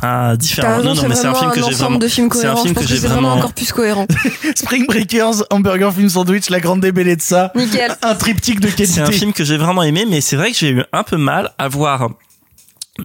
Ah 0.00 0.36
différent. 0.36 0.76
raison, 0.78 0.88
Non 0.88 0.94
non, 0.94 1.00
c'est 1.02 1.08
mais 1.08 1.14
c'est 1.14 1.26
un 1.26 1.32
vraiment 1.32 1.38
film 1.40 1.50
que 1.52 1.58
un 1.58 1.62
j'ai 1.62 1.68
ensemble 1.68 1.78
vraiment. 1.84 1.98
de 1.98 2.08
films 2.08 2.28
C'est 2.32 2.38
un 2.38 2.40
cohérents. 2.54 2.62
film 2.62 2.74
que 2.74 2.80
que 2.80 2.86
j'ai 2.86 2.94
c'est 2.96 3.06
vraiment 3.06 3.20
vraiment. 3.28 3.40
encore 3.40 3.52
plus 3.52 3.72
cohérent. 3.72 4.06
Spring 4.56 4.86
Breakers, 4.86 5.44
Hamburger 5.50 5.92
Film 5.92 6.08
Sandwich, 6.08 6.48
la 6.50 6.60
Grande 6.60 6.80
Débellée 6.80 7.16
de 7.16 7.22
ça. 7.22 7.52
Nickel. 7.54 7.94
Un 8.02 8.14
triptyque 8.14 8.60
de 8.60 8.68
qualité. 8.68 8.86
C'est 8.86 9.00
un 9.02 9.12
film 9.12 9.32
que 9.32 9.44
j'ai 9.44 9.58
vraiment 9.58 9.82
aimé, 9.82 10.06
mais 10.08 10.20
c'est 10.20 10.36
vrai 10.36 10.50
que 10.50 10.56
j'ai 10.56 10.70
eu 10.70 10.82
un 10.92 11.02
peu 11.02 11.18
mal 11.18 11.52
à 11.58 11.68
voir 11.68 12.08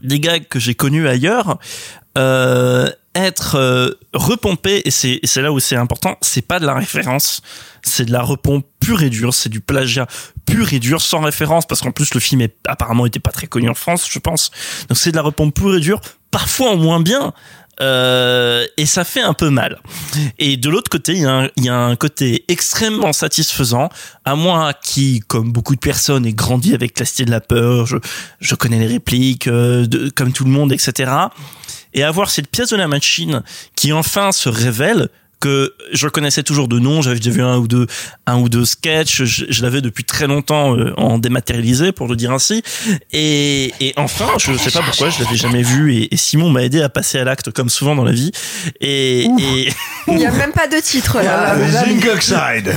des 0.01 0.19
gags 0.19 0.47
que 0.47 0.59
j'ai 0.59 0.75
connus 0.75 1.07
ailleurs 1.07 1.57
euh, 2.17 2.89
être 3.15 3.55
euh, 3.55 3.91
repompés, 4.13 4.81
et 4.85 4.91
c'est 4.91 5.19
et 5.21 5.27
c'est 5.27 5.41
là 5.41 5.51
où 5.51 5.59
c'est 5.59 5.75
important, 5.75 6.17
c'est 6.21 6.41
pas 6.45 6.59
de 6.59 6.65
la 6.65 6.73
référence, 6.75 7.41
c'est 7.83 8.05
de 8.05 8.11
la 8.11 8.21
repompe 8.21 8.65
pure 8.79 9.01
et 9.03 9.09
dure, 9.09 9.33
c'est 9.33 9.49
du 9.49 9.59
plagiat 9.59 10.07
pur 10.45 10.71
et 10.73 10.79
dur, 10.79 11.01
sans 11.01 11.19
référence, 11.21 11.65
parce 11.65 11.81
qu'en 11.81 11.91
plus 11.91 12.13
le 12.13 12.19
film 12.19 12.41
est, 12.41 12.55
apparemment 12.67 13.05
était 13.05 13.19
pas 13.19 13.31
très 13.31 13.47
connu 13.47 13.69
en 13.69 13.73
France, 13.73 14.07
je 14.11 14.19
pense. 14.19 14.51
Donc 14.89 14.97
c'est 14.97 15.11
de 15.11 15.15
la 15.15 15.21
repompe 15.23 15.53
pure 15.55 15.75
et 15.75 15.79
dure, 15.79 15.99
parfois 16.31 16.71
en 16.71 16.77
moins 16.77 16.99
bien. 16.99 17.33
Euh, 17.79 18.65
et 18.77 18.85
ça 18.87 19.03
fait 19.03 19.21
un 19.21 19.33
peu 19.33 19.49
mal. 19.49 19.79
Et 20.39 20.57
de 20.57 20.69
l'autre 20.69 20.89
côté, 20.89 21.13
il 21.13 21.21
y, 21.21 21.25
a 21.25 21.31
un, 21.31 21.49
il 21.57 21.65
y 21.65 21.69
a 21.69 21.77
un 21.77 21.95
côté 21.95 22.43
extrêmement 22.47 23.13
satisfaisant. 23.13 23.89
À 24.25 24.35
moi, 24.35 24.73
qui, 24.73 25.19
comme 25.27 25.51
beaucoup 25.51 25.75
de 25.75 25.79
personnes, 25.79 26.25
ai 26.25 26.33
grandi 26.33 26.73
avec 26.73 26.97
la 26.99 27.05
Cité 27.05 27.25
de 27.25 27.31
la 27.31 27.41
peur, 27.41 27.85
je, 27.85 27.97
je 28.39 28.55
connais 28.55 28.79
les 28.79 28.87
répliques, 28.87 29.47
euh, 29.47 29.85
de, 29.85 30.09
comme 30.09 30.33
tout 30.33 30.43
le 30.43 30.49
monde, 30.49 30.71
etc. 30.71 31.11
Et 31.93 32.03
avoir 32.03 32.29
cette 32.29 32.49
pièce 32.49 32.69
de 32.69 32.77
la 32.77 32.87
machine 32.87 33.43
qui 33.75 33.93
enfin 33.93 34.31
se 34.31 34.49
révèle 34.49 35.09
que 35.39 35.73
je 35.91 36.07
connaissais 36.07 36.43
toujours 36.43 36.67
de 36.67 36.79
nom, 36.79 37.01
j'avais 37.01 37.17
déjà 37.17 37.31
vu 37.31 37.41
un 37.41 37.57
ou 37.57 37.67
deux, 37.67 37.87
un 38.25 38.37
ou 38.39 38.49
deux 38.49 38.65
sketchs, 38.65 39.23
je, 39.23 39.45
je 39.49 39.61
l'avais 39.61 39.81
depuis 39.81 40.03
très 40.03 40.27
longtemps 40.27 40.75
euh, 40.75 40.93
en 40.97 41.17
dématérialisé, 41.17 41.91
pour 41.91 42.07
le 42.07 42.15
dire 42.15 42.31
ainsi. 42.31 42.63
Et, 43.13 43.73
et 43.79 43.93
enfin, 43.97 44.27
je 44.39 44.51
ne 44.51 44.57
sais 44.57 44.71
pas 44.71 44.81
pourquoi, 44.81 45.09
je 45.09 45.23
l'avais 45.23 45.35
jamais 45.35 45.61
vu, 45.63 45.95
et, 45.95 46.13
et 46.13 46.17
Simon 46.17 46.49
m'a 46.49 46.63
aidé 46.63 46.81
à 46.81 46.89
passer 46.89 47.19
à 47.19 47.23
l'acte 47.23 47.51
comme 47.51 47.69
souvent 47.69 47.95
dans 47.95 48.03
la 48.03 48.11
vie. 48.11 48.31
Et, 48.81 49.25
et 49.25 49.69
Il 50.07 50.15
n'y 50.15 50.25
a 50.25 50.31
même 50.31 50.53
pas 50.53 50.67
de 50.67 50.79
titre 50.79 51.21
là. 51.21 51.55
Zincoxide 51.69 52.75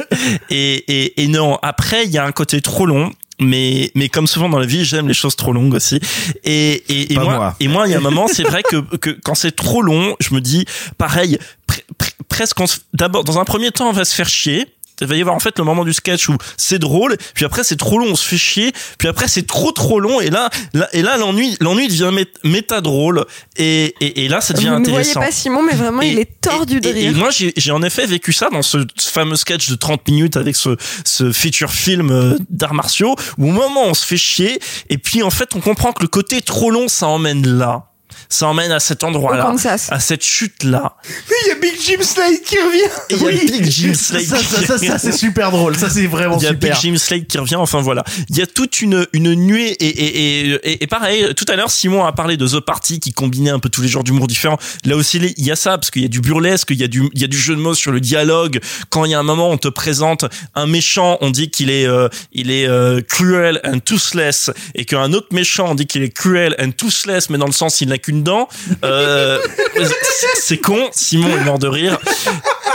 et, 0.50 0.74
et, 0.74 1.22
et 1.22 1.28
non, 1.28 1.58
après, 1.62 2.04
il 2.04 2.10
y 2.10 2.18
a 2.18 2.24
un 2.24 2.32
côté 2.32 2.60
trop 2.60 2.86
long. 2.86 3.10
Mais, 3.40 3.90
mais 3.94 4.08
comme 4.08 4.26
souvent 4.26 4.48
dans 4.48 4.58
la 4.58 4.66
vie, 4.66 4.84
j'aime 4.84 5.08
les 5.08 5.14
choses 5.14 5.34
trop 5.36 5.52
longues 5.52 5.74
aussi. 5.74 5.98
Et, 6.44 6.72
et, 6.88 7.12
et 7.12 7.16
moi, 7.16 7.34
moi. 7.34 7.56
et 7.58 7.68
moi, 7.68 7.86
il 7.88 7.92
y 7.92 7.94
a 7.94 7.98
un 7.98 8.02
moment, 8.02 8.28
c'est 8.28 8.42
vrai 8.42 8.62
que, 8.62 8.76
que 8.96 9.10
quand 9.24 9.34
c'est 9.34 9.54
trop 9.56 9.82
long, 9.82 10.14
je 10.20 10.34
me 10.34 10.40
dis, 10.40 10.64
pareil, 10.98 11.38
pre- 11.68 11.82
pre- 11.98 12.12
presque, 12.28 12.60
on 12.60 12.66
se- 12.66 12.78
d'abord, 12.92 13.24
dans 13.24 13.38
un 13.38 13.44
premier 13.44 13.70
temps, 13.70 13.88
on 13.88 13.92
va 13.92 14.04
se 14.04 14.14
faire 14.14 14.28
chier. 14.28 14.66
Il 15.00 15.06
va 15.06 15.16
y 15.16 15.20
avoir 15.20 15.36
en 15.36 15.40
fait 15.40 15.58
le 15.58 15.64
moment 15.64 15.84
du 15.84 15.92
sketch 15.92 16.28
où 16.28 16.36
c'est 16.56 16.78
drôle, 16.78 17.16
puis 17.34 17.44
après 17.44 17.64
c'est 17.64 17.76
trop 17.76 17.98
long, 17.98 18.06
on 18.10 18.14
se 18.14 18.26
fait 18.26 18.38
chier, 18.38 18.72
puis 18.98 19.08
après 19.08 19.28
c'est 19.28 19.46
trop 19.46 19.72
trop 19.72 20.00
long, 20.00 20.20
et 20.20 20.30
là, 20.30 20.50
là 20.74 20.88
et 20.92 21.02
là 21.02 21.16
l'ennui, 21.16 21.56
l'ennui 21.60 21.88
devient 21.88 22.10
mét- 22.12 22.28
méta 22.44 22.80
drôle, 22.80 23.24
et, 23.56 23.94
et, 24.00 24.24
et 24.24 24.28
là 24.28 24.40
ça 24.40 24.54
devient 24.54 24.68
Vous 24.68 24.78
ne 24.80 24.88
voyez 24.90 25.10
intéressant. 25.10 25.20
pas 25.20 25.30
Simon, 25.32 25.62
mais 25.62 25.74
vraiment, 25.74 26.02
il 26.02 26.18
est 26.18 26.40
tordu 26.40 26.80
de 26.80 26.88
Et, 26.88 26.90
et 27.04 27.08
rire. 27.08 27.16
moi, 27.18 27.30
j'ai 27.30 27.70
en 27.72 27.82
effet 27.82 28.06
vécu 28.06 28.32
ça 28.32 28.48
dans 28.50 28.62
ce 28.62 28.78
fameux 28.98 29.36
sketch 29.36 29.68
de 29.70 29.74
30 29.76 30.06
minutes 30.08 30.36
avec 30.36 30.56
ce, 30.56 30.76
ce 31.04 31.32
feature 31.32 31.70
film 31.72 32.10
euh, 32.10 32.36
d'arts 32.50 32.74
martiaux, 32.74 33.14
où 33.38 33.48
au 33.48 33.52
moment 33.52 33.84
où 33.86 33.88
on 33.90 33.94
se 33.94 34.04
fait 34.06 34.16
chier, 34.16 34.58
et 34.88 34.98
puis 34.98 35.22
en 35.22 35.30
fait, 35.30 35.54
on 35.54 35.60
comprend 35.60 35.92
que 35.92 36.02
le 36.02 36.08
côté 36.08 36.40
trop 36.42 36.70
long, 36.70 36.88
ça 36.88 37.06
emmène 37.08 37.46
là. 37.46 37.89
Ça 38.28 38.46
emmène 38.46 38.72
à 38.72 38.80
cet 38.80 39.04
endroit-là, 39.04 39.54
à 39.90 40.00
cette 40.00 40.24
chute-là. 40.24 40.96
Mais 41.28 41.36
il 41.44 41.48
y 41.48 41.50
a 41.52 41.54
Big 41.56 41.80
Jim 41.80 42.02
Slade 42.02 42.40
qui 42.44 42.58
revient 42.58 42.90
il 43.10 43.16
y 43.16 43.26
a 43.26 43.58
Big 43.58 43.70
Jim 43.70 43.94
Slade 43.94 44.22
Ça, 44.22 44.38
ça, 44.38 44.66
ça, 44.66 44.78
ça, 44.78 44.98
c'est 44.98 45.12
super 45.12 45.50
drôle. 45.50 45.76
Ça, 45.76 45.90
c'est 45.90 46.06
vraiment 46.06 46.36
Il 46.38 46.44
y 46.44 46.46
a 46.46 46.50
super. 46.50 46.72
Big 46.74 46.80
Jim 46.80 46.96
Slade 46.96 47.26
qui 47.26 47.38
revient. 47.38 47.56
Enfin 47.56 47.80
voilà, 47.80 48.04
il 48.28 48.36
y 48.36 48.42
a 48.42 48.46
toute 48.46 48.80
une 48.80 49.06
une 49.12 49.34
nuée 49.34 49.70
et 49.70 49.86
et 49.86 50.48
et, 50.50 50.60
et, 50.62 50.84
et 50.84 50.86
pareil. 50.86 51.34
Tout 51.34 51.46
à 51.48 51.56
l'heure, 51.56 51.70
Simon 51.70 52.04
a 52.04 52.12
parlé 52.12 52.36
de 52.36 52.46
The 52.46 52.60
Party 52.60 53.00
qui 53.00 53.12
combinait 53.12 53.50
un 53.50 53.58
peu 53.58 53.68
tous 53.68 53.82
les 53.82 53.88
genres 53.88 54.04
d'humour 54.04 54.26
différents. 54.26 54.58
Là 54.84 54.96
aussi, 54.96 55.18
il 55.18 55.44
y 55.44 55.50
a 55.50 55.56
ça 55.56 55.78
parce 55.78 55.90
qu'il 55.90 56.02
y 56.02 56.04
a 56.04 56.08
du 56.08 56.20
burlesque, 56.20 56.68
il 56.70 56.80
y 56.80 56.84
a 56.84 56.88
du 56.88 57.08
il 57.14 57.20
y 57.20 57.24
a 57.24 57.28
du 57.28 57.38
jeu 57.38 57.54
de 57.54 57.60
mots 57.60 57.74
sur 57.74 57.92
le 57.92 58.00
dialogue. 58.00 58.60
Quand 58.90 59.04
il 59.04 59.10
y 59.10 59.14
a 59.14 59.18
un 59.18 59.24
moment, 59.24 59.50
on 59.50 59.58
te 59.58 59.68
présente 59.68 60.24
un 60.54 60.66
méchant, 60.66 61.18
on 61.20 61.30
dit 61.30 61.50
qu'il 61.50 61.70
est 61.70 61.86
euh, 61.86 62.08
il 62.32 62.50
est 62.50 62.66
euh, 62.66 63.00
cruel 63.00 63.60
and 63.64 63.80
toothless, 63.80 64.50
et 64.74 64.84
qu'un 64.84 65.12
autre 65.12 65.28
méchant, 65.32 65.68
on 65.70 65.74
dit 65.74 65.86
qu'il 65.86 66.02
est 66.02 66.10
cruel 66.10 66.54
and 66.60 66.72
toothless, 66.72 67.30
mais 67.30 67.38
dans 67.38 67.46
le 67.46 67.52
sens 67.52 67.80
il 67.80 67.88
n'a 67.88 67.98
qu'une 68.10 68.22
dent. 68.24 68.48
Euh, 68.84 69.38
c'est- 70.34 70.58
con. 70.58 70.88
Simon 70.92 71.28
est 71.28 71.44
mort 71.44 71.58
de 71.58 71.68
rire. 71.68 71.98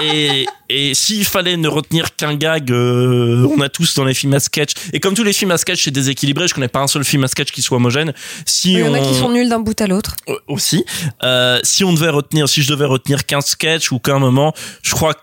et, 0.02 0.46
et 0.70 0.94
s'il 0.94 1.26
fallait 1.26 1.58
ne 1.58 1.68
retenir 1.68 2.16
qu'un 2.16 2.36
gag, 2.36 2.72
euh, 2.72 3.48
on 3.56 3.60
a 3.62 3.70
tous 3.70 3.94
dans 3.96 4.04
les 4.06 4.14
films 4.14 4.34
à 4.34 4.40
sketch. 4.40 4.72
Et 4.94 5.00
comme 5.00 5.14
tous 5.14 5.24
les 5.24 5.34
films 5.34 5.52
à 5.52 5.58
sketch, 5.58 5.84
c'est 5.84 5.92
déséquilibré. 5.92 6.48
Je 6.48 6.54
connais 6.54 6.68
pas 6.68 6.80
un 6.80 6.88
seul 6.88 7.04
film 7.04 7.24
à 7.24 7.28
sketch 7.28 7.52
qui 7.52 7.62
soit 7.62 7.78
homogène. 7.78 8.14
Si 8.46 8.74
Il 8.74 8.80
y 8.80 8.84
en 8.84 8.92
on 8.92 8.94
a 8.94 9.00
qui 9.00 9.14
sont 9.16 9.30
nuls 9.30 9.50
d'un 9.50 9.60
bout 9.60 9.80
à 9.82 9.88
l'autre. 9.88 10.16
euh, 10.30 10.36
aussi. 10.48 10.86
Euh, 11.24 11.60
si 11.64 11.84
on 11.84 11.94
devait 11.94 12.10
retenir, 12.10 12.48
si 12.50 12.62
je 12.62 12.70
devais 12.70 12.86
retenir 12.86 13.26
qu'un 13.26 13.42
sketch 13.42 13.92
ou 13.92 14.00
qu'un 14.00 14.20
moment, 14.20 14.54
je 14.84 14.92
crois 14.92 15.14
que 15.14 15.20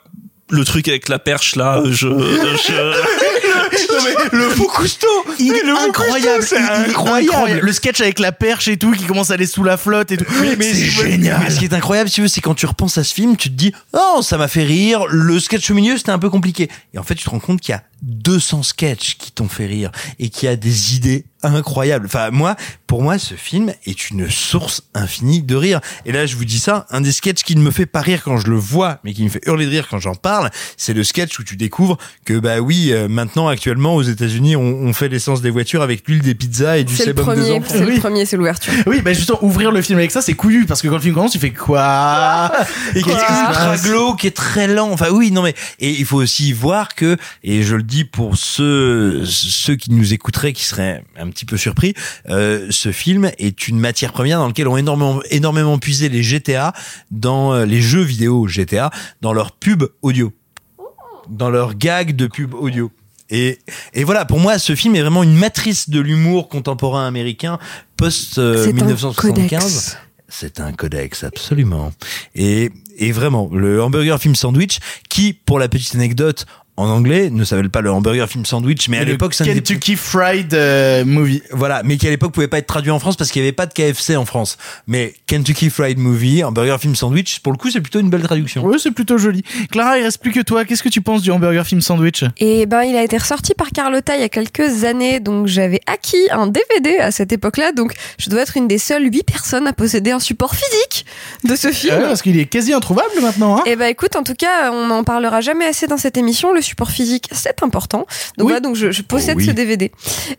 le 0.50 0.64
truc 0.66 0.88
avec 0.88 1.08
la 1.08 1.18
perche 1.18 1.56
là, 1.56 1.82
je, 1.86 1.92
je... 2.08 2.92
le 4.32 4.48
faux 4.50 4.68
cousteau 4.68 5.06
il 5.38 5.52
est 5.52 5.68
incroyable, 5.68 6.44
est 6.44 6.56
incroyable. 6.56 7.30
incroyable. 7.30 7.60
Le 7.66 7.72
sketch 7.72 8.00
avec 8.00 8.18
la 8.18 8.32
perche 8.32 8.68
et 8.68 8.76
tout 8.76 8.92
qui 8.92 9.04
commence 9.04 9.30
à 9.30 9.34
aller 9.34 9.46
sous 9.46 9.64
la 9.64 9.76
flotte 9.76 10.12
et 10.12 10.16
tout. 10.16 10.24
c'est 10.60 10.74
génial. 10.74 11.40
Mais 11.42 11.50
ce 11.50 11.58
qui 11.58 11.64
est 11.64 11.74
incroyable, 11.74 12.08
si 12.08 12.16
tu 12.16 12.20
veux, 12.22 12.28
c'est 12.28 12.40
quand 12.40 12.54
tu 12.54 12.66
repenses 12.66 12.98
à 12.98 13.04
ce 13.04 13.14
film, 13.14 13.36
tu 13.36 13.48
te 13.48 13.54
dis, 13.54 13.72
oh, 13.92 14.20
ça 14.22 14.38
m'a 14.38 14.48
fait 14.48 14.64
rire. 14.64 15.06
Le 15.08 15.38
sketch 15.40 15.70
au 15.70 15.74
milieu, 15.74 15.96
c'était 15.96 16.10
un 16.10 16.18
peu 16.18 16.30
compliqué. 16.30 16.68
Et 16.94 16.98
en 16.98 17.02
fait, 17.02 17.14
tu 17.14 17.24
te 17.24 17.30
rends 17.30 17.40
compte 17.40 17.60
qu'il 17.60 17.72
y 17.72 17.76
a 17.76 17.82
200 18.02 18.62
sketchs 18.62 19.16
qui 19.16 19.32
t'ont 19.32 19.48
fait 19.48 19.66
rire 19.66 19.90
et 20.18 20.28
qu'il 20.28 20.46
y 20.46 20.52
a 20.52 20.56
des 20.56 20.96
idées 20.96 21.24
incroyables. 21.42 22.06
Enfin, 22.06 22.30
moi, 22.30 22.56
pour 22.86 23.02
moi, 23.02 23.18
ce 23.18 23.34
film 23.34 23.72
est 23.84 24.10
une 24.10 24.30
source 24.30 24.82
infinie 24.94 25.42
de 25.42 25.56
rire. 25.56 25.80
Et 26.06 26.12
là, 26.12 26.26
je 26.26 26.36
vous 26.36 26.44
dis 26.44 26.58
ça, 26.58 26.86
un 26.90 27.00
des 27.00 27.12
sketchs 27.12 27.42
qui 27.42 27.56
ne 27.56 27.62
me 27.62 27.70
fait 27.70 27.86
pas 27.86 28.00
rire 28.00 28.22
quand 28.24 28.36
je 28.36 28.48
le 28.48 28.56
vois, 28.56 28.98
mais 29.04 29.12
qui 29.12 29.24
me 29.24 29.28
fait 29.28 29.40
hurler 29.46 29.66
de 29.66 29.70
rire 29.70 29.88
quand 29.90 29.98
j'en 29.98 30.14
parle, 30.14 30.50
c'est 30.76 30.92
le 30.92 31.02
sketch 31.04 31.38
où 31.38 31.44
tu 31.44 31.56
découvres 31.56 31.98
que, 32.24 32.38
bah 32.38 32.60
oui, 32.60 32.92
euh, 32.92 33.08
maintenant, 33.08 33.48
actuellement, 33.48 33.94
aux 33.96 34.02
États-Unis, 34.02 34.56
on, 34.56 34.62
on 34.62 34.92
fait 34.92 35.08
l'essence 35.08 35.42
des 35.42 35.50
voitures 35.50 35.82
avec 35.82 36.06
l'huile 36.06 36.22
des 36.22 36.34
pizzas 36.34 36.78
et 36.78 36.84
du 36.84 36.94
sébum 36.94 37.14
des 37.14 37.40
premier, 37.40 37.52
enfants. 37.58 37.66
c'est 37.68 37.84
le 37.84 37.98
premier, 37.98 38.26
c'est 38.26 38.36
l'ouverture. 38.36 38.72
Oui, 38.86 39.00
bah 39.00 39.12
justement, 39.12 39.38
ouvrir 39.42 39.72
le 39.72 39.82
film 39.82 39.98
avec 39.98 40.10
ça, 40.10 40.22
c'est 40.22 40.34
couillu 40.34 40.66
parce 40.66 40.82
que 40.82 40.88
quand 40.88 40.96
le 40.96 41.00
film 41.00 41.14
commence, 41.14 41.32
tu 41.32 41.38
fais 41.38 41.50
quoi? 41.50 42.52
Et 42.94 43.02
qui 43.02 43.10
est 43.10 43.12
ultra 43.12 43.76
glauque, 43.78 44.20
qui 44.20 44.26
est 44.26 44.36
très 44.36 44.68
lent. 44.68 44.90
Enfin 44.90 45.08
oui, 45.10 45.30
non 45.30 45.42
mais 45.42 45.54
et 45.78 45.90
il 45.90 46.04
faut 46.04 46.18
aussi 46.18 46.52
voir 46.52 46.94
que 46.94 47.16
et 47.42 47.62
je 47.62 47.76
le 47.76 47.82
dis 47.82 47.91
pour 48.04 48.36
ceux 48.36 49.24
ceux 49.24 49.76
qui 49.76 49.90
nous 49.90 50.12
écouteraient 50.12 50.52
qui 50.52 50.64
seraient 50.64 51.04
un 51.16 51.28
petit 51.30 51.44
peu 51.44 51.56
surpris, 51.56 51.94
euh, 52.28 52.66
ce 52.70 52.92
film 52.92 53.30
est 53.38 53.68
une 53.68 53.78
matière 53.78 54.12
première 54.12 54.38
dans 54.38 54.46
laquelle 54.46 54.68
ont 54.68 54.76
énormément 54.76 55.20
énormément 55.30 55.78
puisé 55.78 56.08
les 56.08 56.22
GTA 56.22 56.72
dans 57.10 57.52
euh, 57.52 57.64
les 57.66 57.80
jeux 57.80 58.02
vidéo 58.02 58.46
GTA 58.46 58.90
dans 59.20 59.32
leur 59.32 59.52
pub 59.52 59.84
audio, 60.02 60.32
dans 61.28 61.50
leur 61.50 61.74
gag 61.74 62.16
de 62.16 62.26
pub 62.26 62.54
audio. 62.54 62.90
Et, 63.30 63.58
et 63.94 64.04
voilà, 64.04 64.26
pour 64.26 64.40
moi, 64.40 64.58
ce 64.58 64.74
film 64.74 64.94
est 64.94 65.00
vraiment 65.00 65.22
une 65.22 65.34
matrice 65.34 65.88
de 65.88 66.00
l'humour 66.00 66.48
contemporain 66.48 67.06
américain 67.06 67.58
post 67.96 68.38
euh, 68.38 68.64
C'est 68.64 68.70
un 68.70 68.74
1975. 68.74 69.62
codex. 69.62 69.96
C'est 70.28 70.60
un 70.60 70.72
codex, 70.72 71.24
absolument. 71.24 71.92
Et, 72.34 72.70
et 72.96 73.12
vraiment, 73.12 73.50
le 73.52 73.82
hamburger 73.82 74.18
film 74.18 74.34
sandwich, 74.34 74.78
qui, 75.10 75.34
pour 75.34 75.58
la 75.58 75.68
petite 75.68 75.94
anecdote, 75.94 76.46
en 76.78 76.88
anglais, 76.88 77.28
ne 77.30 77.44
s'appelle 77.44 77.68
pas 77.68 77.82
le 77.82 77.90
hamburger 77.92 78.26
film 78.28 78.46
sandwich, 78.46 78.88
mais 78.88 78.96
à 78.96 79.04
l'époque, 79.04 79.36
des- 79.38 79.44
Kentucky 79.44 79.94
Fried 79.94 80.54
euh, 80.54 81.04
Movie. 81.04 81.42
Voilà, 81.50 81.82
mais 81.84 81.98
qui 81.98 82.06
à 82.06 82.10
l'époque 82.10 82.32
pouvait 82.32 82.48
pas 82.48 82.56
être 82.58 82.66
traduit 82.66 82.90
en 82.90 82.98
France 82.98 83.16
parce 83.16 83.30
qu'il 83.30 83.42
y 83.42 83.44
avait 83.44 83.52
pas 83.52 83.66
de 83.66 83.74
KFC 83.74 84.16
en 84.16 84.24
France. 84.24 84.56
Mais 84.86 85.12
Kentucky 85.26 85.68
Fried 85.68 85.98
Movie, 85.98 86.42
hamburger 86.42 86.80
film 86.80 86.94
sandwich, 86.96 87.40
pour 87.40 87.52
le 87.52 87.58
coup, 87.58 87.70
c'est 87.70 87.82
plutôt 87.82 88.00
une 88.00 88.08
belle 88.08 88.22
traduction. 88.22 88.64
Oui, 88.64 88.78
c'est 88.82 88.90
plutôt 88.90 89.18
joli. 89.18 89.42
Clara, 89.70 89.98
il 89.98 90.02
reste 90.04 90.22
plus 90.22 90.32
que 90.32 90.40
toi. 90.40 90.64
Qu'est-ce 90.64 90.82
que 90.82 90.88
tu 90.88 91.02
penses 91.02 91.20
du 91.20 91.30
hamburger 91.30 91.66
film 91.66 91.82
sandwich? 91.82 92.24
Et 92.38 92.64
ben, 92.64 92.82
il 92.84 92.96
a 92.96 93.02
été 93.04 93.18
ressorti 93.18 93.52
par 93.52 93.70
Carlotta 93.70 94.16
il 94.16 94.22
y 94.22 94.24
a 94.24 94.30
quelques 94.30 94.84
années, 94.84 95.20
donc 95.20 95.48
j'avais 95.48 95.80
acquis 95.86 96.26
un 96.30 96.46
DVD 96.46 96.96
à 97.00 97.10
cette 97.10 97.32
époque-là, 97.32 97.72
donc 97.72 97.92
je 98.18 98.30
dois 98.30 98.40
être 98.40 98.56
une 98.56 98.66
des 98.66 98.78
seules 98.78 99.04
huit 99.12 99.24
personnes 99.24 99.66
à 99.66 99.74
posséder 99.74 100.10
un 100.10 100.20
support 100.20 100.54
physique 100.54 101.04
de 101.44 101.54
ce 101.54 101.70
film. 101.70 101.92
Ah 101.96 102.00
ouais, 102.00 102.06
Parce 102.06 102.22
qu'il 102.22 102.38
est 102.38 102.46
quasi 102.46 102.72
introuvable 102.72 103.10
maintenant. 103.20 103.58
Hein 103.58 103.62
Et 103.66 103.76
bah 103.76 103.90
écoute, 103.90 104.16
en 104.16 104.22
tout 104.22 104.34
cas, 104.34 104.72
on 104.72 104.86
n'en 104.86 105.04
parlera 105.04 105.42
jamais 105.42 105.66
assez 105.66 105.86
dans 105.86 105.98
cette 105.98 106.16
émission. 106.16 106.54
Le 106.54 106.61
support 106.62 106.90
physique, 106.90 107.28
c'est 107.32 107.62
important. 107.62 108.06
Donc 108.38 108.46
voilà, 108.48 108.60
donc 108.60 108.76
je, 108.76 108.90
je 108.90 109.02
possède 109.02 109.34
Oh 109.36 109.40
oui. 109.40 109.46
ce 109.46 109.50
DVD. 109.52 109.90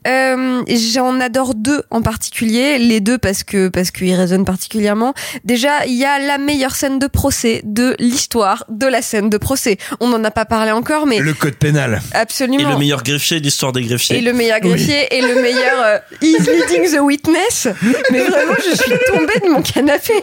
Euh, 0.08 0.62
J'en 0.94 1.20
adore 1.20 1.56
deux 1.56 1.84
en 1.90 2.02
particulier, 2.02 2.78
les 2.78 3.00
deux 3.00 3.18
parce 3.18 3.44
que 3.44 3.68
parce 3.70 3.92
qu'ils 3.92 4.14
résonnent 4.16 4.46
particulièrement. 4.46 5.14
Déjà, 5.44 5.86
il 5.86 5.94
y 5.94 6.06
a 6.06 6.20
la 6.20 6.38
meilleure 6.38 6.76
scène 6.76 7.00
de 7.00 7.08
procès 7.08 7.62
de 7.64 7.96
l'histoire 8.00 8.66
de 8.70 8.86
la 8.88 9.02
scène 9.02 9.30
de 9.30 9.38
procès. 9.38 9.78
On 10.00 10.08
n'en 10.10 10.24
a 10.24 10.32
pas 10.32 10.46
parlé 10.46 10.72
encore, 10.72 11.06
mais 11.06 11.20
Le 11.20 11.34
code 11.34 11.56
pénal. 11.56 12.02
absolument. 12.14 12.60
Et 12.70 12.72
le 12.72 12.78
meilleur 12.78 13.04
greffier 13.04 13.40
de 13.40 13.46
l'histoire 13.46 13.72
des 13.72 13.82
greffiers. 13.84 14.18
Et 14.18 14.22
le 14.22 14.34
meilleur 14.34 14.60
greffier 14.60 15.16
et 15.16 15.22
le 15.22 15.42
meilleur 15.42 15.82
euh, 15.84 15.98
He's 16.22 16.48
leading 16.48 16.92
the 16.96 17.00
witness. 17.02 17.68
Mais 18.12 18.20
vraiment, 18.20 18.54
je 18.58 18.76
suis 18.76 18.92
tombée 19.08 19.40
de 19.46 19.50
mon 19.52 19.62
canapé. 19.62 20.14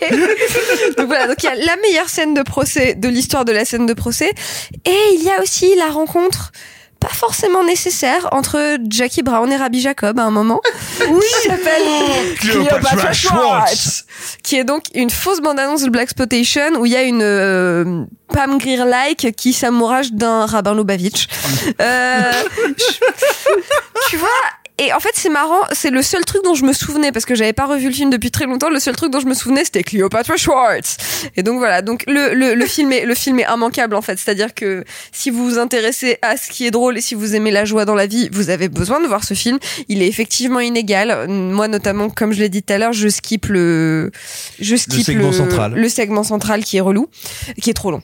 donc 0.97 1.07
voilà, 1.07 1.27
donc 1.29 1.37
il 1.43 1.47
y 1.47 1.49
a 1.49 1.55
la 1.55 1.77
meilleure 1.83 2.09
scène 2.09 2.35
de 2.35 2.43
procès 2.43 2.95
de 2.95 3.09
l'histoire 3.09 3.45
de 3.45 3.53
la 3.53 3.65
scène 3.65 3.87
de 3.87 3.95
procès. 3.95 4.33
Et 4.85 5.15
il 5.15 5.23
y 5.25 5.31
a 5.31 5.43
aussi 5.43 5.75
la 5.77 5.90
rencontre 5.91 6.53
pas 7.01 7.09
forcément 7.09 7.65
nécessaire 7.65 8.29
entre 8.31 8.77
Jackie 8.91 9.23
Brown 9.23 9.51
et 9.51 9.57
Rabbi 9.57 9.81
Jacob 9.81 10.19
à 10.19 10.25
un 10.25 10.31
moment. 10.31 10.61
Oui, 11.11 11.25
qui 11.43 11.49
s'appelle 11.49 12.35
Cleopatra 12.39 13.13
Schwartz, 13.13 14.05
qui 14.43 14.57
est 14.57 14.65
donc 14.65 14.85
une 14.95 15.09
fausse 15.09 15.41
bande-annonce 15.41 15.83
de 15.83 15.89
Black 15.89 16.05
Exploitation 16.05 16.79
où 16.79 16.85
il 16.85 16.93
y 16.93 16.97
a 16.97 17.03
une 17.03 17.23
euh, 17.23 18.05
Pam 18.33 18.59
Grier-like 18.59 19.35
qui 19.35 19.55
s'amourage 19.55 20.13
d'un 20.13 20.45
rabbin 20.45 20.75
Lubavitch. 20.75 21.27
Euh, 21.81 22.33
tu 24.11 24.17
vois 24.19 24.29
et 24.81 24.95
en 24.95 24.99
fait, 24.99 25.11
c'est 25.13 25.29
marrant, 25.29 25.61
c'est 25.73 25.91
le 25.91 26.01
seul 26.01 26.25
truc 26.25 26.43
dont 26.43 26.55
je 26.55 26.65
me 26.65 26.73
souvenais, 26.73 27.13
parce 27.13 27.27
que 27.27 27.35
j'avais 27.35 27.53
pas 27.53 27.67
revu 27.67 27.89
le 27.89 27.93
film 27.93 28.09
depuis 28.09 28.31
très 28.31 28.47
longtemps, 28.47 28.71
le 28.71 28.81
seul 28.81 28.97
truc 28.97 29.13
dont 29.13 29.21
je 29.21 29.27
me 29.27 29.35
souvenais, 29.35 29.63
c'était 29.63 29.83
Cleopatra 29.83 30.39
Schwartz. 30.39 30.97
Et 31.37 31.43
donc 31.43 31.59
voilà, 31.59 31.83
donc 31.83 32.03
le, 32.07 32.33
le, 32.33 32.55
le, 32.55 32.67
film, 32.67 32.91
est, 32.91 33.05
le 33.05 33.15
film 33.15 33.39
est 33.41 33.47
immanquable 33.53 33.95
en 33.95 34.01
fait, 34.01 34.19
c'est-à-dire 34.19 34.55
que 34.55 34.85
si 35.13 35.29
vous 35.29 35.45
vous 35.45 35.59
intéressez 35.59 36.17
à 36.23 36.39
ce 36.39 36.49
qui 36.49 36.67
est 36.67 36.71
drôle 36.71 36.97
et 36.97 37.03
si 37.03 37.15
vous 37.15 37.35
aimez 37.35 37.51
la 37.51 37.67
joie 37.67 37.85
dans 37.85 37.95
la 37.95 38.07
vie, 38.07 38.31
vous 38.33 38.49
avez 38.49 38.71
besoin 38.71 39.03
de 39.03 39.07
voir 39.07 39.23
ce 39.23 39.35
film. 39.35 39.59
Il 39.89 40.03
est 40.03 40.09
effectivement 40.09 40.61
inégal. 40.61 41.29
Moi 41.29 41.69
notamment, 41.69 42.09
comme 42.09 42.33
je 42.33 42.41
l'ai 42.41 42.49
dit 42.49 42.63
tout 42.63 42.73
à 42.73 42.79
l'heure, 42.79 42.95
je 42.95 43.09
skip 43.09 43.47
le... 43.47 44.11
Je 44.59 44.77
skip 44.77 45.05
segment 45.05 45.33
central. 45.33 45.75
le 45.75 45.89
segment 45.91 46.25
central 46.25 46.65
qui 46.65 46.79
est 46.79 46.81
relou, 46.81 47.09
qui 47.61 47.69
est 47.69 47.75
trop 47.75 47.91
long. 47.91 48.01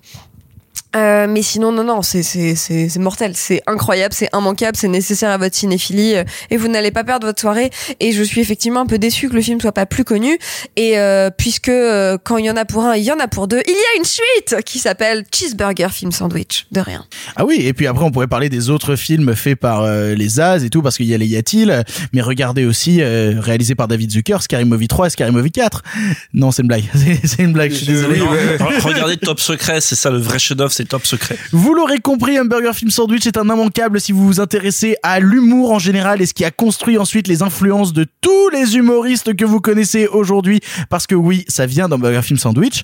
Euh, 0.97 1.27
mais 1.29 1.43
sinon, 1.43 1.73
non, 1.73 1.85
non, 1.85 2.03
c'est 2.03 2.23
c'est 2.23 2.55
c'est 2.55 2.89
c'est 2.89 2.99
mortel, 2.99 3.33
c'est 3.35 3.63
incroyable, 3.67 4.15
c'est 4.15 4.29
immanquable, 4.33 4.77
c'est 4.77 4.89
nécessaire 4.89 5.31
à 5.31 5.39
votre 5.39 5.55
cinéphilie 5.55 6.17
euh, 6.17 6.25
et 6.51 6.57
vous 6.57 6.69
n'allez 6.69 6.91
pas 6.91 7.05
perdre 7.05 7.27
votre 7.27 7.41
soirée. 7.41 7.71
Et 8.01 8.13
je 8.13 8.23
suis 8.23 8.41
effectivement 8.41 8.81
un 8.81 8.87
peu 8.87 8.99
déçue 8.99 9.29
que 9.29 9.35
le 9.35 9.43
film 9.43 9.61
soit 9.61 9.73
pas 9.73 9.87
plus 9.87 10.05
connu. 10.05 10.39
Et 10.77 10.99
euh, 10.99 11.31
puisque 11.31 11.69
euh, 11.69 12.19
quand 12.23 12.39
il 12.39 12.47
y 12.47 12.51
en 12.51 12.57
a 12.57 12.65
pour 12.65 12.85
un, 12.85 12.97
il 12.97 13.05
y 13.05 13.13
en 13.13 13.19
a 13.19 13.29
pour 13.29 13.49
deux, 13.49 13.63
il 13.67 13.73
y 13.73 13.75
a 13.75 13.99
une 13.99 14.05
suite 14.05 14.63
qui 14.65 14.79
s'appelle 14.79 15.25
Cheeseburger 15.33 15.89
Film 15.91 16.13
Sandwich. 16.13 16.67
De 16.73 16.81
rien. 16.81 17.05
Ah 17.37 17.45
oui, 17.45 17.61
et 17.61 17.73
puis 17.73 17.87
après 17.87 18.05
on 18.05 18.11
pourrait 18.11 18.27
parler 18.27 18.49
des 18.49 18.71
autres 18.71 18.97
films 18.97 19.35
faits 19.35 19.59
par 19.59 19.83
euh, 19.83 20.15
les 20.15 20.41
As 20.41 20.65
et 20.65 20.71
tout, 20.71 20.83
parce 20.83 20.97
qu'il 20.97 21.07
y 21.07 21.15
a 21.15 21.19
les 21.19 21.27
Yatil, 21.27 21.85
mais 22.13 22.21
regardez 22.21 22.65
aussi, 22.65 23.01
euh, 23.01 23.35
réalisé 23.39 23.75
par 23.75 23.89
David 23.89 24.11
Zucker, 24.11 24.39
Scary 24.41 24.65
Movie 24.65 24.89
3 24.89 25.07
et 25.07 25.11
Scary 25.11 25.33
Movie 25.33 25.51
4. 25.51 25.83
Non, 26.35 26.51
c'est 26.51 26.63
une 26.63 26.69
blague, 26.69 26.85
c'est 27.25 27.43
une 27.43 27.53
blague, 27.53 27.71
je 27.71 27.77
suis 27.77 27.87
désolé. 27.87 28.21
Regardez 28.83 29.17
Top 29.17 29.41
Secret, 29.41 29.81
c'est 29.81 29.95
ça 29.95 30.11
le 30.11 30.19
vrai 30.19 30.39
chef-d'œuvre, 30.39 30.73
c'est 30.73 30.86
Top 30.87 31.05
Secret. 31.07 31.39
Vous 31.53 31.75
l'aurez 31.75 31.99
compris, 31.99 32.39
Hamburger 32.39 32.75
Film 32.75 32.91
Sandwich 32.91 33.27
est 33.27 33.37
un 33.37 33.45
immanquable 33.45 34.01
si 34.01 34.13
vous 34.13 34.27
vous 34.27 34.41
intéressez 34.41 34.97
à 35.03 35.21
l'humour 35.21 35.73
en 35.73 35.79
général 35.79 36.21
et 36.23 36.27
ce 36.27 36.35
qui 36.35 36.45
a 36.45 36.51
construit 36.51 36.99
ensuite 36.99 37.29
les 37.29 37.43
influences 37.43 37.93
de 37.93 38.07
tous 38.21 38.49
les 38.51 38.77
humoristes 38.77 39.35
que 39.35 39.45
vous 39.45 39.61
connaissez 39.61 40.07
aujourd'hui. 40.07 40.61
Parce 40.91 41.07
que 41.07 41.15
oui, 41.15 41.45
ça 41.49 41.67
vient 41.67 41.89
d'Hamburger 41.89 42.23
Film 42.25 42.39
Sandwich. 42.39 42.83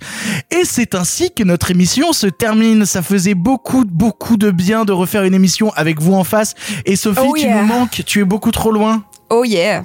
Et 0.51 0.65
c'est 0.65 0.95
ainsi 0.95 1.33
que 1.33 1.43
notre 1.45 1.71
émission 1.71 2.13
se 2.13 2.27
termine. 2.27 2.85
Ça 2.87 3.03
faisait 3.03 3.35
beaucoup, 3.35 3.85
beaucoup 3.85 4.37
de 4.37 4.51
bien 4.51 4.85
de 4.85 4.93
refaire 4.93 5.25
une 5.25 5.35
émission 5.35 5.73
avec 5.75 6.01
vous 6.01 6.15
en 6.15 6.25
face. 6.25 6.55
Et 6.87 6.97
Sophie, 6.97 7.21
Oh 7.25 7.35
tu 7.37 7.45
yeah. 7.47 7.61
nous 7.61 7.67
manques. 7.67 8.03
Tu 8.07 8.21
es 8.21 8.25
beaucoup 8.25 8.51
trop 8.51 8.71
loin. 8.73 9.05
Oh 9.31 9.45
yeah. 9.45 9.85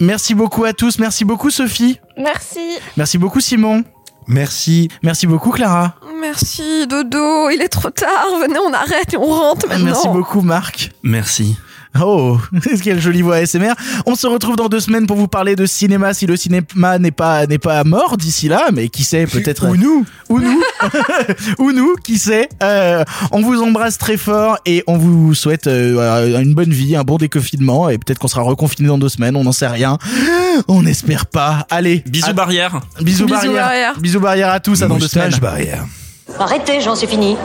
Merci 0.00 0.34
beaucoup 0.34 0.64
à 0.64 0.72
tous. 0.72 0.98
Merci 0.98 1.24
beaucoup 1.24 1.50
Sophie. 1.50 1.98
Merci. 2.18 2.60
Merci 2.96 3.18
beaucoup 3.18 3.40
Simon. 3.40 3.84
Merci. 4.28 4.88
Merci 5.02 5.26
beaucoup 5.26 5.50
Clara. 5.50 5.94
Merci 6.20 6.86
Dodo, 6.86 7.50
il 7.50 7.62
est 7.62 7.68
trop 7.68 7.90
tard. 7.90 8.26
Venez, 8.40 8.58
on 8.58 8.72
arrête 8.72 9.14
et 9.14 9.16
on 9.16 9.26
rentre 9.26 9.68
maintenant. 9.68 9.86
Merci 9.86 10.08
beaucoup 10.08 10.40
Marc. 10.40 10.90
Merci. 11.02 11.56
Oh, 12.02 12.38
quelle 12.82 13.00
jolie 13.00 13.22
voix 13.22 13.36
ASMR. 13.36 13.72
On 14.06 14.14
se 14.14 14.26
retrouve 14.26 14.56
dans 14.56 14.68
deux 14.68 14.80
semaines 14.80 15.06
pour 15.06 15.16
vous 15.16 15.28
parler 15.28 15.56
de 15.56 15.66
cinéma 15.66 16.14
si 16.14 16.26
le 16.26 16.36
cinéma 16.36 16.98
n'est 16.98 17.10
pas 17.10 17.46
n'est 17.46 17.58
pas 17.58 17.84
mort 17.84 18.16
d'ici 18.16 18.48
là, 18.48 18.66
mais 18.72 18.88
qui 18.88 19.04
sait 19.04 19.26
peut-être 19.26 19.66
Ou 19.68 19.76
nous. 19.76 20.04
ou 20.28 20.40
nous 20.40 20.60
ou 21.58 21.72
nous, 21.72 21.94
qui 22.02 22.18
sait. 22.18 22.48
Euh, 22.62 23.04
on 23.32 23.40
vous 23.42 23.62
embrasse 23.62 23.98
très 23.98 24.16
fort 24.16 24.58
et 24.66 24.82
on 24.86 24.96
vous 24.96 25.34
souhaite 25.34 25.66
euh, 25.66 26.40
une 26.42 26.54
bonne 26.54 26.70
vie, 26.72 26.96
un 26.96 27.02
bon 27.04 27.16
déconfinement 27.16 27.88
et 27.88 27.98
peut-être 27.98 28.18
qu'on 28.18 28.28
sera 28.28 28.42
reconfiné 28.42 28.88
dans 28.88 28.98
deux 28.98 29.08
semaines. 29.08 29.36
On 29.36 29.44
n'en 29.44 29.52
sait 29.52 29.66
rien. 29.68 29.98
On 30.68 30.82
n'espère 30.82 31.26
pas. 31.26 31.66
Allez, 31.70 32.02
Bisous 32.06 32.30
à- 32.30 32.32
barrière. 32.32 32.80
bisous, 33.00 33.24
Bisous 33.24 33.26
barrière. 33.26 33.52
barrière. 33.54 34.00
bisous 34.00 34.20
barrière 34.20 34.48
à 34.50 34.60
tous. 34.60 34.82
À 34.82 34.88
dans 34.88 34.96
deux 34.96 35.08
semaines. 35.08 35.32
Barrière. 35.40 35.84
Arrêtez, 36.38 36.80
j'en 36.80 36.96
suis 36.96 37.06
fini. 37.06 37.36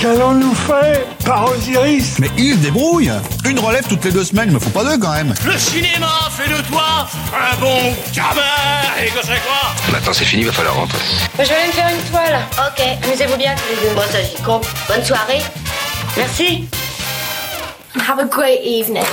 Qu'allons-nous 0.00 0.54
faire 0.54 1.04
par 1.26 1.50
Osiris. 1.50 2.18
Mais 2.20 2.30
il 2.38 2.54
se 2.54 2.58
débrouille. 2.60 3.12
Une 3.44 3.58
relève 3.58 3.86
toutes 3.86 4.02
les 4.06 4.12
deux 4.12 4.24
semaines, 4.24 4.48
il 4.48 4.54
me 4.54 4.58
faut 4.58 4.70
pas 4.70 4.82
deux 4.82 4.96
quand 4.96 5.12
même. 5.12 5.34
Le 5.44 5.58
cinéma 5.58 6.08
fait 6.30 6.48
de 6.48 6.58
toi 6.68 7.06
un 7.34 7.56
bon 7.60 7.94
gamin 8.14 8.40
et 9.02 9.08
que 9.10 9.18
c'est 9.20 9.42
quoi? 9.42 9.74
Maintenant 9.92 10.12
c'est 10.14 10.24
fini, 10.24 10.44
va 10.44 10.52
falloir 10.52 10.76
rentrer. 10.76 10.98
Moi, 11.36 11.44
je 11.44 11.50
vais 11.50 11.54
aller 11.54 11.66
me 11.66 11.72
faire 11.72 11.88
une 11.90 12.10
toile. 12.10 12.40
Ok, 12.58 12.82
amusez-vous 13.04 13.36
bien 13.36 13.54
tous 13.54 13.74
les 13.76 13.88
deux. 13.88 13.94
Bon, 13.94 14.02
ça 14.10 14.22
j'y 14.22 14.42
compte. 14.42 14.66
Bonne 14.88 15.04
soirée. 15.04 15.42
Merci. 16.16 16.66
Have 18.08 18.20
a 18.20 18.24
great 18.24 18.60
evening. 18.64 19.04